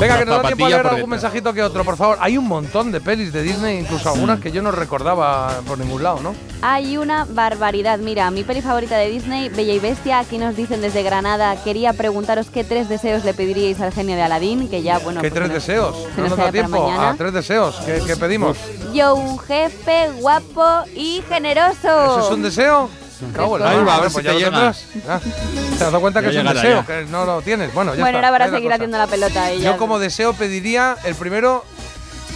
Venga, 0.00 0.18
que 0.18 0.24
nos 0.24 0.42
da 0.42 0.46
tiempo 0.48 0.66
a 0.66 0.68
leer 0.70 0.86
algún 0.86 1.10
mensajito 1.10 1.52
que 1.52 1.62
otro, 1.62 1.84
por 1.84 1.96
favor. 1.96 2.16
Hay 2.20 2.38
un 2.38 2.46
montón 2.48 2.90
de 2.92 3.00
pelis 3.00 3.32
de 3.32 3.42
Disney, 3.42 3.78
incluso 3.80 4.08
algunas 4.10 4.40
que 4.40 4.50
yo 4.52 4.62
no 4.62 4.70
recordaba 4.70 5.60
por 5.66 5.78
ningún 5.78 6.02
lado, 6.02 6.20
¿no? 6.20 6.34
Hay 6.62 6.96
una 6.96 7.26
barbaridad. 7.28 7.98
Mira, 7.98 8.30
mi 8.30 8.42
peli 8.42 8.62
favorita 8.62 8.96
de 8.96 9.08
Disney, 9.10 9.50
Bella 9.50 9.74
y 9.74 9.78
Bestia. 9.78 10.20
Aquí 10.20 10.38
nos 10.38 10.56
dicen 10.56 10.80
desde 10.80 11.02
Granada. 11.02 11.62
Quería 11.62 11.92
preguntaros 11.92 12.48
qué 12.50 12.64
tres 12.64 12.88
deseos 12.88 13.24
le 13.24 13.34
pediríais 13.34 13.80
al 13.80 13.92
genio 13.92 14.16
de 14.16 14.22
Aladín, 14.22 14.68
que 14.68 14.82
ya, 14.82 14.98
bueno. 14.98 15.20
¿Qué 15.20 15.30
pues 15.30 15.34
tres 15.34 15.48
se 15.48 15.54
nos- 15.54 15.66
deseos? 15.66 15.96
se 16.14 16.20
No 16.22 16.28
nos 16.28 16.38
da 16.38 16.50
tiempo. 16.52 16.90
A 16.90 17.14
tres 17.16 17.32
deseos. 17.34 17.76
¿Qué, 17.84 18.00
qué 18.06 18.16
pedimos? 18.16 18.56
Yo, 18.94 19.14
un 19.14 19.38
jefe 19.38 20.10
guapo 20.20 20.64
y 20.94 21.22
generoso. 21.28 21.76
¿Eso 21.82 22.20
es 22.26 22.30
un 22.34 22.42
deseo? 22.46 22.90
Cago 23.34 23.56
la 23.58 23.70
Ahí 23.70 23.82
va, 23.84 23.96
a 23.96 24.00
ver 24.00 24.10
Pues 24.12 24.14
si 24.14 24.22
ya 24.22 24.28
te 24.28 24.32
lo 24.32 24.38
llega. 24.38 24.50
tendrás. 24.72 24.84
Ah, 25.08 25.20
¿Te 25.22 25.74
has 25.74 25.80
dado 25.80 26.00
cuenta 26.00 26.20
que 26.20 26.28
es 26.28 26.36
un 26.36 26.44
deseo? 26.46 26.80
ya. 26.80 26.86
Que 26.86 27.04
no 27.06 27.24
lo 27.24 27.40
tienes. 27.42 27.72
Bueno, 27.72 27.94
ya 27.94 28.00
bueno, 28.02 28.18
está. 28.18 28.28
ahora 28.28 28.38
para 28.38 28.46
la 28.50 28.56
seguir 28.56 28.68
cosa. 28.68 28.74
haciendo 28.74 28.98
la 28.98 29.06
pelota. 29.06 29.52
Y 29.52 29.60
ya. 29.60 29.72
Yo 29.72 29.76
como 29.78 29.98
deseo 29.98 30.32
pediría, 30.34 30.96
el 31.04 31.14
primero 31.14 31.64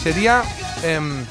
sería 0.02 0.42
em, 0.82 1.24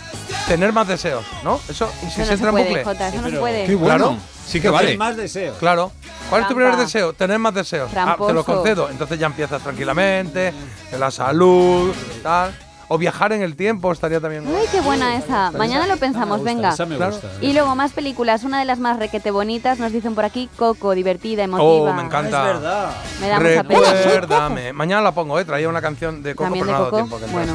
tener 0.48 0.72
más 0.74 0.88
deseos, 0.88 1.26
¿no? 1.44 1.60
Eso, 1.68 1.92
y 2.04 2.12
si 2.12 2.22
Eso 2.22 2.26
se 2.26 2.28
no 2.28 2.34
entra 2.34 2.52
se 2.52 2.58
en 2.60 2.66
bucle. 2.68 2.84
Jota, 2.84 3.08
eso 3.10 3.22
no 3.22 3.30
se 3.30 3.38
puede. 3.38 3.66
Qué 3.66 3.76
bueno. 3.76 3.98
Claro. 3.98 4.18
Sí 4.46 4.54
que 4.60 4.68
Tener 4.68 4.74
vale. 4.74 4.98
más 4.98 5.16
deseos. 5.18 5.58
Claro. 5.58 5.92
¿Cuál 6.30 6.42
es 6.44 6.48
tu 6.48 6.54
Trampa. 6.54 6.70
primer 6.72 6.86
deseo? 6.86 7.14
Tener 7.14 7.40
más 7.40 7.54
deseos. 7.54 7.90
Ah, 7.96 8.16
te 8.26 8.34
lo 8.34 8.44
concedo. 8.44 8.90
Entonces 8.90 9.18
ya 9.20 9.26
empiezas 9.28 9.62
tranquilamente, 9.62 10.54
en 10.92 11.00
la 11.00 11.10
salud, 11.12 11.92
tal. 12.24 12.56
O 12.92 12.98
viajar 12.98 13.32
en 13.34 13.42
el 13.44 13.56
tiempo 13.56 13.92
estaría 13.92 14.20
también. 14.20 14.44
Ay, 14.48 14.66
qué 14.72 14.82
buena 14.82 15.16
esa. 15.16 15.52
Mañana 15.52 15.86
lo 15.88 15.96
pensamos, 15.98 16.44
venga. 16.44 16.72
Esa 16.74 16.86
me 16.88 16.96
Claro. 16.98 17.12
gusta. 17.14 17.28
Y 17.40 17.54
luego 17.54 17.76
más 17.76 17.92
películas. 17.94 18.44
Una 18.44 18.58
de 18.60 18.66
las 18.66 18.80
más 18.80 18.98
requete 18.98 19.30
bonitas 19.32 19.78
nos 19.80 19.92
dicen 19.92 20.16
por 20.16 20.26
aquí 20.26 20.50
Coco, 20.58 20.96
divertida, 20.96 21.44
emotiva. 21.44 21.92
Oh, 21.92 21.94
me 21.94 22.02
encanta. 22.02 22.48
Es 22.48 22.54
verdad. 22.56 22.92
Me 23.22 23.28
da. 23.28 23.40
Recuérdame. 23.40 24.74
Mañana 24.74 25.02
la 25.04 25.12
pongo, 25.12 25.40
¿eh? 25.40 25.46
Traía 25.46 25.70
una 25.70 25.82
canción 25.82 26.24
de 26.24 26.34
Coco, 26.36 26.46
También 26.46 26.66
pero 26.66 26.78
de 26.78 26.82
no 26.82 26.88
ha 26.88 26.92
dado 26.92 27.08
Coco. 27.10 27.18
tiempo. 27.20 27.26
que 27.26 27.32
Bueno. 27.32 27.54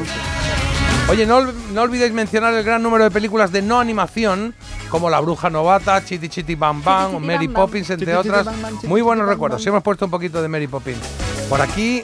Oye, 1.07 1.25
no, 1.27 1.41
no 1.73 1.81
olvidéis 1.83 2.13
mencionar 2.13 2.53
el 2.55 2.63
gran 2.63 2.81
número 2.81 3.03
de 3.03 3.11
películas 3.11 3.51
de 3.51 3.61
no 3.61 3.79
animación, 3.79 4.55
como 4.89 5.07
La 5.09 5.19
Bruja 5.19 5.51
Novata, 5.51 6.03
Chiti 6.03 6.29
Chiti 6.29 6.55
Bam 6.55 6.81
Bam, 6.83 7.15
o 7.15 7.17
Chiti 7.17 7.27
Mary 7.27 7.45
Bam. 7.47 7.55
Poppins, 7.55 7.89
entre 7.91 8.07
Chiti 8.07 8.17
otras. 8.29 8.45
Bam 8.45 8.79
Muy 8.83 9.01
buenos 9.01 9.27
recuerdos. 9.27 9.59
Bam. 9.59 9.63
Sí, 9.63 9.69
hemos 9.69 9.83
puesto 9.83 10.05
un 10.05 10.11
poquito 10.11 10.41
de 10.41 10.47
Mary 10.47 10.65
Poppins. 10.67 10.97
Por 11.47 11.61
aquí, 11.61 12.03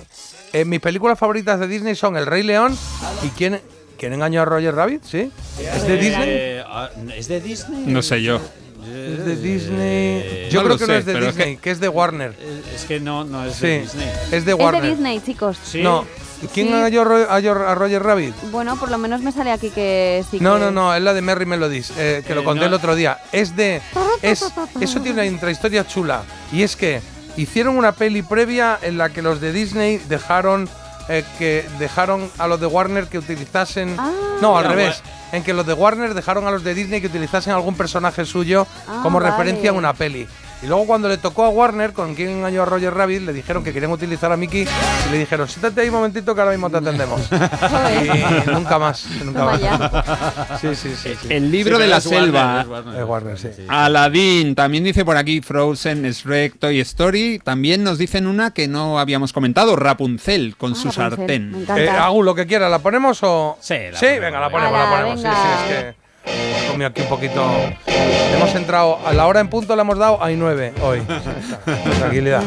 eh, 0.53 0.65
mis 0.65 0.79
películas 0.79 1.17
favoritas 1.17 1.59
de 1.59 1.67
Disney 1.67 1.95
son 1.95 2.17
El 2.17 2.25
Rey 2.25 2.43
León 2.43 2.77
y 3.23 3.29
¿Quién, 3.29 3.61
¿quién 3.97 4.13
engañó 4.13 4.41
a 4.41 4.45
Roger 4.45 4.75
Rabbit? 4.75 5.03
¿Sí? 5.03 5.31
¿Es 5.59 5.87
de 5.87 5.97
Disney? 5.97 6.29
Eh, 6.29 6.63
ah, 6.67 6.89
¿Es 7.15 7.27
de 7.27 7.39
Disney? 7.41 7.83
No 7.87 8.01
sé 8.01 8.21
yo. 8.21 8.39
¿Es 8.83 9.25
de 9.25 9.35
Disney? 9.35 10.49
Yo 10.49 10.61
no 10.63 10.65
creo 10.65 10.77
que 10.79 10.87
no 10.87 10.93
es 10.95 11.05
de 11.05 11.13
es 11.19 11.25
Disney, 11.35 11.57
que... 11.57 11.71
es 11.71 11.79
de 11.79 11.87
Warner. 11.87 12.35
Eh, 12.39 12.61
Es 12.75 12.83
que 12.85 12.99
no, 12.99 13.23
no 13.23 13.45
es 13.45 13.55
Sí, 13.55 13.67
de 13.67 13.79
Disney. 13.81 14.09
es 14.31 14.45
de 14.45 14.51
Es 14.51 14.57
Warner. 14.57 14.81
de 14.81 14.89
Disney, 14.89 15.21
chicos. 15.21 15.57
Sí. 15.63 15.81
No. 15.81 16.05
¿Y 16.41 16.47
¿Quién 16.47 16.67
Sí. 16.67 16.73
engañó 16.73 17.01
a 17.01 17.03
Ro- 17.03 17.29
a 17.29 17.39
Ro- 17.39 17.67
a 17.69 17.75
Roger 17.75 18.01
Rabbit? 18.01 18.33
Bueno, 18.51 18.75
por 18.77 18.89
lo 18.89 18.97
menos 18.97 19.21
me 19.21 19.31
sale 19.31 19.51
aquí 19.51 19.69
que 19.69 20.25
sí 20.31 20.39
No, 20.39 20.55
que- 20.55 20.61
no, 20.61 20.71
no, 20.71 20.95
es 20.95 21.01
la 21.03 21.13
de 21.13 21.21
Merry 21.21 21.45
Melodies, 21.45 21.93
eh, 21.95 22.23
que 22.25 22.33
lo 22.33 22.41
Eh, 22.41 22.43
conté 22.43 22.61
no. 22.61 22.67
el 22.67 22.73
otro 22.73 22.95
día. 22.95 23.19
Es 23.31 23.55
de. 23.55 23.79
Es, 24.23 24.43
eso 24.81 24.99
tiene 25.01 25.11
una 25.13 25.25
intrahistoria 25.27 25.85
chula. 25.85 26.23
Y 26.51 26.63
es 26.63 26.75
que 26.75 26.99
hicieron 27.37 27.77
una 27.77 27.91
peli 27.93 28.21
previa 28.21 28.77
en 28.81 28.97
la 28.97 29.09
que 29.09 29.21
los 29.21 29.39
de 29.41 29.51
Disney 29.53 29.97
dejaron. 30.09 30.69
eh, 31.09 31.25
que 31.39 31.65
dejaron 31.79 32.29
a 32.37 32.47
los 32.47 32.59
de 32.61 32.67
Warner 32.67 33.07
que 33.07 33.17
utilizasen. 33.17 33.95
Ah. 33.99 34.11
no, 34.39 34.57
al 34.57 34.65
revés. 34.65 35.01
En 35.31 35.43
que 35.43 35.51
los 35.53 35.65
de 35.65 35.73
Warner 35.73 36.13
dejaron 36.13 36.45
a 36.47 36.51
los 36.51 36.63
de 36.63 36.73
Disney 36.75 37.01
que 37.01 37.07
utilizasen 37.07 37.53
algún 37.53 37.75
personaje 37.75 38.23
suyo 38.23 38.67
Ah, 38.87 38.99
como 39.01 39.19
vale. 39.19 39.31
referencia 39.31 39.71
en 39.71 39.75
una 39.75 39.93
peli. 39.93 40.27
Y 40.63 40.67
luego 40.67 40.85
cuando 40.85 41.09
le 41.09 41.17
tocó 41.17 41.43
a 41.45 41.49
Warner, 41.49 41.91
con 41.91 42.13
quien 42.13 42.29
engañó 42.29 42.61
a 42.61 42.65
Roger 42.65 42.93
Rabbit, 42.93 43.21
le 43.23 43.33
dijeron 43.33 43.63
que 43.63 43.73
querían 43.73 43.91
utilizar 43.91 44.31
a 44.31 44.37
Mickey 44.37 44.61
y 45.07 45.11
le 45.11 45.17
dijeron, 45.17 45.47
siéntate 45.47 45.81
ahí 45.81 45.87
un 45.89 45.95
momentito 45.95 46.35
que 46.35 46.41
ahora 46.41 46.51
mismo 46.53 46.69
te 46.69 46.77
atendemos. 46.77 47.19
y 48.45 48.49
nunca 48.51 48.77
más, 48.77 49.05
nunca 49.25 49.39
Toma 49.39 49.51
más. 49.53 49.61
ya. 49.61 50.57
Sí, 50.61 50.75
sí, 50.75 50.95
sí. 50.95 51.15
sí. 51.19 51.27
El 51.29 51.51
libro 51.51 51.77
Sí, 51.77 51.81
de 51.81 51.87
la 51.87 51.97
es 51.97 52.05
Warner, 52.05 52.23
selva. 52.25 52.61
es 52.61 52.67
Warner. 52.67 52.99
Es 53.01 53.05
Warner, 53.07 53.37
sí. 53.39 53.47
Aladdin, 53.67 54.53
también 54.55 54.83
dice 54.83 55.03
por 55.03 55.17
aquí 55.17 55.41
Frozen, 55.41 56.03
Shrek, 56.11 56.59
Toy 56.59 56.79
Story. 56.81 57.39
También 57.43 57.83
nos 57.83 57.97
dicen 57.97 58.27
una 58.27 58.53
que 58.53 58.67
no 58.67 58.99
habíamos 58.99 59.33
comentado, 59.33 59.75
Rapunzel, 59.75 60.55
con 60.57 60.73
Ah, 60.73 60.75
su 60.75 60.91
Rapunzel, 60.91 61.17
sartén. 61.17 61.65
Eh, 61.75 61.89
Agu, 61.89 62.21
lo 62.21 62.35
que 62.35 62.45
quiera, 62.45 62.69
¿la 62.69 62.79
ponemos 62.79 63.19
o...? 63.23 63.57
Sí, 63.61 63.73
la 63.91 63.97
sí, 63.97 64.05
ponemos. 64.05 64.21
venga, 64.21 64.39
la 64.39 64.49
ponemos, 64.51 64.73
la 64.79 64.89
ponemos. 64.91 65.19
Sí, 65.21 65.25
venga. 65.25 65.41
sí, 65.67 65.73
es 65.73 65.79
que... 65.95 66.00
comido 66.71 66.89
aquí 66.89 67.01
un 67.01 67.07
poquito. 67.07 67.43
Hemos 68.33 68.55
entrado, 68.55 68.99
a 69.05 69.13
la 69.13 69.27
hora 69.27 69.39
en 69.39 69.49
punto 69.49 69.75
le 69.75 69.81
hemos 69.81 69.97
dado, 69.97 70.23
hay 70.23 70.35
nueve 70.35 70.73
hoy. 70.81 71.01
Tranquilidad. 71.99 72.43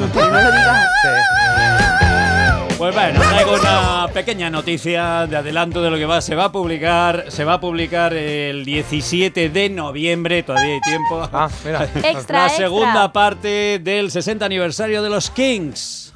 Pues 2.76 2.92
bueno, 2.92 3.20
traigo 3.20 3.54
una 3.54 4.08
pequeña 4.12 4.50
noticia 4.50 5.26
de 5.26 5.36
adelanto 5.36 5.80
de 5.80 5.90
lo 5.90 5.96
que 5.96 6.06
va, 6.06 6.20
se 6.20 6.34
va 6.34 6.46
a 6.46 6.52
publicar, 6.52 7.26
se 7.28 7.44
va 7.44 7.54
a 7.54 7.60
publicar 7.60 8.12
el 8.14 8.64
17 8.64 9.48
de 9.48 9.70
noviembre, 9.70 10.42
todavía 10.42 10.74
hay 10.74 10.80
tiempo. 10.80 11.28
Ah, 11.32 11.48
mira. 11.64 11.84
Extra, 11.94 12.02
la 12.02 12.10
extra. 12.10 12.48
segunda 12.50 13.12
parte 13.12 13.78
del 13.78 14.10
60 14.10 14.44
aniversario 14.44 15.02
de 15.02 15.10
los 15.10 15.30
Kings. 15.30 16.12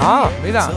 Ah, 0.00 0.28
mira. 0.42 0.68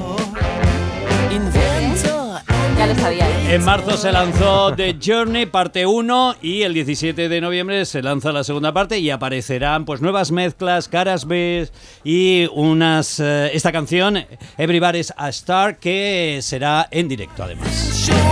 ¿Eh? 2.84 3.56
En 3.56 3.64
marzo 3.64 3.96
se 3.96 4.12
lanzó 4.12 4.74
The 4.76 4.98
Journey 5.04 5.46
parte 5.46 5.86
1 5.86 6.36
y 6.42 6.64
el 6.64 6.74
17 6.74 7.30
de 7.30 7.42
noviembre 7.42 7.86
se 7.86 8.02
lanza 8.02 8.32
la 8.32 8.44
segunda 8.44 8.74
parte 8.74 9.00
y 9.00 9.10
aparecerán 9.10 9.86
pues 9.86 10.02
nuevas 10.02 10.32
mezclas, 10.32 10.90
caras 10.90 11.26
B 11.26 11.70
y 12.04 12.48
unas 12.54 13.20
eh, 13.20 13.52
esta 13.54 13.72
canción 13.72 14.18
Everybody's 14.58 15.14
a 15.16 15.30
Star 15.30 15.78
que 15.78 16.40
será 16.42 16.88
en 16.92 17.08
directo 17.08 17.44
además. 17.44 18.12